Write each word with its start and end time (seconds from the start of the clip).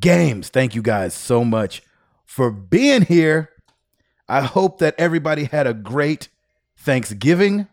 games. 0.00 0.48
Thank 0.48 0.74
you 0.74 0.82
guys 0.82 1.14
so 1.14 1.44
much 1.44 1.84
for 2.24 2.50
being 2.50 3.02
here. 3.02 3.52
I 4.28 4.42
hope 4.42 4.78
that 4.78 4.94
everybody 4.98 5.44
had 5.44 5.66
a 5.66 5.74
great 5.74 6.28
Thanksgiving 6.76 7.66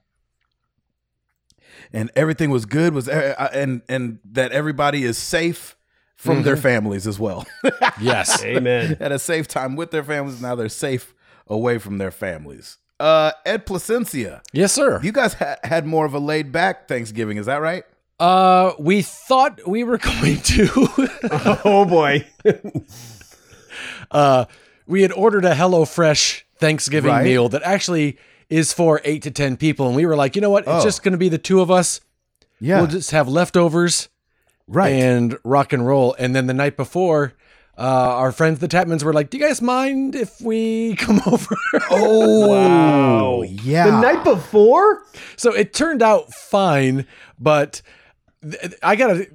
and 1.93 2.09
everything 2.15 2.49
was 2.49 2.65
good 2.65 2.93
was 2.93 3.07
uh, 3.07 3.49
and 3.53 3.81
and 3.89 4.19
that 4.31 4.51
everybody 4.51 5.03
is 5.03 5.17
safe 5.17 5.75
from 6.15 6.43
their 6.43 6.57
families 6.57 7.05
as 7.07 7.19
well. 7.19 7.45
Yes. 8.01 8.43
Amen. 8.43 8.97
Had 8.99 9.11
a 9.13 9.19
safe 9.19 9.47
time 9.47 9.75
with 9.75 9.91
their 9.91 10.03
families. 10.03 10.41
Now 10.41 10.55
they're 10.55 10.67
safe 10.69 11.13
away 11.47 11.77
from 11.77 11.97
their 11.97 12.11
families. 12.11 12.77
Uh, 12.99 13.31
Ed 13.45 13.65
Placencia, 13.65 14.41
yes, 14.53 14.71
sir. 14.73 14.99
you 15.03 15.11
guys 15.11 15.33
ha- 15.33 15.57
had 15.63 15.85
more 15.85 16.05
of 16.05 16.13
a 16.13 16.19
laid 16.19 16.51
back 16.51 16.87
Thanksgiving. 16.87 17.37
Is 17.37 17.45
that 17.45 17.57
right? 17.61 17.83
Uh, 18.19 18.71
we 18.79 19.01
thought 19.01 19.59
we 19.67 19.83
were 19.83 19.97
going 20.21 20.39
to. 20.41 20.69
oh 21.65 21.85
boy. 21.85 22.25
uh, 24.11 24.45
we 24.87 25.01
had 25.01 25.11
ordered 25.11 25.45
a 25.45 25.53
HelloFresh 25.53 26.43
Thanksgiving 26.59 27.11
Right. 27.11 27.23
meal 27.23 27.49
that 27.49 27.63
actually 27.63 28.17
is 28.49 28.71
for 28.73 29.01
eight 29.03 29.23
to 29.23 29.31
ten 29.31 29.57
people, 29.57 29.87
and 29.87 29.95
we 29.95 30.05
were 30.05 30.15
like, 30.15 30.35
you 30.35 30.41
know 30.41 30.49
what? 30.49 30.63
It's 30.63 30.69
Oh. 30.69 30.83
just 30.83 31.03
going 31.03 31.11
to 31.13 31.17
be 31.17 31.29
the 31.29 31.37
two 31.37 31.61
of 31.61 31.69
us. 31.71 31.99
Yeah. 32.59 32.77
We'll 32.77 32.87
just 32.87 33.11
have 33.11 33.27
leftovers 33.27 34.07
right. 34.67 34.93
and 34.93 35.37
rock 35.43 35.73
and 35.73 35.85
roll. 35.85 36.15
And 36.17 36.35
then 36.35 36.47
the 36.47 36.53
night 36.53 36.77
before, 36.77 37.33
uh, 37.77 37.81
our 37.81 38.31
friends 38.31 38.59
the 38.59 38.67
Tapmans 38.69 39.03
were 39.03 39.11
like, 39.13 39.29
"Do 39.29 39.37
you 39.37 39.43
guys 39.45 39.61
mind 39.61 40.15
if 40.15 40.39
we 40.39 40.95
come 40.97 41.21
over?" 41.27 41.55
oh, 41.91 42.47
Wow. 42.47 43.41
yeah. 43.41 43.87
The 43.91 43.99
night 44.01 44.23
before? 44.23 45.01
So 45.35 45.51
it 45.53 45.73
turned 45.73 46.01
out 46.01 46.33
fine, 46.33 47.05
but 47.39 47.81
th- 48.49 48.73
I 48.81 48.95
gotta. 48.95 49.27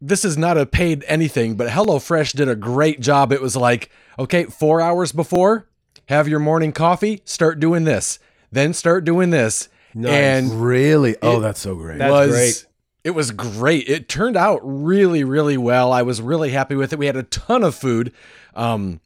This 0.00 0.24
is 0.24 0.38
not 0.38 0.56
a 0.56 0.64
paid 0.64 1.04
anything, 1.08 1.56
but 1.56 1.66
HelloFresh 1.68 2.36
did 2.36 2.48
a 2.48 2.54
great 2.54 3.00
job. 3.00 3.32
It 3.32 3.42
was 3.42 3.56
like, 3.56 3.90
okay, 4.16 4.44
four 4.44 4.80
hours 4.80 5.10
before, 5.10 5.67
have 6.08 6.28
your 6.28 6.40
morning 6.40 6.72
coffee, 6.72 7.22
start 7.24 7.60
doing 7.60 7.84
this, 7.84 8.18
then 8.52 8.72
start 8.74 9.04
doing 9.04 9.30
this, 9.30 9.68
Nice. 9.94 10.12
and 10.12 10.62
really? 10.62 11.16
Oh, 11.22 11.40
that's 11.40 11.60
so 11.60 11.74
great. 11.74 11.98
That's 11.98 12.10
was 12.10 12.30
great. 12.30 12.66
it 13.04 13.10
was 13.12 13.30
great. 13.30 13.88
It 13.88 14.08
turned 14.08 14.36
out 14.36 14.60
really, 14.62 15.24
really 15.24 15.56
well. 15.56 15.92
I 15.92 16.02
was 16.02 16.20
really 16.20 16.50
happy 16.50 16.74
with 16.74 16.92
it. 16.92 16.98
We 16.98 17.06
had 17.06 17.16
a 17.16 17.22
ton 17.24 17.62
of 17.62 17.74
food. 17.74 18.12
Um, 18.54 19.00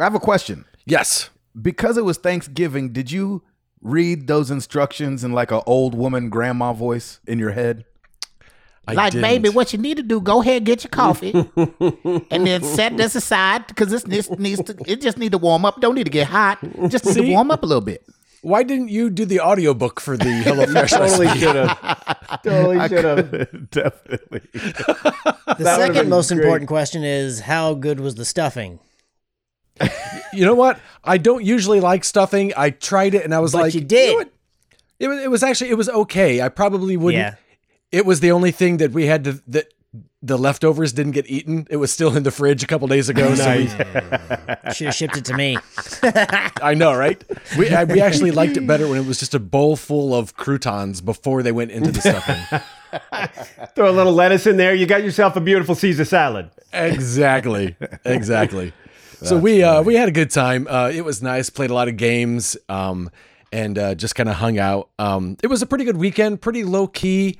I 0.00 0.04
have 0.04 0.14
a 0.14 0.20
question. 0.20 0.64
yes, 0.86 1.30
Because 1.60 1.96
it 1.98 2.04
was 2.04 2.16
Thanksgiving, 2.18 2.92
did 2.92 3.10
you 3.10 3.42
read 3.80 4.26
those 4.26 4.50
instructions 4.50 5.24
in 5.24 5.32
like 5.32 5.50
a 5.50 5.62
old 5.64 5.94
woman 5.94 6.30
grandma 6.30 6.72
voice 6.72 7.20
in 7.26 7.38
your 7.38 7.50
head? 7.50 7.84
I 8.86 8.94
like, 8.94 9.12
didn't. 9.12 9.22
baby, 9.22 9.48
what 9.48 9.72
you 9.72 9.78
need 9.78 9.96
to 9.98 10.02
do, 10.02 10.20
go 10.20 10.40
ahead 10.42 10.64
get 10.64 10.82
your 10.82 10.90
coffee, 10.90 11.32
and 12.30 12.46
then 12.46 12.64
set 12.64 12.96
this 12.96 13.14
aside 13.14 13.66
because 13.68 13.90
this 13.90 14.06
needs, 14.06 14.28
needs 14.38 14.62
to. 14.64 14.76
It 14.86 15.00
just 15.00 15.18
need 15.18 15.32
to 15.32 15.38
warm 15.38 15.64
up. 15.64 15.80
Don't 15.80 15.94
need 15.94 16.04
to 16.04 16.10
get 16.10 16.26
hot. 16.26 16.58
Just 16.88 17.04
need 17.06 17.14
to 17.14 17.30
warm 17.30 17.50
up 17.52 17.62
a 17.62 17.66
little 17.66 17.80
bit. 17.80 18.04
Why 18.42 18.64
didn't 18.64 18.88
you 18.88 19.08
do 19.08 19.24
the 19.24 19.38
audiobook 19.38 20.00
for 20.00 20.16
the 20.16 20.24
HelloFresh 20.44 20.88
Totally 20.90 21.28
should 21.38 21.54
have. 21.54 22.42
Totally 22.42 22.88
should 22.88 23.04
have. 23.04 23.70
Definitely. 23.70 24.40
The 24.52 25.54
That 25.60 25.76
second 25.78 26.08
most 26.08 26.28
great. 26.30 26.40
important 26.42 26.66
question 26.68 27.04
is 27.04 27.38
how 27.40 27.74
good 27.74 28.00
was 28.00 28.16
the 28.16 28.24
stuffing? 28.24 28.80
You 30.32 30.44
know 30.44 30.54
what? 30.54 30.80
I 31.04 31.18
don't 31.18 31.44
usually 31.44 31.78
like 31.80 32.02
stuffing. 32.04 32.52
I 32.56 32.70
tried 32.70 33.14
it 33.14 33.24
and 33.24 33.32
I 33.34 33.38
was 33.38 33.52
But 33.52 33.62
like, 33.62 33.74
you 33.74 33.80
did. 33.80 34.10
know 34.10 34.14
what? 34.16 34.32
It 34.98 35.08
was, 35.08 35.18
it 35.22 35.30
was 35.30 35.42
actually 35.42 35.70
it 35.70 35.74
was 35.76 35.88
okay. 35.88 36.40
I 36.40 36.48
probably 36.48 36.96
wouldn't. 36.96 37.22
Yeah. 37.22 37.34
It 37.92 38.06
was 38.06 38.20
the 38.20 38.32
only 38.32 38.50
thing 38.50 38.78
that 38.78 38.92
we 38.92 39.06
had 39.06 39.24
to 39.24 39.42
that 39.48 39.72
the 40.22 40.38
leftovers 40.38 40.92
didn't 40.92 41.12
get 41.12 41.28
eaten. 41.28 41.66
It 41.68 41.76
was 41.76 41.92
still 41.92 42.16
in 42.16 42.22
the 42.22 42.30
fridge 42.30 42.62
a 42.62 42.66
couple 42.66 42.86
days 42.88 43.08
ago. 43.08 43.34
So 43.34 43.56
we, 43.56 43.66
Should 44.72 44.86
have 44.86 44.94
shipped 44.94 45.16
it 45.16 45.24
to 45.26 45.34
me. 45.34 45.58
I 46.62 46.74
know, 46.74 46.94
right? 46.94 47.22
We 47.58 47.68
I, 47.70 47.84
we 47.84 48.00
actually 48.00 48.30
liked 48.30 48.56
it 48.56 48.66
better 48.66 48.88
when 48.88 48.98
it 48.98 49.06
was 49.06 49.18
just 49.18 49.34
a 49.34 49.40
bowl 49.40 49.76
full 49.76 50.14
of 50.14 50.34
croutons 50.36 51.00
before 51.00 51.42
they 51.42 51.52
went 51.52 51.72
into 51.72 51.90
the 51.90 52.00
stuffing. 52.00 52.60
Throw 53.74 53.90
a 53.90 53.92
little 53.92 54.12
lettuce 54.12 54.46
in 54.46 54.56
there. 54.56 54.74
You 54.74 54.86
got 54.86 55.02
yourself 55.02 55.36
a 55.36 55.40
beautiful 55.40 55.74
Caesar 55.74 56.04
salad. 56.04 56.50
exactly, 56.72 57.76
exactly. 58.04 58.72
so 59.22 59.36
we 59.36 59.62
uh, 59.62 59.82
we 59.82 59.96
had 59.96 60.08
a 60.08 60.12
good 60.12 60.30
time. 60.30 60.66
Uh, 60.70 60.90
it 60.92 61.04
was 61.04 61.22
nice. 61.22 61.50
Played 61.50 61.70
a 61.70 61.74
lot 61.74 61.88
of 61.88 61.96
games. 61.96 62.56
Um, 62.68 63.10
and 63.52 63.78
uh, 63.78 63.94
just 63.94 64.14
kind 64.14 64.30
of 64.30 64.36
hung 64.36 64.58
out. 64.58 64.88
Um, 64.98 65.36
it 65.42 65.48
was 65.48 65.60
a 65.60 65.66
pretty 65.66 65.84
good 65.84 65.98
weekend. 65.98 66.40
Pretty 66.40 66.64
low 66.64 66.86
key. 66.86 67.38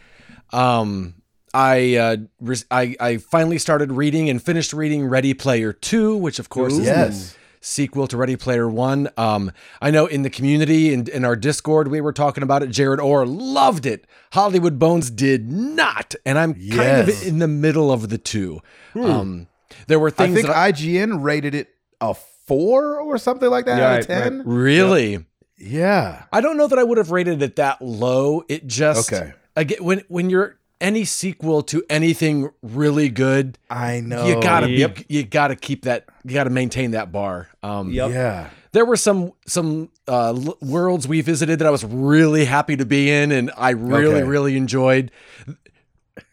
Um, 0.53 1.15
I, 1.55 1.97
uh, 1.97 2.17
res- 2.41 2.65
I 2.71 2.97
I 2.99 3.17
finally 3.19 3.59
started 3.59 3.93
reading 3.93 4.31
and 4.31 4.43
finished 4.43 4.73
reading 4.73 5.07
Ready 5.07 5.35
Player 5.35 5.73
Two, 5.73 6.17
which 6.17 6.39
of 6.39 6.49
course 6.49 6.73
is 6.75 6.87
Yes. 6.87 7.33
the 7.33 7.39
sequel 7.61 8.07
to 8.09 8.17
Ready 8.17 8.37
Player 8.37 8.69
One. 8.69 9.09
Um, 9.19 9.53
I 9.81 9.91
know 9.91 10.07
in 10.07 10.23
the 10.23 10.31
community 10.31 10.95
and 10.95 11.09
in 11.11 11.25
our 11.27 11.37
Discord 11.37 11.89
we 11.89 12.01
were 12.01 12.13
talking 12.13 12.43
about 12.43 12.63
it. 12.63 12.69
Jared 12.71 13.01
Orr 13.01 13.27
loved 13.27 13.85
it. 13.85 14.07
Hollywood 14.33 14.79
Bones 14.79 15.11
did 15.11 15.53
not, 15.53 16.15
and 16.25 16.39
I'm 16.39 16.55
kind 16.55 17.09
of 17.09 17.23
in 17.27 17.39
the 17.39 17.49
middle 17.49 17.93
of 17.93 18.09
the 18.09 18.19
two. 18.19 18.61
Um, 18.95 19.47
there 19.89 19.99
were 19.99 20.11
things. 20.11 20.31
I 20.31 20.35
things 20.35 20.37
think 20.37 20.47
that 20.49 20.57
I, 20.57 20.73
IGN 20.73 21.23
rated 21.23 21.55
it 21.55 21.69
a 22.01 22.15
four 22.47 22.99
or 22.99 23.19
something 23.19 23.51
like 23.51 23.67
that 23.67 23.79
out 23.81 24.01
of 24.01 24.09
Right, 24.09 24.15
right. 24.17 24.25
ten. 24.25 24.43
really. 24.47 25.25
Yeah. 25.59 26.25
I 26.33 26.41
don't 26.41 26.57
know 26.57 26.67
that 26.67 26.79
I 26.79 26.83
would 26.83 26.99
have 26.99 27.11
rated 27.13 27.41
it 27.43 27.57
that 27.57 27.81
low. 27.83 28.43
It 28.49 28.67
just 28.67 29.13
Okay. 29.13 29.33
Again, 29.57 29.79
when 29.85 30.03
when 30.09 30.31
you're 30.31 30.57
any 30.81 31.05
sequel 31.05 31.63
to 31.63 31.83
anything 31.89 32.51
really 32.63 33.09
good, 33.09 33.59
I 33.71 34.01
know. 34.01 34.27
you 34.27 34.41
gotta 34.43 34.69
Yep. 34.71 34.95
be 34.97 35.07
you 35.09 35.23
gotta 35.25 35.55
keep 35.57 35.85
that 35.85 36.07
you 36.25 36.33
gotta 36.35 36.51
maintain 36.51 36.93
that 36.93 37.13
bar. 37.13 37.49
Um, 37.63 37.91
Yep. 37.93 38.11
Yeah. 38.11 38.47
there 38.73 38.85
were 38.85 38.97
some 38.97 39.33
some 39.47 39.91
uh, 40.09 40.31
l- 40.31 40.57
worlds 40.61 41.07
we 41.07 41.21
visited 41.21 41.59
that 41.61 41.67
I 41.67 41.71
was 41.71 41.85
really 41.85 42.47
happy 42.47 42.77
to 42.77 42.85
be 42.87 43.11
in, 43.11 43.31
and 43.31 43.51
I 43.57 43.71
really 43.71 44.17
Okay. 44.17 44.25
really 44.25 44.57
enjoyed. 44.57 45.11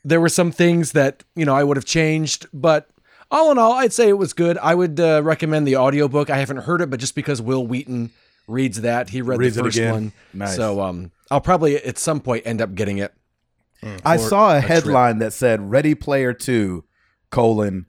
There 0.03 0.19
were 0.19 0.29
some 0.29 0.51
things 0.51 0.93
that 0.93 1.23
you 1.35 1.45
know 1.45 1.55
I 1.55 1.63
would 1.63 1.77
have 1.77 1.85
changed, 1.85 2.47
but 2.53 2.89
all 3.31 3.51
in 3.51 3.57
all, 3.57 3.73
I'd 3.73 3.93
say 3.93 4.09
it 4.09 4.17
was 4.17 4.33
good. 4.33 4.57
I 4.57 4.73
would 4.75 4.99
uh, 4.99 5.21
recommend 5.23 5.67
the 5.67 5.75
audiobook. 5.77 6.29
I 6.29 6.37
haven't 6.37 6.57
heard 6.63 6.81
it, 6.81 6.89
but 6.89 6.99
just 6.99 7.13
because 7.15 7.41
Wil 7.41 7.65
Wheaton 7.67 8.09
reads 8.49 8.81
that, 8.81 9.09
he 9.09 9.21
read 9.21 9.39
Reads 9.39 9.55
the 9.55 9.63
first 9.63 9.77
again. 9.77 9.93
one, 9.93 10.11
Nice. 10.33 10.55
so 10.55 10.81
um, 10.81 11.11
I'll 11.31 11.41
probably 11.41 11.77
at 11.77 11.97
some 11.97 12.19
point 12.19 12.43
end 12.45 12.61
up 12.61 12.75
getting 12.75 12.97
it. 12.97 13.13
I 14.03 14.17
saw 14.17 14.53
a 14.53 14.57
a 14.57 14.59
trip. 14.59 14.69
headline 14.71 15.19
that 15.19 15.31
said 15.31 15.71
Ready 15.71 15.95
Player 15.95 16.33
Two, 16.33 16.83
colon, 17.29 17.85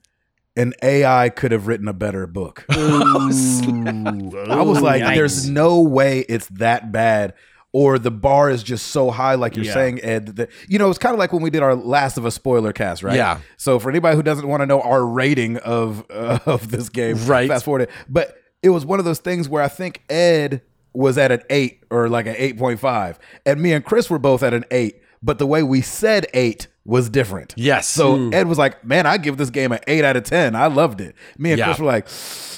an 0.57 0.73
AI 0.83 1.31
could 1.31 1.51
have 1.51 1.67
written 1.67 1.89
a 1.89 1.93
better 1.93 2.27
book. 2.29 2.65
I 2.71 4.63
was 4.63 4.81
like, 4.81 5.03
Yikes. 5.03 5.15
there's 5.15 5.49
no 5.49 5.81
way 5.81 6.21
it's 6.29 6.47
that 6.49 6.93
bad. 6.93 7.35
Or 7.73 8.01
the 8.01 8.11
bar 8.11 8.51
is 8.51 8.65
just 8.65 8.89
so 8.89 9.13
high, 9.13 9.37
like 9.37 9.55
you're 9.55 9.65
Yeah. 9.65 9.75
saying, 9.75 10.01
Ed. 10.03 10.27
That, 10.37 10.51
you 10.69 10.77
know, 10.81 10.91
it's 10.91 10.99
kind 10.99 11.13
of 11.13 11.21
like 11.21 11.33
when 11.33 11.41
we 11.41 11.51
did 11.51 11.63
our 11.63 11.77
Last 11.77 12.19
of 12.19 12.27
Us 12.27 12.35
spoiler 12.35 12.73
cast, 12.73 13.05
right? 13.05 13.15
Yeah. 13.15 13.39
So 13.59 13.79
for 13.79 13.89
anybody 13.91 14.17
who 14.17 14.25
doesn't 14.25 14.49
want 14.49 14.63
to 14.63 14.67
know 14.67 14.81
our 14.81 15.07
rating 15.07 15.57
of 15.59 16.05
uh, 16.11 16.41
of 16.47 16.69
this 16.73 16.89
game, 16.89 17.17
Right. 17.27 17.49
Fast 17.49 17.65
forward 17.65 17.83
it. 17.83 17.91
But 18.09 18.37
it 18.63 18.71
was 18.71 18.85
one 18.85 18.99
of 18.99 19.05
those 19.05 19.19
things 19.21 19.49
where 19.49 19.63
I 19.63 19.69
think 19.69 20.03
Ed 20.11 20.63
was 20.93 21.17
at 21.19 21.31
an 21.33 21.43
eight 21.51 21.85
or 21.91 22.09
like 22.09 22.27
an 22.27 22.35
eight 22.37 22.59
point 22.59 22.81
five, 22.81 23.19
and 23.47 23.61
me 23.61 23.73
and 23.73 23.85
Chris 23.85 24.11
were 24.11 24.19
both 24.19 24.43
at 24.43 24.55
an 24.55 24.65
eight. 24.71 25.01
But 25.23 25.39
the 25.39 25.47
way 25.47 25.63
we 25.63 25.83
said 25.83 26.27
eight 26.33 26.67
was 26.87 27.11
different. 27.11 27.53
Yes. 27.57 27.87
So 27.87 28.31
Ed 28.31 28.47
was 28.47 28.57
like, 28.57 28.83
"Man, 28.85 29.07
I 29.07 29.19
give 29.19 29.37
this 29.37 29.51
game 29.51 29.71
an 29.71 29.81
eight 29.87 30.03
out 30.03 30.17
of 30.17 30.25
ten. 30.25 30.57
I 30.57 30.67
loved 30.69 31.01
it." 31.01 31.15
Me 31.37 31.51
and 31.53 31.59
Yeah. 31.59 31.67
Chris 31.67 31.79
were 31.79 31.85
like, 31.87 32.09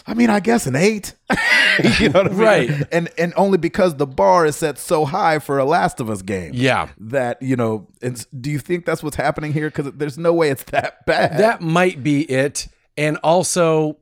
"I 0.07 0.15
mean, 0.15 0.31
I 0.31 0.39
guess 0.39 0.67
an 0.67 0.77
eight. 0.77 1.15
you 1.99 2.09
know 2.09 2.23
what 2.23 2.27
I 2.27 2.31
mean? 2.31 2.39
Right. 2.39 2.71
And 2.93 3.11
and 3.19 3.35
only 3.37 3.59
because 3.59 3.97
the 3.97 4.07
bar 4.07 4.47
is 4.47 4.55
set 4.57 4.79
so 4.79 5.05
high 5.05 5.41
for 5.41 5.59
a 5.59 5.65
Last 5.65 5.99
of 6.01 6.09
Us 6.09 6.23
game. 6.23 6.53
Yeah. 6.55 6.89
That 6.99 7.43
you 7.43 7.57
know. 7.57 7.89
And 8.01 8.25
do 8.41 8.49
you 8.51 8.61
think 8.61 8.87
that's 8.87 9.03
what's 9.03 9.17
happening 9.17 9.53
here? 9.53 9.69
Because 9.69 9.91
there's 9.97 10.17
no 10.19 10.33
way 10.33 10.51
it's 10.51 10.65
that 10.65 11.05
bad. 11.05 11.39
That 11.39 11.61
might 11.61 12.03
be 12.05 12.23
it. 12.23 12.69
And 12.97 13.17
also, 13.25 13.97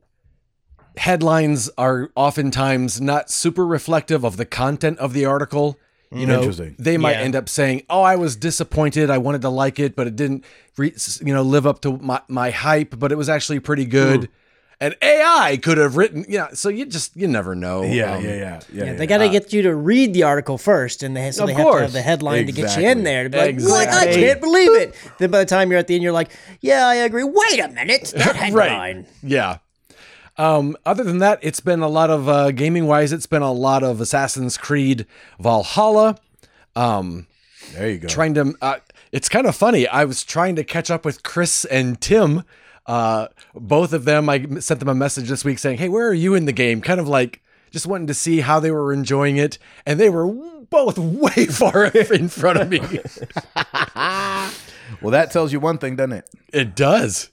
headlines 0.97 1.69
are 1.77 2.11
oftentimes 2.15 2.99
not 3.01 3.29
super 3.29 3.65
reflective 3.65 4.23
of 4.23 4.37
the 4.37 4.45
content 4.45 4.99
of 4.99 5.13
the 5.13 5.25
article. 5.25 5.77
You 6.11 6.27
mm. 6.27 6.59
know, 6.67 6.73
they 6.77 6.97
might 6.97 7.13
Yeah. 7.13 7.21
end 7.21 7.35
up 7.35 7.47
saying, 7.47 7.83
"Oh, 7.89 8.01
I 8.01 8.17
was 8.17 8.35
disappointed. 8.35 9.09
I 9.09 9.17
wanted 9.17 9.41
to 9.43 9.49
like 9.49 9.79
it, 9.79 9.95
but 9.95 10.07
it 10.07 10.15
didn't, 10.15 10.43
re- 10.77 10.93
you 11.23 11.33
know, 11.33 11.41
live 11.41 11.65
up 11.65 11.81
to 11.81 11.97
my, 11.97 12.19
my 12.27 12.51
hype. 12.51 12.99
But 12.99 13.11
it 13.11 13.15
was 13.15 13.29
actually 13.29 13.59
pretty 13.59 13.85
good." 13.85 14.21
Mm. 14.21 14.27
and 14.81 14.95
AI 15.01 15.57
could 15.61 15.77
have 15.77 15.95
written. 15.95 16.25
Yeah, 16.27 16.49
so 16.53 16.67
you 16.67 16.85
just 16.85 17.15
you 17.15 17.27
never 17.27 17.55
know. 17.55 17.83
Yeah, 17.83 18.15
Um, 18.15 18.25
yeah, 18.25 18.33
yeah, 18.33 18.61
yeah. 18.73 18.85
Yeah, 18.85 18.93
they 18.93 19.07
got 19.07 19.19
to 19.19 19.25
uh, 19.25 19.31
get 19.31 19.53
you 19.53 19.61
to 19.61 19.75
read 19.75 20.13
the 20.13 20.23
article 20.23 20.57
first, 20.57 21.01
and 21.03 21.15
they 21.15 21.31
so 21.31 21.43
Of 21.43 21.47
they 21.47 21.53
have 21.53 21.71
to 21.71 21.81
have 21.81 21.93
the 21.93 22.01
headline 22.01 22.47
to 22.47 22.51
get 22.51 22.75
you 22.77 22.89
in 22.89 23.03
there. 23.03 23.23
To 23.23 23.29
be 23.29 23.37
like, 23.37 23.61
what? 23.61 23.87
I 23.87 24.07
can't 24.07 24.41
believe 24.41 24.73
it. 24.81 24.95
Then 25.17 25.31
by 25.31 25.39
the 25.39 25.45
time 25.45 25.69
you're 25.69 25.79
at 25.79 25.87
the 25.87 25.93
end, 25.93 26.03
you're 26.03 26.11
like, 26.11 26.31
yeah, 26.59 26.87
I 26.87 26.95
agree. 26.95 27.23
Wait 27.23 27.59
a 27.59 27.69
minute, 27.69 28.11
that 28.17 28.35
headline. 28.43 29.05
Yeah. 29.23 29.59
Um, 30.41 30.75
other 30.87 31.03
than 31.03 31.19
that, 31.19 31.37
it's 31.43 31.59
been 31.59 31.81
a 31.81 31.87
lot 31.87 32.09
of 32.09 32.27
uh, 32.27 32.49
gaming 32.49 32.87
wise. 32.87 33.13
It's 33.13 33.27
been 33.27 33.43
a 33.43 33.51
lot 33.51 33.83
of 33.83 34.01
Assassin's 34.01 34.57
Creed 34.57 35.05
Valhalla. 35.39 36.17
Um, 36.75 37.27
There 37.73 37.91
you 37.91 37.99
go. 37.99 38.07
trying 38.07 38.33
to. 38.33 38.55
Uh, 38.59 38.77
it's 39.11 39.29
kind 39.29 39.45
of 39.45 39.55
funny. 39.55 39.87
I 39.87 40.03
was 40.05 40.23
trying 40.23 40.55
to 40.55 40.63
catch 40.63 40.89
up 40.89 41.05
with 41.05 41.21
Chris 41.21 41.63
and 41.65 42.01
Tim. 42.01 42.43
Uh, 42.87 43.27
both 43.53 43.93
of 43.93 44.05
them. 44.05 44.29
I 44.29 44.43
sent 44.59 44.79
them 44.79 44.89
a 44.89 44.95
message 44.95 45.29
this 45.29 45.45
week 45.45 45.59
saying, 45.59 45.77
"Hey, 45.77 45.89
where 45.89 46.07
are 46.07 46.13
you 46.13 46.33
in 46.33 46.45
the 46.45 46.51
game?" 46.51 46.81
Kind 46.81 46.99
of 46.99 47.07
like 47.07 47.43
just 47.69 47.85
wanting 47.85 48.07
to 48.07 48.15
see 48.15 48.39
how 48.39 48.59
they 48.59 48.71
were 48.71 48.91
enjoying 48.91 49.37
it, 49.37 49.59
and 49.85 49.99
they 49.99 50.09
were 50.09 50.25
both 50.25 50.97
way 50.97 51.45
far 51.45 51.85
in 52.11 52.29
front 52.29 52.59
of 52.59 52.67
me. 52.67 52.79
well, 53.95 55.11
that 55.11 55.29
tells 55.29 55.53
you 55.53 55.59
one 55.59 55.77
thing, 55.77 55.97
doesn't 55.97 56.13
it? 56.13 56.29
It 56.51 56.75
does. 56.75 57.29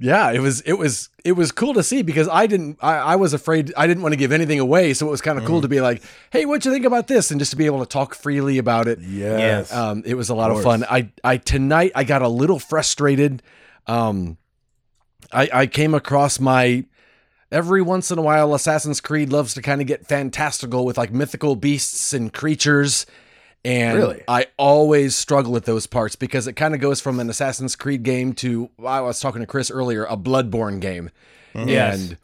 Yeah, 0.00 0.30
it 0.30 0.38
was 0.38 0.60
it 0.60 0.74
was 0.74 1.08
it 1.24 1.32
was 1.32 1.50
cool 1.50 1.74
to 1.74 1.82
see 1.82 2.02
because 2.02 2.28
I 2.28 2.46
didn't 2.46 2.78
I, 2.80 2.98
I 2.98 3.16
was 3.16 3.34
afraid 3.34 3.72
I 3.76 3.88
didn't 3.88 4.02
want 4.02 4.12
to 4.12 4.16
give 4.16 4.30
anything 4.30 4.60
away, 4.60 4.94
so 4.94 5.08
it 5.08 5.10
was 5.10 5.20
kind 5.20 5.38
of 5.38 5.44
cool 5.44 5.60
to 5.62 5.68
be 5.68 5.80
like, 5.80 6.02
hey, 6.30 6.46
what'd 6.46 6.64
you 6.64 6.72
think 6.72 6.84
about 6.84 7.08
this? 7.08 7.32
And 7.32 7.40
just 7.40 7.50
to 7.50 7.56
be 7.56 7.66
able 7.66 7.80
to 7.80 7.86
talk 7.86 8.14
freely 8.14 8.58
about 8.58 8.86
it. 8.86 9.00
Yes. 9.00 9.72
Um, 9.72 10.04
it 10.06 10.14
was 10.14 10.28
a 10.28 10.34
lot 10.34 10.50
of, 10.50 10.56
course. 10.56 10.64
fun. 10.64 10.84
I 10.88 11.10
I 11.24 11.36
tonight 11.38 11.92
I 11.96 12.04
got 12.04 12.22
a 12.22 12.28
little 12.28 12.60
frustrated. 12.60 13.42
Um, 13.88 14.38
I 15.32 15.48
I 15.52 15.66
came 15.66 15.94
across 15.94 16.38
my 16.38 16.84
every 17.50 17.82
once 17.82 18.10
in 18.12 18.18
a 18.18 18.22
while 18.22 18.54
Assassin's 18.54 19.00
Creed 19.00 19.32
loves 19.32 19.52
to 19.54 19.62
kind 19.62 19.80
of 19.80 19.88
get 19.88 20.06
fantastical 20.06 20.84
with 20.84 20.96
like 20.96 21.12
mythical 21.12 21.56
beasts 21.56 22.12
and 22.12 22.32
creatures. 22.32 23.04
And 23.64 23.98
Really? 23.98 24.22
I 24.28 24.46
always 24.56 25.16
struggle 25.16 25.52
with 25.52 25.64
those 25.64 25.86
parts 25.86 26.16
because 26.16 26.46
it 26.46 26.54
kind 26.54 26.74
of 26.74 26.80
goes 26.80 27.00
from 27.00 27.20
an 27.20 27.28
Assassin's 27.28 27.76
Creed 27.76 28.02
game 28.02 28.32
to 28.34 28.70
I 28.84 29.00
was 29.00 29.20
talking 29.20 29.40
to 29.40 29.46
Chris 29.46 29.70
earlier, 29.70 30.04
a 30.04 30.16
Bloodborne 30.16 30.80
game. 30.80 31.10
Mm-hmm. 31.54 31.68
Yes. 31.68 32.00
And 32.10 32.16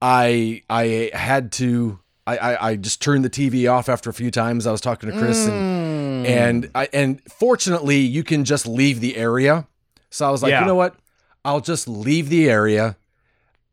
I 0.00 0.62
I 0.70 1.10
had 1.12 1.52
to 1.52 1.98
I, 2.26 2.36
I 2.38 2.68
I 2.70 2.76
just 2.76 3.02
turned 3.02 3.24
the 3.24 3.30
TV 3.30 3.70
off 3.70 3.88
after 3.88 4.08
a 4.08 4.14
few 4.14 4.30
times. 4.30 4.66
I 4.66 4.72
was 4.72 4.80
talking 4.80 5.10
to 5.10 5.18
Chris 5.18 5.46
and 5.46 6.26
mm. 6.26 6.28
and 6.28 6.70
I 6.74 6.88
and 6.92 7.20
fortunately 7.28 7.98
you 7.98 8.22
can 8.22 8.44
just 8.44 8.66
leave 8.66 9.00
the 9.00 9.16
area. 9.16 9.66
So 10.10 10.26
I 10.26 10.30
was 10.30 10.42
like, 10.42 10.50
Yeah. 10.50 10.60
you 10.60 10.66
know 10.66 10.74
what? 10.74 10.94
I'll 11.44 11.60
just 11.60 11.88
leave 11.88 12.28
the 12.28 12.48
area 12.48 12.96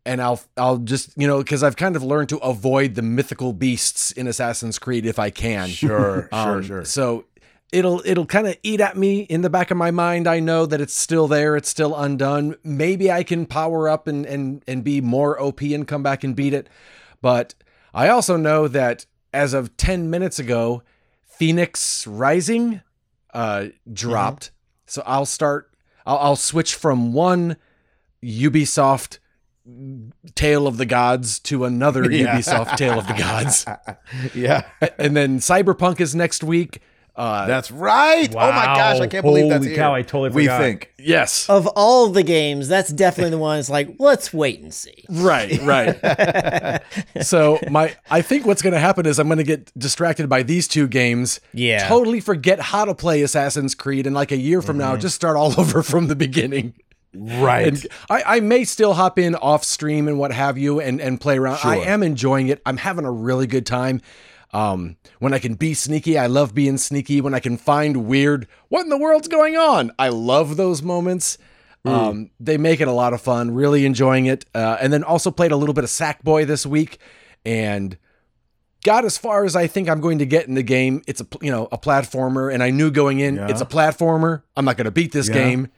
and 0.06 0.22
I'll 0.22 0.42
I'll 0.58 0.78
just 0.78 1.14
you 1.18 1.28
know 1.28 1.40
because 1.40 1.64
I've 1.64 1.76
kind 1.76 1.96
of 1.96 2.04
learned 2.04 2.30
to 2.30 2.38
avoid 2.38 2.96
the 2.96 3.02
mythical 3.02 3.54
beasts 3.54 4.12
in 4.12 4.28
Assassin's 4.28 4.80
Creed 4.80 5.06
if 5.06 5.20
I 5.20 5.30
can. 5.30 5.70
Sure, 5.70 6.30
sure, 6.34 6.58
Um, 6.58 6.64
sure. 6.64 6.86
So 6.86 7.26
it'll 7.72 8.02
it'll 8.06 8.26
kind 8.26 8.48
of 8.48 8.58
eat 8.64 8.82
at 8.82 8.98
me 8.98 9.22
in 9.22 9.42
the 9.42 9.50
back 9.50 9.72
of 9.72 9.78
my 9.78 9.92
mind. 9.92 10.28
I 10.28 10.40
know 10.40 10.66
that 10.66 10.82
it's 10.82 10.94
still 10.94 11.28
there. 11.28 11.56
It's 11.56 11.70
still 11.70 11.96
undone. 11.96 12.56
Maybe 12.64 13.12
I 13.12 13.24
can 13.24 13.46
power 13.46 13.88
up 13.90 14.08
and 14.08 14.26
and 14.26 14.64
and 14.68 14.84
be 14.84 15.02
more 15.02 15.40
OP 15.42 15.62
and 15.62 15.88
come 15.88 16.04
back 16.04 16.24
and 16.24 16.36
beat 16.36 16.54
it. 16.54 16.68
But 17.22 17.54
I 17.94 18.10
also 18.10 18.38
know 18.38 18.68
that 18.68 19.06
as 19.34 19.54
of 19.54 19.76
ten 19.78 20.10
minutes 20.10 20.40
ago, 20.40 20.84
Fenyx 21.40 22.06
Rising 22.10 22.82
uh, 23.34 23.68
dropped. 23.92 24.52
So 24.86 25.04
I'll 25.06 25.26
start. 25.26 25.72
I'll, 26.06 26.18
I'll 26.18 26.36
switch 26.36 26.74
from 26.74 27.14
one 27.14 27.58
Ubisoft 28.24 29.20
Tale 30.36 30.68
of 30.68 30.78
the 30.78 30.86
Gods 30.86 31.40
to 31.42 31.66
another 31.66 32.10
Yeah. 32.12 32.36
Ubisoft 32.38 32.76
Tale 32.78 33.00
of 33.00 33.08
the 33.08 33.14
Gods, 33.14 33.66
yeah. 34.36 34.64
and 34.98 35.16
then 35.16 35.40
Cyberpunk 35.40 36.00
is 36.00 36.16
next 36.16 36.44
week. 36.44 36.82
Uh, 37.16 37.46
That's 37.48 37.70
right. 37.70 38.30
Oh 38.34 38.52
my 38.54 38.66
gosh, 38.66 39.02
I 39.02 39.08
can't 39.08 39.26
believe 39.26 39.50
that's 39.50 39.66
Holy 39.66 39.70
here. 39.76 39.76
cow, 39.78 39.94
I 39.94 40.04
totally 40.04 40.30
We 40.30 40.46
forgot. 40.46 40.62
think. 40.62 40.94
yes, 40.98 41.50
Of 41.50 41.68
all 41.68 42.08
the 42.08 42.24
games, 42.24 42.70
that's 42.70 42.92
definitely 42.94 43.32
the 43.32 43.38
one. 43.38 43.60
It's 43.60 43.70
like, 43.70 43.94
let's 44.00 44.32
wait 44.34 44.62
and 44.62 44.74
see. 44.74 45.04
right, 45.10 45.60
right. 45.64 46.82
so 47.22 47.60
my, 47.70 47.94
I 48.10 48.22
think 48.22 48.46
what's 48.46 48.62
going 48.62 48.72
to 48.74 48.80
happen 48.80 49.06
is 49.06 49.20
I'm 49.20 49.28
going 49.28 49.38
to 49.40 49.44
get 49.44 49.78
distracted 49.78 50.30
by 50.30 50.44
these 50.44 50.66
two 50.66 50.88
games. 50.88 51.42
Yeah. 51.54 51.90
totally 51.90 52.22
forget 52.22 52.62
how 52.62 52.86
to 52.86 52.96
play 52.96 53.22
Assassin's 53.22 53.76
Creed, 53.76 54.06
and 54.08 54.16
like 54.16 54.32
a 54.32 54.38
year 54.38 54.62
from 54.62 54.78
now, 54.78 54.96
just 54.96 55.16
start 55.16 55.36
all 55.36 55.60
over 55.60 55.84
from 55.84 56.08
the 56.08 56.16
beginning. 56.16 56.74
Right. 57.14 57.68
And 57.68 57.88
I, 58.10 58.24
I 58.38 58.40
may 58.40 58.64
still 58.64 58.94
hop 58.94 59.18
in 59.18 59.36
off 59.36 59.64
stream 59.64 60.08
and 60.08 60.20
what 60.20 60.32
have 60.32 60.58
you 60.58 60.80
and, 60.80 61.02
and 61.02 61.20
play 61.20 61.38
around. 61.38 61.60
I 61.64 61.78
am 61.78 62.04
enjoying 62.04 62.48
it. 62.50 62.62
I'm 62.66 62.78
having 62.78 63.06
a 63.06 63.12
really 63.12 63.48
good 63.48 63.66
time. 63.66 64.02
Um, 64.52 64.98
when 65.20 65.34
I 65.34 65.40
can 65.40 65.54
be 65.56 65.74
sneaky, 65.74 66.18
I 66.18 66.28
love 66.28 66.54
being 66.56 66.78
sneaky. 66.78 67.22
When 67.22 67.34
I 67.34 67.40
can 67.40 67.58
find 67.58 68.06
weird, 68.08 68.48
what 68.70 68.82
in 68.84 68.90
the 68.90 68.98
world's 68.98 69.28
going 69.28 69.58
on? 69.58 69.92
I 70.00 70.10
love 70.10 70.58
those 70.58 70.82
moments. 70.82 71.38
Um, 71.86 72.30
they 72.40 72.58
make 72.58 72.82
it 72.82 72.88
a 72.88 72.92
lot 72.92 73.14
of 73.14 73.22
fun. 73.22 73.52
Really 73.52 73.86
enjoying 73.86 74.26
it. 74.26 74.46
Uh, 74.54 74.78
and 74.82 74.92
then 74.92 75.04
also 75.04 75.32
played 75.32 75.52
a 75.52 75.56
little 75.56 75.74
bit 75.74 75.84
of 75.84 75.90
Sackboy 75.90 76.46
this 76.46 76.66
week, 76.66 77.00
and 77.46 77.98
got 78.84 79.06
as 79.06 79.18
far 79.18 79.46
as 79.46 79.56
I 79.56 79.68
think 79.68 79.90
I'm 79.90 80.02
going 80.02 80.20
to 80.20 80.26
get 80.26 80.48
in 80.48 80.56
the 80.56 80.64
game. 80.64 81.02
It's 81.08 81.22
a 81.22 81.28
you 81.42 81.52
know 81.52 81.68
a 81.72 81.78
platformer, 81.78 82.54
and 82.54 82.62
I 82.62 82.70
knew 82.72 82.92
going 82.92 83.20
in 83.20 83.36
Yeah. 83.36 83.48
it's 83.50 83.62
a 83.62 83.66
platformer. 83.66 84.44
I'm 84.58 84.66
not 84.66 84.78
going 84.78 84.86
to 84.86 84.92
beat 84.92 85.12
this 85.14 85.30
Yeah. 85.30 85.36
game, 85.36 85.70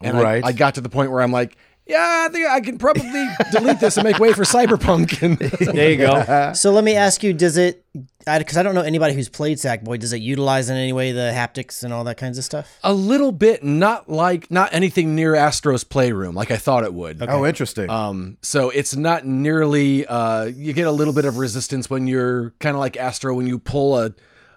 and 0.00 0.18
Right. 0.18 0.44
I, 0.44 0.52
got 0.52 0.74
to 0.76 0.80
the 0.80 0.88
point 0.88 1.10
where 1.10 1.20
I'm 1.22 1.32
like, 1.32 1.56
yeah, 1.86 2.26
I 2.28 2.32
think 2.32 2.48
I 2.48 2.60
can 2.60 2.78
probably 2.78 3.02
delete 3.52 3.80
this 3.80 3.96
and 3.96 4.04
make 4.04 4.18
way 4.18 4.32
for 4.32 4.42
Cyberpunk. 4.44 5.20
And 5.22 5.38
There 5.38 5.90
you 5.90 5.96
go. 5.96 6.52
So 6.52 6.70
let 6.70 6.84
me 6.84 6.94
ask 6.94 7.22
you: 7.24 7.32
Does 7.32 7.56
it? 7.56 7.84
Because 8.24 8.56
I, 8.56 8.62
don't 8.62 8.76
know 8.76 8.82
anybody 8.82 9.14
who's 9.14 9.28
played 9.28 9.56
Sackboy. 9.56 9.98
Does 9.98 10.12
it 10.12 10.20
utilize 10.20 10.70
in 10.70 10.76
any 10.76 10.92
way 10.92 11.10
the 11.10 11.32
haptics 11.34 11.82
and 11.82 11.92
all 11.92 12.04
that 12.04 12.16
kinds 12.16 12.38
of 12.38 12.44
stuff? 12.44 12.78
a 12.84 12.92
little 12.92 13.32
bit, 13.32 13.64
not 13.64 14.08
like 14.08 14.50
not 14.52 14.72
anything 14.72 15.16
near 15.16 15.34
Astro's 15.34 15.82
Playroom 15.82 16.34
like 16.36 16.52
I 16.52 16.58
thought 16.58 16.84
it 16.84 16.94
would. 16.94 17.20
Oh, 17.28 17.44
interesting. 17.44 17.90
Um, 17.90 18.36
so 18.40 18.70
it's 18.70 18.94
not 18.94 19.26
nearly. 19.26 20.06
Uh, 20.06 20.44
you 20.44 20.72
get 20.72 20.86
a 20.86 20.92
little 20.92 21.14
bit 21.14 21.24
of 21.24 21.38
resistance 21.38 21.90
when 21.90 22.06
you're 22.06 22.50
kind 22.60 22.76
of 22.76 22.80
like 22.80 22.96
Astro 22.96 23.34
when 23.34 23.48
you 23.48 23.58
pull 23.58 23.98
a. 23.98 24.12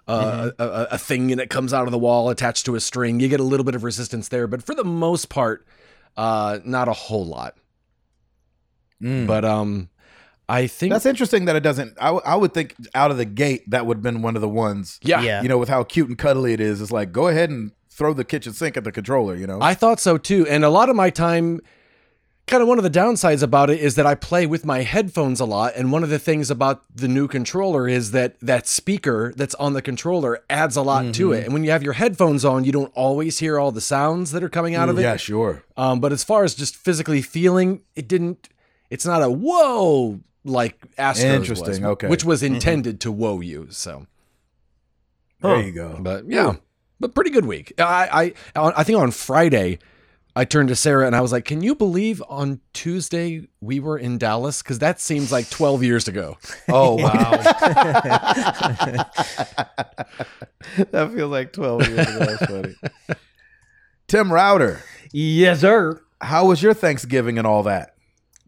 Uh, 0.06 0.50
a, 0.58 0.64
a, 0.64 0.86
a 0.92 0.98
thing 0.98 1.32
and 1.32 1.40
it 1.40 1.48
comes 1.48 1.72
out 1.72 1.86
of 1.86 1.90
the 1.90 1.98
wall 1.98 2.28
attached 2.28 2.66
to 2.66 2.74
a 2.74 2.80
string. 2.80 3.20
You 3.20 3.28
get 3.28 3.40
a 3.40 3.44
little 3.44 3.64
bit 3.64 3.74
of 3.74 3.84
resistance 3.84 4.28
there, 4.28 4.46
but 4.46 4.62
for 4.62 4.74
the 4.74 4.84
most 4.84 5.30
part, 5.30 5.66
uh, 6.16 6.58
not 6.64 6.88
a 6.88 6.92
whole 6.92 7.24
lot. 7.24 7.56
Mm. 9.02 9.26
But 9.26 9.44
um, 9.44 9.88
I 10.48 10.66
think 10.66 10.92
That's 10.92 11.06
interesting 11.06 11.46
that 11.46 11.56
it 11.56 11.60
doesn't. 11.62 11.96
I, 12.00 12.06
w- 12.06 12.22
I 12.24 12.36
would 12.36 12.52
think 12.52 12.74
out 12.94 13.10
of 13.10 13.16
the 13.16 13.24
gate 13.24 13.68
that 13.70 13.86
would 13.86 13.98
have 13.98 14.02
been 14.02 14.22
one 14.22 14.36
of 14.36 14.42
the 14.42 14.48
ones. 14.48 15.00
yeah, 15.02 15.22
Yeah. 15.22 15.42
You 15.42 15.48
know, 15.48 15.58
with 15.58 15.68
how 15.68 15.82
cute 15.84 16.08
and 16.08 16.18
cuddly 16.18 16.52
it 16.52 16.60
is, 16.60 16.80
it's 16.80 16.92
like 16.92 17.12
go 17.12 17.28
ahead 17.28 17.50
and 17.50 17.72
throw 17.88 18.12
the 18.12 18.24
kitchen 18.24 18.52
sink 18.52 18.76
at 18.76 18.84
the 18.84 18.92
controller. 18.92 19.34
You 19.34 19.46
know. 19.46 19.58
I 19.60 19.74
thought 19.74 20.00
so 20.00 20.18
too. 20.18 20.46
And 20.48 20.64
a 20.64 20.70
lot 20.70 20.90
of 20.90 20.96
my 20.96 21.10
time, 21.10 21.60
kind 22.46 22.62
of 22.62 22.68
one 22.68 22.78
of 22.78 22.84
the 22.84 22.90
downsides 22.90 23.42
about 23.42 23.70
it 23.70 23.80
is 23.80 23.94
that 23.94 24.04
I 24.06 24.14
play 24.14 24.44
with 24.46 24.66
my 24.66 24.82
headphones 24.82 25.40
a 25.40 25.44
lot. 25.46 25.72
And 25.76 25.90
one 25.90 26.02
of 26.02 26.10
the 26.10 26.18
things 26.18 26.50
about 26.50 26.82
the 26.94 27.08
new 27.08 27.26
controller 27.26 27.88
is 27.88 28.10
that 28.10 28.38
that 28.40 28.66
speaker 28.66 29.32
that's 29.34 29.54
on 29.54 29.72
the 29.72 29.80
controller 29.80 30.44
adds 30.50 30.76
a 30.76 30.82
lot 30.82 31.14
to 31.14 31.32
it. 31.32 31.44
And 31.44 31.54
when 31.54 31.64
you 31.64 31.70
have 31.70 31.82
your 31.82 31.94
headphones 31.94 32.44
on, 32.44 32.64
you 32.64 32.72
don't 32.72 32.92
always 32.94 33.38
hear 33.38 33.58
all 33.58 33.72
the 33.72 33.80
sounds 33.80 34.32
that 34.32 34.42
are 34.42 34.50
coming 34.50 34.74
out 34.74 34.88
of 34.90 34.98
it. 34.98 35.02
yeah, 35.02 35.16
sure. 35.16 35.64
Um, 35.76 36.00
but 36.00 36.12
as 36.12 36.22
far 36.22 36.44
as 36.44 36.54
just 36.54 36.76
physically 36.76 37.22
feeling, 37.22 37.80
it 37.96 38.06
didn't. 38.08 38.50
It's 38.90 39.06
not 39.06 39.22
a 39.22 39.30
whoa 39.30 40.20
like 40.44 40.84
Astro's 40.98 41.32
Interesting, 41.32 41.82
was, 41.82 41.92
okay. 41.92 42.08
which 42.08 42.24
was 42.24 42.42
intended 42.42 43.00
to 43.00 43.10
whoa 43.10 43.40
you. 43.40 43.68
So, 43.70 44.06
There 45.40 45.62
you 45.62 45.72
go. 45.72 45.96
but 46.00 46.28
yeah, 46.28 46.56
but 47.00 47.14
pretty 47.14 47.30
good 47.30 47.46
week. 47.46 47.72
I 47.78 48.34
I 48.54 48.72
I 48.76 48.84
think 48.84 48.98
on 48.98 49.10
Friday. 49.10 49.78
I 50.36 50.44
turned 50.44 50.68
to 50.70 50.74
Sarah 50.76 51.06
and 51.06 51.14
I 51.14 51.20
was 51.20 51.30
like, 51.32 51.44
"Can 51.44 51.62
you 51.62 51.74
believe 51.76 52.20
on 52.28 52.60
Tuesday 52.72 53.46
we 53.60 53.78
were 53.78 53.96
in 53.96 54.18
Dallas? 54.18 54.62
Because 54.62 54.80
that 54.80 55.00
seems 55.00 55.30
like 55.30 55.48
12 55.50 55.82
years 55.84 56.08
ago." 56.08 56.36
Oh 56.68 56.94
wow. 56.96 57.30
that 60.90 61.12
feels 61.14 61.30
like 61.30 61.52
twelve 61.52 61.86
years 61.86 62.08
ago. 62.08 62.18
That's 62.18 62.46
funny. 62.46 62.74
Tim 64.08 64.32
Router, 64.32 64.82
Yes, 65.12 65.60
sir. 65.60 66.00
how 66.20 66.46
was 66.46 66.62
your 66.62 66.74
Thanksgiving 66.74 67.38
and 67.38 67.46
all 67.46 67.62
that? 67.64 67.94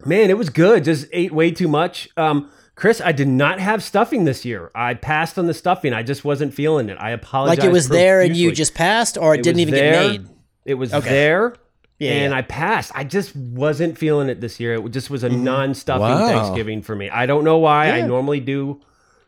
Man, 0.05 0.29
it 0.29 0.37
was 0.37 0.49
good. 0.49 0.83
Just 0.83 1.07
ate 1.11 1.31
way 1.31 1.51
too 1.51 1.67
much. 1.67 2.07
Um, 2.17 2.51
Chris, 2.75 3.01
I 3.01 3.11
did 3.11 3.27
not 3.27 3.59
have 3.59 3.81
stuffing 3.83 4.25
this 4.25 4.45
year. 4.45 4.69
I 4.75 4.93
passed 4.93 5.39
on 5.39 5.47
the 5.47 5.53
stuffing. 5.53 5.93
I 5.93 6.03
just 6.03 6.23
wasn't 6.23 6.53
feeling 6.53 6.89
it. 6.89 6.97
I 6.99 7.09
apologize. 7.11 7.57
Like 7.57 7.65
it 7.67 7.71
was 7.71 7.89
there 7.89 8.21
and 8.21 8.35
you 8.37 8.51
just 8.51 8.75
passed, 8.75 9.17
or 9.17 9.33
it, 9.33 9.39
It 9.39 9.43
didn't 9.43 9.61
even 9.61 9.73
there. 9.73 9.93
get 10.11 10.21
made. 10.21 10.29
It 10.65 10.73
was 10.75 10.93
Okay. 10.93 11.09
there. 11.09 11.55
Yeah, 11.99 12.11
and 12.11 12.31
yeah. 12.31 12.37
I 12.37 12.41
passed. 12.43 12.91
I 12.93 13.03
just 13.03 13.35
wasn't 13.35 13.97
feeling 13.97 14.29
it 14.29 14.39
this 14.39 14.59
year. 14.59 14.75
It 14.75 14.89
just 14.91 15.09
was 15.09 15.23
a 15.23 15.29
non-stuffing 15.29 16.01
Wow. 16.01 16.27
Thanksgiving 16.27 16.81
for 16.83 16.95
me. 16.95 17.09
I 17.09 17.25
don't 17.25 17.43
know 17.43 17.57
why. 17.57 17.89
I 17.91 18.01
normally 18.01 18.39
do 18.39 18.81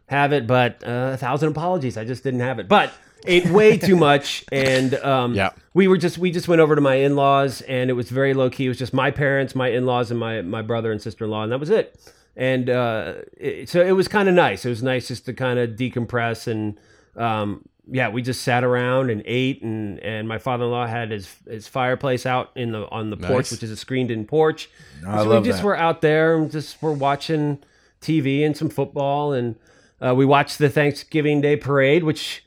have 0.08 0.34
it, 0.34 0.46
but 0.48 0.84
uh, 0.86 1.12
a 1.14 1.18
thousand 1.18 1.50
apologies. 1.50 1.98
I 1.98 2.06
just 2.06 2.24
didn't 2.24 2.42
have 2.42 2.60
it. 2.60 2.68
But 2.68 2.92
ate 3.26 3.48
way 3.48 3.78
too 3.78 3.96
much, 4.10 4.46
and 4.52 4.94
um, 4.96 5.34
Yeah. 5.34 5.50
we 5.74 5.88
were 5.88 5.98
just 5.98 6.18
we 6.20 6.32
just 6.32 6.48
went 6.48 6.62
over 6.62 6.76
to 6.76 6.82
my 6.82 6.96
in 6.96 7.16
laws, 7.16 7.62
and 7.62 7.90
it 7.90 7.94
was 7.94 8.10
very 8.12 8.34
low 8.36 8.50
key. 8.52 8.66
It 8.66 8.70
was 8.70 8.78
just 8.78 8.94
my 8.94 9.10
parents, 9.12 9.56
my 9.56 9.70
in 9.70 9.86
laws, 9.88 10.12
and 10.12 10.20
my 10.20 10.42
my 10.44 10.62
brother 10.62 10.92
and 10.92 11.02
sister 11.02 11.26
in 11.26 11.32
law, 11.32 11.42
and 11.44 11.52
that 11.52 11.60
was 11.60 11.70
it. 11.72 12.00
And 12.36 12.70
uh, 12.70 13.16
it, 13.38 13.68
so 13.68 13.82
it 13.82 13.92
was 13.94 14.08
kind 14.08 14.30
of 14.30 14.36
nice. 14.36 14.64
It 14.64 14.70
was 14.70 14.82
nice 14.84 15.08
just 15.08 15.26
to 15.26 15.34
kind 15.34 15.58
of 15.60 15.72
decompress 15.72 16.48
and 16.48 16.78
um, 17.18 17.68
yeah, 17.92 18.10
we 18.10 18.22
just 18.22 18.44
sat 18.44 18.64
around 18.64 19.10
and 19.10 19.22
ate, 19.26 19.62
and 19.62 20.00
and 20.00 20.28
my 20.28 20.38
father 20.38 20.66
in 20.66 20.72
law 20.72 20.86
had 20.86 21.12
his 21.12 21.34
his 21.48 21.68
fireplace 21.68 22.26
out 22.26 22.52
in 22.56 22.72
the 22.72 22.88
on 22.90 23.10
the 23.10 23.18
porch, 23.18 23.52
which 23.52 23.64
is 23.64 23.72
a 23.72 23.78
screened 23.78 24.12
in 24.12 24.26
porch. 24.26 24.70
I 25.06 25.24
so 25.24 25.30
love 25.30 25.44
we 25.44 25.50
just 25.50 25.60
that. 25.60 25.66
were 25.66 25.78
out 25.78 26.02
there 26.02 26.38
and 26.38 26.52
just 26.52 26.82
were 26.82 26.94
watching 26.94 27.60
TV 28.02 28.46
and 28.46 28.56
some 28.56 28.70
football, 28.70 29.34
and 29.34 29.56
uh, 30.02 30.14
we 30.16 30.26
watched 30.26 30.58
the 30.58 30.70
Thanksgiving 30.70 31.42
Day 31.42 31.56
parade, 31.56 32.04
which. 32.04 32.44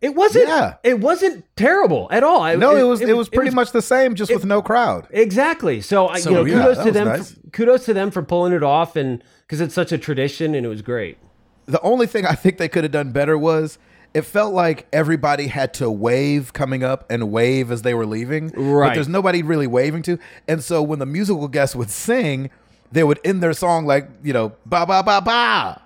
It 0.00 0.14
wasn't. 0.14 0.46
Yeah. 0.46 0.74
It 0.84 1.00
wasn't 1.00 1.44
terrible 1.56 2.06
at 2.12 2.22
all. 2.22 2.56
No, 2.56 2.76
it 2.76 2.84
was 2.84 3.00
it, 3.00 3.16
was 3.16 3.28
pretty 3.28 3.50
much 3.50 3.72
the 3.72 3.82
same, 3.82 4.14
just 4.14 4.32
with 4.32 4.44
no 4.44 4.62
crowd. 4.62 5.08
Exactly. 5.10 5.80
So, 5.80 6.06
I 6.06 6.20
So, 6.20 6.30
you 6.30 6.36
know, 6.36 6.44
yeah, 6.44 6.62
kudos 6.62 6.84
to 6.84 6.92
them. 6.92 7.08
nice. 7.08 7.32
For, 7.32 7.50
kudos 7.50 7.84
to 7.86 7.92
them 7.92 8.12
for 8.12 8.22
pulling 8.22 8.52
it 8.52 8.62
off, 8.62 8.94
and 8.94 9.24
because 9.40 9.60
it's 9.60 9.74
such 9.74 9.90
a 9.90 9.98
tradition, 9.98 10.54
and 10.54 10.64
it 10.64 10.68
was 10.68 10.82
great. 10.82 11.18
The 11.64 11.80
only 11.80 12.06
thing 12.06 12.24
I 12.24 12.36
think 12.36 12.58
they 12.58 12.68
could 12.68 12.84
have 12.84 12.92
done 12.92 13.10
better 13.10 13.36
was 13.36 13.76
it 14.16 14.22
felt 14.24 14.54
like 14.54 14.86
everybody 14.94 15.46
had 15.46 15.74
to 15.74 15.90
wave 15.90 16.54
coming 16.54 16.82
up 16.82 17.04
and 17.10 17.30
wave 17.30 17.70
as 17.70 17.82
they 17.82 17.92
were 17.92 18.06
leaving. 18.06 18.48
But 18.48 18.60
Right. 18.62 18.94
there's 18.94 19.08
nobody 19.08 19.42
really 19.42 19.66
waving 19.66 20.00
to. 20.04 20.18
And 20.48 20.64
so 20.64 20.82
when 20.82 20.98
the 21.00 21.04
musical 21.06 21.48
guests 21.48 21.76
would 21.76 21.90
sing, 21.90 22.48
they 22.90 23.04
would 23.04 23.20
end 23.24 23.42
their 23.42 23.52
song 23.52 23.84
like, 23.84 24.08
you 24.22 24.32
know, 24.32 24.52
ba 24.64 24.86
ba 24.86 25.02
ba 25.02 25.20
ba. 25.20 25.82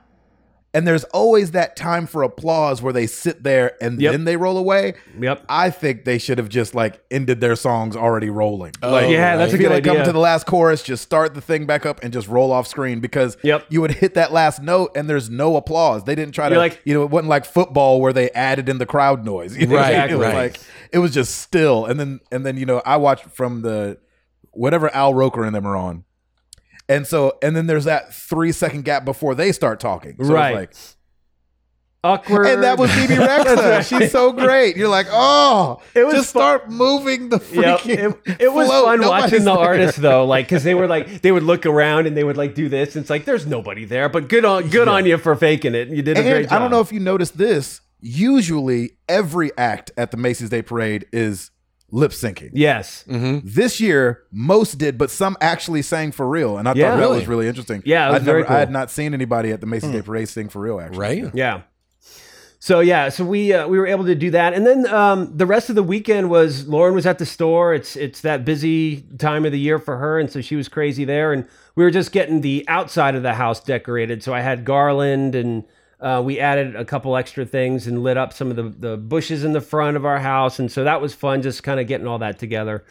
And 0.72 0.86
there's 0.86 1.02
always 1.04 1.50
that 1.50 1.74
time 1.74 2.06
for 2.06 2.22
applause 2.22 2.80
where 2.80 2.92
they 2.92 3.08
sit 3.08 3.42
there 3.42 3.72
and 3.82 4.00
Yep. 4.00 4.12
then 4.12 4.24
they 4.24 4.36
roll 4.36 4.56
away. 4.56 4.94
Yep. 5.18 5.44
I 5.48 5.68
think 5.70 6.04
they 6.04 6.16
should 6.16 6.38
have 6.38 6.48
just 6.48 6.76
like 6.76 7.02
ended 7.10 7.40
their 7.40 7.56
songs 7.56 7.96
already 7.96 8.30
rolling. 8.30 8.70
Oh, 8.80 8.92
like, 8.92 9.10
yeah, 9.10 9.36
that's 9.36 9.52
I 9.52 9.56
a 9.56 9.58
feel 9.58 9.68
good 9.70 9.74
like 9.74 9.84
come 9.96 10.04
to 10.04 10.12
the 10.12 10.20
last 10.20 10.46
chorus, 10.46 10.84
just 10.84 11.02
start 11.02 11.34
the 11.34 11.40
thing 11.40 11.66
back 11.66 11.84
up 11.86 12.04
and 12.04 12.12
just 12.12 12.28
roll 12.28 12.52
off 12.52 12.68
screen 12.68 13.00
because 13.00 13.36
Yep. 13.42 13.66
you 13.68 13.80
would 13.80 13.90
hit 13.90 14.14
that 14.14 14.32
last 14.32 14.62
note 14.62 14.92
and 14.94 15.10
there's 15.10 15.28
no 15.28 15.56
applause. 15.56 16.04
They 16.04 16.14
didn't 16.14 16.34
try 16.34 16.48
to 16.48 16.54
You're 16.54 16.62
like- 16.62 16.80
you 16.84 16.94
know, 16.94 17.02
it 17.02 17.10
wasn't 17.10 17.30
like 17.30 17.46
football 17.46 18.00
where 18.00 18.12
they 18.12 18.30
added 18.30 18.68
in 18.68 18.78
the 18.78 18.86
crowd 18.86 19.24
noise. 19.24 19.56
You 19.60 19.66
know? 19.66 19.74
Right, 19.76 20.08
it 20.08 20.16
was 20.16 20.26
right. 20.28 20.34
like 20.36 20.60
it 20.92 20.98
was 20.98 21.12
just 21.12 21.34
still. 21.40 21.84
And 21.86 21.98
then 21.98 22.20
and 22.30 22.46
then, 22.46 22.56
you 22.56 22.64
know, 22.66 22.80
I 22.86 22.96
watched 22.96 23.24
from 23.26 23.62
the 23.62 23.98
whatever 24.52 24.88
Al 24.94 25.14
Roker 25.14 25.42
and 25.44 25.52
them 25.52 25.66
are 25.66 25.76
on. 25.76 26.04
And 26.90 27.06
so 27.06 27.38
and 27.42 27.54
then 27.56 27.66
there's 27.66 27.84
that 27.84 28.12
three 28.12 28.52
second 28.52 28.84
gap 28.84 29.04
before 29.06 29.34
they 29.34 29.52
start 29.52 29.80
talking. 29.80 30.16
So 30.22 30.32
Right. 30.34 30.54
like 30.54 30.72
Awkward. 32.02 32.46
and 32.46 32.62
that 32.62 32.78
was 32.78 32.90
Phoebe 32.92 33.12
Rexha. 33.14 33.86
She's 34.00 34.10
so 34.10 34.32
great. 34.32 34.74
You're 34.76 34.88
like, 34.88 35.06
oh, 35.10 35.82
It 35.94 36.04
was 36.04 36.14
just 36.14 36.32
fu- 36.32 36.38
start 36.38 36.70
moving 36.70 37.28
the 37.28 37.36
Yeah, 37.52 37.76
freaking. 37.76 38.18
it, 38.26 38.40
it 38.40 38.52
was 38.52 38.68
float. 38.68 38.86
fun 38.86 39.00
Nobody's 39.02 39.22
watching 39.32 39.44
the 39.44 39.54
there. 39.54 39.64
artists 39.64 39.98
though, 40.00 40.24
like 40.24 40.46
because 40.46 40.64
they 40.64 40.74
were 40.74 40.86
like 40.86 41.20
they 41.20 41.30
would 41.30 41.42
look 41.42 41.66
around 41.66 42.06
and 42.06 42.16
they 42.16 42.24
would 42.24 42.38
like 42.38 42.54
do 42.54 42.68
this. 42.70 42.96
And 42.96 43.02
it's 43.02 43.10
like 43.10 43.26
there's 43.26 43.46
nobody 43.46 43.84
there, 43.84 44.08
but 44.08 44.28
good 44.28 44.44
on 44.46 44.68
good 44.70 44.88
on 44.88 45.04
you 45.04 45.18
for 45.18 45.36
faking 45.36 45.74
it. 45.74 45.88
You 45.88 46.00
did 46.02 46.16
a 46.18 46.22
great 46.22 46.44
job. 46.48 46.52
I 46.54 46.58
don't 46.58 46.70
know 46.70 46.80
if 46.80 46.90
you 46.90 47.00
noticed 47.00 47.36
this. 47.36 47.82
Usually, 48.00 48.92
every 49.06 49.50
act 49.58 49.92
at 49.98 50.10
the 50.10 50.16
Macy's 50.16 50.48
Day 50.48 50.62
Parade 50.62 51.04
is 51.12 51.50
lip 51.92 52.12
syncing. 52.12 52.50
Yes. 52.52 53.04
This 53.06 53.80
year, 53.80 54.22
most 54.32 54.78
did, 54.78 54.96
but 54.98 55.10
some 55.10 55.36
actually 55.40 55.82
sang 55.82 56.12
for 56.12 56.28
real, 56.28 56.56
and 56.58 56.68
I 56.68 56.74
Yeah. 56.74 56.90
thought 56.90 56.96
that 56.96 57.00
Really? 57.02 57.18
was 57.18 57.28
really 57.28 57.48
interesting. 57.48 57.82
Yeah, 57.84 58.08
it 58.08 58.12
was 58.12 58.22
I'd 58.22 58.26
never, 58.26 58.44
cool. 58.44 58.56
I 58.56 58.58
had 58.58 58.70
not 58.70 58.90
seen 58.90 59.14
anybody 59.14 59.50
at 59.50 59.60
the 59.60 59.66
Macy's 59.66 59.90
Day 59.90 60.02
Parade 60.02 60.28
sing 60.28 60.48
for 60.48 60.60
real. 60.60 60.80
Actually, 60.80 60.98
Right? 60.98 61.30
Yeah. 61.34 61.60
So 62.62 62.80
yeah, 62.80 63.08
so 63.08 63.24
we 63.24 63.54
uh, 63.54 63.66
we 63.68 63.78
were 63.78 63.86
able 63.86 64.04
to 64.04 64.14
do 64.14 64.30
that, 64.32 64.52
and 64.52 64.66
then 64.66 64.86
um, 64.88 65.32
the 65.34 65.46
rest 65.46 65.70
of 65.70 65.76
the 65.76 65.82
weekend 65.82 66.28
was 66.28 66.68
Lauren 66.68 66.94
was 66.94 67.06
at 67.06 67.16
the 67.18 67.24
store. 67.24 67.72
It's 67.72 67.96
it's 67.96 68.20
that 68.20 68.44
busy 68.44 69.00
time 69.16 69.46
of 69.46 69.52
the 69.52 69.58
year 69.58 69.78
for 69.78 69.96
her, 69.96 70.18
and 70.18 70.30
so 70.30 70.42
she 70.42 70.56
was 70.56 70.68
crazy 70.68 71.06
there. 71.06 71.32
And 71.32 71.46
we 71.74 71.84
were 71.84 71.90
just 71.90 72.12
getting 72.12 72.42
the 72.42 72.62
outside 72.68 73.14
of 73.14 73.22
the 73.22 73.32
house 73.32 73.60
decorated. 73.60 74.22
So 74.22 74.34
I 74.34 74.40
had 74.40 74.66
garland, 74.66 75.34
and 75.34 75.64
uh, 76.00 76.22
we 76.24 76.40
added 76.40 76.76
a 76.76 76.84
couple 76.84 77.16
extra 77.16 77.44
things 77.44 77.86
and 77.86 78.02
lit 78.02 78.16
up 78.16 78.32
some 78.32 78.50
of 78.50 78.56
the 78.56 78.62
the 78.64 78.96
bushes 78.96 79.44
in 79.44 79.52
the 79.52 79.60
front 79.60 79.96
of 79.96 80.04
our 80.04 80.18
house, 80.18 80.58
and 80.58 80.70
so 80.72 80.84
that 80.84 81.00
was 81.00 81.14
fun, 81.14 81.42
just 81.42 81.62
kind 81.62 81.78
of 81.80 81.86
getting 81.86 82.06
all 82.06 82.18
that 82.18 82.38
together. 82.38 82.84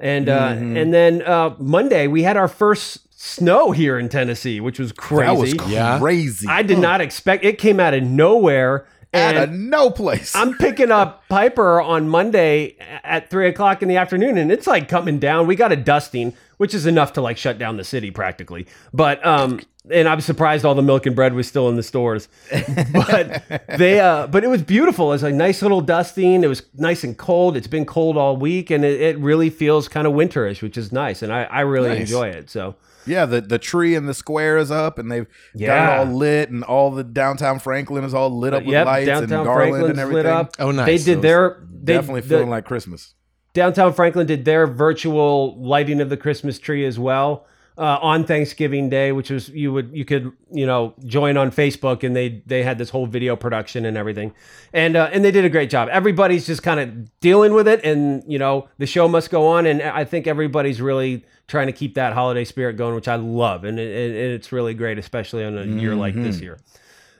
And 0.00 0.28
uh, 0.28 0.52
Mm-hmm. 0.54 0.76
and 0.76 0.92
then 0.94 1.22
uh, 1.22 1.54
Monday 1.58 2.06
we 2.06 2.22
had 2.22 2.36
our 2.36 2.48
first 2.48 3.00
snow 3.20 3.70
here 3.70 3.98
in 3.98 4.08
Tennessee, 4.08 4.60
which 4.60 4.78
was 4.78 4.92
crazy. 4.92 5.56
that 5.56 5.64
was 5.64 6.00
crazy. 6.00 6.46
I 6.48 6.62
did 6.62 6.78
not 6.78 7.00
expect 7.00 7.44
it. 7.44 7.58
Came 7.58 7.80
out 7.80 7.94
of 7.94 8.02
nowhere. 8.02 8.86
out 9.14 9.36
of 9.36 9.50
no 9.52 9.90
place. 9.90 10.34
I'm 10.34 10.54
picking 10.58 10.90
up 10.90 11.22
Piper 11.28 11.80
on 11.80 12.08
Monday 12.08 12.76
at 13.04 13.30
three 13.30 13.46
o'clock 13.48 13.80
in 13.82 13.88
the 13.88 13.96
afternoon, 13.96 14.36
and 14.36 14.50
it's 14.50 14.66
like 14.66 14.88
coming 14.88 15.18
down. 15.20 15.46
We 15.46 15.54
got 15.54 15.70
a 15.70 15.76
dusting, 15.76 16.34
which 16.64 16.72
is 16.72 16.86
enough 16.86 17.12
to 17.12 17.20
like 17.20 17.36
shut 17.36 17.58
down 17.58 17.76
the 17.76 17.84
city 17.84 18.10
practically. 18.10 18.66
But 18.94 19.24
um, 19.26 19.60
and 19.90 20.08
I'm 20.08 20.22
surprised 20.22 20.64
all 20.64 20.74
the 20.74 20.80
milk 20.80 21.04
and 21.04 21.14
bread 21.14 21.34
was 21.34 21.46
still 21.46 21.68
in 21.68 21.76
the 21.76 21.82
stores. 21.82 22.26
But 22.92 23.42
they, 23.78 24.00
uh, 24.00 24.28
but 24.28 24.44
it 24.44 24.48
was 24.48 24.62
beautiful. 24.62 25.12
It's 25.12 25.22
a 25.22 25.30
nice 25.30 25.60
little 25.60 25.82
dusting. 25.82 26.42
It 26.42 26.46
was 26.46 26.62
nice 26.74 27.04
and 27.04 27.18
cold. 27.18 27.54
It's 27.58 27.66
been 27.66 27.84
cold 27.84 28.16
all 28.16 28.36
week, 28.38 28.70
and 28.70 28.82
it, 28.82 28.98
it 28.98 29.18
really 29.18 29.50
feels 29.50 29.88
kind 29.88 30.06
of 30.06 30.14
winterish, 30.14 30.62
which 30.62 30.78
is 30.78 30.90
nice, 30.90 31.20
and 31.22 31.30
I, 31.30 31.42
I 31.44 31.60
really 31.60 31.90
Nice. 31.90 32.00
enjoy 32.00 32.28
it. 32.28 32.48
So 32.48 32.76
yeah, 33.06 33.26
the 33.26 33.42
the 33.42 33.58
tree 33.58 33.94
in 33.94 34.06
the 34.06 34.14
square 34.14 34.56
is 34.56 34.70
up, 34.70 34.98
and 34.98 35.12
they've 35.12 35.26
Yeah. 35.54 35.66
got 35.66 35.76
it 35.76 36.08
all 36.08 36.14
lit, 36.16 36.48
and 36.48 36.64
all 36.64 36.90
the 36.90 37.04
downtown 37.04 37.58
Franklin 37.58 38.04
is 38.04 38.14
all 38.14 38.30
lit 38.30 38.54
up 38.54 38.62
with 38.64 38.72
yep, 38.72 38.86
lights 38.86 39.08
and 39.10 39.28
garland 39.28 39.54
Franklin's 39.54 39.90
and 39.90 39.98
everything. 40.00 40.22
lit 40.24 40.26
up. 40.26 40.56
Oh, 40.58 40.70
nice. 40.70 40.86
They 40.86 40.96
did 41.12 41.18
it's 41.18 41.22
their 41.22 41.66
they, 41.70 41.92
Definitely 41.94 42.22
the- 42.22 42.28
feeling 42.28 42.48
like 42.50 42.64
Christmas. 42.64 43.12
Downtown 43.54 43.94
Franklin 43.94 44.26
did 44.26 44.44
their 44.44 44.66
virtual 44.66 45.56
lighting 45.58 46.00
of 46.00 46.10
the 46.10 46.16
Christmas 46.16 46.58
tree 46.58 46.84
as 46.84 46.98
well 46.98 47.46
uh, 47.76 47.98
on 48.00 48.24
Thanksgiving 48.24 48.88
Day, 48.88 49.10
which 49.12 49.30
was 49.30 49.48
you 49.48 49.72
would 49.72 49.90
you 49.92 50.04
could 50.04 50.32
you 50.52 50.66
know 50.66 50.94
join 51.06 51.36
on 51.36 51.50
Facebook 51.50 52.04
and 52.04 52.14
they 52.14 52.42
they 52.46 52.62
had 52.62 52.78
this 52.78 52.90
whole 52.90 53.06
video 53.06 53.34
production 53.34 53.84
and 53.84 53.96
everything, 53.96 54.32
and 54.72 54.96
uh, 54.96 55.08
and 55.12 55.24
they 55.24 55.30
did 55.30 55.44
a 55.44 55.48
great 55.48 55.70
job. 55.70 55.88
Everybody's 55.90 56.46
just 56.46 56.62
kind 56.62 56.78
of 56.78 57.20
dealing 57.20 57.52
with 57.52 57.66
it, 57.66 57.84
and 57.84 58.22
you 58.28 58.38
know 58.38 58.68
the 58.78 58.86
show 58.86 59.08
must 59.08 59.30
go 59.30 59.48
on, 59.48 59.66
and 59.66 59.82
I 59.82 60.04
think 60.04 60.26
everybody's 60.26 60.80
really 60.80 61.24
trying 61.48 61.66
to 61.66 61.72
keep 61.72 61.94
that 61.94 62.12
holiday 62.12 62.44
spirit 62.44 62.76
going, 62.76 62.94
which 62.94 63.08
I 63.08 63.16
love, 63.16 63.64
and 63.64 63.78
it, 63.78 63.88
it, 63.88 64.32
it's 64.32 64.52
really 64.52 64.74
great, 64.74 64.98
especially 64.98 65.44
on 65.44 65.58
a 65.58 65.64
year 65.64 65.94
like 65.94 66.14
this 66.14 66.40
year. 66.40 66.58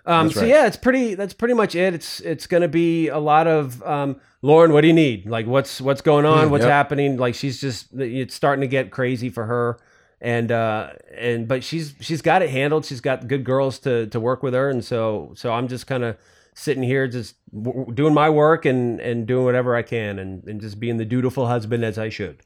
Um, 0.06 0.30
so 0.30 0.44
yeah, 0.44 0.66
it's 0.66 0.76
pretty. 0.76 1.14
That's 1.14 1.32
pretty 1.32 1.54
much 1.54 1.75
it. 1.75 1.94
It's 1.94 2.20
it's 2.20 2.46
going 2.46 2.61
to 2.61 2.68
be 2.68 3.08
a 3.08 3.18
lot 3.18 3.46
of 3.46 3.82
um, 3.82 4.20
Lauren. 4.42 4.73
What 4.73 4.82
do 4.82 4.87
you 4.87 4.92
need? 4.92 5.26
Like, 5.26 5.46
what's 5.46 5.80
what's 5.80 6.02
going 6.02 6.26
on? 6.26 6.50
what's 6.50 6.62
yep. 6.62 6.70
happening? 6.70 7.16
Like, 7.16 7.34
she's 7.34 7.61
just 7.61 7.88
it's 7.94 8.34
starting 8.34 8.61
to 8.61 8.66
get 8.66 8.90
crazy 8.90 9.30
for 9.30 9.46
her, 9.46 9.78
and 10.20 10.52
uh, 10.52 10.90
and 11.16 11.49
but 11.49 11.64
she's 11.64 11.94
she's 12.00 12.20
got 12.20 12.42
it 12.42 12.50
handled. 12.50 12.84
She's 12.84 13.00
got 13.00 13.26
good 13.28 13.44
girls 13.44 13.78
to 13.80 14.06
to 14.08 14.20
work 14.20 14.42
with 14.42 14.52
her, 14.52 14.68
and 14.68 14.84
so 14.84 15.32
so 15.37 15.52
I'm 15.52 15.68
just 15.68 15.87
kind 15.87 16.04
of 16.04 16.18
sitting 16.52 16.82
here 16.82 17.08
just 17.08 17.37
w- 17.52 17.90
doing 17.92 18.12
my 18.12 18.28
work 18.28 18.66
and 18.66 19.00
and 19.00 19.26
doing 19.26 19.46
whatever 19.46 19.75
I 19.75 19.82
can, 19.82 20.18
and 20.18 20.44
and 20.44 20.61
just 20.61 20.78
being 20.78 20.99
the 20.99 21.06
dutiful 21.06 21.46
husband 21.46 21.82
as 21.82 21.99
I 21.99 22.11
should. 22.11 22.42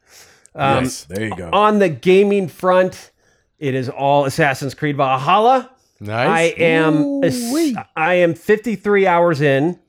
Um, 0.55 0.85
yes, 0.85 1.03
there 1.03 1.25
you 1.25 1.35
go. 1.35 1.49
On 1.51 1.79
the 1.79 1.89
gaming 1.89 2.47
front, 2.47 3.11
it 3.57 3.75
is 3.75 3.89
all 3.89 4.23
Assassin's 4.23 4.73
Creed 4.73 4.95
Valhalla. 4.95 5.71
I 6.01 6.05
Nice. 6.05 6.53
am 6.59 7.21
I 7.95 8.13
am 8.15 8.33
53 8.33 9.05
hours 9.07 9.41
in. 9.41 9.79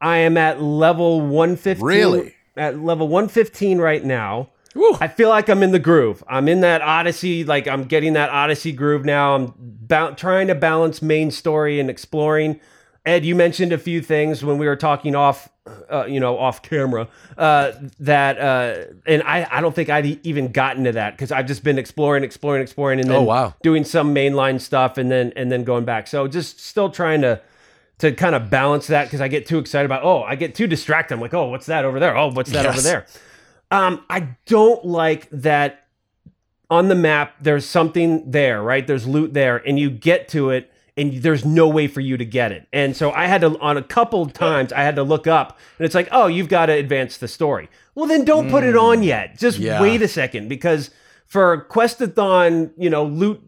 I 0.00 0.18
am 0.18 0.36
at 0.36 0.62
level 0.62 1.20
115. 1.20 1.84
Really? 1.84 2.34
At 2.56 2.78
level 2.80 3.08
115 3.08 3.78
right 3.78 4.04
now. 4.04 4.50
Woo. 4.74 4.96
I 5.00 5.08
feel 5.08 5.28
like 5.28 5.48
I'm 5.48 5.62
in 5.64 5.72
the 5.72 5.78
groove. 5.80 6.22
I'm 6.28 6.46
in 6.48 6.60
that 6.60 6.82
Odyssey, 6.82 7.42
like 7.42 7.66
I'm 7.66 7.84
getting 7.84 8.12
that 8.12 8.30
Odyssey 8.30 8.70
groove 8.70 9.04
now. 9.04 9.34
I'm 9.34 9.52
ba- 9.58 10.14
trying 10.16 10.46
to 10.48 10.54
balance 10.54 11.02
main 11.02 11.30
story 11.32 11.80
and 11.80 11.90
exploring. 11.90 12.60
Ed, 13.08 13.24
you 13.24 13.34
mentioned 13.34 13.72
a 13.72 13.78
few 13.78 14.02
things 14.02 14.44
when 14.44 14.58
we 14.58 14.66
were 14.66 14.76
talking 14.76 15.14
off, 15.16 15.48
uh, 15.90 16.04
you 16.06 16.20
know, 16.20 16.38
off 16.38 16.60
camera. 16.62 17.08
Uh, 17.36 17.72
that 18.00 18.38
uh, 18.38 18.92
and 19.06 19.22
I, 19.22 19.48
I 19.50 19.60
don't 19.60 19.74
think 19.74 19.88
I'd 19.88 20.24
even 20.26 20.52
gotten 20.52 20.84
to 20.84 20.92
that 20.92 21.14
because 21.14 21.32
I've 21.32 21.46
just 21.46 21.64
been 21.64 21.78
exploring, 21.78 22.22
exploring, 22.22 22.62
exploring, 22.62 23.00
and 23.00 23.08
then 23.08 23.16
Oh, 23.16 23.22
wow. 23.22 23.54
doing 23.62 23.84
some 23.84 24.14
mainline 24.14 24.60
stuff, 24.60 24.98
and 24.98 25.10
then 25.10 25.32
and 25.36 25.50
then 25.50 25.64
going 25.64 25.84
back. 25.84 26.06
So 26.06 26.28
just 26.28 26.60
still 26.60 26.90
trying 26.90 27.22
to 27.22 27.40
to 27.98 28.12
kind 28.12 28.34
of 28.34 28.50
balance 28.50 28.86
that 28.88 29.04
because 29.06 29.20
I 29.20 29.28
get 29.28 29.46
too 29.46 29.58
excited 29.58 29.86
about. 29.86 30.04
Oh, 30.04 30.22
I 30.22 30.36
get 30.36 30.54
too 30.54 30.66
distracted. 30.66 31.14
I'm 31.14 31.20
like, 31.20 31.34
oh, 31.34 31.48
what's 31.48 31.66
that 31.66 31.84
over 31.84 31.98
there? 31.98 32.16
Oh, 32.16 32.28
what's 32.28 32.50
that 32.52 32.66
over 32.66 32.80
there? 32.80 33.06
Um, 33.70 34.04
I 34.08 34.36
don't 34.46 34.84
like 34.84 35.28
that 35.30 35.86
on 36.70 36.88
the 36.88 36.94
map. 36.94 37.34
There's 37.40 37.64
something 37.66 38.30
there, 38.30 38.62
right? 38.62 38.86
There's 38.86 39.06
loot 39.06 39.32
there, 39.34 39.56
and 39.56 39.78
you 39.78 39.90
get 39.90 40.28
to 40.28 40.50
it, 40.50 40.70
and 40.98 41.14
there's 41.22 41.44
no 41.44 41.68
way 41.68 41.86
for 41.86 42.00
you 42.00 42.16
to 42.16 42.24
get 42.24 42.52
it. 42.52 42.66
And 42.72 42.96
so 42.96 43.12
I 43.12 43.26
had 43.26 43.40
to, 43.42 43.58
on 43.60 43.76
a 43.76 43.82
couple 43.82 44.26
times, 44.26 44.72
I 44.72 44.82
had 44.82 44.96
to 44.96 45.02
look 45.02 45.26
up, 45.26 45.58
and 45.78 45.86
it's 45.86 45.94
like, 45.94 46.08
oh, 46.12 46.26
you've 46.26 46.48
got 46.48 46.66
to 46.66 46.72
advance 46.72 47.16
the 47.18 47.28
story. 47.28 47.68
Well, 47.94 48.06
then 48.06 48.24
don't 48.24 48.50
put 48.50 48.64
it 48.64 48.76
on 48.76 49.02
yet. 49.02 49.38
Just 49.38 49.58
Yeah. 49.58 49.80
wait 49.80 50.02
a 50.02 50.08
second, 50.08 50.48
because 50.48 50.90
for 51.26 51.66
Questathon, 51.70 52.72
you 52.76 52.90
know, 52.90 53.04
loot 53.04 53.40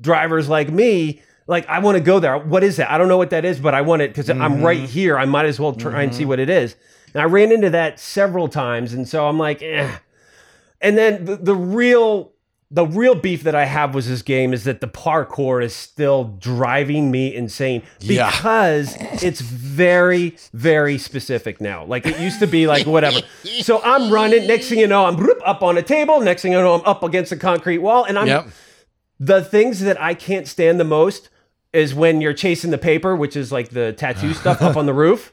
drivers 0.00 0.48
like 0.48 0.70
me, 0.70 1.22
like 1.46 1.68
I 1.68 1.78
want 1.78 1.96
to 1.96 2.02
go 2.02 2.18
there. 2.18 2.36
What 2.38 2.64
is 2.64 2.76
that? 2.78 2.90
I 2.90 2.98
don't 2.98 3.08
know 3.08 3.18
what 3.18 3.30
that 3.30 3.44
is, 3.44 3.60
but 3.60 3.74
I 3.74 3.80
want 3.82 4.02
it 4.02 4.10
because 4.10 4.28
I'm 4.28 4.38
Mm-hmm. 4.38 4.62
right 4.64 4.80
here. 4.80 5.16
I 5.18 5.24
might 5.26 5.46
as 5.46 5.60
well 5.60 5.72
try 5.74 6.02
and 6.02 6.14
see 6.14 6.24
what 6.24 6.38
it 6.40 6.50
is. 6.50 6.74
And 7.14 7.22
I 7.22 7.26
ran 7.26 7.52
into 7.52 7.70
that 7.70 7.98
several 8.00 8.48
times, 8.48 8.92
and 8.92 9.08
so 9.08 9.26
I'm 9.28 9.38
like, 9.38 9.62
eh. 9.62 9.90
And 10.80 10.98
then 10.98 11.24
the, 11.24 11.36
the 11.36 11.54
real 11.54 12.32
the 12.70 12.84
real 12.84 13.14
beef 13.14 13.44
that 13.44 13.54
I 13.54 13.64
have 13.64 13.94
with 13.94 14.06
this 14.08 14.22
game 14.22 14.52
is 14.52 14.64
that 14.64 14.80
the 14.80 14.88
parkour 14.88 15.62
is 15.62 15.72
still 15.74 16.24
driving 16.24 17.10
me 17.12 17.32
insane 17.34 17.82
Yeah. 18.00 18.28
because 18.30 18.96
it's 19.22 19.40
very, 19.40 20.36
very 20.52 20.98
specific 20.98 21.60
now. 21.60 21.84
Like 21.84 22.06
it 22.06 22.18
used 22.18 22.40
to 22.40 22.46
be 22.48 22.66
like 22.66 22.84
whatever. 22.86 23.20
So 23.60 23.80
I'm 23.82 24.12
running. 24.12 24.46
Next 24.48 24.68
thing 24.68 24.80
you 24.80 24.88
know, 24.88 25.06
I'm 25.06 25.16
up 25.44 25.62
on 25.62 25.78
a 25.78 25.82
table. 25.82 26.20
Next 26.20 26.42
thing 26.42 26.52
you 26.52 26.58
know, 26.58 26.74
I'm 26.74 26.84
up 26.84 27.04
against 27.04 27.30
a 27.30 27.36
concrete 27.36 27.78
wall, 27.78 28.02
and 28.04 28.18
I'm 28.18 28.26
Yep. 28.26 28.48
the 29.20 29.44
things 29.44 29.80
that 29.80 30.00
I 30.02 30.14
can't 30.14 30.48
stand 30.48 30.80
the 30.80 30.84
most 30.84 31.28
is 31.72 31.94
when 31.94 32.20
you're 32.20 32.32
chasing 32.34 32.70
the 32.72 32.78
paper, 32.78 33.14
which 33.14 33.36
is 33.36 33.52
like 33.52 33.68
the 33.68 33.92
tattoo 33.92 34.32
stuff 34.34 34.60
up 34.60 34.76
on 34.76 34.86
the 34.86 34.94
roof. 34.94 35.32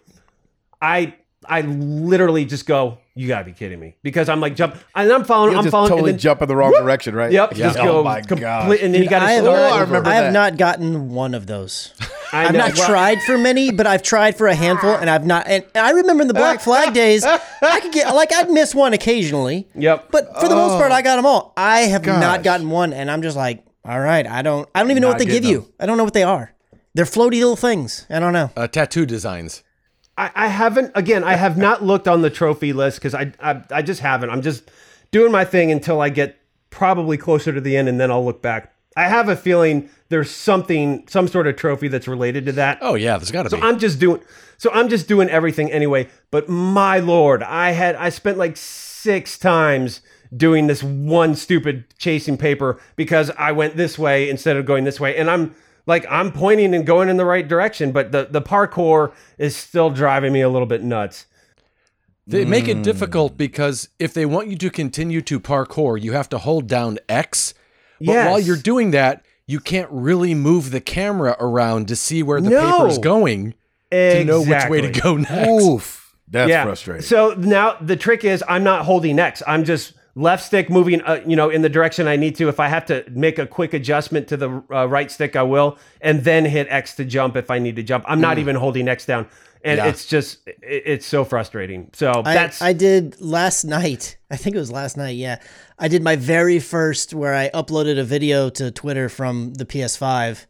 I 0.82 1.16
I 1.50 1.62
literally 1.62 2.46
just 2.46 2.66
go, 2.68 3.00
you 3.16 3.28
gotta 3.28 3.46
be 3.46 3.52
kidding 3.54 3.80
me, 3.80 3.96
because 4.02 4.28
I'm 4.30 4.40
like 4.40 4.56
jump, 4.56 4.76
and 4.96 5.12
I'm 5.12 5.24
following, 5.24 5.52
You'll 5.52 5.60
I'm 5.60 5.66
just 5.66 5.72
following, 5.72 5.90
totally 5.90 6.10
and 6.12 6.18
then, 6.18 6.22
jump 6.22 6.42
in 6.42 6.48
the 6.48 6.56
wrong 6.56 6.72
direction, 6.74 7.14
right? 7.16 7.32
Yep, 7.32 7.52
Yeah. 7.58 7.68
just 7.68 7.80
Oh 7.80 8.04
my 8.04 8.22
complete, 8.22 8.42
gosh. 8.42 8.80
and 8.82 8.94
then 8.94 9.04
you 9.04 9.10
gotta 9.10 9.26
I 9.26 9.32
have, 9.34 9.44
start 9.44 9.58
Oh, 9.60 9.64
I 9.66 9.70
not, 9.70 9.88
remember 9.88 10.10
I 10.10 10.14
have 10.16 10.24
that. 10.26 10.34
not 10.34 10.58
gotten 10.58 11.10
one 11.10 11.34
of 11.36 11.46
those. 11.48 11.94
I 12.34 12.46
I've 12.48 12.54
not 12.54 12.76
Well, 12.76 12.88
tried 12.88 13.22
for 13.22 13.38
many, 13.38 13.72
but 13.72 13.86
I've 13.86 14.02
tried 14.02 14.36
for 14.36 14.48
a 14.48 14.56
handful, 14.56 14.90
and 14.96 15.08
I've 15.10 15.24
not. 15.26 15.46
And 15.48 15.64
I 15.76 15.92
remember 15.92 16.24
in 16.24 16.28
the 16.28 16.34
Black 16.34 16.62
Flag 16.62 16.92
days, 16.96 17.24
I 17.24 17.80
could 17.80 17.92
get 17.92 18.14
like 18.16 18.34
I'd 18.34 18.50
miss 18.50 18.74
one 18.74 18.94
occasionally. 18.94 19.68
Yep. 19.76 20.08
But 20.10 20.40
for 20.40 20.48
the 20.48 20.56
most 20.56 20.72
part, 20.80 20.92
I 20.92 21.04
got 21.04 21.18
them 21.18 21.28
all. 21.28 21.54
I 21.56 21.82
have 21.82 22.02
Gosh. 22.02 22.20
not 22.20 22.42
gotten 22.42 22.72
one, 22.72 22.92
and 22.92 23.12
I'm 23.12 23.22
just 23.22 23.38
like, 23.38 23.64
all 23.86 24.00
right, 24.00 24.26
I 24.26 24.42
don't. 24.42 24.68
I 24.74 24.80
don't 24.82 24.90
even 24.90 25.02
know 25.02 25.10
Not 25.10 25.14
what 25.14 25.20
they 25.20 25.26
give 25.26 25.44
getting 25.44 25.50
you. 25.52 25.72
I 25.80 25.86
don't 25.86 25.98
know 25.98 26.04
what 26.06 26.16
they 26.16 26.24
are. 26.24 26.54
They're 26.96 27.06
floaty 27.06 27.34
little 27.34 27.56
things. 27.56 28.08
I 28.10 28.20
don't 28.20 28.34
know. 28.34 28.50
Uh, 28.58 28.66
tattoo 28.68 29.06
designs. 29.06 29.62
I, 30.18 30.32
I 30.36 30.48
haven't 30.48 30.92
again 30.96 31.24
I 31.24 31.36
have 31.36 31.58
not 31.58 31.84
looked 31.84 32.08
on 32.08 32.22
the 32.22 32.30
trophy 32.30 32.74
list 32.74 33.00
because 33.00 33.16
I, 33.16 33.34
I 33.40 33.62
I 33.72 33.82
just 33.82 34.02
haven't. 34.02 34.30
I'm 34.30 34.42
just 34.42 34.70
doing 35.12 35.32
my 35.32 35.46
thing 35.46 35.72
until 35.72 36.02
I 36.02 36.10
get 36.10 36.38
probably 36.70 37.18
closer 37.18 37.52
to 37.52 37.62
the 37.62 37.78
end 37.78 37.88
and 37.88 38.00
then 38.00 38.12
I'll 38.12 38.26
look 38.26 38.42
back. 38.42 38.74
I 38.96 39.04
have 39.04 39.28
a 39.30 39.36
feeling 39.36 39.90
there's 40.10 40.30
something 40.30 41.08
some 41.08 41.28
sort 41.28 41.48
of 41.48 41.56
trophy 41.56 41.88
that's 41.88 42.08
related 42.08 42.46
to 42.46 42.52
that. 42.54 42.78
Oh 42.82 42.96
yeah, 42.96 43.18
there's 43.18 43.32
got 43.32 43.44
to 43.44 43.50
be. 43.50 43.58
So 43.58 43.68
I'm 43.68 43.80
just 43.80 44.00
doing 44.00 44.22
so 44.58 44.70
I'm 44.72 44.90
just 44.90 45.08
doing 45.08 45.30
everything 45.30 45.72
anyway. 45.72 46.10
But 46.32 46.48
my 46.48 47.00
lord, 47.00 47.42
I 47.42 47.72
had 47.72 47.96
I 47.96 48.10
spent 48.10 48.38
like 48.38 48.56
six 48.56 49.38
times 49.38 50.02
doing 50.36 50.68
this 50.68 50.84
one 50.84 51.36
stupid 51.36 51.86
chasing 51.98 52.38
paper 52.38 52.80
because 52.96 53.30
I 53.32 53.52
went 53.52 53.78
this 53.78 53.98
way 54.00 54.30
instead 54.30 54.58
of 54.58 54.66
going 54.66 54.84
this 54.84 55.00
way. 55.00 55.16
And 55.16 55.30
I'm 55.30 55.56
like 55.86 56.06
I'm 56.10 56.32
pointing 56.32 56.74
and 56.74 56.86
going 56.86 57.10
in 57.10 57.18
the 57.18 57.26
right 57.26 57.48
direction, 57.48 57.92
but 57.92 58.12
the, 58.12 58.28
the 58.30 58.42
parkour 58.42 59.12
is 59.38 59.56
still 59.56 59.90
driving 59.90 60.32
me 60.34 60.42
a 60.42 60.50
little 60.50 60.66
bit 60.68 60.84
nuts. 60.84 61.26
They 62.26 62.46
make 62.46 62.68
it 62.70 62.78
Hmm. 62.78 62.84
difficult 62.84 63.38
because 63.38 63.90
if 64.00 64.14
they 64.14 64.26
want 64.26 64.48
you 64.48 64.56
to 64.58 64.70
continue 64.70 65.22
to 65.24 65.40
parkour, 65.42 66.02
you 66.02 66.14
have 66.14 66.30
to 66.30 66.38
hold 66.38 66.68
down 66.68 67.00
X. 67.10 67.54
But 68.00 68.08
Yes. 68.14 68.30
while 68.30 68.40
you're 68.40 68.56
doing 68.56 68.92
that, 68.92 69.24
you 69.46 69.60
can't 69.60 69.90
really 69.92 70.34
move 70.34 70.72
the 70.72 70.80
camera 70.80 71.36
around 71.40 71.90
to 71.90 71.98
see 71.98 72.24
where 72.24 72.40
the 72.40 72.50
No. 72.50 72.72
paper's 72.72 72.98
going 72.98 73.54
to 73.92 74.24
know 74.24 74.42
which 74.42 74.70
way 74.70 74.80
to 74.82 74.90
go 74.90 75.18
next. 75.18 75.64
Oof. 75.64 76.16
That's 76.30 76.64
frustrating. 76.64 77.04
So 77.04 77.34
now 77.38 77.76
the 77.82 77.96
trick 77.98 78.24
is 78.24 78.42
I'm 78.48 78.64
not 78.64 78.86
holding 78.86 79.20
X. 79.20 79.44
I'm 79.46 79.66
just 79.66 79.94
left 80.16 80.44
stick 80.46 80.70
moving, 80.70 81.02
uh, 81.02 81.22
you 81.26 81.36
know, 81.36 81.50
in 81.50 81.62
the 81.62 81.70
direction 81.70 82.08
I 82.08 82.16
need 82.16 82.36
to. 82.36 82.48
If 82.50 82.60
I 82.60 82.68
have 82.68 82.86
to 82.88 83.04
make 83.10 83.40
a 83.40 83.48
quick 83.48 83.74
adjustment 83.74 84.28
to 84.28 84.38
the 84.38 84.64
uh, 84.72 84.86
right 84.88 85.10
stick, 85.12 85.36
I 85.36 85.44
will, 85.44 85.78
and 86.02 86.24
then 86.24 86.46
hit 86.46 86.68
X 86.70 86.96
to 86.96 87.06
jump 87.06 87.36
if 87.36 87.50
I 87.50 87.60
need 87.60 87.76
to 87.78 87.84
jump. 87.84 88.06
I'm 88.08 88.22
not 88.22 88.38
even 88.38 88.56
holding 88.56 88.88
X 88.88 89.06
down, 89.06 89.28
and 89.64 89.78
Yeah. 89.78 89.88
it's 89.88 90.06
just 90.06 90.48
it, 90.48 90.58
it's 90.86 91.06
so 91.06 91.24
frustrating. 91.26 91.90
So 91.94 92.12
I, 92.24 92.34
that's 92.34 92.62
I 92.62 92.74
did 92.74 93.20
last 93.20 93.64
night. 93.64 94.18
I 94.30 94.38
think 94.38 94.56
it 94.56 94.60
was 94.60 94.72
last 94.72 94.98
night. 94.98 95.16
Yeah, 95.16 95.40
I 95.80 95.88
did 95.88 96.04
my 96.04 96.16
very 96.16 96.60
first 96.60 97.14
where 97.14 97.34
I 97.34 97.50
uploaded 97.52 97.98
a 98.00 98.04
video 98.04 98.50
to 98.52 98.70
Twitter 98.72 99.10
from 99.10 99.54
the 99.56 99.66
PS5, 99.66 100.46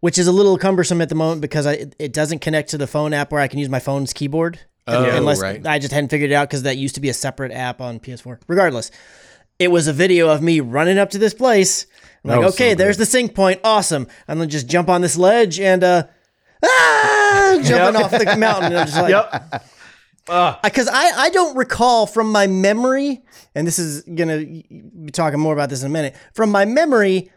which 0.00 0.18
is 0.18 0.26
a 0.28 0.32
little 0.32 0.56
cumbersome 0.56 1.00
at 1.00 1.08
the 1.08 1.14
moment 1.16 1.40
because 1.40 1.66
I, 1.66 1.86
it 1.98 2.12
doesn't 2.12 2.40
connect 2.40 2.70
to 2.70 2.78
the 2.78 2.86
phone 2.86 3.12
app 3.12 3.32
where 3.32 3.40
I 3.40 3.48
can 3.48 3.58
use 3.58 3.68
my 3.68 3.80
phone's 3.80 4.12
keyboard. 4.12 4.60
Oh, 4.92 5.16
unless 5.16 5.40
right. 5.40 5.64
I 5.66 5.78
just 5.78 5.92
hadn't 5.92 6.10
figured 6.10 6.30
it 6.30 6.34
out 6.34 6.48
because 6.48 6.62
that 6.62 6.76
used 6.76 6.94
to 6.96 7.00
be 7.00 7.08
a 7.08 7.14
separate 7.14 7.52
app 7.52 7.80
on 7.80 8.00
PS4. 8.00 8.40
Regardless, 8.46 8.90
it 9.58 9.70
was 9.70 9.86
a 9.88 9.92
video 9.92 10.28
of 10.28 10.42
me 10.42 10.60
running 10.60 10.98
up 10.98 11.10
to 11.10 11.18
this 11.18 11.34
place. 11.34 11.86
I'm 12.24 12.30
like, 12.30 12.40
was 12.40 12.56
so 12.56 12.64
okay, 12.64 12.74
there's 12.74 12.96
the 12.96 13.06
sync 13.06 13.34
point. 13.34 13.60
Awesome. 13.64 14.06
And 14.28 14.40
then 14.40 14.48
just 14.48 14.68
jump 14.68 14.88
on 14.88 15.00
this 15.00 15.16
ledge 15.16 15.58
and 15.60 15.82
uh, 15.82 16.06
ah, 16.64 17.60
jumping 17.62 18.02
off 18.02 18.10
the 18.10 18.36
mountain. 18.36 18.72
And 18.72 18.78
I'm 18.78 18.86
just 18.86 18.98
like, 18.98 19.10
yep. 19.10 20.62
because 20.62 20.88
I, 20.88 21.10
I 21.22 21.30
don't 21.30 21.56
recall 21.56 22.06
from 22.06 22.30
my 22.30 22.46
memory, 22.46 23.22
and 23.54 23.66
this 23.66 23.78
is 23.78 24.02
gonna 24.02 24.38
be 24.38 25.10
talking 25.12 25.40
more 25.40 25.52
about 25.52 25.70
this 25.70 25.82
in 25.82 25.86
a 25.86 25.92
minute. 25.92 26.14
From 26.34 26.50
my 26.50 26.64
memory, 26.64 27.30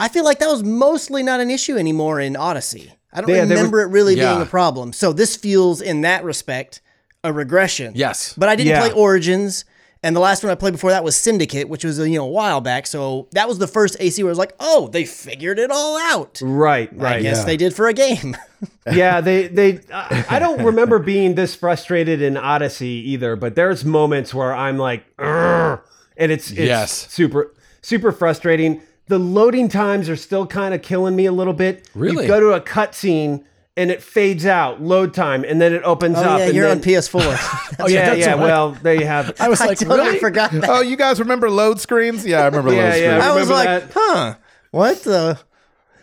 I 0.00 0.08
feel 0.08 0.24
like 0.24 0.40
that 0.40 0.48
was 0.48 0.62
mostly 0.62 1.22
not 1.22 1.40
an 1.40 1.50
issue 1.50 1.76
anymore 1.76 2.20
in 2.20 2.36
Odyssey. 2.36 2.92
I 3.12 3.20
don't 3.20 3.30
Yeah, 3.30 3.42
remember 3.42 3.80
it 3.82 3.88
really 3.88 4.16
Yeah. 4.16 4.32
being 4.32 4.42
a 4.42 4.46
problem. 4.46 4.92
So 4.92 5.12
this 5.12 5.36
feels, 5.36 5.80
in 5.80 6.00
that 6.00 6.24
respect, 6.24 6.80
a 7.24 7.32
regression. 7.32 7.92
Yes. 7.96 8.34
but 8.36 8.48
I 8.48 8.54
didn't 8.54 8.70
Yeah. 8.70 8.80
play 8.80 8.92
Origins, 8.92 9.64
and 10.02 10.14
the 10.14 10.20
last 10.20 10.44
one 10.44 10.52
I 10.52 10.54
played 10.54 10.72
before 10.74 10.90
that 10.90 11.02
was 11.02 11.16
Syndicate, 11.16 11.68
which 11.68 11.82
was 11.82 11.98
you 11.98 12.18
know 12.18 12.26
a 12.26 12.30
while 12.30 12.60
back. 12.60 12.86
So 12.86 13.26
that 13.32 13.48
was 13.48 13.58
the 13.58 13.66
first 13.66 13.96
AC 13.98 14.22
where 14.22 14.28
I 14.30 14.32
was 14.32 14.38
like, 14.38 14.54
oh, 14.60 14.88
they 14.92 15.04
figured 15.06 15.58
it 15.58 15.70
all 15.70 15.98
out. 15.98 16.38
Right, 16.42 16.90
right. 16.92 17.00
I 17.08 17.14
right. 17.14 17.22
guess 17.22 17.44
they 17.44 17.56
did 17.56 17.74
for 17.74 17.88
a 17.88 17.94
game. 17.94 18.36
yeah, 18.92 19.20
they 19.22 19.48
they. 19.48 19.80
I 19.92 20.24
I 20.28 20.38
don't 20.38 20.62
remember 20.62 20.98
being 20.98 21.34
this 21.34 21.54
frustrated 21.56 22.20
in 22.22 22.36
Odyssey 22.36 23.02
either, 23.10 23.34
but 23.34 23.54
there's 23.56 23.84
moments 23.84 24.34
where 24.34 24.54
I'm 24.54 24.76
like, 24.78 25.04
"Urgh," 25.16 25.80
and 26.18 26.30
it's, 26.30 26.50
it's 26.50 26.60
Yes. 26.60 27.10
super 27.10 27.54
super 27.80 28.12
frustrating. 28.12 28.82
The 29.06 29.18
loading 29.18 29.68
times 29.68 30.08
are 30.08 30.16
still 30.16 30.46
kind 30.46 30.72
of 30.74 30.80
killing 30.80 31.14
me 31.16 31.26
a 31.26 31.32
little 31.32 31.52
bit. 31.52 31.88
Really? 31.94 32.22
you 32.24 32.28
go 32.28 32.40
to 32.40 32.52
a 32.52 32.60
cutscene 32.60 33.44
and 33.76 33.90
it 33.90 34.02
fades 34.02 34.46
out, 34.46 34.80
load 34.80 35.14
time, 35.14 35.44
and 35.44 35.60
then 35.60 35.72
it 35.72 35.82
opens 35.82 36.16
oh 36.18 36.22
up. 36.22 36.38
yeah, 36.38 36.46
and 36.46 36.54
you're 36.54 36.68
then, 36.68 36.78
on 36.78 36.82
PS4. 36.82 37.74
Oh 37.80 37.88
yeah, 37.88 38.12
yeah, 38.12 38.14
yeah. 38.14 38.30
right. 38.32 38.40
Well, 38.40 38.70
there 38.72 38.94
you 38.94 39.06
have. 39.06 39.30
it. 39.30 39.40
I 39.40 39.48
was 39.48 39.60
I 39.60 39.66
like, 39.66 39.78
totally 39.78 40.00
really? 40.00 40.18
forgot 40.20 40.52
that. 40.52 40.68
oh, 40.68 40.80
you 40.80 40.96
guys 40.96 41.18
remember 41.18 41.50
load 41.50 41.80
screens? 41.80 42.24
Yeah, 42.24 42.40
I 42.42 42.44
remember 42.46 42.70
Yeah, 42.74 42.82
load 42.82 42.88
yeah. 42.88 43.20
screens. 43.20 43.24
I 43.24 43.28
I 43.28 43.34
was 43.34 43.50
like, 43.50 43.66
that. 43.66 43.90
huh? 43.94 44.34
What 44.70 45.02
the? 45.02 45.38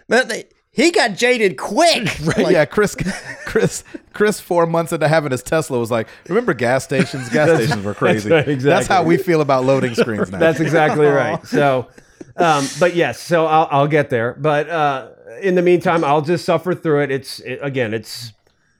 Man, 0.10 0.28
they- 0.28 0.46
he 0.74 0.92
got 0.92 1.16
jaded 1.16 1.58
quick. 1.58 2.08
Like, 2.26 2.52
yeah, 2.52 2.64
Chris, 2.64 2.96
Chris, 3.46 3.84
Chris, 4.14 4.40
four 4.40 4.66
months 4.66 4.94
into 4.94 5.08
having 5.08 5.32
his 5.32 5.44
Tesla 5.44 5.78
was 5.78 5.92
like, 5.92 6.08
"Remember 6.30 6.54
gas 6.54 6.86
stations? 6.86 7.28
Gas 7.30 7.50
stations 7.58 7.84
were 7.84 7.94
crazy. 7.94 8.30
right, 8.30 8.48
exactly. 8.48 8.70
That's 8.70 8.88
how 8.88 9.04
we 9.04 9.18
feel 9.18 9.42
about 9.42 9.66
loading 9.66 9.96
screens 9.96 10.32
now." 10.32 10.40
That's 10.40 10.62
exactly 10.62 11.08
right. 11.08 11.46
So, 11.46 11.90
um, 12.38 12.66
but 12.80 12.96
yes, 12.96 13.20
so 13.20 13.48
I'll, 13.48 13.68
I'll 13.70 13.88
get 13.88 14.10
there. 14.10 14.34
But 14.40 14.70
uh, 14.70 15.10
in 15.42 15.56
the 15.56 15.62
meantime, 15.62 16.04
I'll 16.04 16.22
just 16.22 16.46
suffer 16.46 16.74
through 16.74 17.04
it. 17.04 17.12
It's 17.12 17.40
it, 17.40 17.60
again, 17.62 17.94
it's 17.94 18.34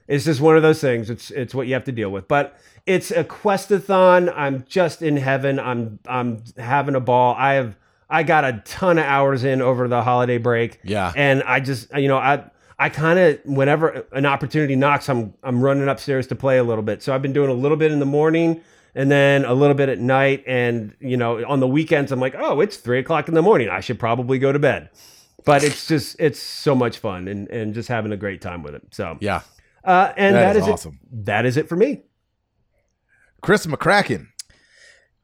it's 0.08 0.24
just 0.24 0.40
one 0.40 0.56
of 0.56 0.62
those 0.62 0.80
things. 0.80 1.10
It's 1.10 1.30
it's 1.30 1.54
what 1.54 1.66
you 1.66 1.74
have 1.74 1.84
to 1.84 1.92
deal 1.92 2.10
with. 2.10 2.28
But 2.28 2.58
it's 2.86 3.10
a 3.10 3.24
questathon. 3.24 4.32
I'm 4.36 4.64
just 4.68 5.02
in 5.02 5.16
heaven. 5.16 5.58
I'm 5.58 5.98
I'm 6.06 6.42
having 6.56 6.94
a 6.94 7.00
ball. 7.00 7.34
I 7.38 7.54
have 7.54 7.76
I 8.10 8.22
got 8.22 8.44
a 8.44 8.62
ton 8.64 8.98
of 8.98 9.04
hours 9.04 9.44
in 9.44 9.62
over 9.62 9.88
the 9.88 10.02
holiday 10.02 10.38
break. 10.38 10.80
Yeah. 10.84 11.12
and 11.16 11.42
I 11.44 11.60
just 11.60 11.94
you 11.96 12.08
know 12.08 12.18
I. 12.18 12.44
I 12.78 12.88
kind 12.88 13.16
of 13.16 13.38
whenever 13.44 14.06
an 14.10 14.26
opportunity 14.26 14.74
knocks, 14.74 15.08
I'm 15.08 15.34
I'm 15.44 15.62
running 15.62 15.86
upstairs 15.88 16.26
to 16.28 16.34
play 16.34 16.58
a 16.58 16.64
little 16.64 16.82
bit. 16.82 17.00
So 17.00 17.14
I've 17.14 17.22
been 17.22 17.32
doing 17.32 17.48
a 17.48 17.54
little 17.54 17.76
bit 17.76 17.92
in 17.92 18.00
the 18.00 18.06
morning, 18.06 18.60
and 18.96 19.08
then 19.08 19.44
a 19.44 19.54
little 19.54 19.76
bit 19.76 19.88
at 19.88 20.00
night. 20.00 20.42
And 20.48 20.92
you 20.98 21.16
know, 21.16 21.44
on 21.44 21.60
the 21.60 21.68
weekends, 21.68 22.10
I'm 22.10 22.18
like, 22.18 22.34
oh, 22.36 22.60
it's 22.60 22.78
three 22.78 22.98
o'clock 22.98 23.28
in 23.28 23.34
the 23.34 23.42
morning. 23.42 23.68
I 23.68 23.78
should 23.78 24.00
probably 24.00 24.40
go 24.40 24.50
to 24.50 24.58
bed. 24.58 24.88
But 25.44 25.64
it's 25.64 25.86
just 25.86 26.16
it's 26.20 26.38
so 26.40 26.74
much 26.74 26.98
fun 26.98 27.28
and 27.28 27.48
and 27.48 27.74
just 27.74 27.88
having 27.88 28.12
a 28.12 28.16
great 28.16 28.40
time 28.40 28.62
with 28.62 28.74
it. 28.74 28.82
So 28.92 29.16
Yeah. 29.20 29.40
uh, 29.84 30.12
and 30.16 30.34
That 30.36 30.52
that 30.52 30.56
is 30.56 30.62
is, 30.64 30.68
awesome. 30.68 31.00
it. 31.12 31.24
That 31.26 31.46
is 31.46 31.56
it 31.56 31.68
for 31.68 31.76
me. 31.76 32.02
Chris 33.40 33.66
McCracken, 33.66 34.28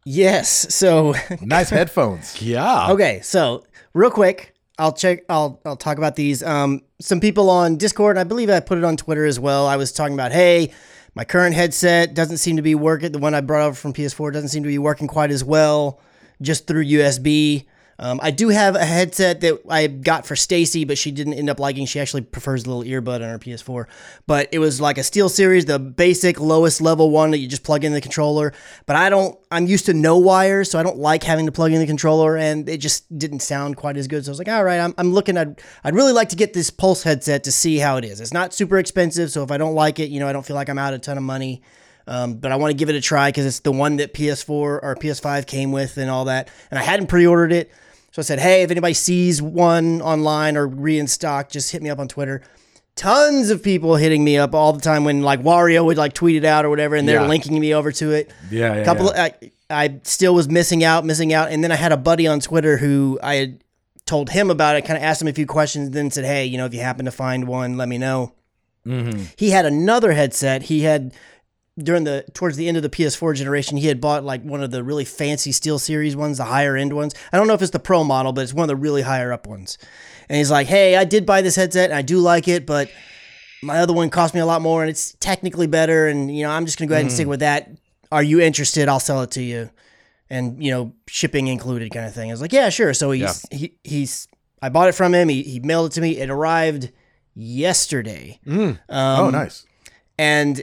yes. 0.04 0.74
So 0.74 1.14
nice 1.40 1.70
headphones. 1.70 2.40
Yeah. 2.42 2.90
okay. 2.90 3.20
So 3.22 3.64
real 3.94 4.10
quick, 4.10 4.54
I'll 4.78 4.92
check. 4.92 5.20
I'll 5.28 5.60
I'll 5.64 5.76
talk 5.76 5.98
about 5.98 6.16
these. 6.16 6.42
Um, 6.42 6.82
some 7.00 7.20
people 7.20 7.48
on 7.50 7.76
Discord, 7.76 8.18
I 8.18 8.24
believe 8.24 8.50
I 8.50 8.60
put 8.60 8.78
it 8.78 8.84
on 8.84 8.96
Twitter 8.96 9.24
as 9.24 9.38
well. 9.38 9.66
I 9.66 9.76
was 9.76 9.92
talking 9.92 10.14
about, 10.14 10.32
hey, 10.32 10.72
my 11.14 11.24
current 11.24 11.54
headset 11.54 12.14
doesn't 12.14 12.38
seem 12.38 12.56
to 12.56 12.62
be 12.62 12.74
working. 12.74 13.12
The 13.12 13.18
one 13.18 13.34
I 13.34 13.40
brought 13.40 13.62
over 13.66 13.74
from 13.76 13.92
PS4 13.92 14.32
doesn't 14.32 14.48
seem 14.48 14.62
to 14.64 14.68
be 14.68 14.78
working 14.78 15.06
quite 15.06 15.30
as 15.30 15.44
well, 15.44 16.00
just 16.42 16.66
through 16.66 16.84
USB. 16.86 17.66
Um, 18.00 18.20
I 18.22 18.30
do 18.30 18.48
have 18.48 18.76
a 18.76 18.84
headset 18.84 19.40
that 19.40 19.60
I 19.68 19.88
got 19.88 20.24
for 20.24 20.36
Stacy, 20.36 20.84
but 20.84 20.96
she 20.98 21.10
didn't 21.10 21.34
end 21.34 21.50
up 21.50 21.58
liking. 21.58 21.84
She 21.84 21.98
actually 21.98 22.22
prefers 22.22 22.62
the 22.62 22.70
little 22.72 22.84
earbud 22.84 23.16
on 23.16 23.22
her 23.22 23.38
PS4. 23.40 23.86
But 24.26 24.48
it 24.52 24.60
was 24.60 24.80
like 24.80 24.98
a 24.98 25.00
SteelSeries, 25.00 25.66
the 25.66 25.80
basic 25.80 26.38
lowest 26.38 26.80
level 26.80 27.10
one 27.10 27.32
that 27.32 27.38
you 27.38 27.48
just 27.48 27.64
plug 27.64 27.82
in 27.82 27.92
the 27.92 28.00
controller. 28.00 28.52
But 28.86 28.94
I 28.94 29.10
don't. 29.10 29.36
I'm 29.50 29.66
used 29.66 29.86
to 29.86 29.94
no 29.94 30.18
wires, 30.18 30.70
so 30.70 30.78
I 30.78 30.84
don't 30.84 30.98
like 30.98 31.24
having 31.24 31.46
to 31.46 31.52
plug 31.52 31.72
in 31.72 31.80
the 31.80 31.86
controller, 31.86 32.36
and 32.36 32.68
it 32.68 32.78
just 32.78 33.18
didn't 33.18 33.40
sound 33.40 33.76
quite 33.76 33.96
as 33.96 34.06
good. 34.06 34.24
So 34.24 34.30
I 34.30 34.32
was 34.32 34.38
like, 34.38 34.48
all 34.48 34.62
right, 34.62 34.78
I'm, 34.78 34.94
I'm 34.96 35.12
looking 35.12 35.36
at. 35.36 35.60
I'd 35.82 35.94
really 35.94 36.12
like 36.12 36.28
to 36.28 36.36
get 36.36 36.52
this 36.52 36.70
Pulse 36.70 37.02
headset 37.02 37.44
to 37.44 37.52
see 37.52 37.78
how 37.78 37.96
it 37.96 38.04
is. 38.04 38.20
It's 38.20 38.32
not 38.32 38.54
super 38.54 38.78
expensive, 38.78 39.32
so 39.32 39.42
if 39.42 39.50
I 39.50 39.56
don't 39.56 39.74
like 39.74 39.98
it, 39.98 40.10
you 40.10 40.20
know, 40.20 40.28
I 40.28 40.32
don't 40.32 40.46
feel 40.46 40.56
like 40.56 40.68
I'm 40.68 40.78
out 40.78 40.94
a 40.94 40.98
ton 40.98 41.16
of 41.16 41.24
money. 41.24 41.62
Um, 42.06 42.34
but 42.36 42.52
I 42.52 42.56
want 42.56 42.70
to 42.70 42.76
give 42.76 42.88
it 42.88 42.94
a 42.94 43.02
try 43.02 43.28
because 43.28 43.44
it's 43.44 43.60
the 43.60 43.70
one 43.70 43.96
that 43.96 44.14
PS4 44.14 44.48
or 44.48 44.96
PS5 44.98 45.46
came 45.46 45.72
with 45.72 45.98
and 45.98 46.08
all 46.08 46.24
that. 46.24 46.48
And 46.70 46.78
I 46.78 46.82
hadn't 46.82 47.08
pre-ordered 47.08 47.52
it, 47.52 47.70
so 48.18 48.20
I 48.20 48.36
said, 48.36 48.40
"Hey, 48.40 48.62
if 48.62 48.70
anybody 48.70 48.94
sees 48.94 49.40
one 49.40 50.02
online 50.02 50.56
or 50.56 50.66
re 50.66 50.98
in 50.98 51.06
stock, 51.06 51.50
just 51.50 51.70
hit 51.70 51.82
me 51.82 51.88
up 51.90 51.98
on 51.98 52.08
Twitter." 52.08 52.42
Tons 52.96 53.50
of 53.50 53.62
people 53.62 53.94
hitting 53.94 54.24
me 54.24 54.36
up 54.38 54.56
all 54.56 54.72
the 54.72 54.80
time 54.80 55.04
when 55.04 55.22
like 55.22 55.40
Wario 55.42 55.84
would 55.84 55.96
like 55.96 56.14
tweet 56.14 56.34
it 56.34 56.44
out 56.44 56.64
or 56.64 56.70
whatever, 56.70 56.96
and 56.96 57.06
they're 57.08 57.20
Yeah. 57.20 57.28
linking 57.28 57.58
me 57.60 57.72
over 57.72 57.92
to 57.92 58.10
it. 58.10 58.32
Yeah, 58.50 58.74
yeah, 58.78 58.84
couple. 58.84 59.12
yeah. 59.14 59.28
I, 59.70 59.84
I 59.84 60.00
still 60.02 60.34
was 60.34 60.48
missing 60.48 60.82
out, 60.82 61.04
missing 61.04 61.32
out, 61.32 61.52
and 61.52 61.62
then 61.62 61.70
I 61.70 61.76
had 61.76 61.92
a 61.92 61.96
buddy 61.96 62.26
on 62.26 62.40
Twitter 62.40 62.76
who 62.78 63.18
I 63.22 63.34
had 63.36 63.62
told 64.04 64.30
him 64.30 64.50
about 64.50 64.74
it, 64.74 64.82
kind 64.84 64.96
of 64.96 65.02
asked 65.04 65.22
him 65.22 65.28
a 65.28 65.32
few 65.32 65.46
questions, 65.46 65.90
then 65.90 66.10
said, 66.10 66.24
"Hey, 66.24 66.44
you 66.46 66.58
know, 66.58 66.66
if 66.66 66.74
you 66.74 66.80
happen 66.80 67.04
to 67.04 67.12
find 67.12 67.46
one, 67.46 67.76
let 67.76 67.88
me 67.88 67.98
know." 67.98 68.32
Mm-hmm. 68.86 69.24
He 69.36 69.50
had 69.50 69.64
another 69.66 70.12
headset. 70.12 70.62
He 70.64 70.80
had 70.82 71.12
during 71.78 72.04
the 72.04 72.24
towards 72.34 72.56
the 72.56 72.68
end 72.68 72.76
of 72.76 72.82
the 72.82 72.90
PS4 72.90 73.34
generation, 73.34 73.76
he 73.76 73.86
had 73.86 74.00
bought 74.00 74.24
like 74.24 74.42
one 74.42 74.62
of 74.62 74.70
the 74.70 74.82
really 74.82 75.04
fancy 75.04 75.50
SteelSeries 75.52 76.14
ones, 76.16 76.38
the 76.38 76.44
higher 76.44 76.76
end 76.76 76.92
ones. 76.92 77.14
I 77.32 77.36
don't 77.36 77.46
know 77.46 77.54
if 77.54 77.62
it's 77.62 77.70
the 77.70 77.78
Pro 77.78 78.04
model, 78.04 78.32
but 78.32 78.42
it's 78.42 78.52
one 78.54 78.64
of 78.64 78.68
the 78.68 78.76
really 78.76 79.02
higher 79.02 79.32
up 79.32 79.46
ones. 79.46 79.78
And 80.28 80.36
he's 80.36 80.50
like, 80.50 80.66
"Hey, 80.66 80.96
I 80.96 81.04
did 81.04 81.24
buy 81.24 81.40
this 81.42 81.56
headset, 81.56 81.90
and 81.90 81.98
I 81.98 82.02
do 82.02 82.18
like 82.18 82.48
it, 82.48 82.66
but 82.66 82.90
my 83.62 83.78
other 83.78 83.92
one 83.92 84.10
cost 84.10 84.34
me 84.34 84.40
a 84.40 84.46
lot 84.46 84.60
more, 84.60 84.82
and 84.82 84.90
it's 84.90 85.14
technically 85.20 85.66
better. 85.66 86.06
And 86.08 86.34
you 86.36 86.42
know, 86.44 86.50
I'm 86.50 86.66
just 86.66 86.78
gonna 86.78 86.88
go 86.88 86.94
ahead 86.94 87.04
and 87.06 87.12
stick 87.12 87.26
with 87.26 87.40
that. 87.40 87.70
Are 88.12 88.22
you 88.22 88.40
interested? 88.40 88.88
I'll 88.88 89.00
sell 89.00 89.22
it 89.22 89.30
to 89.32 89.42
you, 89.42 89.70
and 90.28 90.62
you 90.62 90.70
know, 90.70 90.92
shipping 91.08 91.46
included, 91.46 91.92
kind 91.92 92.06
of 92.06 92.14
thing." 92.14 92.30
I 92.30 92.32
was 92.32 92.40
like, 92.40 92.52
"Yeah, 92.52 92.68
sure." 92.68 92.92
So 92.94 93.10
he's 93.12 93.44
he, 93.50 93.74
he's 93.84 94.28
I 94.60 94.68
bought 94.68 94.88
it 94.88 94.94
from 94.94 95.14
him. 95.14 95.28
He 95.28 95.42
he 95.42 95.60
mailed 95.60 95.92
it 95.92 95.94
to 95.94 96.00
me. 96.00 96.18
It 96.18 96.28
arrived 96.30 96.90
yesterday. 97.34 98.38
Um, 98.48 98.78
oh, 98.88 99.30
nice. 99.30 99.64
and 100.18 100.62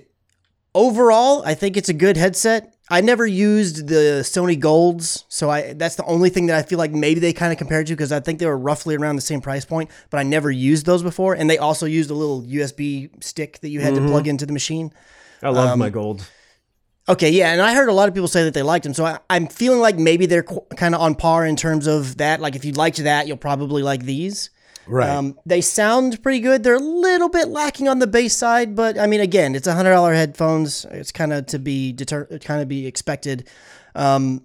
overall, 0.76 1.42
I 1.44 1.56
think 1.56 1.76
it's 1.78 1.90
a 1.90 1.94
good 1.94 2.18
headset. 2.18 2.74
I 2.88 3.02
never 3.02 3.26
used 3.26 3.88
the 3.88 4.22
Sony 4.22 4.60
Golds, 4.60 5.26
so 5.28 5.50
I 5.50 5.74
that's 5.74 5.96
the 5.96 6.06
only 6.06 6.30
thing 6.30 6.46
that 6.48 6.58
I 6.58 6.62
feel 6.62 6.78
like 6.78 6.92
maybe 6.92 7.20
they 7.20 7.34
kind 7.34 7.52
of 7.52 7.58
compared 7.58 7.88
to 7.88 7.94
because 7.94 8.12
I 8.12 8.20
think 8.20 8.38
they 8.38 8.46
were 8.46 8.58
roughly 8.58 8.96
around 8.96 9.16
the 9.16 9.24
same 9.24 9.42
price 9.42 9.66
point, 9.66 9.90
but 10.12 10.20
I 10.20 10.24
never 10.24 10.52
used 10.52 10.86
those 10.86 11.02
before, 11.02 11.34
and 11.34 11.50
they 11.50 11.58
also 11.58 11.88
used 11.88 12.12
a 12.12 12.14
little 12.14 12.44
USB 12.44 13.10
stick 13.24 13.60
that 13.62 13.70
you 13.70 13.80
had 13.80 13.96
to 13.96 14.06
plug 14.06 14.28
into 14.28 14.46
the 14.46 14.54
machine. 14.54 14.94
I 15.42 15.50
love 15.50 15.70
Um, 15.72 15.80
my 15.80 15.90
gold. 15.90 16.28
Okay, 17.08 17.32
yeah, 17.32 17.54
and 17.54 17.62
I 17.62 17.74
heard 17.74 17.90
a 17.90 17.94
lot 17.94 18.08
of 18.08 18.14
people 18.14 18.28
say 18.28 18.44
that 18.44 18.54
they 18.54 18.64
liked 18.64 18.84
them, 18.84 18.94
so 18.94 19.06
I, 19.06 19.18
I'm 19.32 19.48
feeling 19.48 19.80
like 19.80 19.98
maybe 19.98 20.28
they're 20.28 20.44
qu- 20.44 20.66
kind 20.76 20.94
of 20.94 21.02
on 21.02 21.16
par 21.16 21.44
in 21.46 21.56
terms 21.56 21.88
of 21.88 22.18
that. 22.18 22.40
Like 22.40 22.56
if 22.56 22.64
you 22.66 22.74
liked 22.74 22.98
that, 23.04 23.28
you'll 23.28 23.38
probably 23.38 23.82
like 23.82 24.04
these. 24.04 24.52
Right. 24.88 25.10
Um, 25.10 25.40
they 25.46 25.62
sound 25.62 26.22
pretty 26.22 26.40
good. 26.40 26.64
They're 26.64 26.76
a 26.76 26.80
little 26.80 27.30
bit 27.30 27.48
lacking 27.48 27.88
on 27.88 28.00
the 28.00 28.08
bass 28.08 28.36
side, 28.36 28.76
but 28.76 28.98
I 29.00 29.08
mean, 29.08 29.22
again, 29.22 29.56
it's 29.56 29.68
a 29.68 29.74
hundred 29.74 29.92
dollar 29.92 30.14
headphones. 30.14 30.86
It's 30.92 31.12
kind 31.12 31.34
of 31.34 31.48
to 31.48 31.60
be 31.60 31.92
deter, 31.92 32.26
kind 32.42 32.62
of 32.62 32.68
be 32.68 32.86
expected. 32.86 33.48
Um, 33.96 34.44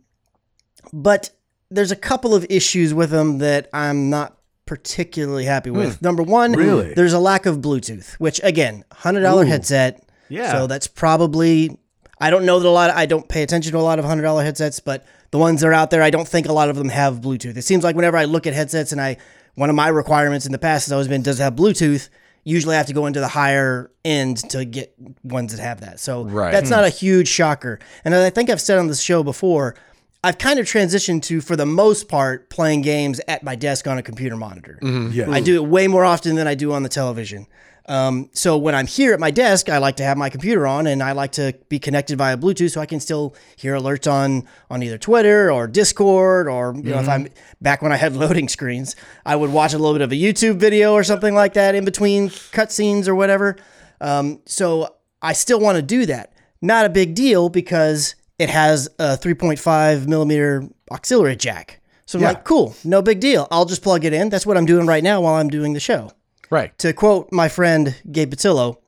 but 0.93 1.31
there's 1.71 1.93
a 1.93 1.97
couple 1.97 2.35
of 2.35 2.47
issues 2.49 2.95
with 2.95 3.11
them 3.11 3.39
that 3.39 3.69
I'm 3.73 4.11
not 4.11 4.39
particularly 4.67 5.45
happy 5.45 5.71
with. 5.71 6.01
Number 6.01 6.23
one, 6.23 6.53
Really? 6.53 6.95
there's 6.95 7.13
a 7.13 7.19
lack 7.19 7.45
of 7.47 7.59
Bluetooth, 7.59 8.15
which 8.15 8.41
again, 8.43 8.85
hundred 8.93 9.23
dollar 9.23 9.45
headset. 9.45 10.09
Yeah. 10.29 10.53
So 10.53 10.67
that's 10.67 10.87
probably. 10.87 11.77
I 12.23 12.29
don't 12.31 12.45
know 12.45 12.59
that 12.61 12.69
a 12.69 12.71
lot. 12.71 12.91
Of, 12.91 12.97
I 12.97 13.07
don't 13.07 13.29
pay 13.29 13.43
attention 13.43 13.73
to 13.73 13.79
a 13.79 13.81
lot 13.81 13.99
of 13.99 14.05
hundred 14.05 14.23
dollar 14.23 14.45
headsets, 14.45 14.79
but 14.79 15.05
the 15.31 15.39
ones 15.39 15.61
that 15.61 15.69
are 15.69 15.73
out 15.73 15.91
there, 15.91 16.03
I 16.03 16.11
don't 16.11 16.29
think 16.29 16.47
a 16.49 16.53
lot 16.53 16.69
of 16.69 16.77
them 16.77 16.89
have 16.89 17.21
Bluetooth. 17.21 17.57
It 17.57 17.63
seems 17.63 17.83
like 17.83 17.97
whenever 17.97 18.17
I 18.17 18.25
look 18.27 18.47
at 18.47 18.53
headsets, 18.53 18.93
and 18.93 19.01
I 19.01 19.17
one 19.55 19.71
of 19.71 19.77
my 19.77 19.89
requirements 19.89 20.47
in 20.47 20.53
the 20.53 20.59
past 20.59 20.87
has 20.87 20.93
always 20.93 21.09
been 21.09 21.23
does 21.23 21.41
it 21.41 21.43
have 21.43 21.55
Bluetooth. 21.55 22.09
Usually, 22.43 22.75
I 22.75 22.79
have 22.79 22.87
to 22.87 22.95
go 22.95 23.07
into 23.07 23.21
the 23.21 23.29
higher 23.29 23.91
end 24.05 24.39
to 24.51 24.65
get 24.65 24.95
ones 25.23 25.55
that 25.55 25.63
have 25.63 25.81
that. 25.83 26.01
So 26.01 26.25
Right. 26.25 26.53
that's 26.53 26.69
hmm. 26.69 26.77
not 26.77 26.85
a 26.85 26.89
huge 26.89 27.29
shocker. 27.29 27.79
And 28.05 28.15
as 28.15 28.25
I 28.25 28.31
think 28.31 28.49
I've 28.49 28.61
said 28.61 28.79
on 28.79 28.87
this 28.87 29.03
show 29.03 29.23
before, 29.23 29.75
I've 30.23 30.37
kind 30.37 30.59
of 30.59 30.67
transitioned 30.67 31.23
to, 31.25 31.41
for 31.41 31.57
the 31.57 31.65
most 31.67 32.09
part, 32.09 32.51
playing 32.51 32.83
games 32.83 33.21
at 33.27 33.43
my 33.43 33.57
desk 33.57 33.87
on 33.87 33.97
a 33.97 34.03
computer 34.03 34.37
monitor. 34.37 34.79
Yes. 34.83 35.29
I 35.29 35.41
do 35.41 35.55
it 35.57 35.67
way 35.67 35.89
more 35.89 36.05
often 36.05 36.37
than 36.37 36.47
I 36.47 36.55
do 36.55 36.73
on 36.73 36.83
the 36.83 36.91
television. 36.91 37.47
Um, 37.87 38.29
so 38.33 38.57
when 38.57 38.75
I'm 38.75 38.87
here 38.87 39.15
at 39.15 39.19
my 39.19 39.31
desk, 39.31 39.69
I 39.69 39.79
like 39.79 39.97
to 39.97 40.05
have 40.05 40.17
my 40.17 40.29
computer 40.29 40.67
on 40.67 40.87
and 40.87 41.03
I 41.03 41.13
like 41.13 41.33
to 41.33 41.59
be 41.69 41.79
connected 41.79 42.19
via 42.19 42.37
Bluetooth 42.37 42.71
so 42.71 42.81
I 42.81 42.87
can 42.87 43.01
still 43.01 43.35
hear 43.57 43.75
alerts 43.75 44.09
on 44.11 44.47
on 44.71 44.83
either 44.83 44.97
Twitter 44.99 45.51
or 45.51 45.67
Discord 45.67 46.47
or 46.47 46.73
you 46.77 46.91
know 46.91 47.01
if 47.01 47.09
I'm 47.09 47.29
back 47.61 47.83
when 47.83 47.91
I 47.91 47.97
had 47.97 48.15
loading 48.23 48.49
screens, 48.49 48.95
I 49.27 49.35
would 49.35 49.51
watch 49.51 49.73
a 49.73 49.79
little 49.79 49.95
bit 49.95 50.03
of 50.03 50.13
a 50.13 50.15
YouTube 50.15 50.57
video 50.57 50.93
or 50.93 51.03
something 51.03 51.35
like 51.35 51.55
that 51.55 51.75
in 51.75 51.85
between 51.85 52.29
cutscenes 52.29 53.09
or 53.09 53.17
whatever. 53.17 53.57
Um, 54.01 54.41
so 54.47 54.97
I 55.21 55.33
still 55.33 55.59
want 55.59 55.77
to 55.77 55.83
do 55.83 56.07
that. 56.07 56.33
Not 56.63 56.85
a 56.87 56.91
big 56.91 57.15
deal 57.15 57.49
because 57.49 58.15
it 58.41 58.49
has 58.49 58.89
a 58.99 59.17
3.5 59.17 60.07
millimeter 60.09 60.65
auxiliary 60.91 61.37
jack. 61.37 61.81
So 62.07 62.19
I'm 62.19 62.23
Yeah. 62.23 62.29
like, 62.31 62.45
cool, 62.45 62.75
no 62.85 63.03
big 63.03 63.21
deal. 63.21 63.47
I'll 63.51 63.67
just 63.67 63.83
plug 63.83 64.05
it 64.05 64.13
in. 64.13 64.31
That's 64.31 64.47
what 64.47 64.57
I'm 64.57 64.67
doing 64.67 64.87
right 64.87 65.05
now 65.05 65.21
while 65.21 65.35
I'm 65.35 65.49
doing 65.49 65.75
the 65.75 65.81
show. 65.81 66.11
Right. 66.51 66.77
To 66.79 66.93
quote 66.93 67.29
my 67.31 67.49
friend 67.49 67.95
Gabe 68.11 68.33
Patillo, 68.35 68.79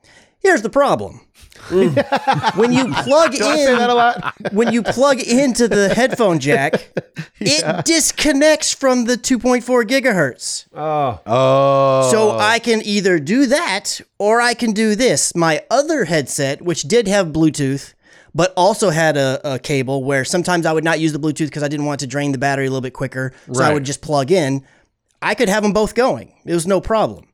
here's 0.41 0.63
the 0.63 0.71
problem. 0.71 1.21
Mm. 1.69 2.57
when 2.57 2.73
you 2.73 2.93
plug 2.93 3.33
Do 3.37 3.45
I 3.47 3.57
say 3.57 3.77
that 3.77 3.89
a 3.89 3.93
in 3.93 3.97
lot? 3.97 4.35
when 4.53 4.73
you 4.73 4.83
plug 4.83 5.21
into 5.21 5.69
the 5.69 5.95
headphone 5.95 6.41
jack, 6.41 6.91
it 7.39 7.85
disconnects 7.85 8.73
from 8.75 9.05
the 9.05 9.17
2.4 9.17 9.85
gigahertz. 9.85 10.67
Oh, 10.75 11.21
Oh. 11.27 12.09
So 12.11 12.39
I 12.39 12.59
can 12.59 12.81
either 12.85 13.21
do 13.21 13.47
that 13.47 14.01
or 14.19 14.41
I 14.41 14.55
can 14.55 14.73
do 14.73 14.97
this. 14.97 15.35
My 15.37 15.63
other 15.71 16.07
headset, 16.07 16.63
which 16.63 16.83
did 16.85 17.07
have 17.07 17.29
Bluetooth, 17.29 17.95
but 18.35 18.53
also 18.57 18.91
had 18.91 19.17
a, 19.17 19.55
a 19.55 19.59
cable 19.59 20.05
where 20.05 20.25
sometimes 20.25 20.67
I 20.67 20.73
would 20.73 20.85
not 20.85 21.01
use 21.01 21.13
the 21.13 21.19
Bluetooth 21.19 21.47
because 21.47 21.63
I 21.63 21.69
didn't 21.69 21.87
want 21.87 22.01
to 22.01 22.07
drain 22.07 22.33
the 22.33 22.39
battery 22.39 22.67
a 22.67 22.71
little 22.71 22.81
bit 22.81 22.95
quicker. 22.95 23.33
So 23.53 23.63
I 23.63 23.73
would 23.73 23.85
just 23.85 24.03
plug 24.03 24.31
in. 24.31 24.65
I 25.21 25.35
could 25.35 25.49
have 25.49 25.63
them 25.63 25.73
both 25.73 25.95
going. 25.95 26.35
It 26.45 26.53
was 26.55 26.67
no 26.67 26.81
problem. 26.81 27.29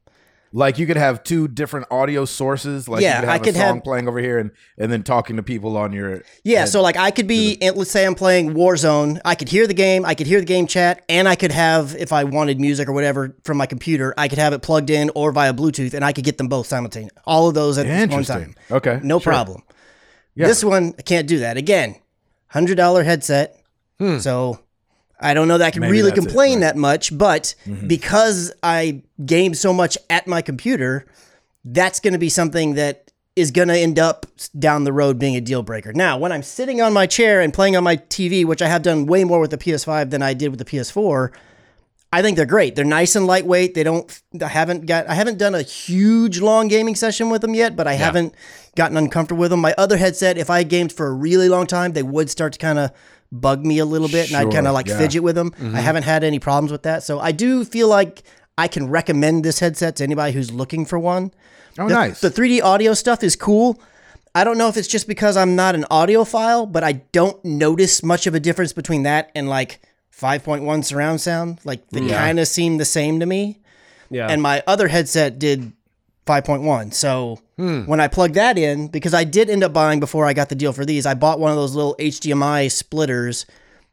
like 0.52 0.78
you 0.78 0.86
could 0.86 0.96
have 0.96 1.22
two 1.22 1.46
different 1.46 1.86
audio 1.90 2.24
sources. 2.24 2.88
Like 2.88 3.02
Yeah, 3.02 3.16
you 3.16 3.20
could 3.20 3.28
I 3.28 3.32
have 3.34 3.42
could 3.42 3.54
a 3.54 3.58
song 3.58 3.74
have- 3.76 3.84
playing 3.84 4.08
over 4.08 4.18
here 4.18 4.38
and, 4.38 4.50
and 4.78 4.90
then 4.90 5.02
talking 5.02 5.36
to 5.36 5.42
people 5.42 5.76
on 5.76 5.92
your 5.92 6.22
Yeah, 6.42 6.64
so 6.64 6.80
like 6.82 6.96
I 6.96 7.10
could 7.10 7.26
be, 7.26 7.58
and 7.60 7.76
let's 7.76 7.90
say 7.90 8.06
I'm 8.06 8.14
playing 8.14 8.54
Warzone. 8.54 9.20
I 9.26 9.34
could 9.34 9.48
hear 9.50 9.66
the 9.66 9.74
game, 9.74 10.04
I 10.06 10.14
could 10.14 10.26
hear 10.26 10.40
the 10.40 10.46
game 10.46 10.66
chat, 10.66 11.04
and 11.08 11.28
I 11.28 11.34
could 11.36 11.52
have, 11.52 11.94
if 11.96 12.12
I 12.14 12.24
wanted 12.24 12.60
music 12.60 12.88
or 12.88 12.92
whatever 12.92 13.36
from 13.44 13.56
my 13.58 13.66
computer, 13.66 14.14
I 14.16 14.28
could 14.28 14.38
have 14.38 14.52
it 14.54 14.62
plugged 14.62 14.88
in 14.90 15.10
or 15.14 15.32
via 15.32 15.52
Bluetooth, 15.52 15.92
and 15.94 16.02
I 16.04 16.12
could 16.12 16.24
get 16.24 16.38
them 16.38 16.48
both 16.48 16.66
simultaneously. 16.66 17.16
All 17.26 17.48
of 17.48 17.54
those 17.54 17.76
at 17.78 17.86
one 18.10 18.24
time. 18.24 18.54
Okay, 18.70 19.00
no 19.02 19.18
sure. 19.18 19.32
problem. 19.32 19.62
This 20.46 20.64
one 20.64 20.94
I 20.98 21.02
can't 21.02 21.26
do 21.26 21.40
that. 21.40 21.56
Again, 21.56 21.96
hundred 22.48 22.76
dollar 22.76 23.02
headset. 23.02 23.60
Hmm. 23.98 24.18
So 24.18 24.60
I 25.20 25.34
don't 25.34 25.48
know 25.48 25.58
that 25.58 25.66
I 25.66 25.70
can 25.70 25.80
Maybe 25.80 25.92
really 25.92 26.10
that's 26.10 26.24
it, 26.24 26.28
complain 26.28 26.54
right. 26.54 26.60
that 26.66 26.76
much, 26.76 27.16
but 27.16 27.54
mm-hmm. 27.66 27.88
because 27.88 28.52
I 28.62 29.02
game 29.24 29.54
so 29.54 29.72
much 29.72 29.98
at 30.08 30.26
my 30.26 30.42
computer, 30.42 31.06
that's 31.64 32.00
going 32.00 32.12
to 32.12 32.18
be 32.18 32.28
something 32.28 32.74
that 32.74 33.10
is 33.34 33.50
going 33.50 33.68
to 33.68 33.78
end 33.78 33.98
up 33.98 34.26
down 34.58 34.84
the 34.84 34.92
road 34.92 35.18
being 35.18 35.36
a 35.36 35.40
deal 35.40 35.62
breaker. 35.62 35.92
Now, 35.92 36.18
when 36.18 36.32
I'm 36.32 36.42
sitting 36.42 36.80
on 36.80 36.92
my 36.92 37.06
chair 37.06 37.40
and 37.40 37.54
playing 37.54 37.76
on 37.76 37.84
my 37.84 37.96
TV, 37.96 38.44
which 38.44 38.62
I 38.62 38.68
have 38.68 38.82
done 38.82 39.06
way 39.06 39.24
more 39.24 39.40
with 39.40 39.50
the 39.50 39.58
PS5 39.58 40.10
than 40.10 40.22
I 40.22 40.34
did 40.34 40.48
with 40.48 40.58
the 40.58 40.64
PS4, 40.64 41.30
I 42.10 42.22
think 42.22 42.36
they're 42.36 42.46
great. 42.46 42.74
They're 42.74 42.86
nice 42.86 43.16
and 43.16 43.26
lightweight. 43.26 43.74
They 43.74 43.82
don't. 43.82 44.22
I 44.40 44.48
haven't 44.48 44.86
got. 44.86 45.08
I 45.08 45.14
haven't 45.14 45.38
done 45.38 45.54
a 45.54 45.62
huge 45.62 46.40
long 46.40 46.68
gaming 46.68 46.94
session 46.94 47.28
with 47.28 47.42
them 47.42 47.54
yet, 47.54 47.76
but 47.76 47.86
I 47.86 47.94
haven't 47.94 48.34
gotten 48.76 48.96
uncomfortable 48.96 49.40
with 49.40 49.50
them. 49.50 49.60
My 49.60 49.74
other 49.76 49.98
headset, 49.98 50.38
if 50.38 50.48
I 50.48 50.62
gamed 50.62 50.92
for 50.92 51.06
a 51.06 51.12
really 51.12 51.48
long 51.48 51.66
time, 51.66 51.92
they 51.92 52.02
would 52.02 52.30
start 52.30 52.54
to 52.54 52.58
kind 52.58 52.78
of 52.78 52.92
bug 53.30 53.66
me 53.66 53.78
a 53.78 53.84
little 53.84 54.08
bit, 54.08 54.28
and 54.28 54.36
I'd 54.36 54.52
kind 54.52 54.66
of 54.66 54.72
like 54.72 54.86
yeah. 54.86 54.96
fidget 54.96 55.22
with 55.22 55.34
them. 55.34 55.52
I 55.54 55.60
mm-hmm. 55.60 55.74
haven't 55.74 56.04
had 56.04 56.24
any 56.24 56.38
problems 56.38 56.72
with 56.72 56.82
that, 56.84 57.02
so 57.02 57.20
I 57.20 57.32
do 57.32 57.64
feel 57.64 57.88
like 57.88 58.22
I 58.56 58.68
can 58.68 58.88
recommend 58.88 59.44
this 59.44 59.58
headset 59.60 59.96
to 59.96 60.04
anybody 60.04 60.32
who's 60.32 60.50
looking 60.50 60.86
for 60.86 60.98
one. 60.98 61.32
Oh, 61.78 61.88
The- 61.88 61.94
nice. 61.94 62.20
The 62.20 62.30
3D 62.30 62.62
audio 62.62 62.94
stuff 62.94 63.22
is 63.22 63.36
cool. 63.36 63.80
I 64.34 64.44
don't 64.44 64.58
know 64.58 64.68
if 64.68 64.76
it's 64.76 64.88
just 64.88 65.08
because 65.08 65.36
I'm 65.36 65.56
not 65.56 65.74
an 65.74 65.84
audiophile, 65.90 66.70
but 66.70 66.84
I 66.84 66.92
don't 67.12 67.42
notice 67.44 68.02
much 68.02 68.26
of 68.26 68.34
a 68.34 68.40
difference 68.40 68.72
between 68.72 69.02
that 69.04 69.30
and 69.34 69.48
like 69.48 69.80
5.1 70.18 70.84
surround 70.84 71.20
sound. 71.20 71.60
Like 71.64 71.88
they 71.90 72.08
kind 72.08 72.40
of 72.40 72.48
seem 72.48 72.78
the 72.78 72.84
same 72.84 73.20
to 73.20 73.26
me. 73.26 73.60
yeah. 74.10 74.28
And 74.28 74.42
my 74.42 74.62
other 74.66 74.88
headset 74.88 75.38
did 75.38 75.72
5.1. 76.26 76.92
So 76.92 77.40
hmm. 77.56 77.84
when 77.86 78.00
I 78.00 78.08
plugged 78.08 78.34
that 78.34 78.58
in, 78.58 78.88
because 78.88 79.14
I 79.14 79.24
did 79.24 79.48
end 79.48 79.64
up 79.64 79.72
buying 79.72 80.00
before 80.00 80.26
I 80.26 80.32
got 80.32 80.48
the 80.48 80.54
deal 80.54 80.72
for 80.72 80.84
these, 80.84 81.06
I 81.06 81.14
bought 81.14 81.40
one 81.40 81.50
of 81.50 81.56
those 81.56 81.74
little 81.74 81.94
HDMI 81.98 82.70
splitters 82.70 83.46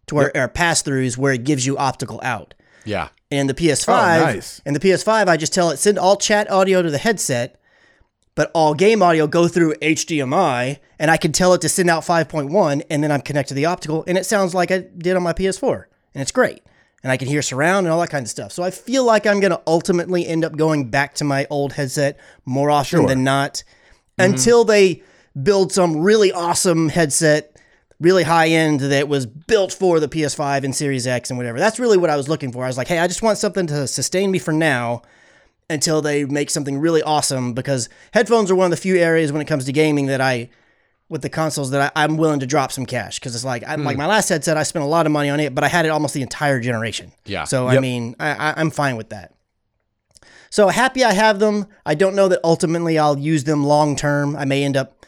to 0.08 0.16
where 0.16 0.32
or 0.36 0.48
pass 0.48 0.84
throughs 0.84 1.18
where 1.18 1.34
it 1.34 1.44
gives 1.44 1.66
you 1.66 1.78
optical 1.78 2.20
out. 2.24 2.54
Yeah. 2.84 3.10
And 3.32 3.50
the 3.50 3.54
PS5, 3.54 3.88
Oh, 3.90 4.24
nice. 4.24 4.62
and 4.66 4.76
the 4.76 4.80
PS5, 4.80 5.28
I 5.28 5.38
just 5.38 5.54
tell 5.54 5.70
it 5.72 5.78
send 5.78 5.98
all 5.98 6.16
chat 6.16 6.50
audio 6.52 6.82
to 6.82 6.92
the 6.92 7.00
headset, 7.00 7.60
but 8.36 8.52
all 8.54 8.74
game 8.76 9.02
audio 9.02 9.26
go 9.28 9.48
through 9.48 9.74
HDMI, 9.82 10.78
and 11.00 11.10
I 11.10 11.18
can 11.18 11.32
tell 11.32 11.54
it 11.54 11.62
to 11.62 11.70
send 11.70 11.90
out 11.90 12.04
5.1, 12.04 12.84
and 12.90 13.04
then 13.04 13.12
I'm 13.12 13.22
connected 13.22 13.50
to 13.50 13.54
the 13.56 13.66
optical, 13.66 14.04
and 14.08 14.18
it 14.18 14.26
sounds 14.26 14.54
like 14.54 14.70
I 14.72 14.86
did 14.98 15.16
on 15.16 15.24
my 15.24 15.34
PS4, 15.34 15.86
and 16.16 16.22
it's 16.22 16.32
great. 16.32 16.64
And 17.04 17.12
I 17.12 17.18
can 17.18 17.28
hear 17.28 17.44
surround 17.44 17.86
and 17.86 17.94
all 17.94 18.00
that 18.00 18.10
kind 18.10 18.24
of 18.24 18.30
stuff. 18.30 18.52
So 18.52 18.64
I 18.64 18.72
feel 18.72 19.04
like 19.04 19.28
I'm 19.28 19.40
going 19.40 19.52
to 19.52 19.62
ultimately 19.68 20.26
end 20.26 20.44
up 20.44 20.58
going 20.58 20.90
back 20.90 21.14
to 21.16 21.24
my 21.24 21.46
old 21.52 21.74
headset 21.74 22.20
more 22.46 22.72
often 22.72 23.06
than 23.06 23.24
not 23.24 23.62
mm-hmm. 24.18 24.32
until 24.32 24.64
they 24.64 25.04
build 25.44 25.72
some 25.72 25.98
really 25.98 26.32
awesome 26.32 26.90
headset, 26.90 27.60
really 28.00 28.24
high 28.24 28.48
end 28.48 28.80
that 28.80 29.08
was 29.08 29.28
built 29.28 29.72
for 29.72 30.00
the 30.00 30.08
PS5 30.08 30.64
and 30.64 30.76
Series 30.76 31.06
X 31.06 31.30
and 31.30 31.38
whatever. 31.38 31.60
That's 31.60 31.80
really 31.80 31.98
what 31.98 32.10
I 32.10 32.16
was 32.16 32.28
looking 32.28 32.52
for. 32.52 32.64
I 32.64 32.68
was 32.68 32.78
like, 32.78 32.88
hey, 32.88 32.98
I 32.98 33.08
just 33.08 33.22
want 33.22 33.38
something 33.38 33.68
to 33.68 33.86
sustain 33.86 34.32
me 34.32 34.40
for 34.40 34.54
now 34.54 35.04
until 35.70 36.02
they 36.02 36.26
make 36.26 36.50
something 36.50 36.80
really 36.80 37.04
awesome 37.04 37.54
because 37.54 37.90
headphones 38.14 38.50
are 38.50 38.56
one 38.56 38.66
of 38.66 38.72
the 38.72 38.78
few 38.78 38.96
areas 38.96 39.32
when 39.32 39.42
it 39.42 39.48
comes 39.48 39.66
to 39.66 39.72
gaming 39.72 40.08
that 40.08 40.22
I 40.22 40.50
with 41.08 41.22
the 41.22 41.30
consoles 41.30 41.72
that 41.72 41.94
I, 41.96 42.04
I'm 42.04 42.18
willing 42.18 42.40
to 42.40 42.48
drop 42.48 42.72
some 42.72 42.86
cash. 42.86 43.20
Because 43.20 43.36
it's 43.36 43.46
like 43.46 43.64
I'm 43.68 43.84
like 43.84 43.98
my 43.98 44.08
last 44.08 44.30
headset 44.30 44.58
I 44.58 44.64
spent 44.64 44.84
a 44.84 44.88
lot 44.88 45.06
of 45.06 45.12
money 45.12 45.30
on 45.30 45.40
it 45.40 45.54
but 45.54 45.64
I 45.64 45.68
had 45.68 45.86
it 45.86 45.90
almost 45.90 46.14
the 46.14 46.22
entire 46.22 46.60
generation. 46.60 47.12
Yeah. 47.26 47.44
so 47.44 47.68
I 47.68 47.80
mean 47.80 48.16
I, 48.20 48.30
I, 48.32 48.54
I'm 48.58 48.72
fine 48.72 48.96
with 48.98 49.10
that. 49.10 49.34
So 50.50 50.68
happy 50.70 51.04
I 51.04 51.14
have 51.14 51.40
them. 51.40 51.68
I 51.86 51.96
don't 51.96 52.16
know 52.16 52.28
that 52.30 52.40
ultimately 52.44 52.98
I'll 52.98 53.18
use 53.18 53.44
them 53.44 53.64
long 53.66 53.96
term. 53.96 54.36
I 54.36 54.46
may 54.46 54.64
end 54.64 54.78
up 54.78 55.06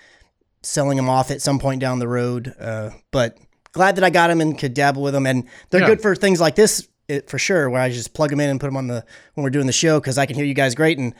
selling 0.62 0.98
them 0.98 1.10
off 1.10 1.32
at 1.32 1.42
some 1.42 1.60
point 1.60 1.80
down 1.80 2.00
the 2.00 2.08
road 2.08 2.54
uh, 2.60 2.90
but 3.12 3.38
glad 3.72 3.96
that 3.96 4.04
I 4.04 4.10
got 4.10 4.28
them 4.28 4.42
and 4.42 4.58
could 4.58 4.74
dabble 4.74 5.02
with 5.02 5.14
them 5.14 5.26
and 5.26 5.46
they're 5.70 5.82
Yeah. 5.82 5.88
good 5.88 6.02
for 6.02 6.16
things 6.16 6.42
like 6.42 6.56
this 6.56 6.88
it, 7.08 7.30
for 7.30 7.40
sure 7.40 7.70
where 7.70 7.82
I 7.82 7.90
just 7.90 8.14
plug 8.14 8.30
them 8.32 8.40
in 8.42 8.50
and 8.50 8.60
put 8.60 8.66
them 8.68 8.76
on 8.76 8.88
the 8.88 9.06
when 9.36 9.44
we're 9.44 9.50
doing 9.50 9.68
the 9.68 9.72
show 9.74 10.00
because 10.00 10.18
I 10.18 10.26
can 10.26 10.36
hear 10.36 10.46
you 10.46 10.54
guys 10.54 10.76
great 10.76 10.98
and 10.98 11.14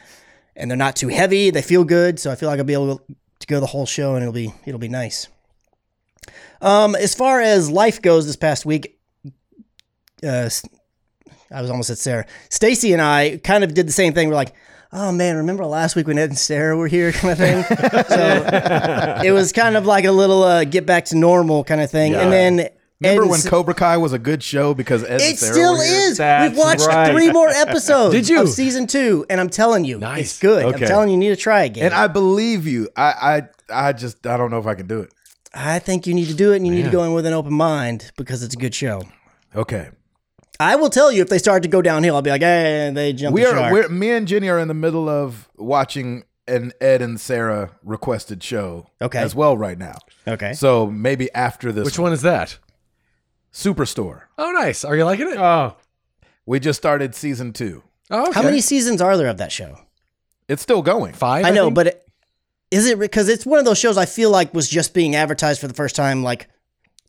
and 0.56 0.70
they're 0.70 0.78
not 0.78 0.96
too 0.96 1.08
heavy. 1.08 1.52
They 1.52 1.62
feel 1.62 1.84
good, 1.84 2.20
so 2.20 2.32
I 2.32 2.36
feel 2.36 2.50
like 2.50 2.58
I'll 2.58 2.66
be 2.66 2.74
able 2.74 2.98
to 2.98 3.04
go 3.46 3.60
the 3.60 3.68
whole 3.68 3.86
show, 3.86 4.16
and 4.16 4.24
it'll 4.24 4.34
be 4.34 4.54
it'll 4.66 4.80
be 4.80 4.90
nice. 4.90 5.28
Um, 6.62 6.96
as 6.96 7.14
far 7.14 7.40
as 7.40 7.70
life 7.70 8.02
goes, 8.02 8.26
this 8.26 8.36
past 8.36 8.66
week, 8.66 9.00
uh, 10.24 10.50
I 11.52 11.62
was 11.62 11.70
almost 11.70 11.90
at 11.90 11.98
Sarah. 11.98 12.26
Stacy 12.50 12.94
and 12.94 13.02
I 13.02 13.40
kind 13.44 13.64
of 13.64 13.74
did 13.74 13.88
the 13.88 13.92
same 13.94 14.14
thing. 14.14 14.30
We're 14.30 14.36
like, 14.36 14.54
oh 14.92 15.12
man, 15.12 15.38
remember 15.38 15.66
last 15.66 15.96
week 15.96 16.08
when 16.08 16.18
Ed 16.18 16.30
and 16.30 16.38
Sarah 16.38 16.76
were 16.76 16.88
here, 16.88 17.12
kind 17.14 17.32
of 17.32 17.38
thing. 17.38 17.64
so 18.08 19.22
it 19.24 19.32
was 19.32 19.52
kind 19.52 19.78
of 19.78 19.86
like 19.86 20.06
a 20.06 20.12
little 20.12 20.44
uh, 20.44 20.64
get 20.64 20.86
back 20.86 21.06
to 21.06 21.18
normal 21.18 21.64
kind 21.64 21.82
of 21.82 21.92
thing, 21.92 22.16
and 22.16 22.32
then. 22.32 22.70
Ed 23.04 23.10
Remember 23.10 23.22
and 23.24 23.32
when 23.32 23.42
Cobra 23.42 23.74
Kai 23.76 23.98
was 23.98 24.12
a 24.14 24.18
good 24.20 24.42
show 24.42 24.74
because 24.74 25.04
Ed 25.04 25.22
it 25.22 25.38
still 25.38 25.76
is. 25.76 26.18
That's 26.18 26.50
We've 26.50 26.58
watched 26.58 26.88
right. 26.88 27.12
three 27.12 27.32
more 27.32 27.48
episodes 27.50 28.12
Did 28.16 28.28
you? 28.28 28.42
of 28.42 28.50
season 28.50 28.88
two, 28.88 29.24
and 29.30 29.40
I'm 29.40 29.50
telling 29.50 29.86
you, 29.86 30.00
Nice. 30.00 30.32
it's 30.32 30.40
good. 30.40 30.66
Okay. 30.66 30.84
I'm 30.86 30.88
telling 30.88 31.10
you, 31.10 31.14
you 31.14 31.20
need 31.20 31.30
to 31.30 31.36
try 31.36 31.64
again. 31.64 31.86
And 31.86 31.94
I 31.94 32.08
believe 32.08 32.66
you. 32.66 32.90
I, 32.98 33.42
I 33.72 33.88
I 33.90 33.94
just 33.94 34.26
I 34.26 34.36
don't 34.38 34.50
know 34.50 34.58
if 34.58 34.66
I 34.66 34.74
can 34.74 34.88
do 34.88 35.02
it. 35.02 35.14
I 35.54 35.78
think 35.80 36.08
you 36.08 36.14
need 36.16 36.28
to 36.30 36.34
do 36.34 36.54
it, 36.54 36.58
and 36.58 36.66
you 36.68 36.74
need 36.74 36.86
to 36.86 36.90
go 36.92 37.04
in 37.04 37.14
with 37.14 37.26
an 37.28 37.34
open 37.34 37.54
mind 37.54 38.12
because 38.18 38.42
it's 38.44 38.56
a 38.56 38.58
good 38.58 38.74
show. 38.74 39.04
Okay. 39.56 39.90
I 40.60 40.76
will 40.76 40.90
tell 40.90 41.12
you 41.12 41.22
if 41.22 41.30
they 41.30 41.38
start 41.38 41.62
to 41.64 41.70
go 41.70 41.84
downhill. 41.84 42.16
I'll 42.16 42.24
be 42.24 42.32
like, 42.32 42.42
hey, 42.42 42.90
they 42.94 43.14
jumped 43.14 43.36
We 43.36 43.42
the 43.44 43.50
are 43.50 43.56
shark. 43.56 43.74
we're, 43.74 43.90
me 43.90 44.10
and 44.10 44.28
Jenny 44.28 44.50
are 44.50 44.58
in 44.60 44.68
the 44.68 44.74
middle 44.74 45.08
of 45.08 45.48
watching 45.56 46.24
an 46.48 46.74
Ed 46.82 47.04
and 47.04 47.20
Sarah 47.22 47.72
requested 47.84 48.42
show 48.42 48.88
Okay. 49.02 49.20
as 49.20 49.36
well 49.36 49.56
right 49.56 49.78
now. 49.78 49.98
okay. 50.28 50.54
So 50.54 50.88
maybe 50.88 51.32
after 51.34 51.72
this 51.72 51.86
Which 51.86 52.00
one 52.00 52.12
is 52.12 52.24
that? 52.24 52.58
Superstore. 53.58 54.22
Oh, 54.38 54.52
nice. 54.52 54.86
Are 54.86 54.96
you 54.96 55.04
liking 55.04 55.30
it? 55.30 55.38
Oh, 55.38 55.76
We 56.46 56.60
just 56.60 56.78
started 56.78 57.16
season 57.16 57.54
two. 57.54 57.82
Oh, 58.12 58.24
okay. 58.30 58.34
How 58.34 58.44
many 58.44 58.62
seasons 58.62 59.02
are 59.02 59.18
there 59.18 59.28
of 59.30 59.38
that 59.38 59.52
show? 59.52 59.80
It's 60.48 60.62
still 60.62 60.84
going. 60.84 61.14
Five. 61.14 61.44
I 61.44 61.50
know, 61.50 61.66
think? 61.66 61.76
but 61.76 61.88
it, 61.88 62.08
is 62.70 62.86
it 62.86 63.00
because 63.00 63.30
it's 63.30 63.48
one 63.48 63.58
of 63.58 63.66
those 63.66 63.80
shows 63.80 63.98
I 63.98 64.06
feel 64.06 64.30
like 64.30 64.54
was 64.54 64.70
just 64.70 64.94
being 64.94 65.16
advertised 65.16 65.60
for 65.60 65.68
the 65.68 65.74
first 65.74 65.96
time 65.96 66.22
like 66.24 66.48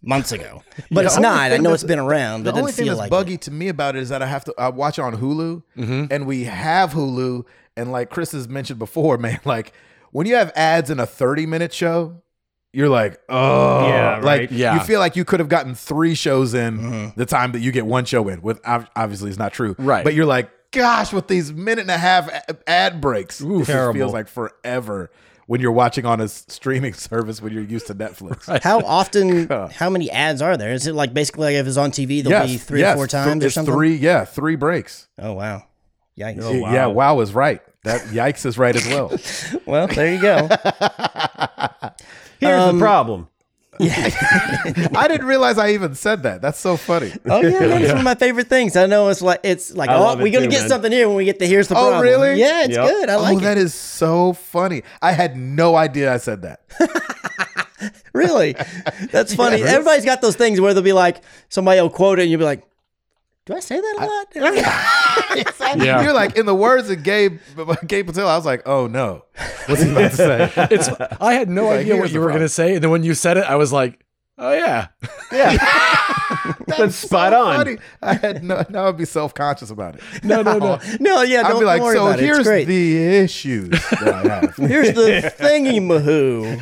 months 0.02 0.32
ago, 0.32 0.62
but 0.90 1.04
it's 1.04 1.16
only 1.16 1.28
not. 1.28 1.38
I 1.38 1.48
thing 1.50 1.62
know 1.62 1.70
that's- 1.70 1.82
it's 1.82 1.88
been 1.88 1.98
around. 1.98 2.44
The 2.44 2.52
But 2.52 2.56
it 2.56 2.60
only 2.60 2.70
doesn't 2.70 2.76
thing 2.76 2.84
feel 2.86 2.94
that's 2.96 3.00
like 3.00 3.10
buggy 3.10 3.36
to 3.36 3.50
me 3.50 3.68
about 3.68 3.94
it 3.94 4.00
is 4.02 4.08
that 4.08 4.22
I 4.22 4.26
have 4.26 4.44
to 4.46 4.54
I 4.56 4.70
watch 4.70 4.98
it 4.98 5.02
on 5.02 5.16
Hulu, 5.18 5.62
Mm-hmm. 5.76 6.04
and 6.10 6.26
we 6.26 6.44
have 6.44 6.92
Hulu, 6.94 7.44
and 7.76 7.92
like 7.92 8.08
Chris 8.08 8.32
has 8.32 8.48
mentioned 8.48 8.78
before, 8.78 9.18
man, 9.18 9.38
like 9.44 9.72
when 10.12 10.26
you 10.26 10.34
have 10.36 10.50
ads 10.56 10.88
in 10.90 10.98
a 10.98 11.06
thirty 11.06 11.44
minute 11.46 11.74
show, 11.74 12.22
you're 12.78 12.88
like, 12.88 13.20
oh, 13.28 13.88
Yeah, 13.88 14.20
like. 14.22 14.50
Yeah. 14.50 14.74
you 14.74 14.80
feel 14.80 15.00
like 15.00 15.16
you 15.16 15.24
could 15.24 15.40
have 15.40 15.48
gotten 15.48 15.74
three 15.74 16.14
shows 16.14 16.54
in 16.54 16.78
Mm-hmm. 16.78 17.18
the 17.20 17.26
time 17.26 17.52
that 17.52 17.60
you 17.60 17.72
get 17.72 17.84
one 17.86 18.04
show 18.04 18.28
in. 18.28 18.40
With 18.40 18.60
obviously, 18.64 19.28
it's 19.30 19.38
not 19.38 19.52
true, 19.52 19.74
Right. 19.78 20.04
But 20.04 20.14
you're 20.14 20.26
like, 20.26 20.48
gosh, 20.70 21.12
with 21.12 21.28
these 21.28 21.52
minute 21.52 21.80
and 21.82 21.90
a 21.90 21.98
half 21.98 22.30
ad 22.66 23.00
breaks, 23.00 23.40
it 23.40 23.48
just 23.66 23.92
feels 23.94 24.12
like 24.12 24.28
forever 24.28 25.10
when 25.46 25.60
you're 25.62 25.72
watching 25.72 26.04
on 26.04 26.20
a 26.20 26.28
streaming 26.28 26.92
service 27.08 27.40
when 27.40 27.52
you're 27.54 27.62
used 27.62 27.86
to 27.88 27.94
Netflix. 27.94 28.54
it. 28.54 28.62
How 28.62 28.80
often? 28.80 29.48
how 29.72 29.88
many 29.90 30.10
ads 30.10 30.40
are 30.42 30.56
there? 30.58 30.72
Is 30.72 30.86
it 30.86 30.94
like 30.94 31.12
basically 31.14 31.46
like 31.46 31.54
if 31.56 31.66
it's 31.66 31.78
on 31.78 31.90
TV, 31.90 32.22
there'll 32.22 32.46
be 32.46 32.58
three 32.58 32.80
yes, 32.80 32.94
or 32.94 32.96
four 32.98 33.06
th- 33.06 33.24
times 33.24 33.42
or 33.42 33.46
it's 33.46 33.54
something? 33.54 33.74
Three, 33.74 33.96
yeah, 33.96 34.24
three 34.26 34.56
breaks. 34.56 35.08
Oh 35.18 35.32
wow, 35.32 35.64
yikes! 36.18 36.42
Y- 36.62 36.70
Yeah, 36.72 36.86
wow 36.86 37.18
is 37.20 37.32
right. 37.34 37.60
That 37.84 38.02
yikes 38.08 38.44
is 38.44 38.58
right 38.58 38.76
as 38.76 38.86
well. 38.88 39.10
Well, 39.66 39.86
there 39.86 40.12
you 40.14 40.20
go. 40.20 40.48
Here's 42.40 42.60
Um, 42.62 42.78
the 42.78 42.82
problem. 42.84 43.28
Yeah. 43.80 43.94
I 44.96 45.06
didn't 45.06 45.28
realize 45.28 45.56
I 45.56 45.70
even 45.70 45.94
said 45.94 46.24
that. 46.24 46.42
That's 46.42 46.58
so 46.58 46.76
funny. 46.76 47.12
Oh 47.26 47.40
yeah, 47.40 47.60
man, 47.60 47.82
it's 47.82 47.88
one 47.92 47.98
of 47.98 48.04
my 48.04 48.16
favorite 48.16 48.48
things. 48.48 48.74
I 48.74 48.86
know 48.86 49.08
it's 49.08 49.22
like 49.22 49.38
it's 49.44 49.72
like 49.72 49.88
I 49.88 49.94
oh, 49.94 50.16
we're 50.16 50.32
gonna 50.32 50.46
too, 50.46 50.50
get 50.50 50.60
man. 50.62 50.68
something 50.68 50.90
here 50.90 51.06
when 51.06 51.16
we 51.16 51.24
get 51.24 51.38
the 51.38 51.46
here's 51.46 51.68
the 51.68 51.76
Oh, 51.76 51.90
problem. 51.90 52.02
really? 52.02 52.40
Yeah, 52.40 52.64
it's 52.64 52.74
Yep. 52.74 52.84
good. 52.88 53.08
I 53.08 53.14
like 53.16 53.36
oh, 53.36 53.38
it. 53.38 53.42
that 53.42 53.56
is 53.58 53.74
so 53.74 54.32
funny. 54.32 54.82
I 55.00 55.12
had 55.12 55.36
no 55.36 55.76
idea 55.76 56.12
I 56.12 56.16
said 56.18 56.42
that. 56.42 56.60
Really, 58.12 58.56
that's 59.12 59.32
funny. 59.34 59.62
Everybody's 59.62 60.04
got 60.04 60.20
those 60.20 60.34
things 60.34 60.60
where 60.60 60.74
they'll 60.74 60.82
be 60.82 60.92
like 60.92 61.22
somebody 61.48 61.80
will 61.80 61.90
quote 61.90 62.18
it 62.18 62.22
and 62.22 62.30
you'll 62.32 62.40
be 62.40 62.44
like, 62.44 62.64
"Do 63.48 63.54
I 63.56 63.60
say 63.60 63.80
that 63.80 63.94
a 63.98 64.04
lot?" 64.04 64.26
Yeah. 65.78 66.02
You're 66.02 66.12
like 66.12 66.36
in 66.36 66.46
the 66.46 66.54
words 66.54 66.90
of 66.90 67.02
Gabe 67.02 67.38
Gabe 67.86 68.06
Patel. 68.06 68.28
I 68.28 68.36
was 68.36 68.46
like, 68.46 68.62
oh 68.66 68.86
no, 68.86 69.24
what's 69.66 69.82
he 69.82 69.90
about 69.90 70.10
to 70.12 70.16
say? 70.16 70.52
It's. 70.70 70.88
I 71.20 71.34
had 71.34 71.48
no 71.48 71.66
like, 71.66 71.80
idea 71.80 71.96
what 71.96 72.08
you 72.08 72.14
the 72.14 72.20
were 72.20 72.28
going 72.28 72.40
to 72.40 72.48
say, 72.48 72.74
and 72.74 72.84
then 72.84 72.90
when 72.90 73.02
you 73.02 73.14
said 73.14 73.36
it, 73.38 73.44
I 73.44 73.56
was 73.56 73.72
like, 73.72 74.04
"Oh 74.36 74.52
yeah." 74.52 74.88
Yeah. 75.32 75.56
That's 76.66 76.94
spot 76.94 77.32
on. 77.32 77.56
Funny. 77.56 77.78
I 78.02 78.14
had 78.14 78.44
no. 78.44 78.64
Now 78.68 78.88
I'd 78.88 78.96
be 78.96 79.04
self 79.04 79.34
conscious 79.34 79.70
about 79.70 79.96
it. 79.96 80.02
No, 80.22 80.42
no, 80.42 80.58
no. 80.58 80.78
no, 81.00 81.22
yeah, 81.22 81.40
I'd 81.40 81.48
don't, 81.48 81.60
be 81.60 81.66
like, 81.66 81.82
worry 81.82 81.96
so 81.96 82.06
about 82.06 82.18
it. 82.18 82.24
It's 82.24 82.34
here's 82.34 82.46
great. 82.46 82.66
the 82.66 82.96
issues 82.96 83.70
that 83.70 84.26
I 84.26 84.28
have. 84.28 84.56
here's 84.56 84.94
the 84.94 85.32
thingy 85.38 85.80
mahoo 85.80 86.60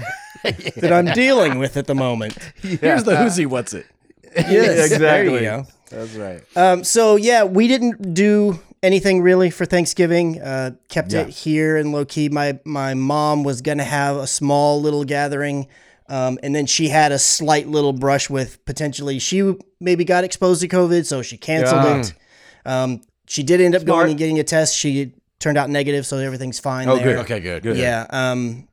that 0.80 0.92
I'm 0.92 1.06
dealing 1.06 1.58
with 1.58 1.76
at 1.76 1.86
the 1.86 1.94
moment. 1.94 2.36
Here's 2.60 3.04
the 3.04 3.16
whoosy. 3.16 3.46
What's 3.46 3.74
it? 3.74 3.86
Yes, 4.36 4.48
There 4.98 5.24
you 5.24 5.36
exactly. 5.36 5.66
That's 5.90 6.14
right. 6.14 6.42
Um, 6.56 6.84
so 6.84 7.16
yeah, 7.16 7.44
we 7.44 7.68
didn't 7.68 8.14
do 8.14 8.60
anything 8.82 9.22
really 9.22 9.50
for 9.50 9.64
Thanksgiving. 9.64 10.40
Uh, 10.40 10.72
kept 10.88 11.12
Yeah. 11.12 11.20
it 11.22 11.28
here 11.30 11.76
and 11.76 11.92
low 11.92 12.04
key. 12.04 12.28
My 12.28 12.58
my 12.64 12.94
mom 12.94 13.44
was 13.44 13.60
gonna 13.62 13.84
have 13.84 14.16
a 14.16 14.26
small 14.26 14.80
little 14.80 15.04
gathering, 15.04 15.66
um, 16.08 16.38
and 16.42 16.54
then 16.54 16.66
she 16.66 16.88
had 16.88 17.12
a 17.12 17.18
slight 17.18 17.68
little 17.68 17.92
brush 17.92 18.28
with 18.28 18.64
potentially 18.64 19.18
she 19.18 19.54
maybe 19.80 20.04
got 20.04 20.24
exposed 20.24 20.60
to 20.62 20.68
COVID, 20.68 21.06
so 21.06 21.22
she 21.22 21.36
canceled 21.36 21.84
Yeah. 21.84 22.00
it. 22.00 22.12
Um, 22.64 23.00
she 23.28 23.42
did 23.42 23.60
end 23.60 23.74
up 23.74 23.82
Smart. 23.82 23.96
going 24.02 24.10
and 24.10 24.18
getting 24.18 24.38
a 24.38 24.44
test. 24.44 24.76
She 24.76 25.12
turned 25.38 25.58
out 25.58 25.68
negative, 25.70 26.06
so 26.06 26.18
everything's 26.18 26.58
fine. 26.58 26.88
Oh, 26.88 26.96
there. 26.96 27.04
good. 27.04 27.16
Okay, 27.18 27.40
good. 27.40 27.62
Good. 27.62 27.76
Yeah. 27.76 28.06
Um, 28.10 28.68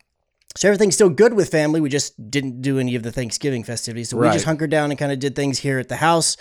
so 0.56 0.68
everything's 0.68 0.94
still 0.96 1.10
good 1.10 1.34
with 1.34 1.50
family. 1.50 1.82
We 1.82 1.90
just 1.90 2.30
didn't 2.32 2.62
do 2.62 2.78
any 2.80 2.96
of 2.96 3.02
the 3.04 3.12
Thanksgiving 3.12 3.64
festivities. 3.64 4.10
So 4.10 4.18
we 4.18 4.30
just 4.30 4.46
hunkered 4.46 4.70
down 4.70 4.92
and 4.92 5.00
kind 5.00 5.12
of 5.12 5.18
did 5.20 5.36
things 5.36 5.60
here 5.60 5.80
at 5.80 5.90
the 5.90 5.96
house. 5.98 6.38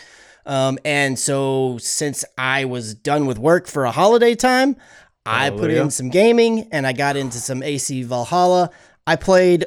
Um, 0.47 0.79
and 0.85 1.19
so 1.19 1.79
since 1.81 2.25
I 2.37 2.65
was 2.65 2.95
done 2.95 3.27
with 3.27 3.39
work 3.39 3.67
for 3.67 3.85
a 3.85 3.91
holiday 3.93 4.35
time, 4.35 4.77
I 5.25 5.51
put 5.51 5.59
Hallelujah. 5.61 5.83
in 5.83 5.91
some 5.91 6.11
gaming 6.11 6.69
and 6.73 6.87
I 6.87 6.93
got 6.93 7.17
into 7.17 7.39
some 7.39 7.63
AC 7.63 8.03
Valhalla. 8.03 8.71
I 9.07 9.17
played 9.17 9.67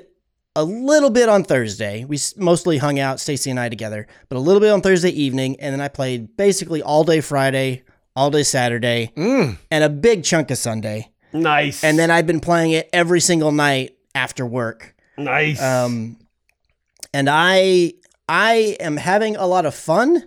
a 0.55 0.63
little 0.63 1.09
bit 1.09 1.29
on 1.29 1.43
Thursday. 1.43 2.03
We 2.05 2.17
mostly 2.37 2.77
hung 2.77 2.99
out, 2.99 3.19
Stacy 3.19 3.49
and 3.49 3.59
I 3.59 3.69
together, 3.69 4.07
but 4.29 4.37
a 4.37 4.39
little 4.39 4.59
bit 4.61 4.71
on 4.71 4.81
Thursday 4.81 5.09
evening. 5.11 5.57
And 5.59 5.73
then 5.73 5.81
I 5.81 5.87
played 5.87 6.35
basically 6.37 6.81
all 6.81 7.03
day 7.03 7.21
Friday, 7.21 7.83
all 8.15 8.31
day 8.31 8.43
Saturday, 8.43 9.11
and 9.15 9.57
a 9.83 9.89
big 9.89 10.23
chunk 10.23 10.51
of 10.51 10.57
Sunday. 10.57 11.09
Nice. 11.33 11.83
And 11.83 11.99
then 11.99 12.11
I've 12.11 12.27
been 12.27 12.39
playing 12.39 12.71
it 12.71 12.89
every 12.93 13.19
single 13.19 13.51
night 13.51 13.97
after 14.13 14.45
work. 14.45 14.95
nice. 15.17 15.61
Um, 15.61 16.17
and 17.13 17.29
I 17.29 17.93
I 18.27 18.75
am 18.79 18.97
having 18.97 19.35
a 19.35 19.45
lot 19.47 19.65
of 19.65 19.75
fun, 19.75 20.23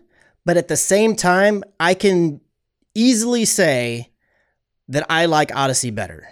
but 0.48 0.56
at 0.56 0.68
the 0.68 0.78
same 0.78 1.14
time, 1.14 1.62
I 1.78 1.92
can 1.92 2.40
easily 2.94 3.44
say 3.44 4.08
that 4.88 5.04
I 5.10 5.26
like 5.26 5.54
Odyssey 5.54 5.90
better. 5.90 6.26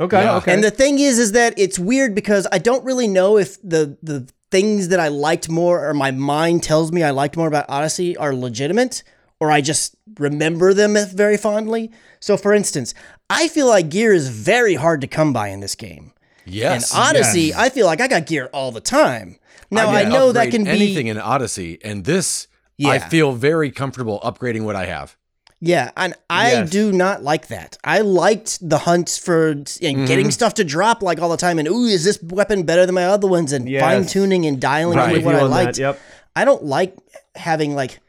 okay. 0.00 0.22
Yeah. 0.22 0.36
Okay. 0.36 0.54
And 0.54 0.64
the 0.64 0.70
thing 0.70 0.98
is, 0.98 1.18
is 1.18 1.32
that 1.32 1.52
it's 1.58 1.78
weird 1.78 2.14
because 2.14 2.46
I 2.50 2.56
don't 2.56 2.82
really 2.82 3.06
know 3.06 3.36
if 3.36 3.60
the 3.60 3.98
the 4.02 4.26
things 4.50 4.88
that 4.88 5.00
I 5.00 5.08
liked 5.08 5.50
more 5.50 5.86
or 5.86 5.92
my 5.92 6.12
mind 6.12 6.62
tells 6.62 6.92
me 6.92 7.02
I 7.02 7.10
liked 7.10 7.36
more 7.36 7.46
about 7.46 7.66
Odyssey 7.68 8.16
are 8.16 8.34
legitimate 8.34 9.02
or 9.38 9.50
I 9.52 9.60
just 9.60 9.96
remember 10.18 10.72
them 10.72 10.96
very 11.12 11.36
fondly. 11.36 11.90
So, 12.20 12.38
for 12.38 12.54
instance, 12.54 12.94
I 13.28 13.48
feel 13.48 13.66
like 13.66 13.90
gear 13.90 14.14
is 14.14 14.30
very 14.30 14.76
hard 14.76 15.02
to 15.02 15.06
come 15.06 15.34
by 15.34 15.48
in 15.48 15.60
this 15.60 15.74
game. 15.74 16.14
Yes. 16.46 16.90
In 16.90 16.98
Odyssey, 16.98 17.52
I 17.52 17.68
feel 17.68 17.84
like 17.84 18.00
I 18.00 18.08
got 18.08 18.24
gear 18.24 18.48
all 18.54 18.72
the 18.72 18.80
time. 18.80 19.36
Now 19.70 19.90
I, 19.90 20.04
can 20.04 20.12
know 20.12 20.32
that 20.32 20.50
can 20.50 20.64
be 20.64 20.70
anything 20.70 21.08
in 21.08 21.18
Odyssey, 21.18 21.78
and 21.84 22.06
this 22.06 22.48
I 22.90 22.98
feel 22.98 23.32
very 23.32 23.70
comfortable 23.70 24.20
upgrading 24.24 24.62
what 24.64 24.76
I 24.76 24.86
have. 24.86 25.16
Yeah, 25.64 25.92
and 25.96 26.14
I 26.28 26.50
Yes. 26.52 26.70
do 26.70 26.90
not 26.92 27.22
like 27.22 27.46
that. 27.46 27.78
I 27.84 28.00
liked 28.00 28.58
the 28.68 28.78
hunts 28.78 29.16
for 29.16 29.50
and 29.50 29.66
Mm-hmm. 29.66 30.04
getting 30.06 30.30
stuff 30.32 30.54
to 30.54 30.64
drop 30.64 31.02
like 31.02 31.20
all 31.20 31.28
the 31.28 31.36
time, 31.36 31.58
and 31.60 31.68
ooh, 31.68 31.84
is 31.86 32.02
this 32.04 32.20
weapon 32.22 32.64
better 32.64 32.84
than 32.84 32.94
my 32.96 33.04
other 33.06 33.28
ones? 33.28 33.52
And 33.52 33.68
Yes. 33.68 33.80
fine 33.80 34.06
tuning 34.06 34.44
and 34.46 34.60
dialing 34.60 34.98
Right. 34.98 35.08
in 35.10 35.12
with 35.12 35.24
With 35.24 35.34
what 35.34 35.40
I 35.40 35.44
on 35.44 35.50
that, 35.50 35.64
liked. 35.66 35.78
Yep. 35.78 36.00
I 36.34 36.44
don't 36.44 36.64
like 36.64 36.96
having 37.36 37.74
like 37.76 38.00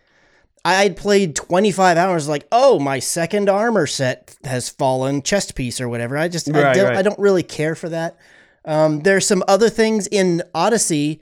I 0.65 0.75
had 0.75 0.95
played 0.95 1.35
25 1.35 1.97
hours 1.97 2.27
like, 2.29 2.47
oh, 2.49 2.79
my 2.79 2.97
second 2.99 3.49
armor 3.49 3.85
set 3.85 4.35
has 4.45 4.69
fallen, 4.69 5.21
chest 5.21 5.55
piece 5.55 5.81
or 5.81 5.89
whatever. 5.89 6.17
I 6.17 6.29
just 6.29 6.47
I, 6.49 6.53
don't, 6.53 6.63
right. 6.63 6.95
I 6.97 7.01
don't 7.01 7.19
really 7.19 7.43
care 7.43 7.75
for 7.75 7.89
that. 7.89 8.15
Um, 8.63 9.01
there's 9.01 9.27
some 9.27 9.43
other 9.45 9.69
things 9.69 10.07
in 10.07 10.41
Odyssey. 10.55 11.21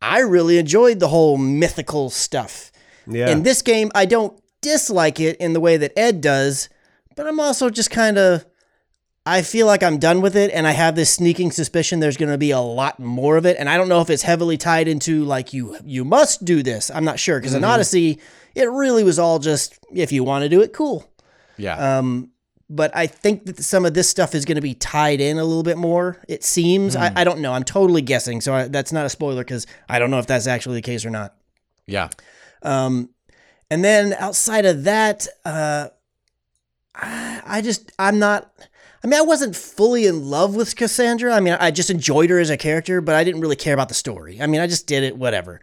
I 0.00 0.20
really 0.20 0.56
enjoyed 0.56 1.00
the 1.00 1.08
whole 1.08 1.36
mythical 1.36 2.08
stuff. 2.08 2.72
Yeah. 3.08 3.30
In 3.30 3.42
this 3.42 3.62
game, 3.62 3.90
I 3.94 4.06
don't 4.06 4.38
dislike 4.60 5.18
it 5.20 5.36
in 5.38 5.52
the 5.52 5.60
way 5.60 5.76
that 5.76 5.92
Ed 5.98 6.20
does, 6.20 6.68
but 7.16 7.26
I'm 7.26 7.40
also 7.40 7.70
just 7.70 7.90
kind 7.90 8.18
of. 8.18 8.44
I 9.26 9.42
feel 9.42 9.66
like 9.66 9.82
I'm 9.82 9.98
done 9.98 10.22
with 10.22 10.34
it, 10.36 10.50
and 10.52 10.66
I 10.66 10.70
have 10.70 10.96
this 10.96 11.12
sneaking 11.12 11.50
suspicion 11.50 12.00
there's 12.00 12.16
going 12.16 12.30
to 12.32 12.38
be 12.38 12.50
a 12.50 12.60
lot 12.60 12.98
more 12.98 13.36
of 13.36 13.44
it, 13.44 13.58
and 13.58 13.68
I 13.68 13.76
don't 13.76 13.88
know 13.90 14.00
if 14.00 14.08
it's 14.08 14.22
heavily 14.22 14.56
tied 14.56 14.88
into 14.88 15.22
like 15.24 15.52
you 15.52 15.76
you 15.84 16.02
must 16.04 16.46
do 16.46 16.62
this. 16.62 16.90
I'm 16.90 17.04
not 17.04 17.18
sure 17.18 17.38
because 17.38 17.52
in 17.54 17.62
Odyssey, 17.62 18.20
it 18.54 18.70
really 18.70 19.04
was 19.04 19.18
all 19.18 19.38
just 19.38 19.78
if 19.92 20.12
you 20.12 20.24
want 20.24 20.44
to 20.44 20.48
do 20.48 20.62
it, 20.62 20.72
cool. 20.72 21.10
Yeah. 21.58 21.98
Um, 21.98 22.30
but 22.70 22.94
I 22.96 23.06
think 23.06 23.44
that 23.46 23.62
some 23.62 23.84
of 23.84 23.92
this 23.92 24.08
stuff 24.08 24.34
is 24.34 24.46
going 24.46 24.56
to 24.56 24.62
be 24.62 24.74
tied 24.74 25.20
in 25.20 25.38
a 25.38 25.44
little 25.44 25.62
bit 25.62 25.76
more. 25.76 26.22
It 26.26 26.42
seems. 26.42 26.96
I, 26.96 27.12
I 27.14 27.24
don't 27.24 27.40
know. 27.40 27.52
I'm 27.52 27.64
totally 27.64 28.02
guessing, 28.02 28.40
so 28.40 28.54
I, 28.54 28.68
that's 28.68 28.92
not 28.92 29.04
a 29.04 29.10
spoiler 29.10 29.42
because 29.42 29.66
I 29.90 29.98
don't 29.98 30.10
know 30.10 30.18
if 30.18 30.26
that's 30.26 30.46
actually 30.46 30.76
the 30.76 30.82
case 30.82 31.04
or 31.04 31.10
not. 31.10 31.34
yeah. 31.86 32.08
Um, 32.62 33.10
and 33.70 33.84
then 33.84 34.14
outside 34.14 34.64
of 34.66 34.84
that, 34.84 35.26
uh, 35.44 35.88
I 36.94 37.42
I 37.44 37.60
just 37.62 37.92
I'm 37.98 38.18
not. 38.18 38.52
I 39.02 39.06
mean, 39.06 39.18
I 39.20 39.22
wasn't 39.22 39.54
fully 39.54 40.06
in 40.06 40.24
love 40.28 40.56
with 40.56 40.74
Cassandra. 40.74 41.32
I 41.32 41.38
mean, 41.38 41.56
I 41.60 41.70
just 41.70 41.88
enjoyed 41.88 42.30
her 42.30 42.40
as 42.40 42.50
a 42.50 42.56
character, 42.56 43.00
but 43.00 43.14
I 43.14 43.22
didn't 43.22 43.40
really 43.40 43.54
care 43.54 43.72
about 43.72 43.88
the 43.88 43.94
story. 43.94 44.42
I 44.42 44.48
mean, 44.48 44.60
I 44.60 44.66
just 44.66 44.88
did 44.88 45.04
it, 45.04 45.16
whatever. 45.16 45.60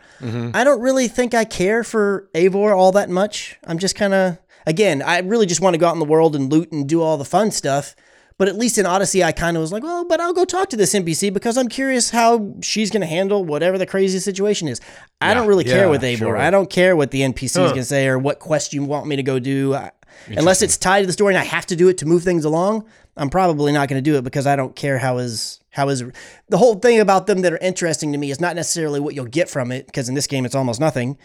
I 0.55 0.63
don't 0.63 0.79
really 0.79 1.09
think 1.09 1.33
I 1.33 1.43
care 1.43 1.83
for 1.83 2.29
Eivor 2.33 2.73
all 2.75 2.93
that 2.93 3.09
much. 3.09 3.57
I'm 3.65 3.77
just 3.77 3.93
kind 3.93 4.13
of, 4.13 4.37
again, 4.65 5.01
I 5.01 5.19
really 5.19 5.45
just 5.45 5.59
want 5.59 5.73
to 5.73 5.77
go 5.77 5.85
out 5.87 5.93
in 5.93 5.99
the 5.99 6.05
world 6.05 6.33
and 6.33 6.49
loot 6.49 6.71
and 6.71 6.87
do 6.87 7.01
all 7.01 7.17
the 7.17 7.25
fun 7.25 7.51
stuff. 7.51 7.93
But 8.37 8.49
at 8.49 8.57
least 8.57 8.77
in 8.77 8.85
Odyssey, 8.85 9.23
I 9.23 9.31
kind 9.31 9.55
of 9.55 9.61
was 9.61 9.71
like, 9.71 9.81
well, 9.81 10.03
but 10.03 10.19
I'll 10.19 10.33
go 10.33 10.43
talk 10.43 10.69
to 10.71 10.77
this 10.77 10.93
NPC 10.93 11.33
because 11.33 11.57
I'm 11.57 11.69
curious 11.69 12.09
how 12.09 12.53
she's 12.61 12.91
going 12.91 13.01
to 13.01 13.07
handle 13.07 13.45
whatever 13.45 13.77
the 13.77 13.85
crazy 13.85 14.19
situation 14.19 14.67
is. 14.67 14.81
I 15.21 15.33
don't 15.33 15.47
really 15.47 15.63
care 15.63 15.85
yeah, 15.85 15.89
with 15.89 16.01
Eivor. 16.01 16.17
sure. 16.17 16.37
I 16.37 16.51
don't 16.51 16.69
care 16.69 16.97
what 16.97 17.11
the 17.11 17.21
NPC 17.21 17.43
is 17.43 17.55
going 17.55 17.75
to 17.75 17.85
say 17.85 18.07
or 18.07 18.19
what 18.19 18.39
quest 18.39 18.73
you 18.73 18.83
want 18.83 19.07
me 19.07 19.15
to 19.15 19.23
go 19.23 19.39
do. 19.39 19.73
I, 19.73 19.91
unless 20.27 20.61
it's 20.61 20.77
tied 20.77 21.01
to 21.01 21.07
the 21.07 21.13
story 21.13 21.33
and 21.33 21.41
I 21.41 21.45
have 21.45 21.65
to 21.67 21.77
do 21.77 21.87
it 21.87 21.97
to 21.99 22.05
move 22.05 22.23
things 22.23 22.43
along, 22.43 22.85
I'm 23.15 23.29
probably 23.29 23.71
not 23.71 23.87
going 23.87 24.03
to 24.03 24.09
do 24.09 24.17
it 24.17 24.23
because 24.23 24.45
I 24.45 24.57
don't 24.57 24.75
care 24.75 24.97
how 24.97 25.17
is 25.19 25.61
how 25.69 25.87
is 25.89 26.03
the 26.49 26.57
whole 26.57 26.75
thing 26.75 26.99
about 26.99 27.27
them 27.27 27.41
that 27.41 27.53
are 27.53 27.57
interesting 27.57 28.11
to 28.11 28.17
me 28.17 28.31
is 28.31 28.41
not 28.41 28.55
necessarily 28.55 28.99
what 28.99 29.15
you'll 29.15 29.25
get 29.25 29.49
from 29.49 29.71
it 29.71 29.85
because 29.85 30.09
in 30.09 30.15
this 30.15 30.27
game 30.27 30.45
it's 30.45 30.55
almost 30.55 30.79
nothing. 30.79 31.17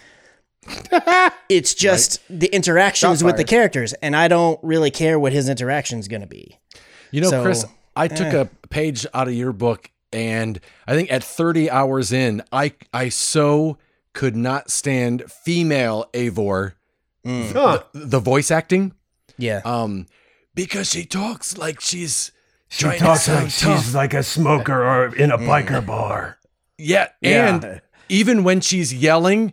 it's 1.48 1.74
just 1.74 2.20
the 2.28 2.48
interactions 2.48 3.24
with 3.24 3.36
the 3.36 3.44
characters, 3.44 3.94
and 3.94 4.14
I 4.14 4.28
don't 4.28 4.60
really 4.62 4.90
care 4.90 5.18
what 5.18 5.32
his 5.32 5.48
interaction 5.48 5.98
is 5.98 6.06
going 6.06 6.20
to 6.20 6.26
be. 6.26 6.58
You 7.10 7.20
know, 7.22 7.30
So, 7.30 7.42
Chris, 7.42 7.64
I 7.96 8.04
eh. 8.06 8.08
took 8.08 8.32
a 8.32 8.48
page 8.68 9.06
out 9.14 9.28
of 9.28 9.34
your 9.34 9.52
book, 9.52 9.90
and 10.12 10.60
I 10.86 10.94
think 10.94 11.10
at 11.12 11.22
30 11.24 11.70
hours 11.70 12.12
in, 12.12 12.42
I 12.52 12.72
I 12.92 13.08
so 13.08 13.78
could 14.12 14.36
not 14.36 14.70
stand 14.70 15.24
female 15.30 16.06
Eivor, 16.14 16.72
mm. 17.24 17.52
Huh. 17.52 17.82
the 17.92 18.18
voice 18.20 18.50
acting, 18.50 18.92
Yeah, 19.38 19.60
um, 19.64 20.06
because 20.54 20.90
she 20.90 21.04
talks 21.04 21.56
like 21.58 21.80
she's 21.80 22.32
She 22.68 22.84
talks 22.98 23.24
to 23.26 23.34
like 23.34 23.42
tough. 23.44 23.52
she's 23.82 23.94
like 23.94 24.14
a 24.14 24.22
smoker 24.22 24.84
or 24.84 25.14
in 25.14 25.30
a 25.30 25.38
mm. 25.38 25.46
biker 25.46 25.84
bar. 25.84 26.38
Yeah, 26.78 27.08
Yeah. 27.20 27.54
and 27.54 27.80
even 28.08 28.42
when 28.44 28.60
she's 28.60 28.92
yelling, 28.94 29.52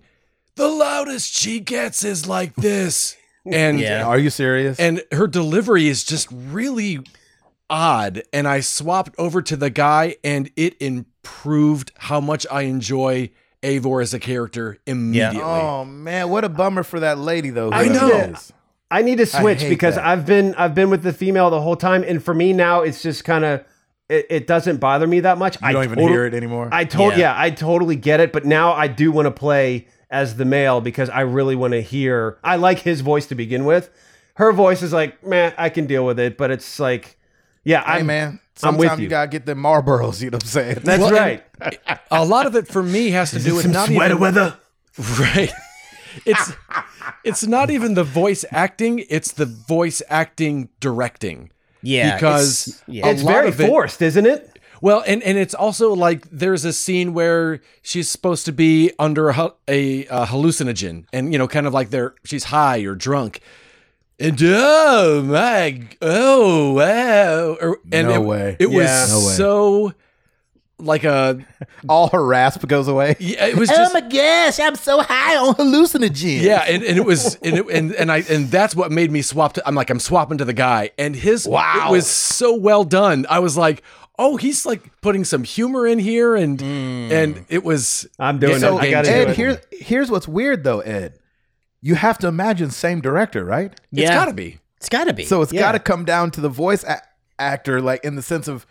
the 0.55 0.67
loudest 0.67 1.35
she 1.35 1.59
gets 1.59 2.03
is 2.03 2.27
like 2.27 2.55
this, 2.55 3.15
and 3.45 3.79
Yeah. 3.79 4.05
Are 4.05 4.17
you 4.17 4.29
serious? 4.31 4.79
and 4.79 5.03
her 5.11 5.27
delivery 5.27 5.87
is 5.87 6.03
just 6.03 6.27
really 6.31 6.99
odd 7.69 8.23
and 8.31 8.47
i 8.47 8.59
swapped 8.59 9.13
over 9.17 9.41
to 9.41 9.55
the 9.55 9.69
guy 9.69 10.15
and 10.23 10.49
it 10.55 10.75
improved 10.81 11.91
how 11.97 12.19
much 12.19 12.45
i 12.51 12.61
enjoy 12.61 13.29
Eivor 13.63 14.01
as 14.01 14.13
a 14.13 14.19
character 14.19 14.77
immediately 14.85 15.41
oh 15.41 15.83
man, 15.83 16.29
what 16.29 16.43
a 16.43 16.49
bummer 16.49 16.83
for 16.83 16.99
that 16.99 17.17
lady 17.17 17.49
though. 17.49 17.71
I 17.71 17.87
know. 17.87 18.07
it 18.07 18.35
is. 18.35 18.53
I 18.89 19.01
need 19.01 19.17
to 19.17 19.25
switch 19.25 19.67
because 19.67 19.95
that. 19.95 20.05
I've 20.05 20.25
been 20.25 20.53
I've 20.55 20.73
been 20.75 20.89
with 20.89 21.03
the 21.03 21.11
female 21.11 21.49
the 21.49 21.59
whole 21.59 21.75
time, 21.75 22.03
and 22.07 22.23
for 22.23 22.33
me 22.33 22.53
now 22.53 22.81
it's 22.81 23.01
just 23.01 23.25
kind 23.25 23.43
of 23.43 23.65
it, 24.09 24.27
it 24.29 24.47
doesn't 24.47 24.77
bother 24.77 25.07
me 25.07 25.19
that 25.21 25.37
much. 25.37 25.59
You 25.59 25.67
I 25.67 25.73
don't 25.73 25.83
even 25.83 25.97
total- 25.97 26.13
hear 26.13 26.25
it 26.25 26.33
anymore. 26.33 26.69
I 26.71 26.85
told 26.85 27.13
Yeah. 27.13 27.19
yeah. 27.19 27.33
I 27.35 27.49
totally 27.49 27.95
get 27.95 28.19
it, 28.19 28.31
but 28.31 28.45
now 28.45 28.71
I 28.73 28.87
do 28.87 29.11
want 29.11 29.25
to 29.25 29.31
play 29.31 29.87
as 30.09 30.37
the 30.37 30.45
male 30.45 30.79
because 30.79 31.09
I 31.09 31.21
really 31.21 31.55
want 31.55 31.73
to 31.73 31.81
hear. 31.81 32.37
I 32.43 32.55
like 32.55 32.79
his 32.79 33.01
voice 33.01 33.25
to 33.27 33.35
begin 33.35 33.65
with. 33.65 33.89
Her 34.35 34.53
voice 34.53 34.81
is 34.83 34.93
like, 34.93 35.25
man, 35.25 35.53
I 35.57 35.69
can 35.69 35.87
deal 35.87 36.05
with 36.05 36.19
it, 36.19 36.37
but 36.37 36.51
it's 36.51 36.79
like, 36.79 37.16
yeah, 37.67 37.83
hey 37.83 37.99
I'm, 37.99 38.05
man, 38.05 38.27
I'm 38.27 38.39
sometimes 38.55 38.77
with 38.91 38.99
you. 38.99 39.03
you. 39.03 39.09
gotta 39.09 39.27
get 39.29 39.45
them 39.45 39.59
Marlboros. 39.59 40.21
You 40.21 40.29
know 40.31 40.35
what 40.37 40.43
I'm 40.43 40.49
saying? 40.49 40.79
That's 40.83 41.01
Well, 41.01 41.11
right. 41.11 41.43
a 42.11 42.25
lot 42.25 42.45
of 42.47 42.55
it 42.55 42.67
for 42.67 42.81
me 42.83 43.09
has 43.11 43.31
to 43.31 43.39
do 43.39 43.55
with 43.55 43.67
not 43.71 43.89
even 43.91 44.19
weather. 44.19 44.57
right 45.19 45.51
it's 46.25 46.51
it's 47.23 47.45
not 47.45 47.69
even 47.69 47.93
the 47.93 48.03
voice 48.03 48.43
acting 48.51 49.05
it's 49.09 49.31
the 49.33 49.45
voice 49.45 50.01
acting 50.09 50.69
directing 50.79 51.51
yeah, 51.83 52.15
because 52.15 52.67
it's- 52.67 52.83
yeah, 52.87 53.05
a 53.07 53.11
It's 53.11 53.21
lot 53.23 53.31
very 53.33 53.47
of 53.49 53.61
it- 53.61 53.67
forced, 53.67 54.01
isn't 54.01 54.25
it? 54.25 54.59
Well, 54.81 55.03
and 55.07 55.21
and 55.23 55.37
it's 55.37 55.53
also 55.53 55.93
like 55.93 56.27
there's 56.31 56.65
a 56.65 56.73
scene 56.73 57.13
where 57.13 57.61
she's 57.83 58.09
supposed 58.09 58.45
to 58.45 58.51
be 58.51 58.91
under 58.99 59.29
a, 59.29 59.33
hu- 59.33 59.53
a, 59.67 60.07
uh 60.07 60.25
hallucinogen, 60.27 61.05
and 61.13 61.31
you 61.31 61.37
know, 61.39 61.47
kind 61.47 61.65
of 61.67 61.73
like 61.73 61.89
they're 61.91 62.13
she's 62.25 62.45
high 62.45 62.79
or 62.81 62.93
drunk, 62.95 63.41
and 64.19 64.41
oh 64.43 65.21
my, 65.23 65.81
oh 66.01 66.73
wow, 66.73 67.57
or, 67.61 67.79
and 67.91 68.07
No 68.07 68.15
it, 68.15 68.25
way. 68.25 68.57
it 68.59 68.67
was 68.69 68.85
Yeah. 68.85 69.05
No 69.09 69.27
way. 69.27 69.33
so 69.33 69.93
like 70.79 71.03
a 71.05 71.39
All 71.89 72.07
her 72.09 72.23
rasp 72.23 72.67
goes 72.67 72.87
away. 72.87 73.15
yeah, 73.19 73.47
it 73.47 73.55
was 73.55 73.69
Oh 73.71 73.75
just 73.75 73.93
my 73.93 74.01
gosh, 74.01 74.59
I'm 74.59 74.75
so 74.75 75.01
high 75.01 75.35
on 75.35 75.55
hallucinogens. 75.55 76.41
yeah, 76.41 76.63
and, 76.67 76.83
and 76.83 76.97
it 76.97 77.05
was 77.05 77.35
and, 77.43 77.57
it, 77.57 77.67
and 77.69 77.91
and 77.93 78.11
I 78.11 78.17
and 78.29 78.47
that's 78.49 78.75
what 78.75 78.91
made 78.91 79.11
me 79.11 79.21
swap 79.23 79.53
to. 79.53 79.67
I'm 79.67 79.75
like 79.75 79.89
I'm 79.89 79.99
swapping 79.99 80.37
to 80.39 80.45
the 80.45 80.53
guy, 80.53 80.91
and 80.97 81.15
his 81.15 81.47
Wow. 81.47 81.87
it 81.87 81.91
was 81.91 82.05
so 82.07 82.55
well 82.55 82.83
done. 82.83 83.25
I 83.29 83.39
was 83.39 83.57
like, 83.57 83.81
oh, 84.19 84.37
he's 84.37 84.65
like 84.67 84.81
putting 85.01 85.23
some 85.25 85.43
humor 85.43 85.87
in 85.87 85.97
here, 85.99 86.35
and 86.35 86.59
hmm. 86.61 87.11
and 87.11 87.45
it 87.49 87.63
was 87.63 88.07
I'm 88.19 88.37
doing 88.39 88.59
So, 88.59 88.77
it. 88.77 88.81
I 88.81 88.91
got 88.91 89.05
to 89.05 89.11
Ed, 89.11 89.25
do 89.25 89.31
it. 89.31 89.35
here's 89.37 89.57
here's 89.71 90.11
what's 90.11 90.27
weird 90.27 90.63
though, 90.63 90.81
Ed. 90.81 91.17
You 91.81 91.95
have 91.95 92.17
to 92.19 92.27
imagine 92.27 92.71
same 92.71 93.01
director, 93.01 93.45
right? 93.45 93.79
Yeah. 93.91 94.05
It's 94.07 94.11
gotta 94.15 94.33
be. 94.33 94.59
it's 94.77 94.89
got 94.89 95.05
to 95.05 95.13
be. 95.13 95.25
So 95.25 95.41
it's 95.41 95.53
Yeah. 95.53 95.61
got 95.61 95.71
to 95.73 95.79
come 95.79 96.05
down 96.05 96.31
to 96.31 96.41
the 96.41 96.49
voice 96.49 96.83
a- 96.83 97.01
actor, 97.39 97.81
like 97.81 98.03
in 98.03 98.15
the 98.15 98.21
sense 98.21 98.47
of 98.47 98.65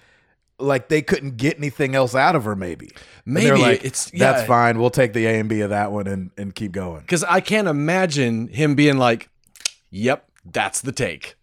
like 0.59 0.88
they 0.88 1.03
couldn't 1.03 1.37
get 1.37 1.59
anything 1.59 1.95
else 1.95 2.14
out 2.14 2.35
of 2.35 2.45
her, 2.45 2.57
maybe. 2.57 2.90
And 3.27 3.37
they're 3.37 3.53
Maybe 3.55 3.62
like, 3.62 3.79
it's- 3.81 4.11
that's 4.16 4.47
fine. 4.47 4.79
We'll 4.79 4.90
take 4.90 5.12
the 5.12 5.27
A 5.27 5.38
and 5.38 5.49
B 5.49 5.61
of 5.61 5.71
that 5.71 5.92
one 5.92 6.07
and 6.07 6.31
and 6.38 6.55
keep 6.55 6.73
going. 6.73 7.01
because 7.01 7.23
I 7.25 7.40
can't 7.40 7.69
imagine 7.69 8.49
him 8.49 8.75
being 8.75 8.97
like, 8.99 9.29
"Yep, 9.90 10.25
that's 10.51 10.81
the 10.81 10.92
take." 10.92 11.35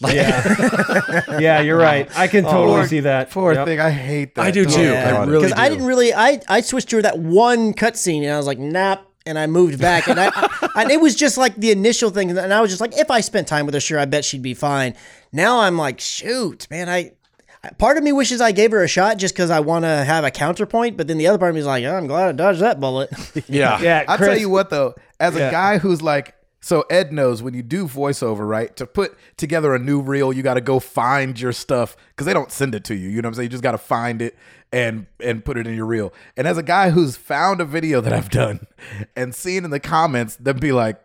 Like, 0.00 0.14
Yeah. 0.14 1.38
yeah, 1.40 1.60
you're 1.60 1.76
right. 1.78 2.08
I 2.16 2.28
can 2.28 2.44
oh, 2.44 2.50
totally 2.50 2.86
see 2.86 3.00
that. 3.00 3.30
Poor 3.30 3.54
Yep. 3.54 3.66
thing. 3.66 3.80
I 3.80 3.90
hate 3.90 4.34
that. 4.36 4.42
I 4.44 4.50
do 4.52 4.62
oh, 4.68 4.70
too. 4.70 4.90
Oh, 4.90 4.94
I 4.94 5.24
really 5.24 5.46
because 5.46 5.58
I 5.58 5.68
didn't 5.68 5.86
really 5.86 6.14
I 6.14 6.40
I 6.48 6.60
switched 6.60 6.90
to 6.90 7.02
that 7.02 7.18
one 7.18 7.72
cutscene 7.74 8.22
and 8.22 8.30
I 8.32 8.36
was 8.36 8.46
like 8.46 8.58
nap 8.58 9.04
and 9.28 9.38
I 9.38 9.46
moved 9.46 9.80
back 9.80 10.08
and 10.08 10.18
I, 10.18 10.30
and 10.74 10.90
it 10.90 11.00
was 11.00 11.14
just 11.14 11.36
like 11.38 11.54
the 11.56 11.70
initial 11.70 12.10
thing 12.10 12.30
and 12.36 12.52
I 12.52 12.60
was 12.60 12.70
just 12.70 12.80
like 12.80 12.96
if 12.98 13.10
I 13.10 13.20
spent 13.20 13.46
time 13.46 13.66
with 13.66 13.74
her 13.74 13.80
sure 13.80 13.98
I 13.98 14.04
bet 14.06 14.24
she'd 14.24 14.42
be 14.42 14.54
fine. 14.54 14.94
Now 15.32 15.60
I'm 15.60 15.76
like 15.76 16.00
shoot 16.00 16.66
man 16.70 16.88
I. 16.88 17.12
Part 17.76 17.96
of 17.96 18.04
me 18.04 18.12
wishes 18.12 18.40
I 18.40 18.52
gave 18.52 18.70
her 18.70 18.84
a 18.84 18.88
shot 18.88 19.18
just 19.18 19.34
because 19.34 19.50
I 19.50 19.58
want 19.58 19.84
to 19.84 19.88
have 19.88 20.22
a 20.22 20.30
counterpoint, 20.30 20.96
but 20.96 21.08
then 21.08 21.18
the 21.18 21.26
other 21.26 21.38
part 21.38 21.48
of 21.50 21.54
me 21.56 21.60
is 21.60 21.66
like, 21.66 21.82
oh, 21.84 21.92
I'm 21.96 22.06
glad 22.06 22.28
I 22.28 22.32
dodged 22.32 22.60
that 22.60 22.78
bullet. 22.78 23.10
yeah, 23.48 23.80
Yeah, 23.80 24.04
I'll 24.06 24.16
tell 24.16 24.38
you 24.38 24.48
what 24.48 24.70
though, 24.70 24.94
as 25.18 25.34
a 25.34 25.50
guy 25.50 25.78
who's 25.78 26.00
like, 26.00 26.36
so 26.60 26.82
Ed 26.90 27.12
knows 27.12 27.42
when 27.42 27.54
you 27.54 27.62
do 27.62 27.86
voiceover, 27.86 28.48
right? 28.48 28.74
To 28.76 28.86
put 28.86 29.16
together 29.36 29.74
a 29.74 29.78
new 29.78 30.00
reel, 30.00 30.32
you 30.32 30.42
got 30.42 30.54
to 30.54 30.60
go 30.60 30.80
find 30.80 31.38
your 31.38 31.52
stuff 31.52 31.96
because 32.10 32.26
they 32.26 32.32
don't 32.34 32.50
send 32.50 32.74
it 32.74 32.84
to 32.84 32.94
you. 32.94 33.08
You 33.08 33.22
know 33.22 33.28
what 33.28 33.30
I'm 33.30 33.34
saying? 33.34 33.44
You 33.46 33.50
just 33.50 33.62
got 33.62 33.72
to 33.72 33.78
find 33.78 34.20
it 34.20 34.36
and 34.72 35.06
and 35.20 35.44
put 35.44 35.56
it 35.56 35.66
in 35.66 35.74
your 35.74 35.86
reel. 35.86 36.12
And 36.36 36.46
as 36.46 36.58
a 36.58 36.62
guy 36.62 36.90
who's 36.90 37.16
found 37.16 37.60
a 37.60 37.64
video 37.64 38.00
that 38.00 38.12
I've 38.12 38.30
done 38.30 38.66
and 39.16 39.34
seen 39.34 39.64
in 39.64 39.70
the 39.70 39.80
comments 39.80 40.36
them 40.36 40.58
be 40.58 40.72
like, 40.72 41.00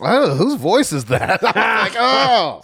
oh, 0.00 0.34
whose 0.34 0.54
voice 0.54 0.92
is 0.92 1.06
that? 1.06 1.42
Like, 1.42 1.94
oh. 1.96 2.62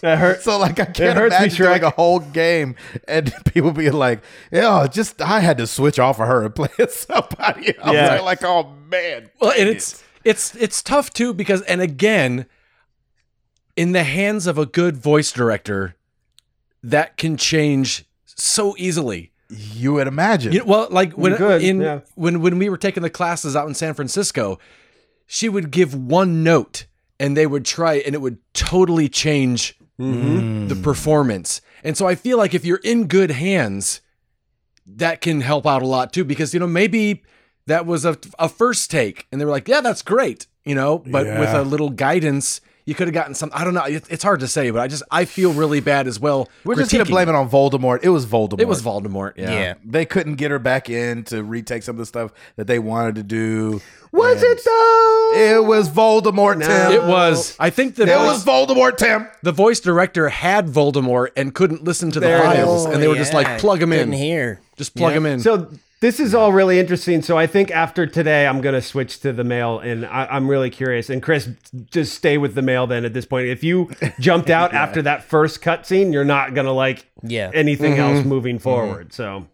That 0.00 0.18
hurt. 0.18 0.42
So 0.42 0.58
like 0.58 0.78
I 0.80 0.84
can't 0.84 1.16
hurts 1.16 1.32
me, 1.32 1.36
imagine 1.38 1.66
doing 1.66 1.82
a 1.82 1.90
whole 1.90 2.20
game 2.20 2.76
and 3.08 3.32
people 3.46 3.72
being 3.72 3.94
like, 3.94 4.22
"Yeah, 4.52 4.86
just 4.90 5.22
I 5.22 5.40
had 5.40 5.56
to 5.58 5.66
switch 5.66 5.98
off 5.98 6.20
of 6.20 6.26
her 6.26 6.44
and 6.44 6.54
play 6.54 6.68
somebody 6.88 7.76
else." 7.78 7.94
Yeah. 7.94 8.08
They're 8.08 8.22
like, 8.22 8.44
"Oh 8.44 8.74
man." 8.90 9.30
Well, 9.40 9.52
and 9.52 9.66
it's 9.66 10.04
it's 10.24 10.54
it's 10.56 10.82
tough 10.82 11.12
too 11.12 11.32
because 11.34 11.62
and 11.62 11.80
again, 11.80 12.46
in 13.76 13.92
the 13.92 14.04
hands 14.04 14.46
of 14.46 14.58
a 14.58 14.66
good 14.66 14.96
voice 14.96 15.32
director, 15.32 15.96
that 16.82 17.16
can 17.16 17.36
change 17.36 18.04
so 18.24 18.74
easily. 18.78 19.32
you 19.50 19.94
would 19.94 20.06
imagine. 20.06 20.52
You 20.52 20.60
know, 20.60 20.64
well, 20.66 20.88
like 20.90 21.12
when 21.12 21.34
in 21.60 21.80
yeah. 21.80 22.00
when 22.14 22.40
when 22.40 22.58
we 22.58 22.68
were 22.68 22.76
taking 22.78 23.02
the 23.02 23.10
classes 23.10 23.54
out 23.56 23.68
in 23.68 23.74
San 23.74 23.94
Francisco, 23.94 24.58
she 25.26 25.48
would 25.48 25.70
give 25.70 25.94
one 25.94 26.42
note 26.42 26.86
and 27.20 27.36
they 27.36 27.46
would 27.46 27.64
try 27.64 27.94
and 27.94 28.14
it 28.14 28.20
would 28.20 28.38
totally 28.54 29.08
change 29.08 29.76
Mm-hmm. 29.96 30.66
the 30.66 30.74
performance. 30.74 31.60
And 31.84 31.96
so 31.96 32.08
I 32.08 32.16
feel 32.16 32.36
like 32.36 32.52
if 32.52 32.64
you're 32.64 32.78
in 32.82 33.06
good 33.06 33.30
hands, 33.30 34.00
that 34.84 35.20
can 35.20 35.40
help 35.40 35.68
out 35.68 35.82
a 35.82 35.86
lot 35.86 36.12
too 36.12 36.24
because 36.24 36.52
you 36.52 36.58
know 36.58 36.66
maybe 36.66 37.22
that 37.66 37.86
was 37.86 38.04
a, 38.04 38.16
a 38.38 38.48
first 38.48 38.90
take 38.90 39.26
and 39.32 39.40
they 39.40 39.44
were 39.44 39.50
like, 39.50 39.68
"Yeah, 39.68 39.80
that's 39.80 40.02
great." 40.02 40.46
You 40.64 40.74
know, 40.74 40.98
but 40.98 41.26
with 41.26 41.50
a 41.50 41.62
little 41.62 41.90
guidance, 41.90 42.62
you 42.86 42.94
could 42.94 43.06
have 43.06 43.14
gotten 43.14 43.34
some 43.34 43.50
I 43.52 43.64
don't 43.64 43.74
know, 43.74 43.84
it, 43.84 44.04
it's 44.08 44.22
hard 44.22 44.40
to 44.40 44.48
say, 44.48 44.70
but 44.70 44.80
I 44.80 44.88
just 44.88 45.02
I 45.10 45.26
feel 45.26 45.52
really 45.52 45.80
bad 45.80 46.06
as 46.06 46.18
well. 46.18 46.48
We're 46.64 46.76
just 46.76 46.90
gonna 46.90 47.04
blame 47.04 47.28
it 47.28 47.34
on 47.34 47.50
Voldemort. 47.50 48.00
It 48.02 48.08
was 48.08 48.24
Voldemort. 48.24 48.60
It 48.60 48.68
was 48.68 48.82
Voldemort. 48.82 49.34
Yeah. 49.36 49.50
Yeah, 49.50 49.74
they 49.84 50.06
couldn't 50.06 50.36
get 50.36 50.50
her 50.50 50.58
back 50.58 50.88
in 50.88 51.24
to 51.24 51.42
retake 51.44 51.82
some 51.82 51.96
of 51.96 51.98
the 51.98 52.06
stuff 52.06 52.32
that 52.56 52.66
they 52.66 52.78
wanted 52.78 53.16
to 53.16 53.22
do. 53.22 53.80
Was 54.12 54.42
And 54.42 54.52
it 54.52 54.64
though? 54.64 55.32
It 55.34 55.64
was 55.66 55.90
Voldemort, 55.90 56.60
Tim. 56.64 56.92
It 56.92 57.02
was. 57.02 57.56
I 57.58 57.68
think 57.70 57.96
that 57.96 58.08
It 58.08 58.16
voice, 58.16 58.26
was 58.26 58.44
Voldemort, 58.44 58.96
Tim. 58.96 59.26
the 59.42 59.50
voice 59.52 59.80
director 59.80 60.28
had 60.28 60.68
Voldemort 60.68 61.28
and 61.36 61.52
couldn't 61.54 61.82
listen 61.84 62.10
to 62.12 62.20
the 62.20 62.26
There 62.26 62.38
it 62.38 62.42
files, 62.44 62.86
and 62.86 63.02
they 63.02 63.08
were 63.08 63.16
just 63.16 63.34
like, 63.34 63.58
"Plug 63.60 63.82
him 63.82 63.92
in, 63.92 64.12
here. 64.12 64.60
just 64.76 64.94
plug 64.94 65.12
him 65.14 65.26
in." 65.26 65.40
So 65.40 65.68
this 66.04 66.20
is 66.20 66.34
all 66.34 66.52
really 66.52 66.78
interesting. 66.78 67.22
So 67.22 67.38
I 67.38 67.46
think 67.46 67.70
after 67.70 68.06
today, 68.06 68.46
I'm 68.46 68.60
going 68.60 68.74
to 68.74 68.82
switch 68.82 69.20
to 69.20 69.32
the 69.32 69.42
male, 69.42 69.78
and 69.78 70.04
I, 70.04 70.26
I'm 70.26 70.50
really 70.50 70.68
curious. 70.68 71.08
And 71.08 71.22
Chris, 71.22 71.48
just 71.90 72.12
stay 72.12 72.36
with 72.36 72.54
the 72.54 72.60
male 72.60 72.86
then. 72.86 73.06
At 73.06 73.14
this 73.14 73.24
point, 73.24 73.46
if 73.48 73.64
you 73.64 73.90
jumped 74.20 74.50
out 74.50 74.74
after 74.74 75.00
that 75.00 75.24
first 75.24 75.62
cutscene, 75.62 76.12
you're 76.12 76.22
not 76.22 76.52
going 76.52 76.66
to 76.66 76.72
like 76.72 77.06
Yeah. 77.22 77.50
anything 77.54 77.94
else 77.94 78.18
mm-hmm. 78.18 78.28
moving 78.28 78.56
mm-hmm. 78.56 78.62
forward. 78.64 79.14
So, 79.14 79.46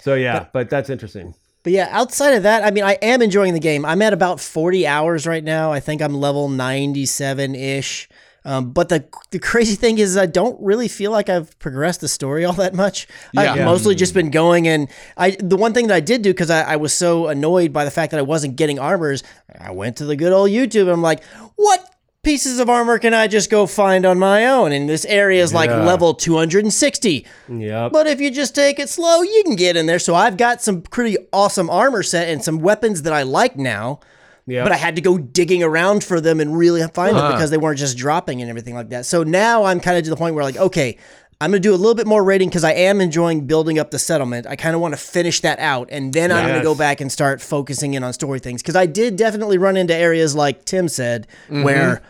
so 0.00 0.14
yeah, 0.14 0.46
but, 0.52 0.68
that's 0.70 0.90
interesting. 0.90 1.36
But 1.62 1.72
yeah, 1.72 1.86
outside 1.92 2.34
of 2.34 2.42
that, 2.42 2.64
I 2.64 2.72
mean, 2.72 2.82
I 2.82 2.94
am 3.00 3.22
enjoying 3.22 3.54
the 3.54 3.60
game. 3.60 3.84
I'm 3.84 4.02
at 4.02 4.12
about 4.12 4.40
40 4.40 4.88
hours 4.88 5.24
right 5.24 5.44
now. 5.44 5.70
I 5.70 5.78
think 5.78 6.02
I'm 6.02 6.14
level 6.14 6.48
97 6.48 7.54
ish. 7.54 8.08
Um, 8.46 8.72
but 8.72 8.90
the 8.90 9.06
the 9.30 9.38
crazy 9.38 9.74
thing 9.74 9.98
is, 9.98 10.16
I 10.16 10.26
don't 10.26 10.60
really 10.62 10.88
feel 10.88 11.10
like 11.10 11.28
I've 11.30 11.58
progressed 11.58 12.00
the 12.02 12.08
story 12.08 12.44
all 12.44 12.52
that 12.54 12.74
much. 12.74 13.06
I've 13.36 13.56
Yeah. 13.56 13.64
mostly 13.64 13.94
just 13.94 14.12
been 14.12 14.30
going, 14.30 14.68
and 14.68 14.88
I 15.16 15.30
the 15.40 15.56
one 15.56 15.72
thing 15.72 15.86
that 15.86 15.94
I 15.94 16.00
did 16.00 16.22
do 16.22 16.30
because 16.30 16.50
I, 16.50 16.60
I 16.74 16.76
was 16.76 16.92
so 16.92 17.28
annoyed 17.28 17.72
by 17.72 17.84
the 17.84 17.90
fact 17.90 18.10
that 18.10 18.18
I 18.18 18.22
wasn't 18.22 18.56
getting 18.56 18.78
armors, 18.78 19.22
I 19.58 19.70
went 19.70 19.96
to 19.96 20.04
the 20.04 20.14
good 20.16 20.32
old 20.32 20.50
YouTube. 20.50 20.82
And 20.82 20.90
I'm 20.90 21.02
like, 21.02 21.24
what 21.56 21.88
pieces 22.22 22.58
of 22.58 22.68
armor 22.70 22.98
can 22.98 23.12
I 23.14 23.28
just 23.28 23.50
go 23.50 23.66
find 23.66 24.04
on 24.06 24.18
my 24.18 24.46
own? 24.46 24.72
And 24.72 24.88
this 24.88 25.04
area 25.06 25.42
is 25.42 25.52
like 25.54 25.70
level 25.70 26.14
260. 26.14 27.26
Yeah. 27.50 27.88
But 27.90 28.06
if 28.06 28.20
you 28.20 28.30
just 28.30 28.54
take 28.54 28.78
it 28.78 28.88
slow, 28.88 29.22
you 29.22 29.42
can 29.44 29.56
get 29.56 29.76
in 29.76 29.86
there. 29.86 29.98
So 29.98 30.14
I've 30.14 30.36
got 30.36 30.62
some 30.62 30.82
pretty 30.82 31.16
awesome 31.32 31.68
armor 31.70 32.02
set 32.02 32.28
and 32.28 32.42
some 32.42 32.60
weapons 32.60 33.02
that 33.02 33.12
I 33.12 33.22
like 33.22 33.56
now. 33.56 34.00
Yep. 34.46 34.64
But 34.64 34.72
I 34.72 34.76
had 34.76 34.96
to 34.96 35.00
go 35.00 35.16
digging 35.16 35.62
around 35.62 36.04
for 36.04 36.20
them 36.20 36.38
and 36.38 36.56
really 36.56 36.86
find 36.88 37.16
them 37.16 37.24
uh-huh. 37.24 37.32
because 37.32 37.50
they 37.50 37.56
weren't 37.56 37.78
just 37.78 37.96
dropping 37.96 38.42
and 38.42 38.50
everything 38.50 38.74
like 38.74 38.90
that. 38.90 39.06
So 39.06 39.22
now 39.22 39.64
I'm 39.64 39.80
kind 39.80 39.96
of 39.96 40.04
to 40.04 40.10
the 40.10 40.16
point 40.16 40.34
where 40.34 40.44
like, 40.44 40.58
okay, 40.58 40.98
I'm 41.40 41.50
gonna 41.50 41.60
do 41.60 41.74
a 41.74 41.76
little 41.76 41.94
bit 41.94 42.06
more 42.06 42.22
raiding 42.22 42.48
because 42.48 42.64
I 42.64 42.72
am 42.72 43.00
enjoying 43.00 43.46
building 43.46 43.78
up 43.78 43.90
the 43.90 43.98
settlement. 43.98 44.46
I 44.46 44.56
kind 44.56 44.74
of 44.74 44.80
want 44.80 44.94
to 44.94 44.98
finish 44.98 45.40
that 45.40 45.58
out, 45.58 45.88
and 45.90 46.12
then 46.12 46.30
I'm 46.30 46.46
gonna 46.46 46.62
go 46.62 46.74
back 46.74 47.00
and 47.00 47.10
start 47.10 47.40
focusing 47.40 47.94
in 47.94 48.04
on 48.04 48.12
story 48.12 48.38
things 48.38 48.62
because 48.62 48.76
I 48.76 48.86
did 48.86 49.16
definitely 49.16 49.58
run 49.58 49.76
into 49.76 49.94
areas 49.94 50.34
like 50.34 50.64
Tim 50.64 50.88
said 50.88 51.26
mm-hmm. 51.46 51.62
where 51.62 52.02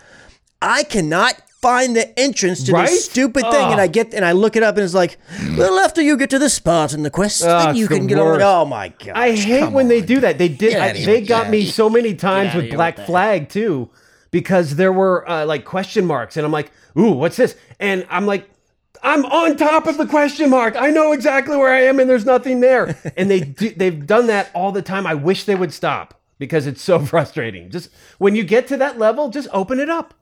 I 0.60 0.82
cannot 0.84 1.40
find 1.64 1.96
the 1.96 2.06
entrance 2.20 2.62
to 2.64 2.72
Right? 2.72 2.88
this 2.88 3.06
stupid 3.06 3.42
thing, 3.50 3.72
and 3.72 3.80
I 3.80 3.86
get 3.86 4.12
and 4.12 4.24
I 4.24 4.32
look 4.32 4.54
it 4.56 4.62
up, 4.62 4.76
and 4.76 4.84
it's 4.84 4.94
like, 4.94 5.16
well, 5.56 5.78
after 5.78 6.02
you 6.02 6.16
get 6.16 6.30
to 6.30 6.38
this 6.38 6.52
spot 6.54 6.92
in 6.92 7.02
the 7.02 7.10
quest, 7.10 7.42
Ah, 7.44 7.66
then 7.66 7.76
you 7.76 7.88
the 7.88 7.96
can 7.96 8.06
get 8.06 8.18
on. 8.18 8.42
Oh 8.42 8.64
my 8.66 8.88
god! 8.88 9.16
I 9.16 9.32
hate 9.34 9.72
when 9.72 9.88
they 9.88 10.02
do 10.02 10.20
that. 10.20 10.36
They 10.38 10.48
did. 10.48 10.76
I, 10.76 10.92
they 10.92 11.20
got 11.22 11.44
that. 11.44 11.50
me 11.50 11.64
so 11.64 11.88
many 11.88 12.14
times 12.14 12.54
with 12.54 12.70
Black 12.70 12.98
with. 12.98 13.06
Flag 13.06 13.48
too, 13.48 13.88
because 14.30 14.76
there 14.76 14.92
were 14.92 15.28
uh, 15.28 15.46
like 15.46 15.64
question 15.64 16.04
marks, 16.04 16.36
and 16.36 16.44
I'm 16.44 16.52
like, 16.52 16.70
"Ooh, 16.98 17.12
what's 17.12 17.36
this?" 17.36 17.56
And 17.80 18.06
I'm 18.10 18.26
like, 18.26 18.48
"I'm 19.02 19.24
on 19.24 19.56
top 19.56 19.86
of 19.86 19.96
the 19.96 20.06
question 20.06 20.50
mark. 20.50 20.76
I 20.76 20.90
know 20.90 21.12
exactly 21.12 21.56
where 21.56 21.72
I 21.72 21.82
am, 21.82 21.98
and 21.98 22.08
there's 22.10 22.26
nothing 22.26 22.60
there." 22.60 22.96
and 23.16 23.30
they 23.30 23.40
do, 23.40 23.70
they've 23.70 24.06
done 24.06 24.26
that 24.26 24.50
all 24.54 24.70
the 24.72 24.82
time. 24.82 25.06
I 25.06 25.14
wish 25.14 25.44
they 25.44 25.54
would 25.54 25.72
stop 25.72 26.20
because 26.38 26.66
it's 26.66 26.82
so 26.82 26.98
frustrating. 27.12 27.70
Just 27.70 27.88
when 28.18 28.34
you 28.36 28.44
get 28.44 28.68
to 28.68 28.76
that 28.76 28.98
level, 28.98 29.30
just 29.30 29.48
open 29.52 29.80
it 29.80 29.88
up. 29.88 30.12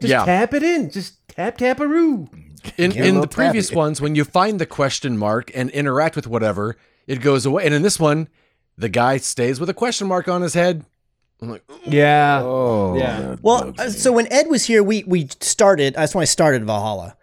Just 0.00 0.10
Yeah. 0.10 0.24
tap 0.24 0.54
it 0.54 0.62
in. 0.62 0.90
Just 0.90 1.14
tap 1.28 1.58
tap 1.58 1.80
a 1.80 1.86
roo. 1.86 2.28
in 2.76 2.92
a 2.92 2.94
in 2.94 3.20
the 3.20 3.26
previous 3.26 3.68
tappy. 3.68 3.76
ones, 3.78 4.00
when 4.00 4.14
you 4.14 4.24
find 4.24 4.58
the 4.60 4.66
question 4.66 5.16
mark 5.16 5.50
and 5.54 5.70
interact 5.70 6.16
with 6.16 6.26
whatever, 6.26 6.76
it 7.06 7.20
goes 7.22 7.46
away. 7.46 7.64
And 7.64 7.74
in 7.74 7.82
this 7.82 7.98
one, 7.98 8.28
the 8.76 8.88
guy 8.88 9.16
stays 9.18 9.58
with 9.60 9.68
a 9.70 9.74
question 9.74 10.06
mark 10.08 10.28
on 10.28 10.42
his 10.42 10.54
head. 10.54 10.84
I'm 11.42 11.50
like, 11.50 11.64
Yeah. 11.86 12.40
Oh, 12.42 12.96
Yeah. 12.96 13.36
Well, 13.42 13.72
uh, 13.78 13.88
so 13.90 14.12
when 14.12 14.30
Ed 14.32 14.46
was 14.48 14.64
here, 14.66 14.82
we 14.82 15.04
we 15.06 15.28
started. 15.40 15.94
That's 15.94 16.14
when 16.14 16.22
I 16.22 16.26
started 16.26 16.64
Valhalla, 16.66 17.16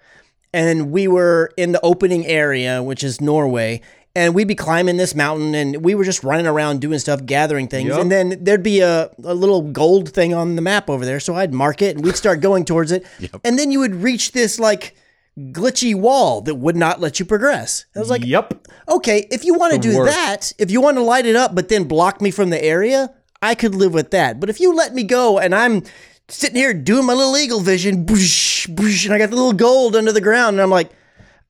and 0.54 0.92
we 0.92 1.08
were 1.08 1.52
in 1.58 1.72
the 1.72 1.80
opening 1.82 2.26
area, 2.26 2.82
which 2.82 3.04
is 3.04 3.22
Norway, 3.22 3.82
and 4.18 4.34
we'd 4.34 4.48
be 4.48 4.56
climbing 4.56 4.98
this 4.98 5.14
mountain, 5.14 5.54
and 5.54 5.84
we 5.86 5.94
were 5.94 6.04
just 6.04 6.24
running 6.24 6.48
around 6.48 6.82
doing 6.82 6.98
stuff, 7.00 7.24
gathering 7.26 7.68
things, 7.68 7.90
Yep. 7.90 8.00
and 8.02 8.12
then 8.12 8.38
there'd 8.42 8.64
be 8.64 8.80
a, 8.82 9.12
a 9.24 9.34
little 9.34 9.62
gold 9.62 10.10
thing 10.10 10.34
on 10.34 10.56
the 10.56 10.62
map 10.62 10.90
over 10.90 11.06
there, 11.06 11.20
so 11.20 11.36
I'd 11.36 11.54
mark 11.54 11.82
it, 11.82 11.96
and 11.96 12.04
we'd 12.04 12.16
start 12.18 12.42
going 12.42 12.66
towards 12.66 12.92
it, 12.92 13.06
and 13.46 13.60
then 13.60 13.72
you 13.72 13.80
would 13.80 13.96
reach 13.96 14.32
this 14.32 14.60
like 14.60 14.96
glitchy 15.38 15.94
wall 15.94 16.42
that 16.42 16.56
would 16.56 16.76
not 16.76 17.00
let 17.00 17.20
you 17.20 17.26
progress. 17.26 17.86
I 17.96 18.00
was 18.00 18.10
like, 18.10 18.26
yep. 18.26 18.68
okay, 18.90 19.28
if 19.30 19.46
you 19.46 19.54
want 19.54 19.74
to 19.74 19.80
do 19.80 19.96
worst. 19.98 20.12
that, 20.12 20.52
if 20.58 20.72
you 20.72 20.82
want 20.82 20.98
to 20.98 21.04
light 21.04 21.28
it 21.28 21.36
up 21.36 21.54
but 21.54 21.70
then 21.70 21.84
block 21.84 22.20
me 22.22 22.32
from 22.32 22.50
the 22.50 22.64
area, 22.64 23.14
I 23.40 23.54
could 23.54 23.76
live 23.76 23.94
with 23.94 24.10
that. 24.12 24.40
But 24.40 24.50
if 24.50 24.60
you 24.60 24.74
let 24.74 24.96
me 24.96 25.04
go 25.04 25.38
and 25.38 25.54
I'm 25.54 25.84
sitting 26.28 26.56
here 26.56 26.74
doing 26.74 27.06
my 27.06 27.14
little 27.14 27.38
eagle 27.38 27.60
vision, 27.60 28.04
boosh, 28.04 28.68
boosh, 28.68 29.06
and 29.06 29.14
I 29.14 29.20
got 29.20 29.30
the 29.30 29.36
little 29.36 29.54
gold 29.54 29.96
under 29.96 30.12
the 30.12 30.22
ground, 30.22 30.56
and 30.56 30.62
I'm 30.62 30.72
like, 30.72 30.90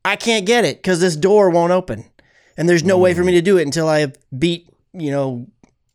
I 0.04 0.18
can't 0.18 0.46
get 0.46 0.66
it 0.66 0.78
because 0.80 1.00
this 1.00 1.16
door 1.16 1.50
won't 1.50 1.72
open. 1.72 2.04
And 2.58 2.68
there's 2.68 2.84
no 2.84 2.98
way 2.98 3.14
for 3.14 3.24
me 3.24 3.34
mm. 3.34 3.38
to 3.38 3.42
do 3.42 3.58
it 3.58 3.64
until 3.64 3.88
I 3.88 4.12
beat, 4.38 4.70
you 4.94 5.12
know, 5.12 5.48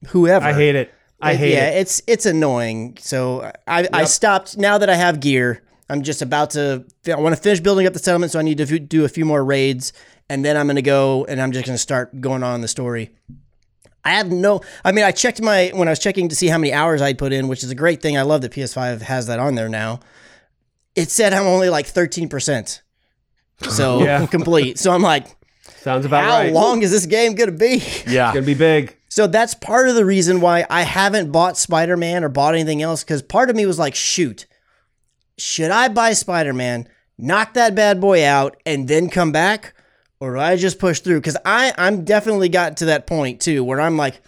whoever. 0.08 0.46
I 0.46 0.52
hate 0.52 0.76
it. 0.76 0.94
I 1.20 1.34
hate 1.34 1.52
yeah, 1.52 1.70
it. 1.70 1.80
it's 1.82 2.02
it's 2.06 2.26
annoying. 2.26 2.96
So 3.00 3.52
I, 3.66 3.88
I 3.92 4.04
stopped 4.04 4.58
now 4.58 4.78
that 4.78 4.90
I 4.90 4.96
have 4.96 5.20
gear. 5.20 5.62
I'm 5.88 6.02
just 6.02 6.20
about 6.20 6.50
to. 6.50 6.84
I 7.06 7.14
want 7.14 7.36
to 7.36 7.40
finish 7.40 7.60
building 7.60 7.86
up 7.86 7.92
the 7.92 8.00
settlement, 8.00 8.32
so 8.32 8.38
I 8.40 8.42
need 8.42 8.58
to 8.58 8.78
do 8.78 9.04
a 9.04 9.08
few 9.08 9.24
more 9.24 9.44
raids, 9.44 9.92
and 10.28 10.44
then 10.44 10.56
I'm 10.56 10.66
going 10.66 10.76
to 10.76 10.82
go 10.82 11.24
and 11.26 11.40
I'm 11.40 11.52
just 11.52 11.64
going 11.64 11.74
to 11.74 11.82
start 11.82 12.20
going 12.20 12.42
on 12.42 12.60
the 12.60 12.68
story. 12.68 13.10
I 14.04 14.14
have 14.14 14.32
no. 14.32 14.62
I 14.84 14.90
mean, 14.90 15.04
I 15.04 15.12
checked 15.12 15.40
my 15.40 15.70
when 15.74 15.86
I 15.86 15.92
was 15.92 16.00
checking 16.00 16.28
to 16.28 16.34
see 16.34 16.48
how 16.48 16.58
many 16.58 16.72
hours 16.72 17.00
I'd 17.00 17.18
put 17.18 17.32
in, 17.32 17.46
which 17.46 17.62
is 17.62 17.70
a 17.70 17.74
great 17.74 18.02
thing. 18.02 18.18
I 18.18 18.22
love 18.22 18.40
that 18.40 18.52
PS5 18.52 19.02
has 19.02 19.28
that 19.28 19.38
on 19.38 19.54
there 19.54 19.68
now. 19.68 20.00
It 20.96 21.10
said 21.10 21.32
I'm 21.32 21.46
only 21.46 21.70
like 21.70 21.86
13 21.86 22.28
percent, 22.28 22.82
so 23.68 24.02
Yeah. 24.04 24.26
complete. 24.26 24.78
So 24.78 24.90
I'm 24.90 25.02
like, 25.02 25.36
Sounds 25.82 26.06
about 26.06 26.22
how 26.22 26.38
right. 26.38 26.52
long 26.52 26.82
is 26.82 26.92
this 26.92 27.06
game 27.06 27.34
going 27.34 27.50
to 27.50 27.56
be? 27.56 27.82
yeah. 28.06 28.28
It's 28.28 28.34
Gonna 28.34 28.42
be 28.42 28.54
big. 28.54 28.96
So 29.08 29.26
that's 29.26 29.52
part 29.54 29.88
of 29.88 29.96
the 29.96 30.04
reason 30.04 30.40
why 30.40 30.64
I 30.70 30.82
haven't 30.82 31.32
bought 31.32 31.58
Spider 31.58 31.96
Man 31.96 32.22
or 32.22 32.28
bought 32.28 32.54
anything 32.54 32.82
else 32.82 33.02
because 33.02 33.20
part 33.20 33.50
of 33.50 33.56
me 33.56 33.66
was 33.66 33.78
like, 33.78 33.94
shoot, 33.94 34.46
should 35.36 35.70
I 35.72 35.88
buy 35.88 36.12
Spider 36.12 36.52
Man, 36.52 36.88
knock 37.18 37.54
that 37.54 37.74
bad 37.74 38.00
boy 38.00 38.24
out, 38.24 38.56
and 38.64 38.86
then 38.86 39.10
come 39.10 39.32
back? 39.32 39.74
Or 40.20 40.34
do 40.34 40.40
I 40.40 40.56
just 40.56 40.78
push 40.78 41.00
through? 41.00 41.18
Because 41.18 41.36
I 41.44 41.74
I'm 41.76 42.04
definitely 42.04 42.48
gotten 42.48 42.76
to 42.76 42.84
that 42.86 43.08
point 43.08 43.40
too 43.40 43.64
where 43.64 43.80
I'm 43.80 43.96
like, 43.96 44.22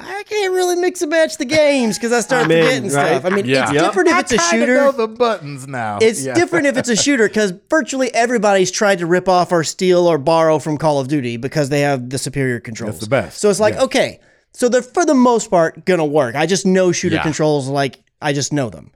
I 0.00 0.22
can't 0.28 0.52
really 0.54 0.76
mix 0.76 1.02
and 1.02 1.10
match 1.10 1.38
the 1.38 1.44
games 1.44 1.98
because 1.98 2.12
I 2.12 2.20
start 2.20 2.44
I'm 2.44 2.50
in, 2.52 2.64
forgetting 2.64 2.90
stuff. 2.90 3.24
I 3.24 3.30
mean, 3.30 3.46
Yeah. 3.46 3.64
it's 3.64 3.72
Yep. 3.72 3.84
different 3.84 4.08
if 4.10 4.18
it's 4.20 4.32
a 4.32 4.36
kinda 4.38 4.50
shooter. 4.66 4.74
know 4.76 4.92
the 4.92 5.08
buttons 5.08 5.66
now. 5.66 5.98
It's 6.00 6.24
Yeah. 6.24 6.34
different 6.34 6.66
if 6.68 6.76
it's 6.76 6.88
a 6.88 6.94
shooter 6.94 7.26
because 7.26 7.52
virtually 7.68 8.14
everybody's 8.14 8.70
tried 8.70 8.98
to 9.00 9.06
rip 9.06 9.28
off 9.28 9.50
or 9.50 9.64
steal 9.64 10.06
or 10.06 10.16
borrow 10.16 10.60
from 10.60 10.78
Call 10.78 11.00
of 11.00 11.08
Duty 11.08 11.36
because 11.36 11.68
they 11.68 11.80
have 11.80 12.10
the 12.10 12.18
superior 12.18 12.60
controls. 12.60 13.00
the 13.00 13.08
best. 13.08 13.40
So 13.40 13.50
it's 13.50 13.58
like, 13.60 13.76
okay, 13.76 14.20
so 14.52 14.68
they're 14.68 14.82
for 14.82 15.04
the 15.04 15.14
most 15.14 15.50
part 15.50 15.84
gonna 15.84 16.04
work. 16.06 16.36
I 16.36 16.46
just 16.46 16.64
know 16.64 16.92
shooter 16.92 17.16
Yeah. 17.16 17.22
controls 17.22 17.66
like 17.68 17.98
I 18.22 18.32
just 18.32 18.52
know 18.52 18.70
them. 18.70 18.92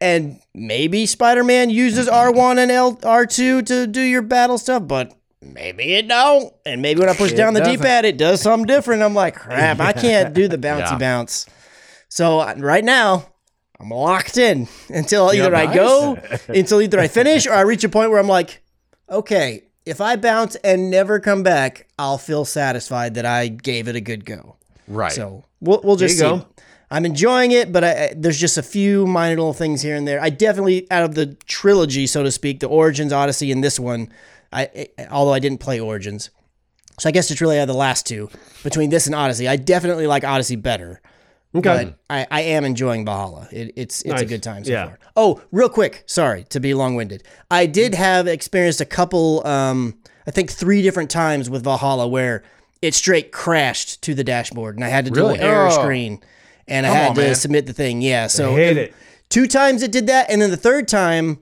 And 0.00 0.38
maybe 0.52 1.06
Spider-Man 1.06 1.70
uses 1.70 2.08
R1 2.08 2.58
and 2.58 2.72
L 2.72 2.98
R2 3.04 3.62
to 3.62 3.86
do 3.86 4.00
your 4.00 4.22
battle 4.22 4.58
stuff, 4.58 4.82
but 4.88 5.12
maybe 5.42 5.94
it 5.94 6.08
don't. 6.08 6.52
And 6.64 6.80
maybe 6.82 7.00
when 7.00 7.08
I 7.08 7.14
push 7.14 7.32
down 7.32 7.54
the 7.54 7.60
doesn't. 7.60 7.76
D-pad, 7.78 8.04
it 8.04 8.16
does 8.16 8.40
something 8.40 8.66
different. 8.66 9.02
I'm 9.02 9.14
like, 9.14 9.34
crap, 9.36 9.80
I 9.80 9.92
can't 9.92 10.34
do 10.34 10.48
the 10.48 10.58
bouncy 10.58 10.90
Yeah. 10.92 10.98
bounce. 10.98 11.46
So 12.08 12.44
right 12.56 12.84
now, 12.84 13.26
I'm 13.80 13.90
locked 13.90 14.36
in 14.38 14.68
until 14.88 15.32
either 15.32 15.54
I 15.54 15.72
go, 15.74 16.18
until 16.48 16.80
either 16.80 17.00
I 17.00 17.08
finish 17.08 17.46
or 17.46 17.52
I 17.54 17.62
reach 17.62 17.84
a 17.84 17.88
point 17.88 18.10
where 18.10 18.20
I'm 18.20 18.28
like, 18.28 18.62
okay, 19.10 19.64
if 19.84 20.00
I 20.00 20.16
bounce 20.16 20.54
and 20.56 20.90
never 20.90 21.18
come 21.18 21.42
back, 21.42 21.88
I'll 21.98 22.18
feel 22.18 22.44
satisfied 22.44 23.14
that 23.14 23.26
I 23.26 23.48
gave 23.48 23.88
it 23.88 23.96
a 23.96 24.00
good 24.00 24.24
go. 24.24 24.56
Right. 24.86 25.10
So 25.12 25.44
we'll, 25.60 25.80
we'll 25.82 25.96
just 25.96 26.16
see. 26.16 26.20
go. 26.20 26.46
I'm 26.90 27.06
enjoying 27.06 27.52
it, 27.52 27.72
but 27.72 27.82
I, 27.82 27.90
I, 28.04 28.14
there's 28.14 28.38
just 28.38 28.58
a 28.58 28.62
few 28.62 29.06
minor 29.06 29.36
little 29.36 29.54
things 29.54 29.80
here 29.80 29.96
and 29.96 30.06
there. 30.06 30.20
I 30.20 30.28
definitely, 30.28 30.86
out 30.90 31.04
of 31.04 31.14
the 31.14 31.34
trilogy, 31.46 32.06
so 32.06 32.22
to 32.22 32.30
speak, 32.30 32.60
the 32.60 32.68
Origins, 32.68 33.12
Odyssey, 33.14 33.50
and 33.50 33.64
this 33.64 33.80
one, 33.80 34.12
I, 34.52 34.88
I 34.98 35.06
although 35.10 35.32
I 35.32 35.38
didn't 35.38 35.58
play 35.58 35.80
Origins, 35.80 36.30
so 36.98 37.08
I 37.08 37.12
guess 37.12 37.30
it's 37.30 37.40
really 37.40 37.62
the 37.64 37.72
last 37.72 38.06
two 38.06 38.28
between 38.62 38.90
this 38.90 39.06
and 39.06 39.14
Odyssey. 39.14 39.48
I 39.48 39.56
definitely 39.56 40.06
like 40.06 40.24
Odyssey 40.24 40.56
better. 40.56 41.00
Okay. 41.54 41.94
I, 42.08 42.26
I 42.30 42.40
am 42.42 42.64
enjoying 42.64 43.04
Valhalla. 43.04 43.46
It, 43.52 43.72
it's 43.76 44.00
it's 44.02 44.22
a 44.22 44.24
good 44.24 44.42
time 44.42 44.64
so 44.64 44.72
Yeah. 44.72 44.86
far. 44.86 44.98
Oh, 45.16 45.42
real 45.50 45.68
quick, 45.68 46.02
sorry 46.06 46.44
to 46.44 46.60
be 46.60 46.72
long 46.72 46.94
winded. 46.94 47.24
I 47.50 47.66
did 47.66 47.94
have 47.94 48.26
experienced 48.26 48.80
a 48.80 48.86
couple, 48.86 49.46
um, 49.46 49.98
I 50.26 50.30
think 50.30 50.50
three 50.50 50.80
different 50.80 51.10
times 51.10 51.50
with 51.50 51.62
Valhalla 51.64 52.08
where 52.08 52.42
it 52.80 52.94
straight 52.94 53.32
crashed 53.32 54.00
to 54.02 54.14
the 54.14 54.24
dashboard, 54.24 54.76
and 54.76 54.84
I 54.84 54.88
had 54.88 55.04
to 55.04 55.10
do 55.10 55.20
Really? 55.20 55.34
an 55.36 55.42
error 55.42 55.68
Oh. 55.68 55.82
screen, 55.82 56.20
and 56.66 56.86
I 56.86 56.88
Come 56.88 56.96
had 56.96 57.08
on, 57.10 57.14
to 57.16 57.20
man. 57.22 57.34
submit 57.34 57.66
the 57.66 57.72
thing. 57.74 58.00
Yeah, 58.00 58.28
so 58.28 58.52
I 58.52 58.56
hate 58.56 58.76
it. 58.78 58.94
two 59.28 59.46
times 59.46 59.82
it 59.82 59.92
did 59.92 60.06
that, 60.06 60.30
and 60.30 60.40
then 60.40 60.50
the 60.50 60.56
third 60.56 60.88
time. 60.88 61.38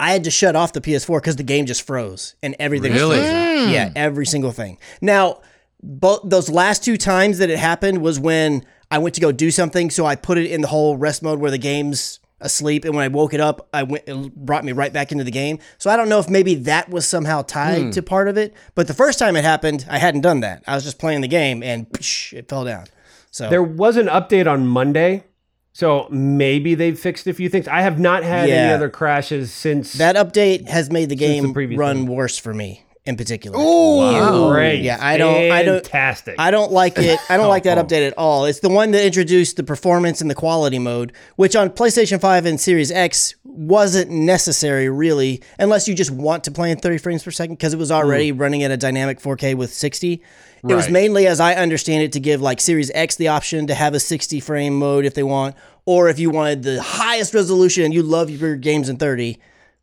I 0.00 0.12
had 0.12 0.24
to 0.24 0.30
shut 0.30 0.56
off 0.56 0.72
the 0.72 0.80
PS4 0.80 1.20
because 1.20 1.36
the 1.36 1.42
game 1.42 1.66
just 1.66 1.82
froze 1.82 2.34
and 2.42 2.56
everything 2.58 2.92
was 2.92 3.02
Really? 3.02 3.18
frozen. 3.18 3.66
Hmm. 3.66 3.70
Yeah, 3.70 3.92
every 3.94 4.26
single 4.26 4.50
thing. 4.50 4.78
Now, 5.00 5.40
both 5.82 6.22
those 6.24 6.48
last 6.48 6.82
two 6.82 6.96
times 6.96 7.38
that 7.38 7.50
it 7.50 7.58
happened 7.58 8.00
was 8.02 8.18
when 8.18 8.64
I 8.90 8.98
went 8.98 9.14
to 9.16 9.20
go 9.20 9.30
do 9.30 9.50
something, 9.50 9.90
so 9.90 10.06
I 10.06 10.16
put 10.16 10.38
it 10.38 10.50
in 10.50 10.62
the 10.62 10.68
whole 10.68 10.96
rest 10.96 11.22
mode 11.22 11.38
where 11.38 11.50
the 11.50 11.58
game's 11.58 12.18
asleep, 12.40 12.86
and 12.86 12.94
when 12.94 13.04
I 13.04 13.08
woke 13.08 13.34
it 13.34 13.40
up, 13.40 13.68
I 13.74 13.82
went 13.82 14.04
it 14.06 14.34
brought 14.34 14.64
me 14.64 14.72
right 14.72 14.92
back 14.92 15.12
into 15.12 15.24
the 15.24 15.30
game. 15.30 15.58
So 15.76 15.90
I 15.90 15.96
don't 15.96 16.08
know 16.08 16.18
if 16.18 16.28
maybe 16.28 16.54
that 16.56 16.88
was 16.88 17.06
somehow 17.06 17.42
tied 17.42 17.82
hmm. 17.82 17.90
to 17.90 18.02
part 18.02 18.28
of 18.28 18.38
it, 18.38 18.54
but 18.74 18.88
the 18.88 18.94
first 18.94 19.18
time 19.18 19.36
it 19.36 19.44
happened, 19.44 19.84
I 19.88 19.98
hadn't 19.98 20.22
done 20.22 20.40
that. 20.40 20.64
I 20.66 20.74
was 20.74 20.84
just 20.84 20.98
playing 20.98 21.20
the 21.20 21.28
game, 21.28 21.62
and 21.62 21.88
psh, 21.90 22.32
it 22.32 22.48
fell 22.48 22.64
down. 22.64 22.86
So 23.30 23.48
There 23.48 23.62
was 23.62 23.96
an 23.96 24.06
update 24.06 24.50
on 24.50 24.66
Monday, 24.66 25.24
so 25.72 26.08
maybe 26.10 26.74
they've 26.74 26.98
fixed 26.98 27.26
a 27.26 27.34
few 27.34 27.48
things. 27.48 27.68
I 27.68 27.82
have 27.82 27.98
not 27.98 28.22
had 28.24 28.48
any 28.50 28.72
other 28.72 28.88
crashes 28.90 29.52
since 29.52 29.94
that 29.94 30.16
update 30.16 30.68
has 30.68 30.90
made 30.90 31.04
the 31.04 31.14
the 31.14 31.16
game 31.16 31.52
previous 31.52 31.78
run 31.78 32.06
one. 32.06 32.16
worse 32.16 32.38
for 32.38 32.52
me 32.54 32.84
in 33.06 33.16
particular. 33.16 33.58
Ooh. 33.58 34.50
Great. 34.52 34.82
Yeah, 34.82 34.98
I 35.00 35.16
don't- 35.16 35.50
I 35.50 35.62
don't- 35.62 35.86
Fantastic. 35.86 36.34
I 36.38 36.50
don't 36.50 36.70
like 36.70 36.98
it. 36.98 37.18
I 37.30 37.36
don't 37.38 37.48
like 37.48 37.62
that 37.62 37.78
oh. 37.78 37.82
update 37.84 38.06
at 38.06 38.14
all. 38.18 38.44
It's 38.44 38.60
the 38.60 38.68
one 38.68 38.90
that 38.90 39.04
introduced 39.04 39.56
the 39.56 39.62
performance 39.62 40.20
and 40.20 40.28
the 40.30 40.34
quality 40.34 40.78
mode, 40.78 41.12
which 41.36 41.56
on 41.56 41.70
PlayStation 41.70 42.20
5 42.20 42.44
and 42.44 42.60
Series 42.60 42.92
X 42.92 43.34
wasn't 43.42 44.10
necessary 44.10 44.88
really, 44.90 45.42
unless 45.58 45.88
you 45.88 45.94
just 45.94 46.10
want 46.10 46.44
to 46.44 46.50
play 46.50 46.70
in 46.70 46.78
30 46.78 46.98
frames 46.98 47.22
per 47.24 47.30
second 47.30 47.54
because 47.56 47.72
it 47.72 47.78
was 47.78 47.90
already 47.90 48.32
running 48.32 48.62
at 48.62 48.70
a 48.70 48.76
dynamic 48.76 49.18
4K 49.18 49.54
with 49.54 49.72
60. 49.72 50.22
It 50.68 50.74
was 50.74 50.90
mainly, 50.90 51.26
as 51.26 51.40
I 51.40 51.54
understand 51.54 52.02
it, 52.02 52.12
to 52.12 52.20
give 52.20 52.42
like 52.42 52.60
Series 52.60 52.90
X 52.94 53.16
the 53.16 53.28
option 53.28 53.66
to 53.68 53.74
have 53.74 53.94
a 53.94 54.00
60 54.00 54.40
frame 54.40 54.78
mode 54.78 55.04
if 55.04 55.14
they 55.14 55.22
want, 55.22 55.56
or 55.86 56.08
if 56.08 56.18
you 56.18 56.30
wanted 56.30 56.62
the 56.62 56.82
highest 56.82 57.32
resolution 57.32 57.84
and 57.84 57.94
you 57.94 58.02
love 58.02 58.28
your 58.28 58.56
games 58.56 58.88
in 58.88 58.96
30, 58.96 59.38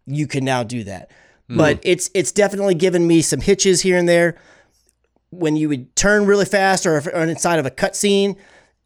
you 0.05 0.28
can 0.28 0.45
now 0.45 0.63
do 0.63 0.84
that. 0.84 1.11
Hmm. 1.49 1.57
But 1.57 1.80
it's 1.84 2.11
it's 2.13 2.32
definitely 2.32 2.75
given 2.75 3.07
me 3.07 3.21
some 3.21 3.41
hitches 3.41 3.82
here 3.82 3.97
and 3.97 4.07
there 4.07 4.38
when 5.30 5.55
you 5.55 5.69
would 5.69 5.95
turn 5.95 6.25
really 6.25 6.45
fast 6.45 6.86
or, 6.86 6.97
if, 6.97 7.07
or 7.07 7.23
inside 7.23 7.59
of 7.59 7.65
a 7.65 7.71
cutscene, 7.71 8.38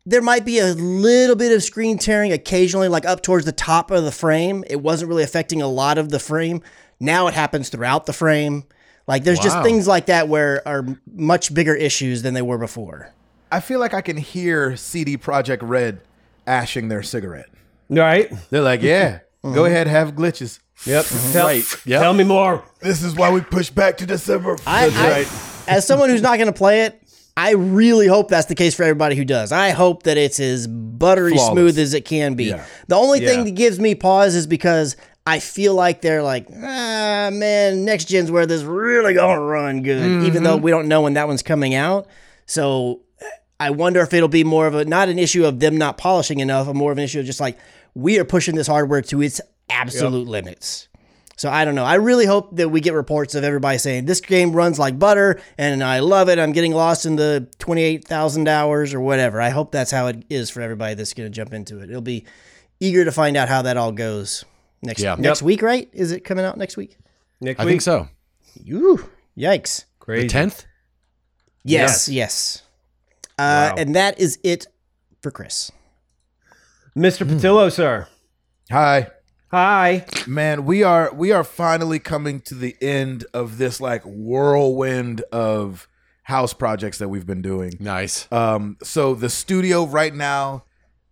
there 0.06 0.22
might 0.22 0.46
be 0.46 0.60
a 0.60 0.74
little 0.74 1.36
bit 1.36 1.52
of 1.52 1.62
screen 1.62 1.98
tearing 1.98 2.32
occasionally, 2.32 2.88
like 2.88 3.06
up 3.06 3.22
towards 3.22 3.46
the 3.46 3.52
top 3.52 3.92
of 3.92 4.04
the 4.04 4.12
frame. 4.12 4.64
It 4.68 4.82
wasn't 4.82 5.10
really 5.10 5.24
affecting 5.24 5.62
a 5.62 5.68
lot 5.68 5.98
of 5.98 6.10
the 6.10 6.20
frame. 6.20 6.62
Now 7.00 7.28
it 7.28 7.34
happens 7.36 7.70
throughout 7.70 8.06
the 8.06 8.14
frame. 8.14 8.64
Like 9.12 9.26
there's 9.26 9.40
just 9.40 9.62
things 9.62 9.90
like 9.90 10.06
that 10.06 10.30
where 10.30 10.66
are 10.66 10.86
much 11.14 11.54
bigger 11.54 11.76
issues 11.76 12.22
than 12.22 12.34
they 12.34 12.42
were 12.42 12.58
before. 12.58 13.14
I 13.52 13.60
feel 13.60 13.82
like 13.82 13.94
I 13.94 14.00
can 14.00 14.16
hear 14.16 14.78
CD 14.78 15.18
Projekt 15.18 15.60
Red 15.62 16.00
ashing 16.48 16.88
their 16.88 17.04
cigarette. 17.04 17.50
right? 17.90 18.32
They're 18.52 18.62
like, 18.62 18.82
yeah, 18.82 19.20
go 19.44 19.50
mm-hmm. 19.50 19.66
ahead, 19.66 19.88
have 19.88 20.14
glitches. 20.14 20.60
Yep. 20.86 21.06
Tell, 21.34 21.46
Right. 21.46 21.66
Yep. 21.86 22.02
tell 22.02 22.14
me 22.14 22.24
more. 22.24 22.64
This 22.80 23.04
is 23.04 23.14
why 23.14 23.30
we 23.34 23.42
push 23.42 23.70
back 23.70 23.98
to 23.98 24.06
December. 24.06 24.56
I, 24.66 24.88
I- 24.88 25.26
as 25.68 25.86
someone 25.86 26.10
who's 26.10 26.22
not 26.22 26.38
going 26.38 26.48
to 26.48 26.58
play 26.58 26.84
it, 26.84 26.98
I 27.36 27.52
really 27.52 28.08
hope 28.08 28.30
that's 28.30 28.48
the 28.48 28.56
case 28.56 28.76
for 28.76 28.84
everybody 28.84 29.18
who 29.18 29.26
does. 29.26 29.52
I 29.52 29.72
hope 29.72 30.04
that 30.04 30.18
it's 30.18 30.40
as 30.40 30.68
buttery 30.68 31.34
Flawless. 31.34 31.52
smooth 31.52 31.80
as 31.80 31.94
it 31.94 32.06
can 32.06 32.36
be. 32.36 32.46
Yeah. 32.46 32.66
The 32.88 32.96
only 32.96 33.22
Yeah. 33.22 33.28
thing 33.28 33.44
that 33.44 33.56
gives 33.56 33.78
me 33.78 33.94
pause 33.94 34.36
is 34.36 34.48
because 34.48 34.96
I 35.26 35.40
feel 35.40 35.76
like 35.76 36.02
they're 36.02 36.24
like, 36.24 36.48
ah, 36.52 37.30
man, 37.32 37.86
next 37.86 38.06
gen's 38.06 38.32
where 38.32 38.46
this 38.46 38.64
really 38.64 39.14
gonna 39.14 39.40
run 39.40 39.84
good, 39.84 40.24
even 40.24 40.44
though 40.44 40.58
we 40.58 40.72
don't 40.72 40.88
know 40.88 41.02
when 41.02 41.14
that 41.14 41.28
one's 41.28 41.44
coming 41.44 41.76
out. 41.76 42.08
So 42.48 43.02
I 43.60 43.70
wonder 43.70 44.02
if 44.02 44.14
it'll 44.14 44.28
be 44.28 44.44
more 44.44 44.66
of 44.66 44.74
a 44.74 44.86
not 44.86 45.10
an 45.10 45.20
issue 45.20 45.46
of 45.46 45.60
them 45.60 45.78
not 45.78 45.98
polishing 45.98 46.40
enough, 46.40 46.68
or 46.68 46.74
more 46.74 46.92
of 46.92 46.98
an 46.98 47.04
issue 47.04 47.20
of 47.20 47.26
just 47.26 47.40
like 47.40 47.60
we 47.94 48.20
are 48.20 48.26
pushing 48.26 48.56
this 48.56 48.68
hardware 48.68 49.02
to 49.04 49.22
its 49.22 49.40
absolute 49.70 50.28
limits. 50.28 50.88
So 51.38 51.50
I 51.50 51.66
don't 51.66 51.76
know. 51.76 51.86
I 51.86 51.96
really 51.96 52.26
hope 52.26 52.56
that 52.58 52.70
we 52.70 52.82
get 52.82 52.94
reports 52.94 53.34
of 53.34 53.44
everybody 53.44 53.78
saying 53.80 54.06
this 54.06 54.22
game 54.22 54.54
runs 54.54 54.78
like 54.78 55.00
butter 55.00 55.42
and 55.58 55.84
I 55.84 56.00
love 56.00 56.30
it. 56.30 56.38
I'm 56.38 56.52
getting 56.52 56.72
lost 56.74 57.06
in 57.08 57.16
the 57.16 57.48
28,000 57.58 58.48
hours 58.48 58.94
or 58.94 59.02
whatever. 59.02 59.42
I 59.42 59.50
hope 59.50 59.72
that's 59.72 59.90
how 59.90 60.06
it 60.08 60.24
is 60.30 60.52
for 60.52 60.62
everybody 60.62 60.94
that's 60.94 61.16
going 61.16 61.32
to 61.32 61.36
jump 61.36 61.52
into 61.52 61.80
it. 61.80 61.90
It'll 61.90 62.02
be 62.02 62.26
eager 62.80 63.06
to 63.06 63.12
find 63.12 63.36
out 63.38 63.50
how 63.50 63.64
that 63.64 63.76
all 63.76 63.92
goes 63.92 64.46
next 64.82 65.02
Yeah. 65.02 65.16
next 65.18 65.42
week, 65.42 65.62
right? 65.62 65.90
Is 65.94 66.12
it 66.12 66.22
coming 66.22 66.46
out 66.46 66.58
next 66.58 66.78
week? 66.78 66.98
Next 67.40 67.60
I 67.60 67.66
week. 67.66 67.72
think 67.72 67.82
so. 67.82 68.08
Ooh, 68.70 69.10
yikes. 69.38 69.86
Crazy. 70.00 70.28
The 70.28 70.30
tenth. 70.32 70.66
Yes, 71.64 72.10
yes. 72.10 72.64
Uh, 73.38 73.72
Wow. 73.72 73.76
And 73.78 73.96
that 73.96 74.20
is 74.20 74.40
it 74.44 74.68
for 75.22 75.32
Chris. 75.32 75.72
Mr. 76.98 77.26
Patillo, 77.26 77.72
sir. 77.72 78.08
Hi. 78.70 79.08
Hi. 79.52 80.06
Man, 80.28 80.66
we 80.66 80.84
are 80.84 81.14
we 81.14 81.32
are 81.32 81.44
finally 81.44 82.00
coming 82.00 82.42
to 82.42 82.56
the 82.56 82.76
end 82.82 83.26
of 83.34 83.58
this 83.58 83.80
like 83.82 84.02
whirlwind 84.06 85.22
of 85.32 85.88
house 86.24 86.54
projects 86.54 86.98
that 87.00 87.10
we've 87.10 87.26
been 87.26 87.42
doing. 87.42 87.74
Nice. 87.80 88.28
Um, 88.32 88.78
so 88.84 89.14
the 89.14 89.30
studio 89.30 89.86
right 89.86 90.14
now 90.14 90.64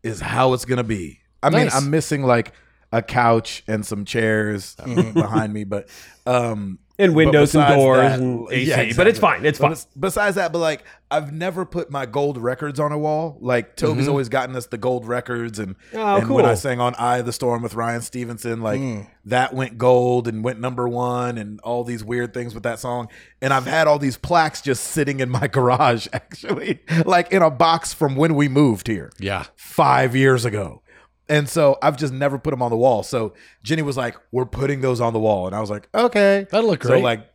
is 0.03 0.21
how 0.21 0.53
it's 0.53 0.65
gonna 0.65 0.83
be. 0.83 1.19
I 1.43 1.49
mean, 1.49 1.69
I'm 1.73 1.89
missing 1.89 2.23
like 2.23 2.53
a 2.91 3.01
couch 3.01 3.63
and 3.67 3.85
some 3.85 4.05
chairs 4.05 4.75
behind 5.13 5.53
me, 5.53 5.63
but 5.63 5.87
um, 6.25 6.79
And 6.97 7.15
windows 7.15 7.53
and 7.55 7.67
doors 7.75 7.97
that- 7.99 8.19
and 8.19 8.47
AC. 8.51 8.63
yeah, 8.69 8.93
But 8.97 9.07
it's 9.07 9.19
fine. 9.19 9.45
It's 9.45 9.59
fine. 9.59 9.71
bes- 9.71 9.87
Besides 9.97 10.35
that, 10.37 10.51
but 10.51 10.59
like 10.59 10.83
I've 11.11 11.31
never 11.31 11.65
put 11.65 11.89
my 11.91 12.05
gold 12.05 12.37
records 12.37 12.79
on 12.79 12.91
a 12.91 12.97
wall. 12.97 13.37
Like 13.41 13.75
Toby's 13.75 14.07
always 14.07 14.27
gotten 14.29 14.55
us 14.55 14.65
the 14.67 14.77
gold 14.77 15.07
records, 15.07 15.57
and, 15.59 15.75
Mm-hmm. 15.91 15.97
Oh, 15.97 16.17
and 16.17 16.29
when 16.29 16.45
I 16.45 16.53
sang 16.55 16.79
on 16.79 16.93
"Eye 16.95 17.19
of 17.19 17.25
the 17.25 17.31
Storm" 17.33 17.61
with 17.63 17.73
Ryan 17.75 18.01
Stevenson, 18.01 18.61
like 18.61 18.79
Mm. 18.81 19.07
that 19.25 19.53
went 19.53 19.77
gold 19.77 20.27
and 20.27 20.43
went 20.43 20.59
number 20.59 20.87
one, 20.89 21.37
and 21.37 21.59
all 21.61 21.83
these 21.83 22.03
weird 22.03 22.33
things 22.33 22.53
with 22.53 22.63
that 22.63 22.79
song. 22.79 23.07
And 23.41 23.53
I've 23.53 23.65
had 23.67 23.87
all 23.87 23.97
these 23.99 24.17
plaques 24.17 24.61
just 24.61 24.83
sitting 24.83 25.19
in 25.19 25.29
my 25.29 25.47
garage, 25.51 26.07
actually, 26.11 26.79
like 27.05 27.31
in 27.31 27.41
a 27.43 27.49
box 27.51 27.93
from 27.93 28.15
when 28.15 28.33
we 28.35 28.47
moved 28.49 28.87
here 28.87 29.11
Yeah. 29.19 29.45
five 29.55 30.15
years 30.15 30.43
ago. 30.45 30.81
And 31.29 31.47
so 31.47 31.77
I've 31.81 31.95
just 31.95 32.11
never 32.11 32.39
put 32.39 32.49
them 32.49 32.61
on 32.61 32.71
the 32.71 32.77
wall. 32.77 33.03
So 33.03 33.33
Jenny 33.63 33.83
was 33.83 33.95
like, 33.95 34.15
"We're 34.31 34.45
putting 34.45 34.81
those 34.81 34.99
on 34.99 35.13
the 35.13 35.19
wall," 35.19 35.45
and 35.45 35.55
I 35.55 35.61
was 35.61 35.69
like, 35.69 35.87
"Okay, 35.93 36.47
That'll 36.49 36.69
look 36.69 36.79
great." 36.81 36.99
So 36.99 37.03
like, 37.03 37.29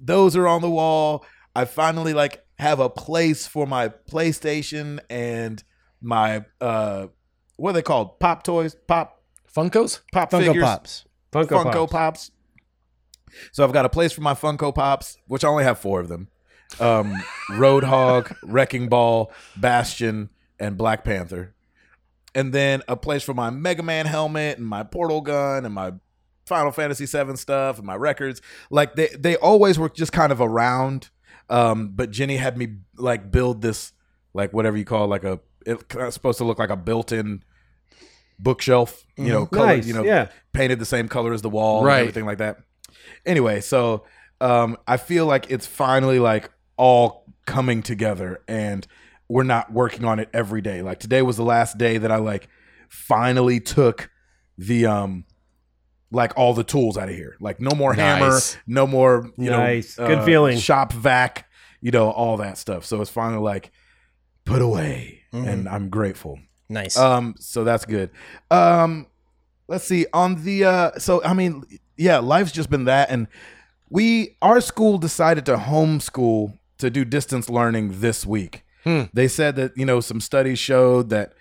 those 0.00 0.36
are 0.36 0.46
on 0.46 0.60
the 0.60 0.70
wall. 0.70 1.24
I 1.56 1.64
finally 1.64 2.12
like 2.12 2.44
have 2.58 2.78
a 2.78 2.90
place 2.90 3.46
for 3.46 3.66
my 3.66 3.88
PlayStation 3.88 5.00
and 5.08 5.62
my 6.00 6.44
uh, 6.60 7.06
what 7.56 7.70
are 7.70 7.72
they 7.72 7.82
called? 7.82 8.20
Pop 8.20 8.42
toys, 8.42 8.76
pop 8.86 9.22
Funkos. 9.52 10.00
pop 10.12 10.30
Funko 10.30 10.46
figures, 10.46 10.64
Pops. 10.64 11.04
Funko, 11.32 11.48
Funko 11.48 11.90
Pops. 11.90 11.92
Pops. 11.92 12.30
So 13.52 13.64
I've 13.64 13.72
got 13.72 13.84
a 13.84 13.88
place 13.88 14.12
for 14.12 14.20
my 14.20 14.34
Funko 14.34 14.74
Pops, 14.74 15.18
which 15.26 15.44
I 15.44 15.48
only 15.48 15.64
have 15.64 15.78
four 15.78 16.00
of 16.00 16.08
them. 16.08 16.28
Um, 16.80 17.14
Roadhog, 17.50 18.34
Wrecking 18.42 18.88
Ball, 18.88 19.32
Bastion, 19.56 20.30
and 20.58 20.76
Black 20.76 21.04
Panther. 21.04 21.54
And 22.38 22.52
then 22.52 22.82
a 22.86 22.96
place 22.96 23.22
for 23.24 23.34
my 23.34 23.50
Mega 23.50 23.82
Man 23.82 24.06
helmet 24.06 24.58
and 24.58 24.66
my 24.66 24.82
portal 24.84 25.20
gun 25.20 25.64
and 25.64 25.74
my 25.74 25.92
Final 26.46 26.70
Fantasy 26.70 27.04
VII 27.06 27.36
stuff 27.36 27.78
and 27.78 27.86
my 27.86 27.96
records. 27.96 28.40
Like 28.70 28.94
they 28.94 29.08
they 29.18 29.36
always 29.36 29.78
were 29.78 29.88
just 29.88 30.12
kind 30.12 30.30
of 30.32 30.40
around. 30.40 31.10
Um, 31.50 31.88
but 31.94 32.10
Jenny 32.10 32.36
had 32.36 32.56
me 32.56 32.76
like 32.96 33.30
build 33.30 33.60
this 33.62 33.92
like 34.34 34.52
whatever 34.52 34.76
you 34.76 34.84
call 34.84 35.04
it, 35.04 35.08
like 35.08 35.24
a 35.24 35.40
it's 35.66 36.14
supposed 36.14 36.38
to 36.38 36.44
look 36.44 36.58
like 36.58 36.70
a 36.70 36.76
built-in 36.76 37.42
bookshelf, 38.38 39.04
you 39.16 39.28
know, 39.28 39.46
color, 39.46 39.66
Nice, 39.66 39.86
you 39.86 39.94
know, 39.94 40.04
yeah. 40.04 40.28
painted 40.52 40.78
the 40.78 40.86
same 40.86 41.08
color 41.08 41.32
as 41.32 41.42
the 41.42 41.50
wall 41.50 41.84
Right. 41.84 41.94
and 41.94 42.00
everything 42.08 42.24
like 42.26 42.38
that. 42.38 42.58
Anyway, 43.26 43.60
so 43.60 44.04
um, 44.40 44.76
I 44.86 44.96
feel 44.96 45.26
like 45.26 45.50
it's 45.50 45.66
finally 45.66 46.18
like 46.20 46.50
all 46.76 47.24
coming 47.46 47.82
together 47.82 48.40
and 48.46 48.86
we're 49.28 49.42
not 49.42 49.72
working 49.72 50.04
on 50.04 50.18
it 50.18 50.28
every 50.32 50.60
day. 50.60 50.82
Like 50.82 50.98
today 51.00 51.22
was 51.22 51.36
the 51.36 51.44
last 51.44 51.78
day 51.78 51.98
that 51.98 52.10
I 52.10 52.16
like 52.16 52.48
finally 52.88 53.60
took 53.60 54.10
the 54.56 54.86
um 54.86 55.24
like 56.10 56.32
all 56.36 56.54
the 56.54 56.64
tools 56.64 56.96
out 56.96 57.08
of 57.08 57.14
here. 57.14 57.36
Like 57.40 57.60
no 57.60 57.70
more 57.76 57.92
hammer, 57.92 58.38
no 58.66 58.86
more 58.86 59.30
you 59.36 59.50
Nice. 59.50 59.98
know 59.98 60.06
Good 60.06 60.18
uh, 60.20 60.24
feeling. 60.24 60.58
shop 60.58 60.92
vac, 60.92 61.48
you 61.80 61.90
know 61.90 62.10
all 62.10 62.38
that 62.38 62.56
stuff. 62.58 62.84
So 62.84 63.00
it's 63.00 63.10
finally 63.10 63.42
like 63.42 63.70
put 64.44 64.62
away, 64.62 65.20
and 65.32 65.68
I'm 65.68 65.90
grateful. 65.90 66.38
Nice. 66.70 66.96
Um, 66.96 67.34
so 67.38 67.64
that's 67.64 67.84
good. 67.84 68.10
Um, 68.50 69.06
let's 69.68 69.84
see 69.84 70.06
on 70.14 70.42
the 70.44 70.64
uh, 70.64 70.98
so 70.98 71.22
I 71.22 71.34
mean, 71.34 71.64
yeah, 71.98 72.18
life's 72.18 72.52
just 72.52 72.70
been 72.70 72.84
that, 72.84 73.10
and 73.10 73.26
we 73.90 74.36
our 74.40 74.62
school 74.62 74.96
decided 74.96 75.44
to 75.46 75.56
homeschool 75.56 76.58
to 76.78 76.88
do 76.90 77.04
distance 77.04 77.50
learning 77.50 78.00
this 78.00 78.24
week. 78.24 78.64
They 79.12 79.28
said 79.28 79.56
that 79.56 79.76
you 79.76 79.84
know 79.84 80.00
some 80.00 80.20
studies 80.20 80.58
showed 80.58 81.10
that 81.10 81.34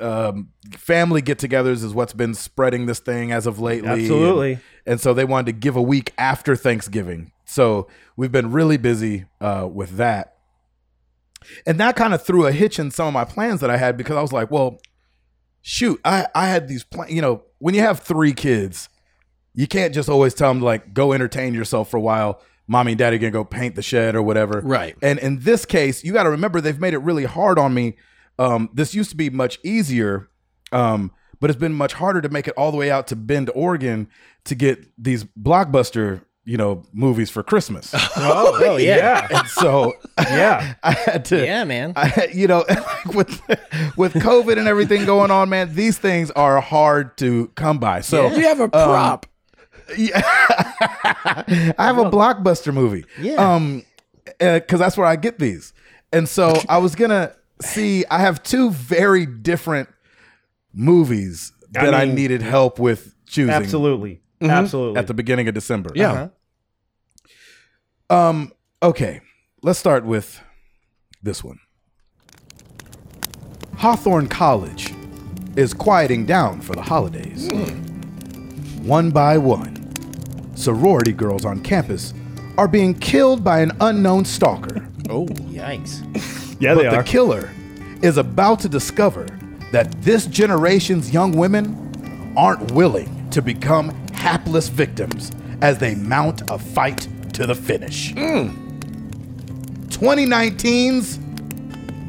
um, 0.00 0.50
family 0.76 1.20
get-togethers 1.20 1.84
is 1.84 1.92
what's 1.92 2.12
been 2.12 2.34
spreading 2.34 2.86
this 2.86 3.00
thing 3.00 3.32
as 3.32 3.46
of 3.46 3.58
lately. 3.58 3.88
Absolutely. 3.88 4.52
and, 4.52 4.62
and 4.86 5.00
so 5.00 5.12
they 5.12 5.24
wanted 5.24 5.46
to 5.46 5.52
give 5.52 5.76
a 5.76 5.82
week 5.82 6.14
after 6.16 6.56
Thanksgiving. 6.56 7.32
So 7.44 7.88
we've 8.16 8.30
been 8.30 8.52
really 8.52 8.76
busy 8.76 9.26
uh, 9.40 9.68
with 9.70 9.96
that. 9.96 10.36
And 11.66 11.80
that 11.80 11.96
kind 11.96 12.14
of 12.14 12.22
threw 12.22 12.46
a 12.46 12.52
hitch 12.52 12.78
in 12.78 12.90
some 12.90 13.08
of 13.08 13.12
my 13.12 13.24
plans 13.24 13.60
that 13.60 13.70
I 13.70 13.76
had 13.76 13.96
because 13.96 14.16
I 14.16 14.22
was 14.22 14.32
like, 14.32 14.50
well, 14.50 14.80
shoot, 15.62 16.00
I, 16.04 16.26
I 16.34 16.46
had 16.46 16.68
these 16.68 16.84
plans. 16.84 17.10
You 17.10 17.22
know, 17.22 17.42
when 17.58 17.74
you 17.74 17.80
have 17.80 18.00
three 18.00 18.32
kids, 18.32 18.88
you 19.52 19.66
can't 19.66 19.92
just 19.92 20.08
always 20.08 20.32
tell 20.32 20.52
them, 20.54 20.62
like, 20.62 20.94
go 20.94 21.12
entertain 21.12 21.54
yourself 21.54 21.90
for 21.90 21.96
a 21.96 22.00
while. 22.00 22.40
Mommy 22.70 22.92
and 22.92 22.98
daddy 23.00 23.18
gonna 23.18 23.32
go 23.32 23.42
paint 23.42 23.74
the 23.74 23.82
shed 23.82 24.14
or 24.14 24.22
whatever. 24.22 24.60
Right. 24.60 24.96
And 25.02 25.18
in 25.18 25.40
this 25.40 25.66
case, 25.66 26.04
you 26.04 26.12
got 26.12 26.22
to 26.22 26.30
remember 26.30 26.60
they've 26.60 26.78
made 26.78 26.94
it 26.94 26.98
really 26.98 27.24
hard 27.24 27.58
on 27.58 27.74
me. 27.74 27.96
Um, 28.38 28.70
this 28.72 28.94
used 28.94 29.10
to 29.10 29.16
be 29.16 29.28
much 29.28 29.58
easier, 29.64 30.30
um, 30.70 31.10
but 31.40 31.50
it's 31.50 31.58
been 31.58 31.74
much 31.74 31.94
harder 31.94 32.20
to 32.20 32.28
make 32.28 32.46
it 32.46 32.54
all 32.56 32.70
the 32.70 32.76
way 32.76 32.88
out 32.88 33.08
to 33.08 33.16
Bend, 33.16 33.50
Oregon, 33.56 34.06
to 34.44 34.54
get 34.54 34.86
these 34.96 35.24
blockbuster, 35.24 36.22
you 36.44 36.56
know, 36.56 36.84
movies 36.92 37.28
for 37.28 37.42
Christmas. 37.42 37.92
oh, 37.94 38.60
oh, 38.64 38.76
yeah. 38.76 39.26
and 39.30 39.48
so, 39.48 39.92
Yeah. 40.20 40.74
I 40.84 40.92
had 40.92 41.24
to, 41.24 41.44
Yeah, 41.44 41.64
man. 41.64 41.94
I, 41.96 42.28
you 42.32 42.46
know, 42.46 42.64
with 43.14 43.40
with 43.96 44.14
COVID 44.14 44.58
and 44.58 44.68
everything 44.68 45.04
going 45.06 45.32
on, 45.32 45.48
man, 45.48 45.74
these 45.74 45.98
things 45.98 46.30
are 46.30 46.60
hard 46.60 47.18
to 47.18 47.48
come 47.56 47.78
by. 47.78 48.02
So 48.02 48.28
You 48.28 48.46
have 48.46 48.60
a 48.60 48.68
prop. 48.68 49.26
I 50.14 51.74
have 51.78 51.98
a 51.98 52.10
blockbuster 52.10 52.72
movie. 52.72 53.04
Yeah. 53.20 53.54
Um, 53.54 53.84
because 54.38 54.78
that's 54.78 54.96
where 54.96 55.06
I 55.06 55.16
get 55.16 55.38
these, 55.38 55.72
and 56.12 56.28
so 56.28 56.54
I 56.68 56.78
was 56.78 56.94
gonna 56.94 57.34
see. 57.60 58.04
I 58.10 58.20
have 58.20 58.42
two 58.42 58.70
very 58.70 59.26
different 59.26 59.88
movies 60.72 61.52
that 61.72 61.94
I, 61.94 62.04
mean, 62.04 62.14
needed 62.14 62.42
help 62.42 62.78
with 62.78 63.14
choosing 63.26 63.54
Absolutely. 63.54 64.20
Absolutely. 64.40 64.98
at 64.98 65.06
the 65.06 65.14
beginning 65.14 65.48
of 65.48 65.54
December. 65.54 65.90
yeah. 65.94 66.28
Um. 68.08 68.52
Okay. 68.82 69.20
Let's 69.62 69.78
start 69.78 70.04
with 70.06 70.40
this 71.22 71.44
one. 71.44 71.58
Hawthorne 73.76 74.28
College 74.28 74.94
is 75.56 75.74
quieting 75.74 76.26
down 76.26 76.60
for 76.60 76.74
the 76.74 76.82
holidays. 76.82 77.48
One 78.82 79.10
by 79.10 79.36
one, 79.38 79.74
sorority 80.60 81.12
girls 81.12 81.44
on 81.44 81.60
campus 81.62 82.12
are 82.58 82.68
being 82.68 82.94
killed 82.94 83.42
by 83.42 83.60
an 83.60 83.72
unknown 83.80 84.24
stalker. 84.24 84.86
Oh. 85.08 85.26
Yikes. 85.26 86.56
yeah, 86.60 86.72
but 86.72 86.88
they 86.88 86.96
the 86.96 87.02
killer 87.02 87.50
is 88.00 88.16
about 88.16 88.60
to 88.60 88.68
discover 88.68 89.26
that 89.72 89.90
this 90.02 90.26
generation's 90.26 91.10
young 91.10 91.32
women 91.32 92.32
aren't 92.36 92.70
willing 92.70 93.28
to 93.30 93.42
become 93.42 93.88
hapless 94.12 94.68
victims 94.68 95.32
as 95.62 95.78
they 95.78 95.96
mount 95.96 96.48
a 96.48 96.60
fight 96.60 97.08
to 97.32 97.44
the 97.44 97.56
finish. 97.56 98.12
2019's 99.88 101.18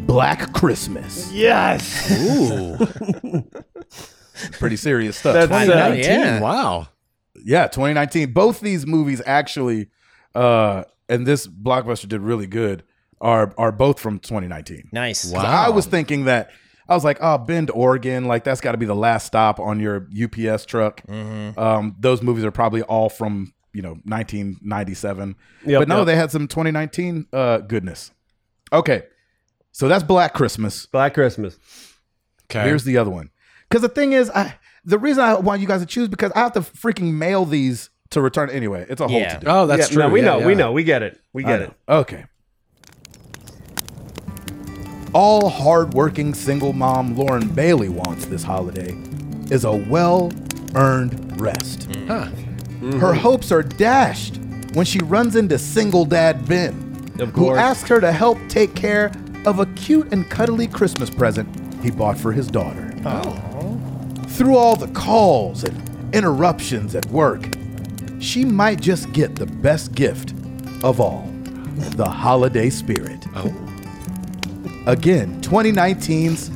Black 0.06 0.54
Christmas. 0.54 1.32
yes. 1.32 2.12
Ooh. 2.22 2.78
Pretty 4.60 4.76
serious 4.78 5.18
stuff. 5.18 5.34
That's, 5.34 5.52
I 5.52 5.64
uh, 5.64 5.66
know, 5.66 5.89
19. 5.95 6.04
yeah. 6.04 6.39
Wow. 6.39 6.88
Yeah, 7.44 7.68
2019. 7.68 8.34
Both 8.34 8.60
these 8.60 8.86
movies 8.86 9.22
actually, 9.26 9.89
uh, 10.36 10.84
and 11.10 11.26
this 11.26 11.48
blockbuster 11.48 12.08
did 12.08 12.22
really 12.22 12.48
good. 12.48 12.84
Are 13.20 13.54
are 13.58 13.72
both 13.72 14.00
from 14.00 14.18
2019. 14.20 14.89
Nice. 14.92 15.32
Wow. 15.32 15.42
I 15.44 15.70
was 15.70 15.86
thinking 15.86 16.26
that 16.26 16.50
I 16.89 16.96
was 16.96 17.04
like, 17.04 17.20
oh, 17.22 17.38
Bend, 17.38 17.70
Oregon, 17.70 18.26
like 18.26 18.44
that's 18.44 18.62
got 18.62 18.72
to 18.72 18.80
be 18.80 18.88
the 18.88 18.96
last 18.96 19.28
stop 19.28 19.60
on 19.60 19.80
your 19.80 20.08
UPS 20.12 20.66
truck. 20.66 21.02
Um, 21.10 21.96
those 22.00 22.24
movies 22.24 22.44
are 22.44 22.52
probably 22.52 22.82
all 22.82 23.10
from 23.10 23.54
you 23.74 23.82
know 23.82 23.94
1997. 24.06 25.36
Yep, 25.66 25.82
but 25.82 25.88
no, 25.88 25.98
yep. 26.00 26.08
they 26.08 26.16
had 26.16 26.32
some 26.32 26.48
2019 26.48 27.28
uh, 27.32 27.60
goodness. 27.60 28.12
Okay, 28.74 29.04
so 29.72 29.88
that's 29.88 30.04
Black 30.04 30.34
Christmas. 30.34 30.86
Black 30.88 31.14
Christmas. 31.14 31.58
Okay. 32.46 32.64
Here's 32.64 32.84
the 32.84 32.98
other 32.98 33.12
one. 33.12 33.30
Because 33.70 33.82
the 33.82 33.89
thing 33.89 34.12
is, 34.12 34.30
I 34.30 34.56
the 34.84 34.98
reason 34.98 35.24
I 35.24 35.36
want 35.36 35.62
you 35.62 35.68
guys 35.68 35.82
to 35.82 35.86
choose 35.86 36.08
because 36.08 36.32
I 36.36 36.40
have 36.40 36.54
to 36.54 36.62
freaking 36.62 37.14
mail 37.14 37.46
these 37.46 37.90
to 38.12 38.22
return 38.22 38.50
anyway. 38.50 38.86
It's 38.90 39.00
a 39.02 39.08
whole 39.08 39.20
Yeah. 39.20 39.36
to 39.38 39.46
do. 39.46 39.48
oh, 39.52 39.68
that's 39.68 39.90
Yeah, 39.90 39.94
true. 39.94 40.04
No, 40.04 40.10
we 40.10 40.20
Yeah, 40.22 40.26
know. 40.26 40.46
We 40.46 40.56
know. 40.56 40.72
We 40.72 40.84
get 40.84 41.02
it. 41.04 41.20
We 41.34 41.44
get 41.44 41.62
it. 41.62 41.72
Okay. 41.88 42.26
All 45.14 45.50
hardworking 45.50 46.34
single 46.34 46.74
mom 46.74 47.16
Lauren 47.18 47.48
Bailey 47.50 47.90
wants 47.90 48.26
this 48.26 48.44
holiday 48.44 48.96
is 49.50 49.66
a 49.66 49.72
well 49.74 50.32
earned 50.76 51.40
rest. 51.40 51.84
Hmm. 51.84 52.08
Huh. 52.08 52.26
Her 52.26 52.32
mm-hmm. 52.88 53.18
hopes 53.20 53.52
are 53.52 53.62
dashed 53.62 54.40
when 54.74 54.86
she 54.86 55.00
runs 55.00 55.36
into 55.36 55.60
single 55.60 56.06
dad 56.06 56.48
Ben, 56.48 56.74
Of 57.20 57.30
who 57.30 57.46
course. 57.46 57.60
asks 57.60 57.90
her 57.90 58.00
to 58.02 58.12
help 58.12 58.38
take 58.48 58.74
care 58.74 59.12
of 59.46 59.60
a 59.60 59.66
cute 59.68 60.12
and 60.14 60.30
cuddly 60.30 60.66
Christmas 60.68 61.10
present 61.10 61.48
he 61.84 61.92
bought 61.92 62.18
for 62.18 62.32
his 62.32 62.48
daughter. 62.48 62.94
Oh. 63.06 63.51
Through 64.32 64.58
all 64.58 64.76
the 64.76 64.88
calls 64.94 65.64
and 65.64 66.16
interruptions 66.16 66.96
at 66.96 67.06
work, 67.08 67.42
she 68.20 68.44
might 68.46 68.80
just 68.82 69.12
get 69.14 69.36
the 69.36 69.46
best 69.46 69.94
gift 69.94 70.34
of 70.84 71.00
all 71.00 71.28
the 71.96 72.06
holiday 72.10 72.70
spirit. 72.70 73.26
Oh. 73.36 73.54
Again, 74.88 75.40
2019's 75.42 76.50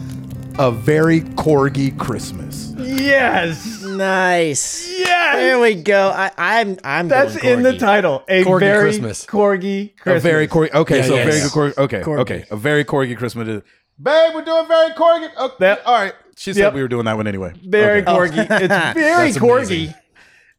A 0.57 0.71
Very 0.71 1.21
Corgi 1.21 1.97
Christmas. 1.97 2.73
Yes. 2.78 3.82
Nice. 3.84 4.89
Yes. 4.97 5.36
There 5.36 5.59
we 5.59 5.76
go. 5.76 6.09
I, 6.15 6.32
I'm 6.38 6.78
I'm 6.84 7.07
That's 7.07 7.38
going 7.38 7.57
in 7.59 7.63
the 7.63 7.78
title. 7.78 8.23
A 8.28 8.43
Corgi 8.43 8.59
very 8.59 8.84
Christmas. 8.89 9.26
corgi 9.26 9.95
Christmas. 9.97 10.23
A 10.23 10.28
very 10.28 10.47
corgi. 10.47 10.73
Okay, 10.73 10.97
Yeah, 10.97 11.03
so 11.05 11.15
yeah, 11.15 11.26
very 11.26 11.41
good 11.41 11.51
corgi. 11.51 11.78
Okay, 11.78 12.01
Corgi. 12.01 12.19
okay. 12.19 12.45
A 12.51 12.55
very 12.57 12.84
corgi 12.86 13.15
Christmas. 13.17 13.63
Babe, 14.01 14.34
we're 14.36 14.43
doing 14.43 14.67
very 14.67 14.91
corgi. 14.91 15.30
Okay. 15.36 15.55
That- 15.59 15.86
all 15.86 16.01
right. 16.01 16.13
She 16.38 16.53
said 16.53 16.59
Yep. 16.61 16.73
we 16.73 16.81
were 16.81 16.88
doing 16.88 17.05
that 17.05 17.15
one 17.17 17.27
anyway. 17.27 17.53
Very 17.65 18.01
Okay. 18.01 18.11
corgi. 18.11 18.38
It's 18.49 18.67
very 18.93 19.31
That's 19.31 19.38
corgi. 19.38 19.65
amazing. 19.65 19.93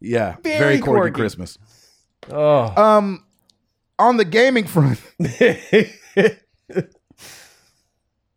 Yeah, 0.01 0.37
very, 0.43 0.59
Very 0.59 0.79
corgi, 0.79 1.11
corgi. 1.11 1.15
Christmas. 1.15 1.59
Oh. 2.31 2.73
Um, 2.83 3.25
on 3.99 4.17
the 4.19 4.25
gaming 4.25 4.67
front, 4.67 5.01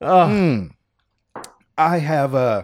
oh. 0.02 0.28
hmm, 0.28 0.68
I 1.78 1.98
have 1.98 2.36
uh, 2.36 2.64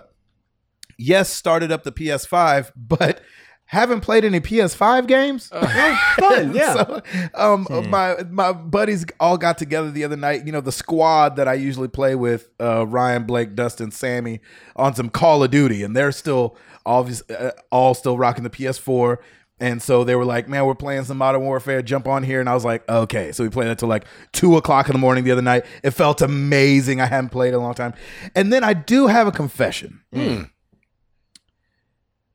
yes, 0.98 1.30
started 1.30 1.72
up 1.72 1.84
the 1.84 1.92
PS5, 1.92 2.72
but 2.76 3.22
haven't 3.66 4.02
played 4.02 4.24
any 4.24 4.40
PS5 4.40 5.08
games. 5.08 5.50
Fun. 5.50 6.54
Yeah. 6.56 6.74
So, 6.74 7.02
um, 7.34 7.68
my 7.90 8.18
my 8.30 8.54
buddies 8.54 9.06
all 9.20 9.38
got 9.38 9.58
together 9.58 9.92
the 9.92 10.04
other 10.04 10.16
night. 10.16 10.46
You 10.46 10.52
know, 10.52 10.62
the 10.62 10.72
squad 10.72 11.36
that 11.38 11.48
I 11.48 11.54
usually 11.56 11.88
play 11.88 12.16
with, 12.16 12.50
uh, 12.60 12.86
Ryan, 12.88 13.24
Blake, 13.24 13.56
Dustin, 13.56 13.92
Sammy, 13.92 14.42
on 14.76 14.94
some 14.96 15.10
Call 15.10 15.44
of 15.44 15.52
Duty, 15.52 15.84
and 15.84 15.96
they're 15.96 16.12
still 16.12 16.56
obvious, 16.86 17.22
uh, 17.30 17.52
all 17.72 17.94
still 17.94 18.18
rocking 18.18 18.44
the 18.44 18.50
PS4. 18.50 19.18
And 19.60 19.82
so 19.82 20.04
they 20.04 20.16
were 20.16 20.26
like, 20.26 20.50
"Man, 20.50 20.66
we're 20.66 20.76
playing 20.76 21.06
some 21.06 21.18
Modern 21.18 21.42
Warfare. 21.42 21.82
Jump 21.82 22.08
on 22.08 22.24
here." 22.24 22.42
And 22.42 22.50
I 22.50 22.54
was 22.54 22.66
like, 22.66 22.88
"Okay." 22.90 23.32
So 23.32 23.44
we 23.44 23.50
played 23.50 23.70
until 23.70 23.88
like 23.88 24.04
two 24.34 24.58
o'clock 24.58 24.88
in 24.90 24.94
the 24.94 25.00
morning 25.00 25.24
the 25.24 25.32
other 25.32 25.42
night. 25.42 25.66
It 25.82 25.92
felt 25.92 26.22
amazing. 26.22 27.00
I 27.00 27.06
hadn't 27.06 27.30
played 27.30 27.50
in 27.50 27.56
a 27.56 27.60
long 27.60 27.74
time. 27.74 27.94
And 28.36 28.52
then 28.52 28.64
I 28.66 28.74
do 28.74 29.08
have 29.08 29.28
a 29.28 29.32
confession. 29.32 30.02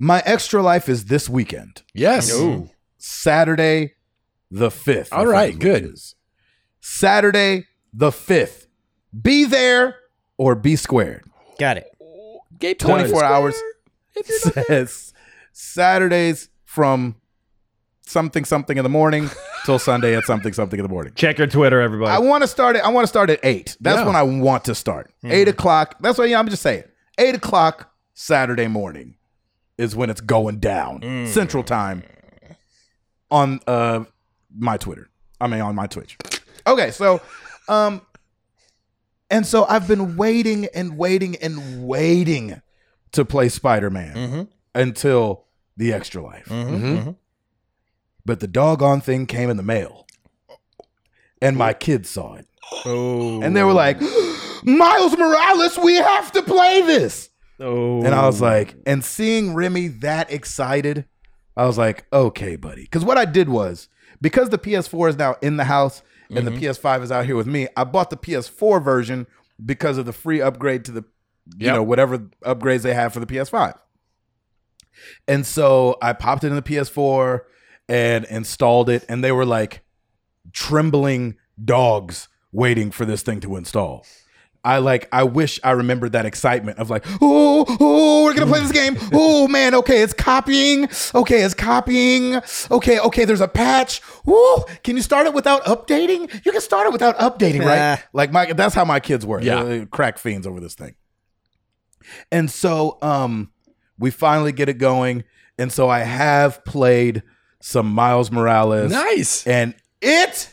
My 0.03 0.22
extra 0.24 0.62
life 0.62 0.88
is 0.88 1.05
this 1.05 1.28
weekend. 1.28 1.82
Yes. 1.92 2.32
Saturday 2.96 3.92
the 4.51 4.70
5th. 4.70 5.09
All 5.12 5.20
I 5.20 5.22
think 5.22 5.32
right, 5.32 5.48
is 5.51 5.55
what 5.55 5.61
good. 5.61 5.98
Saturday 6.80 7.66
the 7.92 8.11
5th. 8.11 8.66
Be 9.20 9.44
there 9.44 9.96
or 10.38 10.55
be 10.55 10.74
squared. 10.76 11.24
Got 11.59 11.76
it. 11.76 12.78
24 12.78 13.24
hours 13.24 13.61
says 14.24 15.12
Saturdays 15.53 16.48
from 16.64 17.16
something 18.07 18.44
something 18.44 18.76
in 18.78 18.82
the 18.82 18.88
morning 18.90 19.28
till 19.66 19.78
Sunday 19.78 20.16
at 20.16 20.24
something 20.24 20.53
something 20.53 20.78
in 20.78 20.82
the 20.82 20.88
morning. 20.90 21.12
Check 21.14 21.38
your 21.38 21.46
Twitter, 21.46 21.80
everybody. 21.80 22.11
I 22.11 22.18
want 22.18 22.42
to 22.42 22.48
start 22.48 22.76
it. 22.76 22.84
I 22.84 22.88
want 22.88 23.05
to 23.05 23.09
start 23.09 23.28
at 23.30 23.40
eight. 23.42 23.76
That's 23.80 23.98
Yeah. 24.01 24.07
when 24.07 24.16
I 24.16 24.22
want 24.22 24.64
to 24.64 24.74
start. 24.74 25.11
Hmm. 25.22 25.30
Eight 25.30 25.48
o'clock. 25.48 25.96
That's 26.01 26.16
what 26.18 26.28
yeah, 26.28 26.38
I'm 26.38 26.48
just 26.48 26.62
saying. 26.62 26.84
eight 27.18 27.34
o'clock 27.34 27.92
Saturday 28.14 28.66
morning 28.66 29.16
is 29.81 29.97
when 29.97 30.11
it's 30.11 30.20
going 30.20 30.59
down 30.59 31.01
mm. 31.01 31.26
Central 31.26 31.62
Time 31.62 32.03
on 33.31 33.61
uh 33.66 34.05
my 34.55 34.76
Twitter. 34.76 35.09
I 35.41 35.47
mean 35.47 35.61
on 35.61 35.74
my 35.74 35.87
Twitch. 35.87 36.16
Okay, 36.66 36.91
so 36.91 37.20
um 37.68 38.03
and 39.31 39.47
so 39.47 39.64
I've 39.64 39.89
been 39.89 40.16
waiting 40.16 40.68
and 40.74 40.99
waiting 40.99 41.37
and 41.37 41.87
waiting 41.87 42.61
to 43.12 43.24
play 43.24 43.49
Spider-Man 43.49 44.14
mm-hmm. 44.14 44.43
until 44.74 45.45
the 45.76 45.93
extra 45.93 46.22
life. 46.22 46.47
Mm-hmm, 46.47 46.85
mm-hmm. 46.85 47.11
But 48.24 48.41
the 48.41 48.49
doggone 48.49 49.01
thing 49.01 49.26
came 49.26 49.49
in 49.49 49.57
the 49.57 49.62
mail. 49.62 50.07
And 51.41 51.57
my 51.57 51.72
kids 51.72 52.11
saw 52.11 52.35
it. 52.35 52.47
Oh. 52.85 53.41
And 53.41 53.57
they 53.57 53.62
were 53.62 53.72
like, 53.72 54.01
Miles 54.62 55.16
Morales, 55.16 55.78
we 55.78 55.95
have 55.95 56.33
to 56.33 56.43
play 56.43 56.83
this. 56.83 57.30
Oh. 57.61 58.02
And 58.02 58.14
I 58.14 58.26
was 58.26 58.40
oh. 58.40 58.46
like, 58.46 58.76
and 58.86 59.04
seeing 59.04 59.54
Remy 59.54 59.88
that 59.88 60.32
excited, 60.32 61.04
I 61.56 61.66
was 61.66 61.76
like, 61.78 62.06
okay, 62.12 62.56
buddy. 62.56 62.82
Because 62.82 63.04
what 63.04 63.18
I 63.18 63.24
did 63.24 63.48
was, 63.48 63.88
because 64.20 64.48
the 64.48 64.58
PS4 64.58 65.11
is 65.11 65.16
now 65.16 65.36
in 65.42 65.56
the 65.56 65.64
house 65.64 66.02
and 66.30 66.46
the 66.46 66.50
mm-hmm. 66.50 66.64
PS5 66.64 67.02
is 67.02 67.12
out 67.12 67.26
here 67.26 67.36
with 67.36 67.46
me, 67.46 67.68
I 67.76 67.84
bought 67.84 68.11
the 68.11 68.16
PS4 68.16 68.82
version 68.82 69.26
because 69.64 69.98
of 69.98 70.06
the 70.06 70.12
free 70.12 70.40
upgrade 70.40 70.84
to 70.86 70.92
the, 70.92 71.04
you 71.58 71.66
Yep. 71.66 71.74
know, 71.74 71.82
whatever 71.82 72.18
upgrades 72.44 72.82
they 72.82 72.94
have 72.94 73.12
for 73.12 73.20
the 73.20 73.26
PS5. 73.26 73.74
And 75.26 75.46
so 75.46 75.96
I 76.00 76.12
popped 76.12 76.44
it 76.44 76.48
in 76.48 76.56
the 76.56 76.62
PS4 76.62 77.40
and 77.88 78.24
installed 78.26 78.88
it, 78.88 79.04
and 79.08 79.24
they 79.24 79.32
were 79.32 79.46
like 79.46 79.82
trembling 80.52 81.36
dogs 81.62 82.28
waiting 82.52 82.90
for 82.90 83.04
this 83.04 83.22
thing 83.22 83.40
to 83.40 83.56
install. 83.56 84.06
I 84.62 84.78
like 84.78 85.08
I 85.11 85.24
wish 85.24 85.58
I 85.64 85.70
remembered 85.70 86.12
that 86.12 86.26
excitement 86.26 86.78
of 86.78 86.90
like, 86.90 87.04
oh, 87.22 87.64
oh, 87.80 88.24
we're 88.24 88.34
gonna 88.34 88.46
play 88.46 88.61
this 88.61 88.72
game. 88.72 88.96
Oh 89.12 89.48
man, 89.48 89.74
okay, 89.76 90.02
it's 90.02 90.12
copying. 90.12 90.88
Okay, 91.14 91.42
it's 91.42 91.54
copying. 91.54 92.40
Okay, 92.70 93.00
okay, 93.00 93.24
there's 93.24 93.40
a 93.40 93.48
patch. 93.48 94.02
Woo! 94.26 94.64
Can 94.84 94.96
you 94.96 95.02
start 95.02 95.26
it 95.26 95.32
without 95.32 95.64
updating? 95.64 96.44
You 96.44 96.52
can 96.52 96.61
start 96.61 96.86
it 96.86 96.92
without 96.92 97.16
updating, 97.18 97.64
right? 97.64 98.02
Like 98.12 98.32
my 98.32 98.52
that's 98.52 98.74
how 98.74 98.84
my 98.84 99.00
kids 99.00 99.24
were. 99.24 99.40
Yeah. 99.40 99.62
They're 99.62 99.86
crack 99.86 100.18
fiends 100.18 100.46
over 100.46 100.61
this 100.61 100.74
thing. 100.74 100.94
And 102.30 102.50
so 102.50 102.98
um 103.00 103.52
we 103.98 104.11
finally 104.11 104.52
get 104.52 104.68
it 104.68 104.78
going. 104.78 105.24
And 105.58 105.72
so 105.72 105.88
I 105.88 106.00
have 106.00 106.64
played 106.64 107.22
some 107.61 107.90
Miles 107.90 108.30
Morales. 108.30 108.90
Nice. 108.90 109.46
And 109.46 109.74
it 110.00 110.50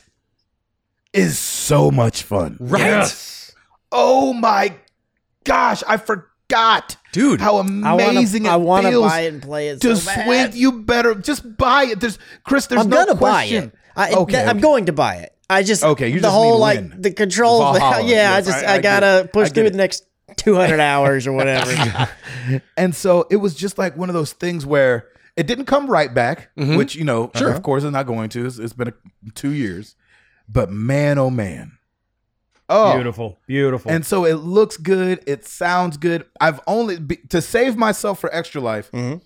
is 1.14 1.40
so 1.40 1.90
much 1.92 2.24
fun. 2.24 2.58
Right. 2.60 2.82
Yes. 2.82 3.47
Oh 4.00 4.32
my 4.34 4.76
gosh, 5.44 5.84
I 5.88 5.98
forgot 5.98 6.96
Dude. 7.12 7.42
how 7.42 7.58
I 7.58 7.62
amazing 7.62 8.44
wanna, 8.44 8.54
I 8.56 8.60
it 8.62 8.64
want 8.64 8.84
to 8.86 8.90
feels 8.92 9.12
buy 9.12 9.20
it 9.22 9.34
and 9.34 9.42
play 9.42 9.68
it 9.70 9.82
to 9.82 9.96
so 9.96 10.12
swing. 10.24 10.52
You 10.54 10.84
better 10.84 11.16
just 11.16 11.58
buy 11.58 11.86
it. 11.86 12.00
There's 12.00 12.20
Chris. 12.44 12.68
There's 12.68 12.84
I'm 12.84 12.90
no 12.90 13.06
question. 13.16 13.18
buy 13.96 14.10
it. 14.10 14.14
I, 14.14 14.14
Okay, 14.20 14.44
I'm 14.46 14.60
going 14.60 14.86
to 14.86 14.94
buy 14.94 15.16
it. 15.16 15.34
I 15.50 15.64
just 15.64 15.84
Okay, 15.84 16.10
you 16.10 16.16
the 16.16 16.28
just 16.28 16.34
whole 16.34 16.60
like 16.60 17.02
the 17.02 17.12
control. 17.12 17.62
Yeah, 17.78 18.02
yes, 18.04 18.34
I 18.36 18.42
just 18.52 18.66
I- 18.66 18.72
I, 18.72 18.76
I 18.76 18.80
gotta 18.82 19.30
push 19.34 19.50
through 19.52 19.66
it. 19.66 19.72
the 19.72 19.78
next 19.78 20.04
200 20.36 20.80
hours 20.80 21.26
or 21.26 21.32
whatever. 21.34 22.10
And 22.78 22.96
so 22.96 23.26
it 23.32 23.38
was 23.38 23.56
just 23.56 23.78
like 23.78 23.98
one 23.98 24.10
of 24.10 24.14
those 24.14 24.32
things 24.34 24.66
where 24.66 25.08
it 25.36 25.48
didn't 25.48 25.66
come 25.66 25.88
right 25.90 26.14
back, 26.14 26.50
Mm-hmm. 26.58 26.78
which 26.78 26.96
you 26.96 27.04
know, 27.04 27.32
Uh-huh. 27.34 27.48
of 27.48 27.64
course, 27.64 27.84
it's 27.84 27.92
not 27.94 28.06
going 28.06 28.30
to. 28.30 28.46
It's, 28.46 28.60
it's 28.60 28.74
been 28.74 28.90
a, 28.90 28.94
two 29.34 29.52
years, 29.52 29.96
but 30.48 30.70
man, 30.72 31.18
oh 31.18 31.30
man, 31.30 31.77
oh 32.70 32.94
Beautiful. 32.94 33.40
Beautiful. 33.48 33.92
And 33.92 34.06
so 34.06 34.26
it 34.26 34.36
looks 34.36 34.78
good. 34.78 35.24
It 35.28 35.46
sounds 35.46 35.98
good. 35.98 36.26
I've 36.40 36.60
only 36.68 37.00
be, 37.00 37.18
to 37.30 37.42
save 37.42 37.78
myself 37.78 38.20
for 38.20 38.34
extra 38.34 38.62
life. 38.62 38.92
Mm-hmm. 38.92 39.24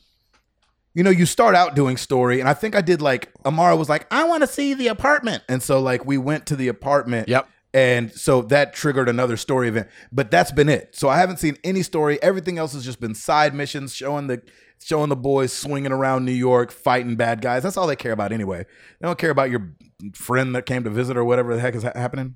You 0.94 1.04
know, 1.04 1.10
you 1.10 1.26
start 1.26 1.56
out 1.56 1.74
doing 1.76 1.96
story, 1.96 2.42
and 2.42 2.50
I 2.50 2.54
think 2.54 2.76
I 2.76 2.82
did 2.82 3.02
like 3.02 3.32
Amara 3.46 3.78
was 3.78 3.88
like, 3.88 4.08
"I 4.12 4.26
want 4.26 4.42
to 4.42 4.48
see 4.48 4.74
the 4.74 4.88
apartment," 4.88 5.44
and 5.48 5.64
so 5.64 5.80
like 5.80 6.06
we 6.06 6.18
went 6.18 6.48
to 6.48 6.56
the 6.56 6.68
apartment. 6.68 7.30
Yep. 7.30 7.48
And 7.74 8.12
so 8.12 8.42
that 8.44 8.74
triggered 8.74 9.08
another 9.08 9.38
story 9.38 9.70
event, 9.70 9.88
but 10.12 10.30
that's 10.30 10.52
been 10.52 10.68
it. 10.68 10.94
So 10.94 11.08
I 11.08 11.18
haven't 11.18 11.38
seen 11.38 11.58
any 11.64 11.84
story. 11.84 12.22
Everything 12.22 12.58
else 12.58 12.74
has 12.74 12.84
just 12.84 13.00
been 13.00 13.16
side 13.16 13.54
missions, 13.54 13.96
showing 13.96 14.28
the 14.28 14.42
showing 14.84 15.10
the 15.10 15.16
boys 15.16 15.54
swinging 15.54 15.92
around 15.92 16.26
New 16.26 16.34
York, 16.34 16.72
fighting 16.72 17.16
bad 17.16 17.42
guys. 17.42 17.64
That's 17.64 17.78
all 17.78 17.88
they 17.88 17.96
care 17.96 18.12
about 18.12 18.32
anyway. 18.32 18.66
They 19.00 19.08
don't 19.08 19.18
care 19.18 19.30
about 19.30 19.50
your 19.50 19.72
friend 20.14 20.54
that 20.56 20.66
came 20.66 20.84
to 20.84 20.90
visit 20.90 21.16
or 21.16 21.24
whatever 21.24 21.56
the 21.56 21.62
heck 21.62 21.76
is 21.76 21.84
ha- 21.84 21.94
happening. 21.96 22.36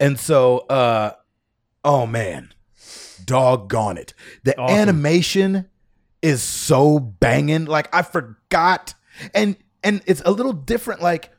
And 0.00 0.18
so, 0.18 0.58
uh, 0.58 1.12
oh 1.84 2.06
man, 2.06 2.52
doggone 3.24 3.98
it. 3.98 4.14
The 4.44 4.58
Awesome. 4.58 4.76
animation 4.76 5.68
is 6.22 6.42
so 6.42 6.98
banging. 6.98 7.64
Like 7.66 7.94
I 7.94 8.02
forgot. 8.02 8.94
And 9.34 9.56
and 9.82 10.02
it's 10.06 10.22
a 10.24 10.30
little 10.30 10.52
different. 10.52 11.02
Like 11.02 11.30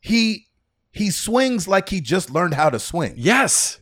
he 0.00 0.46
he 0.92 1.10
swings 1.10 1.66
like 1.68 1.88
he 1.88 2.00
just 2.00 2.30
learned 2.30 2.54
how 2.54 2.70
to 2.70 2.78
swing. 2.78 3.14
Yes. 3.16 3.80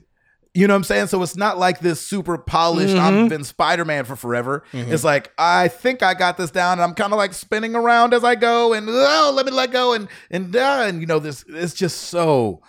You 0.56 0.68
know 0.68 0.74
what 0.74 0.78
I'm 0.78 0.84
saying? 0.84 1.08
So 1.08 1.20
it's 1.22 1.36
not 1.36 1.58
like 1.58 1.80
this 1.80 2.00
super 2.00 2.38
polished, 2.38 2.94
I've 2.94 3.28
been 3.28 3.42
Spider-Man 3.42 4.04
for 4.04 4.14
forever. 4.14 4.62
It's 4.72 5.02
like, 5.02 5.32
I 5.36 5.66
think 5.66 6.00
I 6.00 6.14
got 6.14 6.36
this 6.36 6.52
down, 6.52 6.74
and 6.74 6.82
I'm 6.82 6.94
kind 6.94 7.12
of 7.12 7.16
like 7.16 7.34
spinning 7.34 7.74
around 7.74 8.14
as 8.14 8.22
I 8.22 8.36
go, 8.36 8.72
and 8.72 8.86
oh, 8.88 9.32
let 9.34 9.46
me 9.46 9.52
let 9.52 9.72
go, 9.72 9.94
and 9.94 10.06
and 10.30 10.54
uh, 10.54 10.84
and 10.86 11.00
you 11.00 11.08
know, 11.08 11.18
this 11.18 11.44
it's 11.48 11.74
just 11.74 12.02
so 12.02 12.62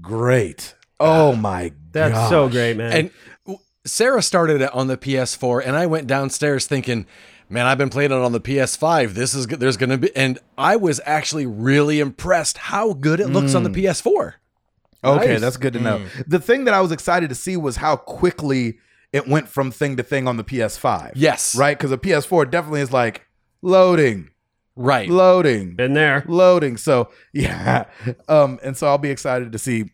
great. 0.00 0.74
Oh 0.98 1.34
my 1.36 1.68
god. 1.68 1.78
That's 1.92 2.28
so 2.28 2.48
great, 2.48 2.76
man. 2.76 2.92
And 2.92 3.10
w- 3.46 3.58
Sarah 3.84 4.22
started 4.22 4.60
it 4.60 4.72
on 4.74 4.86
the 4.86 4.96
PS4, 4.96 5.62
and 5.64 5.76
I 5.76 5.86
went 5.86 6.06
downstairs 6.06 6.66
thinking, 6.66 7.06
"Man, 7.48 7.66
I've 7.66 7.78
been 7.78 7.90
playing 7.90 8.12
it 8.12 8.16
on 8.16 8.32
the 8.32 8.40
PS5. 8.40 9.14
This 9.14 9.34
is 9.34 9.46
g- 9.46 9.56
there's 9.56 9.76
going 9.76 9.90
to 9.90 9.98
be." 9.98 10.14
And 10.16 10.38
I 10.58 10.76
was 10.76 11.00
actually 11.06 11.46
really 11.46 12.00
impressed 12.00 12.58
how 12.58 12.92
good 12.92 13.20
it 13.20 13.28
looks 13.28 13.54
on 13.54 13.62
the 13.62 13.70
mm. 13.70 13.84
PS4. 13.84 14.34
Okay, 15.04 15.32
Nice. 15.32 15.40
that's 15.40 15.56
good 15.56 15.72
to 15.74 15.80
know. 15.80 15.98
Mm. 15.98 16.24
The 16.28 16.40
thing 16.40 16.64
that 16.64 16.74
I 16.74 16.80
was 16.80 16.90
excited 16.92 17.28
to 17.28 17.34
see 17.34 17.56
was 17.56 17.76
how 17.76 17.96
quickly 17.96 18.78
it 19.12 19.28
went 19.28 19.48
from 19.48 19.70
thing 19.70 19.96
to 19.96 20.02
thing 20.02 20.26
on 20.26 20.36
the 20.36 20.44
PS5. 20.44 21.12
Yes. 21.14 21.54
Right? 21.56 21.76
Because 21.76 21.90
the 21.90 21.98
PS4 21.98 22.50
definitely 22.50 22.80
is 22.80 22.92
like 22.92 23.26
loading, 23.62 24.30
Right. 24.76 25.08
loading, 25.08 25.74
Been 25.74 25.94
there. 25.94 26.24
loading. 26.28 26.76
So 26.76 27.10
yeah. 27.32 27.84
Um, 28.28 28.58
and 28.62 28.76
so 28.76 28.86
I'll 28.86 28.98
be 28.98 29.10
excited 29.10 29.52
to 29.52 29.58
see 29.58 29.86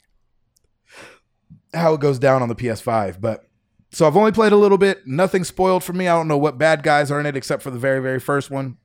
how 1.72 1.94
it 1.94 2.00
goes 2.00 2.18
down 2.18 2.42
on 2.42 2.48
the 2.48 2.54
PS5. 2.56 3.20
But 3.20 3.44
so 3.92 4.06
I've 4.06 4.16
only 4.16 4.32
played 4.32 4.52
a 4.52 4.56
little 4.56 4.78
bit. 4.78 5.06
Nothing 5.06 5.44
spoiled 5.44 5.84
for 5.84 5.92
me. 5.92 6.08
I 6.08 6.14
don't 6.16 6.28
know 6.28 6.38
what 6.38 6.58
bad 6.58 6.82
guys 6.82 7.10
are 7.10 7.20
in 7.20 7.26
it 7.26 7.36
except 7.36 7.62
for 7.62 7.70
the 7.70 7.78
very, 7.78 8.00
very 8.00 8.20
first 8.20 8.50
one. 8.50 8.76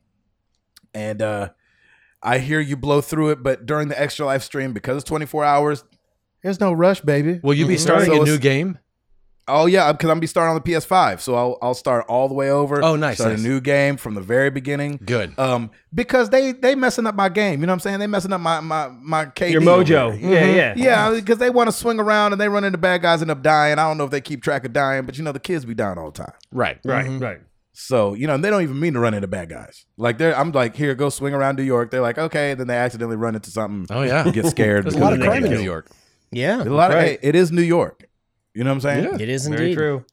And 0.93 1.21
uh 1.21 1.49
I 2.23 2.39
hear 2.39 2.59
you 2.59 2.75
blow 2.75 2.99
through 3.01 3.29
it, 3.29 3.43
but 3.43 3.65
during 3.67 3.89
the 3.89 4.01
extra 4.01 4.25
live 4.25 4.43
stream, 4.43 4.73
because 4.73 4.97
it's 4.97 5.07
24 5.07 5.45
hours, 5.45 5.83
there's 6.41 6.59
no 6.59 6.73
rush, 6.73 6.99
baby. 7.01 7.39
Will 7.43 7.53
you 7.53 7.67
be 7.67 7.77
starting 7.77 8.07
So 8.07 8.21
a 8.21 8.25
new 8.25 8.39
game? 8.39 8.79
Oh 9.49 9.65
yeah, 9.65 9.85
uh, 9.85 9.93
because 9.93 10.07
I'm 10.07 10.15
gonna 10.15 10.21
be 10.21 10.27
starting 10.27 10.55
on 10.55 10.61
the 10.61 10.71
PS5, 10.71 11.21
so 11.21 11.35
I'll 11.35 11.57
I'll 11.61 11.73
start 11.73 12.05
all 12.09 12.27
the 12.27 12.33
way 12.33 12.51
over. 12.51 12.83
Oh, 12.83 12.95
nice, 12.95 13.17
Start 13.17 13.31
nice. 13.31 13.39
a 13.39 13.47
new 13.47 13.61
game 13.61 13.95
from 13.95 14.13
the 14.13 14.21
very 14.21 14.49
beginning. 14.49 14.99
Good. 15.05 15.37
Um, 15.39 15.71
because 15.93 16.29
they 16.29 16.51
they 16.51 16.75
messing 16.75 17.07
up 17.07 17.15
my 17.15 17.29
game. 17.29 17.61
You 17.61 17.67
know 17.67 17.71
what 17.71 17.75
I'm 17.75 17.79
saying? 17.79 17.99
They 17.99 18.07
messing 18.07 18.33
up 18.33 18.41
my 18.41 18.59
my 18.59 18.89
my 18.89 19.25
KD 19.25 19.51
Your 19.51 19.61
over 19.69 19.83
mojo. 19.83 20.19
there. 20.19 20.31
Yeah, 20.31 20.73
mm-hmm. 20.73 20.79
yeah. 20.79 21.09
Yeah, 21.11 21.11
because 21.11 21.37
they 21.37 21.49
want 21.49 21.69
to 21.69 21.71
swing 21.71 21.99
around 21.99 22.33
and 22.33 22.41
they 22.41 22.49
run 22.49 22.65
into 22.65 22.77
bad 22.77 23.01
guys 23.01 23.21
and 23.21 23.31
end 23.31 23.39
up 23.39 23.43
dying. 23.43 23.79
I 23.79 23.87
don't 23.87 23.97
know 23.97 24.03
if 24.05 24.11
they 24.11 24.21
keep 24.21 24.43
track 24.43 24.65
of 24.65 24.73
dying, 24.73 25.05
but 25.05 25.17
you 25.17 25.23
know 25.23 25.31
the 25.31 25.39
kids 25.39 25.63
be 25.63 25.73
dying 25.73 25.97
all 25.97 26.11
the 26.11 26.23
time. 26.23 26.33
Right. 26.51 26.79
Right, 26.83 27.05
mm-hmm. 27.05 27.19
right. 27.19 27.39
So 27.71 28.15
you 28.15 28.27
know 28.27 28.37
they 28.37 28.49
don't 28.49 28.63
even 28.63 28.79
mean 28.79 28.95
to 28.95 28.99
run 28.99 29.13
into 29.13 29.27
bad 29.27 29.49
guys. 29.49 29.85
Like 29.97 30.17
they're 30.17 30.35
I'm 30.35 30.51
like 30.51 30.75
here 30.75 30.93
go 30.95 31.09
swing 31.09 31.33
around 31.33 31.57
New 31.57 31.63
York. 31.63 31.91
They're 31.91 32.01
like 32.01 32.17
okay, 32.17 32.53
then 32.53 32.67
they 32.67 32.75
accidentally 32.75 33.17
run 33.17 33.35
into 33.35 33.51
something. 33.51 33.95
Oh 33.95 34.01
yeah. 34.01 34.29
get 34.29 34.47
scared. 34.47 34.83
There's 34.85 34.95
a 34.95 34.99
lot 34.99 35.13
of 35.13 35.21
crime 35.21 35.45
in 35.45 35.51
New. 35.51 35.61
York. 35.61 35.89
yeah, 36.31 36.61
A 36.61 36.65
lot 36.65 36.91
of 36.91 36.99
hey, 36.99 37.17
it 37.21 37.35
is 37.35 37.51
New 37.51 37.61
York. 37.61 38.06
You 38.57 38.63
know 38.63 38.71
what 38.71 38.75
I'm 38.75 38.81
saying? 38.81 39.03
Yeah. 39.03 39.17
it 39.23 39.29
is 39.29 39.47
Very 39.47 39.61
indeed. 39.65 39.75
true. 39.75 40.05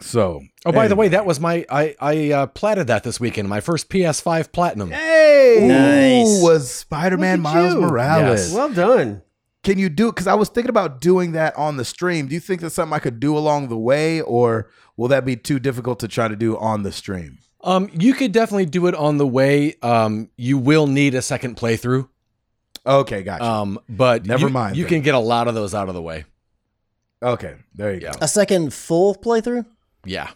So 0.00 0.42
Oh, 0.64 0.72
by 0.72 0.86
the 0.88 0.94
way, 0.94 1.08
that 1.08 1.26
was 1.26 1.40
my 1.40 1.64
I 1.70 1.94
I 2.00 2.30
uh, 2.32 2.46
platted 2.46 2.86
that 2.88 3.02
this 3.02 3.18
weekend. 3.18 3.48
My 3.48 3.60
first 3.60 3.88
PS5 3.88 4.52
platinum. 4.52 4.90
Hey, 4.92 5.58
Nice. 5.66 6.40
Ooh, 6.40 6.44
was 6.44 6.70
Spider-Man 6.70 7.40
Miles 7.40 7.74
you. 7.74 7.80
Morales? 7.80 8.40
Yes. 8.40 8.52
Well 8.54 8.68
done. 8.72 9.22
Can 9.64 9.78
you 9.78 9.88
do 9.88 10.08
it? 10.08 10.12
Because 10.14 10.26
I 10.28 10.34
was 10.34 10.48
thinking 10.50 10.70
about 10.70 11.00
doing 11.00 11.32
that 11.32 11.56
on 11.56 11.76
the 11.78 11.84
stream. 11.84 12.28
Do 12.28 12.34
you 12.34 12.40
think 12.40 12.60
that's 12.60 12.74
something 12.76 12.94
I 12.94 13.00
could 13.00 13.18
do 13.18 13.36
along 13.36 13.68
the 13.68 13.76
way, 13.76 14.20
or 14.20 14.68
will 14.96 15.08
that 15.08 15.24
be 15.24 15.34
too 15.34 15.58
difficult 15.58 15.98
to 16.00 16.08
try 16.08 16.28
to 16.28 16.36
do 16.36 16.56
on 16.58 16.84
the 16.84 16.92
stream? 16.92 17.38
Um, 17.64 17.90
you 17.92 18.14
could 18.14 18.30
definitely 18.30 18.66
do 18.66 18.86
it 18.86 18.94
on 18.94 19.16
the 19.18 19.26
way. 19.26 19.74
Um, 19.82 20.30
you 20.36 20.58
will 20.58 20.86
need 20.86 21.14
a 21.16 21.22
second 21.22 21.56
playthrough. 21.56 22.08
Okay, 22.86 23.22
gotcha. 23.24 23.44
Um, 23.44 23.80
but 23.88 24.24
Never 24.26 24.46
you- 24.46 24.52
mind 24.52 24.76
You 24.76 24.84
then. 24.84 24.90
can 24.90 25.02
get 25.02 25.14
a 25.16 25.18
lot 25.18 25.48
of 25.48 25.54
those 25.56 25.74
out 25.74 25.88
of 25.88 25.94
the 25.96 26.02
way. 26.02 26.24
Okay, 27.22 27.56
there 27.74 27.94
you 27.94 28.00
Yeah. 28.00 28.12
A 28.20 28.28
second 28.28 28.72
full 28.72 29.14
playthrough. 29.14 29.66
Yeah. 30.04 30.30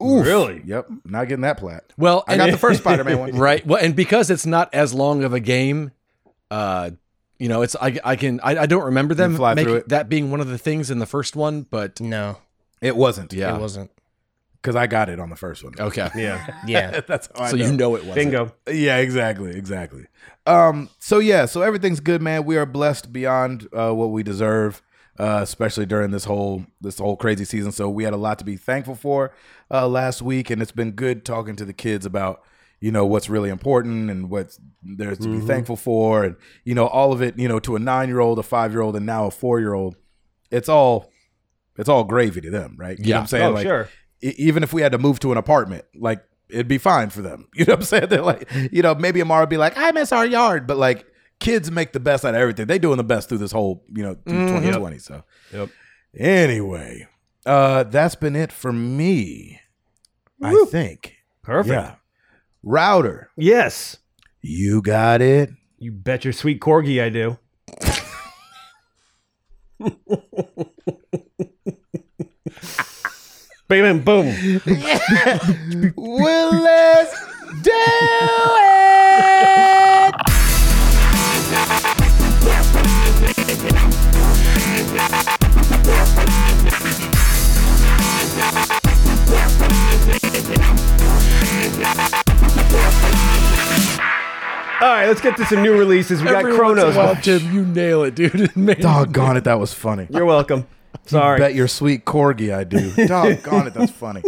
go. 0.00 0.06
Oof. 0.06 0.26
Really? 0.26 0.62
Yep. 0.64 0.88
Not 1.04 1.28
getting 1.28 1.42
that 1.42 1.58
plat. 1.58 1.84
Well, 1.96 2.24
I 2.26 2.36
got 2.36 2.50
the 2.50 2.58
first 2.58 2.80
Spider-Man 2.82 3.18
one. 3.18 3.36
right. 3.36 3.64
Well, 3.66 3.78
and 3.82 3.94
because 3.94 4.30
it's 4.30 4.46
not 4.46 4.72
as 4.74 4.92
long 4.92 5.22
of 5.22 5.32
a 5.32 5.40
game, 5.40 5.92
uh, 6.50 6.90
you 7.38 7.48
know, 7.48 7.62
it's 7.62 7.76
I 7.80 7.98
I 8.04 8.16
can 8.16 8.40
I, 8.42 8.56
I 8.62 8.66
don't 8.66 8.84
remember 8.84 9.14
them 9.14 9.36
fly 9.36 9.54
through 9.54 9.76
it. 9.76 9.88
that 9.90 10.08
being 10.08 10.30
one 10.30 10.40
of 10.40 10.48
the 10.48 10.58
things 10.58 10.90
in 10.90 10.98
the 10.98 11.06
first 11.06 11.36
one, 11.36 11.62
but 11.62 12.00
No. 12.00 12.38
It 12.80 12.96
wasn't. 12.96 13.32
Yeah. 13.32 13.56
It 13.56 13.60
wasn't. 13.60 13.92
because 14.60 14.74
I 14.74 14.88
got 14.88 15.08
it 15.08 15.20
on 15.20 15.30
the 15.30 15.36
first 15.36 15.62
one. 15.62 15.74
Okay. 15.78 16.08
Yeah. 16.16 16.60
Yeah. 16.66 17.00
That's 17.06 17.28
how 17.36 17.44
I 17.44 17.50
So 17.50 17.56
you 17.56 17.72
know 17.72 17.94
it 17.94 18.04
wasn't. 18.04 18.14
Bingo. 18.16 18.52
Yeah, 18.68 18.96
exactly, 18.98 19.56
exactly. 19.56 20.06
Um, 20.46 20.88
so 20.98 21.20
yeah, 21.20 21.46
so 21.46 21.62
everything's 21.62 22.00
good, 22.00 22.20
man. 22.22 22.44
We 22.44 22.56
are 22.56 22.66
blessed 22.66 23.12
beyond 23.12 23.68
uh, 23.72 23.92
what 23.92 24.10
we 24.10 24.24
deserve, 24.24 24.82
uh, 25.18 25.40
especially 25.42 25.86
during 25.86 26.10
this 26.10 26.24
whole 26.24 26.64
this 26.80 26.98
whole 26.98 27.16
crazy 27.16 27.44
season. 27.44 27.72
So 27.72 27.88
we 27.88 28.04
had 28.04 28.12
a 28.12 28.16
lot 28.18 28.38
to 28.40 28.44
be 28.44 28.56
thankful 28.56 28.94
for 28.94 29.32
uh, 29.70 29.86
last 29.88 30.22
week, 30.22 30.50
and 30.50 30.62
it's 30.62 30.72
been 30.72 30.92
good 30.92 31.24
talking 31.24 31.56
to 31.56 31.64
the 31.64 31.72
kids 31.72 32.06
about 32.06 32.42
you 32.80 32.90
know 32.90 33.06
what's 33.06 33.28
really 33.30 33.50
important 33.50 34.10
and 34.10 34.28
what 34.30 34.58
there's 34.82 35.18
to 35.18 35.28
be 35.28 35.40
thankful 35.40 35.76
for, 35.76 36.24
and 36.24 36.36
you 36.64 36.74
know 36.74 36.86
all 36.86 37.12
of 37.12 37.22
it. 37.22 37.38
You 37.38 37.46
know, 37.48 37.60
to 37.60 37.76
a 37.76 37.78
nine 37.78 38.08
year 38.08 38.20
old, 38.20 38.38
a 38.38 38.42
five 38.42 38.72
year 38.72 38.80
old, 38.80 38.96
and 38.96 39.06
now 39.06 39.26
a 39.26 39.30
four 39.30 39.60
year 39.60 39.74
old, 39.74 39.96
it's 40.50 40.68
all 40.68 41.10
it's 41.76 41.88
all 41.88 42.04
gravy 42.04 42.40
to 42.40 42.50
them, 42.50 42.74
right? 42.78 42.98
You 42.98 43.04
know 43.04 43.08
Yeah. 43.10 43.16
what 43.16 43.20
I'm 43.20 43.26
saying? 43.28 43.44
Oh, 43.46 43.50
like, 43.50 43.66
sure. 43.66 43.88
e- 44.22 44.34
even 44.38 44.62
if 44.62 44.72
we 44.72 44.82
had 44.82 44.92
to 44.92 44.98
move 44.98 45.20
to 45.20 45.32
an 45.32 45.38
apartment, 45.38 45.84
like 45.94 46.22
it'd 46.50 46.68
be 46.68 46.78
fine 46.78 47.08
for 47.10 47.22
them. 47.22 47.48
You 47.54 47.64
know 47.66 47.74
what 47.74 47.80
I'm 47.80 47.84
saying? 47.84 48.06
They're 48.08 48.20
like, 48.22 48.50
you 48.72 48.82
know, 48.82 48.94
maybe 48.94 49.22
Amara 49.22 49.42
would 49.42 49.48
be 49.48 49.56
like, 49.56 49.74
I 49.76 49.90
miss 49.92 50.10
our 50.12 50.26
yard, 50.26 50.66
but 50.66 50.76
like 50.76 51.06
kids 51.42 51.70
make 51.70 51.92
the 51.92 52.00
best 52.00 52.24
out 52.24 52.34
of 52.34 52.40
everything. 52.40 52.66
They 52.66 52.78
doing 52.78 52.96
the 52.96 53.04
best 53.04 53.28
through 53.28 53.38
this 53.38 53.52
whole, 53.52 53.84
you 53.94 54.02
know, 54.02 54.14
through 54.14 54.46
2020. 54.48 54.98
So 54.98 55.22
Yep. 55.52 55.68
anyway, 56.16 57.06
uh, 57.44 57.82
that's 57.84 58.14
been 58.14 58.36
it 58.36 58.52
for 58.52 58.72
me. 58.72 59.60
I 60.42 60.64
think. 60.70 61.16
Perfect. 61.42 61.74
Yeah. 61.74 61.94
Router, 62.62 63.30
Yes. 63.36 63.98
you 64.40 64.80
got 64.82 65.20
it. 65.20 65.50
You 65.78 65.92
bet 65.92 66.24
your 66.24 66.32
sweet 66.32 66.60
corgi 66.60 67.02
I 67.02 67.08
do. 67.10 67.38
Bam, 73.68 74.00
boom. 74.00 74.34
Well, 75.96 76.52
let's 76.62 77.14
do 77.62 77.70
it. 77.72 79.91
Right, 94.88 95.06
let's 95.06 95.20
get 95.20 95.36
to 95.36 95.44
some 95.46 95.62
new 95.62 95.76
releases. 95.78 96.20
We 96.20 96.26
got 96.28 96.44
Every 96.44 96.58
once 96.58 96.80
in 96.80 96.88
a 96.88 96.92
Chronos. 96.92 96.96
while, 96.96 97.16
Tim, 97.16 97.52
you 97.54 97.64
nail 97.66 98.02
it, 98.04 98.14
dude. 98.14 98.56
Man. 98.56 98.80
Doggone 98.80 99.36
it, 99.36 99.44
that 99.44 99.58
was 99.58 99.72
funny. 99.72 100.06
You're 100.10 100.24
welcome. 100.24 100.66
Sorry. 101.06 101.38
Bet 101.38 101.54
your 101.54 101.68
sweet 101.68 102.04
corgi 102.04 102.54
I 102.54 102.64
do. 102.64 102.92
Doggone 103.06 103.68
it, 103.68 103.74
that's 103.74 103.92
funny. 103.92 104.22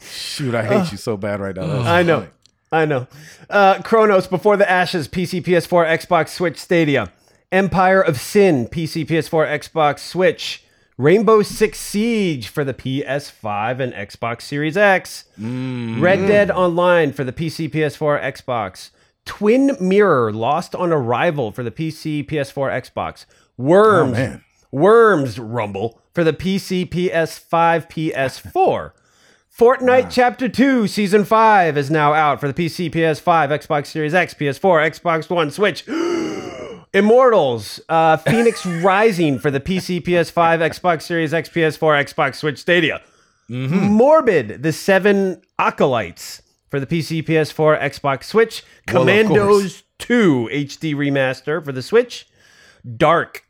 Shoot, 0.00 0.54
I 0.54 0.64
hate 0.64 0.92
you 0.92 0.98
so 0.98 1.16
bad 1.16 1.40
right 1.40 1.54
now. 1.54 1.66
That 1.66 1.78
was 1.78 1.86
I 1.86 2.02
know. 2.02 2.20
funny. 2.20 2.30
I 2.72 2.84
know. 2.86 3.06
Uh, 3.50 3.82
Chronos, 3.82 4.26
Before 4.26 4.56
the 4.56 4.68
Ashes, 4.70 5.06
PC, 5.06 5.42
PS4, 5.42 5.86
Xbox, 5.98 6.30
Switch, 6.30 6.56
Stadia. 6.58 7.12
Empire 7.50 8.00
of 8.00 8.18
Sin, 8.18 8.66
PC, 8.66 9.06
PS4, 9.06 9.46
Xbox, 9.60 9.98
Switch. 10.00 10.64
Rainbow 10.96 11.42
Six 11.42 11.78
Siege 11.80 12.48
for 12.48 12.64
the 12.64 12.72
PS5 12.74 13.80
and 13.80 13.92
Xbox 13.92 14.42
Series 14.42 14.76
X. 14.76 15.24
Red 15.38 16.26
Dead 16.26 16.50
Online 16.50 17.12
for 17.12 17.24
the 17.24 17.32
PC, 17.32 17.70
PS4, 17.70 18.22
Xbox. 18.22 18.90
Twin 19.24 19.76
Mirror, 19.80 20.32
Lost 20.32 20.74
on 20.74 20.92
Arrival 20.92 21.52
for 21.52 21.62
the 21.62 21.70
PC, 21.70 22.26
PS4, 22.26 22.90
Xbox. 22.90 23.24
Worms, 23.56 24.12
man. 24.12 24.44
Worms 24.70 25.38
Rumble 25.38 26.00
for 26.12 26.24
the 26.24 26.32
PC, 26.32 26.88
PS5, 26.88 27.88
PS4. 27.90 28.92
Fortnite 29.56 30.08
Chapter 30.10 30.48
2 30.48 30.86
Season 30.86 31.24
5 31.24 31.76
is 31.76 31.90
now 31.90 32.14
out 32.14 32.40
for 32.40 32.50
the 32.50 32.54
PC, 32.54 32.90
PS5, 32.90 33.50
Xbox 33.50 33.86
Series 33.86 34.14
X, 34.14 34.34
PS4, 34.34 34.90
Xbox 34.90 35.28
One, 35.30 35.50
Switch. 35.50 35.86
Immortals, 36.94 37.80
uh, 37.88 38.16
Fenyx 38.26 38.82
Rising 38.82 39.38
for 39.38 39.50
the 39.50 39.60
PC, 39.60 40.02
PS5, 40.02 40.58
Xbox 40.70 41.02
Series 41.02 41.32
X, 41.32 41.48
PS4, 41.48 42.04
Xbox 42.04 42.36
Switch 42.36 42.58
Stadia. 42.58 43.02
Morbid, 43.48 44.62
The 44.62 44.72
Seven 44.72 45.42
Acolytes 45.58 46.41
for 46.72 46.80
the 46.80 46.86
PC, 46.86 47.22
PS4, 47.22 47.78
Xbox 47.82 48.24
Switch. 48.24 48.64
Well, 48.90 49.02
Commandos 49.02 49.82
2 49.98 50.48
HD 50.50 50.94
Remaster 50.94 51.62
for 51.62 51.70
the 51.70 51.82
Switch. 51.82 52.26
Dark 52.96 53.44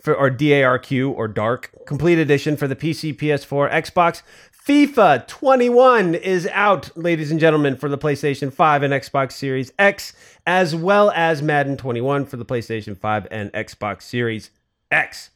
for 0.00 0.14
or 0.14 0.30
DARQ 0.30 1.12
or 1.12 1.26
Dark 1.26 1.74
Complete 1.88 2.20
Edition 2.20 2.56
for 2.56 2.68
the 2.68 2.76
PC, 2.76 3.16
PS4, 3.16 3.68
Xbox. 3.72 4.22
FIFA 4.64 5.26
21 5.26 6.14
is 6.14 6.46
out, 6.52 6.96
ladies 6.96 7.32
and 7.32 7.40
gentlemen, 7.40 7.74
for 7.74 7.88
the 7.88 7.98
PlayStation 7.98 8.52
5 8.52 8.84
and 8.84 8.92
Xbox 8.92 9.32
Series 9.32 9.72
X, 9.76 10.12
as 10.46 10.76
well 10.76 11.10
as 11.16 11.42
Madden 11.42 11.76
21 11.76 12.26
for 12.26 12.36
the 12.36 12.44
PlayStation 12.44 12.96
5 12.96 13.26
and 13.32 13.52
Xbox 13.54 14.02
Series 14.02 14.50
X. 14.92 15.30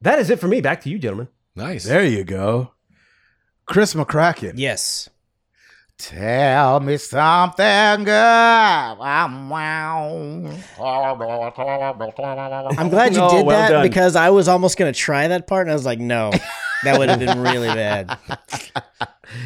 That 0.00 0.18
is 0.18 0.30
it 0.30 0.40
for 0.40 0.48
me. 0.48 0.62
Back 0.62 0.80
to 0.84 0.88
you, 0.88 0.98
gentlemen. 0.98 1.28
Nice. 1.54 1.84
There 1.84 2.02
you 2.02 2.24
go. 2.24 2.72
Chris 3.66 3.92
McCracken. 3.92 4.54
Yes. 4.56 5.10
Tell 5.96 6.80
me 6.80 6.96
something 6.96 8.04
good. 8.04 8.10
Wow, 8.10 9.46
wow. 9.48 10.50
I'm 12.76 12.88
glad 12.88 13.14
you 13.14 13.20
Oh, 13.22 13.36
did 13.36 13.46
well 13.46 13.56
that 13.58 13.70
done. 13.70 13.82
because 13.88 14.16
I 14.16 14.30
was 14.30 14.48
almost 14.48 14.76
going 14.76 14.92
to 14.92 14.98
try 14.98 15.28
that 15.28 15.46
part 15.46 15.62
and 15.66 15.70
I 15.70 15.74
was 15.74 15.86
like, 15.86 16.00
no, 16.00 16.32
that 16.82 16.98
would 16.98 17.08
have 17.08 17.20
been 17.20 17.40
really 17.40 17.68
bad. 17.68 18.18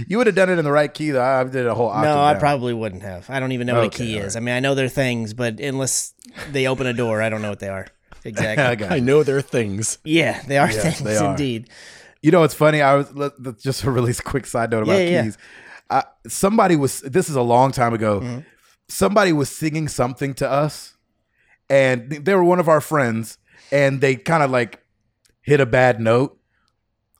You 0.06 0.18
would 0.18 0.26
have 0.26 0.36
done 0.36 0.50
it 0.50 0.58
in 0.58 0.64
the 0.66 0.72
right 0.72 0.92
key, 0.92 1.12
though. 1.12 1.22
I 1.22 1.42
did 1.44 1.66
a 1.66 1.74
whole 1.74 1.88
No, 2.02 2.20
I 2.20 2.32
down. 2.34 2.40
probably 2.40 2.74
wouldn't 2.74 3.02
have. 3.02 3.30
I 3.30 3.40
don't 3.40 3.52
even 3.52 3.66
know 3.66 3.76
what 3.76 3.86
a 3.86 3.88
key 3.96 4.18
all 4.18 4.26
is. 4.26 4.36
I 4.36 4.40
mean, 4.40 4.54
I 4.54 4.60
know 4.60 4.74
they're 4.74 4.86
things, 4.88 5.32
but 5.32 5.60
unless 5.60 6.12
they 6.50 6.66
open 6.66 6.86
a 6.86 6.92
door, 6.92 7.22
I 7.22 7.30
don't 7.30 7.40
know 7.40 7.48
what 7.48 7.60
they 7.60 7.68
are. 7.70 7.86
Exactly. 8.24 8.64
I 8.64 8.74
got 8.74 8.92
I 8.92 8.98
know 8.98 9.22
they're 9.22 9.40
things. 9.40 9.96
yeah, 10.04 10.42
they 10.46 10.58
are 10.58 10.68
things 10.70 10.98
they 10.98 11.16
are. 11.16 11.30
indeed. 11.30 11.70
You 12.20 12.32
know, 12.32 12.42
it's 12.42 12.52
funny. 12.52 12.82
I 12.82 12.96
was 12.96 13.14
let, 13.14 13.40
let- 13.42 13.58
just 13.60 13.82
a 13.84 13.90
really 13.90 14.12
quick 14.12 14.44
side 14.44 14.70
note 14.72 14.82
about 14.82 14.98
Yeah, 14.98 15.08
yeah, 15.24 15.30
Uh, 15.90 16.02
somebody 16.26 16.76
was. 16.76 17.00
This 17.00 17.28
is 17.28 17.36
a 17.36 17.42
long 17.42 17.72
time 17.72 17.94
ago. 17.94 18.20
Mm-hmm. 18.20 18.40
Somebody 18.88 19.32
was 19.32 19.48
singing 19.50 19.88
something 19.88 20.34
to 20.34 20.50
us, 20.50 20.96
and 21.68 22.10
they 22.10 22.34
were 22.34 22.44
one 22.44 22.60
of 22.60 22.68
our 22.68 22.80
friends, 22.80 23.38
and 23.70 24.00
they 24.00 24.16
kind 24.16 24.42
of 24.42 24.50
like 24.50 24.82
hit 25.40 25.60
a 25.60 25.66
bad 25.66 26.00
note. 26.00 26.38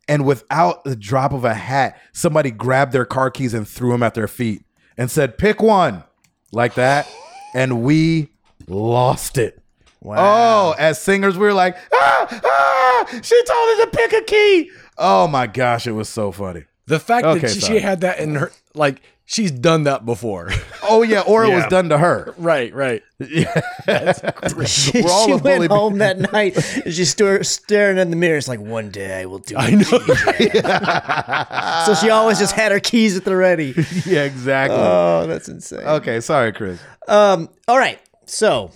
And 0.06 0.24
without 0.24 0.84
the 0.84 0.96
drop 0.96 1.32
of 1.32 1.44
a 1.44 1.52
hat, 1.54 2.00
somebody 2.12 2.50
grabbed 2.50 2.92
their 2.92 3.04
car 3.04 3.30
keys 3.30 3.52
and 3.52 3.68
threw 3.68 3.92
them 3.92 4.02
at 4.02 4.14
their 4.14 4.28
feet 4.28 4.64
and 4.96 5.10
said, 5.10 5.38
"Pick 5.38 5.60
one," 5.60 6.04
like 6.52 6.74
that, 6.74 7.06
and 7.54 7.82
we 7.82 8.30
lost 8.66 9.38
it. 9.38 9.62
Wow. 10.00 10.16
Oh, 10.18 10.74
as 10.78 11.00
singers, 11.00 11.36
we 11.36 11.46
were 11.46 11.52
like, 11.52 11.76
ah, 11.92 12.40
ah, 12.44 13.20
she 13.22 13.42
told 13.44 13.68
us 13.70 13.84
to 13.84 13.90
pick 13.92 14.12
a 14.12 14.22
key. 14.22 14.70
Oh 14.96 15.26
my 15.26 15.46
gosh, 15.46 15.86
it 15.86 15.92
was 15.92 16.08
so 16.08 16.30
funny. 16.30 16.64
The 16.88 16.98
fact 16.98 17.26
Okay, 17.26 17.40
that 17.40 17.50
she, 17.50 17.60
she 17.60 17.78
had 17.80 18.00
that 18.00 18.18
in 18.18 18.34
her, 18.36 18.50
like, 18.74 19.00
she's 19.26 19.50
done 19.50 19.84
that 19.84 20.04
before. 20.06 20.50
Oh 20.90 21.02
yeah, 21.02 21.20
or 21.20 21.44
it 21.44 21.54
was 21.54 21.66
done 21.66 21.90
to 21.90 21.98
her. 21.98 22.34
right, 22.38 22.72
right. 22.72 23.02
she, 23.22 23.44
We're 23.86 25.10
all 25.10 25.26
she 25.26 25.34
went 25.34 25.70
home 25.70 25.98
that 25.98 26.32
night 26.32 26.56
and 26.56 26.94
she's 26.94 27.10
st- 27.14 27.44
staring 27.44 27.98
in 27.98 28.08
the 28.08 28.16
mirror. 28.16 28.38
It's 28.38 28.48
like, 28.48 28.58
one 28.60 28.88
day 28.90 29.20
I 29.20 29.26
will 29.26 29.40
do 29.40 29.54
I 29.58 29.68
it. 29.70 30.54
know. 30.64 31.84
So 31.84 31.94
she 31.94 32.08
always 32.08 32.38
just 32.38 32.54
had 32.54 32.72
her 32.72 32.80
keys 32.80 33.18
at 33.18 33.24
the 33.26 33.36
ready. 33.36 33.74
yeah, 34.06 34.24
exactly. 34.24 34.78
Oh, 34.80 35.26
that's 35.26 35.48
insane. 35.50 35.80
okay, 35.80 36.20
sorry, 36.20 36.52
Chris. 36.54 36.80
Um, 37.06 37.50
all 37.68 37.76
right. 37.78 38.00
So 38.24 38.70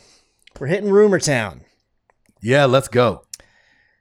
we're 0.61 0.67
hitting 0.67 0.91
Rumor 0.91 1.19
Town. 1.19 1.63
Yeah, 2.43 2.67
let's 2.67 2.89
go. 2.89 3.25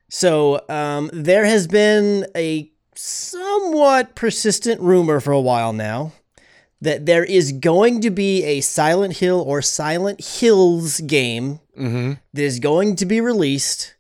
So 0.10 0.62
um, 0.68 1.10
there 1.14 1.46
has 1.46 1.66
been 1.68 2.26
a 2.36 2.71
somewhat 3.02 4.16
persistent 4.16 4.80
rumor 4.82 5.20
for 5.20 5.32
a 5.32 5.42
while 5.42 5.74
now 5.74 6.14
that 6.82 7.06
there 7.06 7.24
is 7.24 7.52
going 7.52 8.02
to 8.02 8.10
be 8.10 8.44
a 8.44 8.62
Silent 8.62 9.18
Hill 9.18 9.42
or 9.42 9.62
Silent 9.62 10.24
Hills 10.24 11.00
game 11.02 11.60
hmm 11.76 12.14
that 12.34 12.44
is 12.44 12.60
going 12.60 12.96
to 12.98 13.06
be 13.06 13.20
released 13.22 13.96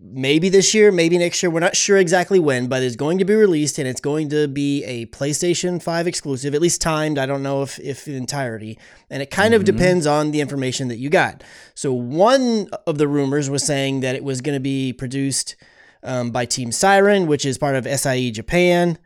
maybe 0.00 0.48
this 0.48 0.74
year, 0.74 0.90
maybe 0.90 1.18
next 1.18 1.42
year. 1.42 1.50
We're 1.50 1.60
not 1.60 1.76
sure 1.76 1.98
exactly 1.98 2.38
when, 2.38 2.68
but 2.68 2.82
it's 2.82 2.96
going 2.96 3.18
to 3.18 3.24
be 3.24 3.34
released 3.34 3.78
and 3.78 3.86
it's 3.86 4.00
going 4.00 4.28
to 4.30 4.48
be 4.48 4.84
a 4.84 5.06
PlayStation 5.06 5.82
5 5.82 6.06
exclusive, 6.06 6.54
at 6.54 6.62
least 6.62 6.80
timed. 6.80 7.18
I 7.18 7.26
don't 7.26 7.42
know 7.42 7.62
if, 7.62 7.78
if 7.80 8.08
in 8.08 8.14
entirety. 8.14 8.78
And 9.10 9.22
it 9.22 9.30
kind 9.30 9.54
of 9.54 9.64
depends 9.64 10.06
on 10.06 10.30
the 10.30 10.40
information 10.40 10.88
that 10.88 10.96
you 10.96 11.10
got. 11.10 11.44
So, 11.74 11.92
one 11.92 12.68
of 12.86 12.98
the 12.98 13.08
rumors 13.08 13.50
was 13.50 13.64
saying 13.64 14.00
that 14.00 14.14
it 14.14 14.24
was 14.24 14.40
going 14.40 14.56
to 14.56 14.60
be 14.60 14.92
produced 14.92 15.56
um, 16.02 16.30
by 16.30 16.44
Team 16.44 16.72
Siren, 16.72 17.26
which 17.26 17.44
is 17.44 17.58
part 17.58 17.74
of 17.74 17.86
SIE 17.86 18.30
Japan. 18.30 18.98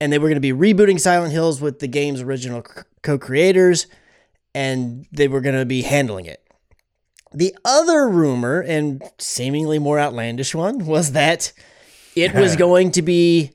And 0.00 0.12
they 0.12 0.18
were 0.18 0.28
going 0.28 0.40
to 0.40 0.40
be 0.40 0.52
rebooting 0.52 1.00
Silent 1.00 1.32
Hills 1.32 1.60
with 1.60 1.78
the 1.78 1.88
game's 1.88 2.20
original 2.20 2.64
co 3.02 3.18
creators, 3.18 3.86
and 4.54 5.06
they 5.10 5.28
were 5.28 5.40
going 5.40 5.56
to 5.56 5.64
be 5.64 5.82
handling 5.82 6.26
it. 6.26 6.42
The 7.32 7.56
other 7.64 8.08
rumor, 8.08 8.60
and 8.60 9.02
seemingly 9.18 9.78
more 9.78 9.98
outlandish 9.98 10.54
one, 10.54 10.84
was 10.86 11.12
that 11.12 11.52
it 12.14 12.34
was 12.34 12.56
going 12.56 12.90
to 12.92 13.02
be 13.02 13.52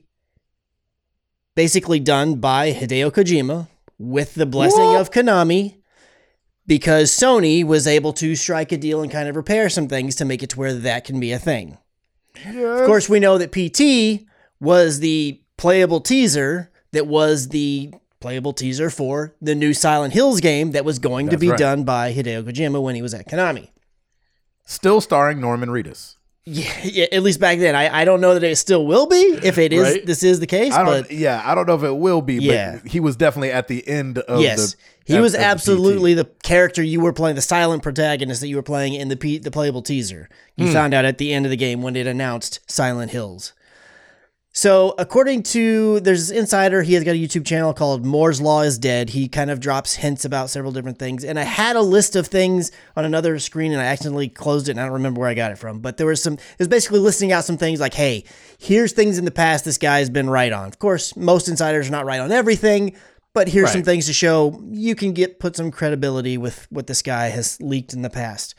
basically 1.54 2.00
done 2.00 2.36
by 2.36 2.72
Hideo 2.72 3.10
Kojima 3.12 3.68
with 3.98 4.34
the 4.34 4.46
blessing 4.46 4.96
of 4.96 5.10
Konami 5.10 5.76
because 6.66 7.10
Sony 7.10 7.64
was 7.64 7.86
able 7.86 8.12
to 8.14 8.34
strike 8.34 8.72
a 8.72 8.76
deal 8.76 9.02
and 9.02 9.10
kind 9.10 9.28
of 9.28 9.36
repair 9.36 9.68
some 9.68 9.88
things 9.88 10.14
to 10.16 10.24
make 10.24 10.42
it 10.42 10.50
to 10.50 10.58
where 10.58 10.74
that 10.74 11.04
can 11.04 11.20
be 11.20 11.32
a 11.32 11.38
thing. 11.38 11.78
Of 12.44 12.86
course, 12.86 13.08
we 13.08 13.20
know 13.20 13.38
that 13.38 13.52
PT 13.52 14.26
was 14.60 15.00
the 15.00 15.40
playable 15.56 16.00
teaser 16.00 16.70
that 16.92 17.06
was 17.06 17.48
the 17.48 17.92
playable 18.20 18.52
teaser 18.52 18.88
for 18.90 19.34
the 19.40 19.54
new 19.54 19.74
Silent 19.74 20.14
Hills 20.14 20.40
game 20.40 20.72
that 20.72 20.84
was 20.84 20.98
going 20.98 21.28
to 21.30 21.36
be 21.36 21.50
right. 21.50 21.58
done 21.58 21.84
by 21.84 22.12
Hideo 22.12 22.44
Kojima 22.44 22.80
when 22.80 22.94
he 22.94 23.02
was 23.02 23.14
at 23.14 23.28
Konami. 23.28 23.70
Still 24.64 25.00
starring 25.00 25.40
Norman 25.40 25.68
Reedus. 25.68 26.16
Yeah, 26.44 26.72
yeah, 26.82 27.06
at 27.12 27.22
least 27.22 27.38
back 27.38 27.60
then. 27.60 27.76
I, 27.76 28.00
I 28.00 28.04
don't 28.04 28.20
know 28.20 28.34
that 28.34 28.42
it 28.42 28.56
still 28.56 28.84
will 28.84 29.06
be 29.06 29.38
if 29.44 29.58
it 29.58 29.72
is 29.72 29.82
Right. 29.82 30.06
this 30.06 30.24
is 30.24 30.40
the 30.40 30.46
case, 30.48 30.72
I 30.72 30.84
don't. 30.84 31.02
but 31.02 31.12
yeah, 31.12 31.40
I 31.44 31.54
don't 31.54 31.68
know 31.68 31.76
if 31.76 31.84
it 31.84 31.96
will 31.96 32.20
be. 32.20 32.34
Yeah. 32.34 32.80
but 32.82 32.90
he 32.90 32.98
was 32.98 33.14
definitely 33.14 33.52
at 33.52 33.68
the 33.68 33.86
end 33.86 34.18
of 34.18 34.40
yes, 34.40 34.74
the. 35.06 35.14
he 35.14 35.20
was 35.20 35.34
of 35.34 35.40
the 35.40 35.46
absolutely 35.46 36.14
the 36.14 36.24
character 36.42 36.82
you 36.82 37.00
were 37.00 37.12
playing, 37.12 37.36
the 37.36 37.42
silent 37.42 37.84
protagonist 37.84 38.40
that 38.40 38.48
you 38.48 38.56
were 38.56 38.62
playing 38.62 38.94
in 38.94 39.06
the 39.08 39.16
P, 39.16 39.38
the 39.38 39.52
playable 39.52 39.82
teaser. 39.82 40.28
You 40.56 40.66
hmm. 40.66 40.72
found 40.72 40.94
out 40.94 41.04
at 41.04 41.18
the 41.18 41.32
end 41.32 41.46
of 41.46 41.50
the 41.50 41.56
game 41.56 41.80
when 41.80 41.94
it 41.94 42.08
announced 42.08 42.58
Silent 42.66 43.12
Hills. 43.12 43.52
So, 44.54 44.94
according 44.98 45.44
to 45.44 46.00
there's 46.00 46.28
this 46.28 46.38
insider, 46.38 46.82
he 46.82 46.92
has 46.92 47.04
got 47.04 47.12
a 47.12 47.18
YouTube 47.18 47.46
channel 47.46 47.72
called 47.72 48.04
Moore's 48.04 48.38
Law 48.38 48.60
is 48.60 48.78
Dead. 48.78 49.08
He 49.08 49.26
kind 49.26 49.50
of 49.50 49.60
drops 49.60 49.94
hints 49.94 50.26
about 50.26 50.50
several 50.50 50.72
different 50.72 50.98
things, 50.98 51.24
and 51.24 51.38
I 51.38 51.44
had 51.44 51.74
a 51.74 51.80
list 51.80 52.16
of 52.16 52.26
things 52.26 52.70
on 52.94 53.06
another 53.06 53.38
screen, 53.38 53.72
and 53.72 53.80
I 53.80 53.86
accidentally 53.86 54.28
closed 54.28 54.68
it, 54.68 54.72
and 54.72 54.80
I 54.80 54.84
don't 54.84 54.92
remember 54.92 55.20
where 55.20 55.30
I 55.30 55.34
got 55.34 55.52
it 55.52 55.58
from. 55.58 55.80
But 55.80 55.96
there 55.96 56.06
was 56.06 56.22
some, 56.22 56.34
it 56.34 56.58
was 56.58 56.68
basically 56.68 56.98
listing 56.98 57.32
out 57.32 57.46
some 57.46 57.56
things 57.56 57.80
like, 57.80 57.94
hey, 57.94 58.24
here's 58.58 58.92
things 58.92 59.16
in 59.16 59.24
the 59.24 59.30
past 59.30 59.64
this 59.64 59.78
guy's 59.78 60.10
been 60.10 60.28
right 60.28 60.52
on. 60.52 60.68
Of 60.68 60.78
course, 60.78 61.16
most 61.16 61.48
insiders 61.48 61.88
are 61.88 61.92
not 61.92 62.04
right 62.04 62.20
on 62.20 62.30
everything, 62.30 62.94
but 63.32 63.48
here's 63.48 63.72
some 63.72 63.82
things 63.82 64.04
to 64.04 64.12
show 64.12 64.62
you 64.70 64.94
can 64.94 65.14
get 65.14 65.40
put 65.40 65.56
some 65.56 65.70
credibility 65.70 66.36
with 66.36 66.66
what 66.68 66.88
this 66.88 67.00
guy 67.00 67.28
has 67.28 67.58
leaked 67.62 67.94
in 67.94 68.02
the 68.02 68.10
past. 68.10 68.54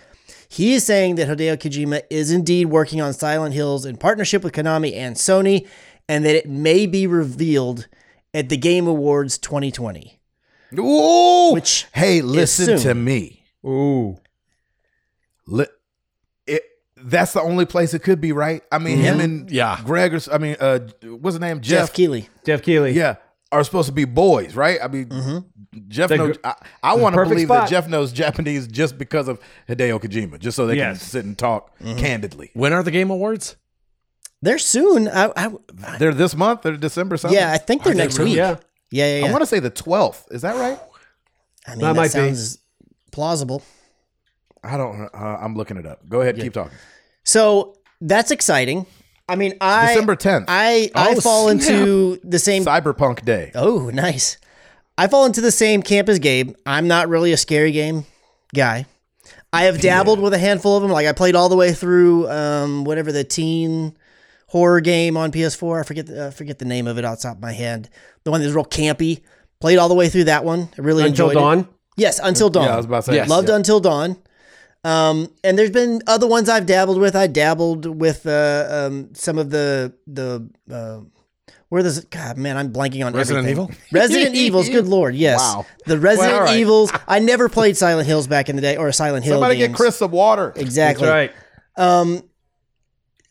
He 0.53 0.75
is 0.75 0.83
saying 0.85 1.15
that 1.15 1.27
Hideo 1.27 1.57
Kojima 1.57 2.03
is 2.11 2.31
indeed 2.31 2.67
working 2.67 3.01
on 3.01 3.11
Silent 3.13 3.55
Hills 3.55 3.85
in 3.87 3.97
partnership 3.97 4.43
with 4.43 4.53
Konami 4.53 4.95
and 4.95 5.15
Sony, 5.15 5.67
and 6.07 6.23
that 6.25 6.35
it 6.35 6.47
may 6.47 6.85
be 6.85 7.07
revealed 7.07 7.87
at 8.35 8.49
the 8.49 8.57
Game 8.57 8.85
Awards 8.87 9.39
2020. 9.39 10.19
Ooh. 10.77 11.53
Which 11.53 11.87
hey, 11.93 12.21
listen 12.21 12.65
soon. 12.65 12.77
to 12.79 12.93
me. 12.93 13.43
Ooh. 13.65 14.17
Li- 15.47 15.65
it. 16.45 16.63
That's 16.97 17.33
the 17.33 17.41
only 17.41 17.65
place 17.65 17.93
it 17.95 17.99
could 18.03 18.21
be, 18.21 18.31
right? 18.31 18.61
I 18.71 18.77
mean, 18.77 18.99
him 18.99 19.19
and 19.19 19.49
Yeah. 19.51 19.79
Greg. 19.83 20.13
Or, 20.13 20.17
s- 20.17 20.29
I 20.31 20.37
mean, 20.37 20.55
uh, 20.59 20.79
what's 21.03 21.33
his 21.35 21.41
name? 21.41 21.61
Jeff, 21.61 21.87
Jeff. 21.87 21.93
Keighley. 21.93 22.29
Jeff 22.45 22.61
Keighley. 22.61 22.91
yeah, 22.93 23.15
are 23.53 23.63
supposed 23.63 23.87
to 23.87 23.93
be 23.93 24.05
boys, 24.05 24.55
right? 24.55 24.79
I 24.83 24.87
mean, 24.89 25.45
Jeff 25.87 26.09
The 26.09 26.17
knows. 26.17 26.37
gr- 26.37 26.45
I, 26.47 26.55
I 26.83 26.95
want 26.95 27.15
to 27.15 27.23
believe 27.23 27.47
spot. 27.47 27.61
that 27.63 27.69
Jeff 27.69 27.87
knows 27.87 28.11
Japanese 28.11 28.67
just 28.67 28.97
because 28.97 29.27
of 29.27 29.39
Hideo 29.69 29.99
Kojima, 30.01 30.39
just 30.39 30.55
so 30.57 30.67
they 30.67 30.75
can 30.75 30.95
sit 30.95 31.23
and 31.25 31.37
talk 31.37 31.71
candidly. 31.79 32.51
When 32.53 32.73
are 32.73 32.83
the 32.83 32.91
Game 32.91 33.09
Awards? 33.11 33.55
They're 34.41 34.57
soon. 34.59 35.07
I, 35.07 35.31
I, 35.37 35.53
They're 35.99 36.13
this 36.13 36.35
month. 36.35 36.63
They're 36.63 36.75
December 36.75 37.15
something. 37.15 37.39
yeah, 37.39 37.51
I 37.53 37.57
think 37.57 37.83
they're 37.83 37.93
Are 37.93 37.95
they 37.95 38.03
next 38.03 38.17
really? 38.17 38.31
week. 38.31 38.37
Yeah. 38.37 38.57
Yeah, 38.91 39.05
yeah, 39.07 39.19
yeah. 39.21 39.27
I 39.27 39.31
want 39.31 39.41
to 39.41 39.47
say 39.47 39.59
the 39.59 39.69
twelfth. 39.69 40.27
Is 40.31 40.41
that 40.41 40.55
right? 40.57 40.77
I 41.65 41.71
mean, 41.71 41.79
That 41.79 41.93
that, 41.93 41.95
might 41.95 42.13
be. 42.31 42.35
plausible. 43.11 43.63
I 44.63 44.75
don't. 44.77 45.09
Uh, 45.13 45.37
I'm 45.41 45.55
looking 45.55 45.77
it 45.77 45.85
up. 45.85 46.07
Go 46.09 46.21
ahead. 46.21 46.35
Keep 46.37 46.53
talking. 46.53 46.77
So 47.23 47.77
that's 48.01 48.31
exciting. 48.31 48.85
I 49.33 49.35
mean, 49.35 49.53
I 49.59 49.87
December 49.87 50.15
10th. 50.15 50.45
I 50.47 50.89
I 50.95 51.15
Oh, 51.17 51.19
fall 51.21 51.49
into 51.49 52.17
the 52.23 52.39
same. 52.39 52.63
Cyberpunk 52.63 53.25
Day. 53.25 53.51
Oh, 53.55 53.89
nice. 53.93 54.37
I 54.97 55.07
fall 55.07 55.25
into 55.25 55.41
the 55.41 55.51
same 55.51 55.81
camp 55.81 56.07
as 56.07 56.19
Gabe. 56.19 56.55
I'm 56.65 56.87
not 56.87 57.09
really 57.09 57.33
a 57.33 57.37
scary 57.37 57.71
game 57.71 58.05
guy. 58.55 58.85
I 59.51 59.63
have 59.63 59.81
dabbled 59.81 60.19
with 60.19 60.33
a 60.33 60.37
handful 60.37 60.77
of 60.77 60.83
them. 60.83 60.91
Like 60.91 61.07
I 61.07 61.11
played 61.13 61.35
all 61.35 61.49
the 61.49 61.55
way 61.55 61.73
through 61.73 62.29
um, 62.29 62.83
whatever 62.85 63.11
the 63.11 63.23
teen 63.23 63.95
horror 64.47 64.81
game 64.81 65.17
on 65.17 65.31
PS4. 65.31 65.79
I 65.79 65.83
forget 65.83 66.05
the, 66.07 66.27
uh, 66.27 66.31
forget 66.31 66.59
the 66.59 66.65
name 66.65 66.87
of 66.87 66.97
it 66.97 67.05
off 67.05 67.17
the 67.19 67.23
top 67.29 67.37
of 67.37 67.41
my 67.41 67.51
head. 67.53 67.89
The 68.23 68.31
one 68.31 68.41
that's 68.41 68.53
real 68.53 68.65
campy. 68.65 69.21
Played 69.59 69.77
all 69.77 69.89
the 69.89 69.95
way 69.95 70.09
through 70.09 70.25
that 70.25 70.43
one. 70.45 70.69
I 70.77 70.81
really 70.81 71.03
Until 71.05 71.29
enjoyed 71.29 71.37
it. 71.41 71.43
dawn. 71.45 71.67
Yes, 71.95 72.19
Until 72.21 72.49
Dawn. 72.49 72.65
Yeah, 72.65 72.73
I 72.73 72.77
was 72.77 72.85
about 72.85 73.05
to 73.05 73.11
say. 73.11 73.15
Yes. 73.15 73.29
Loved 73.29 73.49
Until 73.49 73.79
Dawn. 73.79 74.17
Um, 74.83 75.31
and 75.43 75.57
there's 75.57 75.71
been 75.71 76.01
other 76.07 76.27
ones 76.27 76.49
I've 76.49 76.65
dabbled 76.65 76.99
with. 76.99 77.15
I 77.15 77.27
dabbled 77.27 77.85
with 77.85 78.25
uh, 78.25 78.67
um, 78.69 79.13
some 79.15 79.37
of 79.37 79.49
the 79.49 79.93
the 80.07 80.49
uh, 80.69 81.01
where 81.69 81.81
does 81.81 81.97
it? 81.97 82.09
God, 82.09 82.37
man, 82.37 82.57
I'm 82.57 82.71
blanking 82.71 83.05
on 83.05 83.13
Resident 83.13 83.47
everything. 83.47 83.73
Evil? 83.73 83.85
Resident 83.91 84.35
Evils. 84.35 84.69
Good 84.69 84.87
lord, 84.87 85.15
yes. 85.15 85.39
Wow. 85.39 85.65
The 85.85 85.97
Resident 85.97 86.33
Well, 86.33 86.41
all 86.41 86.45
right. 86.47 86.59
Evils. 86.59 86.91
I 87.07 87.19
never 87.19 87.49
played 87.49 87.77
Silent 87.77 88.07
Hills 88.07 88.27
back 88.27 88.49
in 88.49 88.55
the 88.55 88.61
day, 88.61 88.77
or 88.77 88.91
Silent 88.91 89.25
Hill. 89.25 89.35
Somebody 89.35 89.57
games. 89.57 89.69
get 89.69 89.77
Chris 89.77 89.97
some 89.97 90.11
water. 90.11 90.53
exactly. 90.55 91.07
That's 91.07 91.31
right. 91.77 91.83
Um, 91.83 92.23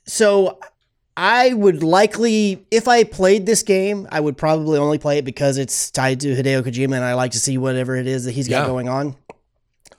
so 0.07 0.59
I 1.17 1.53
would 1.53 1.83
likely, 1.83 2.67
if 2.71 2.89
I 2.89 3.05
played 3.05 3.45
this 3.47 3.63
game, 3.63 4.09
I 4.11 4.19
would 4.19 4.37
probably 4.37 4.79
only 4.79 4.99
play 4.99 5.19
it 5.19 5.25
because 5.25 5.59
it's 5.59 5.91
tied 5.91 6.21
to 6.21 6.35
Hideo 6.35 6.63
Kojima, 6.63 6.97
and 6.97 7.05
I 7.05 7.15
like 7.15 7.33
to 7.33 7.39
see 7.39 7.59
whatever 7.59 7.95
it 7.95 8.07
is 8.07 8.25
that 8.25 8.33
he's 8.33 8.49
got 8.49 8.67
going 8.67 8.89
on. 8.89 9.15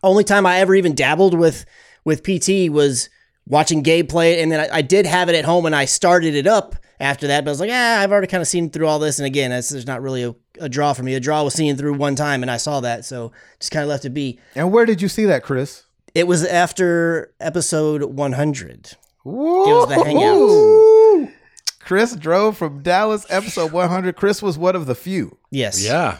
Only 0.03 0.23
time 0.23 0.45
I 0.45 0.59
ever 0.59 0.75
even 0.75 0.95
dabbled 0.95 1.33
with 1.37 1.65
with 2.05 2.23
PT 2.23 2.69
was 2.71 3.09
watching 3.47 3.81
Gabe 3.81 4.09
play 4.09 4.33
it, 4.33 4.43
and 4.43 4.51
then 4.51 4.59
I, 4.59 4.77
I 4.77 4.81
did 4.81 5.05
have 5.05 5.29
it 5.29 5.35
at 5.35 5.45
home, 5.45 5.65
and 5.65 5.75
I 5.75 5.85
started 5.85 6.35
it 6.35 6.47
up 6.47 6.75
after 6.99 7.27
that. 7.27 7.43
But 7.43 7.49
I 7.49 7.53
was 7.53 7.59
like, 7.59 7.71
ah, 7.71 7.99
I've 7.99 8.11
already 8.11 8.27
kind 8.27 8.41
of 8.41 8.47
seen 8.47 8.69
through 8.69 8.87
all 8.87 8.99
this, 8.99 9.19
and 9.19 9.25
again, 9.25 9.51
it's, 9.51 9.69
there's 9.69 9.87
not 9.87 10.01
really 10.01 10.23
a, 10.23 10.35
a 10.59 10.69
draw 10.69 10.93
for 10.93 11.03
me. 11.03 11.13
A 11.15 11.19
draw 11.19 11.43
was 11.43 11.53
seen 11.53 11.75
through 11.77 11.93
one 11.93 12.15
time, 12.15 12.41
and 12.41 12.51
I 12.51 12.57
saw 12.57 12.79
that, 12.81 13.05
so 13.05 13.31
just 13.59 13.71
kind 13.71 13.83
of 13.83 13.89
left 13.89 14.05
it 14.05 14.11
be. 14.11 14.39
And 14.55 14.71
where 14.71 14.85
did 14.85 15.01
you 15.01 15.07
see 15.07 15.25
that, 15.25 15.43
Chris? 15.43 15.83
It 16.13 16.27
was 16.27 16.45
after 16.45 17.33
episode 17.39 18.03
100. 18.03 18.97
Woo! 19.23 19.63
was 19.65 19.89
the 19.89 20.03
hangout. 20.03 21.33
Chris 21.79 22.15
drove 22.15 22.57
from 22.57 22.81
Dallas, 22.81 23.25
episode 23.29 23.71
100. 23.71 24.15
Chris 24.15 24.41
was 24.41 24.57
one 24.57 24.75
of 24.75 24.85
the 24.85 24.95
few. 24.95 25.37
Yes. 25.49 25.85
Yeah. 25.85 26.19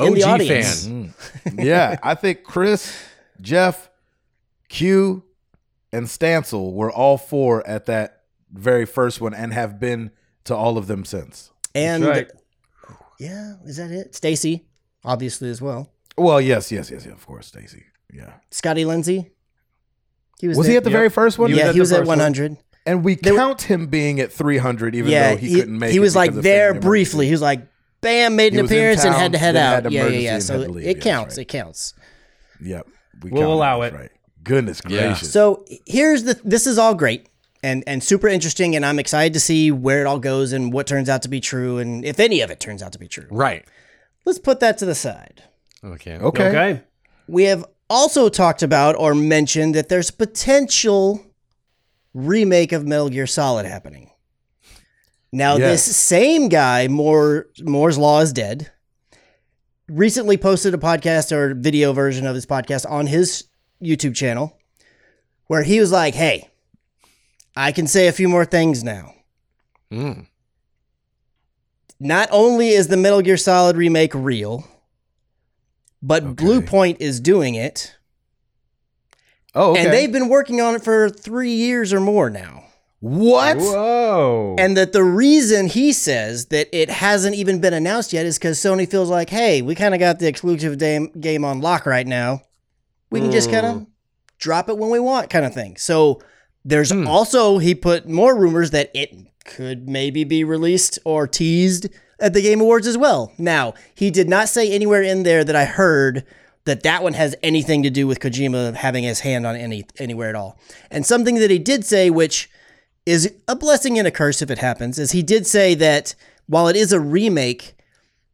In 0.00 0.14
the 0.14 0.22
OG 0.24 0.28
audience. 0.28 0.86
fan. 0.86 1.14
Mm. 1.46 1.64
Yeah, 1.64 1.98
I 2.02 2.14
think 2.14 2.44
Chris, 2.44 2.96
Jeff, 3.40 3.88
Q, 4.68 5.24
and 5.92 6.06
Stancil 6.06 6.72
were 6.72 6.90
all 6.92 7.16
four 7.18 7.66
at 7.66 7.86
that 7.86 8.22
very 8.52 8.84
first 8.86 9.20
one 9.20 9.34
and 9.34 9.52
have 9.52 9.80
been 9.80 10.10
to 10.44 10.54
all 10.54 10.78
of 10.78 10.86
them 10.86 11.04
since. 11.04 11.50
And 11.74 12.04
right. 12.04 12.30
yeah, 13.18 13.54
is 13.64 13.76
that 13.78 13.90
it? 13.90 14.14
Stacy, 14.14 14.66
obviously 15.04 15.50
as 15.50 15.60
well. 15.62 15.90
Well, 16.16 16.40
yes, 16.40 16.70
yes, 16.72 16.90
yes, 16.90 17.04
yes 17.06 17.14
of 17.14 17.26
course, 17.26 17.46
Stacy. 17.46 17.84
Yeah. 18.12 18.34
Scotty 18.50 18.84
Lindsay. 18.84 19.30
He 20.40 20.48
was, 20.48 20.56
Was 20.56 20.66
there. 20.66 20.72
he 20.72 20.76
at 20.78 20.84
the 20.84 20.90
Yep. 20.90 20.96
very 20.98 21.10
first 21.10 21.38
one? 21.38 21.50
He 21.50 21.58
yeah, 21.58 21.68
at 21.68 21.74
he 21.74 21.80
was 21.80 21.92
at 21.92 21.98
first 22.00 22.08
one. 22.08 22.18
100. 22.18 22.56
And 22.86 23.04
we 23.04 23.16
They 23.16 23.32
were- 23.32 23.38
count 23.38 23.62
him 23.62 23.86
being 23.88 24.20
at 24.20 24.32
300, 24.32 24.94
even 24.94 25.10
yeah, 25.10 25.30
though 25.30 25.36
he, 25.36 25.54
couldn't 25.54 25.78
make 25.78 25.88
it. 25.90 25.92
he 25.92 25.98
it. 25.98 26.00
was 26.00 26.16
like 26.16 26.32
there 26.32 26.74
briefly. 26.74 27.26
He 27.26 27.32
was 27.32 27.42
like, 27.42 27.66
bam, 28.00 28.36
made 28.36 28.52
an 28.54 28.62
was 28.62 28.70
in 28.70 28.76
appearance 28.76 29.04
and 29.04 29.14
had 29.14 29.32
to 29.32 29.38
head 29.38 29.56
out. 29.56 29.84
had 29.84 29.92
yeah, 29.92 30.06
yeah, 30.06 30.18
yeah. 30.18 30.38
So 30.38 30.60
it, 30.60 30.70
leave. 30.70 30.86
it 30.86 30.96
Yeah, 30.98 31.02
counts. 31.02 31.36
that's 31.36 31.38
It 31.38 31.44
counts. 31.46 31.94
Yep. 32.60 32.86
We 33.22 33.30
We'll 33.30 33.52
allow 33.52 33.82
it. 33.82 33.92
Right. 33.94 34.10
Goodness 34.42 34.80
Yeah. 34.88 35.08
gracious. 35.08 35.32
So 35.32 35.64
here's 35.86 36.24
the. 36.24 36.40
This 36.44 36.66
is 36.66 36.78
all 36.78 36.94
great 36.94 37.28
and 37.62 37.82
and 37.86 38.02
super 38.02 38.28
interesting, 38.28 38.76
and 38.76 38.84
I'm 38.86 38.98
excited 38.98 39.32
to 39.34 39.40
see 39.40 39.70
where 39.70 40.00
it 40.00 40.06
all 40.06 40.18
goes 40.20 40.52
and 40.52 40.72
what 40.72 40.86
turns 40.86 41.08
out 41.08 41.22
to 41.22 41.28
be 41.28 41.40
true, 41.40 41.78
and 41.78 42.04
if 42.04 42.20
any 42.20 42.40
of 42.40 42.50
it 42.50 42.60
turns 42.60 42.82
out 42.82 42.92
to 42.92 42.98
be 42.98 43.08
true. 43.08 43.26
Right. 43.30 43.64
Let's 44.24 44.38
put 44.38 44.60
that 44.60 44.78
to 44.78 44.86
the 44.86 44.94
side. 44.94 45.42
Okay. 45.84 46.16
okay. 46.18 46.48
Okay. 46.48 46.82
We 47.26 47.44
have 47.44 47.64
also 47.88 48.28
talked 48.28 48.62
about 48.62 48.94
or 48.96 49.14
mentioned 49.14 49.74
that 49.74 49.88
there's 49.88 50.10
potential 50.10 51.24
remake 52.14 52.72
of 52.72 52.86
Metal 52.86 53.08
Gear 53.08 53.26
Solid 53.26 53.64
happening. 53.66 54.10
Now, 55.32 55.56
Yes. 55.56 55.86
this 55.86 55.96
same 55.96 56.48
guy, 56.48 56.88
Moore, 56.88 57.46
Moore's 57.62 57.98
Law 57.98 58.20
is 58.20 58.32
Dead, 58.32 58.70
recently 59.88 60.36
posted 60.36 60.74
a 60.74 60.78
podcast 60.78 61.32
or 61.32 61.54
video 61.54 61.92
version 61.92 62.26
of 62.26 62.34
his 62.34 62.46
podcast 62.46 62.88
on 62.90 63.06
his 63.06 63.44
YouTube 63.82 64.14
channel 64.14 64.58
where 65.46 65.62
he 65.62 65.80
was 65.80 65.92
like, 65.92 66.14
hey, 66.14 66.48
I 67.56 67.72
can 67.72 67.86
say 67.86 68.06
a 68.08 68.12
few 68.12 68.28
more 68.28 68.44
things 68.44 68.82
now. 68.84 69.14
Mm. 69.92 70.26
Not 72.00 72.28
only 72.30 72.68
is 72.70 72.88
the 72.88 72.96
Metal 72.96 73.20
Gear 73.22 73.36
Solid 73.36 73.76
remake 73.76 74.14
real, 74.14 74.66
but 76.00 76.22
Okay. 76.22 76.44
Bluepoint 76.44 76.96
is 77.00 77.18
doing 77.20 77.54
it. 77.54 77.96
Oh, 79.54 79.72
okay. 79.72 79.84
And 79.84 79.92
they've 79.92 80.12
been 80.12 80.28
working 80.28 80.60
on 80.60 80.74
it 80.76 80.84
for 80.84 81.10
three 81.10 81.54
years 81.54 81.92
or 81.92 81.98
more 82.00 82.30
now. 82.30 82.64
What? 83.00 83.58
Whoa. 83.58 84.56
And 84.58 84.76
that 84.76 84.92
the 84.92 85.04
reason 85.04 85.66
he 85.68 85.92
says 85.92 86.46
that 86.46 86.68
it 86.72 86.90
hasn't 86.90 87.36
even 87.36 87.60
been 87.60 87.72
announced 87.72 88.12
yet 88.12 88.26
is 88.26 88.38
because 88.38 88.58
Sony 88.58 88.90
feels 88.90 89.08
like, 89.08 89.30
hey, 89.30 89.62
we 89.62 89.74
kind 89.74 89.94
of 89.94 90.00
got 90.00 90.18
the 90.18 90.26
exclusive 90.26 90.78
game, 90.78 91.12
game 91.20 91.44
on 91.44 91.60
lock 91.60 91.86
right 91.86 92.06
now. 92.06 92.42
We 93.10 93.20
can 93.20 93.30
just 93.30 93.50
kind 93.50 93.66
of 93.66 93.76
hmm. 93.76 93.84
drop 94.38 94.68
it 94.68 94.76
when 94.76 94.90
we 94.90 94.98
want, 94.98 95.30
kind 95.30 95.46
of 95.46 95.54
thing. 95.54 95.76
So 95.76 96.20
there's 96.64 96.90
hmm. 96.90 97.06
also, 97.06 97.58
he 97.58 97.74
put 97.74 98.08
more 98.08 98.36
rumors 98.36 98.72
that 98.72 98.90
it 98.94 99.14
could 99.44 99.88
maybe 99.88 100.24
be 100.24 100.44
released 100.44 100.98
or 101.04 101.26
teased 101.26 101.88
at 102.20 102.34
the 102.34 102.42
Game 102.42 102.60
Awards 102.60 102.86
as 102.86 102.98
well. 102.98 103.32
Now, 103.38 103.74
he 103.94 104.10
did 104.10 104.28
not 104.28 104.48
say 104.48 104.70
anywhere 104.70 105.02
in 105.02 105.22
there 105.22 105.44
that 105.44 105.56
I 105.56 105.64
heard 105.64 106.24
that 106.64 106.82
that 106.82 107.02
one 107.02 107.14
has 107.14 107.34
anything 107.42 107.82
to 107.84 107.90
do 107.90 108.06
with 108.06 108.20
Kojima 108.20 108.74
having 108.74 109.04
his 109.04 109.20
hand 109.20 109.46
on 109.46 109.56
any 109.56 109.86
anywhere 109.98 110.28
at 110.28 110.34
all. 110.34 110.58
And 110.90 111.06
something 111.06 111.36
that 111.36 111.50
he 111.50 111.58
did 111.58 111.84
say, 111.84 112.10
which 112.10 112.50
is 113.08 113.32
a 113.48 113.56
blessing 113.56 113.98
and 113.98 114.06
a 114.06 114.10
curse 114.10 114.42
if 114.42 114.50
it 114.50 114.58
happens, 114.58 114.98
as 114.98 115.12
he 115.12 115.22
did 115.22 115.46
say 115.46 115.74
that 115.76 116.14
while 116.46 116.68
it 116.68 116.76
is 116.76 116.92
a 116.92 117.00
remake, 117.00 117.74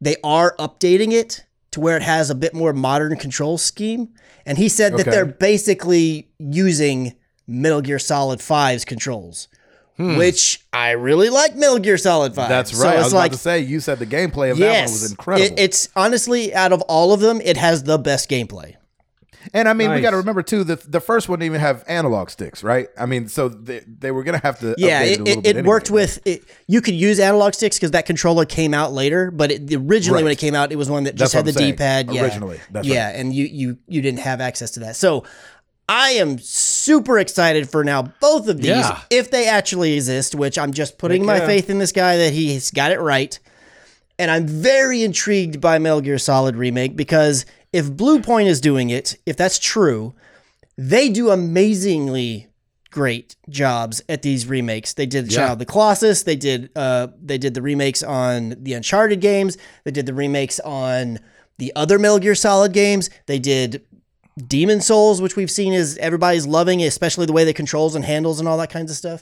they 0.01 0.15
are 0.23 0.55
updating 0.57 1.11
it 1.13 1.43
to 1.71 1.79
where 1.79 1.97
it 1.97 2.03
has 2.03 2.29
a 2.29 2.35
bit 2.35 2.53
more 2.53 2.73
modern 2.73 3.17
control 3.17 3.57
scheme. 3.57 4.09
And 4.45 4.57
he 4.57 4.69
said 4.69 4.95
that 4.97 5.05
they're 5.05 5.25
basically 5.25 6.29
using 6.37 7.15
Metal 7.47 7.81
Gear 7.81 7.99
Solid 7.99 8.39
5's 8.39 8.85
controls, 8.85 9.47
which 9.97 10.63
I 10.73 10.91
really 10.91 11.29
like 11.29 11.55
Metal 11.55 11.79
Gear 11.79 11.97
Solid 11.97 12.35
5. 12.35 12.45
Hmm. 12.45 12.49
That's 12.49 12.77
So 12.77 12.83
right. 12.85 12.97
I 12.97 13.03
was 13.03 13.13
like, 13.13 13.31
about 13.31 13.37
to 13.37 13.41
say 13.41 13.59
you 13.59 13.79
said 13.79 13.99
the 13.99 14.05
gameplay 14.05 14.51
of 14.51 14.57
that 14.59 14.83
one 14.85 14.91
was 14.91 15.09
incredible. 15.11 15.45
it- 15.47 15.59
it's 15.59 15.89
honestly 15.95 16.53
out 16.53 16.71
of 16.73 16.81
all 16.83 17.13
of 17.13 17.19
them, 17.21 17.41
it 17.41 17.57
has 17.57 17.83
the 17.83 17.97
best 17.97 18.29
gameplay. 18.29 18.75
And 19.53 19.67
I 19.67 19.73
mean, 19.73 19.91
we 19.91 20.01
got 20.01 20.11
to 20.11 20.17
remember 20.17 20.43
too 20.43 20.63
that 20.65 20.91
the 20.91 20.99
first 20.99 21.29
one 21.29 21.39
didn't 21.39 21.51
even 21.51 21.61
have 21.61 21.83
analog 21.87 22.29
sticks, 22.29 22.63
right? 22.63 22.87
I 22.97 23.05
mean, 23.05 23.27
so 23.27 23.49
they, 23.49 23.81
they 23.87 24.11
were 24.11 24.23
gonna 24.23 24.39
have 24.39 24.59
to. 24.59 24.75
Yeah, 24.77 25.03
update 25.03 25.05
it, 25.05 25.11
it, 25.11 25.19
a 25.19 25.23
little 25.23 25.39
it, 25.39 25.43
bit 25.43 25.57
it 25.57 25.65
worked 25.65 25.91
with 25.91 26.19
it. 26.25 26.43
You 26.67 26.81
could 26.81 26.95
use 26.95 27.19
analog 27.19 27.53
sticks 27.53 27.77
because 27.77 27.91
that 27.91 28.05
controller 28.05 28.45
came 28.45 28.73
out 28.73 28.93
later, 28.93 29.31
but 29.31 29.51
it, 29.51 29.73
originally 29.73 30.23
when 30.23 30.31
it 30.31 30.39
came 30.39 30.55
out, 30.55 30.71
it 30.71 30.77
was 30.77 30.89
one 30.89 31.03
that 31.03 31.15
just 31.15 31.33
That's 31.33 31.45
had 31.45 31.55
the 31.55 31.71
D 31.71 31.73
pad. 31.73 32.11
Yeah, 32.11 32.23
Originally, 32.23 32.59
that's 32.71 32.87
yeah, 32.87 33.07
right. 33.07 33.15
and 33.15 33.33
you 33.33 33.45
you 33.45 33.77
you 33.87 34.01
didn't 34.01 34.19
have 34.19 34.41
access 34.41 34.71
to 34.71 34.79
that. 34.81 34.95
So 34.95 35.23
I 35.87 36.11
am 36.11 36.39
super 36.39 37.19
excited 37.19 37.69
for 37.69 37.83
now 37.83 38.13
both 38.19 38.47
of 38.47 38.57
these 38.57 38.67
Yeah. 38.67 39.01
if 39.09 39.31
they 39.31 39.47
actually 39.47 39.93
exist. 39.93 40.35
Which 40.35 40.57
I'm 40.57 40.73
just 40.73 40.97
putting 40.97 41.25
my 41.25 41.37
yeah. 41.37 41.45
faith 41.45 41.69
in 41.69 41.77
this 41.77 41.91
guy 41.91 42.17
that 42.17 42.33
he's 42.33 42.71
got 42.71 42.91
it 42.91 42.99
right. 42.99 43.37
And 44.17 44.31
I'm 44.31 44.47
very 44.47 45.03
intrigued 45.03 45.59
by 45.59 45.77
Metal 45.77 45.99
Gear 45.99 46.17
Solid 46.17 46.55
remake 46.55 46.95
because 46.95 47.45
if 47.75 47.91
Bluepoint 47.91 48.45
is 48.45 48.61
doing 48.61 48.89
it, 48.89 49.17
if 49.25 49.35
that's 49.35 49.59
true, 49.59 50.15
they 50.77 51.09
do 51.09 51.29
amazingly 51.29 52.47
great 52.89 53.35
jobs 53.49 54.01
at 54.07 54.21
these 54.21 54.47
remakes. 54.47 54.93
They 54.93 55.05
did 55.05 55.25
Yeah. 55.29 55.39
Shadow 55.39 55.53
of 55.53 55.59
the 55.59 55.65
Colossus. 55.65 56.23
They 56.23 56.37
did 56.37 56.69
uh, 56.77 57.07
they 57.21 57.37
did 57.37 57.53
the 57.53 57.61
remakes 57.61 58.01
on 58.01 58.55
the 58.63 58.71
Uncharted 58.75 59.19
games. 59.19 59.57
They 59.83 59.91
did 59.91 60.05
the 60.05 60.13
remakes 60.13 60.61
on 60.61 61.19
the 61.57 61.73
other 61.75 61.99
Metal 61.99 62.17
Gear 62.19 62.33
Solid 62.33 62.71
games. 62.71 63.09
They 63.25 63.39
did 63.39 63.85
Demon 64.47 64.79
Souls, 64.79 65.21
which 65.21 65.35
we've 65.35 65.51
seen 65.51 65.73
is 65.73 65.97
everybody's 65.97 66.47
loving, 66.47 66.81
especially 66.81 67.25
the 67.25 67.33
way 67.33 67.43
they 67.43 67.51
controls 67.51 67.93
and 67.93 68.05
handles 68.05 68.39
and 68.39 68.47
all 68.47 68.57
that 68.59 68.69
kinds 68.69 68.89
of 68.89 68.95
stuff. 68.95 69.21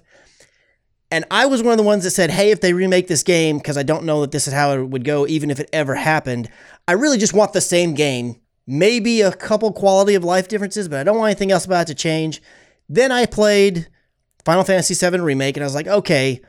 And 1.09 1.25
I 1.31 1.47
was 1.47 1.63
one 1.63 1.71
of 1.71 1.77
the 1.77 1.83
ones 1.83 2.03
that 2.03 2.11
said, 2.11 2.29
hey, 2.29 2.51
if 2.51 2.61
they 2.61 2.73
remake 2.73 3.07
this 3.07 3.23
game, 3.23 3.57
because 3.57 3.77
I 3.77 3.83
don't 3.83 4.03
know 4.03 4.21
that 4.21 4.31
this 4.31 4.47
is 4.47 4.53
how 4.53 4.73
it 4.73 4.83
would 4.83 5.03
go, 5.03 5.25
even 5.27 5.49
if 5.49 5.59
it 5.59 5.69
ever 5.73 5.95
happened, 5.95 6.49
I 6.87 6.93
really 6.93 7.17
just 7.17 7.33
want 7.33 7.53
the 7.53 7.61
same 7.61 7.93
game. 7.95 8.37
Maybe 8.65 9.21
a 9.21 9.31
couple 9.31 9.73
quality 9.73 10.15
of 10.15 10.23
life 10.23 10.47
differences, 10.47 10.87
but 10.87 10.99
I 10.99 11.03
don't 11.03 11.17
want 11.17 11.31
anything 11.31 11.51
else 11.51 11.65
about 11.65 11.89
it 11.89 11.93
to 11.93 11.95
change. 11.95 12.41
Then 12.87 13.11
I 13.11 13.25
played 13.25 13.87
Final 14.45 14.63
Fantasy 14.63 14.93
VII 14.93 15.19
Remake, 15.19 15.57
and 15.57 15.63
I 15.63 15.67
was 15.67 15.75
like, 15.75 15.87
okay, 15.87 16.41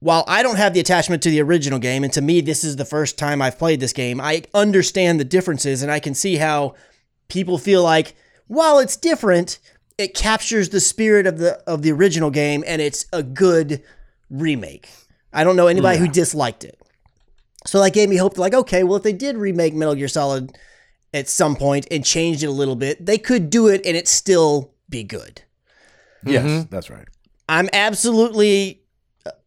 while 0.00 0.24
I 0.28 0.42
don't 0.42 0.56
have 0.56 0.74
the 0.74 0.80
attachment 0.80 1.22
to 1.24 1.30
the 1.30 1.42
original 1.42 1.78
game, 1.78 2.04
and 2.04 2.12
to 2.12 2.20
me, 2.20 2.40
this 2.40 2.62
is 2.62 2.76
the 2.76 2.84
first 2.84 3.18
time 3.18 3.42
I've 3.42 3.58
played 3.58 3.80
this 3.80 3.92
game, 3.92 4.20
I 4.20 4.42
understand 4.54 5.18
the 5.18 5.24
differences, 5.24 5.82
and 5.82 5.90
I 5.90 5.98
can 5.98 6.14
see 6.14 6.36
how 6.36 6.74
people 7.28 7.58
feel 7.58 7.82
like, 7.82 8.14
while 8.46 8.78
it's 8.78 8.96
different, 8.96 9.58
it 9.98 10.14
captures 10.14 10.68
the 10.68 10.80
spirit 10.80 11.26
of 11.26 11.38
the 11.38 11.54
of 11.66 11.82
the 11.82 11.90
original 11.90 12.30
game, 12.30 12.62
and 12.66 12.80
it's 12.80 13.06
a 13.12 13.22
good 13.22 13.82
remake. 14.30 14.88
I 15.32 15.44
don't 15.44 15.56
know 15.56 15.66
anybody 15.66 15.98
who 15.98 16.08
disliked 16.08 16.64
it. 16.64 16.80
So 17.66 17.82
that 17.82 17.92
gave 17.92 18.08
me 18.08 18.16
hope. 18.16 18.38
Like, 18.38 18.54
okay, 18.54 18.84
well, 18.84 18.96
if 18.96 19.02
they 19.02 19.12
did 19.12 19.36
remake 19.36 19.74
Metal 19.74 19.94
Gear 19.94 20.08
Solid 20.08 20.56
at 21.14 21.28
some 21.28 21.56
point 21.56 21.86
and 21.90 22.04
changed 22.04 22.42
it 22.42 22.46
a 22.46 22.50
little 22.52 22.76
bit, 22.76 23.04
they 23.04 23.18
could 23.18 23.50
do 23.50 23.66
it 23.68 23.80
and 23.86 23.96
it 23.96 24.06
still 24.08 24.72
be 24.88 25.02
good. 25.04 25.42
Yes, 26.24 26.44
Mm-hmm. 26.44 26.70
that's 26.74 26.90
right. 26.90 27.06
I'm 27.48 27.68
absolutely 27.72 28.82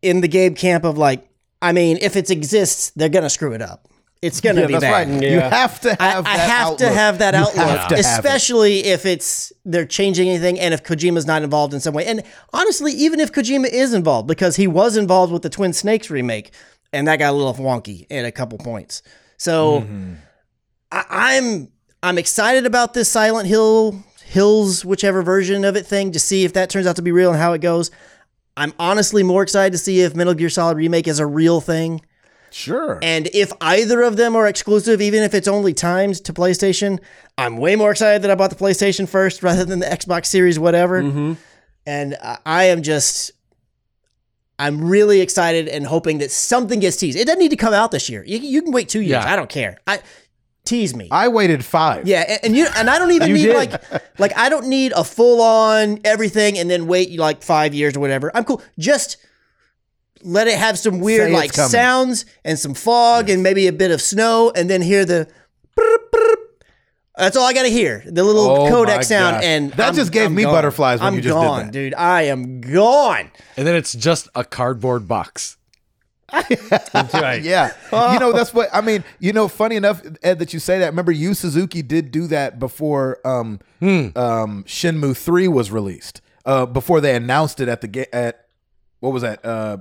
in 0.02 0.22
the 0.22 0.28
game 0.28 0.56
camp 0.56 0.84
of 0.84 0.98
like, 0.98 1.28
I 1.62 1.72
mean, 1.72 1.98
if 2.02 2.16
it 2.16 2.30
exists, 2.32 2.92
they're 2.96 3.10
gonna 3.10 3.30
screw 3.30 3.54
it 3.54 3.62
up. 3.62 3.88
It's 4.22 4.40
gonna 4.42 4.62
Yeah, 4.62 4.68
be 4.68 4.74
that's 4.74 4.84
bad. 4.84 5.10
right. 5.10 5.24
You 5.24 5.40
have 5.40 5.80
to 5.82 6.02
I, 6.02 6.06
have. 6.10 6.26
I 6.28 6.38
that 6.38 6.50
have 6.50 6.78
to 6.78 6.90
have 6.90 7.18
that 7.20 7.34
You 7.34 7.40
outlook, 7.42 7.56
have 7.56 7.88
to 7.90 7.96
have 7.96 8.00
it. 8.00 8.00
especially 8.00 8.80
if 8.86 9.06
it's 9.06 9.52
they're 9.66 9.86
changing 9.86 10.30
anything, 10.30 10.60
and 10.60 10.74
if 10.74 10.84
Kojima's 10.84 11.26
not 11.26 11.42
involved 11.44 11.74
in 11.74 11.80
some 11.80 11.94
way. 11.94 12.06
And 12.06 12.24
honestly, 12.54 12.92
even 12.94 13.20
if 13.20 13.32
Kojima 13.32 13.68
is 13.72 13.94
involved, 13.94 14.28
because 14.28 14.56
he 14.56 14.68
was 14.68 14.96
involved 14.98 15.32
with 15.34 15.42
the 15.42 15.50
Twin 15.50 15.74
Snakes 15.74 16.10
remake, 16.10 16.52
and 16.94 17.08
that 17.08 17.18
got 17.18 17.32
a 17.34 17.36
little 17.38 17.54
wonky 17.56 18.06
at 18.12 18.26
a 18.26 18.32
couple 18.32 18.58
points. 18.60 19.02
So 19.38 19.82
Mm-hmm. 19.82 20.14
I, 20.92 21.06
I'm 21.10 21.72
I'm 22.04 22.18
excited 22.18 22.66
about 22.66 22.94
this 22.94 23.10
Silent 23.10 23.48
Hill 23.48 24.04
Hills, 24.26 24.84
whichever 24.86 25.22
version 25.24 25.66
of 25.66 25.76
it 25.76 25.86
thing, 25.86 26.12
to 26.14 26.20
see 26.20 26.46
if 26.46 26.54
that 26.54 26.70
turns 26.70 26.88
out 26.88 26.96
to 26.98 27.02
be 27.02 27.12
real 27.12 27.32
and 27.32 27.40
how 27.40 27.54
it 27.54 27.62
goes. 27.62 27.92
I'm 28.58 28.74
honestly 28.80 29.24
more 29.24 29.44
excited 29.44 29.72
to 29.72 29.78
see 29.78 30.02
if 30.02 30.16
Metal 30.16 30.34
Gear 30.34 30.50
Solid 30.50 30.78
remake 30.78 31.08
is 31.08 31.20
a 31.20 31.26
real 31.26 31.62
thing. 31.62 32.02
Sure. 32.50 33.00
And 33.02 33.30
if 33.34 33.54
either 33.62 34.02
of 34.02 34.18
them 34.18 34.36
are 34.36 34.46
exclusive, 34.46 35.02
even 35.02 35.24
if 35.24 35.34
it's 35.34 35.48
only 35.48 35.74
timed 35.74 36.16
to 36.26 36.34
PlayStation, 36.34 37.00
I'm 37.38 37.56
way 37.58 37.78
more 37.78 37.92
excited 37.92 38.24
that 38.24 38.32
I 38.32 38.36
bought 38.36 38.50
the 38.50 38.58
PlayStation 38.58 39.08
first 39.08 39.42
rather 39.44 39.64
than 39.64 39.80
the 39.80 39.86
Xbox 39.86 40.26
Series, 40.26 40.60
whatever. 40.60 41.02
Mm-hmm. 41.02 41.34
And 41.86 42.18
I- 42.22 42.38
I 42.46 42.64
am 42.66 42.84
just, 42.84 43.32
I'm 44.60 44.84
really 44.84 45.22
excited 45.22 45.68
and 45.70 45.86
hoping 45.88 46.18
that 46.18 46.30
something 46.30 46.80
gets 46.82 46.98
teased. 46.98 47.18
It 47.18 47.26
doesn't 47.26 47.40
need 47.40 47.50
to 47.52 47.56
come 47.56 47.74
out 47.74 47.92
this 47.92 48.10
year. 48.10 48.24
You, 48.26 48.38
you 48.40 48.62
can 48.62 48.72
wait 48.74 48.90
two 48.90 49.00
years. 49.02 49.24
Yeah. 49.24 49.32
I 49.32 49.36
don't 49.38 49.50
care. 49.50 49.78
I 49.88 50.02
tease 50.66 50.96
me. 50.96 51.08
I 51.12 51.28
waited 51.28 51.66
five. 51.66 52.08
yeah, 52.08 52.24
and, 52.28 52.40
and 52.44 52.56
you 52.58 52.68
and 52.76 52.90
I 52.90 53.00
don't 53.00 53.12
even 53.12 53.34
need 53.34 53.44
did. 53.48 53.56
like 53.56 54.20
like 54.20 54.38
I 54.38 54.50
don't 54.50 54.68
need 54.68 54.92
a 54.96 55.04
full 55.04 55.42
on 55.42 56.00
everything 56.06 56.58
and 56.58 56.70
then 56.70 56.88
wait 56.88 57.18
like 57.20 57.44
five 57.44 57.74
years 57.74 57.96
or 57.96 58.00
whatever. 58.00 58.32
I'm 58.36 58.44
cool. 58.44 58.62
Just 58.80 59.18
let 60.24 60.48
it 60.48 60.58
have 60.58 60.78
some 60.78 61.00
weird 61.00 61.30
Say 61.30 61.34
like 61.34 61.52
sounds 61.54 62.26
and 62.46 62.58
some 62.60 62.74
fog 62.76 63.30
and 63.30 63.42
maybe 63.42 63.68
a 63.68 63.74
bit 63.74 63.90
of 63.92 64.02
snow 64.02 64.52
and 64.56 64.70
then 64.70 64.82
hear 64.84 65.04
the 65.04 65.28
brrp, 65.76 65.98
brrp. 66.14 66.36
that's 67.18 67.36
all 67.36 67.46
I 67.48 67.54
gotta 67.54 67.70
hear. 67.70 68.04
The 68.06 68.24
little 68.24 68.46
Oh 68.46 68.72
codec 68.72 69.04
sound 69.04 69.38
gosh. 69.38 69.44
and 69.46 69.72
That 69.74 69.86
I'm- 69.88 69.96
just 69.96 70.12
gave 70.12 70.28
I'm 70.28 70.36
me 70.36 70.44
gone. 70.44 70.54
butterflies 70.54 71.00
when 71.00 71.08
I'm 71.08 71.16
you 71.16 71.22
just 71.22 71.36
did 71.36 71.44
gone, 71.44 71.66
that. 71.66 71.72
dude. 71.72 71.94
I 71.96 72.24
am 72.24 72.62
gone. 72.62 73.32
And 73.58 73.66
then 73.66 73.76
it's 73.76 73.94
just 73.94 74.28
a 74.36 74.44
cardboard 74.44 75.08
box. 75.08 75.58
That's 76.32 77.14
right. 77.14 77.42
Yeah. 77.52 77.72
You 77.92 78.20
know, 78.20 78.32
that's 78.32 78.54
what 78.54 78.70
I 78.74 78.82
mean. 78.82 79.04
You 79.20 79.34
know, 79.34 79.48
funny 79.48 79.76
enough, 79.76 80.02
Ed, 80.24 80.40
that 80.40 80.54
you 80.54 80.60
say 80.60 80.80
that. 80.80 80.88
Remember, 80.88 81.12
Yu 81.12 81.34
Suzuki 81.34 81.82
did 81.82 82.12
do 82.12 82.28
that 82.28 82.60
before 82.60 83.20
um, 83.26 83.60
um, 83.82 84.64
Shenmue 84.66 85.16
3 85.18 85.48
was 85.48 85.72
released. 85.72 86.22
Uh, 86.46 86.66
before 86.66 87.02
they 87.02 87.16
announced 87.16 87.60
it 87.60 87.68
at 87.68 87.82
the 87.82 87.88
ga- 87.88 88.08
at 88.12 88.46
what 89.00 89.12
was 89.14 89.22
that? 89.24 89.44
Uh, 89.46 89.78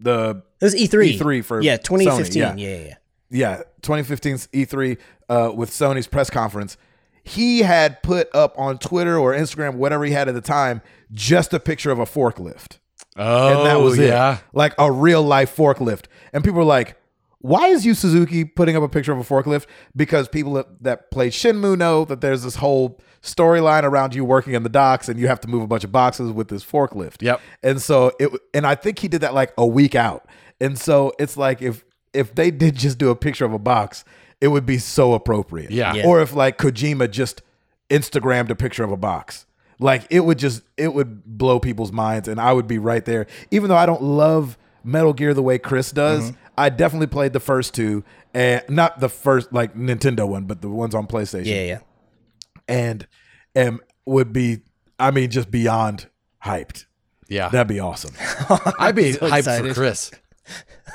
the 0.00 0.42
It 0.60 0.64
was 0.64 0.74
E3. 0.74 1.18
E3 1.18 1.44
for 1.44 1.60
yeah, 1.60 1.76
2015. 1.76 2.42
Sony, 2.42 2.60
yeah, 2.60 2.68
yeah, 2.68 2.76
yeah. 2.86 2.94
yeah, 3.58 3.62
2015's 3.82 4.46
E3 4.48 4.96
uh, 5.28 5.52
with 5.54 5.70
Sony's 5.70 6.06
press 6.06 6.30
conference. 6.30 6.76
He 7.24 7.60
had 7.60 8.02
put 8.02 8.34
up 8.34 8.54
on 8.58 8.78
Twitter 8.78 9.18
or 9.18 9.34
Instagram, 9.34 9.74
whatever 9.74 10.04
he 10.06 10.12
had 10.12 10.28
at 10.28 10.34
the 10.34 10.40
time, 10.40 10.80
just 11.12 11.52
a 11.52 11.60
picture 11.60 11.90
of 11.90 11.98
a 11.98 12.06
forklift. 12.06 12.77
Oh, 13.18 13.48
and 13.48 13.66
that 13.66 13.76
oh, 13.76 13.84
was 13.84 13.98
yeah. 13.98 14.36
it. 14.36 14.40
Like 14.52 14.74
a 14.78 14.90
real 14.90 15.22
life 15.22 15.54
forklift. 15.54 16.04
And 16.32 16.44
people 16.44 16.58
were 16.58 16.64
like, 16.64 16.96
why 17.40 17.68
is 17.68 17.86
Yu 17.86 17.94
Suzuki 17.94 18.44
putting 18.44 18.76
up 18.76 18.82
a 18.82 18.88
picture 18.88 19.12
of 19.12 19.18
a 19.18 19.22
forklift? 19.22 19.66
Because 19.94 20.28
people 20.28 20.54
that, 20.54 20.82
that 20.82 21.10
play 21.10 21.30
Shenmue 21.30 21.78
know 21.78 22.04
that 22.04 22.20
there's 22.20 22.42
this 22.42 22.56
whole 22.56 23.00
storyline 23.22 23.82
around 23.82 24.14
you 24.14 24.24
working 24.24 24.54
in 24.54 24.62
the 24.62 24.68
docks 24.68 25.08
and 25.08 25.18
you 25.18 25.28
have 25.28 25.40
to 25.40 25.48
move 25.48 25.62
a 25.62 25.66
bunch 25.66 25.84
of 25.84 25.92
boxes 25.92 26.32
with 26.32 26.48
this 26.48 26.64
forklift. 26.64 27.22
Yep. 27.22 27.40
And 27.62 27.82
so 27.82 28.12
it 28.18 28.30
and 28.54 28.66
I 28.66 28.74
think 28.74 28.98
he 28.98 29.08
did 29.08 29.20
that 29.20 29.34
like 29.34 29.52
a 29.58 29.66
week 29.66 29.94
out. 29.94 30.26
And 30.60 30.78
so 30.78 31.12
it's 31.18 31.36
like 31.36 31.62
if 31.62 31.84
if 32.12 32.34
they 32.34 32.50
did 32.50 32.76
just 32.76 32.98
do 32.98 33.10
a 33.10 33.16
picture 33.16 33.44
of 33.44 33.52
a 33.52 33.58
box, 33.58 34.04
it 34.40 34.48
would 34.48 34.66
be 34.66 34.78
so 34.78 35.14
appropriate. 35.14 35.70
Yeah. 35.70 35.94
Yeah. 35.94 36.06
Or 36.06 36.20
if 36.20 36.32
like 36.32 36.58
Kojima 36.58 37.10
just 37.10 37.42
Instagrammed 37.90 38.50
a 38.50 38.56
picture 38.56 38.84
of 38.84 38.92
a 38.92 38.96
box. 38.96 39.46
Like 39.80 40.06
it 40.10 40.20
would 40.20 40.38
just 40.38 40.62
it 40.76 40.92
would 40.92 41.24
blow 41.24 41.60
people's 41.60 41.92
minds 41.92 42.26
and 42.28 42.40
I 42.40 42.52
would 42.52 42.66
be 42.66 42.78
right 42.78 43.04
there. 43.04 43.26
Even 43.50 43.68
though 43.68 43.76
I 43.76 43.86
don't 43.86 44.02
love 44.02 44.58
Metal 44.84 45.12
Gear 45.12 45.34
the 45.34 45.42
way 45.42 45.58
Chris 45.58 45.92
does, 45.92 46.30
Mm-hmm. 46.32 46.40
I 46.56 46.70
definitely 46.70 47.06
played 47.06 47.32
the 47.32 47.38
first 47.40 47.72
two 47.72 48.02
and 48.34 48.62
not 48.68 48.98
the 48.98 49.08
first 49.08 49.52
like 49.52 49.76
Nintendo 49.76 50.26
one, 50.28 50.44
but 50.46 50.60
the 50.60 50.68
ones 50.68 50.92
on 50.92 51.06
PlayStation. 51.06 51.46
Yeah, 51.46 51.62
yeah. 51.64 51.78
And 52.66 53.06
and 53.54 53.80
would 54.06 54.32
be 54.32 54.62
I 54.98 55.12
mean 55.12 55.30
just 55.30 55.50
beyond 55.52 56.08
hyped. 56.44 56.86
Yeah. 57.28 57.48
That'd 57.48 57.68
be 57.68 57.78
awesome. 57.78 58.12
I'd 58.78 58.96
be 58.96 59.12
so 59.12 59.28
hyped 59.28 59.38
excited. 59.38 59.68
for 59.68 59.74
Chris. 59.74 60.10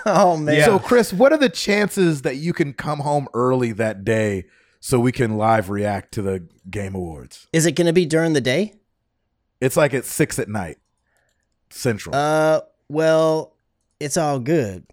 Oh 0.05 0.35
man. 0.35 0.65
So, 0.65 0.79
Chris, 0.79 1.13
what 1.13 1.31
are 1.31 1.37
the 1.37 1.47
chances 1.47 2.23
that 2.23 2.35
you 2.35 2.51
can 2.51 2.73
come 2.73 2.99
home 2.99 3.27
early 3.33 3.71
that 3.73 4.03
day 4.03 4.45
so 4.85 4.99
we 4.99 5.13
can 5.13 5.37
live 5.37 5.69
react 5.69 6.13
to 6.13 6.21
the 6.21 6.45
Game 6.69 6.93
Awards? 6.93 7.47
Is 7.53 7.65
it 7.65 7.71
going 7.71 7.87
to 7.87 7.93
be 7.93 8.05
during 8.05 8.33
the 8.33 8.41
day? 8.41 8.73
It's 9.61 9.77
like 9.77 9.93
at 9.93 10.03
six 10.03 10.37
at 10.39 10.49
night, 10.49 10.77
Central. 11.69 12.13
Uh, 12.13 12.61
well, 12.89 13.55
it's 14.01 14.17
all 14.17 14.39
good 14.39 14.85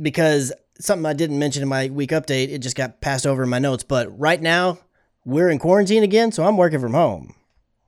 because 0.00 0.52
something 0.78 1.06
I 1.06 1.12
didn't 1.12 1.40
mention 1.40 1.60
in 1.60 1.68
my 1.68 1.88
week 1.88 2.10
update, 2.10 2.52
it 2.52 2.58
just 2.58 2.76
got 2.76 3.00
passed 3.00 3.26
over 3.26 3.42
in 3.42 3.48
my 3.48 3.58
notes. 3.58 3.82
But 3.82 4.16
right 4.16 4.40
now, 4.40 4.78
we're 5.24 5.48
in 5.48 5.58
quarantine 5.58 6.04
again, 6.04 6.30
so 6.30 6.44
I'm 6.44 6.56
working 6.56 6.78
from 6.78 6.94
home. 6.94 7.34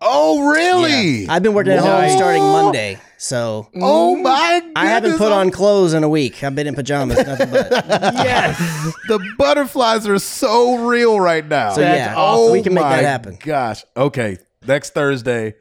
Oh, 0.01 0.51
really? 0.51 1.25
Yeah. 1.25 1.33
I've 1.33 1.43
been 1.43 1.55
working 1.55 1.73
at 1.73 1.79
home 1.79 2.11
starting 2.17 2.43
Monday, 2.43 3.01
so 3.17 3.69
oh 3.77 4.15
my! 4.17 4.59
Goodness. 4.61 4.73
I 4.77 4.87
haven't 4.87 5.17
put 5.17 5.33
on 5.33 5.51
clothes 5.51 5.95
in 5.95 6.05
a 6.05 6.09
week. 6.09 6.45
I've 6.45 6.55
been 6.55 6.67
in 6.67 6.75
pajamas, 6.75 7.17
nothing 7.17 7.51
but. 7.51 7.71
yes. 7.91 8.59
The 9.09 9.19
butterflies 9.39 10.07
are 10.07 10.19
so 10.19 10.87
real 10.87 11.19
right 11.19 11.47
now. 11.47 11.73
So 11.73 11.81
yeah, 11.81 12.15
oh 12.17 12.53
we 12.53 12.63
can 12.63 12.75
make 12.75 12.85
oh, 12.85 12.89
that 12.89 12.97
my 12.97 13.03
happen. 13.03 13.39
Gosh. 13.41 13.85
Okay. 13.97 14.37
Next 14.67 14.93
Thursday, 14.95 15.55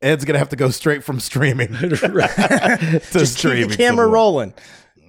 Ed's 0.00 0.24
gonna 0.24 0.38
have 0.38 0.50
to 0.50 0.56
go 0.56 0.70
straight 0.70 1.02
from 1.02 1.18
streaming 1.18 1.68
to 1.78 1.88
Just 1.88 3.12
keep 3.12 3.26
streaming. 3.26 3.68
the 3.70 3.76
camera 3.76 4.04
some 4.06 4.12
rolling. 4.12 4.54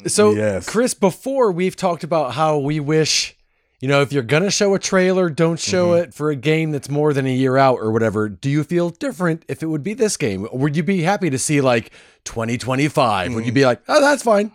So, 0.07 0.31
Yes. 0.33 0.67
Chris, 0.67 0.93
before 0.93 1.51
we've 1.51 1.75
talked 1.75 2.03
about 2.05 2.33
how 2.33 2.57
we 2.59 2.79
wish, 2.79 3.35
you 3.79 3.87
know, 3.87 4.01
if 4.01 4.11
you're 4.11 4.23
going 4.23 4.43
to 4.43 4.51
show 4.51 4.73
a 4.73 4.79
trailer, 4.79 5.29
don't 5.29 5.59
show 5.59 5.89
Mm-hmm. 5.91 6.03
it 6.03 6.13
for 6.13 6.29
a 6.31 6.35
game 6.35 6.71
that's 6.71 6.89
more 6.89 7.13
than 7.13 7.25
a 7.25 7.33
year 7.33 7.55
out 7.57 7.75
or 7.79 7.91
whatever. 7.91 8.27
Do 8.29 8.49
you 8.49 8.63
feel 8.63 8.89
different 8.89 9.43
if 9.47 9.63
it 9.63 9.67
would 9.67 9.83
be 9.83 9.93
this 9.93 10.17
game? 10.17 10.47
Would 10.51 10.75
you 10.75 10.83
be 10.83 11.01
happy 11.03 11.29
to 11.29 11.39
see 11.39 11.61
like 11.61 11.91
2025? 12.25 13.33
Would 13.33 13.45
you 13.45 13.51
be 13.51 13.65
like, 13.65 13.81
oh, 13.87 14.01
that's 14.01 14.23
fine? 14.23 14.51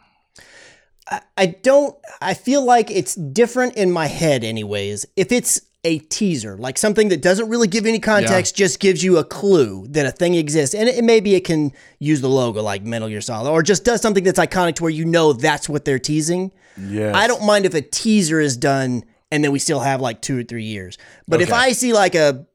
I 1.36 1.46
don't. 1.46 1.94
I 2.22 2.32
feel 2.34 2.64
like 2.64 2.90
it's 2.90 3.14
different 3.14 3.76
in 3.76 3.92
my 3.92 4.06
head, 4.06 4.42
anyways. 4.42 5.04
If 5.16 5.32
it's 5.32 5.60
a 5.84 5.98
teaser, 5.98 6.56
like 6.56 6.78
something 6.78 7.10
that 7.10 7.20
doesn't 7.20 7.50
really 7.50 7.68
give 7.68 7.84
any 7.84 7.98
context, 7.98 8.56
just 8.56 8.80
gives 8.80 9.04
you 9.04 9.18
a 9.18 9.24
clue 9.24 9.86
that 9.88 10.06
a 10.06 10.10
thing 10.10 10.34
exists, 10.34 10.74
and 10.74 10.88
it, 10.88 11.04
maybe 11.04 11.34
it 11.34 11.44
can 11.44 11.72
use 11.98 12.22
the 12.22 12.28
logo 12.30 12.62
like 12.62 12.82
Metal 12.84 13.08
Gear 13.10 13.20
Solid, 13.20 13.50
or 13.50 13.62
just 13.62 13.84
does 13.84 14.00
something 14.00 14.24
that's 14.24 14.38
iconic 14.38 14.76
to 14.76 14.82
where 14.84 14.90
you 14.90 15.04
know 15.04 15.34
that's 15.34 15.68
what 15.68 15.84
they're 15.84 15.98
teasing. 15.98 16.50
Yes. 16.78 17.14
I 17.14 17.26
don't 17.26 17.44
mind 17.44 17.66
if 17.66 17.74
a 17.74 17.82
teaser 17.82 18.40
is 18.40 18.56
done 18.56 19.04
and 19.30 19.42
then 19.44 19.52
we 19.52 19.58
still 19.58 19.80
have 19.80 20.00
like 20.00 20.20
two 20.20 20.38
or 20.38 20.42
three 20.42 20.64
years. 20.64 20.98
But 21.28 21.40
if 21.42 21.52
I 21.52 21.72
see 21.72 21.92
like 21.92 22.14
a 22.14 22.46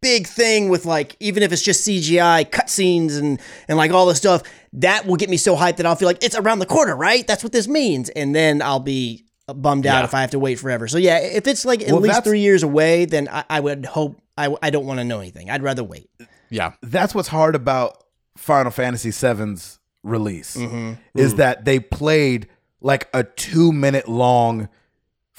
big 0.00 0.26
thing 0.26 0.68
with 0.68 0.84
like 0.84 1.16
even 1.20 1.42
if 1.44 1.52
it's 1.52 1.62
just 1.62 1.86
CGI 1.86 2.48
cutscenes 2.50 3.18
and 3.18 3.40
and 3.68 3.78
like 3.78 3.90
all 3.92 4.06
this 4.06 4.18
stuff, 4.18 4.42
that 4.74 5.06
will 5.06 5.16
get 5.16 5.30
me 5.30 5.36
so 5.36 5.56
hyped 5.56 5.76
that 5.76 5.86
I'll 5.86 5.96
feel 5.96 6.08
like 6.08 6.22
it's 6.24 6.34
around 6.36 6.58
the 6.58 6.66
corner, 6.66 6.96
right? 6.96 7.26
That's 7.26 7.42
what 7.44 7.52
this 7.52 7.68
means, 7.68 8.08
and 8.10 8.34
then 8.34 8.62
I'll 8.62 8.80
be 8.80 9.24
bummed 9.54 9.86
out 9.86 9.98
Yeah. 10.00 10.04
if 10.04 10.14
I 10.14 10.20
have 10.22 10.30
to 10.30 10.38
wait 10.38 10.58
forever. 10.58 10.88
So 10.88 10.98
yeah, 10.98 11.18
if 11.18 11.46
it's 11.46 11.64
like 11.64 11.82
at 11.82 11.88
Well, 11.92 12.00
least 12.00 12.24
three 12.24 12.40
years 12.40 12.62
away, 12.62 13.04
then 13.04 13.28
I, 13.30 13.44
I 13.50 13.60
would 13.60 13.84
hope 13.86 14.20
I 14.38 14.54
I 14.62 14.70
don't 14.70 14.86
want 14.86 14.98
to 15.00 15.04
know 15.04 15.20
anything. 15.20 15.50
I'd 15.50 15.62
rather 15.62 15.84
wait. 15.84 16.08
Yeah. 16.50 16.72
That's 16.82 17.14
what's 17.14 17.28
hard 17.28 17.54
about 17.54 18.02
Final 18.36 18.70
Fantasy 18.72 19.10
VII's 19.10 19.78
release 20.02 20.56
Mm-hmm. 20.56 20.94
is 21.14 21.34
that 21.36 21.64
they 21.64 21.78
played 21.80 22.48
like 22.80 23.08
a 23.14 23.22
two 23.24 23.72
minute 23.72 24.08
long 24.08 24.68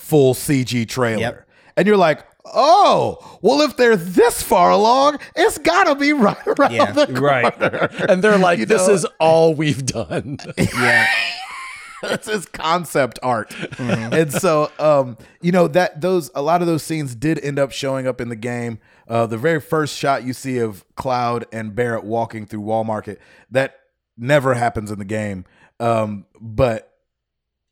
full 0.04 0.34
CG 0.34 0.88
trailer, 0.88 1.20
Yep. 1.22 1.48
and 1.78 1.88
you're 1.88 1.98
like. 1.98 2.26
Oh, 2.56 3.40
well, 3.42 3.62
if 3.62 3.78
they're 3.78 3.96
this 3.96 4.44
far 4.44 4.70
along, 4.70 5.18
it's 5.34 5.58
gotta 5.60 5.96
be 5.96 6.12
right 6.12 6.46
around 6.46 6.74
Yeah. 6.74 6.92
the 6.92 7.06
corner. 7.08 7.22
Right. 7.22 8.10
And 8.10 8.22
they're 8.22 8.38
like, 8.38 8.60
You 8.60 8.66
this 8.66 8.86
know? 8.90 8.94
is 8.94 9.06
all 9.18 9.56
we've 9.56 9.84
done. 9.86 10.38
Yeah, 10.58 11.08
That's 12.02 12.28
his 12.28 12.46
concept 12.46 13.18
art. 13.24 13.56
And 13.80 14.30
so 14.32 14.70
um, 14.78 15.18
you 15.42 15.54
know, 15.54 15.70
that 15.70 16.02
those 16.02 16.30
a 16.36 16.42
lot 16.42 16.60
of 16.60 16.68
those 16.68 16.84
scenes 16.84 17.16
did 17.16 17.40
end 17.40 17.60
up 17.60 17.72
showing 17.72 18.08
up 18.08 18.20
in 18.20 18.28
the 18.28 18.36
game. 18.36 18.80
Uh, 19.08 19.26
the 19.26 19.38
very 19.38 19.62
first 19.62 19.98
shot 19.98 20.24
you 20.26 20.34
see 20.34 20.58
of 20.58 20.84
Cloud 20.96 21.46
and 21.54 21.74
Barret 21.74 22.04
walking 22.04 22.46
through 22.46 22.60
Wall 22.62 22.84
Market, 22.84 23.22
that 23.52 23.80
never 24.18 24.54
happens 24.54 24.92
in 24.92 25.00
the 25.00 25.06
game. 25.06 25.46
Um, 25.80 26.26
but 26.42 26.92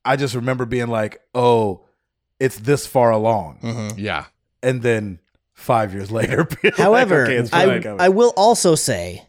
I 0.05 0.15
just 0.15 0.33
remember 0.33 0.65
being 0.65 0.87
like, 0.87 1.19
oh, 1.35 1.83
it's 2.41 2.57
this 2.59 2.85
far 2.87 3.11
along. 3.11 3.59
Mm-hmm. 3.63 3.99
yeah. 3.99 4.25
And 4.63 4.81
then 4.81 5.19
five 5.53 5.93
years 5.93 6.11
later, 6.11 6.43
being 6.61 6.73
like, 6.73 6.75
However, 6.75 7.25
okay, 7.25 7.47
I. 7.53 8.05
I 8.05 8.09
will 8.09 8.33
also 8.35 8.75
say, 8.75 9.27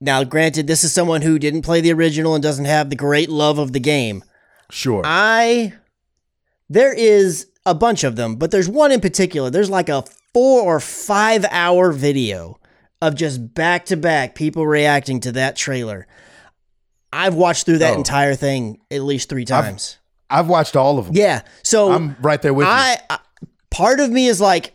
now 0.00 0.24
granted, 0.24 0.66
this 0.66 0.82
is 0.84 0.92
someone 0.92 1.22
who 1.22 1.38
didn't 1.38 1.62
play 1.62 1.80
the 1.80 1.92
original 1.92 2.34
and 2.34 2.42
doesn't 2.42 2.64
have 2.64 2.90
the 2.90 2.96
great 2.96 3.28
love 3.28 3.58
of 3.58 3.72
the 3.72 3.80
game. 3.80 4.24
sure. 4.70 5.02
I, 5.04 5.72
there 6.68 6.92
is 6.92 7.46
a 7.64 7.74
bunch 7.74 8.04
of 8.04 8.16
them, 8.16 8.36
but 8.36 8.50
there's 8.50 8.68
one 8.68 8.92
in 8.92 9.00
particular. 9.00 9.50
There's 9.50 9.70
like 9.70 9.88
a 9.88 10.04
four 10.34 10.62
or 10.62 10.80
five 10.80 11.44
hour 11.50 11.92
video 11.92 12.58
of 13.02 13.14
just 13.14 13.54
back 13.54 13.86
to 13.86 13.96
back 13.96 14.34
people 14.34 14.66
reacting 14.66 15.20
to 15.20 15.32
that 15.32 15.56
trailer. 15.56 16.06
I've 17.12 17.34
watched 17.34 17.66
through 17.66 17.78
that 17.78 17.94
Oh. 17.94 17.98
entire 17.98 18.34
thing 18.34 18.80
at 18.90 19.02
least 19.02 19.28
three 19.28 19.44
times. 19.44 19.96
I've 19.98 20.05
watched 20.48 20.76
all 20.76 20.98
of 20.98 21.06
them. 21.06 21.14
yeah. 21.16 21.42
So 21.62 21.92
I'm 21.92 22.16
right 22.20 22.40
there 22.42 22.54
with 22.54 22.66
you. 22.66 22.72
I, 22.72 22.96
I 23.10 23.18
part 23.70 24.00
of 24.00 24.10
me 24.10 24.26
is 24.26 24.40
like, 24.40 24.72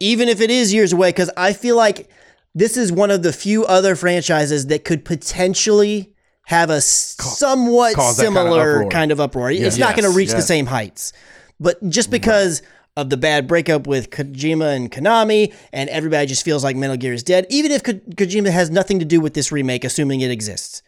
even 0.00 0.28
if 0.28 0.40
it 0.40 0.50
is 0.50 0.72
years 0.72 0.92
away, 0.92 1.10
because 1.10 1.30
I 1.36 1.52
feel 1.52 1.76
like 1.76 2.08
this 2.54 2.76
is 2.76 2.90
one 2.90 3.10
of 3.10 3.22
the 3.22 3.32
few 3.32 3.64
other 3.66 3.94
franchises 3.96 4.66
that 4.68 4.84
could 4.84 5.04
potentially 5.04 6.14
have 6.46 6.70
a 6.70 6.80
somewhat 6.80 7.94
cause 7.94 8.16
that 8.16 8.24
kind 8.24 8.38
of 8.38 8.42
similar 8.44 8.88
kind 8.88 9.12
of 9.12 9.20
uproar. 9.20 9.50
It's 9.50 9.76
not 9.78 9.96
going 9.96 10.10
to 10.10 10.16
reach 10.16 10.30
the 10.30 10.42
same 10.42 10.66
heights, 10.66 11.12
but 11.60 11.76
just 11.88 12.10
because 12.10 12.62
of 12.96 13.10
the 13.10 13.16
bad 13.16 13.46
breakup 13.46 13.86
with 13.86 14.10
Kojima 14.10 14.74
and 14.74 14.90
Konami, 14.90 15.54
and 15.72 15.88
everybody 15.90 16.26
just 16.26 16.44
feels 16.44 16.64
like 16.64 16.74
Metal 16.74 16.96
Gear 16.96 17.12
is 17.12 17.22
dead, 17.22 17.46
even 17.48 17.70
if 17.70 17.82
Ko- 17.84 17.92
Kojima 17.92 18.50
has 18.50 18.70
nothing 18.70 18.98
to 18.98 19.04
do 19.04 19.20
with 19.20 19.34
this 19.34 19.52
remake, 19.52 19.84
assuming 19.84 20.20
it 20.20 20.30
exists. 20.32 20.82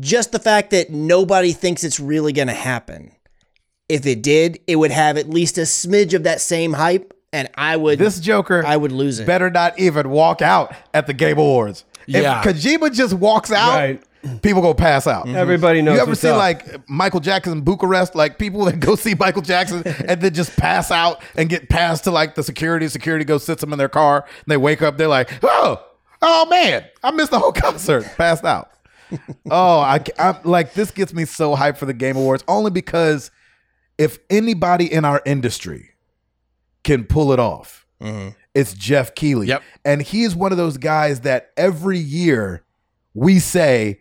Just 0.00 0.32
the 0.32 0.38
fact 0.38 0.70
that 0.70 0.90
nobody 0.90 1.52
thinks 1.52 1.84
it's 1.84 2.00
really 2.00 2.32
going 2.32 2.48
to 2.48 2.54
happen 2.54 3.12
if 3.88 4.06
it 4.06 4.22
did, 4.22 4.60
it 4.66 4.76
would 4.76 4.90
have 4.90 5.16
at 5.16 5.28
least 5.28 5.58
a 5.58 5.62
smidge 5.62 6.14
of 6.14 6.22
that 6.24 6.40
same 6.40 6.72
hype, 6.72 7.12
and 7.32 7.48
I 7.54 7.76
would 7.76 7.98
this 7.98 8.18
Joker 8.18 8.64
I 8.66 8.76
would 8.76 8.92
lose 8.92 9.18
it. 9.20 9.26
better 9.26 9.50
not 9.50 9.78
even 9.78 10.08
walk 10.10 10.40
out 10.40 10.74
at 10.94 11.06
the 11.06 11.12
Game 11.12 11.38
Awards. 11.38 11.84
Yeah. 12.06 12.40
If 12.40 12.46
Kojima 12.56 12.94
just 12.94 13.14
walks 13.14 13.50
out, 13.52 13.74
Right. 13.76 14.42
people 14.42 14.62
go 14.62 14.72
pass 14.74 15.06
out. 15.06 15.26
Mm-hmm. 15.26 15.36
Everybody 15.36 15.82
knows 15.82 15.96
You 15.96 16.02
ever 16.02 16.14
see 16.14 16.28
up. 16.28 16.38
like 16.38 16.88
Michael 16.88 17.20
Jackson 17.20 17.52
in 17.52 17.60
Bucharest? 17.62 18.14
Like 18.14 18.38
people 18.38 18.64
that 18.66 18.80
go 18.80 18.94
see 18.94 19.14
Michael 19.14 19.42
Jackson 19.42 19.82
and 20.08 20.20
then 20.20 20.32
just 20.32 20.56
pass 20.56 20.90
out 20.90 21.22
and 21.36 21.48
get 21.48 21.68
passed 21.68 22.04
to 22.04 22.10
like 22.10 22.34
the 22.34 22.42
security. 22.42 22.88
Security 22.88 23.24
goes 23.24 23.44
sits 23.44 23.60
them 23.60 23.72
in 23.72 23.78
their 23.78 23.88
car. 23.88 24.24
And 24.26 24.46
they 24.46 24.56
wake 24.56 24.80
up. 24.82 24.96
They're 24.96 25.08
like, 25.08 25.30
oh, 25.42 25.82
oh 26.22 26.46
man, 26.46 26.84
I 27.02 27.10
missed 27.10 27.30
the 27.32 27.38
whole 27.38 27.52
concert. 27.52 28.04
Passed 28.16 28.44
out. 28.44 28.70
Oh, 29.50 29.78
I, 29.80 30.02
I'm 30.18 30.36
like 30.44 30.74
this 30.74 30.90
gets 30.90 31.12
me 31.12 31.24
so 31.24 31.54
hyped 31.54 31.76
for 31.76 31.86
the 31.86 31.94
Game 31.94 32.16
Awards 32.16 32.44
only 32.48 32.70
because 32.70 33.30
if 33.98 34.18
anybody 34.30 34.92
in 34.92 35.04
our 35.04 35.22
industry 35.24 35.90
can 36.82 37.04
pull 37.04 37.32
it 37.32 37.38
off, 37.38 37.86
mm-hmm. 38.00 38.30
it's 38.54 38.74
Jeff 38.74 39.14
Keighley. 39.14 39.48
Yep. 39.48 39.62
And 39.84 40.02
he's 40.02 40.34
one 40.34 40.52
of 40.52 40.58
those 40.58 40.76
guys 40.76 41.20
that 41.20 41.50
every 41.56 41.98
year 41.98 42.64
we 43.14 43.38
say, 43.38 44.00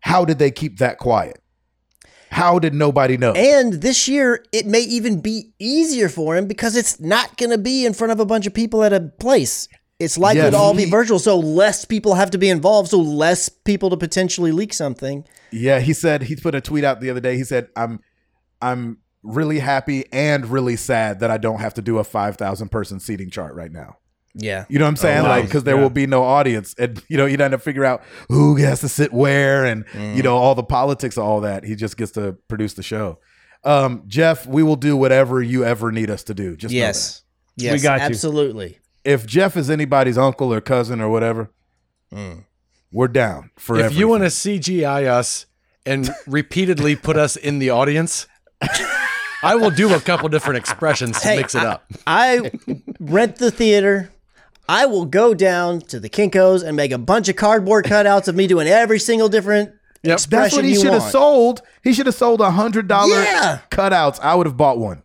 How 0.00 0.24
did 0.24 0.38
they 0.38 0.50
keep 0.50 0.78
that 0.78 0.98
quiet? 0.98 1.40
How 2.30 2.60
did 2.60 2.74
nobody 2.74 3.16
know? 3.16 3.32
and 3.32 3.74
this 3.74 4.06
year, 4.06 4.44
it 4.52 4.64
may 4.64 4.82
even 4.82 5.20
be 5.20 5.52
easier 5.58 6.08
for 6.08 6.36
him 6.36 6.46
because 6.46 6.76
it's 6.76 7.00
not 7.00 7.36
going 7.36 7.50
to 7.50 7.58
be 7.58 7.84
in 7.84 7.92
front 7.92 8.12
of 8.12 8.20
a 8.20 8.24
bunch 8.24 8.46
of 8.46 8.54
people 8.54 8.84
at 8.84 8.92
a 8.92 9.00
place. 9.00 9.68
It's 10.00 10.16
likely 10.18 10.40
Yes. 10.42 10.52
to 10.52 10.56
all 10.58 10.74
be 10.74 10.86
virtual, 10.86 11.18
so 11.18 11.38
less 11.38 11.84
people 11.84 12.14
have 12.14 12.30
to 12.30 12.38
be 12.38 12.48
involved, 12.48 12.88
so 12.90 12.98
less 12.98 13.48
people 13.48 13.90
to 13.90 13.96
potentially 13.96 14.50
leak 14.50 14.72
something. 14.72 15.24
yeah, 15.52 15.78
he 15.80 15.92
said 15.92 16.22
he 16.24 16.36
put 16.36 16.54
a 16.54 16.60
tweet 16.60 16.82
out 16.84 17.00
the 17.00 17.10
other 17.10 17.20
day. 17.20 17.36
He 17.36 17.44
said, 17.44 17.68
I'm 17.76 18.00
I'm 18.62 18.98
really 19.22 19.58
happy 19.58 20.04
and 20.12 20.46
really 20.46 20.76
sad 20.76 21.20
that 21.20 21.30
I 21.30 21.36
don't 21.36 21.60
have 21.60 21.74
to 21.74 21.82
do 21.82 21.98
a 21.98 22.04
five 22.04 22.36
thousand 22.36 22.70
person 22.70 22.98
seating 23.00 23.30
chart 23.30 23.54
right 23.54 23.70
now. 23.70 23.96
Yeah. 24.34 24.64
You 24.68 24.78
know 24.78 24.84
what 24.84 24.90
I'm 24.90 24.96
saying? 24.96 25.22
wow. 25.24 25.28
Like, 25.30 25.44
because 25.46 25.64
there 25.64 25.74
Yeah. 25.76 25.82
will 25.82 25.90
be 25.90 26.06
no 26.06 26.22
audience, 26.22 26.74
and 26.78 27.02
you 27.08 27.16
know, 27.16 27.26
you 27.26 27.36
don't 27.36 27.50
have 27.50 27.60
to 27.60 27.64
figure 27.64 27.84
out 27.84 28.02
who 28.28 28.56
has 28.56 28.80
to 28.80 28.88
sit 28.88 29.12
where, 29.12 29.64
and 29.64 29.84
you 30.16 30.22
know 30.22 30.36
all 30.36 30.54
the 30.54 30.62
politics 30.62 31.16
of 31.16 31.24
all 31.24 31.40
that. 31.42 31.64
He 31.64 31.74
just 31.74 31.96
gets 31.96 32.12
to 32.12 32.36
produce 32.48 32.74
the 32.74 32.82
show. 32.82 33.18
Um, 33.64 34.04
Jeff, 34.06 34.46
we 34.46 34.62
will 34.62 34.76
do 34.76 34.96
whatever 34.96 35.42
you 35.42 35.64
ever 35.64 35.92
need 35.92 36.08
us 36.10 36.22
to 36.24 36.34
do. 36.34 36.56
Just 36.56 36.72
Yes. 36.72 37.22
Yes. 37.56 37.74
We 37.74 37.82
got 37.82 38.00
you. 38.00 38.06
absolutely. 38.06 38.68
that. 38.68 38.79
If 39.04 39.26
Jeff 39.26 39.56
is 39.56 39.70
anybody's 39.70 40.18
uncle 40.18 40.52
or 40.52 40.60
cousin 40.60 41.00
or 41.00 41.08
whatever, 41.08 41.50
mm. 42.12 42.44
we're 42.92 43.08
down 43.08 43.50
for. 43.56 43.78
if 43.78 43.94
you 43.94 44.08
want 44.08 44.22
to 44.22 44.28
CGI 44.28 45.06
us 45.06 45.46
and 45.86 46.10
repeatedly 46.26 46.96
put 46.96 47.16
us 47.16 47.36
in 47.36 47.58
the 47.58 47.70
audience, 47.70 48.26
I 49.42 49.54
will 49.54 49.70
do 49.70 49.94
a 49.94 50.00
couple 50.00 50.28
different 50.28 50.58
expressions 50.58 51.18
to 51.20 51.28
Hey, 51.28 51.36
mix 51.38 51.54
it 51.54 51.62
up. 51.64 51.84
I 52.06 52.50
rent 52.98 53.36
the 53.36 53.50
theater. 53.50 54.10
I 54.68 54.86
will 54.86 55.06
go 55.06 55.34
down 55.34 55.80
to 55.82 55.98
the 55.98 56.08
Kinkos 56.08 56.62
and 56.62 56.76
make 56.76 56.92
a 56.92 56.98
bunch 56.98 57.28
of 57.28 57.36
cardboard 57.36 57.86
cutouts 57.86 58.28
of 58.28 58.36
me 58.36 58.46
doing 58.46 58.68
every 58.68 58.98
single 58.98 59.28
different 59.28 59.72
Yep. 60.02 60.14
expression 60.14 60.42
that's 60.42 60.54
what 60.56 60.64
he 60.64 60.70
you 60.72 60.80
should 60.80 60.92
have 60.94 61.02
sold. 61.02 61.60
He 61.84 61.92
should 61.92 62.06
have 62.06 62.14
sold 62.14 62.40
a 62.40 62.50
hundred 62.52 62.88
dollar 62.88 63.22
Yeah. 63.22 63.58
cutouts. 63.70 64.18
I 64.20 64.34
would 64.34 64.46
have 64.46 64.56
bought 64.56 64.78
one 64.78 65.02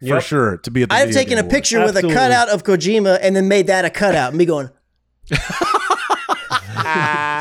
for 0.00 0.06
Yep. 0.06 0.22
sure 0.22 0.56
to 0.58 0.70
be 0.70 0.82
at 0.82 0.88
the. 0.90 0.94
I've 0.94 1.12
taken 1.12 1.38
a 1.38 1.40
Awards. 1.40 1.54
picture 1.54 1.84
with 1.84 1.96
a 1.96 2.02
cutout 2.02 2.48
of 2.48 2.64
Kojima 2.64 3.18
and 3.22 3.34
then 3.34 3.48
made 3.48 3.66
that 3.68 3.84
a 3.84 3.90
cutout. 3.90 4.34
Me 4.34 4.44
going, 4.44 4.70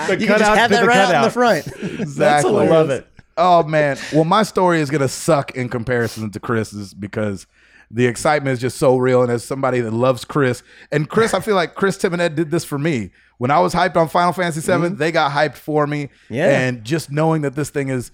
The 0.07 0.17
You 0.19 0.27
can 0.27 0.27
just 0.27 0.43
cutout 0.43 0.57
have 0.57 0.69
that 0.71 0.81
the 0.81 0.87
right 0.87 0.97
out 0.97 1.15
in 1.15 1.21
the 1.23 1.29
front. 1.29 1.67
exactly. 1.99 2.67
I 2.67 2.69
love 2.69 2.89
it. 2.89 3.07
Oh 3.37 3.63
man. 3.63 3.97
Well, 4.13 4.23
my 4.23 4.43
story 4.43 4.79
is 4.79 4.89
gonna 4.89 5.07
suck 5.07 5.51
in 5.51 5.69
comparison 5.69 6.31
to 6.31 6.39
Chris's 6.39 6.93
because 6.93 7.47
the 7.91 8.05
excitement 8.07 8.53
is 8.53 8.59
just 8.59 8.77
so 8.77 8.97
real. 8.97 9.21
And 9.21 9.31
as 9.31 9.43
somebody 9.43 9.81
that 9.81 9.91
loves 9.91 10.25
Chris, 10.25 10.63
and 10.91 11.09
Chris, 11.09 11.33
I 11.33 11.39
feel 11.39 11.55
like 11.55 11.75
Chris 11.75 11.97
Tim 11.97 12.13
and 12.13 12.21
Ed 12.21 12.35
did 12.35 12.51
this 12.51 12.65
for 12.65 12.77
me. 12.77 13.11
When 13.37 13.51
I 13.51 13.59
was 13.59 13.73
hyped 13.73 13.97
on 13.97 14.07
Final 14.07 14.31
Fantasy 14.31 14.61
VII, 14.61 14.77
mm-hmm. 14.77 14.95
they 14.95 15.11
got 15.11 15.31
hyped 15.31 15.55
for 15.55 15.85
me. 15.85 16.09
Yeah. 16.29 16.57
And 16.59 16.83
just 16.83 17.11
knowing 17.11 17.41
that 17.41 17.55
this 17.55 17.69
thing 17.69 17.89
is 17.89 18.11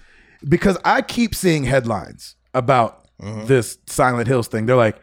because 0.47 0.77
I 0.83 1.01
keep 1.01 1.35
seeing 1.35 1.63
headlines 1.65 2.35
about 2.53 3.00
Mm-hmm. 3.21 3.45
this 3.45 3.77
Silent 3.87 4.27
Hills 4.27 4.47
thing. 4.47 4.65
They're 4.65 4.75
like, 4.75 4.97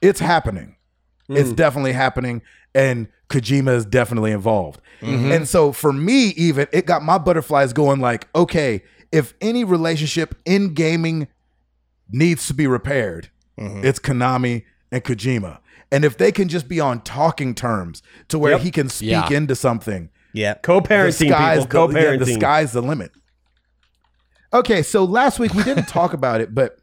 it's 0.00 0.20
happening. 0.20 0.76
It's 1.28 1.50
mm. 1.50 1.56
definitely 1.56 1.92
happening. 1.92 2.42
And 2.74 3.08
Kojima 3.28 3.74
is 3.74 3.84
definitely 3.84 4.30
involved. 4.30 4.80
Mm-hmm. 5.00 5.32
And 5.32 5.48
so 5.48 5.72
for 5.72 5.92
me, 5.92 6.28
even 6.36 6.66
it 6.72 6.86
got 6.86 7.02
my 7.02 7.18
butterflies 7.18 7.72
going 7.72 8.00
like, 8.00 8.28
okay, 8.34 8.82
if 9.10 9.34
any 9.40 9.64
relationship 9.64 10.34
in 10.44 10.74
gaming 10.74 11.28
needs 12.10 12.46
to 12.48 12.54
be 12.54 12.66
repaired, 12.66 13.30
mm-hmm. 13.58 13.84
it's 13.84 13.98
Konami 13.98 14.64
and 14.92 15.02
Kojima. 15.02 15.58
And 15.90 16.04
if 16.04 16.16
they 16.18 16.32
can 16.32 16.48
just 16.48 16.68
be 16.68 16.80
on 16.80 17.00
talking 17.02 17.54
terms 17.54 18.02
to 18.28 18.38
where 18.38 18.52
Yep. 18.52 18.60
he 18.62 18.70
can 18.70 18.88
speak 18.88 19.10
Yeah. 19.10 19.30
into 19.30 19.54
something, 19.54 20.10
Yeah. 20.32 20.54
Co-parenting 20.54 21.18
people. 21.18 21.28
yeah, 21.28 21.64
Co-parenting. 21.66 22.24
the 22.24 22.34
sky's 22.34 22.72
the 22.72 22.82
limit. 22.82 23.12
Okay, 24.52 24.82
so 24.82 25.04
last 25.04 25.38
week 25.38 25.54
we 25.54 25.62
didn't 25.62 25.88
talk 25.88 26.12
about 26.12 26.40
it, 26.40 26.54
but 26.54 26.78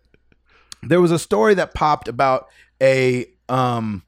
there 0.84 1.02
was 1.02 1.12
a 1.12 1.20
story 1.20 1.54
that 1.56 1.74
popped 1.74 2.08
about 2.08 2.48
a 2.82 3.26
um 3.50 4.04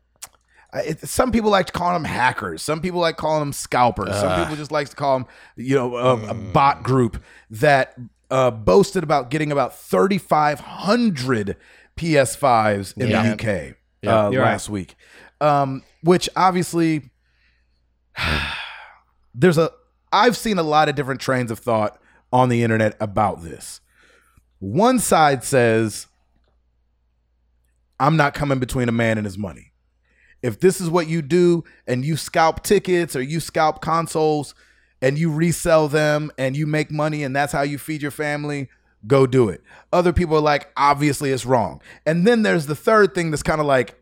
it, 0.74 1.00
some 1.08 1.32
people 1.32 1.52
like 1.52 1.68
to 1.68 1.72
call 1.74 1.94
them 1.94 2.04
hackers. 2.04 2.64
Some 2.64 2.82
people 2.82 3.00
like 3.00 3.16
calling 3.18 3.42
them 3.42 3.54
scalpers. 3.54 4.16
Some 4.16 4.40
people 4.42 4.56
just 4.56 4.72
like 4.72 4.90
to 4.90 4.96
call 4.96 5.20
them, 5.20 5.28
you 5.56 5.76
know, 5.76 5.96
a, 5.96 6.30
a 6.30 6.34
bot 6.34 6.82
group 6.82 7.22
that 7.52 7.94
uh, 8.32 8.50
boasted 8.50 9.04
about 9.04 9.30
getting 9.30 9.52
about 9.52 9.78
3,500 9.78 11.58
PS5s 11.96 12.98
in 12.98 13.10
Yeah. 13.10 13.22
the 13.22 13.34
UK 13.34 13.76
Yeah. 14.02 14.26
uh, 14.26 14.30
You're 14.32 14.42
right. 14.42 14.52
last 14.54 14.68
week, 14.70 14.96
um, 15.42 15.84
which 16.02 16.28
obviously 16.36 17.12
there's 19.36 19.58
a 19.58 19.72
I've 20.12 20.38
seen 20.38 20.58
a 20.60 20.64
lot 20.64 20.90
of 20.90 20.96
different 20.96 21.22
trains 21.22 21.50
of 21.52 21.60
thought 21.60 22.00
on 22.32 22.50
the 22.50 22.64
internet 22.64 22.96
about 23.00 23.44
this. 23.44 23.82
One 24.60 25.00
side 25.00 25.44
says 25.44 26.08
I'm 28.00 28.18
not 28.18 28.34
coming 28.34 28.60
between 28.60 28.90
a 28.90 28.92
man 28.94 29.18
and 29.18 29.26
his 29.26 29.38
money. 29.38 29.72
If 30.42 30.60
this 30.60 30.82
is 30.82 30.90
what 30.90 31.08
you 31.08 31.22
do 31.22 31.64
and 31.88 32.04
you 32.04 32.18
scalp 32.18 32.64
tickets 32.64 33.16
or 33.16 33.22
you 33.22 33.40
scalp 33.40 33.82
consoles 33.82 34.54
and 35.02 35.18
you 35.18 35.32
resell 35.32 35.88
them 35.88 36.32
and 36.38 36.58
you 36.58 36.68
make 36.68 36.92
money 36.92 37.24
and 37.24 37.36
that's 37.36 37.54
how 37.54 37.62
you 37.62 37.78
feed 37.78 38.02
your 38.02 38.12
family, 38.12 38.68
go 39.08 39.26
do 39.26 39.48
it. 39.50 39.62
Other 39.94 40.12
people 40.12 40.36
are 40.36 40.42
like, 40.42 40.70
obviously 40.76 41.32
it's 41.32 41.46
wrong. 41.46 41.82
And 42.06 42.28
then 42.28 42.42
there's 42.42 42.66
the 42.66 42.76
third 42.76 43.16
thing 43.16 43.32
that's 43.32 43.44
kind 43.44 43.62
of 43.62 43.68
like 43.68 43.96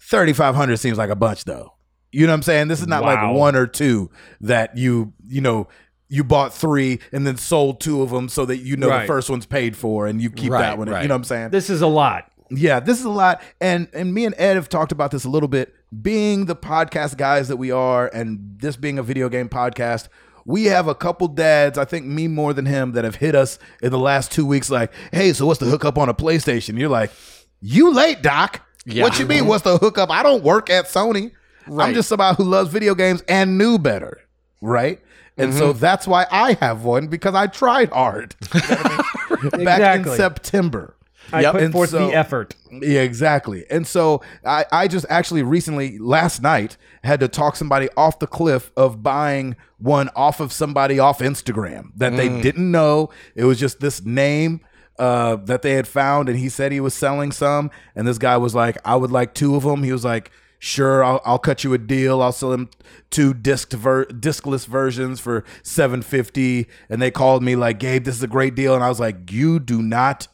3,500 0.00 0.76
seems 0.76 0.98
like 0.98 1.10
a 1.10 1.16
bunch 1.16 1.44
though. 1.44 1.74
You 2.12 2.26
know 2.26 2.32
what 2.32 2.36
I'm 2.38 2.42
saying? 2.42 2.68
This 2.68 2.80
is 2.80 2.86
not 2.88 3.02
Wow. 3.02 3.28
like 3.30 3.36
one 3.36 3.54
or 3.56 3.66
two 3.66 4.10
that 4.40 4.76
you, 4.76 5.12
you 5.28 5.40
know, 5.40 5.68
you 6.08 6.24
bought 6.24 6.52
three 6.52 6.98
and 7.12 7.24
then 7.24 7.36
sold 7.36 7.80
two 7.80 8.02
of 8.02 8.10
them 8.10 8.28
so 8.28 8.44
that 8.46 8.56
you 8.58 8.76
know 8.76 8.88
the 9.00 9.06
first 9.06 9.30
one's 9.30 9.46
paid 9.46 9.76
for 9.76 10.08
and 10.08 10.20
you 10.20 10.28
keep 10.30 10.50
Right, 10.50 10.60
that 10.62 10.78
one. 10.78 10.88
right. 10.88 11.02
You 11.02 11.08
know 11.08 11.14
what 11.14 11.18
I'm 11.20 11.24
saying? 11.24 11.50
This 11.50 11.70
is 11.70 11.82
a 11.82 11.86
lot. 11.86 12.29
Yeah, 12.50 12.80
this 12.80 12.98
is 12.98 13.04
a 13.04 13.10
lot, 13.10 13.42
and 13.60 13.88
and 13.92 14.12
me 14.12 14.26
and 14.26 14.34
Ed 14.36 14.54
have 14.54 14.68
talked 14.68 14.92
about 14.92 15.10
this 15.10 15.24
a 15.24 15.30
little 15.30 15.48
bit. 15.48 15.74
Being 16.02 16.46
the 16.46 16.56
podcast 16.56 17.16
guys 17.16 17.48
that 17.48 17.56
we 17.56 17.70
are, 17.70 18.08
and 18.08 18.58
this 18.58 18.76
being 18.76 18.98
a 18.98 19.02
video 19.02 19.28
game 19.28 19.48
podcast, 19.48 20.08
we 20.44 20.64
have 20.64 20.88
a 20.88 20.94
couple 20.94 21.28
dads. 21.28 21.78
I 21.78 21.84
think 21.84 22.06
me 22.06 22.28
more 22.28 22.52
than 22.52 22.66
him 22.66 22.92
that 22.92 23.04
have 23.04 23.16
hit 23.16 23.34
us 23.34 23.58
in 23.82 23.90
the 23.90 23.98
last 23.98 24.32
two 24.32 24.44
weeks. 24.44 24.70
Like, 24.70 24.92
hey, 25.12 25.32
so 25.32 25.46
what's 25.46 25.60
the 25.60 25.66
hookup 25.66 25.96
on 25.98 26.08
a 26.08 26.14
PlayStation? 26.14 26.78
You're 26.78 26.88
like, 26.88 27.12
you 27.60 27.92
late, 27.92 28.22
Doc. 28.22 28.66
Yeah. 28.84 29.04
What 29.04 29.18
you 29.18 29.26
mean? 29.26 29.46
What's 29.46 29.62
the 29.62 29.78
hookup? 29.78 30.10
I 30.10 30.22
don't 30.22 30.42
work 30.42 30.70
at 30.70 30.86
Sony. 30.86 31.32
I'm 31.78 31.94
just 31.94 32.08
somebody 32.08 32.36
who 32.36 32.44
loves 32.44 32.70
video 32.70 32.94
games 32.94 33.22
and 33.28 33.58
knew 33.58 33.78
better, 33.78 34.20
right? 34.60 35.00
And 35.36 35.54
so 35.54 35.70
mm-hmm. 35.70 35.78
that's 35.78 36.06
why 36.06 36.26
I 36.30 36.54
have 36.54 36.84
one 36.84 37.06
because 37.06 37.34
I 37.34 37.46
tried 37.46 37.90
hard 37.90 38.34
You 38.54 38.60
know 38.60 39.50
I 39.52 39.56
mean? 39.56 39.64
back 39.64 40.06
in 40.06 40.16
September. 40.16 40.96
I 41.32 41.40
Yep. 41.42 41.52
put 41.52 41.62
And 41.62 41.72
forth 41.72 41.90
so- 41.90 42.06
the 42.08 42.14
effort. 42.14 42.54
Yeah, 42.70 43.00
exactly. 43.00 43.64
And 43.70 43.86
so 43.86 44.22
I, 44.44 44.64
I 44.72 44.88
just 44.88 45.06
actually 45.10 45.42
recently, 45.42 45.98
last 45.98 46.42
night, 46.42 46.76
had 47.04 47.20
to 47.20 47.28
talk 47.28 47.56
somebody 47.56 47.88
off 47.96 48.18
the 48.18 48.26
cliff 48.26 48.70
of 48.76 49.02
buying 49.02 49.56
one 49.78 50.08
off 50.14 50.40
of 50.40 50.52
somebody 50.52 50.98
off 50.98 51.18
Instagram 51.20 51.90
that 51.96 52.16
they 52.16 52.28
didn't 52.42 52.70
know. 52.70 53.10
It 53.34 53.44
was 53.44 53.58
just 53.58 53.80
this 53.80 54.04
name 54.04 54.60
uh, 54.98 55.36
that 55.36 55.62
they 55.62 55.72
had 55.72 55.88
found, 55.88 56.28
and 56.28 56.38
he 56.38 56.48
said 56.48 56.72
he 56.72 56.80
was 56.80 56.92
selling 56.94 57.32
some. 57.32 57.70
And 57.96 58.06
this 58.06 58.18
guy 58.18 58.36
was 58.36 58.54
like, 58.54 58.76
I 58.84 58.96
would 58.96 59.10
like 59.10 59.32
two 59.34 59.56
of 59.56 59.62
them. 59.62 59.82
He 59.82 59.92
was 59.92 60.04
like, 60.04 60.30
Sure, 60.62 61.02
I'll, 61.02 61.22
I'll 61.24 61.38
cut 61.38 61.64
you 61.64 61.72
a 61.72 61.78
deal. 61.78 62.20
I'll 62.20 62.32
sell 62.32 62.52
him 62.52 62.68
two 63.08 63.32
disc 63.32 63.72
ver- 63.72 64.04
discless 64.04 64.66
versions 64.66 65.18
for 65.18 65.42
seven 65.62 66.02
fifty. 66.02 66.66
And 66.90 67.00
they 67.00 67.10
called 67.10 67.42
me 67.42 67.56
like, 67.56 67.78
Gabe, 67.78 68.04
this 68.04 68.14
is 68.16 68.22
a 68.22 68.26
great 68.28 68.54
deal. 68.54 68.74
And 68.74 68.84
I 68.84 68.90
was 68.90 69.00
like, 69.00 69.32
You 69.32 69.58
do 69.58 69.80
not 69.80 70.28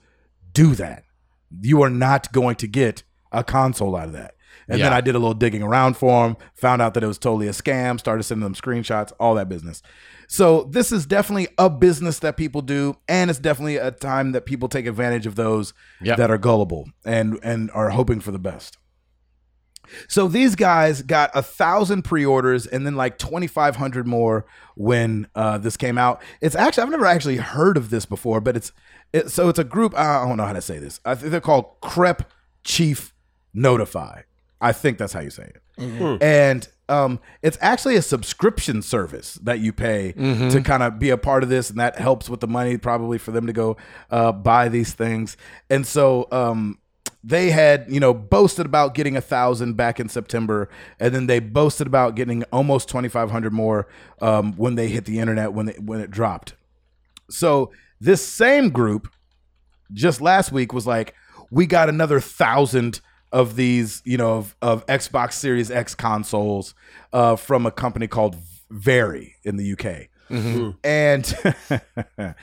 do 0.57 0.75
that. 0.75 1.05
You 1.61 1.83
are 1.83 1.91
not 1.91 2.33
going 2.33 2.57
to 2.57 2.67
get 2.67 3.03
a 3.31 3.45
console 3.45 3.95
out 3.95 4.07
of 4.07 4.13
that. 4.15 4.33
And 4.69 4.81
then 4.81 4.93
I 4.93 5.01
did 5.01 5.15
a 5.15 5.19
little 5.19 5.35
digging 5.35 5.63
around 5.63 5.97
for 5.97 6.27
him, 6.27 6.37
found 6.55 6.83
out 6.83 6.95
that 6.95 7.05
it 7.05 7.07
was 7.07 7.19
totally 7.19 7.47
a 7.47 7.53
scam, 7.53 8.01
started 8.01 8.25
sending 8.25 8.43
them 8.43 8.55
screenshots, 8.55 9.13
all 9.21 9.37
that 9.37 9.49
business. 9.49 9.81
So 10.27 10.65
this 10.65 10.91
is 10.91 11.07
definitely 11.07 11.47
a 11.57 11.71
business 11.71 12.19
that 12.19 12.37
people 12.37 12.63
do, 12.63 12.97
and 13.07 13.31
it's 13.31 13.39
definitely 13.39 13.77
a 13.77 13.93
time 13.93 14.33
that 14.33 14.45
people 14.45 14.69
take 14.69 14.87
advantage 14.87 15.25
of 15.25 15.37
those 15.37 15.73
Yep. 16.03 16.17
that 16.17 16.31
are 16.33 16.39
gullible 16.39 16.89
and 17.05 17.39
and 17.45 17.71
are 17.73 17.91
hoping 17.91 18.19
for 18.19 18.33
the 18.33 18.41
best. 18.41 18.77
So 20.09 20.27
these 20.27 20.57
guys 20.57 21.03
got 21.03 21.31
a 21.33 21.43
thousand 21.43 22.03
pre-orders 22.03 22.67
and 22.67 22.85
then 22.85 22.97
like 22.97 23.19
twenty 23.19 23.47
five 23.47 23.77
hundred 23.77 24.07
more 24.07 24.47
when 24.75 25.29
uh, 25.37 25.59
this 25.59 25.77
came 25.77 25.97
out. 25.97 26.21
It's 26.41 26.57
actually 26.57 26.83
I've 26.83 26.91
never 26.91 27.07
actually 27.07 27.37
heard 27.37 27.77
of 27.77 27.91
this 27.91 28.05
before, 28.05 28.41
but 28.41 28.57
it's 28.57 28.73
it, 29.13 29.31
so 29.31 29.49
it's 29.49 29.59
a 29.59 29.65
group. 29.65 29.97
I 29.97 30.25
don't 30.27 30.37
know 30.37 30.45
how 30.45 30.53
to 30.53 30.61
say 30.61 30.79
this. 30.79 31.01
I 31.05 31.15
think 31.15 31.31
they're 31.31 31.41
called 31.41 31.67
Crep 31.81 32.31
Chief 32.65 33.15
Notify. 33.55 34.23
I 34.61 34.73
think 34.73 34.99
that's 34.99 35.13
how 35.13 35.21
you 35.21 35.31
say 35.31 35.45
it. 35.55 35.63
And 36.23 36.67
um, 36.89 37.21
it's 37.43 37.59
actually 37.61 37.97
a 37.97 38.03
subscription 38.03 38.81
service 38.81 39.35
that 39.43 39.59
you 39.61 39.73
pay 39.73 40.13
to 40.51 40.61
kind 40.63 40.83
of 40.83 40.99
be 40.99 41.11
a 41.11 41.19
part 41.19 41.43
of 41.43 41.49
this, 41.49 41.69
and 41.71 41.79
that 41.81 41.99
helps 41.99 42.29
with 42.31 42.41
the 42.41 42.47
money 42.47 42.77
probably 42.79 43.19
for 43.19 43.33
them 43.33 43.47
to 43.47 43.53
go 43.53 43.77
uh, 44.11 44.33
buy 44.33 44.69
these 44.69 44.95
things. 44.95 45.37
And 45.69 45.87
so 45.87 46.27
um, 46.31 46.79
they 47.25 47.51
had 47.51 47.87
you 47.89 47.99
know 48.01 48.15
boasted 48.15 48.67
about 48.67 48.95
getting 48.95 49.17
a 49.17 49.21
thousand 49.21 49.75
back 49.77 49.99
in 50.01 50.09
September, 50.09 50.69
and 51.01 51.15
then 51.15 51.27
they 51.27 51.41
boasted 51.41 51.87
about 51.87 52.15
getting 52.15 52.45
almost 52.45 52.89
twenty 52.89 53.09
five 53.09 53.31
hundred 53.31 53.53
more 53.53 53.89
um, 54.21 54.53
when 54.57 54.77
they 54.77 54.89
hit 54.89 55.05
the 55.07 55.19
internet 55.19 55.53
when 55.53 55.69
it 55.69 55.83
when 55.83 56.01
it 56.01 56.11
dropped. 56.11 56.55
So 57.29 57.73
this 58.01 58.27
same 58.27 58.71
group 58.71 59.09
just 59.93 60.21
last 60.21 60.53
week 60.53 60.73
was 60.73 60.87
like, 60.87 61.15
we 61.51 61.67
got 61.67 61.89
another 61.89 62.21
thousand 62.21 63.01
of 63.33 63.57
these, 63.57 64.03
you 64.05 64.17
know, 64.17 64.39
of, 64.39 64.57
of 64.63 64.87
Xbox 64.87 65.35
Series 65.35 65.71
X 65.71 65.95
consoles 65.95 66.75
uh, 67.13 67.37
from 67.37 67.67
a 67.67 67.71
company 67.71 68.07
called 68.07 68.37
Very 68.71 69.37
in 69.45 69.57
the 69.57 69.73
UK. 69.73 70.09
And 70.83 71.25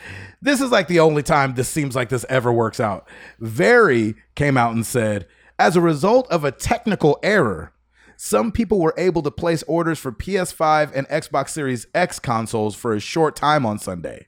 this 0.41 0.61
is 0.61 0.71
like 0.71 0.87
the 0.87 0.99
only 0.99 1.23
time 1.23 1.55
this 1.55 1.69
seems 1.69 1.95
like 1.95 2.09
this 2.09 2.25
ever 2.29 2.51
works 2.51 2.79
out. 2.79 3.07
Very 3.39 4.15
came 4.35 4.57
out 4.57 4.73
and 4.73 4.85
said, 4.85 5.27
as 5.59 5.75
a 5.75 5.81
result 5.81 6.29
of 6.31 6.43
a 6.43 6.51
technical 6.51 7.19
error, 7.23 7.73
some 8.15 8.51
people 8.51 8.79
were 8.79 8.93
able 8.97 9.21
to 9.23 9.31
place 9.31 9.63
orders 9.63 9.99
for 9.99 10.11
PS5 10.11 10.91
and 10.95 11.07
Xbox 11.09 11.49
Series 11.49 11.87
X 11.93 12.19
consoles 12.19 12.75
for 12.75 12.93
a 12.93 12.99
short 12.99 13.35
time 13.35 13.65
on 13.65 13.79
Sunday. 13.79 14.27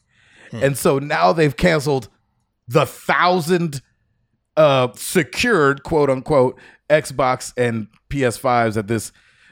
And 0.63 0.77
so 0.77 0.99
now 0.99 1.33
they've 1.33 1.55
canceled 1.55 2.09
the 2.67 2.85
thousand 2.85 3.81
uh 4.57 4.87
secured 4.95 5.83
quote 5.83 6.09
unquote 6.09 6.57
Xbox 6.89 7.53
and 7.57 7.87
PS5s 8.09 8.75
that 8.75 8.87
this 8.87 9.11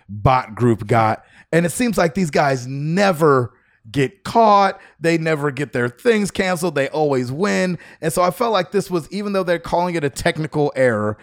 bot 0.09 0.55
group 0.55 0.87
got. 0.87 1.23
And 1.51 1.65
it 1.65 1.71
seems 1.71 1.97
like 1.97 2.15
these 2.15 2.31
guys 2.31 2.65
never 2.67 3.53
get 3.91 4.23
caught. 4.23 4.79
They 4.99 5.17
never 5.17 5.51
get 5.51 5.73
their 5.73 5.89
things 5.89 6.31
canceled. 6.31 6.75
They 6.75 6.89
always 6.89 7.31
win. 7.31 7.77
And 8.01 8.13
so 8.13 8.21
I 8.21 8.31
felt 8.31 8.53
like 8.53 8.71
this 8.71 8.89
was 8.89 9.09
even 9.11 9.33
though 9.33 9.43
they're 9.43 9.59
calling 9.59 9.95
it 9.95 10.03
a 10.03 10.09
technical 10.09 10.71
error, 10.75 11.17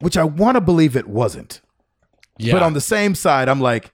which 0.00 0.16
I 0.16 0.24
want 0.24 0.56
to 0.56 0.60
believe 0.60 0.96
it 0.96 1.06
wasn't. 1.08 1.60
Yeah. 2.38 2.54
But 2.54 2.62
on 2.62 2.72
the 2.72 2.80
same 2.80 3.14
side, 3.14 3.48
I'm 3.48 3.60
like, 3.60 3.92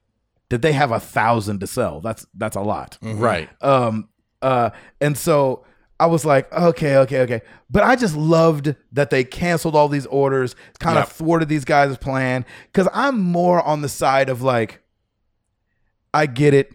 did 0.51 0.63
they 0.63 0.73
have 0.73 0.93
a 0.93 1.01
thousand 1.01 1.61
to 1.61 1.67
sell? 1.67 2.01
That's 2.01 2.27
that's 2.35 2.57
a 2.57 2.61
lot. 2.61 2.99
right. 3.03 3.49
Um, 3.63 4.09
uh, 4.45 4.71
and 5.01 5.17
so 5.17 5.65
I 5.99 6.07
was 6.07 6.25
like, 6.25 6.53
okay, 6.53 6.97
okay, 6.99 7.21
okay. 7.21 7.41
But 7.71 7.83
I 7.83 7.97
just 7.97 8.17
loved 8.17 8.75
that 8.93 9.11
they 9.11 9.25
canceled 9.25 9.75
all 9.75 9.89
these 9.89 10.07
orders, 10.07 10.55
kind 10.79 10.97
Yep. 10.97 11.05
of 11.07 11.13
thwarted 11.13 11.49
these 11.49 11.65
guys' 11.65 11.97
plan. 11.97 12.45
Cause 12.73 12.89
I'm 12.93 13.19
more 13.21 13.63
on 13.63 13.81
the 13.81 13.89
side 13.89 14.29
of 14.29 14.43
like, 14.43 14.83
I 16.13 16.27
get 16.27 16.53
it. 16.55 16.73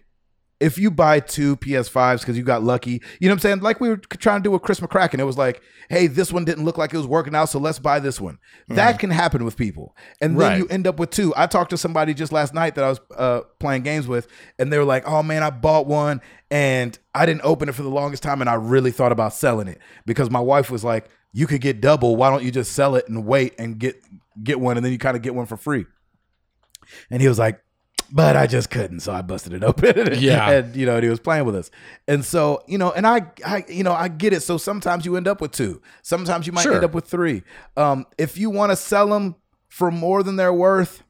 If 0.60 0.78
you 0.78 0.90
buy 0.90 1.20
two 1.20 1.56
PS5s 1.56 2.20
because 2.20 2.36
you 2.36 2.44
got 2.44 2.62
lucky, 2.62 3.00
you 3.18 3.28
know 3.28 3.28
what 3.28 3.32
I'm 3.32 3.38
saying? 3.40 3.60
Like 3.60 3.80
we 3.80 3.88
were 3.88 3.96
trying 3.96 4.40
to 4.40 4.44
do 4.44 4.50
with 4.50 4.60
Chris 4.60 4.78
McCracken. 4.80 5.18
It 5.18 5.24
was 5.24 5.38
like, 5.38 5.62
hey, 5.88 6.06
this 6.06 6.32
one 6.32 6.44
didn't 6.44 6.64
look 6.66 6.76
like 6.76 6.92
it 6.92 6.98
was 6.98 7.06
working 7.06 7.34
out, 7.34 7.46
so 7.48 7.58
let's 7.58 7.78
buy 7.78 7.98
this 7.98 8.20
one. 8.20 8.38
That 8.68 8.98
can 8.98 9.10
happen 9.10 9.44
with 9.44 9.56
people. 9.56 9.96
And 10.20 10.38
then 10.38 10.48
Right. 10.50 10.58
you 10.58 10.68
end 10.68 10.86
up 10.86 10.98
with 10.98 11.10
two. 11.10 11.32
I 11.36 11.46
talked 11.46 11.70
to 11.70 11.78
somebody 11.78 12.12
just 12.14 12.30
last 12.30 12.52
night 12.52 12.74
that 12.74 12.84
I 12.84 12.88
was 12.90 13.00
uh, 13.16 13.40
playing 13.58 13.82
games 13.82 14.06
with, 14.06 14.28
and 14.58 14.72
they 14.72 14.78
were 14.78 14.84
like, 14.84 15.08
oh 15.08 15.22
man, 15.22 15.42
I 15.42 15.50
bought 15.50 15.86
one 15.86 16.20
and 16.50 16.98
I 17.14 17.24
didn't 17.26 17.42
open 17.44 17.68
it 17.68 17.74
for 17.74 17.82
the 17.82 17.88
longest 17.90 18.22
time, 18.22 18.40
and 18.40 18.50
I 18.50 18.54
really 18.54 18.90
thought 18.90 19.12
about 19.12 19.32
selling 19.32 19.66
it 19.66 19.78
because 20.04 20.30
my 20.30 20.40
wife 20.40 20.70
was 20.70 20.84
like, 20.84 21.08
you 21.32 21.46
could 21.46 21.60
get 21.60 21.80
double. 21.80 22.16
Why 22.16 22.28
don't 22.28 22.42
you 22.42 22.50
just 22.50 22.72
sell 22.72 22.96
it 22.96 23.08
and 23.08 23.24
wait 23.24 23.54
and 23.58 23.78
get 23.78 23.96
get 24.42 24.60
one, 24.60 24.76
and 24.76 24.84
then 24.84 24.92
you 24.92 24.98
kind 24.98 25.16
of 25.16 25.22
get 25.22 25.34
one 25.34 25.46
for 25.46 25.56
free? 25.56 25.86
And 27.10 27.22
he 27.22 27.28
was 27.28 27.38
like, 27.38 27.60
but 28.12 28.36
I 28.36 28.46
just 28.46 28.70
couldn't, 28.70 29.00
so 29.00 29.12
I 29.12 29.22
busted 29.22 29.52
it 29.52 29.62
open. 29.62 30.14
Yeah. 30.20 30.50
and 30.50 30.74
you 30.76 30.86
know, 30.86 30.94
and 30.96 31.04
he 31.04 31.08
was 31.10 31.20
playing 31.20 31.44
with 31.44 31.54
us, 31.56 31.70
and 32.08 32.24
so 32.24 32.62
you 32.66 32.78
know, 32.78 32.90
and 32.92 33.06
I, 33.06 33.22
I, 33.46 33.64
you 33.68 33.84
know, 33.84 33.92
I 33.92 34.08
get 34.08 34.32
it. 34.32 34.40
So 34.42 34.58
sometimes 34.58 35.04
you 35.06 35.16
end 35.16 35.28
up 35.28 35.40
with 35.40 35.52
two, 35.52 35.80
sometimes 36.02 36.46
you 36.46 36.52
might 36.52 36.62
Sure. 36.62 36.74
end 36.74 36.84
up 36.84 36.94
with 36.94 37.06
three. 37.06 37.42
Um, 37.76 38.06
if 38.18 38.36
you 38.38 38.50
want 38.50 38.70
to 38.72 38.76
sell 38.76 39.08
them 39.08 39.36
for 39.68 39.90
more 39.90 40.22
than 40.22 40.36
they're 40.36 40.52
worth, 40.52 41.02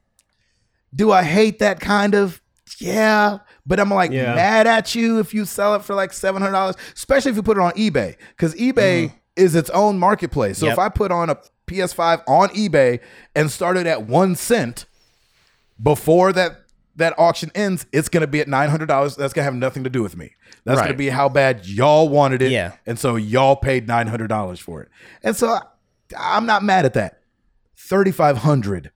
do 0.95 1.11
I 1.13 1.23
hate 1.23 1.59
that 1.61 1.81
kind 1.81 2.15
of? 2.15 2.41
Yeah, 2.79 3.39
but 3.67 3.81
I'm 3.81 3.91
like 3.91 4.13
Yeah. 4.13 4.35
mad 4.35 4.67
at 4.67 4.95
you 4.95 5.19
if 5.19 5.35
you 5.35 5.45
sell 5.45 5.75
it 5.75 5.83
for 5.83 5.95
like 5.95 6.13
seven 6.13 6.41
hundred 6.43 6.53
dollars, 6.53 6.77
especially 6.95 7.31
if 7.31 7.37
you 7.37 7.43
put 7.43 7.57
it 7.57 7.61
on 7.63 7.73
eBay, 7.73 8.17
because 8.37 8.55
eBay 8.55 9.13
is 9.37 9.55
its 9.55 9.71
own 9.71 9.99
marketplace. 9.99 10.59
So 10.59 10.67
Yep. 10.67 10.73
if 10.75 10.79
I 10.79 10.89
put 10.89 11.11
on 11.11 11.31
a 11.31 11.37
PS5 11.67 12.23
on 12.29 12.49
eBay 12.51 13.01
and 13.35 13.51
started 13.51 13.87
at 13.87 14.03
one 14.07 14.35
cent 14.37 14.87
before 15.83 16.33
that 16.33 16.61
that 17.01 17.19
auction 17.19 17.51
ends, 17.55 17.85
it's 17.93 18.09
gonna 18.09 18.27
be 18.27 18.41
at 18.41 18.49
nine 18.49 18.71
hundred 18.71 18.87
dollars. 18.87 19.17
That's 19.17 19.33
gonna 19.35 19.45
have 19.45 19.55
nothing 19.55 19.85
to 19.85 19.91
do 19.91 20.03
with 20.03 20.17
me. 20.17 20.33
That's 20.65 20.81
gonna 20.81 20.95
be 20.95 21.09
how 21.11 21.29
bad 21.29 21.67
y'all 21.67 22.09
wanted 22.09 22.41
it, 22.43 22.51
Yeah. 22.53 22.73
and 22.87 22.99
so 22.99 23.17
y'all 23.17 23.57
paid 23.57 23.87
nine 23.89 24.07
hundred 24.07 24.29
dollars 24.29 24.61
for 24.61 24.81
it. 24.83 24.89
And 25.23 25.37
so 25.37 25.49
I, 25.49 25.63
I'm 26.19 26.47
not 26.47 26.63
mad 26.63 26.85
at 26.87 26.95
that. 26.95 27.21
Thirty 27.77 28.11
five 28.13 28.39
hundred 28.39 28.91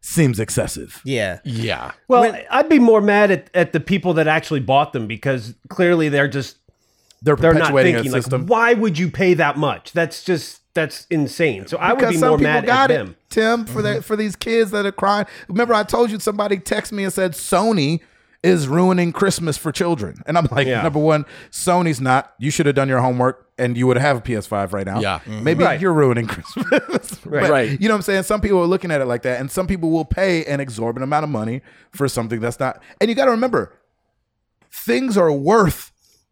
seems 0.00 0.40
excessive. 0.40 1.00
Yeah. 1.04 1.40
Yeah. 1.44 1.92
Well, 2.08 2.34
I'd 2.50 2.68
be 2.68 2.78
more 2.78 3.00
mad 3.02 3.30
at, 3.30 3.50
at 3.54 3.72
the 3.72 3.80
people 3.80 4.14
that 4.14 4.26
actually 4.26 4.60
bought 4.60 4.92
them 4.92 5.06
because 5.06 5.54
clearly 5.68 6.08
they're 6.08 6.28
just 6.28 6.56
They're 7.22 7.36
they're 7.36 7.52
not 7.52 7.70
perpetuating 7.70 7.94
thinking 7.96 8.12
a 8.12 8.14
like, 8.14 8.22
system. 8.22 8.46
why 8.46 8.72
would 8.74 8.98
you 8.98 9.10
pay 9.10 9.34
that 9.34 9.56
much? 9.58 9.92
That's 9.92 10.24
just 10.24 10.59
that's 10.74 11.06
insane. 11.10 11.66
So 11.66 11.76
I 11.78 11.92
would 11.92 11.98
because 11.98 12.14
be 12.14 12.18
some 12.18 12.28
more 12.30 12.38
people 12.38 12.52
mad 12.52 12.66
got 12.66 12.90
at 12.90 13.00
it, 13.00 13.04
them. 13.04 13.16
Tim, 13.28 13.64
for 13.66 13.82
that 13.82 14.04
for 14.04 14.16
these 14.16 14.36
kids 14.36 14.70
that 14.70 14.86
are 14.86 14.92
crying. 14.92 15.26
Remember, 15.48 15.74
I 15.74 15.82
told 15.82 16.10
you 16.10 16.18
somebody 16.20 16.58
texted 16.58 16.92
me 16.92 17.04
and 17.04 17.12
said 17.12 17.32
Sony 17.32 18.00
is 18.42 18.66
ruining 18.68 19.12
Christmas 19.12 19.58
for 19.58 19.70
children, 19.70 20.22
and 20.26 20.38
I'm 20.38 20.46
like, 20.50 20.66
Yeah. 20.66 20.80
number 20.82 20.98
one, 20.98 21.26
Sony's 21.50 22.00
not. 22.00 22.32
You 22.38 22.50
should 22.50 22.64
have 22.64 22.74
done 22.74 22.88
your 22.88 23.00
homework, 23.00 23.46
and 23.58 23.76
you 23.76 23.86
would 23.86 23.98
have 23.98 24.16
a 24.16 24.20
PS5 24.22 24.72
right 24.72 24.86
now. 24.86 24.98
Yeah. 25.00 25.18
Mm-hmm. 25.18 25.44
maybe 25.44 25.64
Right. 25.64 25.78
you're 25.78 25.92
ruining 25.92 26.26
Christmas. 26.26 27.18
But, 27.24 27.50
Right. 27.50 27.78
You 27.78 27.88
know 27.88 27.94
what 27.94 27.98
I'm 27.98 28.02
saying? 28.02 28.22
Some 28.22 28.40
people 28.40 28.58
are 28.60 28.66
looking 28.66 28.90
at 28.90 29.02
it 29.02 29.04
like 29.04 29.22
that, 29.22 29.40
and 29.40 29.50
some 29.50 29.66
people 29.66 29.90
will 29.90 30.06
pay 30.06 30.42
an 30.46 30.58
exorbitant 30.58 31.04
amount 31.04 31.24
of 31.24 31.28
money 31.30 31.60
for 31.92 32.08
something 32.08 32.40
that's 32.40 32.58
not. 32.58 32.80
And 32.98 33.10
you 33.10 33.14
got 33.14 33.26
to 33.26 33.30
remember, 33.32 33.74
things 34.72 35.18
are 35.18 35.30
worth 35.32 35.89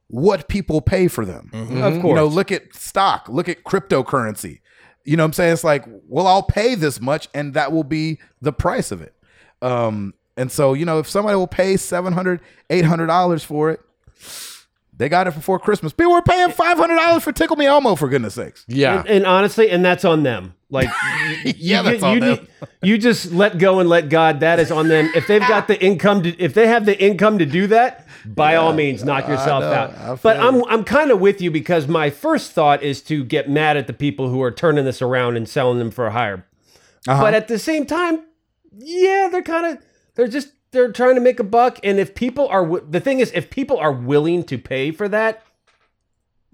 what 0.08 0.48
people 0.48 0.80
pay 0.80 1.06
for 1.08 1.24
them. 1.24 1.50
Of 1.52 1.68
course. 2.00 2.04
You 2.04 2.14
know, 2.14 2.26
look 2.26 2.50
at 2.50 2.74
stock, 2.74 3.28
look 3.28 3.48
at 3.48 3.64
cryptocurrency. 3.64 4.60
You 5.04 5.16
know 5.16 5.22
what 5.22 5.28
I'm 5.28 5.32
saying? 5.34 5.52
It's 5.54 5.64
like, 5.64 5.84
well, 6.08 6.26
I'll 6.26 6.42
pay 6.42 6.74
this 6.74 7.00
much 7.00 7.28
and 7.32 7.54
that 7.54 7.72
will 7.72 7.84
be 7.84 8.18
the 8.42 8.52
price 8.52 8.90
of 8.90 9.00
it. 9.00 9.14
Um, 9.62 10.14
and 10.36 10.52
so, 10.52 10.72
you 10.74 10.84
know, 10.84 10.98
if 10.98 11.08
somebody 11.08 11.36
will 11.36 11.46
pay 11.46 11.74
$700, 11.74 12.40
$800 12.70 13.44
for 13.44 13.70
it, 13.70 13.80
they 14.96 15.08
got 15.08 15.26
it 15.28 15.34
before 15.34 15.58
Christmas. 15.58 15.92
People 15.92 16.12
were 16.12 16.22
paying 16.22 16.48
$500 16.48 17.22
for 17.22 17.32
Tickle 17.32 17.56
Me 17.56 17.66
Elmo, 17.66 17.94
for 17.94 18.08
goodness 18.08 18.34
sakes. 18.34 18.64
Yeah. 18.66 19.00
And, 19.00 19.08
and 19.08 19.26
honestly, 19.26 19.70
and 19.70 19.84
that's 19.84 20.04
on 20.04 20.24
them. 20.24 20.54
Like, 20.70 20.88
you, 21.44 21.52
Yeah, 21.56 21.78
you, 21.78 21.90
that's 21.90 22.02
on 22.02 22.14
you, 22.14 22.20
them. 22.20 22.48
you 22.82 22.98
just 22.98 23.30
let 23.32 23.58
go 23.58 23.78
and 23.78 23.88
let 23.88 24.08
God. 24.08 24.40
That 24.40 24.58
is 24.58 24.70
on 24.72 24.88
them. 24.88 25.08
If 25.14 25.26
they've 25.28 25.40
got 25.40 25.68
the 25.68 25.80
income 25.82 26.24
to, 26.24 26.36
if 26.42 26.52
they 26.52 26.66
have 26.66 26.84
the 26.84 27.00
income 27.00 27.38
to 27.38 27.46
do 27.46 27.68
that, 27.68 28.07
by 28.24 28.56
all 28.56 28.72
means, 28.72 29.04
knock 29.04 29.28
yourself. 29.28 29.64
Out. 29.64 30.22
But 30.22 30.38
I'm 30.38 30.64
I'm 30.66 30.84
kind 30.84 31.10
of 31.10 31.20
with 31.20 31.40
you 31.40 31.50
because 31.50 31.86
my 31.88 32.10
first 32.10 32.52
thought 32.52 32.82
is 32.82 33.02
to 33.02 33.24
get 33.24 33.48
mad 33.48 33.76
at 33.76 33.86
the 33.86 33.92
people 33.92 34.28
who 34.28 34.42
are 34.42 34.50
turning 34.50 34.84
this 34.84 35.00
around 35.02 35.36
and 35.36 35.48
selling 35.48 35.78
them 35.78 35.90
for 35.90 36.06
a 36.06 36.10
higher. 36.12 36.46
Uh-huh. 37.06 37.22
But 37.22 37.34
at 37.34 37.48
the 37.48 37.58
same 37.58 37.86
time, 37.86 38.24
yeah, 38.76 39.28
they're 39.30 39.42
kind 39.42 39.66
of 39.66 39.84
they're 40.14 40.28
just 40.28 40.52
they're 40.70 40.92
trying 40.92 41.14
to 41.14 41.20
make 41.20 41.40
a 41.40 41.44
buck. 41.44 41.78
And 41.82 41.98
if 41.98 42.14
people 42.14 42.48
are 42.48 42.80
the 42.80 43.00
thing 43.00 43.20
is, 43.20 43.30
if 43.34 43.50
people 43.50 43.78
are 43.78 43.92
willing 43.92 44.44
to 44.44 44.58
pay 44.58 44.90
for 44.90 45.08
that. 45.08 45.42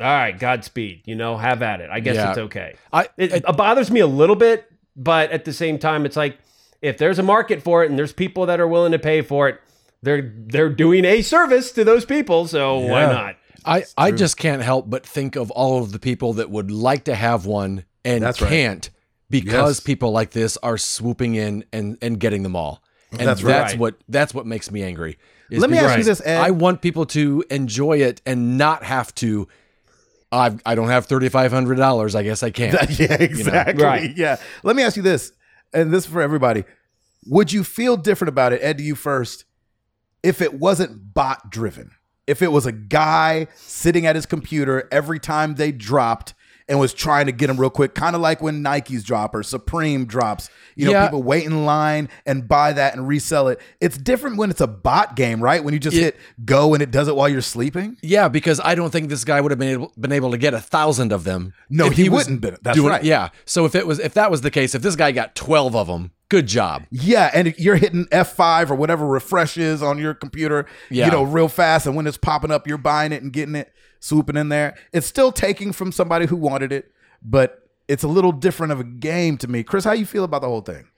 All 0.00 0.06
right, 0.06 0.36
Godspeed. 0.36 1.02
You 1.06 1.14
know, 1.14 1.36
have 1.36 1.62
at 1.62 1.80
it. 1.80 1.88
I 1.90 2.00
guess 2.00 2.16
Yeah. 2.16 2.30
it's 2.30 2.38
okay. 2.38 2.74
I, 2.92 3.08
It, 3.16 3.44
I- 3.46 3.52
bothers 3.52 3.92
me 3.92 4.00
a 4.00 4.06
little 4.08 4.34
bit, 4.34 4.66
but 4.96 5.30
at 5.30 5.44
the 5.44 5.52
same 5.52 5.78
time, 5.78 6.04
it's 6.04 6.16
like 6.16 6.38
if 6.82 6.98
there's 6.98 7.18
a 7.20 7.22
market 7.22 7.62
for 7.62 7.84
it 7.84 7.90
and 7.90 7.98
there's 7.98 8.12
people 8.12 8.46
that 8.46 8.58
are 8.58 8.66
willing 8.66 8.90
to 8.92 8.98
pay 8.98 9.22
for 9.22 9.48
it, 9.48 9.60
they're 10.04 10.32
they're 10.46 10.68
doing 10.70 11.04
a 11.04 11.22
service 11.22 11.72
to 11.72 11.84
those 11.84 12.04
people. 12.04 12.46
So 12.46 12.78
why 12.78 13.06
not? 13.06 13.36
I, 13.66 13.84
I 13.96 14.10
just 14.10 14.36
can't 14.36 14.62
help 14.62 14.90
but 14.90 15.06
think 15.06 15.36
of 15.36 15.50
all 15.50 15.82
of 15.82 15.90
the 15.90 15.98
people 15.98 16.34
that 16.34 16.50
would 16.50 16.70
like 16.70 17.04
to 17.04 17.14
have 17.14 17.46
one 17.46 17.84
and 18.04 18.22
That's 18.22 18.38
can't 18.38 18.90
because 19.30 19.78
Yes. 19.78 19.80
people 19.80 20.10
like 20.10 20.32
this 20.32 20.58
are 20.58 20.76
swooping 20.76 21.34
in 21.34 21.64
and, 21.72 21.96
and 22.02 22.20
getting 22.20 22.42
them 22.42 22.54
all. 22.54 22.82
And 23.10 23.20
That's 23.22 23.40
that's, 23.42 23.72
right. 23.72 23.80
what 23.80 23.94
that's 24.08 24.34
what 24.34 24.44
makes 24.44 24.70
me 24.70 24.82
angry. 24.82 25.16
is 25.50 25.60
Let 25.60 25.70
me 25.70 25.78
ask 25.78 25.96
you 25.96 26.04
this, 26.04 26.20
Ed. 26.24 26.36
I 26.42 26.50
want 26.50 26.82
people 26.82 27.06
to 27.06 27.42
enjoy 27.48 27.98
it 28.02 28.20
and 28.26 28.58
not 28.58 28.82
have 28.82 29.14
to. 29.16 29.48
I've, 30.30 30.60
I 30.66 30.74
don't 30.74 30.88
have 30.88 31.06
thirty 31.06 31.28
five 31.28 31.52
hundred 31.52 31.76
dollars. 31.76 32.14
I 32.14 32.22
guess 32.24 32.42
I 32.42 32.50
can't. 32.50 32.74
yeah, 32.98 33.14
exactly. 33.14 33.82
Right. 33.84 34.14
Yeah. 34.16 34.36
Let 34.64 34.74
me 34.76 34.82
ask 34.82 34.96
you 34.96 35.02
this, 35.02 35.32
and 35.72 35.92
this 35.92 36.04
is 36.04 36.10
for 36.10 36.20
everybody. 36.20 36.64
Would 37.26 37.52
you 37.52 37.62
feel 37.64 37.96
different 37.96 38.28
about 38.30 38.52
it, 38.52 38.60
Ed, 38.62 38.78
to 38.78 38.84
you 38.84 38.94
first, 38.96 39.44
if 40.24 40.42
it 40.42 40.54
wasn't 40.54 41.14
bot 41.14 41.50
driven? 41.50 41.92
If 42.26 42.40
it 42.42 42.50
was 42.50 42.64
a 42.66 42.72
guy 42.72 43.46
sitting 43.54 44.06
at 44.06 44.16
his 44.16 44.26
computer 44.26 44.88
every 44.90 45.20
time 45.20 45.54
they 45.56 45.70
dropped 45.70 46.34
and 46.66 46.80
was 46.80 46.94
trying 46.94 47.26
to 47.26 47.32
get 47.32 47.48
them 47.48 47.60
real 47.60 47.68
quick, 47.68 47.94
kind 47.94 48.16
of 48.16 48.22
like 48.22 48.40
when 48.40 48.62
Nike's 48.62 49.04
drop 49.04 49.34
or 49.34 49.42
Supreme 49.42 50.06
drops. 50.06 50.48
You 50.76 50.86
know, 50.86 50.92
Yeah. 50.92 51.04
people 51.08 51.22
wait 51.22 51.44
in 51.44 51.66
line 51.66 52.08
and 52.24 52.48
buy 52.48 52.72
that 52.72 52.94
and 52.96 53.06
resell 53.06 53.48
it. 53.48 53.60
It's 53.82 53.98
different 53.98 54.38
when 54.38 54.48
it's 54.48 54.62
a 54.62 54.66
bot 54.66 55.14
game, 55.14 55.42
right? 55.42 55.62
When 55.62 55.74
you 55.74 55.78
just 55.80 55.94
Yeah. 55.94 56.04
hit 56.04 56.16
go 56.46 56.72
and 56.72 56.82
it 56.82 56.90
does 56.90 57.06
it 57.06 57.14
while 57.14 57.28
you're 57.28 57.42
sleeping. 57.42 57.98
Yeah, 58.00 58.28
because 58.28 58.58
I 58.64 58.74
don't 58.74 58.88
think 58.90 59.10
this 59.10 59.24
guy 59.24 59.42
would 59.42 59.52
have 59.52 59.58
been 59.58 59.68
able 59.68 59.92
been 60.00 60.12
able 60.12 60.30
to 60.30 60.38
get 60.38 60.54
a 60.54 60.60
thousand 60.60 61.12
of 61.12 61.24
them. 61.24 61.52
No, 61.68 61.88
if 61.88 61.92
he 61.92 62.08
wouldn't 62.08 62.40
been. 62.40 62.56
That's 62.62 62.78
doing- 62.78 62.88
right. 62.88 63.04
Yeah. 63.04 63.28
So 63.44 63.66
if 63.66 63.74
it 63.74 63.86
was 63.86 63.98
if 63.98 64.14
that 64.14 64.30
was 64.30 64.40
the 64.40 64.50
case, 64.50 64.74
if 64.74 64.80
this 64.80 64.96
guy 64.96 65.12
got 65.12 65.34
twelve 65.34 65.76
of 65.76 65.86
them, 65.88 66.12
good 66.34 66.46
job. 66.48 66.84
Yeah, 66.90 67.30
and 67.32 67.54
you're 67.58 67.76
hitting 67.76 68.06
F5 68.06 68.70
or 68.70 68.74
whatever 68.74 69.06
refresh 69.06 69.56
is 69.56 69.82
on 69.82 69.98
your 69.98 70.14
computer, 70.14 70.66
Yeah. 70.90 71.06
you 71.06 71.12
know, 71.12 71.22
real 71.22 71.48
fast. 71.48 71.86
And 71.86 71.94
when 71.94 72.06
it's 72.06 72.16
popping 72.16 72.50
up, 72.50 72.66
you're 72.66 72.78
buying 72.78 73.12
it 73.12 73.22
and 73.22 73.32
getting 73.32 73.54
it, 73.54 73.72
swooping 74.00 74.36
in 74.36 74.48
there. 74.48 74.74
It's 74.92 75.06
still 75.06 75.30
taking 75.32 75.72
from 75.72 75.92
somebody 75.92 76.26
who 76.26 76.36
wanted 76.36 76.72
it, 76.72 76.90
but 77.22 77.68
it's 77.86 78.02
a 78.02 78.08
little 78.08 78.32
different 78.32 78.72
of 78.72 78.80
a 78.80 78.84
game 78.84 79.36
to 79.38 79.48
me. 79.48 79.62
Chris, 79.62 79.84
how 79.84 79.92
you 79.92 80.06
feel 80.06 80.24
about 80.24 80.40
the 80.42 80.48
whole 80.48 80.60
thing? 80.62 80.88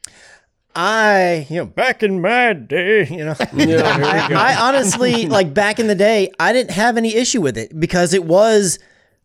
I, 0.75 1.47
you 1.49 1.57
know, 1.57 1.67
back 1.67 2.03
in 2.03 2.21
my 2.21 2.53
day, 2.53 3.07
you 3.07 3.25
know, 3.25 3.35
I, 3.41 4.29
I 4.35 4.57
honestly, 4.61 5.27
like 5.27 5.55
back 5.55 5.79
in 5.79 5.87
the 5.87 5.95
day, 5.95 6.31
I 6.39 6.53
didn't 6.53 6.73
have 6.73 6.97
any 6.99 7.15
issue 7.15 7.41
with 7.41 7.57
it 7.57 7.79
because 7.79 8.13
it 8.13 8.25
was 8.25 8.79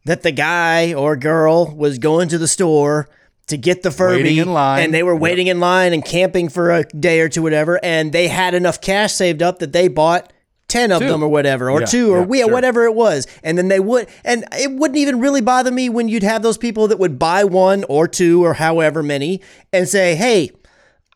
that 0.05 0.23
the 0.23 0.31
guy 0.31 0.93
or 0.93 1.15
girl 1.17 1.73
was 1.75 1.99
going 1.99 2.29
to 2.29 2.37
the 2.37 2.47
store 2.47 3.09
to 3.47 3.57
get 3.57 3.83
the 3.83 3.91
Furby 3.91 4.23
Waiting 4.23 4.37
in 4.37 4.53
line. 4.53 4.83
and 4.83 4.93
they 4.93 5.03
were 5.03 5.15
waiting 5.15 5.47
in 5.47 5.59
line 5.59 5.93
and 5.93 6.03
camping 6.05 6.47
for 6.49 6.71
a 6.71 6.83
day 6.85 7.19
or 7.19 7.27
two, 7.29 7.41
whatever, 7.41 7.79
and 7.83 8.11
they 8.13 8.27
had 8.27 8.53
enough 8.53 8.79
cash 8.79 9.13
saved 9.13 9.41
up 9.41 9.59
that 9.59 9.73
they 9.73 9.87
bought. 9.87 10.31
10 10.67 10.93
of 10.93 11.01
them 11.01 11.21
or 11.21 11.27
whatever 11.27 11.69
or 11.69 11.81
Yeah, 11.81 11.85
two 11.85 12.13
or 12.13 12.19
yeah, 12.19 12.25
we 12.25 12.37
sure. 12.39 12.49
whatever 12.53 12.85
it 12.85 12.95
was 12.95 13.27
and 13.43 13.57
then 13.57 13.67
they 13.67 13.81
would 13.81 14.07
and 14.23 14.45
it 14.57 14.71
wouldn't 14.71 14.97
even 14.97 15.19
really 15.19 15.41
bother 15.41 15.69
me 15.69 15.89
when 15.89 16.07
you'd 16.07 16.23
have 16.23 16.43
those 16.43 16.57
people 16.57 16.87
that 16.87 16.97
would 16.97 17.19
buy 17.19 17.43
one 17.43 17.83
or 17.89 18.07
two 18.07 18.41
or 18.45 18.53
however 18.53 19.03
many 19.03 19.41
and 19.73 19.89
say 19.89 20.15
hey 20.15 20.49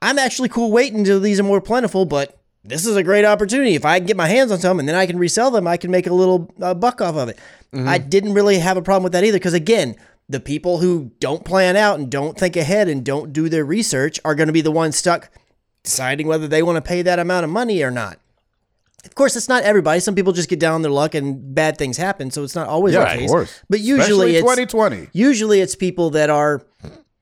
I'm 0.01 0.19
actually 0.19 0.49
cool 0.49 0.71
waiting 0.73 0.99
until 0.99 1.21
these 1.21 1.39
are 1.39 1.43
more 1.43 1.61
plentiful, 1.61 2.03
but 2.03 2.37
this 2.65 2.85
is 2.85 2.97
a 2.97 3.03
great 3.03 3.23
opportunity. 3.23 3.75
If 3.75 3.85
I 3.85 3.99
can 3.99 4.07
get 4.07 4.17
my 4.17 4.27
hands 4.27 4.51
on 4.51 4.59
some 4.59 4.77
and 4.77 4.89
then 4.89 4.95
I 4.95 5.05
can 5.05 5.17
resell 5.17 5.51
them, 5.51 5.67
I 5.67 5.77
can 5.77 5.89
make 5.89 6.05
a 6.05 6.13
little 6.13 6.53
uh, 6.61 6.73
buck 6.73 6.99
off 6.99 7.15
of 7.15 7.29
it. 7.29 7.39
I 7.73 7.97
didn't 7.97 8.33
really 8.33 8.59
have 8.59 8.75
a 8.75 8.81
problem 8.81 9.03
with 9.03 9.13
that 9.13 9.23
either 9.23 9.37
because, 9.37 9.53
again, 9.53 9.95
the 10.27 10.39
people 10.39 10.79
who 10.79 11.11
don't 11.19 11.45
plan 11.45 11.75
out 11.75 11.99
and 11.99 12.09
don't 12.09 12.37
think 12.37 12.55
ahead 12.55 12.87
and 12.87 13.05
don't 13.05 13.31
do 13.31 13.47
their 13.49 13.65
research 13.65 14.19
are 14.25 14.35
going 14.35 14.47
to 14.47 14.53
be 14.53 14.61
the 14.61 14.71
ones 14.71 14.95
stuck 14.95 15.29
deciding 15.83 16.27
whether 16.27 16.47
they 16.47 16.63
want 16.63 16.75
to 16.77 16.81
pay 16.81 17.01
that 17.03 17.19
amount 17.19 17.43
of 17.43 17.49
money 17.49 17.81
or 17.83 17.91
not. 17.91 18.19
Of 19.05 19.13
course, 19.13 19.35
it's 19.35 19.47
not 19.47 19.63
everybody. 19.63 19.99
Some 19.99 20.15
people 20.15 20.33
just 20.33 20.49
get 20.49 20.59
down 20.59 20.73
on 20.73 20.81
their 20.81 20.91
luck 20.91 21.13
and 21.13 21.53
bad 21.53 21.77
things 21.77 21.95
happen, 21.95 22.31
so 22.31 22.43
it's 22.43 22.55
not 22.55 22.67
always 22.67 22.95
Yeah, 22.95 23.15
the 23.15 23.23
of 23.25 23.29
course. 23.29 23.61
But 23.69 23.79
Especially 23.79 24.31
usually 24.31 24.35
it's 24.35 24.41
2020. 24.41 25.09
Usually 25.13 25.61
it's 25.61 25.75
people 25.75 26.09
that 26.11 26.31
are 26.31 26.65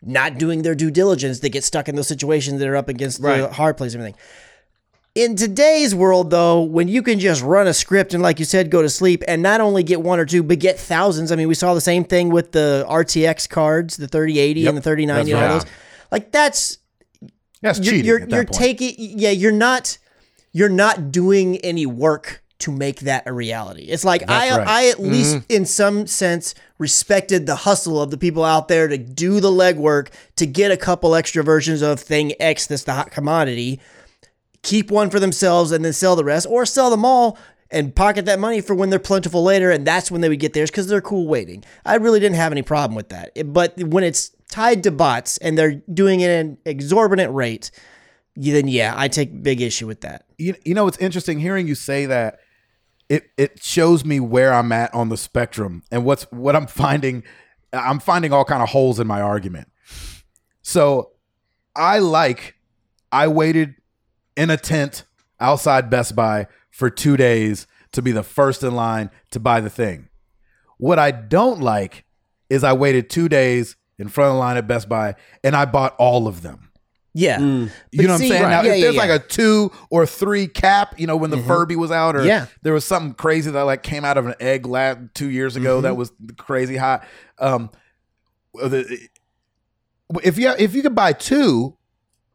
not 0.02 0.38
doing 0.38 0.62
their 0.62 0.76
due 0.76 0.92
diligence 0.92 1.40
that 1.42 1.50
get 1.50 1.66
stuck 1.66 1.90
in 1.90 1.96
those 1.96 2.08
situations 2.08 2.60
that 2.60 2.68
are 2.70 2.76
up 2.78 2.88
against 2.88 3.22
the 3.22 3.50
hard 3.50 3.76
place 3.76 3.94
and 3.94 4.02
everything. 4.02 4.20
In 5.16 5.36
today's 5.36 5.94
world, 5.94 6.32
though, 6.32 6.62
when 6.62 6.88
you 6.88 7.04
can 7.04 7.20
just 7.20 7.44
run 7.44 7.68
a 7.68 7.74
script 7.74 8.16
and, 8.16 8.24
like 8.24 8.40
you 8.40 8.46
said, 8.46 8.72
go 8.72 8.82
to 8.82 8.90
sleep 8.90 9.24
and 9.28 9.44
not 9.44 9.62
only 9.62 9.84
get 9.84 10.02
one 10.02 10.20
or 10.20 10.26
two, 10.26 10.42
but 10.42 10.58
get 10.58 10.80
thousands. 10.80 11.32
I 11.32 11.36
mean, 11.36 11.48
we 11.48 11.54
saw 11.54 11.76
the 11.76 11.82
same 11.82 12.04
thing 12.04 12.30
with 12.30 12.52
the 12.52 12.84
RTX 12.90 13.48
cards, 13.48 13.98
the 13.98 14.08
3080 14.08 14.66
and 14.66 14.78
the 14.78 14.82
3090 14.82 15.32
That's 15.32 15.36
and 15.36 15.44
all 15.44 15.58
right. 15.58 15.64
those. 15.64 15.72
Like 16.14 16.32
that's 16.32 16.78
That's 17.62 17.80
you're 17.80 17.92
cheating. 17.92 18.06
you're, 18.06 18.20
that 18.20 18.32
you're 18.32 18.44
taking 18.46 18.94
yeah 18.98 19.32
you're 19.32 19.52
not 19.52 19.98
you're 20.52 20.70
not 20.70 21.12
doing 21.12 21.58
any 21.58 21.88
work 21.88 22.44
to 22.60 22.72
make 22.72 23.00
that 23.02 23.24
a 23.26 23.34
reality 23.34 23.82
it's 23.86 24.06
like 24.06 24.30
i 24.30 24.56
right. 24.56 24.68
i 24.68 24.88
at 24.90 25.00
least 25.00 25.38
mm-hmm. 25.38 25.54
in 25.54 25.66
some 25.66 26.06
sense 26.06 26.54
respected 26.78 27.48
the 27.48 27.56
hustle 27.56 28.00
of 28.00 28.12
the 28.12 28.18
people 28.18 28.46
out 28.46 28.68
there 28.68 28.88
to 28.88 28.98
do 28.98 29.40
the 29.40 29.50
legwork 29.50 30.10
to 30.36 30.46
get 30.46 30.72
a 30.72 30.78
couple 30.78 31.16
extra 31.16 31.44
versions 31.44 31.82
of 31.82 32.00
thing 32.00 32.32
x 32.40 32.68
that's 32.68 32.84
the 32.84 32.94
hot 32.94 33.12
commodity 33.12 33.82
keep 34.64 34.90
one 34.90 35.10
for 35.10 35.20
themselves 35.20 35.72
and 35.72 35.86
then 35.86 35.94
sell 35.94 36.16
the 36.16 36.24
rest 36.24 36.48
or 36.50 36.66
sell 36.66 36.90
them 36.90 37.06
all 37.06 37.38
and 37.70 37.96
pocket 37.96 38.26
that 38.26 38.40
money 38.40 38.62
for 38.62 38.74
when 38.74 38.90
they're 38.90 39.00
plentiful 39.00 39.44
later 39.44 39.70
and 39.70 39.86
that's 39.86 40.10
when 40.10 40.22
they 40.22 40.30
would 40.30 40.40
get 40.40 40.54
theirs 40.54 40.72
because 40.72 40.88
they're 40.88 41.02
cool 41.02 41.28
waiting. 41.28 41.64
I 41.86 41.96
really 41.96 42.20
didn't 42.20 42.38
have 42.38 42.52
any 42.52 42.62
problem 42.62 42.96
with 42.96 43.10
that. 43.10 43.32
But 43.52 43.78
when 43.84 44.04
it's 44.04 44.32
tied 44.50 44.84
to 44.84 44.92
bots 44.92 45.38
and 45.38 45.58
they're 45.58 45.82
doing 45.94 46.22
it 46.22 46.30
at 46.30 46.46
an 46.46 46.58
exorbitant 46.66 47.34
rate 47.34 47.72
then 48.36 48.68
yeah 48.68 48.94
i 48.96 49.08
take 49.08 49.44
big 49.44 49.62
issue 49.62 49.86
with 49.86 50.02
that. 50.02 50.26
You, 50.38 50.56
you 50.64 50.74
know 50.74 50.88
it's 50.88 50.98
interesting 50.98 51.40
hearing 51.40 51.68
you 51.68 51.76
say 51.76 52.06
that. 52.06 52.40
It 53.10 53.30
it 53.38 53.62
shows 53.62 54.06
me 54.06 54.20
where 54.20 54.54
i'm 54.54 54.72
at 54.72 54.94
on 54.94 55.10
the 55.10 55.18
spectrum 55.18 55.84
and 55.92 56.06
what's 56.06 56.24
what 56.32 56.56
i'm 56.56 56.68
finding 56.68 57.24
i'm 57.74 58.00
finding 58.00 58.32
all 58.32 58.46
kind 58.46 58.64
of 58.64 58.70
holes 58.70 59.00
in 59.00 59.08
my 59.08 59.22
argument. 59.22 59.68
So 60.62 61.12
i 61.76 62.00
like 62.00 62.56
i 63.12 63.28
waited 63.28 63.76
in 64.36 64.50
a 64.50 64.58
tent 64.58 65.04
outside 65.40 65.90
best 65.90 66.16
buy 66.16 66.48
for 66.72 66.90
two 66.90 67.18
days 67.18 67.68
to 67.92 68.02
be 68.02 68.12
the 68.12 68.24
first 68.24 68.64
in 68.64 68.74
line 68.76 69.10
to 69.32 69.40
buy 69.40 69.60
the 69.62 69.70
thing 69.70 70.08
what 70.78 70.98
i 71.00 71.12
don't 71.12 71.60
like 71.62 72.06
is 72.50 72.64
i 72.64 72.74
waited 72.74 73.10
two 73.10 73.30
days 73.30 73.76
in 74.00 74.08
front 74.08 74.30
of 74.30 74.34
the 74.36 74.40
line 74.40 74.58
at 74.58 74.68
best 74.68 74.90
buy 74.90 75.14
and 75.44 75.56
i 75.56 75.66
bought 75.66 75.96
all 75.98 76.28
of 76.28 76.42
them 76.42 76.70
yeah 77.14 77.40
you 77.40 77.70
But 77.92 78.04
know 78.04 78.14
what 78.14 78.22
I'm 78.22 78.28
saying? 78.28 78.42
Right. 78.44 78.50
Now, 78.50 78.62
Yeah, 78.64 78.74
if 78.74 78.82
there's 78.82 78.96
yeah. 78.96 79.02
like 79.02 79.10
a 79.12 79.20
two 79.24 79.72
or 79.92 80.08
three 80.08 80.48
cap, 80.48 81.00
you 81.00 81.06
know, 81.06 81.16
when 81.16 81.30
the 81.30 81.38
Furby 81.38 81.76
was 81.76 81.92
out, 81.92 82.16
or 82.16 82.26
Yeah. 82.26 82.48
there 82.64 82.74
was 82.74 82.86
something 82.86 83.14
crazy 83.14 83.52
that 83.52 83.62
like 83.62 83.84
came 83.84 84.04
out 84.04 84.18
of 84.18 84.26
an 84.26 84.34
egg 84.40 84.66
lab 84.66 85.14
two 85.14 85.30
years 85.30 85.56
ago 85.56 85.76
Mm-hmm. 85.76 85.84
that 85.84 85.96
was 85.96 86.12
crazy 86.40 86.76
hot. 86.76 87.06
Um, 87.38 87.70
the- 88.56 89.08
if 90.24 90.40
you 90.40 90.50
if 90.58 90.74
you 90.74 90.82
could 90.82 90.96
buy 90.96 91.14
two, 91.14 91.78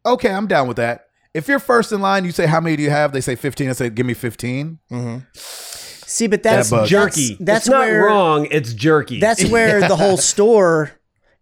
okay, 0.06 0.30
I'm 0.30 0.46
down 0.46 0.68
with 0.68 0.76
that. 0.76 1.07
If 1.34 1.46
you're 1.48 1.58
first 1.58 1.92
in 1.92 2.00
line, 2.00 2.24
you 2.24 2.32
say 2.32 2.46
how 2.46 2.60
many 2.60 2.76
do 2.76 2.82
you 2.82 2.90
have? 2.90 3.12
They 3.12 3.20
say 3.20 3.34
15. 3.36 3.68
I 3.68 3.72
say 3.72 3.90
give 3.90 4.06
me 4.06 4.14
15. 4.14 4.78
Mm-hmm. 4.90 5.18
see 5.34 6.26
but 6.26 6.42
that's 6.42 6.70
That 6.70 6.88
jerky. 6.88 7.36
that's 7.38 7.66
it's 7.66 7.68
not 7.70 7.80
where- 7.80 8.06
wrong. 8.06 8.46
It's 8.50 8.72
jerky. 8.72 9.20
That's 9.20 9.44
where 9.50 9.80
the 9.86 9.96
whole 9.96 10.16
store, 10.16 10.92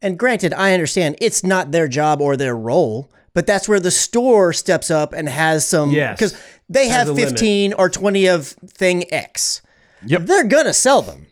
and 0.02 0.18
granted, 0.18 0.52
I 0.52 0.74
understand 0.74 1.16
it's 1.20 1.44
not 1.44 1.70
their 1.72 1.88
job 1.88 2.20
or 2.20 2.36
their 2.36 2.56
role, 2.56 3.10
but 3.32 3.46
that's 3.46 3.68
where 3.68 3.80
the 3.80 3.90
store 3.90 4.52
steps 4.52 4.90
up 4.90 5.12
and 5.12 5.28
has 5.28 5.66
some. 5.66 5.90
Yes. 5.90 6.16
Because 6.18 6.42
they 6.68 6.88
have 6.88 7.08
a 7.08 7.12
limit. 7.12 7.30
15 7.30 7.72
or 7.74 7.88
20 7.88 8.26
of 8.26 8.46
thing 8.48 9.12
X. 9.12 9.62
Yep. 10.04 10.22
They're 10.22 10.44
going 10.44 10.66
to 10.66 10.72
sell 10.74 11.00
them. 11.02 11.26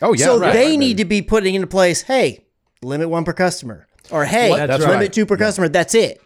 Oh 0.00 0.12
yeah, 0.14 0.26
so 0.26 0.38
right. 0.38 0.52
they 0.52 0.76
need 0.76 0.98
to 0.98 1.04
be 1.04 1.22
putting 1.22 1.54
into 1.56 1.66
place 1.66 2.02
hey, 2.02 2.44
limit 2.82 3.08
one 3.08 3.24
per 3.24 3.32
customer. 3.32 3.86
Or 4.10 4.24
hey, 4.24 4.54
That's 4.54 4.80
limit 4.82 4.96
right. 4.96 5.12
two 5.12 5.26
per 5.26 5.36
customer. 5.36 5.68
That's 5.68 5.94
it. 5.94 6.22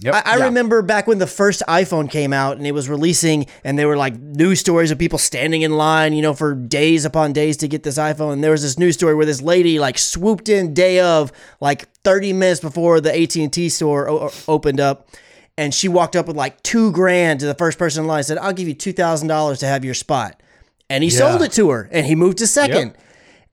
Yep. 0.00 0.14
I, 0.14 0.22
I 0.24 0.36
Yeah. 0.38 0.44
remember 0.46 0.82
back 0.82 1.06
when 1.06 1.18
the 1.18 1.26
first 1.26 1.62
iPhone 1.68 2.10
came 2.10 2.32
out 2.32 2.56
and 2.56 2.66
it 2.66 2.72
was 2.72 2.88
releasing, 2.88 3.46
and 3.62 3.78
there 3.78 3.86
were 3.88 3.96
like 3.96 4.18
news 4.18 4.58
stories 4.60 4.90
of 4.90 4.98
people 4.98 5.18
standing 5.18 5.62
in 5.62 5.76
line, 5.76 6.12
you 6.12 6.20
know, 6.22 6.34
for 6.34 6.54
days 6.54 7.04
upon 7.04 7.32
days 7.32 7.56
to 7.58 7.68
get 7.68 7.84
this 7.84 7.96
iPhone. 7.96 8.32
And 8.34 8.42
there 8.44 8.50
was 8.50 8.62
this 8.62 8.78
news 8.78 8.94
story 8.94 9.14
where 9.14 9.24
this 9.26 9.40
lady 9.40 9.78
like 9.78 9.96
swooped 9.98 10.48
in 10.48 10.74
day 10.74 10.98
of, 11.00 11.32
like 11.60 11.88
30 12.02 12.32
minutes 12.32 12.60
before 12.60 13.00
the 13.00 13.10
AT 13.16 13.36
and 13.36 13.52
T 13.52 13.68
store 13.68 14.08
o- 14.10 14.32
opened 14.48 14.80
up, 14.80 15.08
and 15.56 15.72
she 15.72 15.88
walked 15.88 16.16
up 16.16 16.26
with 16.26 16.36
like 16.36 16.60
two 16.64 16.90
grand 16.90 17.40
to 17.40 17.46
the 17.46 17.54
first 17.54 17.78
person 17.78 18.02
in 18.02 18.08
line. 18.08 18.18
and 18.18 18.26
Said, 18.26 18.38
"I'll 18.38 18.52
give 18.52 18.66
you 18.68 18.74
two 18.74 18.92
thousand 18.92 19.28
dollars 19.28 19.60
to 19.60 19.66
have 19.66 19.84
your 19.84 19.94
spot," 19.94 20.42
and 20.90 21.04
he 21.04 21.10
sold 21.10 21.40
it 21.42 21.52
to 21.52 21.70
her, 21.70 21.88
and 21.92 22.04
he 22.04 22.14
moved 22.16 22.38
to 22.38 22.46
second. 22.48 22.94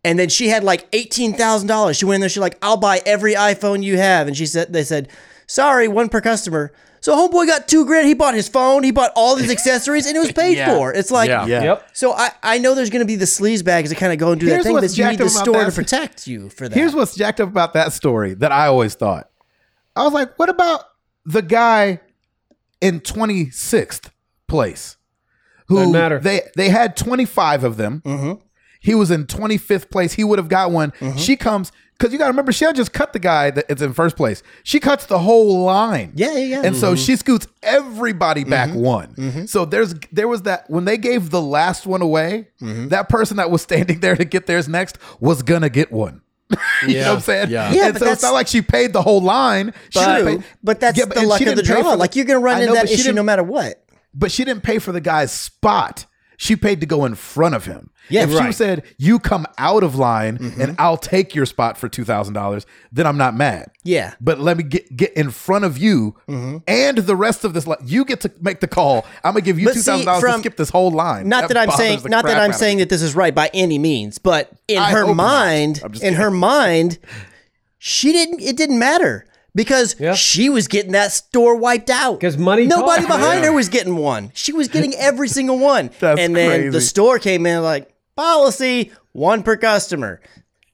And 0.04 0.18
then 0.18 0.30
she 0.30 0.48
had 0.50 0.64
like 0.64 0.88
eighteen 0.94 1.34
thousand 1.34 1.68
dollars. 1.68 1.96
She 1.98 2.06
went 2.06 2.16
in 2.16 2.22
there. 2.22 2.30
She's 2.30 2.40
like, 2.42 2.58
"I'll 2.64 2.78
buy 2.78 3.04
every 3.06 3.36
iPhone 3.36 3.84
you 3.84 3.98
have." 3.98 4.28
And 4.28 4.36
she 4.36 4.48
said, 4.48 4.74
"They 4.74 4.84
said, 4.84 5.10
sorry, 5.52 5.88
one 5.88 6.10
per 6.10 6.22
customer." 6.22 6.72
So 7.04 7.16
homeboy 7.16 7.48
got 7.48 7.68
two 7.68 7.86
grand. 7.88 8.08
He 8.08 8.14
bought 8.14 8.36
his 8.36 8.48
phone. 8.48 8.84
He 8.84 8.92
bought 8.92 9.12
all 9.16 9.36
his 9.36 9.50
accessories, 9.56 10.06
and 10.06 10.16
it 10.16 10.20
was 10.20 10.32
paid 10.32 10.56
Yeah. 10.58 10.76
for. 10.76 10.94
It's 10.94 11.10
like, 11.10 11.30
Yeah. 11.30 11.48
Yeah. 11.48 11.64
Yep. 11.64 11.90
so 11.94 12.14
I, 12.14 12.30
I 12.44 12.58
know 12.60 12.76
there's 12.76 12.92
going 12.92 13.00
to 13.02 13.08
be 13.08 13.16
the 13.16 13.26
sleaze 13.26 13.66
bags 13.66 13.90
that 13.90 13.96
kind 13.96 14.14
of 14.14 14.20
go 14.20 14.32
and 14.32 14.40
do 14.40 14.46
Here's 14.46 14.60
that 14.60 14.64
thing, 14.66 14.74
what's 14.74 14.94
but 14.94 14.98
you 15.00 15.10
need 15.10 15.18
the 15.18 15.26
up 15.26 15.32
about 15.32 15.44
store 15.44 15.66
to 15.66 15.72
protect 15.72 16.28
you 16.28 16.50
for 16.50 16.70
that. 16.70 16.76
Here's 16.78 16.94
what's 16.94 17.16
jacked 17.16 17.40
up 17.42 17.50
about 17.50 17.74
that 17.74 17.92
story 17.92 18.36
that 18.36 18.52
I 18.52 18.68
always 18.68 18.94
thought. 18.94 19.32
I 19.96 20.04
was 20.04 20.14
like, 20.14 20.38
what 20.38 20.50
about 20.50 20.82
the 21.26 21.42
guy 21.42 22.02
in 22.82 23.00
26th 23.00 24.12
place? 24.48 24.98
Who 25.70 25.78
Doesn't 25.78 25.92
matter. 25.94 26.20
They 26.20 26.42
they 26.56 26.70
had 26.70 26.96
25 26.96 27.64
of 27.64 27.78
them. 27.78 28.02
Mm-hmm. 28.06 28.42
He 28.80 28.94
was 28.94 29.10
in 29.10 29.26
25th 29.26 29.90
place. 29.90 30.14
He 30.14 30.24
would 30.24 30.38
have 30.38 30.50
got 30.50 30.70
one. 30.72 30.92
She 31.18 31.36
comes 31.36 31.72
because 32.02 32.12
you 32.12 32.18
got 32.18 32.26
to 32.26 32.32
remember 32.32 32.52
she 32.52 32.66
just 32.74 32.94
cut 32.94 33.14
the 33.14 33.20
guy 33.20 33.52
that 33.52 33.66
it's 33.70 33.82
in 33.82 33.94
first 33.94 34.18
place. 34.18 34.42
She 34.64 34.80
cuts 34.80 35.06
the 35.06 35.20
whole 35.20 35.64
line. 35.64 36.14
Yeah, 36.16 36.32
yeah, 36.32 36.38
yeah. 36.40 36.62
And 36.66 36.76
so 36.76 36.94
mm-hmm. 36.94 37.04
she 37.04 37.16
scoots 37.16 37.48
everybody 37.62 38.44
back 38.44 38.70
mm-hmm. 38.70 38.80
one. 38.80 39.14
Mm-hmm. 39.14 39.46
So 39.46 39.66
there's 39.66 39.94
there 40.12 40.28
was 40.28 40.42
that 40.44 40.68
when 40.68 40.86
they 40.86 40.98
gave 40.98 41.30
the 41.30 41.42
last 41.42 41.86
one 41.86 42.02
away, 42.02 42.48
that 42.60 43.08
person 43.08 43.38
that 43.38 43.52
was 43.52 43.62
standing 43.62 44.00
there 44.00 44.16
to 44.16 44.26
get 44.26 44.48
theirs 44.48 44.68
next 44.68 44.98
was 45.20 45.44
gonna 45.44 45.70
get 45.70 45.92
one. 45.92 46.22
you 46.88 46.96
know 46.96 47.10
what 47.10 47.16
I'm 47.16 47.22
saying? 47.22 47.50
Yeah. 47.52 47.72
Yeah, 47.72 47.88
and 47.90 47.98
so 47.98 48.12
it's 48.12 48.24
not 48.24 48.34
like 48.34 48.48
she 48.48 48.64
paid 48.64 48.94
the 48.94 49.04
whole 49.04 49.22
line. 49.22 49.74
Didn't 49.92 50.44
but 50.64 50.80
that's 50.80 50.98
Yeah, 50.98 51.06
the 51.06 51.22
luck 51.22 51.40
of 51.40 51.56
the 51.56 51.62
draw. 51.62 51.94
Like 51.94 52.16
you're 52.16 52.26
to 52.26 52.40
run 52.40 52.58
I 52.58 52.62
into 52.62 52.74
know, 52.74 52.82
that 52.82 52.92
issue 52.92 53.14
no 53.14 53.24
matter 53.24 53.44
what. 53.44 53.86
But 54.14 54.32
she 54.32 54.44
didn't 54.44 54.64
pay 54.64 54.80
for 54.80 54.92
the 54.92 55.00
guy's 55.02 55.32
spot. 55.32 56.08
She 56.42 56.56
paid 56.56 56.80
to 56.80 56.88
go 56.88 57.06
in 57.06 57.14
front 57.14 57.54
of 57.54 57.66
him. 57.66 57.92
Yeah, 58.10 58.24
if 58.24 58.36
she 58.36 58.52
said 58.52 58.84
you 58.98 59.20
come 59.20 59.46
out 59.60 59.84
of 59.84 59.94
line 59.94 60.40
mm-hmm. 60.40 60.60
and 60.60 60.76
I'll 60.80 60.98
take 60.98 61.36
your 61.36 61.46
spot 61.46 61.78
for 61.78 61.88
two 61.88 62.04
thousand 62.04 62.34
dollars, 62.34 62.66
then 62.92 63.06
I'm 63.06 63.16
not 63.16 63.36
mad. 63.36 63.70
Yeah. 63.84 64.16
But 64.20 64.40
let 64.40 64.58
me 64.58 64.64
get 64.64 64.98
get 64.98 65.14
in 65.14 65.30
front 65.30 65.66
of 65.66 65.78
you 65.78 66.16
mm-hmm. 66.28 66.58
and 66.68 66.98
the 66.98 67.16
rest 67.16 67.46
of 67.46 67.54
this. 67.54 67.68
Li- 67.68 67.76
you 67.86 68.04
get 68.06 68.22
to 68.22 68.32
make 68.42 68.60
the 68.60 68.68
call. 68.68 69.06
I'm 69.24 69.34
gonna 69.34 69.42
give 69.42 69.60
you 69.60 69.68
But 69.68 69.76
two 69.76 69.82
thousand 69.82 70.08
dollars 70.08 70.24
to 70.24 70.40
skip 70.40 70.58
this 70.58 70.72
whole 70.72 70.90
line. 70.90 71.30
Not 71.30 71.48
that, 71.50 71.58
I'm 71.58 71.70
saying, 71.70 72.02
not 72.06 72.26
that 72.26 72.40
I'm 72.40 72.54
saying 72.54 72.78
me. 72.78 72.84
that 72.86 72.90
this 72.90 73.04
is 73.04 73.14
right 73.14 73.36
by 73.36 73.52
any 73.54 73.78
means, 73.78 74.18
but 74.18 74.52
in 74.68 74.80
I 74.80 74.90
her 74.90 75.14
mind, 75.14 75.84
in 76.02 76.16
her 76.16 76.32
mind, 76.32 76.98
she 77.78 78.12
didn't. 78.12 78.42
It 78.42 78.58
didn't 78.58 78.80
matter 78.80 79.28
because 79.54 79.96
Yeah. 80.00 80.14
she 80.14 80.50
was 80.50 80.68
getting 80.68 80.94
that 80.94 81.12
store 81.12 81.56
wiped 81.56 81.90
out. 81.90 82.20
Because 82.20 82.38
money 82.38 82.68
Nobody 82.68 83.04
talks. 83.06 83.16
behind 83.16 83.42
Yeah. 83.42 83.50
her 83.50 83.54
was 83.54 83.70
getting 83.70 83.98
one. 83.98 84.32
She 84.34 84.54
was 84.54 84.68
getting 84.68 84.94
every 84.98 85.28
single 85.28 85.60
one. 85.60 85.90
That's 86.00 86.20
and 86.20 86.36
then 86.36 86.72
the 86.72 86.82
store 86.82 87.20
came 87.20 87.46
in 87.46 87.64
like 87.64 87.94
policy 88.16 88.92
one 89.14 89.44
per 89.44 89.58
customer, 89.58 90.22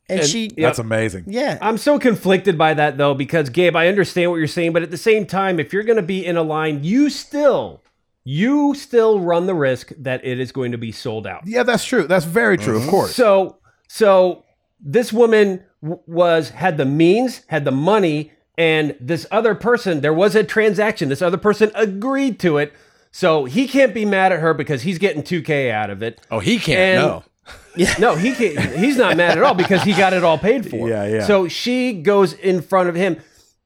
and, 0.10 0.24
she. 0.24 0.50
That's 0.56 0.80
amazing. 0.80 1.26
Yeah. 1.28 1.58
I'm 1.62 1.78
so 1.78 2.00
conflicted 2.00 2.58
by 2.58 2.74
that 2.76 2.98
though 2.98 3.14
because 3.14 3.50
Gabe, 3.50 3.76
I 3.76 3.88
understand 3.88 4.32
what 4.32 4.38
you're 4.38 4.48
saying, 4.48 4.74
but 4.74 4.84
at 4.84 4.92
the 4.92 4.98
same 4.98 5.26
time, 5.26 5.60
if 5.60 5.74
you're 5.74 5.84
going 5.84 5.98
to 5.98 6.04
be 6.04 6.26
in 6.26 6.38
a 6.38 6.44
line, 6.44 6.84
you 6.84 7.10
still 7.10 7.82
you 8.24 8.76
still 8.76 9.22
run 9.22 9.46
the 9.48 9.56
risk 9.56 9.94
that 9.98 10.26
it 10.26 10.38
is 10.40 10.52
going 10.52 10.74
to 10.74 10.78
be 10.78 10.92
sold 10.92 11.26
out. 11.26 11.44
Yeah, 11.46 11.64
that's 11.64 11.86
true. 11.86 12.08
That's 12.08 12.26
very 12.26 12.58
true. 12.58 12.76
Of 12.76 12.82
mm-hmm. 12.84 12.92
course. 12.92 13.16
So 13.16 13.58
so 13.88 14.44
this 14.80 15.12
woman 15.14 15.64
w- 15.82 16.02
was 16.06 16.50
had 16.50 16.78
the 16.78 16.86
means, 16.86 17.42
had 17.48 17.66
the 17.66 17.72
money, 17.72 18.32
and 18.58 18.96
this 19.00 19.26
other 19.32 19.54
person, 19.56 20.02
there 20.02 20.14
was 20.14 20.36
a 20.36 20.44
transaction. 20.44 21.10
This 21.10 21.22
other 21.22 21.38
person 21.38 21.72
agreed 21.76 22.40
to 22.40 22.58
it. 22.58 22.74
So 23.12 23.46
he 23.46 23.68
can't 23.68 23.94
be 23.94 24.06
mad 24.06 24.32
at 24.32 24.40
her 24.40 24.54
because 24.54 24.82
he's 24.84 24.98
getting 24.98 25.24
2K 25.24 25.72
out 25.72 25.90
of 25.90 26.04
it. 26.04 26.20
Oh, 26.30 26.40
he 26.40 26.60
can't. 26.60 26.80
And- 26.80 27.08
no. 27.08 27.24
No, 28.00 28.16
he 28.16 28.34
can't, 28.34 28.60
he's 28.76 28.98
not 28.98 29.16
mad 29.16 29.38
at 29.38 29.44
all 29.44 29.54
because 29.54 29.84
he 29.84 29.94
got 29.94 30.12
it 30.12 30.24
all 30.24 30.38
paid 30.40 30.68
for. 30.70 30.90
Yeah, 30.90 31.06
yeah. 31.08 31.26
So 31.26 31.48
she 31.48 31.94
goes 31.94 32.34
in 32.34 32.62
front 32.62 32.90
of 32.90 32.96
him. 32.96 33.22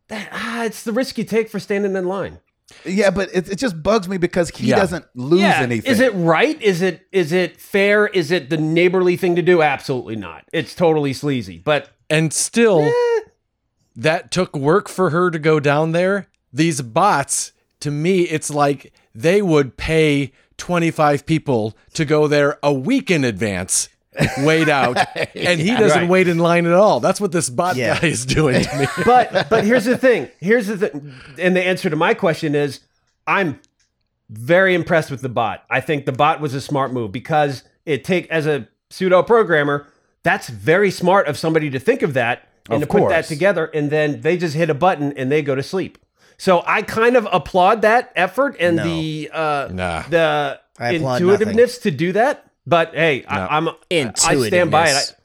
That, 0.10 0.28
ah, 0.34 0.66
it's 0.66 0.84
the 0.84 0.92
risk 0.92 1.18
you 1.18 1.24
take 1.24 1.50
for 1.50 1.60
standing 1.60 1.96
in 1.96 2.06
line. 2.06 2.40
yeah, 2.86 3.10
but 3.10 3.30
it, 3.34 3.50
it 3.50 3.56
just 3.56 3.82
bugs 3.82 4.10
me 4.10 4.18
because 4.18 4.50
he 4.50 4.68
Yeah. 4.68 4.76
doesn't 4.76 5.06
lose 5.16 5.40
yeah. 5.42 5.62
anything. 5.62 5.90
Is 5.90 6.02
it 6.02 6.12
right? 6.14 6.62
Is 6.62 6.82
it 6.82 7.08
is 7.14 7.32
it 7.32 7.56
fair? 7.58 8.08
Is 8.08 8.32
it 8.32 8.50
the 8.50 8.58
neighborly 8.58 9.16
thing 9.16 9.36
to 9.38 9.42
do? 9.42 9.62
Absolutely 9.62 10.18
not. 10.18 10.44
It's 10.52 10.76
totally 10.76 11.14
sleazy. 11.14 11.58
But 11.60 11.90
And 12.10 12.34
still, 12.34 12.92
that 13.96 14.32
took 14.32 14.56
work 14.56 14.88
for 14.90 15.10
her 15.10 15.30
to 15.32 15.40
go 15.40 15.60
down 15.60 15.92
there. 15.92 16.28
These 16.54 16.82
bots, 16.82 17.52
to 17.82 17.92
me, 17.92 18.22
it's 18.22 18.50
like 18.50 18.94
they 19.14 19.42
would 19.42 19.78
pay 19.78 20.32
25 20.58 21.26
people 21.26 21.76
to 21.94 22.06
go 22.06 22.28
there 22.28 22.58
a 22.62 22.72
week 22.74 23.10
in 23.10 23.24
advance, 23.24 23.90
wait 24.40 24.70
out, 24.70 24.98
and 25.36 25.60
he 25.60 25.72
doesn't 25.76 26.02
Right. 26.02 26.10
wait 26.10 26.28
in 26.28 26.38
line 26.38 26.66
at 26.66 26.74
all. 26.74 27.00
That's 27.00 27.20
what 27.20 27.32
this 27.32 27.50
bot 27.50 27.76
Yeah. 27.76 28.00
guy 28.00 28.08
is 28.08 28.26
doing 28.26 28.64
to 28.64 28.78
me. 28.80 28.86
but 29.06 29.50
but 29.50 29.64
here's 29.66 29.86
the 29.86 29.98
thing. 29.98 30.30
Here's 30.40 30.68
the 30.68 30.78
thing. 30.78 31.14
And 31.40 31.56
the 31.56 31.64
answer 31.64 31.90
to 31.90 31.96
my 31.96 32.14
question 32.14 32.54
is, 32.56 32.82
I'm 33.26 33.60
very 34.30 34.76
impressed 34.76 35.10
with 35.12 35.22
the 35.22 35.30
bot. 35.30 35.64
I 35.70 35.82
think 35.82 36.06
the 36.06 36.12
bot 36.12 36.40
was 36.40 36.54
a 36.54 36.62
smart 36.62 36.94
move 36.94 37.12
because 37.12 37.64
it 37.86 38.04
take 38.04 38.30
as 38.30 38.46
a 38.46 38.68
pseudo 38.90 39.24
programmer, 39.24 39.88
that's 40.24 40.48
very 40.50 40.92
smart 40.92 41.28
of 41.28 41.38
somebody 41.38 41.70
to 41.72 41.80
think 41.80 42.02
of 42.02 42.14
that 42.14 42.48
and 42.70 42.84
Of 42.84 42.90
to 42.90 42.98
put 43.00 43.10
that 43.10 43.26
together 43.26 43.66
and 43.66 43.90
then 43.90 44.22
they 44.22 44.38
just 44.38 44.56
hit 44.56 44.70
a 44.70 44.74
button 44.74 45.14
and 45.18 45.32
they 45.32 45.42
go 45.42 45.56
to 45.56 45.64
sleep. 45.64 45.98
So 46.38 46.64
I 46.66 46.82
kind 46.82 47.16
of 47.16 47.28
applaud 47.32 47.82
that 47.84 48.12
effort 48.16 48.56
and 48.60 48.78
No. 48.78 48.84
the 48.84 49.30
uh 49.34 49.68
Nah. 49.72 50.04
the 50.10 50.60
I 50.80 50.92
applaud 50.94 51.22
intuitiveness 51.22 51.78
to 51.80 51.92
do 51.92 52.12
that. 52.14 52.46
But 52.68 52.94
hey, 52.94 53.24
I, 53.26 53.58
I'm 53.58 53.70
I 53.70 53.74
stand 54.48 54.72
by 54.72 54.90
it. 54.90 54.90
Intuitiveness. 54.92 55.16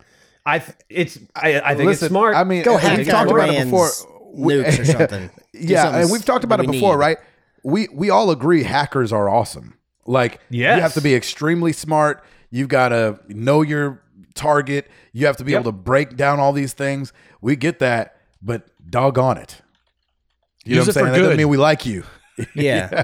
I, 0.47 0.57
I 0.57 0.65
it's 0.89 1.19
I, 1.35 1.61
I 1.61 1.75
think 1.75 1.87
Listen, 1.87 2.07
it's 2.07 2.11
smart. 2.13 2.37
I 2.37 2.45
mean, 2.45 2.63
Go 2.65 2.75
and 2.75 2.83
hack 2.83 2.99
we've 2.99 3.09
talked 3.09 3.31
about 3.31 3.49
it 3.49 3.53
man's 3.53 3.71
before. 3.71 3.91
We- 4.35 4.55
nukes 4.55 4.79
or 4.79 4.85
something. 4.85 5.31
Do 5.53 5.61
yeah, 5.61 5.83
something 5.85 6.03
and 6.03 6.11
we've 6.13 6.25
talked 6.25 6.45
about 6.45 6.57
that 6.59 6.65
it 6.65 6.71
we 6.71 6.77
before, 6.77 6.97
need. 6.97 7.01
right? 7.01 7.19
We 7.63 7.89
we 7.93 8.11
all 8.11 8.31
agree 8.31 8.63
hackers 8.65 9.13
are 9.13 9.29
awesome. 9.31 9.75
Like 10.07 10.41
you 10.51 10.61
Yes. 10.63 10.81
have 10.83 10.95
to 10.95 11.01
be 11.01 11.15
extremely 11.15 11.73
smart. 11.73 12.23
You've 12.51 12.69
got 12.69 12.91
to 12.91 13.19
know 13.29 13.63
your 13.63 14.03
target. 14.37 14.89
You 15.13 15.27
have 15.27 15.37
to 15.39 15.45
be 15.45 15.53
Yep. 15.53 15.61
able 15.63 15.73
to 15.73 15.77
break 15.77 16.17
down 16.17 16.39
all 16.39 16.53
these 16.53 16.73
things. 16.75 17.13
We 17.41 17.57
get 17.57 17.81
that, 17.81 18.17
but 18.41 18.69
doggone 18.89 19.39
it. 19.39 19.61
You 20.65 20.77
Use 20.77 20.77
know 20.77 20.81
what 20.81 20.87
I'm 20.89 20.93
saying? 20.93 21.07
for 21.07 21.13
That 21.13 21.19
doesn't 21.19 21.37
mean 21.39 21.49
we 21.49 21.57
like 21.57 21.85
you. 21.87 22.05
Yeah. 22.55 23.03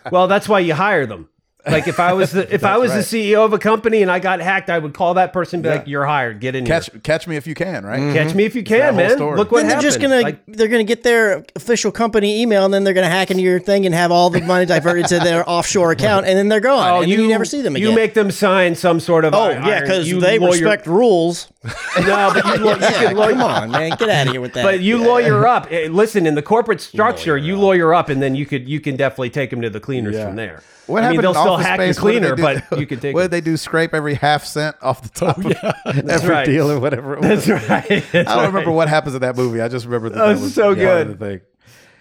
Well, 0.12 0.28
that's 0.28 0.48
why 0.48 0.60
you 0.60 0.72
hire 0.74 1.04
them. 1.04 1.28
Like 1.70 1.88
if 1.88 2.00
I 2.00 2.12
was 2.12 2.32
the 2.32 2.52
if 2.54 2.64
I 2.64 2.76
was 2.78 2.90
right. 2.90 3.04
the 3.04 3.32
CEO 3.32 3.44
of 3.44 3.52
a 3.52 3.58
company 3.58 4.02
and 4.02 4.10
I 4.10 4.18
got 4.18 4.40
hacked, 4.40 4.70
I 4.70 4.78
would 4.78 4.94
call 4.94 5.14
that 5.14 5.32
person 5.32 5.58
and 5.58 5.62
be 5.62 5.68
Yeah. 5.68 5.74
like, 5.76 5.86
"You're 5.86 6.06
hired. 6.06 6.40
Get 6.40 6.54
in 6.54 6.64
Catch 6.66 6.90
here. 6.90 7.00
catch 7.02 7.26
me 7.26 7.36
if 7.36 7.46
you 7.46 7.54
can, 7.54 7.84
right? 7.84 8.12
Catch 8.14 8.34
me 8.34 8.44
if 8.44 8.54
you 8.54 8.62
can, 8.62 8.94
whole 8.94 9.02
man. 9.04 9.16
story. 9.16 9.36
Look 9.36 9.50
what 9.52 9.58
then 9.58 9.68
they're 9.68 9.76
happened." 9.76 9.82
just 9.92 10.00
gonna 10.00 10.20
Like, 10.20 10.40
they're 10.46 10.68
gonna 10.68 10.84
get 10.84 11.02
their 11.02 11.44
official 11.56 11.90
company 11.92 12.40
email 12.42 12.64
and 12.64 12.72
then 12.72 12.84
they're 12.84 12.94
gonna 12.94 13.08
hack 13.08 13.30
into 13.30 13.42
your 13.42 13.60
thing 13.60 13.86
and 13.86 13.94
have 13.94 14.10
all 14.10 14.30
the 14.30 14.40
money 14.40 14.66
diverted 14.66 15.06
to 15.08 15.18
their 15.18 15.48
offshore 15.50 15.92
account 15.92 16.26
and 16.26 16.38
then 16.38 16.48
they're 16.48 16.60
gone 16.60 16.88
oh, 16.90 17.02
and 17.02 17.10
then 17.12 17.20
you 17.20 17.28
never 17.28 17.44
see 17.44 17.60
them 17.62 17.76
again. 17.76 17.88
You 17.90 17.94
make 17.94 18.14
them 18.14 18.30
sign 18.30 18.74
some 18.74 19.00
sort 19.00 19.24
of 19.24 19.34
oh 19.34 19.50
yeah, 19.50 19.80
because 19.80 20.08
they 20.20 20.38
lawyer- 20.38 20.50
respect 20.52 20.86
rules. 20.86 21.48
No, 21.98 22.30
but 22.32 22.44
you, 22.46 22.56
law- 22.64 22.74
you 22.74 22.78
can 22.78 23.16
lawyer. 23.16 23.32
come 23.32 23.42
on, 23.42 23.70
man, 23.72 23.90
get 23.98 24.08
out 24.08 24.26
of 24.28 24.32
here 24.32 24.40
with 24.40 24.52
that. 24.54 24.62
But 24.62 24.80
you 24.80 24.98
lawyer 24.98 25.46
up. 25.46 25.66
Eh, 25.70 25.88
Listen, 25.90 26.26
in 26.26 26.34
the 26.36 26.42
corporate 26.42 26.80
structure, 26.80 27.36
you 27.36 27.56
lawyer 27.58 27.92
up, 27.92 28.08
and 28.08 28.22
then 28.22 28.34
you 28.36 28.46
could 28.46 28.68
you 28.68 28.80
can 28.80 28.96
definitely 28.96 29.30
take 29.30 29.50
them 29.50 29.60
to 29.62 29.68
the 29.68 29.80
cleaners 29.80 30.14
Yeah. 30.14 30.26
from 30.26 30.36
there. 30.36 30.62
What 30.86 31.02
I 31.02 31.08
mean, 31.10 31.16
happened 31.20 31.24
they'll 31.24 31.42
still 31.42 31.52
Office 31.54 31.57
hack 31.62 31.78
Space? 31.80 31.96
the 31.96 32.00
cleaner, 32.00 32.36
but 32.36 32.64
you 32.78 32.86
can 32.86 33.00
take. 33.00 33.14
What 33.14 33.22
did 33.22 33.30
they 33.30 33.40
do? 33.40 33.56
Scrape 33.56 33.94
every 33.94 34.14
half 34.14 34.44
cent 34.44 34.76
off 34.82 35.02
the 35.02 35.08
top 35.08 35.38
of 35.38 35.52
every 36.08 36.28
right. 36.30 36.44
deal 36.46 36.70
or 36.70 36.78
whatever. 36.80 37.14
It 37.14 37.20
was. 37.20 37.46
That's 37.46 37.68
right. 37.68 37.88
That's 37.88 38.14
I 38.14 38.22
don't 38.22 38.36
right. 38.38 38.46
remember 38.46 38.70
what 38.72 38.88
happens 38.88 39.14
in 39.14 39.20
that 39.22 39.36
movie. 39.36 39.60
I 39.60 39.68
just 39.68 39.84
remember 39.86 40.08
that, 40.10 40.20
Oh, 40.20 40.26
that 40.26 40.32
it's 40.32 40.42
was 40.42 40.54
so 40.54 40.74
good. 40.74 41.08
the 41.08 41.16
thing. 41.16 41.40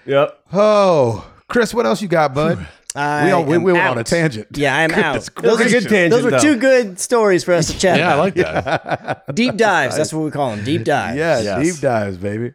Yep. 0.06 0.40
Oh, 0.54 1.30
Chris, 1.48 1.74
what 1.74 1.86
else 1.86 2.02
you 2.02 2.08
got, 2.08 2.34
bud? 2.34 2.66
I 2.96 3.26
we, 3.26 3.32
all, 3.32 3.44
we, 3.44 3.58
we 3.60 3.74
went 3.74 3.86
on 3.86 3.98
a 4.00 4.04
tangent. 4.04 4.48
Yeah, 4.58 4.76
I'm 4.76 4.92
out. 4.92 5.14
Goodness 5.36 5.58
Those, 5.58 5.62
are, 5.62 5.70
good 5.70 5.90
tangent. 5.90 6.10
those 6.12 6.24
were 6.24 6.32
though. 6.32 6.40
two 6.40 6.56
good 6.58 7.00
stories 7.00 7.44
for 7.44 7.54
us 7.54 7.68
to 7.72 7.78
chat 7.78 8.00
Yeah, 8.00 8.14
I 8.14 8.16
like 8.16 8.34
that. 8.36 9.36
Deep 9.36 9.56
dives. 9.56 9.98
That's 9.98 10.12
what 10.12 10.24
we 10.24 10.32
call 10.32 10.56
them. 10.56 10.64
Deep 10.66 10.84
dives. 10.84 11.16
Yeah, 11.18 11.40
Yes. 11.42 11.64
deep 11.74 11.82
dives, 11.82 12.18
baby. 12.18 12.54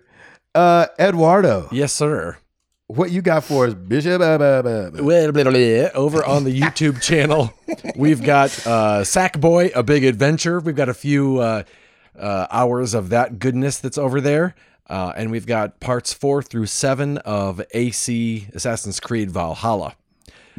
Uh, 0.54 0.86
Eduardo, 0.98 1.68
yes, 1.70 1.92
sir. 1.92 2.38
What 2.94 3.10
you 3.10 3.23
got 3.23 3.44
for 3.44 3.66
us, 3.66 3.74
Bishop? 3.74 4.20
Over 5.94 6.24
on 6.24 6.44
the 6.44 6.60
YouTube 6.60 7.01
channel, 7.01 7.52
we've 7.97 8.23
got 8.23 8.51
uh, 8.66 9.01
Sackboy, 9.02 9.73
A 9.74 9.82
Big 9.82 10.05
Adventure. 10.05 10.60
We've 10.60 10.77
got 10.77 10.89
a 10.89 10.94
few 10.94 11.39
uh, 11.39 11.62
uh, 12.19 12.47
hours 12.51 12.94
of 12.94 13.09
that 13.10 13.39
goodness 13.39 13.78
that's 13.78 13.98
over 13.98 14.20
there. 14.20 14.55
Uh, 14.89 15.12
and 15.16 15.31
we've 15.31 15.47
got 15.47 15.81
parts 15.81 16.12
four 16.12 16.43
through 16.43 16.66
seven 16.66 17.19
of 17.19 17.62
AC 17.73 18.48
Assassin's 18.52 19.01
Creed 19.01 19.31
Valhalla. 19.31 19.94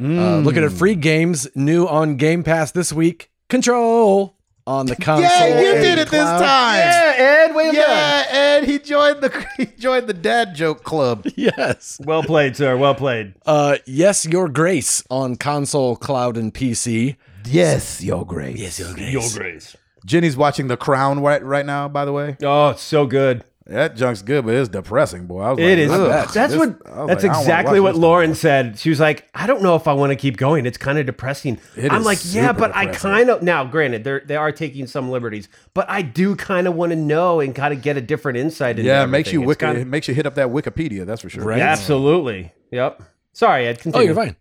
Uh, 0.00 0.38
looking 0.38 0.64
at 0.64 0.72
free 0.72 0.96
games 0.96 1.46
new 1.54 1.86
on 1.86 2.16
Game 2.16 2.42
Pass 2.42 2.72
this 2.72 2.92
week. 2.92 3.30
Control 3.48 4.33
on 4.66 4.86
the 4.86 4.96
console. 4.96 5.22
Yeah, 5.30 5.46
you 5.60 5.72
did 5.82 5.98
it 5.98 6.10
this 6.10 6.24
time. 6.24 6.78
Yeah, 6.78 7.14
Ed. 7.48 7.54
Way 7.54 7.70
Yeah, 7.72 8.26
and 8.30 8.66
he 8.66 8.78
joined 8.78 9.20
the 9.22 9.46
he 9.56 9.66
joined 9.66 10.06
the 10.06 10.14
dad 10.14 10.54
joke 10.54 10.82
club. 10.84 11.26
Yes. 11.36 12.00
Well 12.04 12.22
played, 12.22 12.56
sir. 12.56 12.76
Well 12.76 12.94
played. 12.94 13.34
Uh, 13.44 13.76
yes, 13.86 14.24
Your 14.24 14.48
Grace 14.48 15.02
on 15.10 15.36
console, 15.36 15.96
cloud, 15.96 16.36
and 16.36 16.54
PC. 16.54 17.16
Yes, 17.46 18.02
your 18.02 18.24
grace. 18.24 18.58
Yes, 18.58 18.78
Your 18.78 18.94
Grace. 18.94 19.12
Your 19.12 19.30
grace. 19.42 19.76
Jenny's 20.06 20.36
watching 20.36 20.68
The 20.68 20.76
Crown 20.76 21.20
right 21.20 21.42
right 21.42 21.66
now. 21.66 21.88
By 21.88 22.04
the 22.04 22.12
way, 22.12 22.36
Oh, 22.42 22.70
it's 22.70 22.82
so 22.82 23.06
good. 23.06 23.44
That 23.66 23.96
junk's 23.96 24.20
good, 24.22 24.44
but 24.44 24.54
it's 24.54 24.68
depressing, 24.68 25.26
boy. 25.26 25.40
I 25.40 25.50
was 25.52 25.58
It 25.58 25.62
like, 25.68 25.78
is. 25.78 25.90
ugh, 25.90 26.28
That's 26.34 26.52
this- 26.52 26.58
what. 26.58 26.68
I 26.68 26.68
was 26.68 26.76
That's 26.76 26.84
like, 26.84 26.90
I 26.90 27.06
don't 27.08 27.22
wanna 27.32 27.40
exactly 27.40 27.80
watch 27.80 27.84
what 27.84 27.92
this 27.92 28.00
Lauren 28.00 28.34
said. 28.34 28.78
She 28.78 28.90
was 28.90 29.00
like, 29.00 29.26
"I 29.34 29.46
don't 29.46 29.62
know 29.62 29.74
if 29.74 29.88
I 29.88 29.94
want 29.94 30.10
to 30.10 30.16
keep 30.16 30.36
going. 30.36 30.66
It's 30.66 30.76
kind 30.76 30.98
of 30.98 31.06
depressing." 31.06 31.58
It 31.76 31.90
I'm 31.90 32.00
is 32.00 32.06
like, 32.06 32.18
"Yeah, 32.24 32.48
super 32.48 32.60
but 32.60 32.76
I 32.76 32.86
kind 32.86 33.30
of 33.30 33.42
now. 33.42 33.64
Granted, 33.64 34.04
they 34.04 34.20
they 34.26 34.36
are 34.36 34.52
taking 34.52 34.86
some 34.86 35.10
liberties, 35.10 35.48
but 35.72 35.88
I 35.88 36.02
do 36.02 36.36
kind 36.36 36.66
of 36.66 36.74
want 36.74 36.90
to 36.92 36.96
know 36.96 37.40
and 37.40 37.54
kind 37.54 37.72
of 37.72 37.80
get 37.80 37.96
a 37.96 38.00
different 38.02 38.36
insight. 38.38 38.78
Into 38.78 38.82
Yeah, 38.88 39.02
it 39.04 39.06
makes 39.06 39.32
you 39.32 39.42
everything. 39.42 39.50
It's 39.50 39.60
wiki, 39.62 39.66
kinda- 39.66 39.80
it 39.80 39.86
makes 39.90 40.08
you 40.08 40.14
hit 40.14 40.26
up 40.26 40.34
that 40.34 40.48
Wikipedia. 40.48 41.06
That's 41.06 41.22
for 41.22 41.30
sure. 41.30 41.44
Right. 41.44 41.58
Yeah, 41.58 41.68
absolutely. 41.70 42.52
Yep. 42.70 43.02
Sorry, 43.32 43.66
Ed. 43.66 43.76
Oh, 43.78 43.82
Continue. 43.82 44.06
you're 44.08 44.14
fine. 44.14 44.36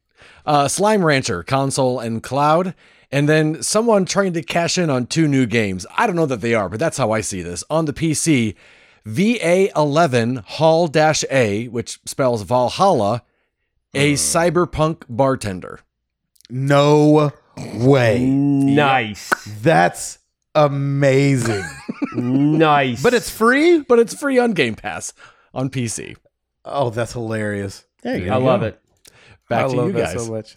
Uh, 0.46 0.68
Slime 0.68 1.04
Rancher, 1.06 1.44
console 1.44 2.00
and 2.00 2.22
cloud. 2.22 2.74
And 3.12 3.30
then 3.30 3.62
someone 3.62 4.06
trying 4.06 4.34
to 4.34 4.42
cash 4.42 4.78
in 4.78 4.90
on 4.90 5.06
two 5.06 5.28
new 5.28 5.46
games. 5.46 5.86
I 5.98 6.08
don't 6.08 6.16
know 6.16 6.26
that 6.26 6.42
they 6.42 6.56
are, 6.56 6.68
but 6.68 6.80
that's 6.80 6.98
how 6.98 7.12
I 7.12 7.22
see 7.22 7.44
this. 7.44 7.64
On 7.70 7.86
the 7.86 7.94
PC, 7.94 8.56
VA11 9.06 10.46
Hall 10.46 10.90
A, 11.30 11.68
which 11.68 12.00
spells 12.06 12.44
Valhalla, 12.44 13.24
a 13.94 14.12
hmm. 14.12 14.16
cyberpunk 14.16 15.04
bartender. 15.10 15.82
No 16.50 17.32
way. 17.76 18.26
Nice. 18.26 19.30
That's 19.62 20.20
amazing. 20.56 21.64
nice. 22.16 23.02
but 23.02 23.14
it's 23.14 23.30
free. 23.30 23.82
But 23.82 24.00
it's 24.00 24.14
free 24.14 24.40
on 24.40 24.54
Game 24.54 24.76
Pass 24.76 25.14
on 25.54 25.70
PC. 25.70 26.16
Oh, 26.66 26.90
that's 26.90 27.14
hilarious. 27.14 27.86
There 28.02 28.18
you 28.18 28.32
I 28.32 28.40
go. 28.40 28.46
love 28.46 28.64
it. 28.64 28.80
Back 29.50 29.66
I 29.66 29.68
to 29.70 29.76
love 29.76 29.88
you 29.88 29.94
that 29.94 30.20
so 30.20 30.32
much. 30.32 30.56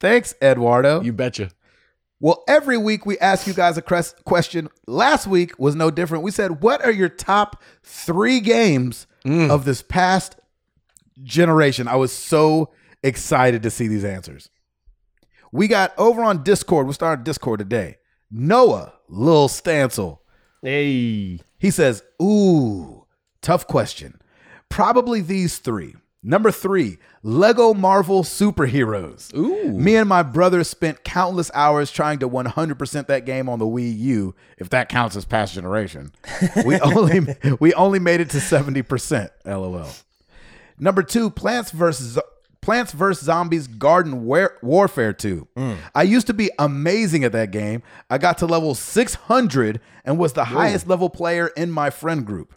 Thanks, 0.00 0.34
Eduardo. 0.42 1.02
You 1.02 1.12
betcha. 1.12 1.50
Well, 2.20 2.44
every 2.46 2.76
week 2.76 3.06
we 3.06 3.18
ask 3.18 3.46
you 3.46 3.54
guys 3.54 3.78
a 3.78 3.82
question. 3.82 4.68
Last 4.86 5.26
week 5.26 5.58
was 5.58 5.74
no 5.74 5.90
different. 5.90 6.22
We 6.22 6.30
said, 6.30 6.60
What 6.62 6.84
are 6.84 6.90
your 6.90 7.08
top 7.08 7.62
three 7.82 8.40
games 8.40 9.06
mm. 9.24 9.50
of 9.50 9.64
this 9.64 9.82
past 9.82 10.36
generation? 11.22 11.88
I 11.88 11.96
was 11.96 12.12
so 12.12 12.70
excited 13.02 13.62
to 13.62 13.70
see 13.70 13.88
these 13.88 14.04
answers. 14.04 14.50
We 15.50 15.66
got 15.66 15.92
over 15.98 16.22
on 16.22 16.44
Discord, 16.44 16.86
we 16.86 16.92
started 16.92 17.24
Discord 17.24 17.58
today. 17.58 17.96
Noah, 18.30 18.92
Lil 19.08 19.48
Stancil, 19.48 20.18
Hey. 20.62 21.40
he 21.58 21.70
says, 21.70 22.02
Ooh, 22.22 23.06
tough 23.40 23.66
question. 23.66 24.20
Probably 24.68 25.20
these 25.22 25.58
three. 25.58 25.94
Number 26.22 26.50
three, 26.50 26.98
Lego 27.22 27.72
Marvel 27.72 28.22
Superheroes. 28.22 29.34
Ooh. 29.34 29.72
Me 29.72 29.96
and 29.96 30.06
my 30.08 30.22
brother 30.22 30.62
spent 30.64 31.02
countless 31.02 31.50
hours 31.54 31.90
trying 31.90 32.18
to 32.18 32.28
100% 32.28 33.06
that 33.06 33.24
game 33.24 33.48
on 33.48 33.58
the 33.58 33.64
Wii 33.64 33.98
U, 33.98 34.34
if 34.58 34.68
that 34.68 34.90
counts 34.90 35.16
as 35.16 35.24
past 35.24 35.54
generation. 35.54 36.12
We 36.66 36.78
only 36.80 37.36
we 37.58 37.72
only 37.74 37.98
made 37.98 38.20
it 38.20 38.30
to 38.30 38.36
70%. 38.38 39.30
LOL. 39.46 39.88
Number 40.78 41.02
two, 41.02 41.30
Plants 41.30 41.70
vs. 41.70 42.18
Plants 42.60 42.92
vs. 42.92 43.24
Zombies 43.24 43.66
Garden 43.66 44.24
War- 44.24 44.58
Warfare 44.62 45.14
2. 45.14 45.48
Mm. 45.56 45.76
I 45.94 46.02
used 46.02 46.26
to 46.26 46.34
be 46.34 46.50
amazing 46.58 47.24
at 47.24 47.32
that 47.32 47.50
game. 47.50 47.82
I 48.10 48.18
got 48.18 48.36
to 48.38 48.46
level 48.46 48.74
600 48.74 49.80
and 50.04 50.18
was 50.18 50.34
the 50.34 50.44
highest 50.44 50.86
level 50.86 51.08
player 51.08 51.48
in 51.48 51.70
my 51.70 51.88
friend 51.88 52.26
group. 52.26 52.54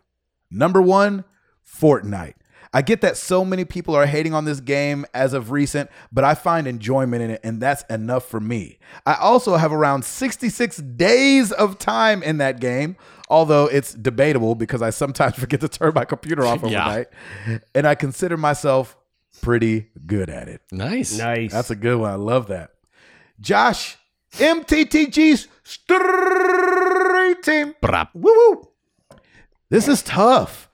Number 0.51 0.81
one, 0.81 1.23
Fortnite. 1.65 2.33
I 2.73 2.81
get 2.81 3.01
that 3.01 3.17
so 3.17 3.45
many 3.45 3.65
people 3.65 3.95
are 3.95 4.05
hating 4.07 4.33
on 4.33 4.45
this 4.45 4.59
game 4.59 5.05
as 5.13 5.33
of 5.33 5.51
recent, 5.51 5.89
but 6.11 6.23
I 6.23 6.33
find 6.33 6.65
enjoyment 6.67 7.21
in 7.21 7.29
it, 7.29 7.39
and 7.43 7.61
that's 7.61 7.83
enough 7.89 8.25
for 8.25 8.39
me. 8.39 8.79
I 9.05 9.13
also 9.15 9.57
have 9.57 9.71
around 9.71 10.03
66 10.05 10.77
days 10.77 11.51
of 11.51 11.77
time 11.77 12.23
in 12.23 12.37
that 12.39 12.59
game, 12.59 12.95
although 13.29 13.65
it's 13.67 13.93
debatable 13.93 14.55
because 14.55 14.81
I 14.81 14.89
sometimes 14.89 15.35
forget 15.39 15.61
to 15.61 15.67
turn 15.67 15.93
my 15.93 16.05
computer 16.05 16.43
off 16.45 16.61
Yeah. 16.63 16.67
overnight, 16.87 17.07
and 17.75 17.85
I 17.87 17.93
consider 17.95 18.37
myself 18.37 18.97
pretty 19.41 19.89
good 20.07 20.29
at 20.29 20.47
it. 20.47 20.61
Nice. 20.71 21.17
Nice. 21.17 21.51
That's 21.51 21.69
a 21.69 21.75
good 21.75 21.99
one. 21.99 22.09
I 22.11 22.15
love 22.15 22.47
that. 22.47 22.71
Josh, 23.39 23.97
MTTG's 24.33 25.47
Street 25.63 27.43
Team. 27.43 27.75
Brap. 27.81 28.09
Woo 28.13 28.31
woo. 28.31 28.67
This 29.69 29.87
is 29.87 30.01
tough. 30.03 30.69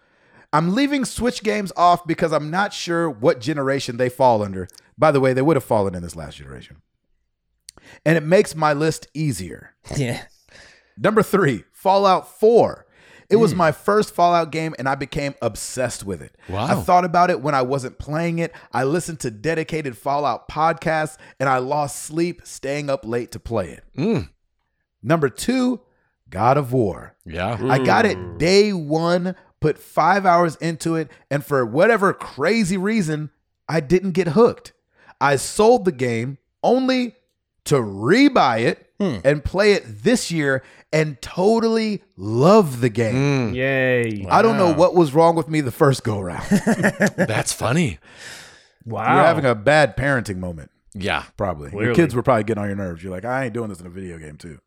I'm 0.51 0.73
leaving 0.73 1.05
Switch 1.05 1.43
games 1.43 1.71
off 1.77 2.05
because 2.07 2.33
I'm 2.33 2.49
not 2.49 2.73
sure 2.73 3.09
what 3.09 3.39
generation 3.39 3.97
they 3.97 4.09
fall 4.09 4.41
under. 4.41 4.67
By 4.97 5.11
the 5.11 5.19
way, 5.19 5.33
they 5.33 5.41
would 5.41 5.55
have 5.55 5.63
fallen 5.63 5.95
in 5.95 6.01
this 6.01 6.15
last 6.15 6.37
generation. 6.37 6.81
And 8.05 8.17
it 8.17 8.23
makes 8.23 8.55
my 8.55 8.73
list 8.73 9.07
easier. 9.13 9.75
Yeah. 9.95 10.23
Number 11.01 11.23
three, 11.23 11.63
Fallout 11.71 12.27
4. 12.39 12.85
It 13.29 13.37
was 13.37 13.51
hmm. 13.51 13.59
my 13.59 13.71
first 13.71 14.13
Fallout 14.13 14.51
game 14.51 14.75
and 14.77 14.89
I 14.89 14.95
became 14.95 15.33
obsessed 15.41 16.03
with 16.03 16.21
it. 16.21 16.35
Wow. 16.49 16.65
I 16.65 16.75
thought 16.75 17.05
about 17.05 17.29
it 17.29 17.41
when 17.41 17.55
I 17.55 17.61
wasn't 17.61 17.99
playing 17.99 18.39
it. 18.39 18.53
I 18.73 18.83
listened 18.83 19.19
to 19.21 19.31
dedicated 19.31 19.97
Fallout 19.97 20.49
podcasts 20.49 21.17
and 21.39 21.47
I 21.47 21.59
lost 21.59 22.01
sleep 22.01 22.41
staying 22.43 22.89
up 22.89 23.05
late 23.05 23.31
to 23.31 23.39
play 23.39 23.69
it. 23.69 23.83
Hmm. 23.95 24.19
Number 25.01 25.29
two, 25.29 25.81
God 26.29 26.57
of 26.57 26.73
War. 26.73 27.15
Yeah. 27.25 27.57
I 27.61 27.79
got 27.79 28.05
it 28.05 28.37
day 28.37 28.73
one, 28.73 29.35
put 29.59 29.77
five 29.77 30.25
hours 30.25 30.55
into 30.57 30.95
it, 30.95 31.09
and 31.29 31.45
for 31.45 31.65
whatever 31.65 32.13
crazy 32.13 32.77
reason, 32.77 33.29
I 33.67 33.79
didn't 33.79 34.11
get 34.11 34.29
hooked. 34.29 34.73
I 35.21 35.35
sold 35.35 35.85
the 35.85 35.91
game 35.91 36.37
only 36.63 37.15
to 37.65 37.75
rebuy 37.75 38.61
it 38.61 38.91
hmm. 38.99 39.17
and 39.23 39.43
play 39.43 39.73
it 39.73 39.83
this 40.03 40.31
year 40.31 40.63
and 40.91 41.21
totally 41.21 42.01
love 42.17 42.81
the 42.81 42.89
game. 42.89 43.49
Hmm. 43.49 43.53
Yay! 43.53 44.25
I 44.29 44.41
don't 44.41 44.57
know 44.57 44.73
what 44.73 44.95
was 44.95 45.13
wrong 45.13 45.35
with 45.35 45.47
me 45.47 45.61
the 45.61 45.71
first 45.71 46.03
go 46.03 46.19
round. 46.19 46.45
That's 47.15 47.53
funny. 47.53 47.99
Wow. 48.85 49.15
You're 49.15 49.25
having 49.25 49.45
a 49.45 49.55
bad 49.55 49.95
parenting 49.95 50.37
moment, 50.37 50.71
Yeah. 50.93 51.25
probably. 51.37 51.71
Your 51.71 51.93
kids 51.93 52.15
were 52.15 52.23
probably 52.23 52.43
getting 52.43 52.63
on 52.63 52.69
your 52.69 52.77
nerves. 52.77 53.03
You're 53.03 53.11
like, 53.11 53.25
I 53.25 53.45
ain't 53.45 53.53
doing 53.53 53.69
this 53.69 53.79
in 53.79 53.85
a 53.85 53.91
video 53.91 54.17
game, 54.17 54.37
too. 54.37 54.59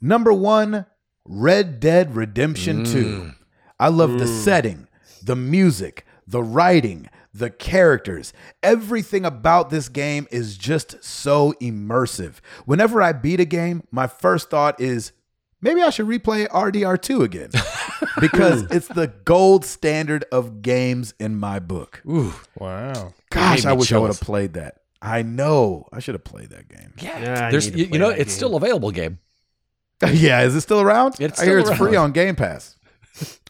Number 0.00 0.32
one, 0.32 0.86
Red 1.28 1.78
Dead 1.78 2.16
Redemption 2.16 2.84
mm. 2.84 2.92
2. 2.92 3.30
I 3.78 3.88
love 3.88 4.18
the 4.18 4.26
setting, 4.26 4.88
the 5.22 5.36
music, 5.36 6.04
the 6.26 6.42
writing, 6.42 7.08
the 7.34 7.50
characters. 7.50 8.32
Everything 8.62 9.24
about 9.24 9.70
this 9.70 9.88
game 9.88 10.26
is 10.30 10.56
just 10.56 11.02
so 11.04 11.52
immersive. 11.60 12.36
Whenever 12.64 13.02
I 13.02 13.12
beat 13.12 13.40
a 13.40 13.44
game, 13.44 13.84
my 13.90 14.06
first 14.06 14.50
thought 14.50 14.80
is 14.80 15.12
maybe 15.60 15.82
I 15.82 15.90
should 15.90 16.06
replay 16.06 16.48
RDR2 16.48 17.22
again 17.22 17.50
because 18.20 18.62
it's 18.70 18.88
the 18.88 19.08
gold 19.24 19.64
standard 19.64 20.24
of 20.32 20.62
games 20.62 21.14
in 21.20 21.38
my 21.38 21.58
book. 21.58 22.02
Ooh. 22.08 22.34
Wow. 22.58 23.12
Gosh, 23.30 23.66
I 23.66 23.72
me 23.72 23.76
wish 23.76 23.92
I 23.92 23.98
would 23.98 24.08
have 24.08 24.20
played 24.20 24.54
that. 24.54 24.78
I 25.00 25.22
know. 25.22 25.86
I 25.92 26.00
should 26.00 26.14
have 26.14 26.24
played 26.24 26.50
that 26.50 26.68
game. 26.68 26.94
Yeah, 27.00 27.46
I 27.46 27.50
There's 27.52 27.70
you, 27.70 27.84
you 27.84 27.98
know 27.98 28.08
it's 28.08 28.30
game. 28.30 28.36
still 28.36 28.56
available 28.56 28.90
game. 28.90 29.20
yeah, 30.12 30.42
is 30.42 30.54
it 30.54 30.60
still 30.60 30.80
around? 30.80 31.16
It's 31.20 31.40
I 31.40 31.44
hear 31.44 31.60
still 31.60 31.72
it's 31.72 31.78
free 31.78 31.96
on 31.96 32.12
Game 32.12 32.36
Pass. 32.36 32.76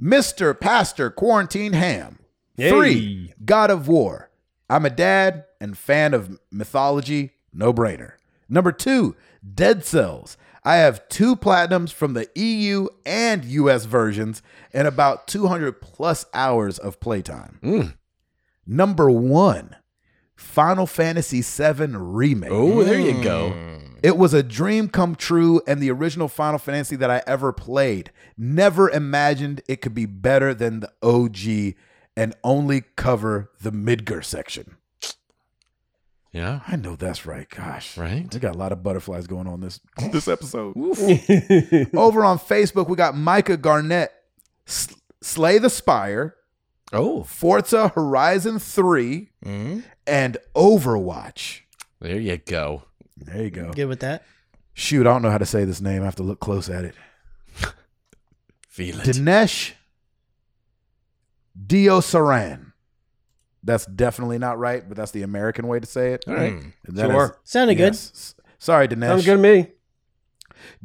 Mr. 0.00 0.58
Pastor 0.58 1.10
Quarantine 1.10 1.72
Ham. 1.72 2.18
Yay. 2.56 2.70
Three, 2.70 3.34
God 3.44 3.70
of 3.70 3.88
War. 3.88 4.30
I'm 4.68 4.84
a 4.84 4.90
dad 4.90 5.44
and 5.60 5.76
fan 5.76 6.12
of 6.14 6.38
mythology. 6.50 7.32
No 7.52 7.72
brainer. 7.72 8.12
Number 8.48 8.72
two, 8.72 9.16
Dead 9.54 9.84
Cells. 9.84 10.36
I 10.64 10.76
have 10.76 11.08
two 11.08 11.36
platinums 11.36 11.92
from 11.92 12.14
the 12.14 12.28
EU 12.34 12.88
and 13.06 13.44
US 13.44 13.84
versions 13.84 14.42
and 14.72 14.88
about 14.88 15.28
200 15.28 15.80
plus 15.80 16.26
hours 16.34 16.78
of 16.78 16.98
playtime. 16.98 17.60
Mm. 17.62 17.94
Number 18.66 19.08
one, 19.08 19.76
Final 20.34 20.86
Fantasy 20.86 21.40
VII 21.40 21.96
Remake. 21.96 22.50
Oh, 22.50 22.82
there 22.82 22.98
you 22.98 23.22
go. 23.22 23.52
Mm. 23.52 23.75
It 24.02 24.16
was 24.16 24.34
a 24.34 24.42
dream 24.42 24.88
come 24.88 25.14
true 25.14 25.60
and 25.66 25.80
the 25.80 25.90
original 25.90 26.28
Final 26.28 26.58
Fantasy 26.58 26.96
that 26.96 27.10
I 27.10 27.22
ever 27.26 27.52
played. 27.52 28.10
Never 28.36 28.90
imagined 28.90 29.62
it 29.68 29.80
could 29.80 29.94
be 29.94 30.06
better 30.06 30.54
than 30.54 30.80
the 30.80 30.92
OG 31.02 31.74
and 32.16 32.34
only 32.44 32.82
cover 32.96 33.50
the 33.60 33.72
Midgar 33.72 34.24
section. 34.24 34.76
Yeah. 36.32 36.60
I 36.66 36.76
know 36.76 36.96
that's 36.96 37.24
right. 37.24 37.48
Gosh. 37.48 37.96
Right. 37.96 38.32
We 38.32 38.40
got 38.40 38.54
a 38.54 38.58
lot 38.58 38.72
of 38.72 38.82
butterflies 38.82 39.26
going 39.26 39.46
on 39.46 39.60
this 39.60 39.80
this 40.12 40.28
episode. 40.28 40.76
Over 40.76 42.24
on 42.24 42.38
Facebook, 42.38 42.88
we 42.88 42.96
got 42.96 43.16
Micah 43.16 43.56
Garnett, 43.56 44.12
Slay 44.66 45.58
the 45.58 45.70
Spire, 45.70 46.36
Oh, 46.92 47.24
Forza 47.24 47.88
Horizon 47.88 48.58
3, 48.58 49.30
mm-hmm. 49.44 49.80
and 50.06 50.36
Overwatch. 50.54 51.62
there 52.00 52.20
you 52.20 52.36
go. 52.36 52.84
There 53.16 53.42
you 53.42 53.50
go. 53.50 53.72
Good 53.72 53.86
with 53.86 54.00
that. 54.00 54.24
Shoot, 54.74 55.06
I 55.06 55.10
don't 55.10 55.22
know 55.22 55.30
how 55.30 55.38
to 55.38 55.46
say 55.46 55.64
this 55.64 55.80
name. 55.80 56.02
I 56.02 56.04
have 56.04 56.16
to 56.16 56.22
look 56.22 56.38
close 56.40 56.68
at 56.68 56.84
it. 56.84 56.94
Feel 58.68 59.00
it. 59.00 59.06
Dinesh 59.06 59.72
Diosaran. 61.66 62.72
That's 63.62 63.86
definitely 63.86 64.38
not 64.38 64.58
right, 64.58 64.86
but 64.86 64.96
that's 64.96 65.10
the 65.10 65.22
American 65.22 65.66
way 65.66 65.80
to 65.80 65.86
say 65.86 66.12
it. 66.12 66.24
All 66.28 66.34
right. 66.34 66.52
And 66.52 66.72
that 66.96 67.10
Sure. 67.10 67.24
is- 67.44 67.50
Sounded 67.50 67.74
good. 67.76 67.96
Sorry, 68.58 68.86
Dinesh. 68.86 69.08
Sounds 69.08 69.24
good 69.24 69.36
to 69.36 69.42
me. 69.42 69.68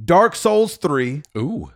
Dark 0.03 0.35
Souls 0.35 0.77
3, 0.77 1.21
Ooh. 1.37 1.71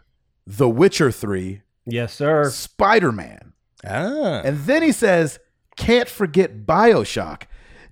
The 0.48 0.69
Witcher 0.69 1.11
3, 1.11 1.61
Yes, 1.86 2.14
sir. 2.14 2.49
Spider 2.49 3.11
Man. 3.11 3.53
Ah. 3.86 4.41
And 4.44 4.60
then 4.65 4.82
he 4.82 4.91
says, 4.91 5.40
can't 5.77 6.10
forget 6.10 6.65
Bioshock. 6.65 7.44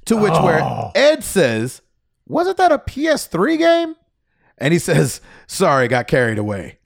To 0.06 0.18
which 0.18 0.34
Oh. 0.34 0.45
where 0.45 0.91
Ed 0.95 1.23
says, 1.23 1.81
wasn't 2.34 2.57
that 2.57 2.72
a 2.72 2.77
PS3 2.80 3.57
game? 3.57 3.95
And 4.57 4.72
he 4.72 4.80
says, 4.80 5.19
sorry, 5.47 5.88
got 5.88 6.07
carried 6.07 6.38
away. 6.38 6.77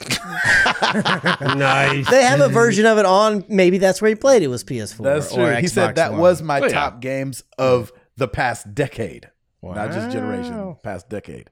nice. 0.92 2.08
They 2.10 2.22
have 2.24 2.40
a 2.40 2.48
version 2.48 2.86
of 2.86 2.98
it 2.98 3.04
on. 3.06 3.44
Maybe 3.48 3.78
that's 3.78 4.00
where 4.00 4.08
he 4.08 4.14
played 4.14 4.42
it 4.42 4.48
was 4.48 4.64
PS4. 4.64 5.02
That's 5.04 5.32
true. 5.34 5.44
Or 5.44 5.54
He 5.56 5.66
said 5.68 5.96
that 5.96 6.12
One. 6.12 6.20
was 6.20 6.42
my 6.42 6.60
Oh, 6.60 6.64
yeah. 6.64 6.68
top 6.72 7.00
games 7.00 7.42
of 7.58 7.92
the 8.16 8.26
past 8.28 8.74
decade, 8.74 9.30
not 9.62 9.92
just 9.92 10.10
generation, 10.10 10.76
past 10.82 11.08
decade. 11.08 11.50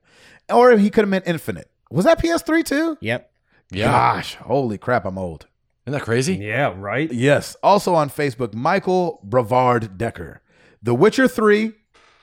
Or 0.51 0.77
he 0.77 0.91
could 0.91 1.03
have 1.03 1.09
meant 1.09 1.27
Infinite. 1.27 1.71
Was 1.91 2.05
that 2.05 2.21
PS3 2.21 2.65
too? 2.65 2.99
Yep. 3.01 3.31
Yeah. 3.71 3.87
Gosh, 3.91 4.35
holy 4.37 4.79
crap, 4.79 5.05
I'm 5.05 5.19
old. 5.19 5.47
Isn't 5.87 5.99
that 5.99 6.05
crazy? 6.05 6.35
Yeah, 6.37 6.73
right. 6.77 7.13
Yes. 7.13 7.57
Also 7.63 7.95
on 7.95 8.11
Facebook, 8.11 8.55
Michael 8.55 9.21
Brevard 9.23 9.97
Decker, 9.99 10.41
The 10.83 10.95
Witcher 10.95 11.29
3, 11.29 11.73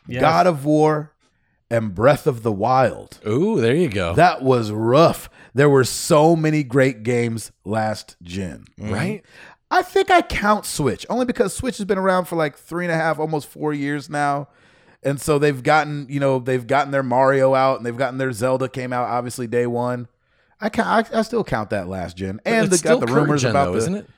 Yes. 0.07 0.19
God 0.19 0.47
of 0.47 0.65
War, 0.65 1.12
and 1.73 1.95
Breath 1.95 2.27
of 2.27 2.43
the 2.43 2.51
Wild. 2.51 3.19
Ooh, 3.27 3.59
there 3.59 3.75
you 3.75 3.89
go. 3.89 4.13
That 4.13 4.43
was 4.43 4.71
rough. 4.71 5.27
There 5.55 5.67
were 5.67 5.83
so 5.83 6.35
many 6.35 6.63
great 6.63 7.01
games 7.01 7.51
last 7.65 8.15
gen. 8.21 8.65
Mm-hmm. 8.79 8.93
right? 8.93 9.25
I 9.71 9.81
think 9.81 10.11
I 10.11 10.21
count 10.21 10.67
Switch 10.67 11.03
only 11.09 11.25
because 11.25 11.51
Switch 11.51 11.77
has 11.77 11.85
been 11.85 11.97
around 11.97 12.25
for 12.25 12.35
like 12.35 12.55
three 12.55 12.85
and 12.85 12.91
a 12.91 12.95
half, 12.95 13.17
almost 13.17 13.47
four 13.47 13.73
years 13.73 14.07
now. 14.07 14.49
And 15.01 15.19
so 15.19 15.39
they've 15.39 15.63
gotten, 15.63 16.05
you 16.09 16.19
know, 16.19 16.37
they've 16.37 16.65
gotten 16.65 16.91
their 16.91 17.01
Mario 17.01 17.55
out 17.55 17.77
and 17.77 17.85
they've 17.85 17.97
gotten 17.97 18.19
their 18.19 18.31
Zelda 18.31 18.69
came 18.69 18.93
out 18.93 19.07
obviously 19.07 19.47
day 19.47 19.65
one. 19.65 20.07
I 20.61 20.69
count, 20.69 21.11
I, 21.11 21.19
I 21.19 21.21
still 21.23 21.43
count 21.43 21.71
that 21.71 21.87
last 21.87 22.15
gen. 22.15 22.39
And 22.45 22.69
they 22.69 22.77
got 22.77 22.99
the 22.99 23.11
rumors 23.11 23.41
gen, 23.41 23.49
about 23.49 23.65
though, 23.65 23.71
the, 23.71 23.77
isn't 23.79 23.95
it? 23.95 24.09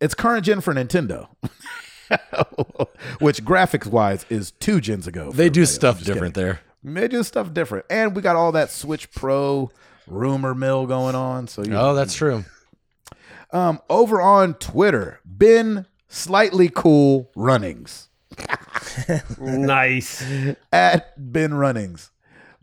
It's 0.00 0.14
current 0.14 0.44
gen 0.44 0.60
for 0.60 0.74
Nintendo, 0.74 1.28
which 3.20 3.44
graphics 3.44 3.86
wise 3.86 4.26
is 4.28 4.50
two 4.50 4.80
gens 4.80 5.06
ago. 5.06 5.30
They 5.30 5.48
do 5.48 5.64
stuff 5.64 6.02
different 6.02 6.34
kidding. 6.34 6.48
there. 6.48 6.60
They 6.84 7.08
do 7.08 7.22
stuff 7.22 7.54
different, 7.54 7.86
and 7.88 8.14
we 8.14 8.20
got 8.22 8.36
all 8.36 8.52
that 8.52 8.70
Switch 8.70 9.10
Pro 9.10 9.70
rumor 10.06 10.54
mill 10.54 10.86
going 10.86 11.14
on. 11.14 11.48
So 11.48 11.64
you 11.64 11.74
Oh, 11.74 11.94
that's 11.94 12.14
true. 12.14 12.44
um, 13.52 13.80
over 13.88 14.20
on 14.20 14.54
Twitter, 14.54 15.20
Ben 15.24 15.86
Slightly 16.08 16.68
Cool 16.68 17.30
Runnings 17.34 18.08
Nice. 19.38 20.22
at 20.72 21.32
Ben 21.32 21.54
Runnings, 21.54 22.10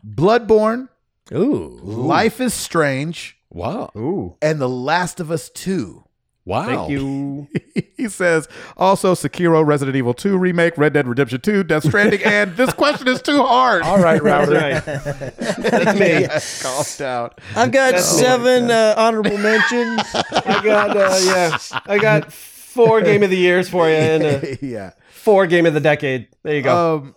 Bloodborne, 0.06 0.88
Ooh. 1.32 1.78
Life 1.82 2.40
is 2.40 2.54
Strange, 2.54 3.38
Wow. 3.50 3.90
Ooh. 3.96 4.36
and 4.40 4.60
The 4.60 4.68
Last 4.68 5.18
of 5.20 5.30
Us 5.30 5.48
Two. 5.50 6.04
Wow. 6.44 6.66
Thank 6.66 6.90
you. 6.90 7.48
he 7.96 8.08
says 8.08 8.48
also 8.76 9.14
Sekiro, 9.14 9.64
Resident 9.64 9.96
Evil 9.96 10.12
2 10.12 10.36
remake, 10.36 10.76
Red 10.76 10.92
Dead 10.92 11.06
Redemption 11.06 11.40
2, 11.40 11.64
Death 11.64 11.84
Stranding, 11.84 12.22
and 12.24 12.56
this 12.56 12.72
question 12.72 13.06
is 13.06 13.22
too 13.22 13.42
hard. 13.42 13.82
All 13.82 14.00
right, 14.00 14.22
That's 14.22 14.50
right. 14.50 15.36
That's 15.36 15.98
me. 15.98 16.26
Calmed 16.62 17.02
out. 17.02 17.40
I've 17.54 17.70
got 17.70 18.00
seven 18.00 18.70
uh, 18.70 18.94
honorable 18.96 19.38
mentions. 19.38 20.02
I 20.14 20.60
got 20.64 20.96
uh, 20.96 21.18
yeah. 21.22 21.58
I 21.86 21.98
got 21.98 22.32
four 22.32 23.00
game 23.02 23.22
of 23.22 23.30
the 23.30 23.36
years 23.36 23.68
for 23.68 23.88
you 23.88 23.94
and 23.94 24.22
uh, 24.24 24.40
yeah. 24.60 24.92
four 25.10 25.46
game 25.46 25.66
of 25.66 25.74
the 25.74 25.80
decade. 25.80 26.28
There 26.42 26.56
you 26.56 26.62
go. 26.62 26.96
Um, 26.96 27.14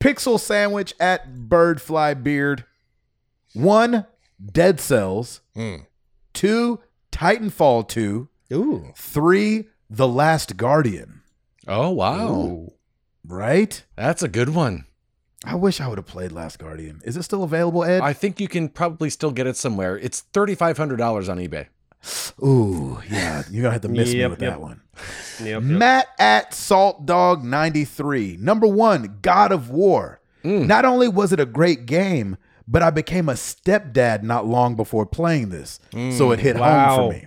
Pixel 0.00 0.38
Sandwich 0.38 0.94
at 1.00 1.34
Birdfly 1.34 2.22
Beard. 2.22 2.64
One, 3.54 4.06
Dead 4.52 4.78
Cells. 4.78 5.40
Two, 6.32 6.80
Titanfall 7.10 7.88
2. 7.88 8.28
Ooh. 8.52 8.92
Three, 8.96 9.68
The 9.90 10.08
Last 10.08 10.56
Guardian. 10.56 11.22
Oh, 11.66 11.90
wow. 11.90 12.72
Right? 13.26 13.84
That's 13.96 14.22
a 14.22 14.28
good 14.28 14.50
one. 14.50 14.84
I 15.44 15.54
wish 15.54 15.80
I 15.80 15.86
would 15.88 15.98
have 15.98 16.06
played 16.06 16.32
Last 16.32 16.58
Guardian. 16.58 17.00
Is 17.04 17.16
it 17.16 17.22
still 17.22 17.44
available, 17.44 17.84
Ed? 17.84 18.00
I 18.02 18.12
think 18.12 18.40
you 18.40 18.48
can 18.48 18.68
probably 18.68 19.10
still 19.10 19.30
get 19.30 19.46
it 19.46 19.56
somewhere. 19.56 19.96
It's 19.98 20.24
$3,500 20.32 21.28
on 21.28 21.38
eBay. 21.38 21.66
Ooh, 22.42 23.00
yeah. 23.10 23.42
You're 23.50 23.62
going 23.62 23.70
to 23.70 23.70
have 23.72 23.80
to 23.82 23.88
miss 23.88 24.12
me 24.12 24.20
Yep, 24.20 24.30
with 24.30 24.42
yep. 24.42 24.52
that 24.52 24.60
one. 24.60 24.80
Yep, 25.40 25.46
yep. 25.48 25.62
Matt 25.62 26.06
at 26.18 26.54
Salt 26.54 27.06
Dog 27.06 27.44
93. 27.44 28.36
Number 28.40 28.66
one, 28.66 29.18
God 29.22 29.52
of 29.52 29.70
War. 29.70 30.20
Mm. 30.44 30.66
Not 30.66 30.84
only 30.84 31.08
was 31.08 31.32
it 31.32 31.40
a 31.40 31.46
great 31.46 31.86
game, 31.86 32.36
but 32.66 32.82
I 32.82 32.90
became 32.90 33.28
a 33.28 33.32
stepdad 33.34 34.22
not 34.22 34.46
long 34.46 34.74
before 34.76 35.06
playing 35.06 35.48
this, 35.50 35.80
so 36.16 36.30
it 36.32 36.38
hit 36.40 36.56
home 36.56 36.96
for 36.96 37.12
me. 37.16 37.26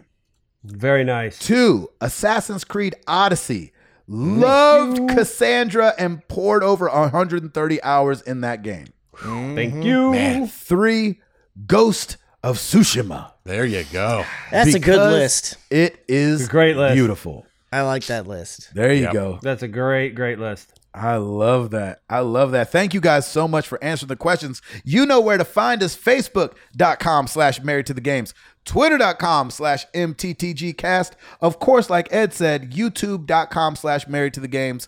Very 0.63 1.03
nice. 1.03 1.39
Two, 1.39 1.89
Assassin's 1.99 2.63
Creed 2.63 2.95
Odyssey. 3.07 3.73
Mm. 4.09 4.39
Loved 4.41 5.09
Cassandra 5.09 5.93
and 5.97 6.27
poured 6.27 6.63
over 6.63 6.89
130 6.89 7.83
hours 7.83 8.21
in 8.21 8.41
that 8.41 8.61
game. 8.61 8.87
Thank 9.15 9.73
mm-hmm. 9.75 9.81
you. 9.83 10.47
Three, 10.47 11.19
Ghost 11.65 12.17
of 12.43 12.57
Tsushima. 12.57 13.31
There 13.43 13.65
you 13.65 13.83
go. 13.91 14.25
That's 14.51 14.73
a 14.73 14.79
good 14.79 14.91
Because 14.91 15.13
list. 15.13 15.57
It 15.69 16.03
is 16.07 16.47
Great 16.47 16.75
list. 16.77 16.95
beautiful. 16.95 17.45
I 17.71 17.81
like 17.83 18.05
that 18.07 18.27
list. 18.27 18.73
There 18.73 18.93
you 18.93 19.03
Yep. 19.03 19.13
go. 19.13 19.39
That's 19.41 19.63
a 19.63 19.67
great, 19.67 20.13
great 20.15 20.39
list. 20.39 20.73
I 20.93 21.15
love 21.15 21.71
that. 21.71 22.01
I 22.09 22.19
love 22.19 22.51
that. 22.51 22.69
Thank 22.69 22.93
you 22.93 22.99
guys 22.99 23.25
so 23.25 23.47
much 23.47 23.65
for 23.65 23.81
answering 23.81 24.09
the 24.09 24.17
questions. 24.17 24.61
You 24.83 25.05
know 25.05 25.21
where 25.21 25.37
to 25.37 25.45
find 25.45 25.81
us. 25.81 25.95
Facebook.com 25.95 27.27
slash 27.27 27.61
married 27.61 27.85
to 27.85 27.93
the 27.93 28.01
games. 28.01 28.33
Twitter.com 28.65 29.51
slash 29.51 29.85
MTTGcast. 29.93 31.11
Of 31.41 31.59
course, 31.59 31.89
like 31.89 32.11
Ed 32.13 32.33
said, 32.33 32.71
YouTube.com 32.71 33.75
slash 33.75 34.07
married 34.07 34.33
to 34.35 34.39
the 34.39 34.47
games. 34.47 34.87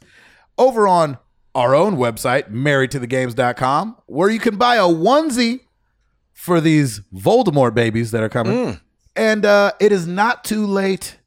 Over 0.57 0.87
on 0.87 1.17
our 1.55 1.75
own 1.75 1.97
website, 1.97 2.49
married 2.49 2.91
to 2.91 2.99
the 2.99 3.07
marriedtothegames.com, 3.07 3.97
where 4.05 4.29
you 4.29 4.39
can 4.39 4.57
buy 4.57 4.75
a 4.75 4.83
onesie 4.83 5.61
for 6.31 6.59
these 6.59 7.01
Voldemort 7.13 7.73
babies 7.73 8.11
that 8.11 8.23
are 8.23 8.29
coming. 8.29 8.79
And 9.15 9.45
uh, 9.45 9.73
it 9.79 9.91
is 9.91 10.07
not 10.07 10.43
too 10.43 10.65
late 10.65 11.19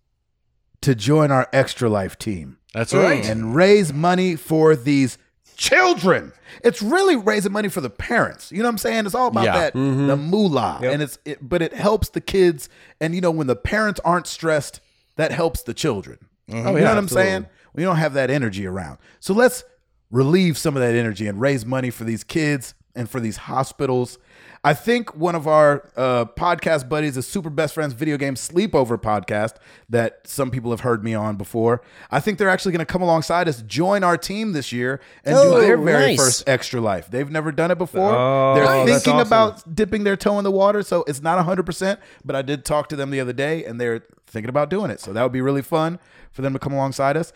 to 0.82 0.94
join 0.94 1.30
our 1.30 1.48
Extra 1.52 1.88
Life 1.88 2.18
team 2.18 2.58
That's 2.74 2.92
right. 2.92 3.24
and 3.24 3.54
raise 3.54 3.92
money 3.92 4.36
for 4.36 4.76
these 4.76 5.18
children. 5.56 6.32
It's 6.62 6.80
really 6.80 7.16
raising 7.16 7.52
money 7.52 7.68
for 7.68 7.80
the 7.80 7.90
parents. 7.90 8.52
You 8.52 8.58
know 8.58 8.64
what 8.64 8.72
I'm 8.72 8.78
saying? 8.78 9.06
It's 9.06 9.14
all 9.14 9.28
about 9.28 9.44
Yeah. 9.44 9.58
that 9.58 9.74
mm-hmm. 9.74 10.06
the 10.06 10.16
moolah, 10.16 10.80
and 10.82 11.02
it's 11.02 11.18
it, 11.24 11.46
but 11.46 11.62
it 11.62 11.72
helps 11.72 12.10
the 12.10 12.20
kids. 12.20 12.68
And 13.00 13.14
you 13.14 13.20
know 13.20 13.30
when 13.30 13.46
the 13.46 13.56
parents 13.56 14.00
aren't 14.04 14.26
stressed, 14.26 14.80
that 15.16 15.32
helps 15.32 15.62
the 15.62 15.74
children. 15.74 16.18
Mm-hmm. 16.48 16.56
you 16.56 16.64
oh, 16.64 16.78
know 16.78 16.88
what 16.88 16.98
I'm 16.98 17.08
saying? 17.08 17.46
We 17.74 17.82
don't 17.82 17.96
have 17.96 18.14
that 18.14 18.30
energy 18.30 18.66
around, 18.66 18.98
so 19.20 19.34
let's 19.34 19.64
relieve 20.10 20.56
some 20.56 20.76
of 20.76 20.82
that 20.82 20.94
energy 20.94 21.26
and 21.26 21.40
raise 21.40 21.66
money 21.66 21.90
for 21.90 22.04
these 22.04 22.22
kids 22.24 22.74
and 22.94 23.10
for 23.10 23.20
these 23.20 23.36
hospitals. 23.36 24.18
I 24.66 24.74
think 24.74 25.14
one 25.14 25.36
of 25.36 25.46
our 25.46 25.88
uh, 25.96 26.24
podcast 26.24 26.88
buddies 26.88 27.16
is 27.16 27.24
Super 27.24 27.50
Best 27.50 27.72
Friends 27.72 27.92
Video 27.94 28.16
Game 28.16 28.34
Sleepover 28.34 29.00
podcast 29.00 29.58
that 29.88 30.26
some 30.26 30.50
people 30.50 30.72
have 30.72 30.80
heard 30.80 31.04
me 31.04 31.14
on 31.14 31.36
before. 31.36 31.82
I 32.10 32.18
think 32.18 32.38
they're 32.38 32.48
actually 32.48 32.72
going 32.72 32.84
to 32.84 32.92
come 32.92 33.00
alongside 33.00 33.46
us, 33.46 33.62
join 33.62 34.02
our 34.02 34.18
team 34.18 34.54
this 34.54 34.72
year, 34.72 35.00
and 35.24 35.36
Oh, 35.36 35.54
do 35.54 35.60
their 35.60 35.76
very 35.76 36.06
nice. 36.06 36.18
first 36.18 36.48
Extra 36.48 36.80
Life. 36.80 37.08
They've 37.08 37.30
never 37.30 37.52
done 37.52 37.70
it 37.70 37.78
before. 37.78 38.10
Oh, 38.12 38.54
they're 38.56 38.64
that's 38.64 39.04
thinking 39.04 39.20
awesome. 39.20 39.26
about 39.28 39.74
dipping 39.76 40.02
their 40.02 40.16
toe 40.16 40.36
in 40.38 40.42
the 40.42 40.50
water, 40.50 40.82
so 40.82 41.04
it's 41.06 41.22
not 41.22 41.38
100%, 41.46 41.98
but 42.24 42.34
I 42.34 42.42
did 42.42 42.64
talk 42.64 42.88
to 42.88 42.96
them 42.96 43.10
the 43.10 43.20
other 43.20 43.32
day, 43.32 43.64
and 43.64 43.80
they're 43.80 44.02
thinking 44.26 44.48
about 44.48 44.68
doing 44.68 44.90
it. 44.90 44.98
So 44.98 45.12
that 45.12 45.22
would 45.22 45.30
be 45.30 45.42
really 45.42 45.62
fun 45.62 46.00
for 46.32 46.42
them 46.42 46.52
to 46.54 46.58
come 46.58 46.72
alongside 46.72 47.16
us. 47.16 47.32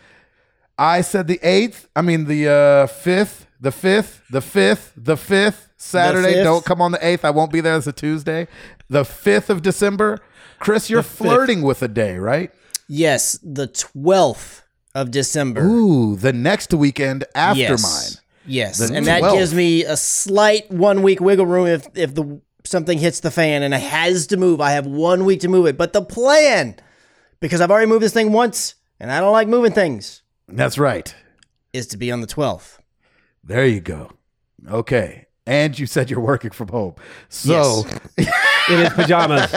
I 0.77 0.99
said 0.99 1.27
the 1.27 1.39
eighth. 1.43 1.87
I 1.95 2.01
mean 2.01 2.25
the 2.25 2.49
uh, 2.49 2.87
fifth, 2.87 3.47
the 3.61 3.71
fifth, 3.71 4.23
the 4.29 4.41
fifth, 4.41 4.91
the 4.97 5.15
fifth 5.15 5.69
Saturday. 5.77 6.33
fifth? 6.33 6.43
Don't 6.43 6.65
come 6.65 6.81
on 6.81 6.91
the 6.91 7.05
eighth. 7.05 7.23
I 7.23 7.29
won't 7.29 7.51
be 7.51 7.61
there. 7.61 7.77
It's 7.77 7.87
a 7.87 7.93
Tuesday. 7.93 8.47
The 8.89 9.05
fifth 9.05 9.49
of 9.49 9.61
December. 9.61 10.19
Chris, 10.59 10.89
you're 10.89 11.03
flirting 11.03 11.61
with 11.61 11.81
a 11.81 11.87
day, 11.87 12.17
right? 12.17 12.51
Yes, 12.87 13.39
the 13.41 13.67
12th 13.67 14.61
of 14.93 15.11
December. 15.11 15.61
Ooh, 15.63 16.15
the 16.15 16.33
next 16.33 16.73
weekend 16.73 17.23
after 17.33 17.61
yes. 17.61 17.83
mine. 17.83 18.23
Yes, 18.45 18.79
The 18.79 18.93
and 18.95 19.05
that 19.05 19.21
gives 19.21 19.53
me 19.53 19.85
a 19.85 19.95
slight 19.95 20.69
one 20.71 21.03
week 21.03 21.21
wiggle 21.21 21.45
room 21.45 21.67
if 21.67 21.87
if 21.95 22.15
the 22.15 22.41
something 22.63 22.97
hits 22.97 23.19
the 23.19 23.31
fan 23.31 23.63
and 23.63 23.73
it 23.73 23.81
has 23.81 24.27
to 24.27 24.37
move. 24.37 24.59
I 24.59 24.71
have 24.71 24.85
one 24.87 25.25
week 25.25 25.41
to 25.41 25.47
move 25.47 25.67
it. 25.67 25.77
But 25.77 25.93
the 25.93 26.01
plan, 26.01 26.75
because 27.39 27.61
I've 27.61 27.71
already 27.71 27.87
moved 27.87 28.03
this 28.03 28.13
thing 28.13 28.31
once 28.31 28.75
and 28.99 29.11
I 29.11 29.19
don't 29.19 29.31
like 29.31 29.47
moving 29.47 29.71
things, 29.71 30.21
That's 30.47 30.77
right. 30.77 31.13
is 31.73 31.87
to 31.87 31.97
be 31.97 32.11
on 32.11 32.21
the 32.21 32.27
12th. 32.27 32.79
There 33.43 33.65
you 33.65 33.79
go. 33.81 34.11
Okay. 34.67 35.27
And 35.45 35.77
you 35.77 35.85
said 35.87 36.09
you're 36.09 36.19
working 36.19 36.51
from 36.51 36.67
home. 36.67 36.95
So, 37.29 37.85
In 38.17 38.79
his 38.79 38.89
pajamas. 38.89 39.53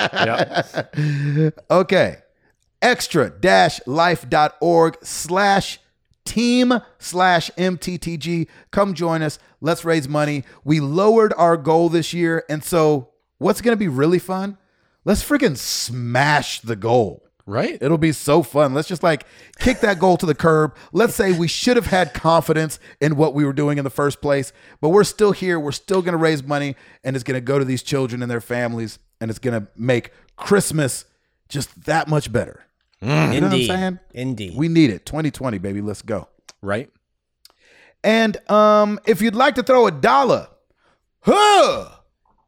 okay. 1.71 2.19
Extra 2.81 3.31
dash 3.31 3.81
life.org 3.87 4.97
slash 5.03 5.79
team 6.25 6.73
slash 6.99 7.51
MTTG. 7.57 8.49
Come 8.71 8.95
join 8.95 9.23
us. 9.23 9.39
Let's 9.61 9.85
raise 9.85 10.09
money. 10.09 10.45
We 10.65 10.81
lowered 10.81 11.33
our 11.37 11.57
goal 11.57 11.89
this 11.89 12.13
year. 12.13 12.45
And 12.49 12.65
so, 12.65 13.11
what's 13.39 13.61
going 13.61 13.73
to 13.73 13.79
be 13.79 13.89
really 13.89 14.19
fun? 14.19 14.59
Let's 15.05 15.23
freaking 15.23 15.57
smash 15.57 16.61
the 16.61 16.77
goal. 16.77 17.24
Right? 17.47 17.77
It'll 17.81 17.99
be 17.99 18.13
so 18.13 18.43
fun. 18.43 18.73
Let's 18.73 18.89
just 18.89 19.03
like 19.03 19.27
kick 19.59 19.81
that 19.81 19.99
goal 19.99 20.17
to 20.17 20.25
the 20.25 20.35
curb. 20.35 20.75
Let's 20.93 21.15
say 21.15 21.33
we 21.33 21.47
should 21.47 21.77
have 21.77 21.87
had 21.87 22.15
confidence 22.15 22.79
in 23.03 23.17
what 23.17 23.35
we 23.35 23.45
were 23.45 23.53
doing 23.53 23.77
in 23.77 23.85
the 23.85 23.91
first 23.91 24.23
place, 24.23 24.53
but 24.81 24.89
we're 24.89 25.05
still 25.05 25.33
here. 25.33 25.61
We're 25.61 25.73
still 25.73 26.01
going 26.01 26.13
to 26.13 26.19
raise 26.19 26.43
money 26.43 26.75
and 27.03 27.15
it's 27.15 27.23
going 27.23 27.37
to 27.37 27.43
go 27.43 27.59
to 27.59 27.65
these 27.65 27.83
children 27.83 28.23
and 28.23 28.31
their 28.31 28.41
families 28.41 28.99
and 29.21 29.31
it's 29.31 29.39
going 29.39 29.61
to 29.61 29.69
make 29.77 30.11
Christmas 30.37 31.05
just 31.49 31.85
that 31.85 32.09
much 32.09 32.33
better. 32.33 32.65
You 33.03 33.09
know 33.09 33.49
what 33.49 33.55
I'm 33.55 33.67
saying? 33.67 33.99
Indeed. 34.15 34.57
We 34.57 34.69
need 34.69 34.89
it. 34.89 35.05
2020, 35.05 35.59
baby. 35.59 35.83
Let's 35.83 36.01
go. 36.01 36.29
Right? 36.63 36.91
And 38.03 38.37
um, 38.51 38.99
if 39.07 39.21
you'd 39.21 39.35
like 39.35 39.57
to 39.57 39.63
throw 39.63 39.87
a 39.87 39.91
dollar, 39.91 40.49
huh, 41.21 41.91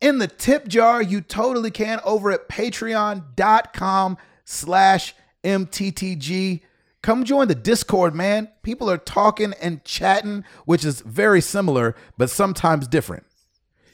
in 0.01 0.19
the 0.19 0.27
tip 0.27 0.67
jar, 0.69 1.03
you 1.03 1.21
totally 1.21 1.71
can 1.71 2.01
over 2.05 2.31
at 2.31 2.49
patreon.com 2.49 4.17
slash 4.47 5.15
MTTG. 5.45 6.63
Come 7.03 7.25
join 7.25 7.49
the 7.49 7.55
Discord, 7.55 8.15
man. 8.15 8.49
People 8.63 8.91
are 8.91 8.97
talking 8.97 9.53
and 9.61 9.85
chatting, 9.85 10.45
which 10.65 10.85
is 10.85 11.03
very 11.03 11.43
similar, 11.43 11.95
but 12.17 12.31
sometimes 12.31 12.89
different. 12.89 13.27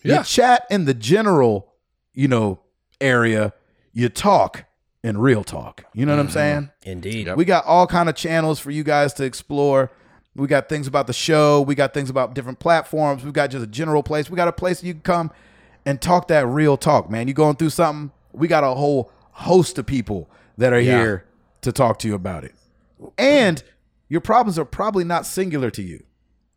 Yeah. 0.04 0.18
You 0.18 0.24
chat 0.24 0.66
in 0.70 0.84
the 0.84 0.94
general, 0.94 1.72
you 2.14 2.28
know, 2.28 2.60
area. 3.00 3.52
You 3.92 4.08
talk 4.08 4.64
in 5.02 5.18
real 5.18 5.44
talk. 5.44 5.84
You 5.92 6.06
know 6.06 6.12
what 6.12 6.20
I'm 6.20 6.26
mm-hmm. 6.26 6.32
saying? 6.32 6.70
Indeed. 6.84 7.26
Yep. 7.26 7.36
We 7.36 7.44
got 7.44 7.66
all 7.66 7.86
kind 7.86 8.08
of 8.08 8.14
channels 8.14 8.60
for 8.60 8.70
you 8.70 8.84
guys 8.84 9.12
to 9.14 9.24
explore. 9.24 9.90
We 10.34 10.46
got 10.46 10.68
things 10.68 10.86
about 10.86 11.06
the 11.06 11.12
show. 11.12 11.60
We 11.60 11.74
got 11.74 11.92
things 11.92 12.08
about 12.08 12.34
different 12.34 12.58
platforms. 12.58 13.24
We've 13.24 13.34
got 13.34 13.50
just 13.50 13.64
a 13.64 13.66
general 13.66 14.02
place. 14.02 14.30
We 14.30 14.36
got 14.36 14.48
a 14.48 14.52
place 14.52 14.82
you 14.82 14.94
can 14.94 15.02
come 15.02 15.30
and 15.84 16.00
talk 16.00 16.28
that 16.28 16.46
real 16.46 16.76
talk, 16.78 17.10
man. 17.10 17.28
You 17.28 17.34
going 17.34 17.56
through 17.56 17.70
something? 17.70 18.12
We 18.32 18.48
got 18.48 18.64
a 18.64 18.68
whole 18.68 19.12
host 19.32 19.78
of 19.78 19.84
people 19.84 20.30
that 20.58 20.72
are 20.72 20.80
Yeah. 20.80 20.98
here 20.98 21.24
to 21.62 21.72
talk 21.72 21.98
to 22.00 22.08
you 22.08 22.14
about 22.14 22.44
it. 22.44 22.54
And 23.18 23.62
your 24.08 24.20
problems 24.20 24.58
are 24.58 24.64
probably 24.64 25.04
not 25.04 25.26
singular 25.26 25.70
to 25.70 25.82
you. 25.82 26.02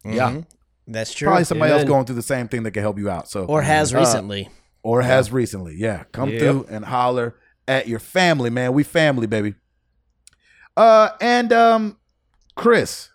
Yeah. 0.03 0.41
That's 0.87 1.13
true. 1.13 1.27
Probably 1.27 1.45
somebody 1.45 1.71
else 1.73 1.83
going 1.83 2.05
through 2.05 2.15
the 2.17 2.21
same 2.21 2.47
thing 2.47 2.63
that 2.63 2.71
can 2.71 2.81
help 2.83 2.99
you 2.99 3.09
out. 3.09 3.27
So 3.29 3.45
or 3.45 3.61
has 3.63 3.93
Uh, 3.93 3.99
recently. 3.99 4.49
or 4.83 5.01
has 5.01 5.31
recently. 5.31 5.75
Yeah, 5.75 6.03
come 6.11 6.29
Yep. 6.29 6.39
through 6.39 6.65
and 6.69 6.85
holler 6.85 7.35
at 7.67 7.87
your 7.87 7.97
family, 7.99 8.51
man. 8.51 8.73
We 8.73 8.83
family, 8.83 9.25
baby. 9.25 9.55
Uh, 10.77 11.09
and 11.21 11.51
um, 11.53 11.97
Chris, 12.55 13.09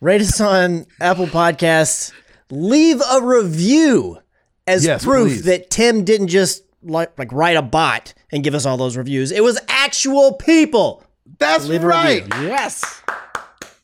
Rate 0.00 0.20
us 0.22 0.40
on 0.40 0.86
Apple 1.00 1.26
Podcasts. 1.26 2.12
Leave 2.50 3.00
a 3.10 3.22
review 3.22 4.18
as 4.66 4.84
Yes, 4.84 5.04
proof 5.04 5.28
please. 5.28 5.42
that 5.44 5.70
Tim 5.70 6.04
didn't 6.04 6.28
just 6.28 6.62
like 6.82 7.18
like 7.18 7.32
write 7.32 7.56
a 7.56 7.62
bot 7.62 8.14
and 8.32 8.42
give 8.44 8.54
us 8.54 8.66
all 8.66 8.76
those 8.76 8.96
reviews. 8.96 9.30
It 9.32 9.42
was 9.42 9.58
actual 9.68 10.34
people. 10.34 11.04
that's 11.38 11.66
Leave 11.66 11.82
right. 11.82 12.22
review. 12.32 12.48
Yes. 12.48 13.02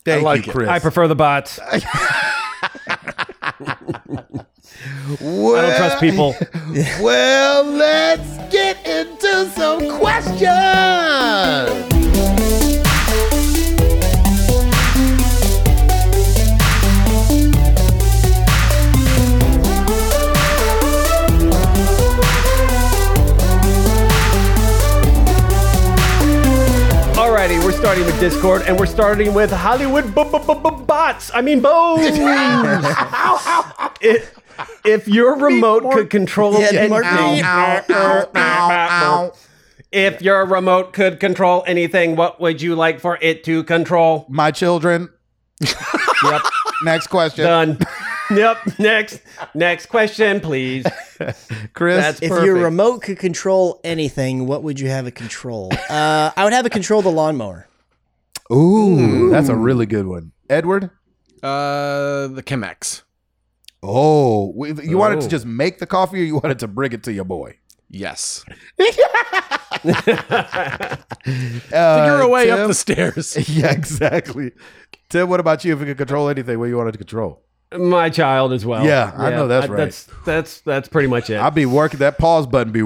Thank 0.05 0.23
like 0.23 0.47
you. 0.47 0.53
Chris. 0.53 0.69
I 0.69 0.79
prefer 0.79 1.09
the 1.09 1.17
bots. 1.17 1.59
I 5.21 5.63
don't 5.63 5.77
trust 5.77 6.01
people. 6.01 6.35
Well, 7.01 7.65
let's 7.65 8.37
get 8.53 8.77
into 8.87 9.49
some 9.51 9.99
questions. 9.99 10.47
Alrighty, 27.47 27.63
we're 27.63 27.71
starting 27.71 28.05
with 28.05 28.19
Discord, 28.19 28.63
and 28.63 28.77
we're 28.77 28.87
starting 28.87 29.33
with 29.33 29.53
Hollywood 29.53 30.13
b- 30.17 30.25
b- 30.25 30.39
b- 30.49 30.55
b- 30.55 30.85
bots. 30.85 31.31
I 31.33 31.43
mean, 31.43 31.61
bones. 31.61 32.03
if, 34.01 34.35
if 34.85 35.07
your 35.07 35.37
remote 35.39 35.93
could 35.93 36.11
control 36.11 36.55
Yeah, 36.59 36.71
any- 36.73 36.89
more- 36.89 37.05
if 39.93 40.21
your 40.21 40.45
remote 40.45 40.93
could 40.93 41.21
control 41.21 41.63
anything, 41.69 42.17
what 42.17 42.41
would 42.41 42.61
you 42.61 42.75
like 42.75 42.99
for 42.99 43.17
it 43.23 43.45
to 43.45 43.63
control? 43.63 44.27
My 44.29 44.51
children. 44.51 45.09
Yep, 45.61 46.43
Next 46.83 47.07
question. 47.07 47.45
done. 47.45 47.79
Yep. 48.31 48.59
Next, 48.79 49.21
next 49.55 49.87
question, 49.87 50.41
please. 50.41 50.85
Chris, 51.73 51.97
That's 52.03 52.23
If 52.23 52.29
perfect. 52.31 52.47
your 52.47 52.57
remote 52.57 53.03
could 53.03 53.19
control 53.19 53.81
anything, 53.85 54.47
what 54.47 54.63
would 54.63 54.79
you 54.81 54.89
have 54.89 55.07
it 55.07 55.15
control? 55.15 55.71
Uh, 55.91 56.31
I 56.37 56.45
would 56.45 56.53
have 56.53 56.67
it 56.67 56.73
control 56.73 57.03
the 57.03 57.11
lawnmower. 57.11 57.69
ooh, 58.53 59.31
that's 59.31 59.49
a 59.49 59.57
really 59.57 59.87
good 59.87 60.07
one. 60.07 60.33
Edward. 60.49 60.91
Uh, 61.43 62.29
the 62.29 62.43
Chemex. 62.45 63.03
Oh, 63.83 64.53
we- 64.57 64.73
you 64.83 64.99
wanted 64.99 65.21
to 65.21 65.27
Oh. 65.27 65.31
just 65.31 65.47
make 65.47 65.79
the 65.79 65.87
coffee, 65.87 66.21
or 66.21 66.25
you 66.25 66.37
wanted 66.37 66.59
to 66.61 66.69
bring 66.69 66.93
it 66.93 67.03
to 67.05 67.13
your 67.13 67.25
boy? 67.25 67.59
Yes. 67.91 68.45
Uh, 71.27 71.99
Figure 72.07 72.21
a 72.21 72.29
way 72.29 72.47
Tim? 72.47 72.61
up 72.61 72.69
the 72.69 72.75
stairs. 72.75 73.37
Yeah, 73.49 73.73
exactly. 73.73 74.53
Tim, 75.09 75.29
what 75.29 75.41
about 75.41 75.65
you? 75.65 75.73
If 75.75 75.81
you 75.81 75.87
could 75.87 75.99
control 75.99 76.29
anything, 76.29 76.59
what 76.59 76.67
you 76.67 76.77
wanted 76.77 76.93
to 76.93 76.99
control? 76.99 77.43
My 77.77 78.11
child 78.11 78.53
as 78.53 78.65
well. 78.65 78.85
Yeah, 78.87 79.13
I 79.17 79.31
know 79.31 79.49
that's 79.49 79.67
right. 79.69 79.77
That's 79.77 80.09
that's 80.25 80.61
that's 80.61 80.89
pretty 80.89 81.09
much 81.09 81.31
it. 81.31 81.39
I'd 81.41 81.55
be 81.55 81.67
working 81.67 81.99
that 81.99 82.17
pause 82.17 82.47
button 82.47 82.73
be 82.73 82.83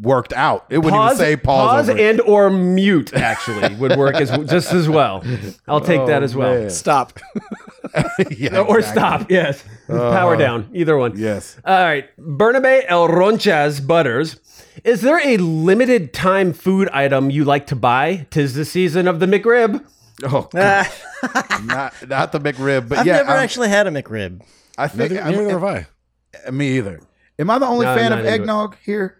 worked 0.00 0.32
out. 0.32 0.64
It 0.70 0.78
wouldn't 0.78 0.94
pause, 0.94 1.20
even 1.20 1.24
say 1.26 1.36
pause. 1.36 1.90
over 1.90 1.98
and 2.00 2.20
or 2.22 2.48
mute 2.48 3.12
actually 3.12 3.74
would 3.76 3.96
work 3.96 4.14
as 4.14 4.30
just 4.48 4.72
as 4.72 4.88
well. 4.88 5.22
I'll 5.68 5.82
take 5.82 6.06
that 6.06 6.22
Oh, 6.22 6.24
as 6.24 6.34
well. 6.34 6.54
man. 6.60 6.70
Stop. 6.70 7.18
yeah, 8.30 8.60
Or 8.60 8.78
exactly. 8.78 8.82
stop. 8.82 9.30
Yes. 9.30 9.62
Oh. 9.88 10.10
Power 10.12 10.36
down. 10.36 10.70
Either 10.72 10.96
one. 10.96 11.16
Yes. 11.18 11.58
All 11.64 11.74
right. 11.84 12.08
Bernabe 12.18 12.84
El 12.88 13.08
Ronchas 13.08 13.86
Butters. 13.86 14.40
Is 14.82 15.02
there 15.02 15.20
a 15.26 15.36
limited 15.36 16.12
time 16.12 16.52
food 16.52 16.88
item 16.88 17.30
you 17.30 17.44
like 17.44 17.66
to 17.68 17.76
buy? 17.76 18.26
Tis 18.30 18.54
the 18.54 18.64
season 18.64 19.06
of 19.08 19.20
the 19.20 19.26
McRib. 19.26 19.84
Oh, 20.24 20.48
not 20.54 21.92
not 22.08 22.32
the 22.32 22.40
McRib, 22.40 22.88
but 22.88 22.96
yeah. 22.96 23.00
I've 23.00 23.06
yeah, 23.06 23.16
never 23.18 23.30
I'm- 23.32 23.42
actually 23.44 23.68
had 23.68 23.86
a 23.86 23.90
McRib. 23.90 24.42
I 24.78 24.88
think 24.88 25.12
Neither, 25.12 25.22
I'm- 25.22 25.32
neither 25.32 25.50
have 25.58 25.64
I. 25.64 26.50
me 26.50 26.76
either. 26.78 27.00
Am 27.38 27.50
I 27.50 27.58
the 27.58 27.66
only 27.66 27.84
No, 27.86 27.94
fan 27.94 28.10
not 28.10 28.20
of 28.20 28.24
into 28.24 28.30
it. 28.30 28.40
eggnog 28.40 28.76
here? 28.84 29.16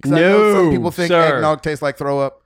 'Cause 0.00 0.12
I 0.12 0.20
know 0.20 0.54
some 0.54 0.64
No, 0.66 0.70
people 0.70 0.90
think 0.92 1.08
sir. 1.08 1.36
eggnog 1.36 1.62
tastes 1.62 1.82
like 1.82 1.96
throw 1.98 2.20
up. 2.20 2.42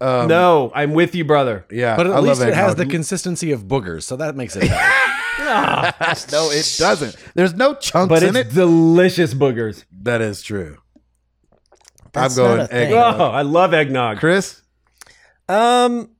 Um, 0.00 0.28
no, 0.28 0.70
I'm 0.74 0.92
with 0.94 1.14
you, 1.16 1.24
brother. 1.24 1.64
yeah, 1.70 1.96
But 1.96 2.06
at 2.06 2.12
I 2.12 2.16
love 2.16 2.24
least 2.24 2.42
it 2.42 2.54
has 2.54 2.72
eggnog. 2.72 2.76
the 2.76 2.86
consistency 2.86 3.50
of 3.52 3.62
boogers, 3.64 4.02
so 4.04 4.16
that 4.16 4.34
makes 4.36 4.54
it 4.56 4.62
better. 4.68 4.74
no, 6.32 6.50
it 6.50 6.76
doesn't. 6.78 7.16
There's 7.34 7.54
no 7.54 7.74
chunks 7.74 8.08
But 8.08 8.22
in 8.22 8.36
it's 8.36 8.50
it. 8.50 8.54
delicious 8.54 9.34
boogers. 9.34 9.84
That 10.02 10.20
is 10.20 10.42
true. 10.42 10.78
That's 12.12 12.38
I'm 12.38 12.44
going 12.44 12.60
a 12.60 12.66
thing. 12.68 12.86
eggnog. 12.88 13.20
Oh, 13.20 13.24
I 13.30 13.42
love 13.42 13.74
eggnog. 13.74 14.18
Chris, 14.18 14.60
Um, 15.48 16.10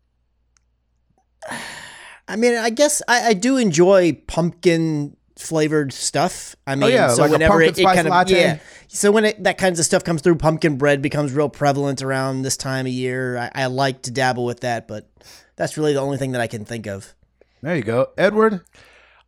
I 2.29 2.37
mean, 2.37 2.55
I 2.55 2.71
guess 2.71 3.03
I, 3.09 3.29
I 3.29 3.35
do 3.35 3.57
enjoy 3.57 4.13
pumpkin 4.27 5.17
flavored 5.37 5.93
stuff. 5.93 6.55
I 6.67 6.75
mean, 6.77 6.85
Oh, 6.85 6.87
yeah, 6.87 7.09
so 7.09 7.23
like 7.23 7.33
whenever 7.33 7.55
pumpkin 7.65 7.69
it, 7.71 7.79
it 7.79 7.95
kind 7.95 8.07
of 8.07 8.11
latte? 8.13 8.41
yeah, 8.41 8.59
so 8.89 9.11
when 9.11 9.25
it, 9.25 9.43
that 9.45 9.59
kinds 9.59 9.79
of 9.79 9.85
stuff 9.85 10.05
comes 10.05 10.23
through, 10.23 10.37
pumpkin 10.37 10.77
bread 10.77 11.03
becomes 11.03 11.33
real 11.33 11.49
prevalent 11.49 12.01
around 12.03 12.43
this 12.43 12.57
time 12.57 12.87
of 12.87 12.93
year. 12.93 13.37
I, 13.37 13.51
I 13.55 13.67
like 13.67 14.03
to 14.03 14.11
dabble 14.11 14.45
with 14.45 14.61
that, 14.61 14.87
but 14.87 15.11
that's 15.57 15.77
really 15.77 15.93
the 15.95 16.01
only 16.01 16.17
thing 16.17 16.33
that 16.33 16.41
I 16.41 16.47
can 16.47 16.65
think 16.65 16.87
of. 16.87 17.13
there 17.61 17.77
you 17.77 17.83
go. 17.83 18.09
Edward, 18.17 18.61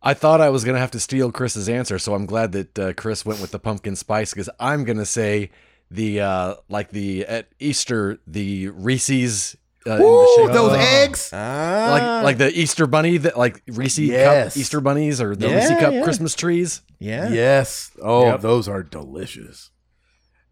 I 0.01 0.13
thought 0.13 0.39
I 0.39 0.49
was 0.49 0.63
going 0.63 0.75
to 0.75 0.79
have 0.79 0.91
to 0.91 0.99
steal 0.99 1.31
Chris's 1.31 1.67
answer, 1.67 1.99
so 1.99 2.13
I'm 2.15 2.25
glad 2.25 2.53
that 2.53 2.79
uh, 2.79 2.93
Chris 2.93 3.25
went 3.25 3.41
with 3.41 3.51
the 3.51 3.59
pumpkin 3.59 3.95
spice 3.95 4.33
because 4.33 4.49
I'm 4.59 4.83
going 4.85 4.99
to 4.99 5.05
say 5.05 5.51
the 5.91 6.21
uh, 6.21 6.55
like 6.69 6.91
the 6.91 7.25
at 7.25 7.49
Easter 7.59 8.19
the 8.25 8.69
Reese's 8.69 9.55
uh, 9.87 9.91
in 9.93 9.97
the 9.99 10.03
Ooh, 10.03 10.47
those 10.51 10.73
of- 10.73 10.79
eggs. 10.79 11.29
Ah, 11.33 11.89
like 11.91 12.23
like 12.23 12.37
the 12.37 12.57
Easter 12.59 12.87
bunny 12.87 13.17
that 13.17 13.37
like 13.37 13.61
Reese 13.67 13.97
Yes. 13.99 14.53
cup 14.53 14.57
Easter 14.59 14.81
bunnies 14.81 15.21
or 15.21 15.35
the 15.35 15.47
Yeah, 15.49 15.55
Reese 15.55 15.79
cup 15.79 15.93
yeah. 15.93 16.03
Christmas 16.03 16.33
trees. 16.35 16.81
yeah. 16.99 17.29
Yes. 17.29 17.91
Oh, 18.01 18.25
Yep. 18.25 18.41
those 18.41 18.67
are 18.67 18.83
delicious. 18.83 19.69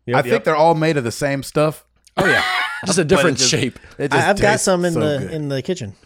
Yep, 0.05 0.18
I 0.18 0.22
think 0.22 0.31
yep. 0.34 0.43
they're 0.43 0.55
all 0.55 0.76
made 0.76 0.97
of 0.97 1.03
the 1.03 1.11
same 1.11 1.43
stuff. 1.43 1.85
Oh 2.18 2.26
yeah, 2.26 2.43
just 2.85 2.99
a 2.99 3.03
different 3.05 3.38
just- 3.38 3.49
shape. 3.49 3.80
It 3.97 4.11
just 4.11 4.26
I, 4.26 4.30
I've 4.30 4.39
got 4.41 4.60
some 4.60 4.85
in 4.85 4.93
so 4.93 4.99
the 4.99 5.19
good. 5.19 5.31
in 5.31 5.49
the 5.49 5.61
kitchen. 5.61 5.95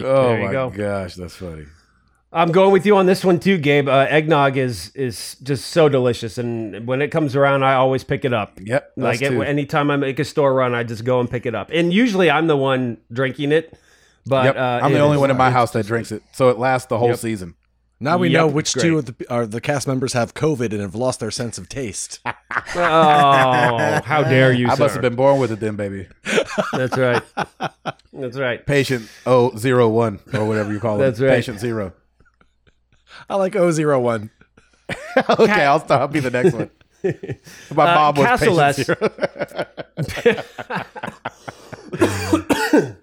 Oh 0.00 0.36
my 0.36 0.52
go. 0.52 0.70
gosh, 0.70 1.16
that's 1.16 1.34
funny. 1.34 1.64
I'm 2.34 2.50
going 2.50 2.72
with 2.72 2.86
you 2.86 2.96
on 2.96 3.06
this 3.06 3.24
one 3.24 3.38
too, 3.40 3.58
Gabe. 3.58 3.88
Uh, 3.88 4.06
eggnog 4.08 4.56
is 4.56 4.90
is 4.94 5.36
just 5.42 5.66
so 5.66 5.88
delicious, 5.88 6.38
and 6.38 6.86
when 6.86 7.02
it 7.02 7.08
comes 7.08 7.36
around, 7.36 7.62
I 7.62 7.74
always 7.74 8.04
pick 8.04 8.24
it 8.24 8.32
up. 8.32 8.58
Yep. 8.62 8.92
Like 8.96 9.20
it, 9.20 9.32
anytime 9.32 9.90
I 9.90 9.96
make 9.96 10.18
a 10.18 10.24
store 10.24 10.54
run, 10.54 10.74
I 10.74 10.82
just 10.82 11.04
go 11.04 11.20
and 11.20 11.30
pick 11.30 11.44
it 11.46 11.54
up. 11.54 11.70
And 11.72 11.92
usually, 11.92 12.30
I'm 12.30 12.46
the 12.46 12.56
one 12.56 12.98
drinking 13.12 13.52
it. 13.52 13.78
But 14.24 14.44
Yep. 14.46 14.56
uh, 14.56 14.80
I'm 14.84 14.92
the 14.92 15.00
only 15.00 15.16
is- 15.16 15.20
one 15.20 15.30
in 15.30 15.36
my 15.36 15.50
house 15.50 15.72
that 15.72 15.84
drinks 15.86 16.10
it, 16.12 16.22
so 16.32 16.48
it 16.48 16.58
lasts 16.58 16.86
the 16.88 16.96
whole 16.96 17.08
Yep. 17.08 17.18
season. 17.18 17.54
Now 18.00 18.18
we 18.18 18.30
Yep, 18.30 18.40
know 18.40 18.46
which 18.48 18.72
great. 18.74 18.82
two 18.82 18.98
of 18.98 19.04
the 19.06 19.14
are 19.30 19.46
the 19.46 19.60
cast 19.60 19.86
members 19.86 20.12
have 20.12 20.32
COVID 20.34 20.70
and 20.72 20.80
have 20.80 20.94
lost 20.94 21.20
their 21.20 21.30
sense 21.30 21.58
of 21.58 21.68
taste. 21.68 22.20
Oh, 22.74 24.00
how 24.04 24.22
dare 24.22 24.52
you, 24.52 24.68
I 24.68 24.74
sir. 24.74 24.84
must 24.84 24.94
have 24.94 25.02
been 25.02 25.14
born 25.14 25.38
with 25.40 25.52
it 25.52 25.60
then, 25.60 25.76
baby. 25.76 26.06
That's 26.72 26.96
right. 26.96 27.22
That's 28.12 28.36
right. 28.38 28.64
Patient 28.64 29.08
oh 29.26 29.54
zero 29.56 29.88
one 29.88 30.20
or 30.32 30.44
whatever 30.46 30.72
you 30.72 30.80
call 30.80 30.96
it. 30.96 31.04
That's 31.04 31.20
right. 31.20 31.30
Patient 31.30 31.60
zero. 31.60 31.92
I 33.28 33.36
like 33.36 33.52
O01. 33.54 34.30
okay, 35.30 35.64
I'll 35.64 35.80
stop. 35.80 36.00
I'll 36.00 36.08
be 36.08 36.20
the 36.20 36.30
next 36.30 36.54
one. 36.54 36.70
My 37.74 37.92
Uh, 37.92 37.94
mom 37.94 38.14
was 38.16 38.26
Castle 38.26 38.56
patient 38.58 38.86
zero. 38.86 38.96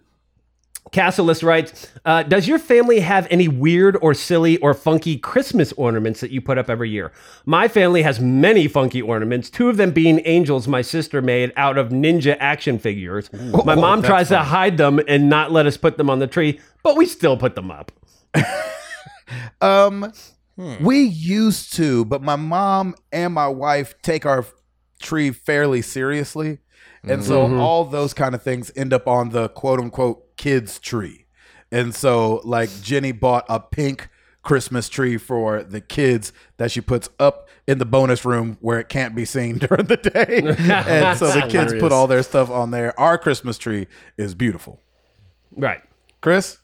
Castleless 0.91 1.43
writes, 1.43 1.87
uh, 2.03 2.23
"Does 2.23 2.47
your 2.47 2.57
family 2.57 2.99
have 3.01 3.27
any 3.29 3.47
weird 3.47 3.95
or 4.01 4.15
silly 4.15 4.57
or 4.57 4.73
funky 4.73 5.17
Christmas 5.19 5.71
ornaments 5.73 6.19
that 6.21 6.31
you 6.31 6.41
put 6.41 6.57
up 6.57 6.67
every 6.67 6.89
year? 6.89 7.11
My 7.45 7.67
family 7.67 8.01
has 8.01 8.19
many 8.19 8.67
funky 8.67 8.99
ornaments. 8.99 9.51
Two 9.51 9.69
of 9.69 9.77
them 9.77 9.91
being 9.91 10.19
angels 10.25 10.67
my 10.67 10.81
sister 10.81 11.21
made 11.21 11.53
out 11.55 11.77
of 11.77 11.89
ninja 11.89 12.35
action 12.39 12.79
figures. 12.79 13.29
my 13.65 13.75
mom 13.75 14.01
tries 14.01 14.29
to 14.29 14.39
hide 14.39 14.77
them 14.77 14.99
and 15.07 15.29
not 15.29 15.51
let 15.51 15.67
us 15.67 15.77
put 15.77 15.97
them 15.97 16.09
on 16.09 16.17
the 16.17 16.25
tree, 16.27 16.59
but 16.81 16.97
we 16.97 17.05
still 17.05 17.37
put 17.37 17.53
them 17.55 17.69
up. 17.69 17.91
Um, 19.61 20.11
we 20.81 21.01
used 21.03 21.73
to, 21.75 22.03
but 22.05 22.21
my 22.21 22.35
mom 22.35 22.95
and 23.11 23.33
my 23.33 23.47
wife 23.47 23.95
take 24.01 24.25
our 24.25 24.45
tree 25.01 25.31
fairly 25.31 25.81
seriously, 25.81 26.59
and 27.03 27.23
so 27.23 27.45
Mm-hmm. 27.45 27.59
all 27.59 27.85
those 27.85 28.13
kind 28.13 28.35
of 28.35 28.43
things 28.43 28.71
end 28.75 28.91
up 28.93 29.07
on 29.07 29.29
the 29.29 29.47
quote 29.49 29.79
unquote 29.79 30.35
kids 30.37 30.79
tree. 30.79 31.25
And 31.71 31.95
so, 31.95 32.41
like 32.43 32.69
Jenny 32.81 33.11
bought 33.13 33.45
a 33.47 33.59
pink 33.59 34.09
Christmas 34.41 34.89
tree 34.89 35.17
for 35.17 35.63
the 35.63 35.79
kids 35.81 36.33
that 36.57 36.71
she 36.71 36.81
puts 36.81 37.07
up 37.19 37.47
in 37.67 37.77
the 37.77 37.85
bonus 37.85 38.25
room 38.25 38.57
where 38.59 38.79
it 38.79 38.89
can't 38.89 39.15
be 39.15 39.23
seen 39.23 39.57
during 39.59 39.85
the 39.85 39.97
day. 39.97 40.41
and 40.57 41.17
so 41.17 41.27
the 41.31 41.47
kids 41.47 41.73
put 41.79 41.91
all 41.91 42.07
their 42.07 42.23
stuff 42.23 42.49
on 42.49 42.71
there. 42.71 42.99
Our 42.99 43.17
Christmas 43.17 43.57
tree 43.57 43.87
is 44.17 44.33
beautiful. 44.35 44.81
Right. 45.55 45.81
Chris? 46.21 46.57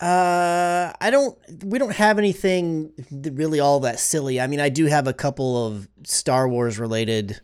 Uh, 0.00 0.92
I 1.00 1.10
don't. 1.10 1.38
We 1.64 1.78
don't 1.78 1.94
have 1.94 2.18
anything 2.18 2.92
really 3.10 3.60
all 3.60 3.80
that 3.80 3.98
silly. 3.98 4.40
I 4.40 4.46
mean, 4.46 4.60
I 4.60 4.68
do 4.68 4.86
have 4.86 5.06
a 5.06 5.14
couple 5.14 5.66
of 5.66 5.88
Star 6.04 6.48
Wars 6.48 6.78
related 6.78 7.40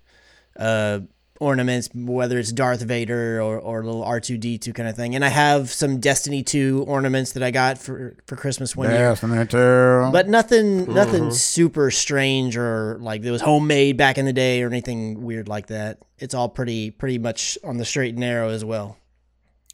uh 0.58 1.00
ornaments, 1.40 1.88
whether 1.92 2.38
it's 2.38 2.52
Darth 2.52 2.82
Vader 2.82 3.40
or 3.42 3.58
or 3.58 3.80
a 3.80 3.84
little 3.84 4.04
R 4.04 4.20
two 4.20 4.38
D 4.38 4.58
two 4.58 4.72
kind 4.72 4.88
of 4.88 4.94
thing, 4.94 5.14
and 5.16 5.24
I 5.24 5.28
have 5.28 5.70
some 5.70 5.98
Destiny 5.98 6.42
two 6.42 6.84
ornaments 6.86 7.32
that 7.32 7.42
I 7.42 7.50
got 7.50 7.78
for 7.78 8.16
for 8.26 8.36
Christmas 8.36 8.76
one 8.76 8.88
year. 8.90 9.08
Two. 10.06 10.12
But 10.12 10.28
nothing, 10.28 10.92
nothing 10.94 11.30
super 11.32 11.90
strange 11.90 12.56
or 12.56 12.98
like 13.00 13.24
it 13.24 13.30
was 13.30 13.40
homemade 13.40 13.96
back 13.96 14.18
in 14.18 14.24
the 14.24 14.32
day 14.32 14.62
or 14.62 14.68
anything 14.68 15.22
weird 15.22 15.48
like 15.48 15.66
that. 15.68 15.98
It's 16.18 16.34
all 16.34 16.48
pretty, 16.48 16.92
pretty 16.92 17.18
much 17.18 17.58
on 17.64 17.78
the 17.78 17.84
straight 17.84 18.10
and 18.10 18.20
narrow 18.20 18.50
as 18.50 18.64
well. 18.64 18.98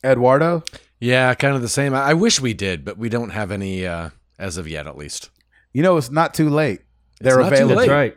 Eduardo? 0.03 0.63
Yeah, 1.01 1.33
kind 1.35 1.55
of 1.55 1.63
the 1.63 1.69
same. 1.69 1.95
I, 1.95 2.11
I 2.11 2.15
wish 2.15 2.41
we 2.41 2.55
did, 2.55 2.85
but 2.85 2.99
we 2.99 3.09
don't 3.09 3.31
have 3.31 3.51
any 3.51 3.87
uh, 3.87 4.11
as 4.39 4.57
of 4.57 4.69
yet, 4.69 4.87
at 4.87 4.97
least. 4.97 5.31
You 5.73 5.83
know, 5.83 5.97
it's 5.97 6.11
not 6.11 6.35
too 6.35 6.49
late. 6.51 6.81
They're 7.21 7.39
not 7.39 7.51
too 7.51 7.55
available. 7.55 7.77
That's 7.77 7.89
right. 7.89 8.17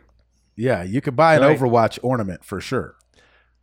Yeah, 0.56 0.82
you 0.82 1.00
could 1.00 1.16
buy 1.16 1.36
an 1.36 1.42
Right. 1.42 1.58
Overwatch 1.58 1.98
ornament 2.02 2.44
for 2.44 2.60
sure. 2.60 2.96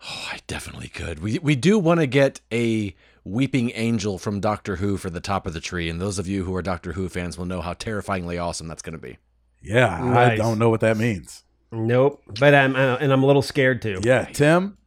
Oh, 0.04 0.30
I 0.32 0.40
definitely 0.48 0.88
could. 0.88 1.20
We 1.20 1.40
we 1.40 1.56
do 1.56 1.78
want 1.78 2.00
to 2.00 2.08
get 2.08 2.40
a 2.52 2.96
weeping 3.26 3.72
angel 3.76 4.18
from 4.18 4.40
Doctor 4.40 4.78
Who 4.78 4.98
for 4.98 5.10
the 5.10 5.20
top 5.20 5.46
of 5.46 5.54
the 5.54 5.60
tree, 5.60 5.90
and 5.90 6.00
those 6.00 6.18
of 6.18 6.28
you 6.28 6.46
who 6.46 6.56
are 6.56 6.62
Doctor 6.62 6.94
Who 6.94 7.10
fans 7.10 7.38
will 7.38 7.46
know 7.46 7.62
how 7.62 7.74
terrifyingly 7.74 8.38
awesome 8.38 8.68
that's 8.68 8.82
going 8.82 8.94
to 8.94 9.00
be. 9.00 9.18
Yeah, 9.62 10.18
I 10.18 10.36
don't 10.38 10.58
know 10.58 10.70
what 10.70 10.80
that 10.80 10.96
means. 10.98 11.44
Nope. 11.72 12.24
But 12.40 12.56
I'm 12.56 12.76
uh, 12.76 12.96
and 13.00 13.12
I'm 13.12 13.22
a 13.22 13.26
little 13.28 13.42
scared 13.42 13.82
too. 13.82 14.00
Yeah, 14.04 14.26
Tim. 14.26 14.78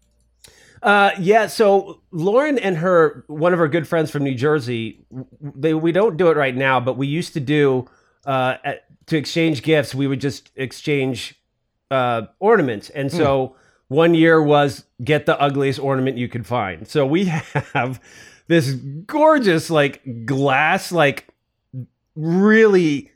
Uh, 0.83 1.13
yeah. 1.19 1.47
So 1.47 2.01
Lauren 2.11 2.59
and 2.59 2.77
her, 2.79 3.25
one 3.29 3.53
of 3.53 3.59
her 3.61 3.69
good 3.69 3.87
friends 3.87 4.11
from 4.11 4.25
New 4.25 4.35
Jersey, 4.35 5.05
they 5.41 5.75
we 5.75 5.93
don't 5.93 6.17
do 6.17 6.29
it 6.31 6.37
right 6.37 6.57
now, 6.57 6.81
but 6.81 6.97
we 6.97 7.07
used 7.07 7.33
to 7.35 7.41
do 7.41 7.89
uh, 8.27 8.57
at, 8.65 8.85
to 9.07 9.17
exchange 9.17 9.63
gifts. 9.63 9.95
We 9.95 10.07
would 10.07 10.21
just 10.21 10.51
exchange 10.57 11.37
uh, 11.91 12.23
ornaments, 12.41 12.91
and 12.91 13.13
so 13.13 13.55
one 13.89 14.15
year 14.15 14.43
was 14.43 14.85
get 15.05 15.27
the 15.27 15.39
ugliest 15.41 15.79
ornament 15.79 16.17
you 16.19 16.29
could 16.29 16.47
find. 16.47 16.89
So 16.89 17.07
we 17.07 17.25
have 17.75 18.01
this 18.49 18.73
gorgeous 18.73 19.71
like 19.71 20.27
glass, 20.27 20.91
like 20.91 21.29
really 22.17 23.11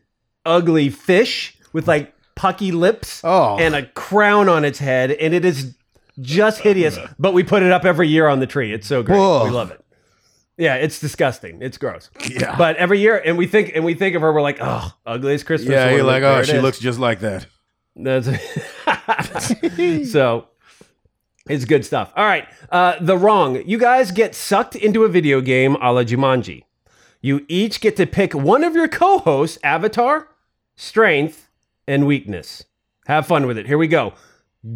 ugly 0.45 0.91
fish 0.91 1.59
with 1.73 1.89
like 1.89 2.15
pucky 2.35 2.71
lips 2.73 3.23
Oh. 3.25 3.57
and 3.59 3.75
a 3.75 3.87
crown 3.87 4.49
on 4.49 4.65
its 4.65 4.79
head, 4.79 5.11
and 5.11 5.35
it 5.35 5.45
is 5.45 5.75
just 6.21 6.61
hideous. 6.61 6.99
But 7.19 7.35
we 7.35 7.43
put 7.43 7.63
it 7.63 7.73
up 7.73 7.85
every 7.85 8.09
year 8.09 8.29
on 8.29 8.41
the 8.41 8.47
tree. 8.47 8.73
It's 8.73 8.87
so 8.87 9.03
great. 9.03 9.19
Whoa. 9.19 9.45
We 9.45 9.51
love 9.51 9.71
it. 9.71 9.83
Yeah, 10.59 10.77
it's 10.77 10.99
disgusting. 11.01 11.61
It's 11.61 11.77
gross. 11.77 12.11
Yeah. 12.29 12.57
But 12.57 12.77
every 12.77 12.99
year, 12.99 13.21
and 13.23 13.37
we 13.37 13.47
think 13.47 13.73
and 13.75 13.85
we 13.85 13.95
think 13.95 14.17
of 14.17 14.23
her, 14.23 14.33
we're 14.33 14.41
like, 14.41 14.59
oh, 14.61 14.91
ugliest 15.05 15.45
Christmas. 15.45 15.71
Yeah, 15.71 15.91
you're 15.91 16.03
like, 16.03 16.23
oh, 16.23 16.43
she 16.43 16.59
looks 16.59 16.79
just 16.79 16.99
like 16.99 17.21
that. 17.21 17.47
That's 17.95 18.27
so. 20.11 20.49
It's 21.49 21.65
good 21.65 21.85
stuff. 21.85 22.13
All 22.17 22.25
right, 22.25 22.49
uh, 22.71 22.97
the 23.01 23.17
wrong. 23.17 23.63
You 23.67 23.79
guys 23.79 24.11
get 24.11 24.35
sucked 24.35 24.75
into 24.75 25.05
a 25.05 25.09
video 25.09 25.41
game 25.41 25.77
a 25.77 25.93
la 25.93 26.03
Jumanji. 26.03 26.65
You 27.21 27.47
each 27.49 27.81
get 27.81 27.95
to 27.97 28.07
pick 28.07 28.35
one 28.35 28.65
of 28.65 28.75
your 28.75 28.89
co-hosts' 28.89 29.59
avatar, 29.63 30.29
strength, 30.75 31.49
and 31.87 32.05
weakness. 32.05 32.65
Have 33.07 33.27
fun 33.29 33.47
with 33.47 33.59
it. 33.59 33.67
Here 33.67 33.79
we 33.79 33.87
go. 33.87 34.15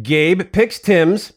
Gabe 0.01 0.51
picks 0.51 0.79
Tim's. 0.79 1.33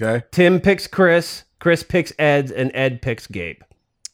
Okay. 0.00 0.24
Tim 0.30 0.60
picks 0.60 0.86
Chris. 0.86 1.44
Chris 1.60 1.82
picks 1.82 2.12
Ed's, 2.18 2.50
and 2.50 2.70
Ed 2.74 3.00
picks 3.00 3.26
Gabe. 3.26 3.62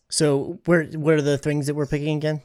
So 0.09 0.61
where 0.67 0.85
what 0.85 1.15
are 1.15 1.23
the 1.23 1.39
things 1.39 1.67
that 1.67 1.75
we're 1.75 1.87
picking 1.87 2.17
again? 2.17 2.43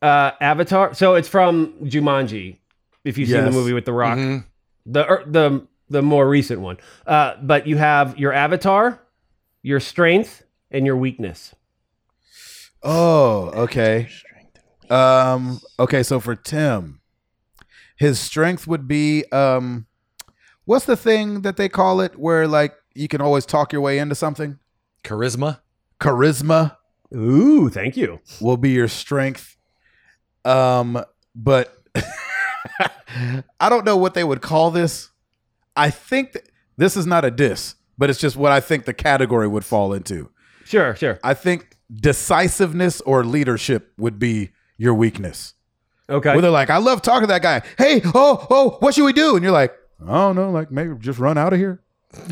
Uh, 0.00 0.30
Avatar. 0.40 0.94
So 0.94 1.14
it's 1.14 1.28
from 1.28 1.72
Jumanji. 1.82 2.58
If 3.04 3.18
you've 3.18 3.28
seen 3.28 3.44
the 3.44 3.50
movie 3.50 3.72
with 3.72 3.84
The 3.84 3.92
Rock, 3.92 4.18
the 4.84 5.10
er, 5.10 5.24
the 5.26 5.66
the 5.88 6.02
more 6.02 6.28
recent 6.28 6.60
one. 6.60 6.78
Uh, 7.06 7.34
but 7.42 7.66
you 7.66 7.76
have 7.76 8.18
your 8.18 8.32
avatar, 8.32 9.00
your 9.62 9.80
strength, 9.80 10.44
and 10.70 10.86
your 10.86 10.96
weakness. 10.96 11.54
Oh, 12.82 13.50
okay. 13.54 14.08
Um, 14.90 15.60
okay, 15.78 16.02
so 16.02 16.20
for 16.20 16.36
Tim, 16.36 17.00
his 17.96 18.20
strength 18.20 18.66
would 18.66 18.86
be 18.86 19.24
um 19.32 19.86
what's 20.64 20.84
the 20.84 20.96
thing 20.96 21.42
that 21.42 21.56
they 21.56 21.68
call 21.68 22.00
it 22.00 22.18
where 22.18 22.46
like 22.46 22.74
you 22.94 23.08
can 23.08 23.20
always 23.20 23.44
talk 23.46 23.72
your 23.72 23.82
way 23.82 23.98
into 23.98 24.14
something? 24.14 24.58
Charisma. 25.04 25.60
Charisma 26.00 26.76
Ooh, 27.14 27.68
thank 27.68 27.96
you. 27.96 28.20
will 28.40 28.56
be 28.56 28.70
your 28.70 28.88
strength. 28.88 29.56
Um, 30.44 31.02
but 31.34 31.76
I 33.60 33.68
don't 33.68 33.84
know 33.84 33.96
what 33.96 34.14
they 34.14 34.24
would 34.24 34.42
call 34.42 34.70
this. 34.70 35.10
I 35.76 35.90
think 35.90 36.32
th- 36.32 36.44
this 36.76 36.96
is 36.96 37.06
not 37.06 37.24
a 37.24 37.30
diss, 37.30 37.74
but 37.98 38.10
it's 38.10 38.18
just 38.18 38.36
what 38.36 38.52
I 38.52 38.60
think 38.60 38.84
the 38.84 38.94
category 38.94 39.48
would 39.48 39.64
fall 39.64 39.92
into. 39.92 40.30
Sure, 40.64 40.94
sure. 40.96 41.18
I 41.22 41.34
think 41.34 41.76
decisiveness 41.94 43.00
or 43.02 43.24
leadership 43.24 43.92
would 43.98 44.18
be 44.18 44.50
your 44.76 44.94
weakness. 44.94 45.54
Okay. 46.08 46.30
Where 46.32 46.40
they're 46.40 46.50
like, 46.50 46.70
I 46.70 46.76
love 46.78 47.02
talking 47.02 47.22
to 47.22 47.26
that 47.28 47.42
guy. 47.42 47.62
Hey, 47.78 48.00
oh, 48.14 48.46
oh, 48.50 48.76
what 48.80 48.94
should 48.94 49.04
we 49.04 49.12
do? 49.12 49.34
And 49.36 49.42
you're 49.42 49.52
like, 49.52 49.74
I 50.06 50.12
don't 50.12 50.36
know, 50.36 50.50
like 50.50 50.70
maybe 50.70 50.94
just 50.98 51.18
run 51.18 51.36
out 51.38 51.52
of 51.52 51.58
here. 51.58 51.80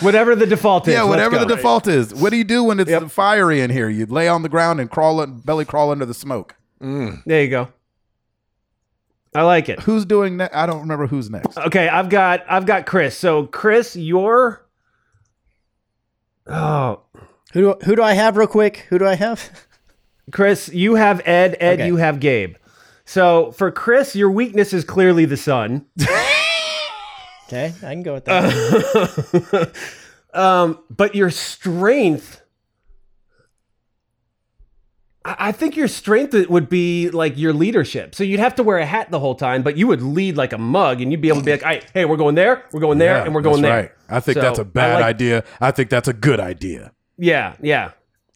whatever 0.00 0.34
the 0.34 0.46
default 0.46 0.88
is. 0.88 0.94
yeah, 0.94 1.04
whatever 1.04 1.38
the 1.38 1.44
default 1.44 1.86
is. 1.86 2.14
What 2.14 2.30
do 2.30 2.36
you 2.36 2.44
do 2.44 2.64
when 2.64 2.80
it's 2.80 2.90
Yep. 2.90 3.10
fiery 3.10 3.60
in 3.60 3.70
here? 3.70 3.88
You 3.88 4.06
lay 4.06 4.28
on 4.28 4.42
the 4.42 4.48
ground 4.48 4.80
and 4.80 4.90
crawl, 4.90 5.20
in- 5.22 5.38
belly 5.40 5.64
crawl 5.64 5.90
under 5.90 6.04
the 6.06 6.14
smoke. 6.14 6.56
Mm. 6.80 7.22
There 7.26 7.42
you 7.42 7.48
go. 7.50 7.68
I 9.34 9.42
like 9.42 9.68
it. 9.68 9.80
Who's 9.80 10.04
doing 10.04 10.36
that? 10.38 10.54
I 10.54 10.66
don't 10.66 10.80
remember 10.80 11.06
who's 11.06 11.30
next. 11.30 11.56
Okay, 11.56 11.88
I've 11.88 12.10
got 12.10 12.44
I've 12.50 12.66
got 12.66 12.84
Chris. 12.86 13.16
So 13.16 13.46
Chris, 13.46 13.96
you're 13.96 14.66
Oh, 16.46 17.00
Who 17.54 17.60
do 17.62 17.74
who 17.84 17.96
do 17.96 18.02
I 18.02 18.12
have 18.12 18.36
real 18.36 18.46
quick? 18.48 18.86
Who 18.90 18.98
do 18.98 19.06
I 19.06 19.14
have? 19.14 19.50
Chris, 20.30 20.68
you 20.72 20.94
have 20.94 21.20
Ed, 21.26 21.56
Ed, 21.58 21.74
Okay. 21.80 21.86
you 21.86 21.96
have 21.96 22.20
Gabe. 22.20 22.56
So 23.04 23.50
for 23.52 23.70
Chris, 23.72 24.14
your 24.14 24.30
weakness 24.30 24.72
is 24.72 24.84
clearly 24.84 25.24
the 25.24 25.36
sun. 25.36 25.86
Okay, 27.48 27.66
I 27.82 27.92
can 27.92 28.02
go 28.02 28.14
with 28.14 28.24
that. 28.24 29.74
um, 30.32 30.78
but 30.88 31.14
your 31.14 31.28
strength, 31.28 32.40
I 35.22 35.36
I 35.48 35.52
think 35.52 35.76
your 35.76 35.88
strength 35.88 36.32
would 36.48 36.70
be 36.70 37.10
like 37.10 37.36
your 37.36 37.52
leadership. 37.52 38.14
So 38.14 38.24
you'd 38.24 38.40
have 38.40 38.54
to 38.54 38.62
wear 38.62 38.78
a 38.78 38.86
hat 38.86 39.10
the 39.10 39.20
whole 39.20 39.34
time, 39.34 39.62
but 39.62 39.76
you 39.76 39.86
would 39.86 40.00
lead 40.00 40.38
like 40.38 40.54
a 40.54 40.58
mug, 40.58 41.02
and 41.02 41.12
you'd 41.12 41.20
be 41.20 41.28
able 41.28 41.40
to 41.40 41.44
be 41.44 41.50
like, 41.52 41.62
"Hey, 41.62 41.82
hey, 41.92 42.04
we're 42.06 42.16
going 42.16 42.34
there, 42.36 42.64
we're 42.72 42.80
going 42.80 42.96
there, 42.96 43.16
Yeah, 43.18 43.24
and 43.24 43.34
we're 43.34 43.42
going 43.42 43.60
that's 43.60 43.70
there." 43.70 43.80
Right. 43.82 44.16
I 44.16 44.20
think 44.20 44.36
So, 44.36 44.40
that's 44.40 44.58
a 44.58 44.64
bad 44.64 44.94
like- 44.94 45.04
idea. 45.04 45.44
I 45.60 45.72
think 45.72 45.90
that's 45.90 46.08
a 46.08 46.14
good 46.14 46.40
idea. 46.40 46.92
Yeah, 47.18 47.54
yeah. 47.60 47.90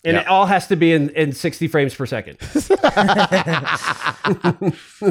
And 0.07 0.15
Yeah. 0.15 0.21
it 0.23 0.27
all 0.29 0.47
has 0.47 0.69
to 0.69 0.77
be 0.77 0.93
in, 0.93 1.11
in 1.11 1.33
60 1.33 1.69
frames 1.69 1.95
per 1.95 2.07
second. 2.07 2.39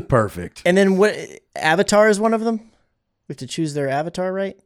Perfect. 0.08 0.62
and 0.66 0.78
then 0.78 0.98
what? 0.98 1.16
Avatar 1.56 2.10
is 2.10 2.20
one 2.20 2.34
of 2.34 2.42
them. 2.42 2.58
We 3.28 3.34
have 3.34 3.38
to 3.38 3.48
choose 3.48 3.74
their 3.74 3.90
avatar, 3.90 4.32
right? 4.32 4.58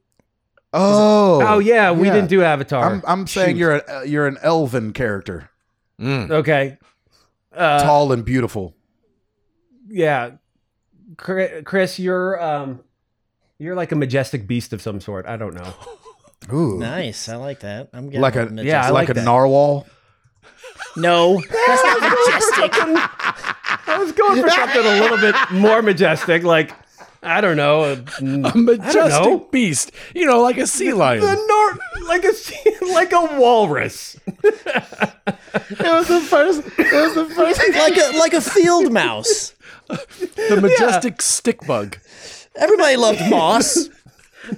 Oh, 0.73 1.41
Oh, 1.55 1.59
yeah, 1.59 1.91
we 1.91 2.07
yeah. 2.07 2.13
didn't 2.13 2.29
do 2.29 2.43
Avatar. 2.43 2.93
I'm, 2.93 3.01
I'm 3.07 3.27
saying 3.27 3.55
Shoot. 3.55 3.59
you're 3.59 3.75
a, 3.77 3.99
uh, 3.99 4.01
you're 4.03 4.27
an 4.27 4.37
elven 4.43 4.93
character, 4.93 5.49
Okay. 6.01 6.77
Uh, 7.55 7.81
tall 7.83 8.11
and 8.11 8.23
beautiful. 8.23 8.75
yeah. 9.87 10.31
Chris, 11.17 11.97
you're 11.99 12.41
um 12.41 12.81
you're 13.57 13.75
like 13.75 13.91
a 13.91 13.95
majestic 13.95 14.47
beast 14.47 14.71
of 14.73 14.81
some 14.81 15.01
sort. 15.01 15.25
I 15.25 15.35
don't 15.37 15.53
know. 15.55 15.73
Ooh, 16.53 16.77
Nice, 16.79 17.27
I 17.27 17.35
like 17.35 17.61
that. 17.61 17.89
I'm 17.91 18.05
getting 18.05 18.21
like 18.21 18.35
a 18.35 18.45
majestic. 18.45 18.65
Yeah, 18.67 18.81
I 18.85 18.89
like, 18.91 19.07
like 19.07 19.09
a 19.09 19.13
that. 19.15 19.25
narwhal. 19.25 19.85
No. 20.97 21.41
That's 21.67 21.83
not 21.83 22.01
majestic. 22.01 22.71
I 23.87 23.97
was 23.97 24.11
going 24.11 24.41
for 24.41 24.49
something 24.49 24.81
a 24.85 24.99
little 25.01 25.17
bit 25.17 25.35
more 25.51 25.81
majestic, 25.81 26.43
like 26.43 26.73
I 27.21 27.41
don't 27.41 27.57
know, 27.57 27.83
a, 27.83 28.03
A 28.19 28.23
know. 28.23 28.51
majestic 28.55 29.51
beast. 29.51 29.91
You 30.15 30.25
know, 30.25 30.41
like 30.41 30.57
a 30.57 30.65
sea 30.67 30.93
lion. 30.93 31.21
the 31.21 31.35
nor- 31.35 32.07
like 32.07 32.23
a 32.23 32.33
like 32.93 33.11
a 33.11 33.39
walrus. 33.39 34.17
It 35.71 35.79
was 35.81 36.07
the 36.07 36.19
first. 36.21 36.61
It 36.77 36.93
was 36.93 37.15
the 37.15 37.25
first. 37.25 37.59
like 37.73 37.97
a 37.97 38.17
like 38.17 38.33
a 38.33 38.41
field 38.41 38.91
mouse. 38.91 39.53
the 39.87 40.59
majestic 40.61 41.21
stick 41.21 41.65
bug. 41.65 41.97
Everybody 42.55 42.97
loved 42.97 43.27
moss. 43.29 43.89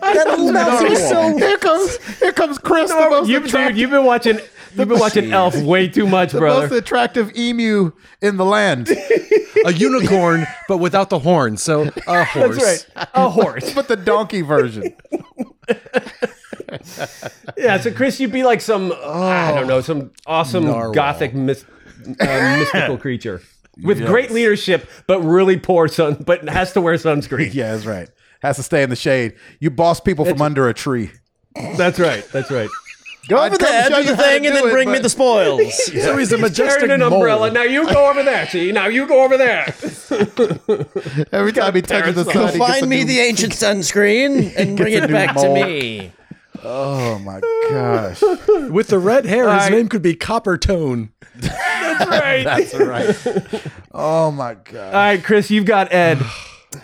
That 0.01 0.27
little 0.27 0.51
mouse 0.51 0.83
was 0.83 0.99
so. 1.09 1.37
here 1.37 1.57
comes 1.57 1.97
here 2.19 2.31
comes 2.33 2.57
Chris, 2.57 2.91
the 2.91 3.09
most 3.09 3.29
You, 3.29 3.39
dude, 3.39 3.77
you've 3.77 3.89
been 3.89 4.05
watching 4.05 4.39
you've 4.75 4.87
been 4.87 4.99
watching 4.99 5.31
Elf 5.31 5.55
way 5.61 5.87
too 5.87 6.07
much, 6.07 6.31
the 6.31 6.39
brother. 6.39 6.67
most 6.67 6.77
attractive 6.77 7.35
emu 7.37 7.91
in 8.21 8.37
the 8.37 8.45
land. 8.45 8.89
A 9.65 9.71
unicorn, 9.73 10.47
but 10.67 10.77
without 10.77 11.09
the 11.11 11.19
horn. 11.19 11.55
So 11.57 11.91
a 12.07 12.23
horse. 12.25 12.55
That's 12.57 12.87
right, 12.95 13.07
a 13.13 13.29
horse. 13.29 13.73
but 13.75 13.87
the 13.87 13.95
donkey 13.95 14.41
version. 14.41 14.95
Yeah, 17.57 17.77
so 17.79 17.91
Chris, 17.91 18.19
you'd 18.19 18.31
be 18.31 18.43
like 18.43 18.61
some 18.61 18.91
I 19.03 19.51
don't 19.53 19.67
know, 19.67 19.81
some 19.81 20.11
awesome 20.25 20.65
Narwhal. 20.65 20.93
gothic 20.93 21.33
mys- 21.35 21.65
uh, 22.19 22.57
mystical 22.57 22.97
creature 22.97 23.41
with 23.83 24.03
great 24.05 24.31
leadership, 24.31 24.89
but 25.05 25.19
really 25.21 25.57
poor 25.57 25.87
sun, 25.87 26.23
but 26.25 26.47
has 26.49 26.73
to 26.73 26.81
wear 26.81 26.95
sunscreen. 26.95 27.53
Yeah, 27.53 27.73
that's 27.73 27.85
right. 27.85 28.09
Has 28.41 28.55
to 28.55 28.63
stay 28.63 28.81
in 28.83 28.89
the 28.89 28.95
shade. 28.95 29.35
You 29.59 29.69
boss 29.69 29.99
people 29.99 30.25
from 30.25 30.41
under 30.41 30.67
a 30.69 30.73
tree. 30.73 31.11
That's 31.55 31.99
right. 31.99 32.25
That's 32.31 32.49
right. 32.49 32.69
Go 33.27 33.37
I'd 33.37 33.47
over 33.53 33.57
there, 33.59 33.83
show 33.89 34.01
do 34.01 34.09
the 34.09 34.17
thing, 34.17 34.45
and 34.47 34.55
do 34.55 34.61
then 34.61 34.69
it, 34.69 34.71
bring 34.71 34.91
me 34.91 34.99
the 34.99 35.09
spoils. 35.09 35.61
So 36.01 36.17
he's 36.17 36.31
a 36.31 36.37
majestic 36.39 36.79
Carrying 36.81 36.91
an 36.91 36.99
mole. 37.01 37.13
umbrella. 37.19 37.51
Now 37.51 37.63
you 37.63 37.85
go 37.85 38.09
over 38.09 38.23
there. 38.23 38.47
See, 38.47 38.71
now 38.71 38.87
you 38.87 39.07
go 39.07 39.23
over 39.23 39.37
there. 39.37 39.65
Every 41.31 41.53
time 41.53 41.75
he 41.75 41.81
touches 41.81 42.15
the 42.15 42.25
parasol. 42.25 42.47
sun, 42.47 42.51
he 42.53 42.57
Find 42.57 42.89
me 42.89 42.97
new- 42.99 43.05
the 43.05 43.19
ancient 43.27 43.53
sunscreen 43.53 44.53
and 44.57 44.75
bring 44.75 44.93
it 44.93 45.01
new 45.01 45.13
back 45.13 45.35
to 45.35 45.49
me. 45.53 46.11
Oh 46.63 47.17
my 47.19 47.39
gosh, 47.69 48.21
With 48.69 48.87
the 48.87 48.99
red 48.99 49.25
hair, 49.25 49.51
his 49.59 49.69
name 49.71 49.87
could 49.87 50.01
be 50.03 50.13
Coppertone. 50.15 51.09
That's 51.35 52.05
right. 52.09 52.43
that's 52.43 52.73
right. 52.75 53.63
Oh 53.91 54.31
my 54.31 54.55
god. 54.55 54.75
All 54.87 54.91
right, 54.93 55.23
Chris, 55.23 55.49
you've 55.51 55.65
got 55.65 55.91
Ed. 55.93 56.19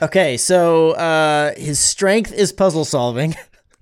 Okay, 0.02 0.36
so 0.36 0.92
uh, 0.92 1.54
his 1.56 1.80
strength 1.80 2.34
is 2.34 2.52
puzzle 2.52 2.84
solving. 2.84 3.36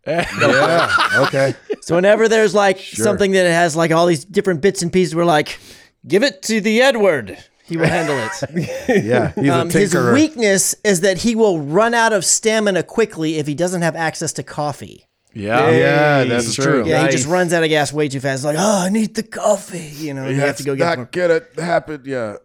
Yeah. 0.08 0.92
Okay. 1.28 1.54
So 1.82 1.96
whenever 1.96 2.28
there's 2.28 2.54
like 2.54 2.80
something 2.80 3.32
that 3.32 3.46
has 3.46 3.76
like 3.76 3.92
all 3.92 4.06
these 4.06 4.24
different 4.26 4.62
bits 4.62 4.82
and 4.82 4.92
pieces, 4.92 5.16
we're 5.16 5.26
like, 5.26 5.60
give 6.08 6.24
it 6.24 6.42
to 6.44 6.62
the 6.62 6.82
Edward. 6.82 7.38
He 7.66 7.78
will 7.78 7.88
handle 7.88 8.18
it. 8.18 9.04
Yeah. 9.06 9.32
He's 9.36 9.50
Um, 9.50 9.70
a 9.70 9.72
his 9.72 9.96
weakness 9.96 10.76
is 10.84 11.02
that 11.02 11.18
he 11.20 11.36
will 11.36 11.60
run 11.62 11.94
out 11.96 12.14
of 12.14 12.24
stamina 12.24 12.84
quickly 12.84 13.38
if 13.40 13.48
he 13.48 13.56
doesn't 13.56 13.82
have 13.82 13.96
access 13.96 14.32
to 14.34 14.44
coffee. 14.44 15.08
Yeah. 15.34 15.70
yeah, 15.72 16.24
that's 16.24 16.54
true. 16.56 16.64
true. 16.84 16.86
Yeah, 16.88 17.02
Nice. 17.02 17.12
he 17.12 17.18
just 17.18 17.28
runs 17.30 17.52
out 17.54 17.64
of 17.64 17.70
gas 17.70 17.92
way 17.92 18.08
too 18.08 18.20
fast. 18.22 18.46
Like, 18.46 18.56
oh, 18.58 18.84
I 18.86 18.90
need 18.90 19.16
the 19.16 19.24
coffee. 19.24 19.80
You 19.98 20.14
know, 20.14 20.30
you 20.30 20.36
have 20.36 20.58
to 20.58 20.64
go 20.64 20.76
get 20.76 20.86
not 20.86 20.98
more. 20.98 21.06
get 21.12 21.30
it 21.32 21.50
happen. 21.60 22.04
Yeah. 22.06 22.36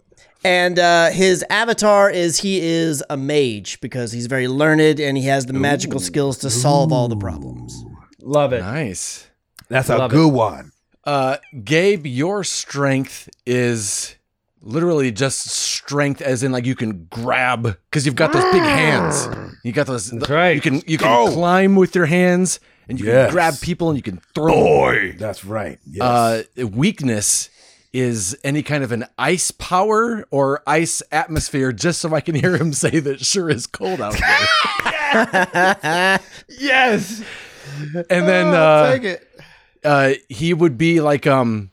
And 0.45 0.79
uh, 0.79 1.11
his 1.11 1.45
avatar 1.51 2.11
is 2.11 2.39
he 2.41 2.61
is 2.61 3.05
a 3.11 3.17
mage 3.17 3.81
because 3.81 4.13
he's 4.13 4.27
very 4.27 4.49
learned 4.49 4.99
and 5.01 5.17
he 5.19 5.25
has 5.27 5.47
the 5.47 5.53
magical 5.53 6.01
skills 6.01 6.39
to 6.39 6.51
solve 6.51 6.93
all 6.93 7.09
the 7.09 7.17
problems. 7.17 7.85
Love 8.21 8.53
it. 8.53 8.63
Uh, 8.63 8.73
Nice. 8.73 9.27
That's 9.69 9.89
a 9.91 9.99
Love 9.99 10.11
good 10.11 10.33
one. 10.33 10.73
Uh, 11.05 11.37
Gabe, 11.65 12.07
your 12.07 12.43
strength 12.45 13.29
is 13.47 14.17
literally 14.63 15.11
just 15.13 15.47
strength, 15.47 16.21
as 16.21 16.43
in 16.43 16.53
like 16.53 16.67
you 16.67 16.75
can 16.75 17.07
grab 17.11 17.63
because 17.63 18.05
you've 18.05 18.17
got 18.17 18.33
those 18.33 18.45
big 18.53 18.63
hands. 18.63 19.29
You 19.63 19.73
got 19.73 19.87
those. 19.87 20.11
That's 20.11 20.31
right. 20.31 20.55
You 20.55 20.61
can 20.63 20.81
you 20.87 20.97
can 20.97 21.33
climb 21.33 21.77
with 21.77 21.95
your 21.95 22.07
hands, 22.07 22.61
and 22.89 22.99
you 22.99 23.05
Yes. 23.07 23.27
can 23.27 23.33
grab 23.35 23.55
people, 23.61 23.91
and 23.91 23.99
you 23.99 24.03
can 24.03 24.19
throw. 24.35 25.13
That's 25.19 25.45
right. 25.45 25.79
Yes. 25.87 26.01
Uh, 26.01 26.67
weakness 26.67 27.51
is 27.93 28.37
any 28.45 28.63
kind 28.63 28.85
of 28.85 28.93
an 28.93 29.05
ice 29.19 29.51
power 29.51 30.25
or 30.31 30.63
ice 30.67 31.03
atmosphere, 31.11 31.73
just 31.73 32.01
so 32.01 32.15
I 32.15 32.21
can 32.21 32.35
hear 32.35 32.57
him 32.57 32.73
say 32.73 33.01
that 33.01 33.25
sure 33.25 33.51
is 33.51 33.67
cold 33.67 34.01
out 34.01 34.15
there. 34.15 36.21
Yes. 36.49 37.23
And 38.09 38.29
then 38.29 38.47
I'll 38.49 38.85
uh, 38.85 38.93
take 38.93 39.05
it. 39.05 39.29
uh, 39.85 40.13
he 40.29 40.55
would 40.55 40.79
be 40.79 41.01
like 41.01 41.27
um 41.27 41.71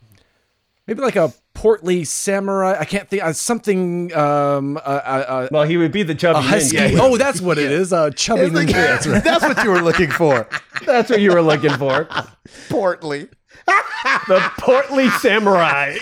maybe 0.88 1.02
like 1.02 1.16
a 1.16 1.34
portly 1.54 2.04
samurai. 2.04 2.78
I 2.80 2.86
can't 2.86 3.10
think 3.10 3.24
uh, 3.24 3.34
something 3.34 4.16
um 4.16 4.78
uh, 4.78 4.80
uh, 4.80 5.48
Well, 5.52 5.64
he 5.64 5.78
would 5.78 5.92
be 5.92 6.04
the 6.04 6.16
chubby 6.16 6.40
a 6.40 6.42
husky. 6.42 6.78
ninja. 6.78 6.98
Oh, 7.00 7.18
that's 7.18 7.42
what 7.42 7.58
it 7.58 7.72
is. 7.72 7.94
Uh, 7.94 8.10
chubby 8.12 8.50
like- 8.50 8.68
ninja. 8.70 8.74
That's 8.74 9.08
right. 9.08 9.24
That's 9.24 9.44
what 9.44 9.64
you 9.64 9.72
were 9.72 9.82
looking 9.82 10.12
for. 10.12 10.48
That's 10.86 11.10
what 11.10 11.22
you 11.22 11.32
were 11.32 11.42
looking 11.42 11.74
for. 11.78 12.08
Portly. 12.70 13.30
The 13.68 14.52
portly 14.60 15.10
samurai. 15.10 15.98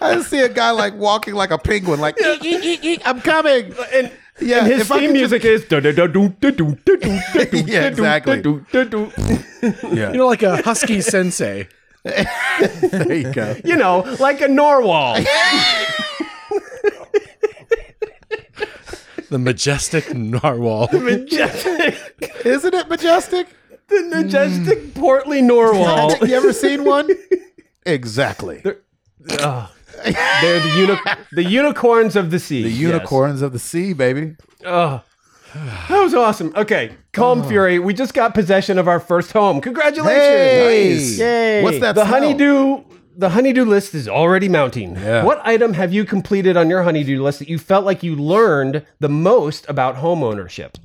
I 0.00 0.22
see 0.26 0.40
a 0.40 0.48
guy 0.48 0.70
like 0.70 0.94
walking 0.94 1.34
like 1.34 1.50
a 1.50 1.58
penguin, 1.58 2.00
like 2.00 2.18
"Eek, 2.20 2.44
eek, 2.44 2.64
eek, 2.64 2.84
eek, 2.84 3.02
I'm 3.04 3.20
coming. 3.20 3.74
And, 3.92 4.10
Yeah, 4.40 4.60
and 4.64 4.66
his 4.68 4.88
theme 4.88 5.00
could 5.00 5.12
music 5.12 5.44
is 5.44 5.64
da 5.66 5.80
da 5.80 5.92
da 5.92 6.06
doo 6.06 6.30
da 6.40 6.50
doo 6.50 6.76
da 6.86 6.96
doo 6.96 7.20
da 7.34 7.44
doo 7.44 7.58
Yeah, 7.66 7.84
exactly. 7.86 8.40
da 8.40 8.58
da 8.72 8.84
doo. 8.84 9.12
Yeah, 9.92 10.10
You 10.12 10.18
know, 10.18 10.26
like 10.26 10.42
a 10.42 10.62
husky 10.62 11.00
sensei. 11.02 11.68
there 12.04 13.12
you 13.14 13.30
go. 13.32 13.54
You 13.64 13.76
know, 13.76 14.00
like 14.18 14.40
a 14.40 14.48
narwhal. 14.48 15.18
The 19.30 19.38
majestic 19.38 20.14
narwhal. 20.14 20.88
The 20.88 21.00
Majestic, 21.00 22.44
Isn't 22.44 22.74
it 22.74 22.88
majestic? 22.88 23.46
The 23.88 24.02
majestic 24.04 24.94
portly 24.94 25.42
narwhal. 25.42 26.16
you 26.26 26.34
ever 26.34 26.52
seen 26.52 26.84
one? 26.84 27.08
Exactly. 27.84 28.62
Ugh. 29.40 29.70
They're 30.04 30.60
the 30.60 30.74
uni- 30.76 31.00
the 31.32 31.42
unicorns 31.42 32.14
of 32.14 32.30
the 32.30 32.38
sea. 32.38 32.62
The 32.62 32.68
yes. 32.70 32.78
unicorns 32.78 33.42
of 33.42 33.52
the 33.52 33.58
sea, 33.58 33.92
baby. 33.92 34.36
Ugh. 34.64 35.00
That 35.54 36.00
was 36.00 36.14
awesome. 36.14 36.52
Okay, 36.56 36.94
Calm 37.12 37.42
Fury. 37.42 37.80
We 37.80 37.92
just 37.92 38.14
got 38.14 38.34
possession 38.34 38.78
of 38.78 38.86
our 38.86 39.00
first 39.00 39.32
home. 39.32 39.60
Congratulations! 39.60 40.16
Hey, 40.16 40.90
Nice. 40.94 41.18
Yay. 41.18 41.62
what's 41.64 41.80
that? 41.80 41.94
The 41.96 42.06
smell? 42.06 42.20
honeydew 42.20 42.84
the 43.16 43.30
honeydew 43.30 43.64
list 43.64 43.94
is 43.94 44.08
already 44.08 44.48
mounting. 44.48 44.96
Yeah. 44.96 45.24
What 45.24 45.40
item 45.44 45.74
have 45.74 45.92
you 45.92 46.04
completed 46.04 46.56
on 46.56 46.70
your 46.70 46.82
honeydew 46.84 47.22
list 47.22 47.40
that 47.40 47.48
you 47.48 47.58
felt 47.58 47.84
like 47.84 48.02
you 48.02 48.16
learned 48.16 48.86
the 49.00 49.08
most 49.08 49.68
about 49.68 49.96
home 49.96 50.22
ownership? 50.22 50.78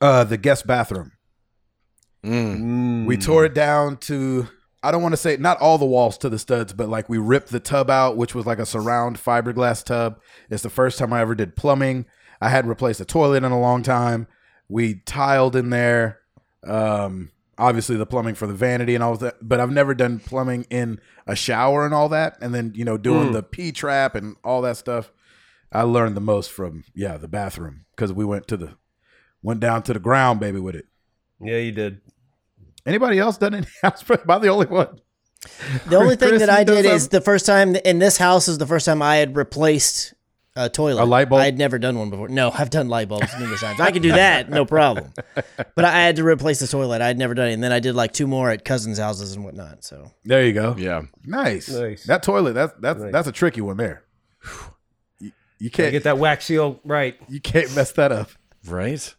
Uh, 0.00 0.24
the 0.24 0.36
guest 0.36 0.66
bathroom. 0.66 1.12
Mm. 2.26 3.06
We 3.06 3.16
tore 3.16 3.44
it 3.44 3.54
down 3.54 3.96
to. 3.98 4.48
I 4.82 4.92
don't 4.92 5.02
want 5.02 5.14
to 5.14 5.18
say 5.18 5.36
not 5.36 5.60
all 5.60 5.78
the 5.78 5.86
walls 5.86 6.16
to 6.18 6.28
the 6.28 6.38
studs, 6.38 6.72
but 6.72 6.88
like 6.88 7.08
we 7.08 7.18
ripped 7.18 7.50
the 7.50 7.60
tub 7.60 7.90
out, 7.90 8.16
which 8.16 8.34
was 8.34 8.46
like 8.46 8.58
a 8.58 8.66
surround 8.66 9.16
fiberglass 9.16 9.82
tub. 9.82 10.20
It's 10.48 10.62
the 10.62 10.70
first 10.70 10.98
time 10.98 11.12
I 11.12 11.20
ever 11.20 11.34
did 11.34 11.56
plumbing. 11.56 12.06
I 12.40 12.50
hadn't 12.50 12.68
replaced 12.68 13.00
a 13.00 13.04
toilet 13.04 13.42
in 13.42 13.52
a 13.52 13.60
long 13.60 13.82
time. 13.82 14.28
We 14.68 15.02
tiled 15.06 15.56
in 15.56 15.70
there. 15.70 16.20
Um, 16.64 17.30
obviously 17.58 17.96
the 17.96 18.06
plumbing 18.06 18.34
for 18.34 18.46
the 18.46 18.54
vanity 18.54 18.94
and 18.94 19.02
all 19.02 19.12
of 19.12 19.20
that, 19.20 19.36
but 19.40 19.60
I've 19.60 19.70
never 19.70 19.94
done 19.94 20.18
plumbing 20.18 20.66
in 20.70 21.00
a 21.26 21.36
shower 21.36 21.84
and 21.84 21.94
all 21.94 22.08
that. 22.10 22.36
And 22.40 22.54
then 22.54 22.72
you 22.74 22.84
know 22.84 22.98
doing 22.98 23.32
the 23.32 23.42
P 23.42 23.72
trap 23.72 24.14
and 24.14 24.36
all 24.44 24.62
that 24.62 24.76
stuff. 24.76 25.12
I 25.72 25.82
learned 25.82 26.16
the 26.16 26.20
most 26.20 26.50
from 26.50 26.84
yeah 26.94 27.16
the 27.16 27.28
bathroom 27.28 27.86
because 27.94 28.12
we 28.12 28.24
went 28.24 28.46
to 28.48 28.56
the 28.56 28.76
went 29.42 29.60
down 29.60 29.82
to 29.84 29.92
the 29.92 29.98
ground 29.98 30.40
baby 30.40 30.60
with 30.60 30.74
it. 30.74 30.86
Yeah, 31.40 31.58
you 31.58 31.72
did. 31.72 32.00
Anybody 32.86 33.18
else 33.18 33.36
done 33.38 33.54
any 33.54 33.66
house 33.82 34.02
prep? 34.02 34.22
Am 34.22 34.30
I 34.30 34.38
the 34.38 34.48
only 34.48 34.66
one? 34.66 35.00
The 35.88 35.96
only 35.96 36.16
thing 36.16 36.30
Chris, 36.30 36.40
that 36.40 36.50
I 36.50 36.64
done 36.64 36.82
did 36.82 36.86
is 36.86 37.08
the 37.08 37.20
first 37.20 37.46
time 37.46 37.76
in 37.76 37.98
this 37.98 38.16
house 38.16 38.48
is 38.48 38.58
the 38.58 38.66
first 38.66 38.86
time 38.86 39.02
I 39.02 39.16
had 39.16 39.36
replaced 39.36 40.14
a 40.56 40.68
toilet. 40.70 41.02
A 41.02 41.04
light 41.04 41.28
bulb? 41.28 41.42
I 41.42 41.44
had 41.44 41.58
never 41.58 41.78
done 41.78 41.98
one 41.98 42.08
before. 42.10 42.28
No, 42.28 42.50
I've 42.50 42.70
done 42.70 42.88
light 42.88 43.08
bulbs 43.08 43.28
numerous 43.38 43.60
times. 43.60 43.78
I 43.78 43.90
can 43.90 44.00
do 44.02 44.12
that, 44.12 44.48
no 44.48 44.64
problem. 44.64 45.12
But 45.34 45.84
I 45.84 45.90
had 46.00 46.16
to 46.16 46.24
replace 46.24 46.60
the 46.60 46.66
toilet. 46.66 47.02
I 47.02 47.06
had 47.08 47.18
never 47.18 47.34
done 47.34 47.48
it, 47.48 47.52
and 47.52 47.62
then 47.62 47.72
I 47.72 47.78
did 47.80 47.94
like 47.94 48.12
two 48.12 48.26
more 48.26 48.50
at 48.50 48.64
cousins' 48.64 48.98
houses 48.98 49.34
and 49.34 49.44
whatnot. 49.44 49.84
So 49.84 50.10
There 50.24 50.44
you 50.46 50.54
go. 50.54 50.74
Yeah. 50.78 51.02
Nice. 51.24 51.68
Nice. 51.68 52.04
That 52.06 52.22
toilet. 52.22 52.54
That's 52.54 52.72
that's 52.80 53.00
Nice. 53.00 53.12
that's 53.12 53.28
a 53.28 53.32
tricky 53.32 53.60
one 53.60 53.76
there. 53.76 54.04
You, 55.20 55.32
you 55.58 55.68
Gotta 55.70 55.82
can't 55.82 55.92
get 55.92 56.04
that 56.04 56.18
wax 56.18 56.46
seal 56.46 56.80
right. 56.84 57.16
you 57.28 57.40
can't 57.40 57.74
mess 57.76 57.92
that 57.92 58.10
up. 58.12 58.30
Right. 58.66 59.14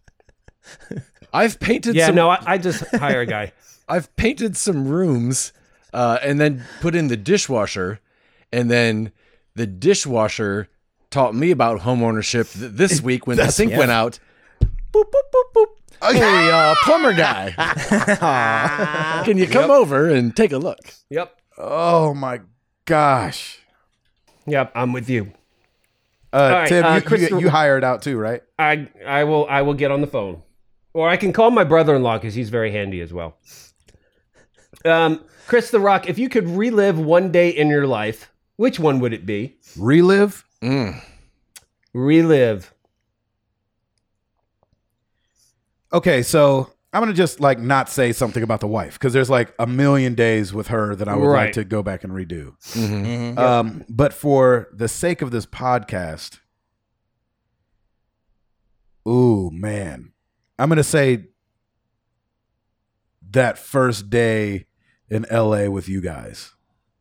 I've 1.38 1.60
painted 1.60 1.96
Yeah, 1.96 2.08
some 2.08 2.16
no, 2.16 2.30
I, 2.30 2.42
I 2.46 2.58
just 2.58 2.84
hire 2.96 3.22
a 3.22 3.26
guy. 3.26 3.54
I've 3.88 4.14
painted 4.16 4.58
some 4.58 4.88
rooms 4.88 5.54
uh, 5.94 6.18
and 6.22 6.40
then 6.40 6.64
put 6.82 6.96
in 6.96 7.08
the 7.08 7.16
dishwasher, 7.18 8.00
and 8.52 8.70
then 8.70 9.12
the 9.56 9.68
dishwasher 9.68 10.68
taught 11.10 11.36
me 11.36 11.52
about 11.52 11.80
home 11.82 12.04
ownership 12.04 12.48
th- 12.50 12.72
this 12.74 13.02
week 13.10 13.28
when 13.28 13.38
the 13.38 13.50
sink 13.50 13.72
went 13.78 13.92
out. 13.92 14.20
Boop 14.60 15.04
boop 15.06 15.32
boop 15.34 15.54
boop. 15.56 15.68
Hey, 16.14 16.52
uh, 16.52 16.76
plumber 16.84 17.14
guy, 17.14 17.52
can 19.26 19.38
you 19.38 19.48
come 19.48 19.72
over 19.72 20.10
and 20.10 20.36
take 20.36 20.52
a 20.52 20.58
look? 20.60 20.80
Yep. 21.10 21.36
Oh 21.58 22.14
my 22.14 22.42
gosh. 22.86 23.60
Yep, 24.46 24.72
I'm 24.76 24.94
with 24.94 25.10
you. 25.10 25.34
Uh, 26.32 26.50
right, 26.54 26.70
Tim, 26.70 26.86
uh, 26.86 26.96
you, 26.96 27.02
Chris- 27.02 27.30
you, 27.32 27.40
you 27.40 27.50
hired 27.50 27.84
out 27.84 28.02
too, 28.04 28.18
right? 28.18 28.44
I 28.60 28.90
I 29.06 29.24
will 29.24 29.48
I 29.50 29.62
will 29.64 29.74
get 29.74 29.92
on 29.92 30.02
the 30.02 30.08
phone, 30.08 30.44
or 30.98 31.08
I 31.08 31.16
can 31.16 31.32
call 31.32 31.52
my 31.52 31.64
brother-in-law 31.64 32.18
because 32.18 32.34
he's 32.34 32.50
very 32.50 32.72
handy 32.72 33.02
as 33.02 33.14
well. 33.14 33.38
Um, 34.84 35.24
Chris 35.46 35.70
the 35.70 35.80
Rock, 35.80 36.10
if 36.10 36.18
you 36.18 36.28
could 36.28 36.48
relive 36.48 36.98
one 36.98 37.32
day 37.32 37.50
in 37.50 37.68
your 37.68 37.86
life, 37.86 38.32
which 38.56 38.80
one 38.80 39.00
would 39.02 39.14
it 39.14 39.24
be? 39.24 39.58
Relive. 39.78 40.44
Relive. 41.94 42.74
Okay, 45.94 46.24
so 46.24 46.74
I'm 46.92 47.02
gonna 47.04 47.14
just 47.14 47.40
like 47.40 47.60
not 47.60 47.90
say 47.90 48.12
something 48.12 48.42
about 48.42 48.60
the 48.60 48.68
wife 48.68 48.94
because 48.94 49.14
there's 49.14 49.30
like 49.30 49.54
a 49.60 49.68
million 49.68 50.16
days 50.16 50.52
with 50.52 50.68
her 50.70 50.96
that 50.96 51.08
I 51.08 51.16
would 51.16 51.28
Right. 51.28 51.46
like 51.46 51.54
to 51.54 51.64
go 51.64 51.84
back 51.84 52.04
and 52.04 52.12
redo. 52.12 52.56
Um, 53.38 53.86
but 53.88 54.14
for 54.14 54.68
the 54.74 54.88
sake 54.88 55.22
of 55.22 55.30
this 55.30 55.46
podcast, 55.46 56.40
ooh 59.08 59.52
man, 59.52 60.12
I'm 60.60 60.70
gonna 60.70 60.84
say 60.84 61.26
that 63.32 63.58
first 63.58 64.10
day 64.10 64.66
in 65.10 65.26
LA 65.32 65.70
with 65.70 65.88
you 65.90 66.02
guys. 66.02 66.54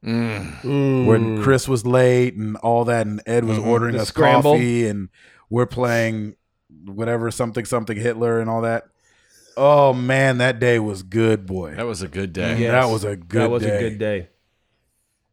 Mm. 0.04 1.06
when 1.06 1.42
Chris 1.42 1.66
was 1.66 1.84
late 1.84 2.34
and 2.36 2.56
all 2.58 2.84
that, 2.84 3.06
and 3.08 3.20
Ed 3.26 3.44
was 3.44 3.58
ordering 3.58 3.96
The 3.96 4.02
us 4.02 4.08
scramble. 4.08 4.52
coffee, 4.52 4.86
and 4.86 5.08
we're 5.50 5.66
playing 5.66 6.36
whatever 6.84 7.30
something 7.32 7.64
something 7.64 7.96
Hitler 7.96 8.38
and 8.40 8.48
all 8.48 8.60
that. 8.62 8.84
Oh 9.56 9.92
man, 9.92 10.38
that 10.38 10.60
day 10.60 10.78
was 10.78 11.02
good, 11.02 11.44
boy. 11.46 11.74
That 11.74 11.86
was 11.86 12.02
a 12.02 12.08
good 12.08 12.32
day. 12.32 12.58
Yes. 12.60 12.72
That 12.72 12.92
was 12.92 13.02
a 13.04 13.16
good. 13.16 13.42
that 13.42 13.50
was 13.50 13.62
day. 13.62 13.76
a 13.76 13.80
good 13.80 13.98
day. 13.98 14.28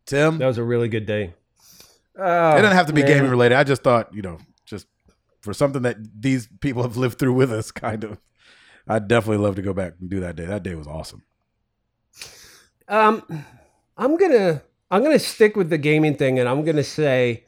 Tim. 0.08 0.38
That 0.40 0.48
was 0.48 0.58
a 0.58 0.64
really 0.64 0.88
good 0.88 1.06
day. 1.06 1.34
it 2.16 2.20
doesn't 2.20 2.72
have 2.76 2.88
to 2.88 2.94
be 2.94 3.02
man. 3.02 3.12
gaming 3.12 3.30
related. 3.30 3.56
I 3.56 3.64
just 3.64 3.84
thought, 3.84 4.14
you 4.14 4.22
know, 4.24 4.38
just 4.38 4.48
for 5.44 5.54
something 5.54 5.84
that 5.84 5.98
these 6.20 6.48
people 6.62 6.82
have 6.82 6.98
lived 6.98 7.20
through 7.20 7.34
with 7.34 7.52
us, 7.52 7.70
kind 7.72 8.04
of. 8.04 8.18
I'd 8.88 9.08
definitely 9.08 9.44
love 9.46 9.56
to 9.58 9.62
go 9.62 9.74
back 9.74 9.94
and 10.02 10.10
do 10.10 10.20
that 10.22 10.36
day. 10.36 10.46
That 10.46 10.64
day 10.64 10.74
was 10.76 10.88
awesome. 10.88 11.24
Um, 12.88 13.46
I'm 13.98 14.18
gonna 14.18 14.62
I'm 14.92 15.04
gonna 15.04 15.20
stick 15.20 15.56
with 15.56 15.70
the 15.70 15.78
gaming 15.78 16.16
thing, 16.16 16.40
and 16.40 16.50
I'm 16.50 16.64
gonna 16.66 16.84
say 16.84 17.44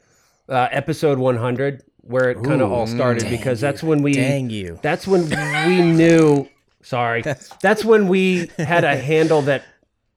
uh, 0.48 0.68
episode 0.70 1.18
100, 1.18 1.82
where 2.02 2.30
it 2.30 2.42
kind 2.42 2.62
of 2.62 2.72
all 2.72 2.86
started, 2.86 3.28
because 3.28 3.60
that's 3.60 3.82
when 3.82 4.02
we 4.02 4.12
dang 4.12 4.50
you. 4.50 4.78
That's 4.82 5.06
when 5.06 5.28
we 5.68 5.82
knew. 5.82 6.48
Sorry, 6.82 7.22
that's 7.62 7.84
when 7.84 8.08
we 8.08 8.50
had 8.58 8.84
a 8.84 8.96
handle 8.96 9.42
that 9.42 9.64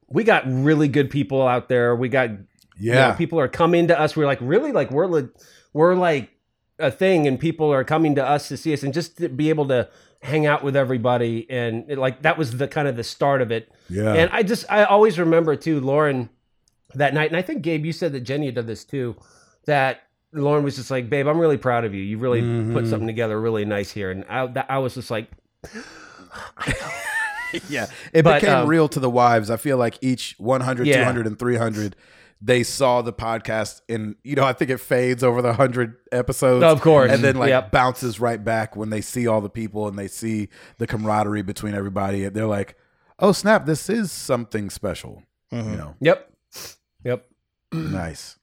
we 0.08 0.24
got 0.24 0.44
really 0.46 0.88
good 0.88 1.10
people 1.10 1.46
out 1.46 1.68
there. 1.68 1.94
We 1.96 2.08
got 2.08 2.30
you 2.30 2.92
know, 2.92 2.98
Yeah. 2.98 3.12
people 3.12 3.38
are 3.40 3.48
coming 3.48 3.88
to 3.88 4.00
us. 4.00 4.16
We're 4.16 4.26
like 4.26 4.38
really 4.40 4.72
like 4.72 4.90
we're 4.90 5.06
li- 5.06 5.28
we're 5.74 5.94
like 5.94 6.30
a 6.80 6.90
thing, 6.90 7.26
and 7.26 7.38
people 7.38 7.72
are 7.72 7.84
coming 7.84 8.14
to 8.16 8.24
us 8.26 8.48
to 8.48 8.56
see 8.56 8.72
us, 8.72 8.82
and 8.82 8.92
just 8.94 9.18
to 9.18 9.28
be 9.28 9.48
able 9.50 9.68
to 9.68 9.88
hang 10.22 10.46
out 10.46 10.62
with 10.62 10.76
everybody, 10.76 11.46
and 11.48 11.84
it, 11.88 11.98
like 11.98 12.22
that 12.22 12.36
was 12.36 12.58
the 12.58 12.68
kind 12.68 12.86
of 12.88 12.96
the 12.96 13.04
start 13.04 13.40
of 13.42 13.50
it. 13.50 13.70
Yeah. 13.88 14.12
And 14.14 14.30
I 14.32 14.42
just 14.42 14.64
I 14.70 14.84
always 14.84 15.18
remember 15.18 15.56
too, 15.56 15.80
Lauren, 15.80 16.28
that 16.94 17.14
night, 17.14 17.30
and 17.30 17.36
I 17.36 17.42
think 17.42 17.62
Gabe, 17.62 17.84
you 17.84 17.92
said 17.92 18.12
that 18.12 18.20
Jenny 18.20 18.50
did 18.50 18.66
this 18.66 18.84
too. 18.84 19.16
That 19.66 20.02
Lauren 20.32 20.64
was 20.64 20.76
just 20.76 20.90
like, 20.90 21.08
"Babe, 21.08 21.26
I'm 21.26 21.38
really 21.38 21.56
proud 21.58 21.84
of 21.84 21.94
you. 21.94 22.02
You 22.02 22.18
really 22.18 22.40
put 22.72 22.86
something 22.86 23.06
together 23.06 23.40
really 23.40 23.64
nice 23.64 23.90
here." 23.90 24.10
And 24.10 24.24
I, 24.28 24.46
that, 24.46 24.66
I 24.68 24.78
was 24.78 24.94
just 24.94 25.10
like, 25.10 25.28
yeah. 27.68 27.86
It 28.12 28.22
But, 28.22 28.40
became 28.40 28.58
um, 28.58 28.68
real 28.68 28.88
to 28.88 29.00
the 29.00 29.10
wives. 29.10 29.50
I 29.50 29.56
feel 29.56 29.76
like 29.76 29.98
each 30.00 30.34
100, 30.38 30.86
Yeah. 30.86 30.98
200, 30.98 31.26
and 31.26 31.38
300, 31.38 31.96
they 32.42 32.62
saw 32.62 33.02
the 33.02 33.12
podcast 33.12 33.82
and 33.88 34.14
you 34.24 34.34
know, 34.34 34.44
I 34.44 34.52
think 34.54 34.70
it 34.70 34.78
fades 34.78 35.22
over 35.22 35.42
the 35.42 35.48
100 35.48 35.96
episodes. 36.12 36.64
Of 36.64 36.80
course. 36.80 37.10
And 37.12 37.22
then 37.22 37.36
like 37.36 37.50
Yep. 37.50 37.70
bounces 37.70 38.18
right 38.20 38.42
back 38.42 38.76
when 38.76 38.90
they 38.90 39.00
see 39.02 39.26
all 39.26 39.40
the 39.40 39.50
people 39.50 39.86
and 39.88 39.98
they 39.98 40.08
see 40.08 40.48
the 40.78 40.86
camaraderie 40.86 41.42
between 41.42 41.74
everybody. 41.74 42.26
They're 42.28 42.46
like, 42.46 42.76
oh, 43.18 43.32
snap, 43.32 43.66
this 43.66 43.90
is 43.90 44.10
something 44.10 44.70
special. 44.70 45.22
Mm-hmm. 45.52 45.70
You 45.70 45.76
know, 45.76 45.94
Yep. 46.00 46.30
Yep. 47.04 47.26
nice. 47.72 48.38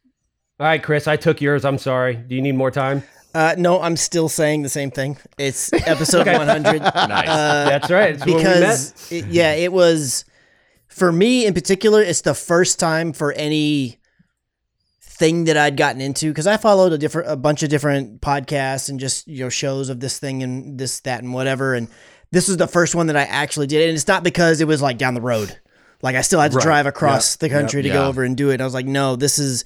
All 0.59 0.65
right, 0.67 0.81
Chris, 0.81 1.07
I 1.07 1.15
took 1.17 1.41
yours. 1.41 1.65
I'm 1.65 1.77
sorry. 1.77 2.15
Do 2.15 2.35
you 2.35 2.41
need 2.41 2.55
more 2.55 2.71
time? 2.71 3.03
Uh, 3.35 3.53
no, 3.57 3.79
I'm 3.81 3.95
still 3.97 4.29
saying 4.29 4.63
the 4.63 4.69
same 4.69 4.89
thing. 4.89 5.17
It's 5.37 5.71
episode 5.73 6.25
100. 6.27 6.81
Nice. 6.81 7.25
That's 7.27 7.91
right. 7.91 8.15
It's 8.15 8.25
when 8.25 8.37
we 8.37 8.43
met. 8.43 8.59
because 8.59 9.11
it, 9.11 9.25
yeah, 9.27 9.53
it 9.53 9.71
was 9.71 10.25
for 10.97 11.11
me 11.11 11.45
in 11.45 11.53
particular. 11.53 12.01
It's 12.01 12.21
the 12.21 12.33
first 12.33 12.79
time 12.79 13.13
for 13.13 13.31
any 13.33 13.99
thing 15.01 15.45
that 15.45 15.57
I'd 15.57 15.77
gotten 15.77 16.01
into 16.01 16.29
because 16.29 16.47
I 16.47 16.57
followed 16.57 16.93
a 16.93 16.97
different, 16.97 17.29
a 17.29 17.35
bunch 17.35 17.63
of 17.63 17.69
different 17.69 18.21
podcasts 18.21 18.89
and 18.89 18.99
just 18.99 19.27
you 19.27 19.43
know 19.43 19.49
shows 19.49 19.89
of 19.89 19.99
this 19.99 20.19
thing 20.19 20.43
and 20.43 20.77
this, 20.79 20.99
that, 21.01 21.23
and 21.23 21.33
whatever. 21.33 21.73
And 21.73 21.87
this 22.31 22.47
was 22.47 22.57
the 22.57 22.67
first 22.67 22.93
one 22.95 23.07
that 23.07 23.15
I 23.17 23.23
actually 23.23 23.67
did, 23.67 23.87
and 23.87 23.95
it's 23.95 24.07
not 24.07 24.23
because 24.23 24.61
it 24.61 24.67
was 24.67 24.81
like 24.81 24.97
down 24.97 25.13
the 25.13 25.21
road. 25.21 25.57
Like 26.01 26.15
I 26.15 26.21
still 26.21 26.39
had 26.39 26.51
to 26.51 26.57
Right. 26.57 26.63
drive 26.63 26.85
across 26.85 27.37
the 27.37 27.49
country 27.49 27.81
to 27.81 27.87
Yeah. 27.87 27.93
go 27.95 28.07
over 28.07 28.23
and 28.23 28.37
do 28.37 28.51
it. 28.51 28.61
I 28.61 28.63
was 28.65 28.73
like, 28.75 28.85
no, 28.85 29.15
this 29.15 29.39
is 29.39 29.65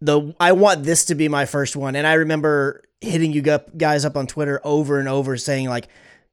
the 0.00 0.34
I 0.40 0.52
want 0.52 0.82
this 0.84 1.04
to 1.06 1.14
be 1.14 1.28
my 1.28 1.46
first 1.46 1.76
one. 1.76 1.94
And 1.96 2.06
I 2.06 2.14
remember 2.14 2.82
hitting 3.00 3.32
you 3.32 3.42
guys 3.42 4.04
up 4.04 4.16
on 4.16 4.26
Twitter 4.26 4.60
over 4.64 4.98
and 4.98 5.08
over 5.08 5.36
saying 5.36 5.68
like 5.68 5.86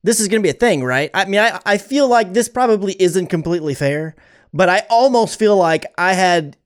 this 0.04 0.20
is 0.20 0.28
going 0.28 0.42
to 0.42 0.46
be 0.46 0.50
a 0.50 0.54
thing, 0.54 0.84
right? 0.84 1.10
I 1.14 1.26
mean, 1.26 1.40
I, 1.40 1.60
I 1.66 1.78
feel 1.78 2.08
like 2.08 2.34
this 2.34 2.50
probably 2.50 2.96
isn't 3.02 3.28
completely 3.28 3.74
fair, 3.74 4.16
but 4.54 4.70
I 4.70 4.84
almost 4.90 5.40
feel 5.40 5.56
like 5.58 5.86
I 5.98 6.14
had 6.14 6.58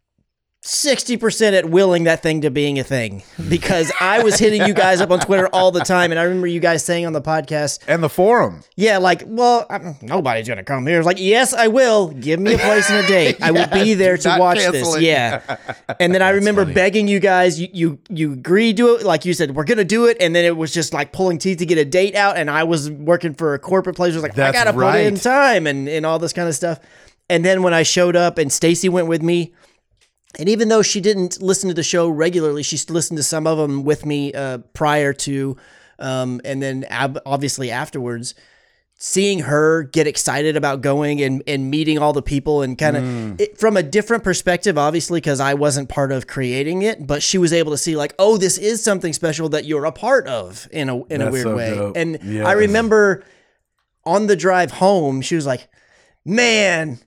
60% 0.63 1.53
at 1.53 1.69
willing 1.69 2.03
that 2.05 2.21
thing 2.21 2.41
to 2.41 2.49
being 2.51 2.77
a 2.77 2.84
thing 2.84 3.23
because 3.47 3.91
I 4.01 4.21
was 4.23 4.38
hitting 4.38 4.65
you 4.67 4.73
guys 4.73 4.99
up 4.99 5.11
on 5.11 5.19
Twitter 5.19 5.47
all 5.53 5.71
the 5.71 5.79
time. 5.79 6.11
And 6.11 6.19
I 6.19 6.23
remember 6.23 6.47
you 6.47 6.59
guys 6.59 6.84
saying 6.84 7.05
on 7.05 7.13
the 7.13 7.21
podcast, 7.21 7.79
And 7.88 8.03
the 8.03 8.09
forum. 8.09 8.63
yeah, 8.75 8.97
like, 8.97 9.23
well, 9.25 9.65
I'm, 9.69 9.95
nobody's 10.01 10.47
going 10.47 10.57
to 10.57 10.63
come 10.65 10.85
here. 10.85 10.97
It's 10.97 11.05
like, 11.05 11.19
yes, 11.19 11.53
I 11.53 11.67
will. 11.67 12.09
Give 12.09 12.39
me 12.39 12.55
a 12.55 12.57
place 12.57 12.89
and 12.89 13.05
a 13.05 13.07
date. 13.07 13.38
I 13.41 13.51
will 13.51 13.67
be 13.71 13.93
there 13.93 14.17
to 14.17 14.35
watch 14.39 14.57
this. 14.57 14.95
it. 14.95 15.01
Yeah. 15.03 15.57
And 15.99 16.13
then 16.13 16.21
I 16.21 16.29
remember 16.31 16.63
funny. 16.63 16.73
begging 16.75 17.07
you 17.07 17.19
guys, 17.19 17.59
you, 17.59 17.69
you, 17.71 17.99
you 18.09 18.34
agreed 18.34 18.77
to 18.77 18.95
it. 18.95 19.03
Like 19.03 19.25
you 19.25 19.34
said, 19.34 19.55
we're 19.55 19.63
going 19.63 19.77
to 19.77 19.85
do 19.85 20.05
it. 20.07 20.17
And 20.19 20.35
then 20.35 20.43
it 20.45 20.55
was 20.57 20.73
just 20.73 20.93
like 20.93 21.11
pulling 21.13 21.38
teeth 21.38 21.59
to 21.59 21.65
get 21.65 21.77
a 21.77 21.85
date 21.85 22.13
out. 22.13 22.35
And 22.38 22.51
I 22.51 22.65
was 22.65 22.91
working 22.91 23.34
for 23.34 23.53
a 23.53 23.59
corporate 23.59 23.95
place. 23.95 24.13
It 24.13 24.17
was 24.17 24.23
like, 24.23 24.35
That's 24.35 24.55
I 24.55 24.63
got 24.65 24.71
to 24.71 24.77
put 24.77 24.95
in 24.99 25.15
time 25.15 25.65
and, 25.65 25.88
and 25.88 26.05
all 26.05 26.19
this 26.19 26.34
kind 26.34 26.47
of 26.49 26.55
stuff. 26.55 26.79
And 27.29 27.43
then 27.43 27.63
when 27.63 27.73
I 27.73 27.84
showed 27.84 28.15
up 28.15 28.38
and 28.38 28.51
Stacy 28.51 28.89
went 28.89 29.07
with 29.07 29.21
me, 29.23 29.53
and 30.39 30.47
even 30.49 30.69
though 30.69 30.81
she 30.81 31.01
didn't 31.01 31.41
listen 31.41 31.67
to 31.69 31.73
the 31.73 31.83
show 31.83 32.07
regularly, 32.09 32.63
she 32.63 32.77
listened 32.89 33.17
to 33.17 33.23
some 33.23 33.47
of 33.47 33.57
them 33.57 33.83
with 33.83 34.05
me 34.05 34.33
uh, 34.33 34.59
prior 34.73 35.13
to, 35.13 35.57
um, 35.99 36.41
and 36.45 36.61
then 36.61 36.83
ab- 36.89 37.19
obviously 37.25 37.71
afterwards. 37.71 38.35
Seeing 38.99 39.41
her 39.41 39.83
get 39.83 40.07
excited 40.07 40.57
about 40.57 40.81
going 40.81 41.21
and, 41.21 41.43
and 41.45 41.69
meeting 41.69 41.99
all 41.99 42.13
the 42.13 42.23
people 42.23 42.63
and 42.63 42.75
kind 42.75 42.97
of 42.97 43.03
Mm. 43.03 43.55
from 43.59 43.77
a 43.77 43.83
different 43.83 44.23
perspective, 44.23 44.75
obviously, 44.75 45.17
because 45.21 45.39
I 45.39 45.53
wasn't 45.53 45.87
part 45.87 46.11
of 46.11 46.25
creating 46.25 46.81
it, 46.81 47.05
but 47.05 47.21
she 47.21 47.37
was 47.37 47.53
able 47.53 47.71
to 47.73 47.77
see 47.77 47.95
like, 47.95 48.15
oh, 48.17 48.37
this 48.37 48.57
is 48.57 48.83
something 48.83 49.13
special 49.13 49.49
that 49.49 49.65
you're 49.65 49.85
a 49.85 49.91
part 49.91 50.25
of 50.27 50.67
in 50.71 50.89
a 50.89 51.03
in 51.13 51.21
a 51.21 51.29
weird 51.29 51.43
so 51.43 51.55
way. 51.55 51.75
dope. 51.75 51.95
And 51.95 52.17
Yes. 52.23 52.43
I 52.47 52.53
remember 52.53 53.23
on 54.03 54.25
the 54.25 54.35
drive 54.35 54.71
home, 54.71 55.21
she 55.21 55.35
was 55.35 55.45
like, 55.45 55.67
"Man, 56.25 56.97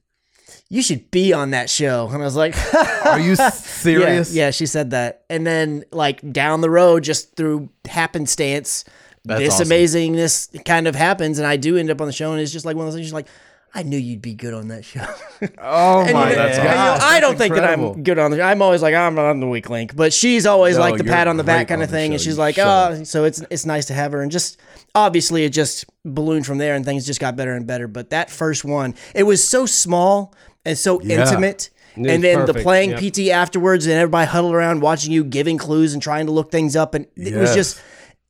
you 0.70 0.82
should 0.82 1.10
be 1.10 1.32
on 1.34 1.50
that 1.50 1.68
show," 1.68 2.08
and 2.10 2.22
I 2.22 2.24
was 2.24 2.36
like, 2.36 2.54
Are 3.04 3.20
you 3.20 3.34
serious? 3.52 4.32
yeah, 4.34 4.46
yeah, 4.46 4.50
she 4.52 4.64
said 4.66 4.90
that. 4.92 5.24
And 5.28 5.46
then 5.46 5.84
like 5.92 6.32
down 6.32 6.60
the 6.62 6.70
road, 6.70 7.02
just 7.04 7.36
through 7.36 7.68
happenstance, 7.86 8.84
That's 9.24 9.40
this 9.40 9.54
awesome. 9.54 9.68
amazingness 9.68 10.64
kind 10.64 10.86
of 10.88 10.94
happens, 10.94 11.38
and 11.38 11.46
I 11.46 11.56
do 11.56 11.76
end 11.76 11.90
up 11.90 12.00
on 12.00 12.06
the 12.06 12.12
show, 12.12 12.32
and 12.32 12.40
it's 12.40 12.52
just 12.52 12.64
like 12.64 12.76
one 12.76 12.86
of 12.86 12.92
those 12.92 12.98
things. 12.98 13.06
She's 13.08 13.12
like, 13.12 13.26
I 13.72 13.84
knew 13.84 13.96
you'd 13.98 14.20
be 14.22 14.34
good 14.34 14.52
on 14.54 14.68
that 14.68 14.84
show. 14.84 15.04
Oh 15.58 16.00
And, 16.02 16.12
my 16.12 16.30
you 16.30 16.36
know, 16.36 16.46
gosh. 16.48 16.56
you 16.58 16.62
know, 16.64 16.98
I 17.00 17.18
don't 17.20 17.38
think 17.38 17.54
that. 17.54 17.64
I'm 17.64 18.02
good 18.02 18.18
on 18.18 18.30
the 18.30 18.36
show. 18.36 18.42
I'm 18.42 18.60
always 18.60 18.82
like, 18.82 18.94
I'm 18.94 19.18
on 19.18 19.40
the 19.40 19.46
weak 19.46 19.70
link, 19.70 19.96
but 19.96 20.12
she's 20.12 20.44
always 20.44 20.74
No, 20.76 20.82
like 20.82 20.98
the 20.98 21.04
pat 21.04 21.28
on 21.28 21.38
the 21.38 21.44
back 21.44 21.68
kind 21.68 21.82
of 21.82 21.88
thing, 21.88 22.12
and 22.12 22.20
she's 22.20 22.36
like, 22.36 22.58
oh, 22.58 23.04
so 23.04 23.24
it's 23.24 23.42
it's 23.50 23.64
nice 23.64 23.86
to 23.86 23.94
have 23.94 24.12
her, 24.12 24.20
and 24.22 24.30
just 24.30 24.60
obviously 24.94 25.44
it 25.44 25.50
just 25.50 25.86
ballooned 26.04 26.44
from 26.46 26.58
there, 26.58 26.74
and 26.74 26.84
things 26.84 27.06
just 27.06 27.20
got 27.20 27.36
better 27.36 27.52
and 27.54 27.66
better. 27.66 27.88
But 27.88 28.10
that 28.10 28.28
first 28.30 28.64
one, 28.64 28.94
it 29.14 29.22
was 29.22 29.46
so 29.46 29.64
small 29.66 30.34
and 30.64 30.76
so 30.78 31.00
Yeah. 31.00 31.20
intimate. 31.20 31.70
was 31.96 32.06
And 32.12 32.22
then 32.22 32.46
the 32.46 32.54
playing 32.54 32.90
yep. 32.90 33.00
PT 33.12 33.30
afterwards, 33.30 33.86
and 33.86 33.94
everybody 33.94 34.26
huddled 34.26 34.54
around 34.54 34.80
watching 34.80 35.12
you, 35.12 35.24
giving 35.24 35.58
clues 35.58 35.92
and 35.92 36.00
trying 36.02 36.26
to 36.26 36.32
look 36.32 36.50
things 36.52 36.76
up, 36.76 36.94
and 36.94 37.06
it 37.16 37.34
was 37.34 37.54
just. 37.54 37.80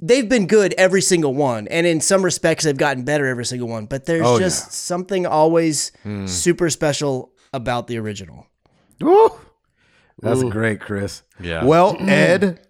They've 0.03 0.27
been 0.27 0.47
good 0.47 0.75
every 0.79 1.03
single 1.03 1.35
one, 1.35 1.69
and 1.69 1.87
in 1.87 2.01
some 2.01 2.23
respects, 2.25 2.65
they've 2.65 2.75
gotten 2.75 3.05
better 3.05 3.27
every 3.27 3.45
single 3.45 3.69
one. 3.69 3.85
But 3.85 4.07
there's 4.07 4.27
Oh, 4.27 4.39
just 4.39 4.65
yeah. 4.69 4.71
something 4.71 5.27
always 5.27 5.93
hmm. 6.05 6.25
super 6.25 6.71
special 6.71 7.33
about 7.53 7.87
the 7.87 7.99
original. 7.99 8.47
Woo. 9.03 9.29
That's 10.23 10.43
great, 10.45 10.81
Chris. 10.81 11.23
Yeah. 11.39 11.65
Well, 11.65 11.97
Ed, 12.09 12.61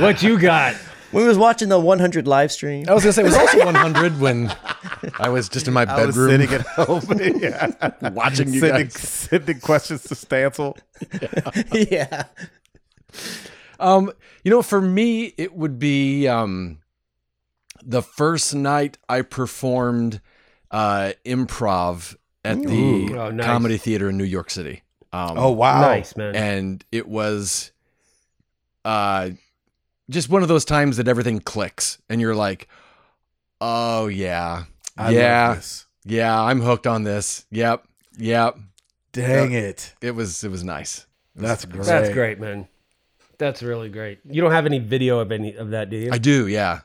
What 0.00 0.22
you 0.22 0.38
got? 0.38 0.74
When 1.10 1.22
we 1.22 1.28
was 1.28 1.38
watching 1.38 1.68
the 1.68 1.78
100 1.78 2.26
live 2.26 2.50
stream, 2.50 2.86
I 2.88 2.94
was 2.94 3.02
gonna 3.02 3.12
say 3.12 3.22
it 3.22 3.26
was 3.26 3.36
also 3.36 3.64
100 3.64 4.20
when 4.20 4.52
I 5.18 5.28
was 5.28 5.48
just 5.48 5.66
in 5.68 5.74
my 5.74 5.82
I 5.88 6.06
was 6.06 6.14
bedroom 6.16 6.30
sitting 6.30 6.54
at 6.54 6.66
home, 6.66 7.02
yeah, 7.40 8.10
watching 8.10 8.52
you 8.52 8.60
sending, 8.60 8.84
guys. 8.86 8.94
sending 8.94 9.60
questions 9.60 10.02
to 10.04 10.14
Stancil. 10.14 10.76
yeah, 11.90 12.24
Um, 13.80 14.12
you 14.44 14.50
know, 14.50 14.62
for 14.62 14.80
me, 14.80 15.34
it 15.36 15.54
would 15.54 15.78
be 15.78 16.28
um, 16.28 16.78
the 17.82 18.02
first 18.02 18.54
night 18.54 18.98
I 19.08 19.22
performed 19.22 20.20
uh, 20.70 21.12
improv 21.24 22.16
at 22.44 22.62
the 22.62 23.14
Oh, 23.14 23.30
nice. 23.30 23.46
Comedy 23.46 23.76
Theater 23.78 24.08
in 24.10 24.16
New 24.16 24.24
York 24.24 24.50
City. 24.50 24.82
Um, 25.12 25.38
Oh 25.38 25.50
wow, 25.52 25.80
Nice, 25.80 26.16
man. 26.16 26.34
and 26.34 26.84
it 26.90 27.06
was 27.08 27.70
uh, 28.84 29.30
just 30.10 30.28
one 30.28 30.42
of 30.42 30.48
those 30.48 30.64
times 30.64 30.96
that 30.96 31.06
everything 31.08 31.38
clicks, 31.40 31.98
and 32.08 32.20
you're 32.20 32.34
like, 32.34 32.66
"Oh 33.60 34.08
yeah, 34.08 34.64
I 34.96 35.04
love 35.06 35.12
yeah, 35.14 35.54
this. 35.54 35.86
yeah, 36.04 36.40
I'm 36.40 36.60
hooked 36.60 36.86
on 36.86 37.02
this. 37.04 37.46
Yep, 37.50 37.84
yep." 38.18 38.56
Dang 39.12 39.52
it, 39.52 39.94
It 40.00 40.10
was 40.12 40.42
it 40.42 40.50
was 40.50 40.64
nice. 40.64 41.06
that's 41.36 41.64
great. 41.64 41.84
That's 41.86 42.10
great, 42.10 42.40
man. 42.40 42.66
That's 43.38 43.62
really 43.62 43.88
great. 43.88 44.18
You 44.28 44.42
don't 44.42 44.50
have 44.52 44.66
any 44.66 44.78
video 44.80 45.20
of 45.20 45.30
any 45.32 45.54
of 45.54 45.70
that, 45.70 45.88
do 45.90 45.96
you? 45.96 46.10
I 46.12 46.18
do, 46.18 46.46
yeah. 46.48 46.80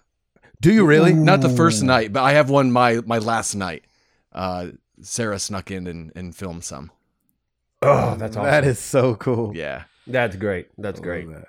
Do 0.61 0.71
you 0.73 0.85
really? 0.85 1.13
Not 1.13 1.41
the 1.41 1.49
first 1.49 1.81
night, 1.83 2.11
but 2.13 2.21
I 2.23 2.33
have 2.33 2.49
one 2.49 2.71
my 2.71 3.01
my 3.05 3.17
last 3.17 3.55
night. 3.55 3.83
Uh, 4.31 4.67
Sarah 5.01 5.39
snuck 5.39 5.71
in 5.71 5.87
and, 5.87 6.11
and 6.15 6.35
filmed 6.35 6.63
some. 6.63 6.91
Oh, 7.81 8.15
that's 8.15 8.35
That 8.35 8.45
awesome. 8.63 8.69
is 8.69 8.79
so 8.79 9.15
cool. 9.15 9.55
Yeah. 9.55 9.83
That's 10.05 10.35
great. 10.35 10.67
That's 10.77 10.99
great. 10.99 11.27
Love 11.27 11.41
that. 11.41 11.47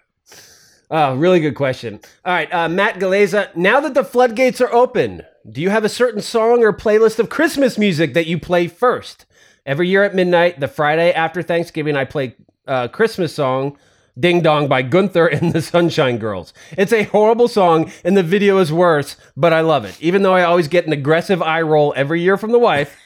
Oh, 0.93 1.17
really 1.17 1.41
good 1.41 1.55
question. 1.57 2.01
All 2.25 2.33
right, 2.33 2.53
uh, 2.53 2.69
Matt 2.69 2.97
Galeza. 3.01 3.55
Now 3.57 3.81
that 3.81 3.95
the 3.95 4.05
floodgates 4.05 4.61
are 4.61 4.73
open, 4.73 5.23
do 5.49 5.61
you 5.61 5.71
have 5.71 5.85
a 5.85 5.89
certain 5.89 6.21
song 6.21 6.63
or 6.63 6.73
playlist 6.73 7.19
of 7.19 7.29
Christmas 7.29 7.79
music 7.79 8.15
that 8.15 8.27
you 8.27 8.39
play 8.39 8.67
first? 8.67 9.27
Every 9.67 9.89
year 9.89 10.05
at 10.05 10.15
midnight, 10.15 10.61
the 10.61 10.69
Friday 10.69 11.13
after 11.13 11.43
Thanksgiving, 11.43 11.97
I 11.97 12.05
play 12.05 12.35
uh, 12.67 12.89
Christmas 12.89 13.35
song 13.35 13.77
"Ding 14.19 14.41
Dong" 14.43 14.69
by 14.69 14.83
Gunther 14.83 15.27
and 15.29 15.53
the 15.53 15.63
Sunshine 15.63 16.19
Girls. 16.19 16.53
It's 16.77 16.93
a 16.93 17.05
horrible 17.05 17.49
song, 17.49 17.91
and 18.05 18.17
the 18.17 18.23
video 18.23 18.59
is 18.59 18.73
worse, 18.73 19.17
but 19.37 19.53
I 19.53 19.61
love 19.61 19.85
it. 19.85 19.97
Even 20.01 20.23
though 20.23 20.35
I 20.35 20.43
always 20.45 20.69
get 20.69 20.87
an 20.87 20.93
aggressive 20.93 21.43
eye 21.43 21.63
roll 21.63 21.93
every 21.97 22.21
year 22.23 22.37
from 22.37 22.53
the 22.53 22.59
wife. 22.59 22.97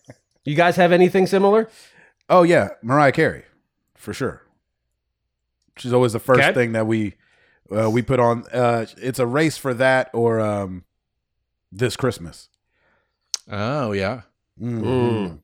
you 0.44 0.54
guys 0.56 0.76
have 0.76 0.92
anything 0.92 1.26
similar? 1.26 1.68
Oh 2.28 2.42
yeah, 2.42 2.70
Mariah 2.82 3.12
Carey, 3.12 3.44
for 3.94 4.12
sure. 4.12 4.42
She's 5.76 5.92
always 5.92 6.12
the 6.12 6.18
first 6.20 6.40
Okay. 6.40 6.52
thing 6.52 6.72
that 6.72 6.86
we 6.86 7.14
uh, 7.74 7.88
we 7.90 8.02
put 8.02 8.20
on. 8.20 8.44
Uh, 8.52 8.86
it's 8.98 9.18
a 9.18 9.26
race 9.26 9.56
for 9.56 9.72
that 9.74 10.10
or 10.12 10.40
um, 10.40 10.84
this 11.72 11.96
Christmas. 11.96 12.48
Oh 13.50 13.92
yeah. 13.92 14.22
Mhm. 14.60 15.40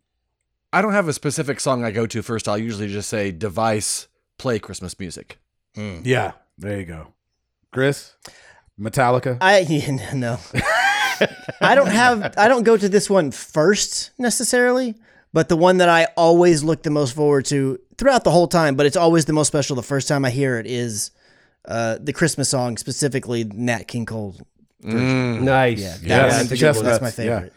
I 0.73 0.83
don't 0.83 0.93
have 0.93 1.09
a 1.09 1.13
specific 1.13 1.61
song 1.61 1.85
I 1.85 1.91
go 1.91 2.07
to 2.07 2.23
first. 2.23 2.49
I'll 2.49 2.59
usually 2.59 2.89
just 2.89 3.09
say 3.09 3.31
device 3.33 4.09
play 4.39 4.59
Christmas 4.59 4.99
music. 4.99 5.39
Yeah, 5.75 6.33
there 6.59 6.79
you 6.79 6.85
go. 6.87 7.13
Chris, 7.73 8.15
Metallica. 8.81 9.37
I 9.41 9.59
yeah, 9.69 10.15
no, 10.15 10.39
I 11.61 11.75
don't 11.75 11.91
have. 11.91 12.35
I 12.39 12.49
don't 12.49 12.63
go 12.63 12.77
to 12.77 12.89
this 12.89 13.11
one 13.11 13.31
first 13.31 14.11
necessarily, 14.19 14.95
but 15.33 15.49
the 15.49 15.57
one 15.57 15.79
that 15.79 15.89
I 15.91 16.09
always 16.17 16.63
look 16.65 16.83
the 16.83 16.91
most 16.91 17.15
forward 17.15 17.45
to 17.47 17.79
throughout 17.99 18.25
the 18.25 18.31
whole 18.31 18.49
time. 18.49 18.75
But 18.75 18.87
it's 18.87 18.97
always 18.97 19.27
the 19.27 19.33
most 19.35 19.49
special. 19.49 19.77
The 19.77 19.83
first 19.83 20.09
time 20.09 20.25
I 20.25 20.31
hear 20.31 20.59
it 20.59 20.67
is 20.67 21.11
uh, 21.67 21.99
the 22.01 22.13
Christmas 22.15 22.49
song, 22.49 22.77
specifically 22.79 23.45
Nat 23.45 23.87
King 23.89 24.07
Cole. 24.07 24.37
Mm. 24.87 25.43
Nice. 25.43 25.81
Yeah, 25.81 25.89
that 25.91 26.03
Yeah, 26.03 26.29
that's 26.29 26.45
a 26.45 26.49
the 26.49 26.55
good 26.57 26.61
good 26.61 26.67
one. 26.67 26.77
one. 26.77 26.85
That's 26.85 27.01
my 27.03 27.07
Chestnuts, 27.09 27.19
yeah. 27.27 27.35
favorite. 27.41 27.53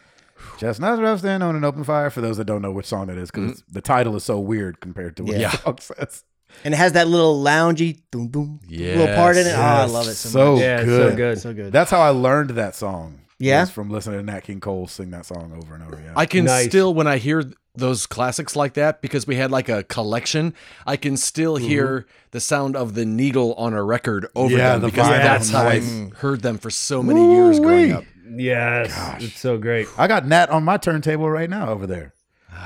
Chestnuts 0.58 1.00
roasting 1.00 1.42
on 1.42 1.56
an 1.56 1.64
open 1.64 1.84
fire. 1.84 2.10
For 2.10 2.20
those 2.20 2.36
that 2.36 2.44
don't 2.44 2.62
know 2.62 2.72
which 2.72 2.86
song 2.86 3.06
that 3.06 3.16
is, 3.18 3.30
because 3.30 3.62
the 3.70 3.80
title 3.80 4.16
is 4.16 4.24
so 4.24 4.38
weird 4.38 4.80
compared 4.80 5.16
to 5.18 5.24
what 5.24 5.36
Yeah. 5.38 5.50
the 5.50 5.56
song 5.58 5.78
says. 5.80 6.24
And 6.64 6.74
it 6.74 6.76
has 6.78 6.92
that 6.92 7.06
little 7.08 7.42
loungy 7.42 8.00
boom 8.10 8.26
boom 8.28 8.60
little 8.68 9.06
part 9.14 9.36
in 9.36 9.46
it. 9.46 9.50
Yes, 9.50 9.58
oh, 9.58 9.62
I 9.62 9.84
love 9.84 10.08
it 10.08 10.14
so, 10.14 10.28
so 10.28 10.52
much. 10.54 10.60
Yeah, 10.62 10.84
good. 10.84 11.10
so 11.12 11.16
good. 11.16 11.38
So 11.40 11.54
good. 11.54 11.72
That's 11.72 11.90
how 11.90 12.00
I 12.00 12.08
learned 12.10 12.50
that 12.50 12.74
song. 12.74 13.19
Yeah? 13.40 13.60
was 13.60 13.70
from 13.70 13.90
listening 13.90 14.18
to 14.20 14.24
Nat 14.32 14.40
King 14.40 14.60
Cole 14.60 14.86
sing 14.86 15.10
that 15.10 15.26
song 15.26 15.52
over 15.56 15.74
and 15.74 15.82
over. 15.82 16.00
Yeah, 16.02 16.12
I 16.16 16.26
can 16.26 16.44
Nice. 16.44 16.66
still, 16.66 16.94
when 16.94 17.06
I 17.06 17.16
hear 17.18 17.44
those 17.74 18.06
classics 18.06 18.54
like 18.56 18.74
that, 18.74 19.00
because 19.00 19.26
we 19.26 19.36
had 19.36 19.50
like 19.50 19.68
a 19.68 19.82
collection, 19.84 20.54
I 20.86 20.96
can 20.96 21.16
still 21.16 21.56
hear 21.56 22.06
the 22.32 22.40
sound 22.40 22.76
of 22.76 22.94
the 22.94 23.04
needle 23.06 23.54
on 23.54 23.72
a 23.74 23.82
record 23.82 24.26
over 24.34 24.56
Yeah, 24.56 24.72
them 24.72 24.80
the 24.82 24.86
because 24.88 25.06
vinyl. 25.08 25.22
that's 25.22 25.50
how 25.50 25.62
Nice. 25.64 25.90
I've 26.00 26.12
heard 26.18 26.42
them 26.42 26.58
for 26.58 26.70
so 26.70 27.02
many 27.02 27.32
years 27.32 27.58
growing 27.60 27.92
up. 27.92 28.04
Yes, 28.32 28.92
it's 29.22 29.40
so 29.40 29.58
great. 29.58 29.88
I 29.98 30.06
got 30.06 30.26
Nat 30.26 30.50
on 30.50 30.62
my 30.64 30.76
turntable 30.76 31.28
right 31.30 31.50
now 31.50 31.68
over 31.70 31.86
there. 31.86 32.14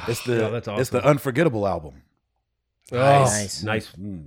It's 0.09 0.23
the 0.25 0.49
Oh, 0.49 0.51
that's 0.51 0.69
it's 0.69 0.91
the. 0.91 1.03
Unforgettable 1.07 1.67
album. 1.69 2.03
Oh, 2.93 2.97
Nice. 2.97 3.63
nice. 3.63 3.89
Mm. 3.99 4.27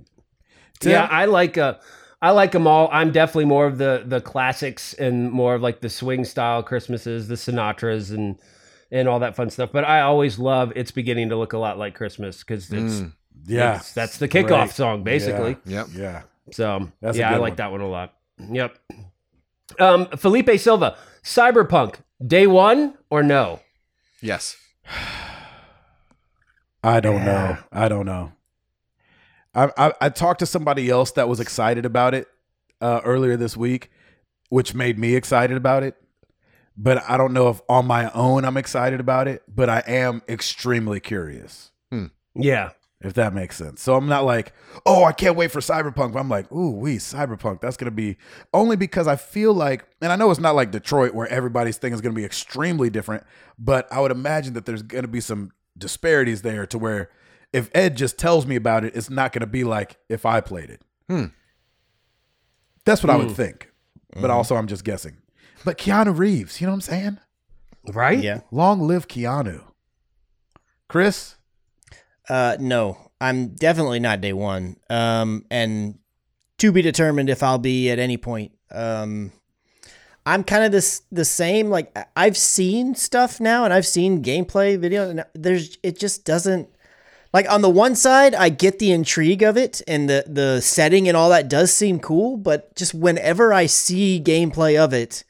Yeah, 0.82 1.04
I 1.10 1.24
like 1.26 1.58
uh 1.58 1.74
I 2.20 2.30
like 2.32 2.50
them 2.52 2.66
all. 2.66 2.88
I'm 2.92 3.12
definitely 3.12 3.44
more 3.44 3.66
of 3.66 3.78
the 3.78 4.02
the 4.04 4.20
classics 4.20 4.92
and 4.94 5.30
more 5.30 5.54
of 5.54 5.62
like 5.62 5.80
the 5.80 5.88
swing 5.88 6.24
style 6.24 6.62
Christmases, 6.62 7.28
the 7.28 7.36
Sinatras 7.36 8.10
and 8.12 8.38
and 8.90 9.06
all 9.08 9.20
that 9.20 9.36
fun 9.36 9.50
stuff. 9.50 9.70
But 9.72 9.84
I 9.84 10.00
always 10.00 10.38
love 10.38 10.72
it's 10.74 10.90
beginning 10.90 11.28
to 11.28 11.36
look 11.36 11.52
a 11.52 11.58
lot 11.58 11.78
like 11.78 11.94
Christmas 11.94 12.38
because 12.42 12.72
it's, 12.72 13.00
Mm. 13.00 13.12
Yeah, 13.46 13.68
it's- 13.76 13.92
that's 13.92 14.18
the 14.18 14.28
kickoff 14.28 14.46
Great. 14.48 14.70
song 14.70 15.02
basically. 15.04 15.56
Yep. 15.66 15.88
Yeah, 15.94 16.22
So 16.50 16.90
That's 17.00 17.16
yeah, 17.18 17.30
I 17.30 17.36
like 17.36 17.52
one. 17.52 17.56
that 17.56 17.70
one 17.70 17.80
a 17.82 17.88
lot. 17.88 18.14
Yep. 18.50 18.76
Um, 19.78 20.06
Felipe 20.16 20.58
Silva, 20.58 20.96
Cyberpunk, 21.22 21.96
day 22.26 22.46
one 22.46 22.94
or 23.10 23.22
no? 23.22 23.60
Yes. 24.22 24.56
I 26.82 27.00
don't 27.00 27.16
Yeah. 27.16 27.24
know. 27.24 27.58
I 27.72 27.88
don't 27.88 28.06
know. 28.06 28.32
I, 29.66 29.70
I 29.88 29.92
I 30.02 30.08
talked 30.08 30.40
to 30.40 30.46
somebody 30.46 30.88
else 30.90 31.12
that 31.12 31.28
was 31.28 31.40
excited 31.40 31.84
about 31.84 32.14
it 32.14 32.28
uh, 32.80 33.00
earlier 33.04 33.36
this 33.36 33.56
week, 33.56 33.90
which 34.50 34.74
made 34.74 34.98
me 34.98 35.14
excited 35.14 35.56
about 35.56 35.82
it. 35.82 35.96
But 36.76 37.02
I 37.10 37.16
don't 37.16 37.32
know 37.32 37.48
if 37.48 37.60
on 37.68 37.86
my 37.86 38.10
own 38.12 38.44
I'm 38.44 38.56
excited 38.56 39.00
about 39.00 39.26
it. 39.26 39.42
But 39.52 39.68
I 39.68 39.82
am 39.86 40.22
extremely 40.28 41.00
curious, 41.00 41.72
Yeah. 42.36 42.70
if 43.00 43.14
that 43.14 43.34
makes 43.34 43.56
sense. 43.56 43.82
So 43.82 43.96
I'm 43.96 44.06
not 44.06 44.24
like, 44.24 44.52
oh, 44.86 45.02
I 45.04 45.10
can't 45.12 45.34
wait 45.36 45.50
for 45.50 45.58
Cyberpunk. 45.60 46.12
But 46.12 46.20
I'm 46.20 46.28
like, 46.28 46.50
ooh, 46.52 46.70
we 46.70 46.98
Cyberpunk. 46.98 47.60
That's 47.60 47.76
gonna 47.76 47.90
be 47.90 48.16
only 48.54 48.76
because 48.76 49.08
I 49.08 49.16
feel 49.16 49.52
like, 49.54 49.88
and 50.00 50.12
I 50.12 50.16
know 50.16 50.30
it's 50.30 50.38
not 50.40 50.54
like 50.54 50.70
Detroit 50.70 51.14
where 51.14 51.26
everybody's 51.28 51.78
thing 51.78 51.92
is 51.92 52.00
gonna 52.00 52.14
be 52.14 52.24
extremely 52.24 52.90
different. 52.90 53.24
But 53.58 53.92
I 53.92 54.00
would 54.00 54.12
imagine 54.12 54.54
that 54.54 54.64
there's 54.66 54.82
gonna 54.82 55.08
be 55.08 55.20
some 55.20 55.50
disparities 55.76 56.42
there 56.42 56.64
to 56.66 56.78
where 56.78 57.10
if 57.52 57.70
Ed 57.74 57.96
just 57.96 58.18
tells 58.18 58.46
me 58.46 58.56
about 58.56 58.84
it, 58.84 58.94
it's 58.96 59.10
not 59.10 59.32
going 59.32 59.40
to 59.40 59.46
be 59.46 59.64
like 59.64 59.96
if 60.08 60.26
I 60.26 60.40
played 60.40 60.70
it. 60.70 60.82
Hmm. 61.08 61.26
That's 62.84 63.02
what 63.02 63.10
I 63.10 63.16
would 63.16 63.32
think. 63.32 63.70
But 64.20 64.30
also, 64.30 64.56
I'm 64.56 64.66
just 64.66 64.84
guessing. 64.84 65.18
But 65.64 65.78
Keanu 65.78 66.16
Reeves, 66.16 66.60
you 66.60 66.66
know 66.66 66.72
what 66.72 66.76
I'm 66.76 66.80
saying? 66.80 67.18
Right? 67.92 68.18
Yeah. 68.18 68.40
Long 68.50 68.80
live 68.80 69.08
Keanu. 69.08 69.62
Chris? 70.88 71.36
Uh, 72.28 72.56
no, 72.60 73.10
I'm 73.20 73.48
definitely 73.54 74.00
not 74.00 74.20
day 74.20 74.32
one. 74.32 74.76
Um, 74.90 75.44
and 75.50 75.98
to 76.58 76.72
be 76.72 76.82
determined 76.82 77.30
if 77.30 77.42
I'll 77.42 77.58
be 77.58 77.90
at 77.90 77.98
any 77.98 78.16
point. 78.16 78.52
Um, 78.70 79.32
I'm 80.26 80.44
kind 80.44 80.64
of 80.64 80.72
this 80.72 81.02
the 81.10 81.24
same. 81.24 81.70
Like 81.70 81.96
I- 81.96 82.04
I've 82.16 82.36
seen 82.36 82.94
stuff 82.94 83.40
now, 83.40 83.64
and 83.64 83.72
I've 83.72 83.86
seen 83.86 84.22
gameplay 84.22 84.78
video, 84.78 85.08
and 85.08 85.24
there's 85.34 85.78
it 85.82 85.98
just 85.98 86.24
doesn't. 86.24 86.68
Like 87.32 87.50
on 87.50 87.60
the 87.60 87.68
one 87.70 87.94
side, 87.94 88.34
I 88.34 88.48
get 88.48 88.78
the 88.78 88.90
intrigue 88.90 89.42
of 89.42 89.56
it, 89.56 89.82
and 89.86 90.08
the 90.08 90.24
the 90.26 90.60
setting 90.62 91.08
and 91.08 91.16
all 91.16 91.28
that 91.30 91.48
does 91.48 91.72
seem 91.72 92.00
cool. 92.00 92.36
But 92.36 92.74
just 92.74 92.94
whenever 92.94 93.52
I 93.52 93.66
see 93.66 94.20
gameplay 94.24 94.82
of 94.82 94.92
it, 94.94 95.24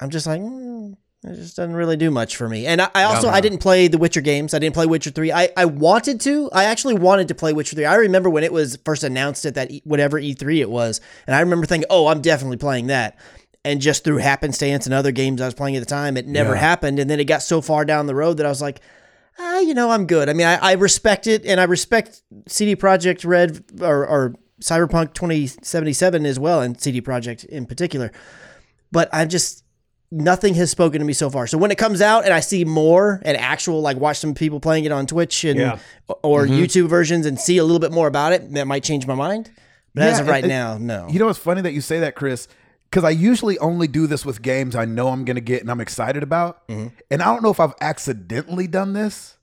I'm 0.00 0.10
just 0.10 0.26
like, 0.26 0.40
mm, 0.40 0.92
it 1.24 1.34
just 1.36 1.56
doesn't 1.56 1.74
really 1.74 1.96
do 1.96 2.10
much 2.10 2.36
for 2.36 2.48
me. 2.48 2.66
And 2.66 2.82
I, 2.82 2.90
I 2.94 3.02
also 3.04 3.28
I 3.28 3.40
didn't 3.40 3.58
play 3.60 3.88
the 3.88 3.96
Witcher 3.98 4.20
games. 4.20 4.52
I 4.52 4.58
didn't 4.58 4.74
play 4.74 4.86
Witcher 4.86 5.10
three. 5.10 5.32
I, 5.32 5.48
I 5.56 5.64
wanted 5.64 6.20
to. 6.22 6.50
I 6.52 6.64
actually 6.64 6.94
wanted 6.94 7.28
to 7.28 7.34
play 7.34 7.52
Witcher 7.54 7.74
three. 7.76 7.86
I 7.86 7.96
remember 7.96 8.28
when 8.28 8.44
it 8.44 8.52
was 8.52 8.76
first 8.84 9.02
announced 9.02 9.46
at 9.46 9.54
that 9.54 9.70
e, 9.70 9.82
whatever 9.84 10.18
E 10.18 10.34
three 10.34 10.60
it 10.60 10.70
was, 10.70 11.00
and 11.26 11.34
I 11.34 11.40
remember 11.40 11.66
thinking, 11.66 11.86
oh, 11.90 12.06
I'm 12.08 12.20
definitely 12.20 12.58
playing 12.58 12.88
that. 12.88 13.18
And 13.64 13.80
just 13.82 14.04
through 14.04 14.18
happenstance 14.18 14.86
and 14.86 14.94
other 14.94 15.12
games 15.12 15.40
I 15.40 15.44
was 15.46 15.54
playing 15.54 15.76
at 15.76 15.80
the 15.80 15.86
time, 15.86 16.16
it 16.16 16.26
never 16.26 16.54
Yeah. 16.54 16.60
happened. 16.60 16.98
And 16.98 17.10
then 17.10 17.20
it 17.20 17.24
got 17.24 17.42
so 17.42 17.60
far 17.60 17.84
down 17.84 18.06
the 18.06 18.14
road 18.14 18.38
that 18.38 18.46
I 18.46 18.48
was 18.48 18.62
like, 18.62 18.80
ah, 19.40 19.58
you 19.60 19.74
know, 19.74 19.90
I'm 19.90 20.06
good. 20.06 20.28
I 20.28 20.32
mean, 20.34 20.46
I, 20.46 20.56
I 20.56 20.72
respect 20.74 21.26
it, 21.26 21.44
and 21.46 21.60
I 21.60 21.64
respect 21.64 22.22
CD 22.46 22.76
Projekt 22.76 23.24
Red 23.26 23.64
or, 23.80 24.06
or 24.06 24.34
Cyberpunk 24.60 25.14
2077 25.14 26.26
as 26.26 26.38
well, 26.38 26.60
and 26.60 26.80
CD 26.80 27.00
Projekt 27.00 27.44
in 27.46 27.66
particular. 27.66 28.12
But 28.92 29.08
I'm 29.12 29.28
just 29.28 29.64
nothing 30.12 30.54
has 30.54 30.70
spoken 30.70 30.98
to 30.98 31.04
me 31.04 31.12
so 31.12 31.30
far. 31.30 31.46
So 31.46 31.56
when 31.56 31.70
it 31.70 31.78
comes 31.78 32.02
out 32.02 32.24
and 32.24 32.34
I 32.34 32.40
see 32.40 32.64
more 32.64 33.22
and 33.24 33.36
actual 33.36 33.80
like 33.80 33.96
watch 33.96 34.18
some 34.18 34.34
people 34.34 34.58
playing 34.58 34.84
it 34.84 34.90
on 34.90 35.06
Twitch 35.06 35.44
and 35.44 35.58
Yeah. 35.58 35.78
or 36.24 36.46
YouTube 36.46 36.88
versions 36.88 37.26
and 37.26 37.38
see 37.38 37.58
a 37.58 37.62
little 37.64 37.78
bit 37.78 37.92
more 37.92 38.08
about 38.08 38.32
it, 38.32 38.52
that 38.54 38.66
might 38.66 38.82
change 38.82 39.06
my 39.06 39.14
mind. 39.14 39.50
But 39.94 40.04
as 40.04 40.18
of 40.20 40.26
right 40.28 40.44
it- 40.44 40.48
now, 40.48 40.78
no. 40.78 41.06
You 41.08 41.20
know, 41.20 41.28
it's 41.28 41.38
funny 41.38 41.62
that 41.62 41.72
you 41.74 41.80
say 41.80 42.00
that, 42.00 42.16
Chris, 42.16 42.48
because 42.90 43.04
I 43.04 43.10
usually 43.10 43.58
only 43.58 43.86
do 43.86 44.06
this 44.06 44.26
with 44.26 44.42
games 44.42 44.74
I 44.74 44.84
know 44.84 45.08
I'm 45.08 45.24
going 45.24 45.36
to 45.36 45.40
get 45.40 45.60
and 45.60 45.70
I'm 45.70 45.80
excited 45.80 46.22
about. 46.22 46.66
Mm-hmm. 46.68 46.88
And 47.10 47.22
I 47.22 47.26
don't 47.26 47.42
know 47.42 47.50
if 47.50 47.60
I've 47.60 47.74
accidentally 47.80 48.66
done 48.66 48.94
this. 48.94 49.36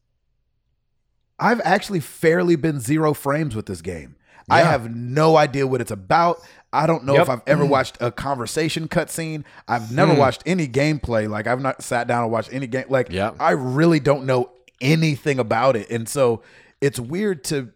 I've 1.39 1.61
actually 1.63 2.01
fairly 2.01 2.55
been 2.55 2.79
zero 2.79 3.13
frames 3.13 3.55
with 3.55 3.67
this 3.67 3.81
game. 3.81 4.15
I 4.49 4.61
have 4.61 4.93
no 4.95 5.35
idea 5.35 5.67
what 5.67 5.81
it's 5.81 5.91
about. 5.91 6.39
I 6.71 6.87
don't 6.87 7.03
know 7.03 7.13
Yep. 7.13 7.21
if 7.23 7.29
I've 7.29 7.41
ever 7.47 7.65
mm. 7.65 7.69
watched 7.69 7.97
a 7.99 8.11
conversation 8.11 8.87
cutscene. 8.87 9.43
I've 9.67 9.91
never 9.91 10.13
mm. 10.13 10.17
watched 10.17 10.43
any 10.45 10.67
gameplay. 10.67 11.29
Like 11.29 11.47
I've 11.47 11.61
not 11.61 11.81
sat 11.81 12.07
down 12.07 12.23
and 12.23 12.31
watched 12.31 12.53
any 12.53 12.67
game. 12.67 12.85
Like 12.89 13.09
Yeah. 13.09 13.31
I 13.39 13.51
really 13.51 13.99
don't 13.99 14.25
know 14.25 14.51
anything 14.79 15.39
about 15.39 15.75
it, 15.75 15.89
and 15.89 16.07
so 16.07 16.43
it's 16.81 16.99
weird 16.99 17.43
to 17.45 17.71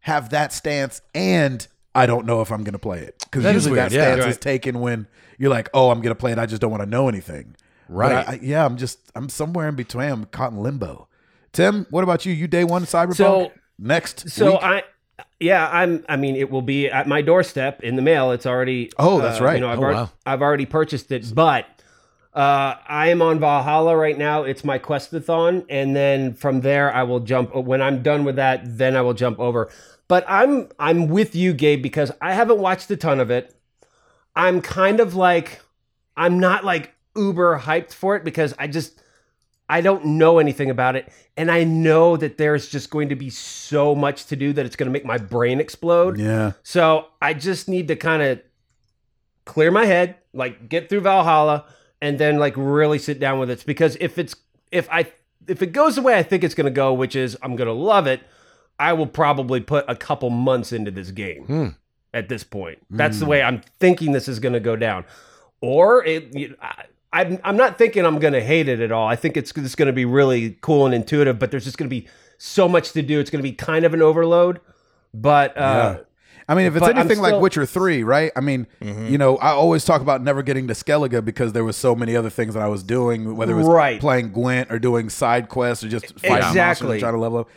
have 0.00 0.30
that 0.30 0.52
stance. 0.52 1.02
And 1.14 1.66
I 1.94 2.06
don't 2.06 2.26
know 2.26 2.40
if 2.40 2.50
I'm 2.50 2.64
going 2.64 2.72
to 2.72 2.78
play 2.78 3.00
it 3.00 3.16
because 3.24 3.44
usually 3.44 3.72
weird, 3.72 3.90
that 3.92 3.96
yeah. 3.96 4.14
stance 4.16 4.26
is 4.26 4.38
taken 4.38 4.80
when 4.80 5.06
you're 5.38 5.50
like, 5.50 5.68
"Oh, 5.74 5.90
I'm 5.90 6.00
going 6.00 6.14
to 6.14 6.18
play 6.18 6.32
it. 6.32 6.38
I 6.38 6.46
just 6.46 6.60
don't 6.60 6.70
want 6.70 6.82
to 6.82 6.88
know 6.88 7.08
anything." 7.08 7.56
Right. 7.88 8.26
I, 8.28 8.32
I- 8.32 8.38
yeah, 8.42 8.64
I'm 8.64 8.76
just 8.76 8.98
I'm 9.14 9.28
somewhere 9.28 9.68
in 9.68 9.74
between. 9.76 10.08
I'm 10.10 10.24
caught 10.26 10.52
in 10.52 10.58
limbo. 10.58 11.08
Tim, 11.52 11.86
what 11.90 12.02
about 12.02 12.26
you? 12.26 12.32
You 12.32 12.48
day 12.48 12.64
one 12.64 12.84
Cyberpunk 12.84 13.16
So- 13.16 13.52
next 13.78 14.28
So 14.30 14.52
week? 14.52 14.60
I, 14.62 14.82
yeah, 15.38 15.68
I'm. 15.70 16.04
I 16.08 16.16
mean, 16.16 16.34
it 16.34 16.50
will 16.50 16.62
be 16.62 16.88
at 16.88 17.06
my 17.06 17.22
doorstep 17.22 17.82
in 17.82 17.94
the 17.96 18.02
mail. 18.02 18.32
It's 18.32 18.46
already. 18.46 18.90
Oh, 18.98 19.20
that's 19.20 19.40
uh, 19.40 19.44
right. 19.44 19.54
You 19.54 19.60
know, 19.60 19.68
I've, 19.68 19.78
Oh, 19.78 19.82
already, 19.82 19.98
wow. 19.98 20.10
I've 20.26 20.42
already 20.42 20.66
purchased 20.66 21.12
it, 21.12 21.32
but 21.34 21.66
uh, 22.34 22.74
I 22.88 23.08
am 23.10 23.22
on 23.22 23.38
Valhalla 23.38 23.96
right 23.96 24.18
now. 24.18 24.42
It's 24.42 24.64
my 24.64 24.78
questathon, 24.80 25.64
and 25.68 25.94
then 25.94 26.34
from 26.34 26.62
there 26.62 26.92
I 26.92 27.04
will 27.04 27.20
jump. 27.20 27.54
When 27.54 27.80
I'm 27.80 28.02
done 28.02 28.24
with 28.24 28.36
that, 28.36 28.62
then 28.78 28.96
I 28.96 29.02
will 29.02 29.14
jump 29.14 29.38
over. 29.38 29.70
But 30.08 30.24
I'm 30.28 30.68
I'm 30.78 31.08
with 31.08 31.34
you, 31.34 31.52
Gabe, 31.54 31.82
because 31.82 32.12
I 32.20 32.34
haven't 32.34 32.58
watched 32.58 32.90
a 32.90 32.96
ton 32.96 33.20
of 33.20 33.30
it. 33.30 33.54
I'm 34.36 34.60
kind 34.60 35.00
of 35.00 35.14
like 35.14 35.60
I'm 36.16 36.38
not 36.38 36.64
like 36.64 36.94
uber 37.16 37.58
hyped 37.60 37.92
for 37.92 38.16
it 38.16 38.24
because 38.24 38.54
I 38.58 38.66
just 38.66 39.00
I 39.68 39.80
don't 39.80 40.04
know 40.04 40.38
anything 40.38 40.70
about 40.70 40.96
it. 40.96 41.10
And 41.36 41.50
I 41.50 41.64
know 41.64 42.16
that 42.16 42.36
there's 42.36 42.68
just 42.68 42.90
going 42.90 43.08
to 43.08 43.16
be 43.16 43.30
so 43.30 43.94
much 43.94 44.26
to 44.26 44.36
do 44.36 44.52
that 44.52 44.66
it's 44.66 44.76
going 44.76 44.88
to 44.88 44.92
make 44.92 45.04
my 45.04 45.18
brain 45.18 45.58
explode. 45.58 46.18
yeah, 46.18 46.52
So 46.62 47.06
I 47.20 47.34
just 47.34 47.68
need 47.68 47.88
to 47.88 47.96
kind 47.96 48.22
of 48.22 48.40
clear 49.46 49.70
my 49.70 49.86
head, 49.86 50.16
like 50.32 50.68
get 50.68 50.88
through 50.88 51.00
Valhalla, 51.00 51.64
and 52.00 52.18
then 52.18 52.38
like 52.38 52.54
really 52.56 52.98
sit 52.98 53.18
down 53.18 53.38
with 53.38 53.50
it. 53.50 53.64
Because 53.66 53.96
if 54.00 54.18
it's 54.18 54.36
if 54.70 54.88
I 54.90 55.10
if 55.48 55.62
it 55.62 55.72
goes 55.72 55.96
the 55.96 56.02
way 56.02 56.14
I 56.14 56.22
think 56.22 56.44
it's 56.44 56.54
going 56.54 56.66
to 56.66 56.70
go, 56.70 56.92
which 56.92 57.16
is 57.16 57.36
I'm 57.42 57.56
going 57.56 57.68
to 57.68 57.72
love 57.74 58.06
it, 58.06 58.20
I 58.78 58.92
will 58.92 59.06
probably 59.06 59.60
put 59.60 59.84
a 59.88 59.94
couple 59.96 60.30
months 60.30 60.72
into 60.72 60.90
this 60.90 61.10
game 61.10 61.44
Hmm. 61.44 61.66
at 62.12 62.28
this 62.28 62.42
point. 62.44 62.78
That's 62.90 63.18
the 63.20 63.26
way 63.26 63.42
I'm 63.42 63.62
thinking 63.80 64.12
this 64.12 64.28
is 64.28 64.38
going 64.40 64.52
to 64.54 64.60
go 64.60 64.76
down. 64.76 65.04
Or 65.60 66.04
it, 66.04 66.34
you- 66.36 66.56
I, 66.60 66.84
I'm 67.12 67.38
I'm 67.44 67.56
not 67.56 67.78
thinking 67.78 68.04
I'm 68.04 68.18
going 68.18 68.32
to 68.32 68.42
hate 68.42 68.68
it 68.68 68.80
at 68.80 68.90
all. 68.90 69.06
I 69.06 69.14
think 69.14 69.36
it's 69.36 69.52
just 69.52 69.76
going 69.76 69.86
to 69.86 69.92
be 69.92 70.04
really 70.04 70.58
cool 70.62 70.84
and 70.84 70.92
intuitive. 70.94 71.38
But 71.38 71.52
there's 71.52 71.64
just 71.64 71.78
going 71.78 71.88
to 71.88 71.94
be 72.00 72.08
so 72.38 72.68
much 72.68 72.90
to 72.92 73.02
do. 73.02 73.20
It's 73.20 73.30
going 73.30 73.38
to 73.42 73.48
be 73.48 73.54
kind 73.54 73.84
of 73.84 73.94
an 73.94 74.02
overload. 74.02 74.60
But 75.14 75.56
uh, 75.56 75.96
yeah. 75.98 76.04
I 76.48 76.54
mean, 76.54 76.66
if 76.66 76.74
it's 76.76 76.80
but 76.80 76.92
I'm 76.92 76.98
anything 76.98 77.20
like 77.20 77.40
Witcher 77.40 77.64
Three, 77.64 78.02
right? 78.02 78.30
I 78.36 78.40
mean, 78.40 78.66
mm-hmm. 78.80 79.06
you 79.06 79.18
know, 79.18 79.36
I 79.38 79.50
always 79.50 79.84
talk 79.84 80.02
about 80.02 80.22
never 80.22 80.42
getting 80.42 80.66
to 80.68 80.74
Skellige 80.74 81.24
because 81.24 81.52
there 81.52 81.64
was 81.64 81.76
so 81.76 81.94
many 81.94 82.14
other 82.16 82.30
things 82.30 82.54
that 82.54 82.62
I 82.62 82.68
was 82.68 82.82
doing, 82.82 83.36
whether 83.36 83.54
it 83.54 83.56
was 83.56 83.66
Right. 83.66 84.00
playing 84.00 84.32
Gwent 84.32 84.70
or 84.70 84.78
doing 84.78 85.08
side 85.08 85.48
quests 85.48 85.84
or 85.84 85.88
just 85.88 86.18
fighting 86.20 86.30
monsters 86.30 86.50
Exactly. 86.50 86.90
and 86.92 87.00
trying 87.00 87.14
to 87.14 87.18
level 87.20 87.38
up. 87.38 87.48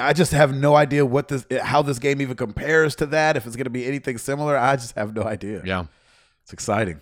I 0.00 0.12
just 0.12 0.32
have 0.32 0.54
no 0.54 0.74
idea 0.74 1.04
what 1.04 1.28
this, 1.28 1.46
how 1.62 1.82
this 1.82 1.98
game 1.98 2.20
even 2.20 2.36
compares 2.36 2.96
to 2.96 3.06
that. 3.06 3.36
If 3.36 3.46
it's 3.46 3.56
going 3.56 3.64
to 3.64 3.70
be 3.70 3.84
anything 3.86 4.18
similar, 4.18 4.56
I 4.56 4.76
just 4.76 4.94
have 4.96 5.14
no 5.14 5.22
idea. 5.22 5.62
Yeah. 5.64 5.86
It's 6.42 6.52
exciting. 6.52 7.00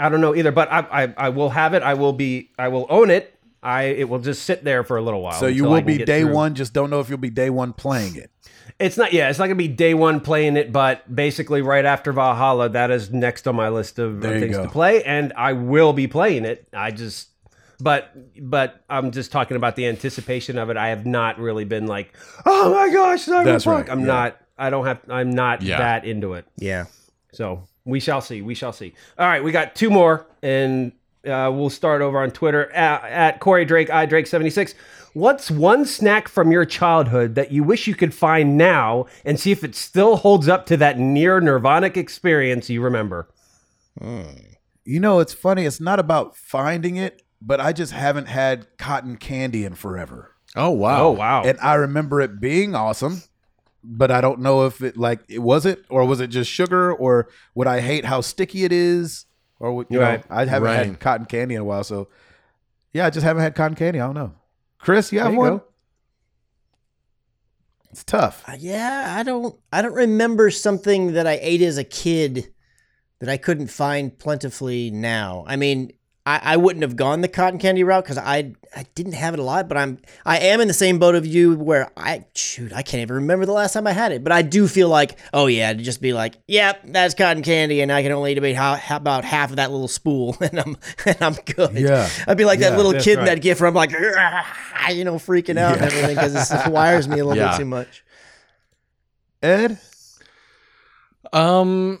I 0.00 0.08
don't 0.08 0.20
know 0.20 0.34
either, 0.34 0.50
but 0.50 0.70
I, 0.72 1.04
I 1.04 1.14
I 1.16 1.28
will 1.28 1.50
have 1.50 1.74
it. 1.74 1.82
I 1.82 1.94
will 1.94 2.12
be 2.12 2.50
I 2.58 2.68
will 2.68 2.86
own 2.88 3.10
it. 3.10 3.34
I 3.62 3.84
it 3.84 4.08
will 4.08 4.18
just 4.18 4.42
sit 4.42 4.64
there 4.64 4.82
for 4.82 4.96
a 4.96 5.02
little 5.02 5.22
while. 5.22 5.38
So 5.38 5.46
you 5.46 5.64
until 5.64 5.74
I 5.74 5.78
will 5.78 5.86
be 5.86 6.04
day 6.04 6.22
through. 6.22 6.34
one. 6.34 6.54
Just 6.54 6.72
don't 6.72 6.90
know 6.90 7.00
if 7.00 7.08
you'll 7.08 7.18
be 7.18 7.30
day 7.30 7.50
one 7.50 7.72
playing 7.72 8.16
it. 8.16 8.30
It's 8.78 8.96
not. 8.96 9.12
Yeah, 9.12 9.30
it's 9.30 9.38
not 9.38 9.46
gonna 9.46 9.54
be 9.56 9.68
day 9.68 9.94
one 9.94 10.20
playing 10.20 10.56
it, 10.56 10.72
but 10.72 11.14
basically 11.14 11.62
right 11.62 11.84
after 11.84 12.12
Valhalla, 12.12 12.68
that 12.70 12.90
is 12.90 13.10
next 13.12 13.46
on 13.46 13.54
my 13.56 13.68
list 13.68 13.98
of, 13.98 14.16
of 14.16 14.20
There 14.22 14.34
you 14.34 14.40
things 14.40 14.56
go. 14.56 14.64
to 14.64 14.68
play, 14.70 15.02
and 15.04 15.32
I 15.36 15.52
will 15.52 15.92
be 15.92 16.06
playing 16.06 16.44
it. 16.44 16.66
I 16.72 16.90
just, 16.90 17.28
but 17.78 18.10
but 18.40 18.82
I'm 18.90 19.10
just 19.12 19.30
talking 19.30 19.56
about 19.56 19.76
the 19.76 19.86
anticipation 19.86 20.58
of 20.58 20.70
it. 20.70 20.76
I 20.76 20.88
have 20.88 21.06
not 21.06 21.38
really 21.38 21.64
been 21.64 21.86
like, 21.86 22.14
oh 22.46 22.72
my 22.74 22.92
gosh, 22.92 23.26
Cyberpunk. 23.26 23.44
That's 23.44 23.66
right, 23.66 23.88
I'm 23.88 24.00
yeah. 24.00 24.06
not. 24.06 24.40
I 24.58 24.70
don't 24.70 24.86
have. 24.86 25.00
I'm 25.08 25.30
not 25.30 25.62
Yeah. 25.62 25.78
that 25.78 26.04
into 26.04 26.34
it. 26.34 26.44
Yeah. 26.56 26.86
So 27.32 27.64
we 27.84 28.00
shall 28.00 28.20
see. 28.20 28.42
We 28.42 28.54
shall 28.54 28.72
see. 28.72 28.94
All 29.18 29.26
right, 29.26 29.42
we 29.44 29.52
got 29.52 29.74
two 29.74 29.90
more, 29.90 30.26
and 30.42 30.92
uh, 31.26 31.50
we'll 31.54 31.70
start 31.70 32.02
over 32.02 32.20
on 32.22 32.30
Twitter 32.30 32.70
at, 32.72 33.04
at 33.04 33.40
Corey 33.40 33.64
Drake, 33.64 33.90
I 33.90 34.06
Drake 34.06 34.26
seventy 34.26 34.50
six. 34.50 34.74
What's 35.14 35.50
one 35.50 35.84
snack 35.86 36.28
from 36.28 36.50
your 36.52 36.64
childhood 36.64 37.34
that 37.36 37.52
you 37.52 37.62
wish 37.62 37.86
you 37.86 37.94
could 37.94 38.12
find 38.12 38.56
now 38.58 39.06
and 39.24 39.38
see 39.38 39.52
if 39.52 39.62
it 39.64 39.74
still 39.76 40.16
holds 40.16 40.48
up 40.48 40.66
to 40.66 40.76
that 40.78 40.98
near 40.98 41.40
nirvanic 41.40 41.96
experience 41.96 42.68
you 42.68 42.82
remember? 42.82 43.28
Hmm. 44.00 44.22
You 44.84 44.98
know, 45.00 45.20
it's 45.20 45.32
funny. 45.32 45.64
It's 45.66 45.80
not 45.80 45.98
about 46.00 46.36
finding 46.36 46.96
it, 46.96 47.22
but 47.40 47.60
I 47.60 47.72
just 47.72 47.92
haven't 47.92 48.26
had 48.26 48.66
cotton 48.76 49.16
candy 49.16 49.64
in 49.64 49.74
forever. 49.76 50.32
Oh 50.56 50.70
wow. 50.70 51.06
Oh 51.06 51.10
wow! 51.12 51.42
And 51.44 51.58
I 51.60 51.74
remember 51.74 52.20
it 52.20 52.40
being 52.40 52.74
awesome, 52.74 53.22
but 53.82 54.10
I 54.10 54.20
don't 54.20 54.40
know 54.40 54.66
if 54.66 54.82
it 54.82 54.96
like 54.96 55.20
it 55.28 55.40
was 55.40 55.64
it 55.64 55.84
or 55.88 56.04
was 56.04 56.20
it 56.20 56.28
just 56.28 56.50
sugar 56.50 56.92
or 56.92 57.28
would 57.54 57.66
I 57.66 57.80
hate 57.80 58.04
how 58.04 58.20
sticky 58.20 58.64
it 58.64 58.72
is 58.72 59.26
or 59.58 59.72
would- 59.74 59.86
you 59.90 60.00
Right. 60.00 60.28
know 60.28 60.36
I 60.36 60.44
haven't 60.44 60.68
Right. 60.68 60.86
had 60.86 61.00
cotton 61.00 61.26
candy 61.26 61.54
in 61.54 61.60
a 61.60 61.64
while, 61.64 61.82
so 61.84 62.08
yeah, 62.92 63.06
I 63.06 63.10
just 63.10 63.24
haven't 63.24 63.42
had 63.42 63.54
cotton 63.54 63.74
candy. 63.76 64.00
I 64.00 64.06
don't 64.06 64.14
know. 64.14 64.32
Chris, 64.84 65.10
you 65.12 65.18
have 65.20 65.32
you 65.32 65.38
one? 65.38 65.50
go. 65.56 65.64
It's 67.90 68.04
tough. 68.04 68.44
Uh, 68.46 68.56
Yeah, 68.58 69.14
I 69.18 69.22
don't 69.22 69.58
I 69.72 69.80
don't 69.80 69.94
remember 69.94 70.50
something 70.50 71.14
that 71.14 71.26
I 71.26 71.38
ate 71.40 71.62
as 71.62 71.78
a 71.78 71.84
kid 71.84 72.52
that 73.20 73.30
I 73.30 73.38
couldn't 73.38 73.68
find 73.68 74.18
plentifully 74.18 74.90
now. 74.90 75.44
I 75.46 75.56
mean, 75.56 75.92
I, 76.26 76.40
I 76.42 76.56
wouldn't 76.56 76.82
have 76.82 76.96
gone 76.96 77.20
the 77.20 77.28
cotton 77.28 77.58
candy 77.58 77.84
route 77.84 78.02
because 78.02 78.16
I 78.16 78.52
I 78.74 78.86
didn't 78.94 79.12
have 79.12 79.34
it 79.34 79.40
a 79.40 79.42
lot, 79.42 79.68
but 79.68 79.76
I'm 79.76 79.98
I 80.24 80.38
am 80.38 80.60
in 80.62 80.68
the 80.68 80.72
same 80.74 80.98
boat 80.98 81.14
of 81.14 81.26
you 81.26 81.54
where 81.54 81.90
I 81.98 82.24
shoot 82.34 82.72
I 82.72 82.82
can't 82.82 83.02
even 83.02 83.16
remember 83.16 83.44
the 83.44 83.52
last 83.52 83.74
time 83.74 83.86
I 83.86 83.92
had 83.92 84.10
it, 84.10 84.24
but 84.24 84.32
I 84.32 84.40
do 84.40 84.66
feel 84.66 84.88
like 84.88 85.18
oh 85.34 85.46
yeah 85.48 85.74
to 85.74 85.82
just 85.82 86.00
be 86.00 86.14
like 86.14 86.36
yep 86.48 86.80
that's 86.84 87.12
cotton 87.14 87.42
candy 87.42 87.82
and 87.82 87.92
I 87.92 88.02
can 88.02 88.10
only 88.12 88.32
eat 88.32 88.38
about 88.38 88.54
how, 88.54 88.74
how 88.76 88.96
about 88.96 89.24
half 89.26 89.50
of 89.50 89.56
that 89.56 89.70
little 89.70 89.86
spool 89.86 90.34
and 90.40 90.58
I'm 90.60 90.76
and 91.04 91.16
I'm 91.20 91.34
good. 91.34 91.74
Yeah. 91.74 92.08
I'd 92.26 92.38
be 92.38 92.46
like 92.46 92.58
Yeah, 92.58 92.70
that 92.70 92.76
little 92.78 92.92
that's 92.92 93.04
kid 93.04 93.18
in 93.18 93.26
that 93.26 93.42
gif 93.42 93.60
where 93.60 93.68
I'm 93.68 93.74
like 93.74 93.90
you 93.90 95.04
know 95.04 95.16
freaking 95.16 95.58
out 95.58 95.74
and 95.76 95.82
everything 95.84 96.14
because 96.16 96.34
it 96.34 96.54
just 96.54 96.68
wires 96.68 97.06
me 97.06 97.18
a 97.18 97.24
little 97.26 97.36
Yeah. 97.42 97.50
bit 97.50 97.58
too 97.58 97.66
much. 97.66 98.02
Ed? 99.42 99.78
Um, 101.32 102.00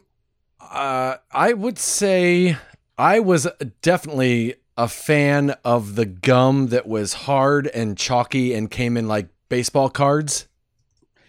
uh, 0.60 1.16
I 1.30 1.52
would 1.52 1.78
say 1.78 2.56
I 2.98 3.20
was 3.20 3.46
definitely 3.82 4.54
a 4.76 4.88
fan 4.88 5.50
of 5.64 5.94
the 5.94 6.04
gum 6.06 6.68
that 6.68 6.86
was 6.86 7.12
hard 7.14 7.66
and 7.68 7.96
chalky 7.96 8.54
and 8.54 8.70
came 8.70 8.96
in 8.96 9.08
like 9.08 9.28
baseball 9.48 9.88
cards. 9.88 10.46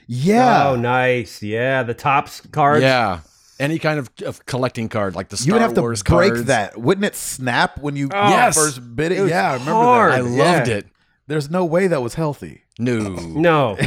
Yeah. 0.08 0.70
Oh, 0.70 0.76
nice. 0.76 1.42
Yeah, 1.42 1.84
the 1.84 1.94
Topps 1.94 2.42
cards. 2.52 2.84
Yeah. 2.84 3.22
Any 3.60 3.80
kind 3.80 4.00
of, 4.00 4.10
of 4.26 4.46
collecting 4.46 4.90
card, 4.90 5.16
like 5.16 5.30
the 5.30 5.38
Star 5.38 5.48
you 5.48 5.54
would 5.54 5.62
have 5.62 5.74
to 5.76 5.82
break 5.82 6.04
cards. 6.34 6.44
that. 6.46 6.78
Wouldn't 6.78 7.06
it 7.06 7.16
snap 7.16 7.80
when 7.80 7.96
you 7.96 8.10
Oh, 8.14 8.30
Yes. 8.30 8.56
first 8.56 8.96
bit 8.96 9.12
it? 9.12 9.20
It 9.20 9.30
yeah, 9.30 9.52
I 9.52 9.54
remember 9.54 9.72
hard. 9.74 10.12
I 10.12 10.20
loved 10.20 10.68
Yeah. 10.68 10.76
it. 10.76 10.88
There's 11.28 11.50
no 11.50 11.66
way 11.66 11.88
that 11.88 12.02
was 12.02 12.16
healthy. 12.16 12.64
No. 12.78 13.00
No. 13.10 13.78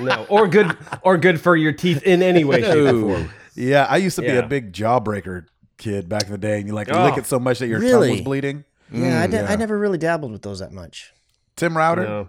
no. 0.00 0.26
Or 0.28 0.48
good. 0.48 0.76
Or 1.02 1.18
good 1.18 1.40
for 1.40 1.54
your 1.54 1.72
teeth 1.72 2.02
in 2.02 2.22
any 2.22 2.44
way, 2.44 2.62
shape, 2.62 2.94
or 2.94 3.00
form. 3.00 3.30
Yeah, 3.54 3.86
I 3.88 3.98
used 3.98 4.16
to 4.16 4.22
be 4.22 4.28
a 4.28 4.42
big 4.46 4.72
jawbreaker 4.72 5.44
kid 5.78 6.08
back 6.08 6.24
in 6.24 6.32
the 6.32 6.38
day, 6.38 6.58
and 6.58 6.66
you 6.68 6.74
like 6.74 6.88
Oh. 6.90 7.04
lick 7.04 7.16
it 7.16 7.26
so 7.26 7.38
much 7.38 7.58
that 7.60 7.68
your 7.68 7.80
tongue 7.80 8.10
was 8.10 8.20
bleeding. 8.20 8.64
Yeah, 8.92 9.22
I, 9.22 9.26
Mm, 9.26 9.30
di- 9.30 9.36
yeah. 9.38 9.46
I 9.50 9.56
never 9.56 9.78
really 9.78 9.98
dabbled 9.98 10.32
with 10.32 10.42
those 10.42 10.58
that 10.60 10.72
much. 10.72 11.12
Tim 11.56 11.76
Router, 11.76 12.02
No. 12.04 12.28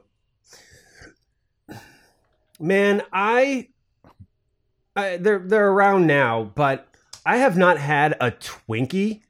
Man, 2.60 3.02
I, 3.14 3.70
I 4.96 5.16
they're 5.18 5.40
they're 5.40 5.70
around 5.70 6.08
now, 6.08 6.52
but 6.56 6.88
I 7.26 7.38
have 7.38 7.58
not 7.58 7.78
had 7.78 8.18
a 8.20 8.32
Twinkie 8.32 9.22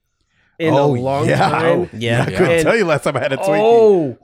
in 0.57 0.73
Oh, 0.73 0.95
a 0.95 0.99
long 0.99 1.27
yeah. 1.29 1.37
time. 1.37 1.89
Yeah. 1.97 2.23
I 2.23 2.31
couldn't 2.31 2.51
And- 2.51 2.63
tell 2.63 2.75
you 2.75 2.85
last 2.85 3.03
time 3.03 3.15
I 3.17 3.19
had 3.19 3.33
a 3.33 3.37
Twinkie. 3.37 3.59
Oh, 3.61 4.17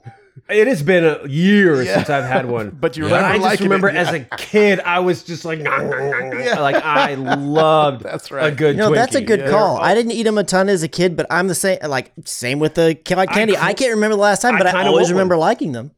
it 0.48 0.66
has 0.66 0.82
been 0.82 1.04
a 1.04 1.26
year 1.26 1.82
Yeah. 1.82 1.94
since 1.96 2.10
I've 2.10 2.24
had 2.24 2.46
one. 2.46 2.70
But 2.80 2.96
you 2.96 3.06
Yeah. 3.08 3.16
remember 3.16 3.46
I 3.46 3.50
just 3.50 3.62
remember 3.62 3.88
it. 3.88 3.96
as 3.96 4.12
a 4.12 4.20
kid, 4.20 4.80
I 4.80 5.00
was 5.00 5.22
just 5.22 5.44
like, 5.44 5.60
"Nah, 5.60 5.78
nah, 5.78 6.10
nah, 6.10 6.28
nah." 6.30 6.38
Yeah. 6.38 6.60
like 6.60 6.76
I 6.76 7.14
loved 7.14 8.02
That's 8.04 8.30
right. 8.30 8.52
a 8.52 8.54
good. 8.54 8.76
You 8.76 8.82
know, 8.82 8.94
that's 8.94 9.14
a 9.14 9.20
good 9.20 9.40
Yeah. 9.40 9.50
call. 9.50 9.78
I 9.78 9.94
didn't 9.94 10.12
eat 10.12 10.24
them 10.24 10.38
a 10.38 10.44
ton 10.44 10.68
as 10.68 10.82
a 10.82 10.88
kid, 10.88 11.16
but 11.16 11.26
I'm 11.30 11.48
the 11.48 11.54
same. 11.54 11.78
Like 11.86 12.12
same 12.24 12.58
with 12.58 12.74
the 12.74 12.94
ca- 13.06 13.26
candy. 13.26 13.56
I, 13.56 13.72
ki- 13.74 13.84
can't 13.84 13.94
remember 13.94 14.16
the 14.16 14.22
last 14.22 14.42
time, 14.42 14.58
but 14.58 14.66
I, 14.66 14.72
kinda 14.72 14.86
always 14.88 15.06
want 15.06 15.14
one. 15.14 15.14
remember 15.16 15.36
liking 15.38 15.72
them. 15.72 15.92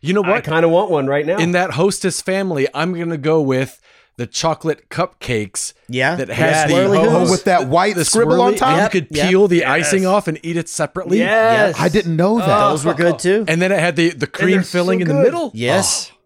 You 0.00 0.14
know 0.14 0.20
what? 0.22 0.30
I 0.30 0.34
what? 0.34 0.44
kind 0.44 0.64
of 0.64 0.70
want 0.72 0.90
one 0.90 1.06
right 1.06 1.24
now. 1.24 1.38
In 1.38 1.52
that 1.52 1.72
hostess 1.72 2.20
family, 2.20 2.66
I'm 2.74 2.92
going 2.92 3.10
to 3.10 3.16
go 3.16 3.40
with 3.40 3.80
the 4.16 4.26
chocolate 4.26 4.88
cupcakes 4.88 5.72
Yeah, 5.88 6.16
that 6.16 6.28
Yeah, 6.28 6.34
has 6.34 6.68
the, 6.70 6.74
swirly 6.74 7.04
Oh, 7.04 7.30
with 7.30 7.44
that 7.44 7.68
white 7.68 7.94
the 7.96 8.04
scribble 8.04 8.40
on 8.40 8.54
top. 8.54 8.76
Yep, 8.76 8.94
you 8.94 9.00
could 9.00 9.16
yep. 9.16 9.28
peel 9.28 9.48
the 9.48 9.58
Yes. 9.58 9.68
icing 9.68 10.06
off 10.06 10.28
and 10.28 10.38
eat 10.42 10.56
it 10.56 10.68
separately. 10.68 11.18
yes, 11.18 11.76
I 11.78 11.88
didn't 11.88 12.16
know 12.16 12.38
that. 12.38 12.46
Those 12.70 12.84
were 12.84 12.94
good 12.94 13.18
too. 13.18 13.44
And 13.48 13.60
then 13.60 13.72
it 13.72 13.78
had 13.80 13.96
the, 13.96 14.10
the 14.10 14.26
cream 14.26 14.62
filling 14.62 14.98
so 14.98 15.02
in 15.02 15.08
the 15.08 15.22
middle. 15.22 15.50
Yes, 15.54 16.10
oh. 16.12 16.18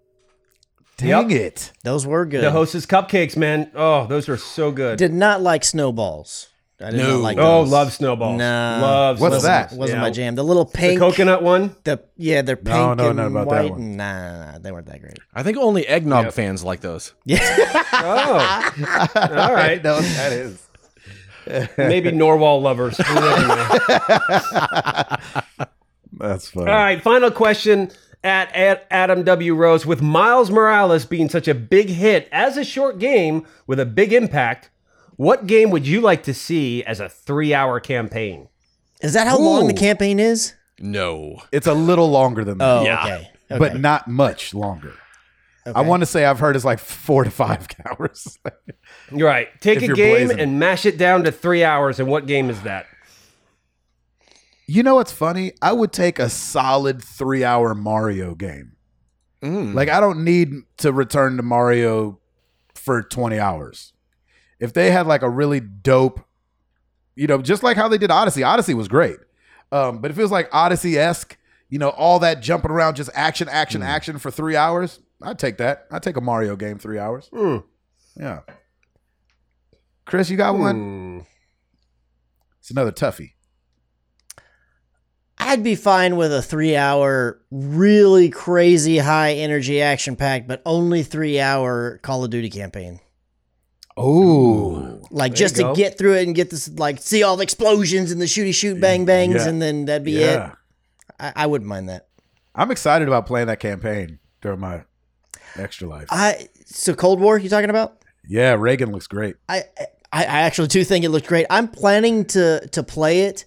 Dang 0.98 1.30
it. 1.30 1.72
those 1.84 2.06
were 2.06 2.24
good. 2.24 2.42
the 2.42 2.50
Hostess 2.50 2.86
cupcakes, 2.86 3.36
man. 3.36 3.70
Oh, 3.74 4.06
those 4.06 4.28
are 4.30 4.38
so 4.38 4.70
good. 4.72 4.98
Did 4.98 5.12
not 5.12 5.42
like 5.42 5.62
snowballs. 5.62 6.48
I 6.78 6.90
did 6.90 6.98
No. 6.98 7.12
not 7.12 7.20
like 7.23 7.39
oh, 7.39 7.62
those. 7.62 7.70
love 7.73 7.93
snowballs. 7.94 8.39
Nah. 8.39 8.78
love. 8.82 9.20
What's 9.20 9.40
snowballs. 9.40 9.43
that? 9.44 9.73
Wasn't 9.73 9.97
Yeah. 9.97 10.03
my 10.03 10.11
jam. 10.11 10.35
The 10.35 10.44
little 10.44 10.65
The 10.65 10.77
pink, 10.77 10.98
coconut 11.01 11.43
one. 11.43 11.74
The 11.85 12.01
yeah, 12.19 12.43
they're 12.43 12.57
pink 12.57 12.69
No, 12.69 12.93
no, 12.94 13.09
and 13.09 13.16
not 13.16 13.27
about 13.28 13.48
that 13.48 13.62
white. 13.62 13.70
one. 13.73 13.97
Nah, 13.97 14.23
nah, 14.44 14.53
nah, 14.53 14.59
they 14.59 14.73
weren't 14.73 14.86
that 14.86 15.01
great. 15.01 15.19
I 15.35 15.43
think 15.43 15.57
only 15.57 15.86
eggnog 15.86 16.27
Yep. 16.27 16.35
fans 16.35 16.65
like 16.65 16.81
those. 16.81 17.15
Yeah, 17.24 17.39
Oh, 17.94 18.73
all 19.15 19.55
right. 19.55 19.82
No, 19.82 20.01
that 20.01 20.32
is. 20.32 20.62
Maybe 21.78 22.11
Norwal 22.11 22.61
lovers. 22.61 22.98
You 22.98 23.05
never. 23.15 23.36
That's 26.19 26.48
funny. 26.51 26.70
All 26.70 26.77
right, 26.77 27.03
final 27.03 27.31
question 27.31 27.90
at, 28.24 28.55
at 28.55 28.86
Adam 28.90 29.23
W. 29.23 29.55
Rose. 29.55 29.86
With 29.86 30.03
Miles 30.03 30.51
Morales 30.51 31.05
being 31.05 31.28
such 31.28 31.47
a 31.48 31.55
big 31.55 31.89
hit 31.89 32.28
as 32.32 32.57
a 32.57 32.65
short 32.65 32.98
game 32.98 33.47
with 33.66 33.78
a 33.78 33.86
big 33.86 34.12
impact, 34.12 34.70
what 35.16 35.47
game 35.47 35.70
would 35.70 35.86
you 35.86 36.01
like 36.01 36.22
to 36.24 36.34
see 36.34 36.84
as 36.84 37.01
a 37.01 37.09
three-hour 37.09 37.80
campaign? 37.80 38.48
Is 39.02 39.12
that 39.14 39.26
how 39.26 39.38
long 39.38 39.66
the 39.66 39.74
campaign 39.74 40.18
is? 40.18 40.55
No. 40.78 41.43
It's 41.52 41.66
a 41.66 41.74
little 41.74 42.10
longer 42.10 42.44
than 42.44 42.59
that, 42.59 42.64
Oh, 42.64 42.82
Yeah. 42.84 43.02
okay. 43.05 43.30
okay. 43.51 43.59
but 43.59 43.80
not 43.80 44.09
much 44.09 44.52
longer. 44.55 44.93
I 45.74 45.80
want 45.80 46.01
to 46.02 46.06
say 46.06 46.24
I've 46.24 46.38
heard 46.38 46.55
it's 46.55 46.64
like 46.64 46.78
four 46.78 47.24
to 47.24 47.30
five 47.30 47.66
hours. 47.86 48.38
You're 49.10 49.28
right. 49.28 49.48
Take 49.60 49.82
a 49.82 49.88
game 49.88 50.26
blazing. 50.28 50.38
and 50.38 50.60
mash 50.60 50.86
it 50.86 50.97
down 50.97 51.24
to 51.24 51.32
three 51.32 51.64
hours. 51.64 51.98
And 51.98 52.09
what 52.09 52.26
game 52.26 52.51
is 52.51 52.62
that? 52.62 52.86
you 54.68 54.82
know 54.82 54.97
what's 54.97 55.12
funny? 55.12 55.52
I 55.62 55.72
would 55.72 55.93
take 55.93 56.18
a 56.18 56.28
solid 56.28 57.02
three 57.02 57.44
hour 57.44 57.74
Mario 57.74 58.34
game. 58.34 58.72
Mm. 59.43 59.74
Like 59.74 59.88
I 59.88 60.01
don't 60.01 60.24
need 60.24 60.51
to 60.78 60.93
return 60.93 61.36
to 61.36 61.43
Mario 61.43 62.18
for 62.74 63.02
20 63.02 63.38
hours. 63.38 63.93
If 64.58 64.72
they 64.72 64.90
had 64.90 65.06
like 65.06 65.22
a 65.22 65.28
really 65.28 65.60
dope, 65.60 66.20
you 67.14 67.26
know, 67.26 67.40
just 67.42 67.62
like 67.62 67.76
how 67.76 67.88
they 67.88 67.98
did 67.98 68.10
Odyssey. 68.10 68.42
Odyssey 68.42 68.74
was 68.74 68.88
great. 68.88 69.18
Um, 69.72 69.98
but 69.98 70.10
if 70.10 70.18
it 70.18 70.22
was 70.22 70.30
like 70.30 70.48
Odyssey 70.52 70.98
esque, 70.98 71.36
you 71.68 71.78
know, 71.78 71.90
all 71.90 72.18
that 72.20 72.40
jumping 72.40 72.70
around, 72.70 72.96
just 72.96 73.10
action, 73.14 73.48
action, 73.50 73.82
action 73.82 74.18
for 74.18 74.30
three 74.30 74.56
hours, 74.56 75.00
I'd 75.22 75.38
take 75.38 75.56
that. 75.58 75.86
I'd 75.90 76.02
take 76.02 76.16
a 76.16 76.20
Mario 76.20 76.56
game 76.56 76.78
three 76.78 76.98
hours. 76.98 77.28
Hmm. 77.34 77.58
Yeah. 78.18 78.40
Chris, 80.04 80.30
you 80.30 80.36
got 80.36 80.56
one? 80.56 80.76
Hmm. 80.76 81.20
It's 82.60 82.70
another 82.70 82.92
toughie. 82.92 83.32
I'd 85.38 85.62
be 85.62 85.74
fine 85.74 86.16
with 86.16 86.32
a 86.32 86.42
three 86.42 86.76
hour, 86.76 87.40
really 87.50 88.30
crazy 88.30 88.98
high 88.98 89.34
energy 89.34 89.82
action 89.82 90.16
pack, 90.16 90.46
but 90.46 90.62
only 90.64 91.02
three 91.02 91.38
hour 91.38 91.98
Call 91.98 92.24
of 92.24 92.30
Duty 92.30 92.50
campaign. 92.50 93.00
Oh, 93.97 95.01
Like 95.10 95.32
There 95.32 95.36
just 95.39 95.56
to 95.56 95.62
go. 95.62 95.74
get 95.74 95.97
through 95.98 96.14
it 96.14 96.27
and 96.27 96.35
get 96.35 96.51
this, 96.51 96.68
like, 96.68 97.01
see 97.01 97.23
all 97.23 97.36
the 97.36 97.43
explosions 97.43 98.12
and 98.12 98.20
the 98.20 98.27
shooty 98.27 98.55
shoot 98.55 98.81
bang 98.81 99.05
bangs, 99.05 99.35
Yeah. 99.36 99.48
and 99.48 99.60
then 99.62 99.85
that'd 99.86 100.05
be 100.05 100.12
yeah. 100.12 100.51
it. 100.51 100.52
I, 101.18 101.32
I 101.36 101.47
wouldn't 101.47 101.68
mind 101.68 101.89
that. 101.89 102.09
I'm 102.55 102.70
excited 102.70 103.09
about 103.09 103.27
playing 103.27 103.47
that 103.48 103.60
campaign 103.60 104.18
during 104.43 104.60
my 104.60 104.82
extra 105.56 105.89
life. 105.89 106.09
I 106.10 106.48
so 106.66 106.94
Cold 106.94 107.20
War 107.20 107.39
you 107.39 107.48
talking 107.48 107.70
about? 107.70 108.02
yeah, 108.28 108.55
Reagan 108.59 108.93
looks 108.93 109.06
great. 109.06 109.36
I, 109.48 109.64
I 110.12 110.24
I 110.24 110.40
actually 110.43 110.68
do 110.68 110.82
think 110.85 111.05
it 111.05 111.10
looked 111.10 111.27
great. 111.27 111.47
I'm 111.51 111.68
planning 111.68 112.24
to 112.27 112.66
to 112.68 112.82
play 112.82 113.23
it 113.23 113.44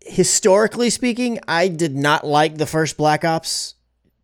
historically 0.00 0.90
speaking, 0.90 1.38
I 1.48 1.68
did 1.68 1.94
not 1.96 2.26
like 2.26 2.56
the 2.58 2.66
first 2.66 2.96
Black 2.96 3.24
Ops 3.24 3.74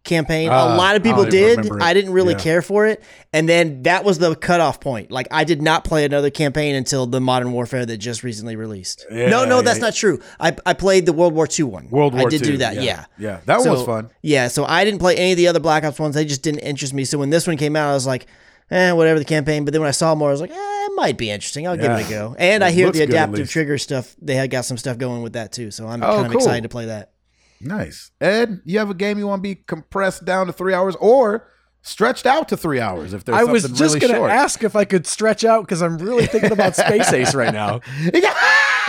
campaign. 0.05 0.49
Ah, 0.51 0.75
a 0.75 0.77
lot 0.77 0.97
of 0.97 1.03
people 1.03 1.23
don't 1.25 1.31
did. 1.31 1.71
I 1.83 1.93
didn't 1.93 2.13
really 2.13 2.33
Yeah. 2.35 2.39
care 2.41 2.63
for 2.63 2.87
it. 2.87 3.03
And 3.33 3.49
then 3.49 3.83
that 3.83 4.05
was 4.05 4.19
the 4.19 4.35
cutoff 4.35 4.81
point. 4.81 5.11
Like 5.11 5.29
I 5.31 5.45
did 5.45 5.61
not 5.61 5.85
play 5.85 6.05
another 6.05 6.31
campaign 6.31 6.75
until 6.75 7.07
the 7.07 7.21
Modern 7.21 7.53
Warfare 7.53 7.85
that 7.85 7.99
just 7.99 8.23
recently 8.23 8.57
released. 8.57 9.05
Yeah, 9.11 9.29
no, 9.29 9.45
no, 9.45 9.61
that's 9.61 9.79
yeah. 9.79 9.85
not 9.87 9.95
true. 9.95 10.21
I, 10.41 10.57
I 10.65 10.73
played 10.73 11.05
the 11.05 11.13
World 11.13 11.35
War 11.35 11.47
II 11.47 11.65
one. 11.67 11.91
World 11.91 12.15
War 12.15 12.27
I 12.27 12.31
did 12.31 12.43
II, 12.43 12.53
do 12.53 12.57
that. 12.59 12.81
yeah. 12.81 13.05
Yeah. 13.19 13.41
That 13.47 13.61
one 13.61 13.69
was 13.71 13.85
fun. 13.85 14.11
Yeah, 14.23 14.49
so 14.49 14.65
I 14.65 14.85
didn't 14.85 15.01
play 15.01 15.17
any 15.17 15.33
of 15.33 15.37
the 15.37 15.49
other 15.49 15.61
Black 15.61 15.85
Ops 15.85 15.99
ones. 15.99 16.15
They 16.15 16.25
just 16.25 16.43
didn't 16.43 16.61
interest 16.61 16.95
me. 16.95 17.05
So 17.05 17.19
when 17.19 17.31
this 17.31 17.47
one 17.47 17.57
came 17.59 17.77
out, 17.77 17.91
I 17.91 17.95
was 17.95 18.07
like, 18.07 18.27
eh, 18.71 18.93
whatever 18.93 19.19
the 19.19 19.25
campaign. 19.27 19.65
But 19.65 19.73
then 19.73 19.81
when 19.83 19.89
I 19.89 19.93
saw 19.93 20.15
more, 20.15 20.29
I 20.29 20.33
was 20.33 20.41
like, 20.41 20.51
eh, 20.53 20.55
it 20.57 20.93
might 20.97 21.19
be 21.19 21.31
interesting. 21.31 21.67
I'll 21.69 21.77
give 21.77 21.91
it 21.91 22.07
a 22.07 22.09
go. 22.11 22.35
And 22.39 22.65
I 22.65 22.71
hear 22.71 22.91
the 22.91 23.03
adaptive 23.03 23.41
least. 23.41 23.53
trigger 23.53 23.77
stuff. 23.79 24.17
They 24.23 24.35
had 24.37 24.51
got 24.51 24.65
some 24.65 24.79
stuff 24.79 24.97
going 24.97 25.23
with 25.23 25.35
that 25.35 25.53
too. 25.53 25.71
So 25.71 25.87
I'm 25.87 26.03
Oh, 26.03 26.07
kind 26.15 26.27
of 26.27 26.33
cool. 26.33 26.41
excited 26.41 26.63
to 26.63 26.69
play 26.71 26.87
that. 26.87 27.11
Nice. 27.61 28.11
Ed, 28.21 28.61
you 28.65 28.79
have 28.79 28.91
a 28.91 28.95
game 28.95 29.19
you 29.19 29.27
want 29.27 29.41
to 29.41 29.49
be 29.49 29.57
compressed 29.57 30.25
down 30.25 30.47
to 30.47 30.53
three 30.53 30.75
hours 30.75 30.97
or 30.97 31.49
stretched 31.83 32.27
out 32.27 32.49
to 32.49 32.57
three 32.57 32.81
hours 32.81 33.13
if 33.15 33.25
there's 33.25 33.39
I 33.39 33.45
was 33.45 33.63
just 33.65 33.81
really 33.81 34.01
going 34.01 34.13
to 34.13 34.19
short. 34.19 34.31
ask 34.31 34.63
if 34.63 34.77
I 34.77 34.85
could 34.85 35.07
stretch 35.07 35.45
out 35.45 35.63
because 35.63 35.81
I'm 35.83 35.99
really 35.99 36.27
thinking 36.27 36.53
about 36.53 36.77
Space 36.77 37.13
Ace 37.13 37.35
right 37.35 37.53
now. 37.53 37.81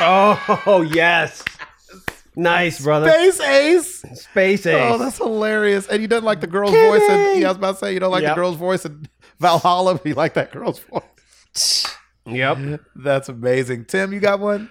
Oh 0.02 0.82
yes, 0.94 1.44
nice 2.34 2.82
brother. 2.82 3.10
Space 3.10 3.40
Ace. 3.42 4.02
Space 4.22 4.66
oh, 4.66 4.70
Ace. 4.70 4.94
Oh, 4.94 4.98
that's 4.98 5.18
hilarious. 5.18 5.88
And 5.88 6.02
you 6.02 6.08
don't 6.08 6.24
like 6.24 6.40
the 6.40 6.48
girl's 6.48 6.72
voice. 6.72 7.02
And, 7.10 7.42
yeah, 7.42 7.48
I 7.48 7.50
was 7.50 7.58
about 7.58 7.74
to 7.74 7.78
say, 7.80 7.94
you 7.94 8.00
don't 8.00 8.12
like 8.12 8.22
Yep. 8.24 8.32
the 8.32 8.36
girl's 8.42 8.56
voice 8.56 8.86
in 8.86 9.10
Valhalla. 9.40 10.00
You 10.06 10.14
like 10.14 10.36
that 10.36 10.54
girl's 10.54 10.80
voice. 10.80 11.86
yep. 12.26 12.80
That's 12.96 13.28
amazing. 13.28 13.86
Tim, 13.86 14.14
you 14.14 14.22
got 14.22 14.40
one? 14.40 14.70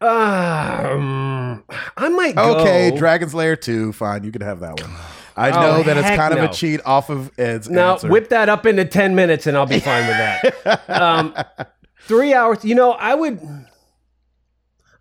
Um, 0.00 1.64
I 1.96 2.08
might 2.08 2.34
go. 2.36 2.58
Okay, 2.60 2.96
Dragon's 2.96 3.34
Lair 3.34 3.56
2. 3.56 3.92
Fine, 3.92 4.24
you 4.24 4.32
can 4.32 4.42
have 4.42 4.60
that 4.60 4.80
one. 4.80 4.90
I 5.36 5.50
Oh, 5.50 5.60
know 5.60 5.82
that 5.82 5.96
it's 5.98 6.06
heck 6.06 6.18
kind 6.18 6.32
of 6.34 6.42
a 6.42 6.52
cheat 6.52 6.80
off 6.86 7.10
of 7.10 7.30
Ed's 7.38 7.68
Now 7.68 7.92
answer. 7.92 8.08
whip 8.08 8.30
that 8.30 8.48
up 8.48 8.64
into 8.64 8.84
ten 8.86 9.14
minutes, 9.14 9.46
and 9.46 9.54
I'll 9.56 9.66
be 9.66 9.80
fine 9.80 10.06
with 10.06 10.16
that. 10.64 10.88
um, 11.02 11.34
three 12.02 12.32
hours. 12.32 12.64
You 12.64 12.74
know, 12.74 12.92
I 12.92 13.14
would, 13.14 13.38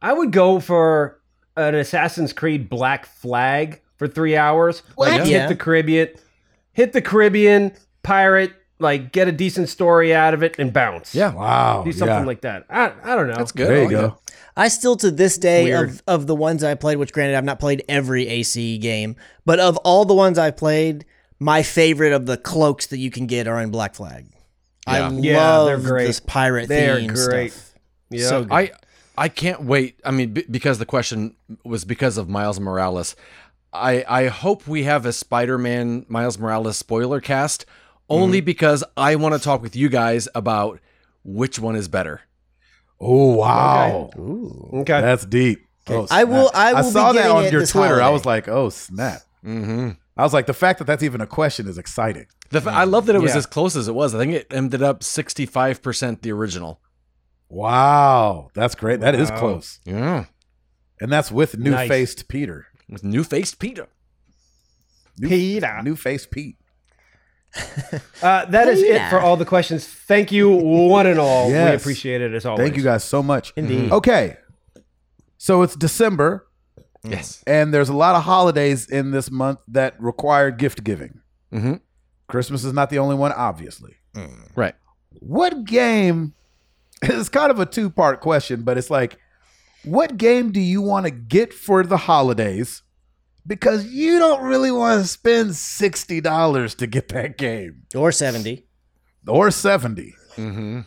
I 0.02 0.12
would 0.12 0.32
go 0.32 0.60
for 0.60 1.22
an 1.56 1.76
Assassin's 1.76 2.34
Creed 2.34 2.70
Black 2.70 3.06
Flag 3.06 3.82
for 3.96 4.10
three 4.10 4.36
hours. 4.36 4.84
Like 4.98 5.20
What? 5.20 5.28
hit 5.28 5.48
the 5.48 5.56
Caribbean, 5.56 6.10
hit 6.74 6.92
the 6.92 7.02
Caribbean, 7.02 7.72
pirate, 8.04 8.52
like 8.78 9.14
get 9.14 9.30
a 9.30 9.32
decent 9.32 9.70
story 9.70 10.14
out 10.14 10.34
of 10.34 10.44
it, 10.44 10.60
and 10.60 10.74
bounce. 10.74 11.16
Yeah. 11.16 11.34
Wow. 11.34 11.84
do 11.84 11.94
something 11.94 12.14
yeah. 12.14 12.26
like 12.26 12.42
that. 12.42 12.66
I, 12.70 12.92
I 13.04 13.16
don't 13.16 13.28
know. 13.28 13.36
That's 13.36 13.54
good. 13.54 13.70
There 13.70 13.78
you 13.78 13.84
like 13.84 13.92
go. 13.92 14.18
It. 14.56 14.60
I 14.62 14.68
still 14.70 14.96
to 14.98 15.12
this 15.12 15.38
day 15.38 15.66
Weird. 15.66 15.90
of 15.90 16.04
of 16.08 16.28
the 16.28 16.36
ones 16.36 16.64
I 16.64 16.76
played, 16.76 16.98
which 16.98 17.14
granted 17.14 17.36
I've 17.36 17.44
not 17.44 17.60
played 17.60 17.84
every 17.90 18.28
AC 18.28 18.78
game, 18.78 19.16
but 19.46 19.60
of 19.60 19.78
all 19.78 20.06
the 20.06 20.14
ones 20.14 20.38
I've 20.38 20.58
played, 20.58 21.06
my 21.40 21.64
favorite 21.64 22.14
of 22.14 22.26
the 22.26 22.38
cloaks 22.38 22.88
that 22.88 22.98
you 22.98 23.12
can 23.12 23.28
get 23.28 23.48
are 23.48 23.60
in 23.62 23.72
Black 23.72 23.96
Flag. 23.96 24.28
I 24.88 25.00
Yeah. 25.00 25.12
Yeah, 25.12 25.58
love 25.58 25.66
they're 25.68 25.92
great. 25.92 26.08
this 26.08 26.20
pirate 26.20 26.68
They're 26.70 26.98
theme 26.98 27.14
great. 27.14 27.52
stuff. 27.52 27.74
Yeah. 28.10 28.28
So 28.28 28.44
good. 28.44 28.52
I 28.54 28.72
I 29.18 29.30
can't 29.30 29.64
wait. 29.64 30.00
I 30.04 30.12
mean, 30.12 30.34
b- 30.34 30.46
because 30.50 30.78
the 30.78 30.86
question 30.86 31.36
was 31.64 31.86
because 31.86 32.18
of 32.18 32.30
Miles 32.30 32.60
Morales. 32.60 33.16
I 33.74 34.06
I 34.08 34.28
hope 34.28 34.68
we 34.68 34.84
have 34.84 35.06
a 35.06 35.14
Spider-Man 35.14 36.06
Miles 36.08 36.38
Morales 36.38 36.78
spoiler 36.78 37.20
cast 37.20 37.66
only 38.10 38.40
mm-hmm. 38.40 38.46
because 38.46 38.84
I 38.96 39.16
want 39.16 39.34
to 39.34 39.40
talk 39.40 39.62
with 39.62 39.76
you 39.76 39.90
guys 39.90 40.28
about 40.36 40.80
which 41.24 41.60
one 41.60 41.76
is 41.76 41.88
better. 41.88 42.22
Oh, 43.00 43.36
wow. 43.36 44.10
okay. 44.82 45.02
That's 45.02 45.26
deep. 45.26 45.60
Oh, 45.88 46.08
I 46.10 46.24
will- 46.24 46.50
I 46.54 46.74
will 46.74 46.84
be 46.84 46.90
saw 46.92 47.12
that 47.12 47.30
on 47.30 47.52
your 47.52 47.62
this 47.62 47.72
Twitter. 47.72 48.02
I 48.02 48.10
was 48.10 48.26
like, 48.26 48.48
oh, 48.48 48.70
snap. 48.70 49.22
Mm-hmm. 49.46 49.90
I 50.18 50.24
was 50.24 50.34
like, 50.34 50.46
the 50.48 50.54
fact 50.54 50.80
that 50.80 50.86
that's 50.86 51.04
even 51.04 51.22
a 51.22 51.28
question 51.28 51.68
is 51.68 51.78
exciting. 51.78 52.26
The 52.50 52.58
f- 52.60 52.68
I 52.68 52.86
love 52.86 53.06
that 53.08 53.16
it 53.16 53.22
was 53.22 53.34
Yeah. 53.34 53.40
as 53.40 53.46
close 53.46 53.76
as 53.76 53.88
it 53.88 53.94
was. 53.94 54.16
I 54.16 54.20
think 54.20 54.34
it 54.34 54.48
ended 54.52 54.82
up 54.82 55.04
sixty-five 55.04 55.82
percent 55.84 56.22
the 56.22 56.32
original. 56.32 56.80
Wow. 57.50 58.50
That's 58.56 58.76
great. 58.76 59.02
That 59.02 59.14
is 59.16 59.30
Wow. 59.30 59.40
close. 59.40 59.80
Yeah, 59.86 60.26
And 61.02 61.12
that's 61.12 61.32
with 61.32 61.58
new 61.58 61.72
Nice. 61.72 61.88
faced 61.90 62.28
Peter. 62.28 62.68
with 62.90 63.04
new 63.04 63.24
faced 63.24 63.60
Peter. 63.60 63.88
New, 65.18 65.28
Peter. 65.30 65.82
New 65.84 65.96
faced 65.96 66.30
Pete. 66.32 66.58
Uh, 68.22 68.46
that 68.46 68.68
is 68.68 68.82
it 68.82 69.10
for 69.10 69.20
all 69.20 69.38
the 69.38 69.46
questions. 69.46 69.86
Thank 69.88 70.32
you, 70.32 70.50
one 70.50 71.08
and 71.08 71.20
all. 71.20 71.48
We 71.48 71.56
appreciate 71.56 72.22
it 72.22 72.34
as 72.34 72.46
always. 72.46 72.66
Thank 72.66 72.78
you 72.78 72.84
guys 72.84 73.04
so 73.04 73.22
much. 73.24 73.54
Indeed. 73.56 73.92
Okay. 73.92 74.38
So 75.38 75.62
it's 75.62 75.76
December, 75.76 76.48
Yes. 77.04 77.44
and 77.46 77.74
there's 77.74 77.90
a 77.90 77.94
lot 77.96 78.16
of 78.16 78.24
holidays 78.24 78.90
in 78.90 79.12
this 79.12 79.30
month 79.30 79.60
that 79.68 80.00
require 80.02 80.50
gift 80.52 80.84
giving. 80.84 81.20
Mm-hmm. 81.54 81.76
Christmas 82.28 82.64
is 82.64 82.74
not 82.74 82.90
the 82.90 82.98
only 83.00 83.16
one, 83.16 83.32
obviously. 83.32 83.96
Right. 84.56 84.76
What 85.20 85.66
game? 85.66 86.34
It's 87.04 87.30
kind 87.30 87.52
of 87.52 87.60
a 87.60 87.66
two 87.66 87.90
part 87.90 88.22
question, 88.22 88.64
but 88.64 88.78
it's 88.78 88.90
like, 88.90 89.20
what 89.84 90.18
game 90.18 90.52
do 90.52 90.60
you 90.60 90.82
want 90.82 91.06
to 91.06 91.12
get 91.12 91.54
for 91.54 91.84
the 91.84 91.98
holidays? 91.98 92.82
Because 93.48 93.86
you 93.86 94.18
don't 94.20 94.44
really 94.44 94.72
want 94.72 95.02
to 95.02 95.08
spend 95.08 95.56
sixty 95.56 96.20
dollars 96.22 96.74
to 96.76 96.88
get 96.88 97.10
that 97.10 97.38
game 97.38 97.84
Or 97.96 98.12
70. 98.12 98.66
or 99.28 99.52
seventy. 99.52 100.14
Mm-hmm. 100.36 100.82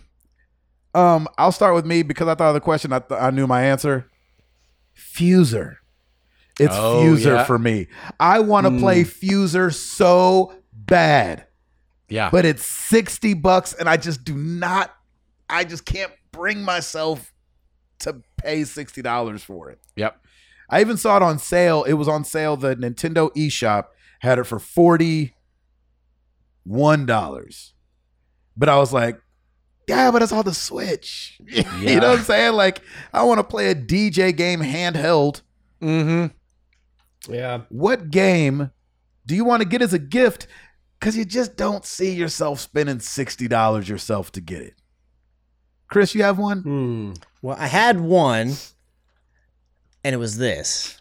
Um, 0.98 1.28
I'll 1.38 1.52
start 1.52 1.74
with 1.74 1.86
me 1.86 2.02
because 2.02 2.26
I 2.28 2.34
thought 2.34 2.48
of 2.48 2.54
the 2.54 2.60
question. 2.60 2.92
I, 2.92 2.98
th- 2.98 3.20
I 3.20 3.30
knew 3.30 3.46
my 3.46 3.62
answer. 3.62 4.10
Fuser. 4.96 5.76
It's 6.58 6.74
Oh, 6.74 7.02
Fuser 7.04 7.36
yeah. 7.36 7.44
for 7.44 7.58
me. 7.58 7.86
I 8.18 8.40
want 8.40 8.66
to 8.66 8.78
play 8.78 9.04
Fuser 9.04 9.72
so 9.72 10.54
bad, 10.72 11.46
Yeah. 12.08 12.30
but 12.30 12.44
it's 12.44 12.64
60 12.64 13.34
bucks 13.34 13.74
and 13.74 13.88
I 13.88 13.96
just 13.96 14.24
do 14.24 14.34
not, 14.34 14.92
I 15.48 15.62
just 15.64 15.84
can't 15.84 16.10
bring 16.32 16.62
myself 16.62 17.32
to 18.00 18.22
pay 18.36 18.62
$60 18.62 19.40
for 19.40 19.70
it. 19.70 19.78
yep. 19.94 20.20
I 20.70 20.80
even 20.80 20.96
saw 20.96 21.16
it 21.16 21.22
on 21.22 21.38
sale. 21.38 21.84
It 21.84 21.94
was 21.94 22.08
on 22.08 22.24
sale. 22.24 22.56
The 22.56 22.76
Nintendo 22.76 23.34
eShop 23.34 23.86
had 24.20 24.38
it 24.38 24.44
for 24.44 24.58
$41. 24.58 25.32
But 28.56 28.68
I 28.68 28.76
was 28.76 28.92
like, 28.92 29.20
yeah, 29.88 30.10
but 30.10 30.22
it's 30.22 30.32
on 30.32 30.44
the 30.44 30.52
Switch. 30.52 31.40
you 31.46 31.62
know 32.00 32.10
what 32.10 32.18
I'm 32.18 32.24
saying? 32.24 32.52
Like, 32.54 32.82
I 33.12 33.22
want 33.22 33.38
to 33.38 33.44
play 33.44 33.70
a 33.70 33.74
DJ 33.74 34.36
game 34.36 34.60
handheld. 34.60 35.40
Mm-hmm. 35.80 37.32
Yeah. 37.32 37.62
What 37.70 38.10
game 38.10 38.70
do 39.24 39.34
you 39.34 39.44
want 39.44 39.62
to 39.62 39.68
get 39.68 39.80
as 39.82 39.94
a 39.94 39.98
gift? 39.98 40.46
Because 40.98 41.16
you 41.16 41.24
just 41.24 41.56
don't 41.56 41.84
see 41.84 42.12
yourself 42.12 42.60
spending 42.60 42.98
$60 42.98 43.88
yourself 43.88 44.32
to 44.32 44.40
get 44.40 44.60
it. 44.62 44.74
Chris, 45.88 46.14
you 46.14 46.22
have 46.22 46.38
one? 46.38 46.62
Hmm. 46.62 47.12
Well, 47.40 47.56
I 47.58 47.66
had 47.66 48.00
one, 48.00 48.54
and 50.08 50.14
it 50.14 50.18
was 50.18 50.38
this. 50.38 50.98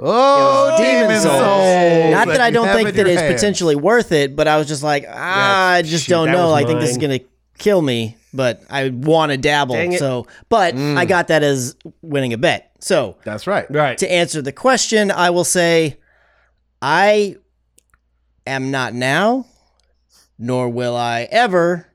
Oh, 0.00 0.74
Demon 0.78 1.02
Demon 1.02 1.20
Souls. 1.20 1.38
Souls. 1.38 2.10
Not 2.10 2.26
that 2.26 2.40
I 2.40 2.50
don't 2.50 2.66
think 2.74 2.94
that 2.94 3.06
it's 3.06 3.20
hand. 3.20 3.32
potentially 3.32 3.76
worth 3.76 4.10
it, 4.10 4.34
but 4.34 4.48
I 4.48 4.56
was 4.56 4.66
just 4.66 4.82
like, 4.82 5.04
ah, 5.08 5.74
I 5.74 5.82
just 5.82 6.06
shoot, 6.06 6.10
don't 6.10 6.32
know. 6.32 6.52
I 6.52 6.64
think 6.64 6.80
this 6.80 6.90
is 6.90 6.98
gonna 6.98 7.20
kill 7.56 7.80
me, 7.80 8.16
but 8.34 8.64
I 8.68 8.88
want 8.88 9.30
to 9.30 9.38
dabble. 9.38 9.92
So, 9.92 10.26
but 10.48 10.74
I 10.74 11.04
got 11.04 11.28
that 11.28 11.44
as 11.44 11.76
winning 12.02 12.32
a 12.32 12.36
bet. 12.36 12.72
So 12.80 13.16
That's 13.22 13.46
right. 13.46 13.70
Right. 13.70 13.96
to 13.98 14.10
answer 14.10 14.42
the 14.42 14.52
question, 14.52 15.12
I 15.12 15.30
will 15.30 15.44
say, 15.44 15.96
I 16.82 17.36
am 18.44 18.72
not 18.72 18.92
now, 18.92 19.46
nor 20.36 20.68
will 20.68 20.96
I 20.96 21.28
ever 21.30 21.86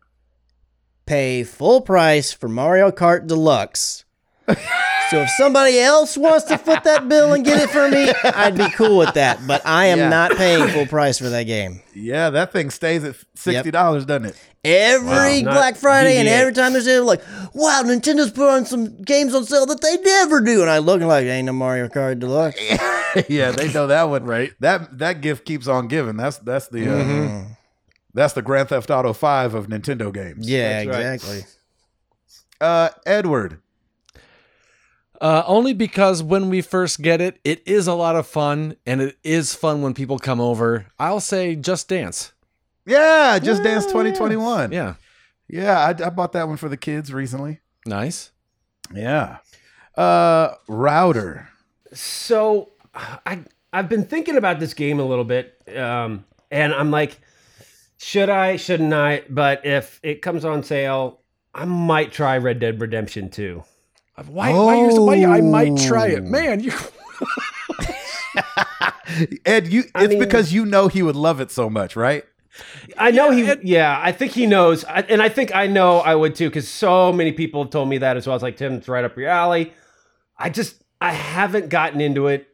pay 1.06 1.43
full 1.43 1.82
price 1.82 2.32
for 2.32 2.48
Mario 2.48 2.90
Kart 2.90 3.27
Deluxe. 3.27 4.06
so 5.11 5.17
if 5.22 5.30
somebody 5.38 5.80
else 5.80 6.17
wants 6.17 6.45
to 6.45 6.57
foot 6.57 6.83
that 6.85 7.07
bill 7.07 7.33
and 7.33 7.45
get 7.45 7.61
it 7.61 7.69
for 7.69 7.88
me, 7.90 8.11
I'd 8.23 8.57
be 8.57 8.69
cool 8.72 8.98
with 8.98 9.14
that. 9.14 9.45
But 9.45 9.61
I 9.65 9.85
am 9.88 9.99
Yeah. 9.99 10.09
not 10.09 10.31
paying 10.38 10.67
full 10.69 10.88
price 10.88 11.19
for 11.19 11.30
that 11.30 11.43
game. 11.43 11.81
Yeah, 11.93 12.30
that 12.31 12.51
thing 12.51 12.69
stays 12.72 13.03
at 13.03 13.15
$60, 13.38 14.06
doesn't 14.06 14.25
it? 14.25 14.35
Every 14.64 15.43
Wow. 15.43 15.53
Black 15.53 15.75
Friday 15.75 16.17
and 16.17 16.27
every 16.27 16.53
time 16.53 16.73
there's 16.73 16.85
sale, 16.85 17.03
like, 17.06 17.22
wow, 17.53 17.81
Nintendo's 17.83 18.31
put 18.31 18.48
on 18.49 18.65
some 18.65 19.01
games 19.01 19.33
on 19.35 19.43
sale 19.45 19.65
that 19.65 19.81
they 19.81 19.98
never 19.98 20.40
do. 20.41 20.61
And 20.61 20.69
I 20.69 20.77
look 20.77 21.01
like, 21.01 21.25
ain't 21.25 21.48
no 21.48 21.53
Mario 21.53 21.88
Kart 21.88 22.19
Deluxe. 22.19 22.59
yeah, 23.30 23.51
they 23.51 23.72
know 23.73 23.88
that 23.88 24.03
one, 24.03 24.23
right? 24.23 24.51
That 24.59 24.99
that 24.99 25.22
gift 25.22 25.45
keeps 25.45 25.67
on 25.67 25.88
giving. 25.88 26.15
That's 26.15 26.38
that's 26.38 26.67
the 26.69 26.88
uh, 26.93 27.45
that's 28.14 28.33
the 28.33 28.41
Grand 28.43 28.69
Theft 28.69 28.90
Auto 28.91 29.14
Five 29.14 29.53
of 29.56 29.67
Nintendo 29.67 30.14
games. 30.14 30.48
Yeah, 30.48 30.83
That's 30.85 30.95
right. 30.98 31.14
exactly. 31.14 31.41
Uh, 32.61 32.90
Edward. 33.06 33.59
Uh, 35.22 35.43
only 35.45 35.72
because 35.74 36.24
when 36.24 36.50
we 36.50 36.61
first 36.61 37.01
get 37.01 37.22
it, 37.22 37.40
it 37.43 37.61
is 37.67 37.85
a 37.88 37.93
lot 37.93 38.16
of 38.16 38.25
fun, 38.25 38.75
and 38.88 39.00
it 39.01 39.17
is 39.24 39.53
fun 39.53 39.82
when 39.83 39.93
people 39.93 40.17
come 40.17 40.41
over. 40.41 40.88
I'll 40.98 41.19
say 41.19 41.56
Just 41.56 41.88
Dance. 41.88 42.33
Yeah, 42.88 43.38
Just 43.38 43.61
Dance 43.64 43.85
2021. 43.85 44.72
Yeah, 44.72 44.95
Yeah, 45.48 45.77
I, 45.80 45.90
I 45.90 46.09
bought 46.09 46.32
that 46.33 46.48
one 46.48 46.58
for 46.58 46.67
the 46.69 46.77
kids 46.77 47.14
recently. 47.14 47.59
nice. 47.85 48.32
Yeah. 48.93 49.38
Uh, 49.95 50.56
router. 50.67 51.50
So 51.93 52.72
I 52.95 53.41
I've 53.72 53.88
been 53.90 54.06
thinking 54.06 54.38
about 54.38 54.59
this 54.59 54.74
game 54.74 55.00
a 55.00 55.06
little 55.06 55.24
bit, 55.24 55.61
um, 55.77 56.25
and 56.50 56.74
I'm 56.74 56.90
like, 56.91 57.19
should 57.98 58.30
I? 58.30 58.56
Shouldn't 58.58 58.93
I? 58.93 59.24
But 59.30 59.66
if 59.66 60.00
it 60.03 60.22
comes 60.22 60.43
on 60.45 60.64
sale, 60.64 61.22
I 61.53 61.66
might 61.66 62.11
try 62.11 62.38
Red 62.38 62.59
Dead 62.59 62.82
Redemption 62.82 63.30
2. 63.30 63.64
Why, 64.30 64.51
why, 64.53 64.75
you- 64.88 65.01
why 65.01 65.25
I 65.25 65.41
might 65.41 65.77
try 65.77 66.08
it, 66.08 66.24
man. 66.24 66.59
You 66.61 66.72
Ed, 69.45 69.67
you 69.67 69.83
I 69.93 70.03
it's 70.06 70.09
mean- 70.11 70.19
because 70.19 70.53
you 70.53 70.66
know 70.66 70.88
he 70.88 71.03
would 71.03 71.16
love 71.16 71.41
it 71.41 71.51
so 71.51 71.69
much, 71.69 71.95
right? 71.95 72.24
I 72.98 73.11
know 73.11 73.32
he, 73.32 73.41
it- 73.43 73.64
yeah, 73.64 74.00
I 74.01 74.11
think 74.11 74.32
he 74.33 74.45
knows, 74.45 74.83
I, 74.85 75.01
and 75.01 75.22
I 75.22 75.30
think 75.30 75.53
I 75.56 75.67
know 75.67 75.98
I 76.00 76.16
would 76.16 76.35
too, 76.35 76.50
because 76.50 76.67
so 76.67 77.11
many 77.11 77.32
people 77.32 77.64
have 77.64 77.72
told 77.72 77.90
me 77.90 77.98
that 78.00 78.17
as 78.17 78.27
well. 78.27 78.35
It's 78.35 78.43
like 78.43 78.58
Tim, 78.58 78.74
it's 78.75 78.88
right 78.88 79.03
up 79.03 79.17
your 79.17 79.30
alley. 79.30 79.74
I 80.38 80.50
just, 80.50 80.82
I 81.00 81.11
haven't 81.14 81.69
gotten 81.69 82.01
into 82.01 82.27
it. 82.27 82.48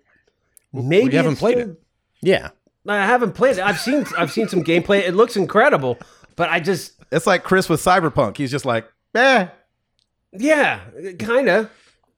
Maybe 0.73 1.11
you 1.11 1.17
haven't 1.17 1.37
played 1.37 1.57
still- 1.57 1.71
it. 1.71 1.81
Yeah. 2.21 2.49
I 2.87 3.05
haven't 3.05 3.33
played 3.33 3.57
it. 3.57 3.63
I've 3.63 3.79
seen, 3.79 4.05
I've 4.17 4.31
seen 4.31 4.47
some 4.47 4.63
gameplay. 4.63 4.99
It 5.07 5.13
looks 5.13 5.35
incredible, 5.35 5.97
but 6.37 6.49
I 6.49 6.59
just, 6.61 6.93
It's 7.11 7.27
like 7.27 7.43
Chris 7.43 7.67
with 7.69 7.81
Cyberpunk. 7.83 8.37
He's 8.37 8.49
just 8.51 8.65
like, 8.65 8.87
eh. 9.13 9.47
Yeah, 10.33 10.81
kind 11.19 11.49
of. 11.49 11.69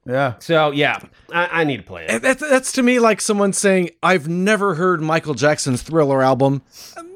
Yeah. 0.06 0.36
So 0.40 0.72
yeah, 0.72 1.00
I, 1.32 1.62
I 1.62 1.64
need 1.66 1.78
to 1.78 1.84
play 1.84 2.06
it. 2.08 2.22
That's, 2.22 2.42
that's 2.42 2.72
to 2.74 2.84
me 2.84 3.00
like 3.00 3.22
someone 3.22 3.54
saying, 3.54 3.92
I've 4.02 4.28
never 4.28 4.76
heard 4.76 5.02
Michael 5.02 5.34
Jackson's 5.36 5.82
Thriller 5.82 6.24
album. 6.24 6.62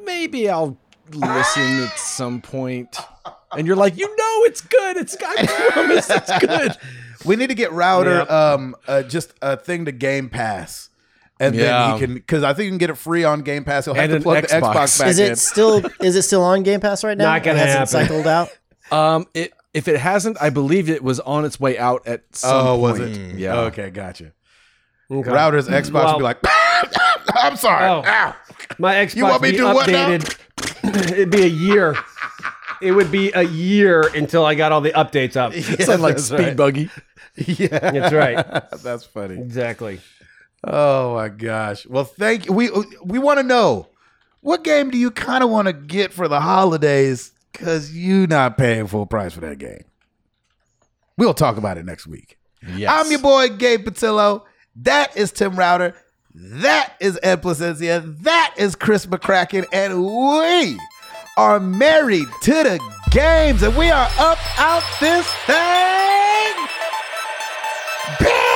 Maybe 0.04 0.50
I'll 0.50 0.78
listen 1.12 1.84
at 1.84 1.98
some 1.98 2.42
point. 2.42 2.96
And 3.58 3.66
you're 3.68 3.76
like, 3.76 3.98
you 3.98 4.08
know, 4.08 4.44
it's 4.46 4.62
good. 4.62 4.98
It's 4.98 5.16
I 5.22 5.46
promise 5.72 6.10
it's 6.10 6.40
good. 6.40 6.74
We 7.26 7.36
need 7.36 7.48
to 7.48 7.56
get 7.56 7.72
router 7.72 8.30
um 8.32 8.76
uh, 8.88 9.04
just 9.04 9.34
a 9.42 9.56
thing 9.58 9.86
to 9.86 9.92
Game 9.92 10.30
Pass. 10.30 10.90
And 11.40 11.56
then 11.58 11.94
he 11.94 12.00
can 12.06 12.14
because 12.16 12.44
I 12.44 12.54
think 12.54 12.66
you 12.66 12.72
can 12.72 12.78
get 12.78 12.90
it 12.90 12.98
free 12.98 13.24
on 13.24 13.42
Game 13.42 13.64
Pass. 13.64 13.86
He'll 13.86 13.94
have 13.96 14.04
And 14.04 14.12
to 14.12 14.16
an 14.18 14.24
plug 14.24 14.44
the 14.44 14.48
Xbox. 14.50 14.74
Xbox 14.74 15.00
back 15.00 15.08
Is 15.10 15.20
in. 15.20 15.32
it 15.32 15.38
still 15.38 15.82
is 16.02 16.16
it 16.16 16.22
still 16.24 16.44
on 16.44 16.64
Game 16.64 16.80
Pass 16.80 17.04
right 17.04 17.18
now? 17.18 17.26
Not 17.26 17.44
gonna 17.44 17.60
it 17.60 17.68
hasn't 17.68 17.92
happen. 17.92 18.08
cycled 18.24 18.28
out. 18.28 18.50
Um, 18.92 19.26
it, 19.34 19.54
if 19.74 19.88
it 19.88 20.00
hasn't, 20.00 20.38
I 20.42 20.50
believe 20.50 20.90
it 20.90 21.04
was 21.04 21.20
on 21.22 21.46
its 21.46 21.60
way 21.60 21.78
out 21.78 22.08
at 22.08 22.22
oh, 22.22 22.36
some 22.36 22.52
point. 22.52 22.68
oh, 22.68 22.78
was 22.78 23.00
it? 23.00 23.36
Yeah. 23.36 23.60
Okay, 23.62 23.90
gotcha. 23.90 24.34
Okay. 25.12 25.30
Router's 25.30 25.68
Xbox 25.68 25.94
will 25.94 26.04
Well- 26.04 26.18
be 26.18 26.24
like, 26.24 26.38
I'm 27.36 27.56
sorry. 27.56 27.86
Oh. 27.86 28.04
Ow. 28.06 28.36
My 28.80 28.96
Xbox 28.96 29.16
You 29.16 29.24
want 29.24 29.42
me 29.42 29.52
be 29.52 29.58
to 29.58 29.64
do 29.64 29.74
what 29.74 29.88
now? 29.90 30.10
updated. 30.10 31.12
It'd 31.12 31.30
be 31.30 31.44
a 31.44 31.48
year. 31.48 31.96
It 32.82 32.92
would 32.92 33.12
be 33.12 33.32
a 33.34 33.44
year 33.44 34.02
until 34.16 34.46
I 34.46 34.56
got 34.56 34.72
all 34.72 34.82
the 34.82 34.92
updates 34.92 35.36
up. 35.36 35.54
Sound 35.86 36.02
like 36.02 36.20
Speed 36.20 36.40
right. 36.40 36.58
Buggy. 36.58 36.90
Yeah. 37.36 37.80
That's 37.80 38.14
right. 38.14 38.70
That's 38.84 39.06
funny. 39.06 39.40
Exactly. 39.42 40.00
Oh 40.64 41.16
my 41.16 41.30
gosh. 41.30 41.88
Well, 41.88 42.04
thank 42.04 42.46
you. 42.46 42.54
We 42.54 42.70
we 43.04 43.18
want 43.18 43.40
to 43.40 43.44
know 43.44 43.88
what 44.42 44.64
game 44.64 44.92
do 44.92 45.00
you 45.00 45.10
kind 45.10 45.44
of 45.44 45.50
want 45.50 45.66
to 45.68 45.74
get 45.74 46.14
for 46.14 46.28
the 46.28 46.40
holidays 46.42 47.32
because 47.54 47.96
you 47.96 48.28
not 48.28 48.58
paying 48.58 48.88
full 48.88 49.06
price 49.06 49.34
for 49.34 49.42
that 49.42 49.60
game. 49.60 49.86
We'll 51.18 51.34
talk 51.34 51.58
about 51.58 51.78
it 51.78 51.86
next 51.86 52.08
week. 52.08 52.38
Yes. 52.76 52.92
I'm 52.92 53.12
your 53.12 53.22
boy 53.22 53.50
Gabe 53.50 53.86
Patillo. 53.88 54.44
That 54.78 55.16
is 55.16 55.32
Tim 55.32 55.56
Router. 55.56 55.96
That 56.34 56.96
is 57.00 57.20
Ed 57.22 57.44
Placencia. 57.44 58.22
That 58.24 58.56
is 58.58 58.76
Chris 58.76 59.06
McCracken, 59.06 59.66
and 59.72 60.04
we 60.04 60.80
are 61.38 61.60
married 61.60 62.28
to 62.42 62.52
the 62.52 62.80
games, 63.12 63.62
and 63.62 63.76
we 63.78 63.92
are 63.92 64.10
up 64.18 64.40
out 64.60 64.84
this 65.00 65.28
thing. 65.46 66.56
Bam! 68.20 68.53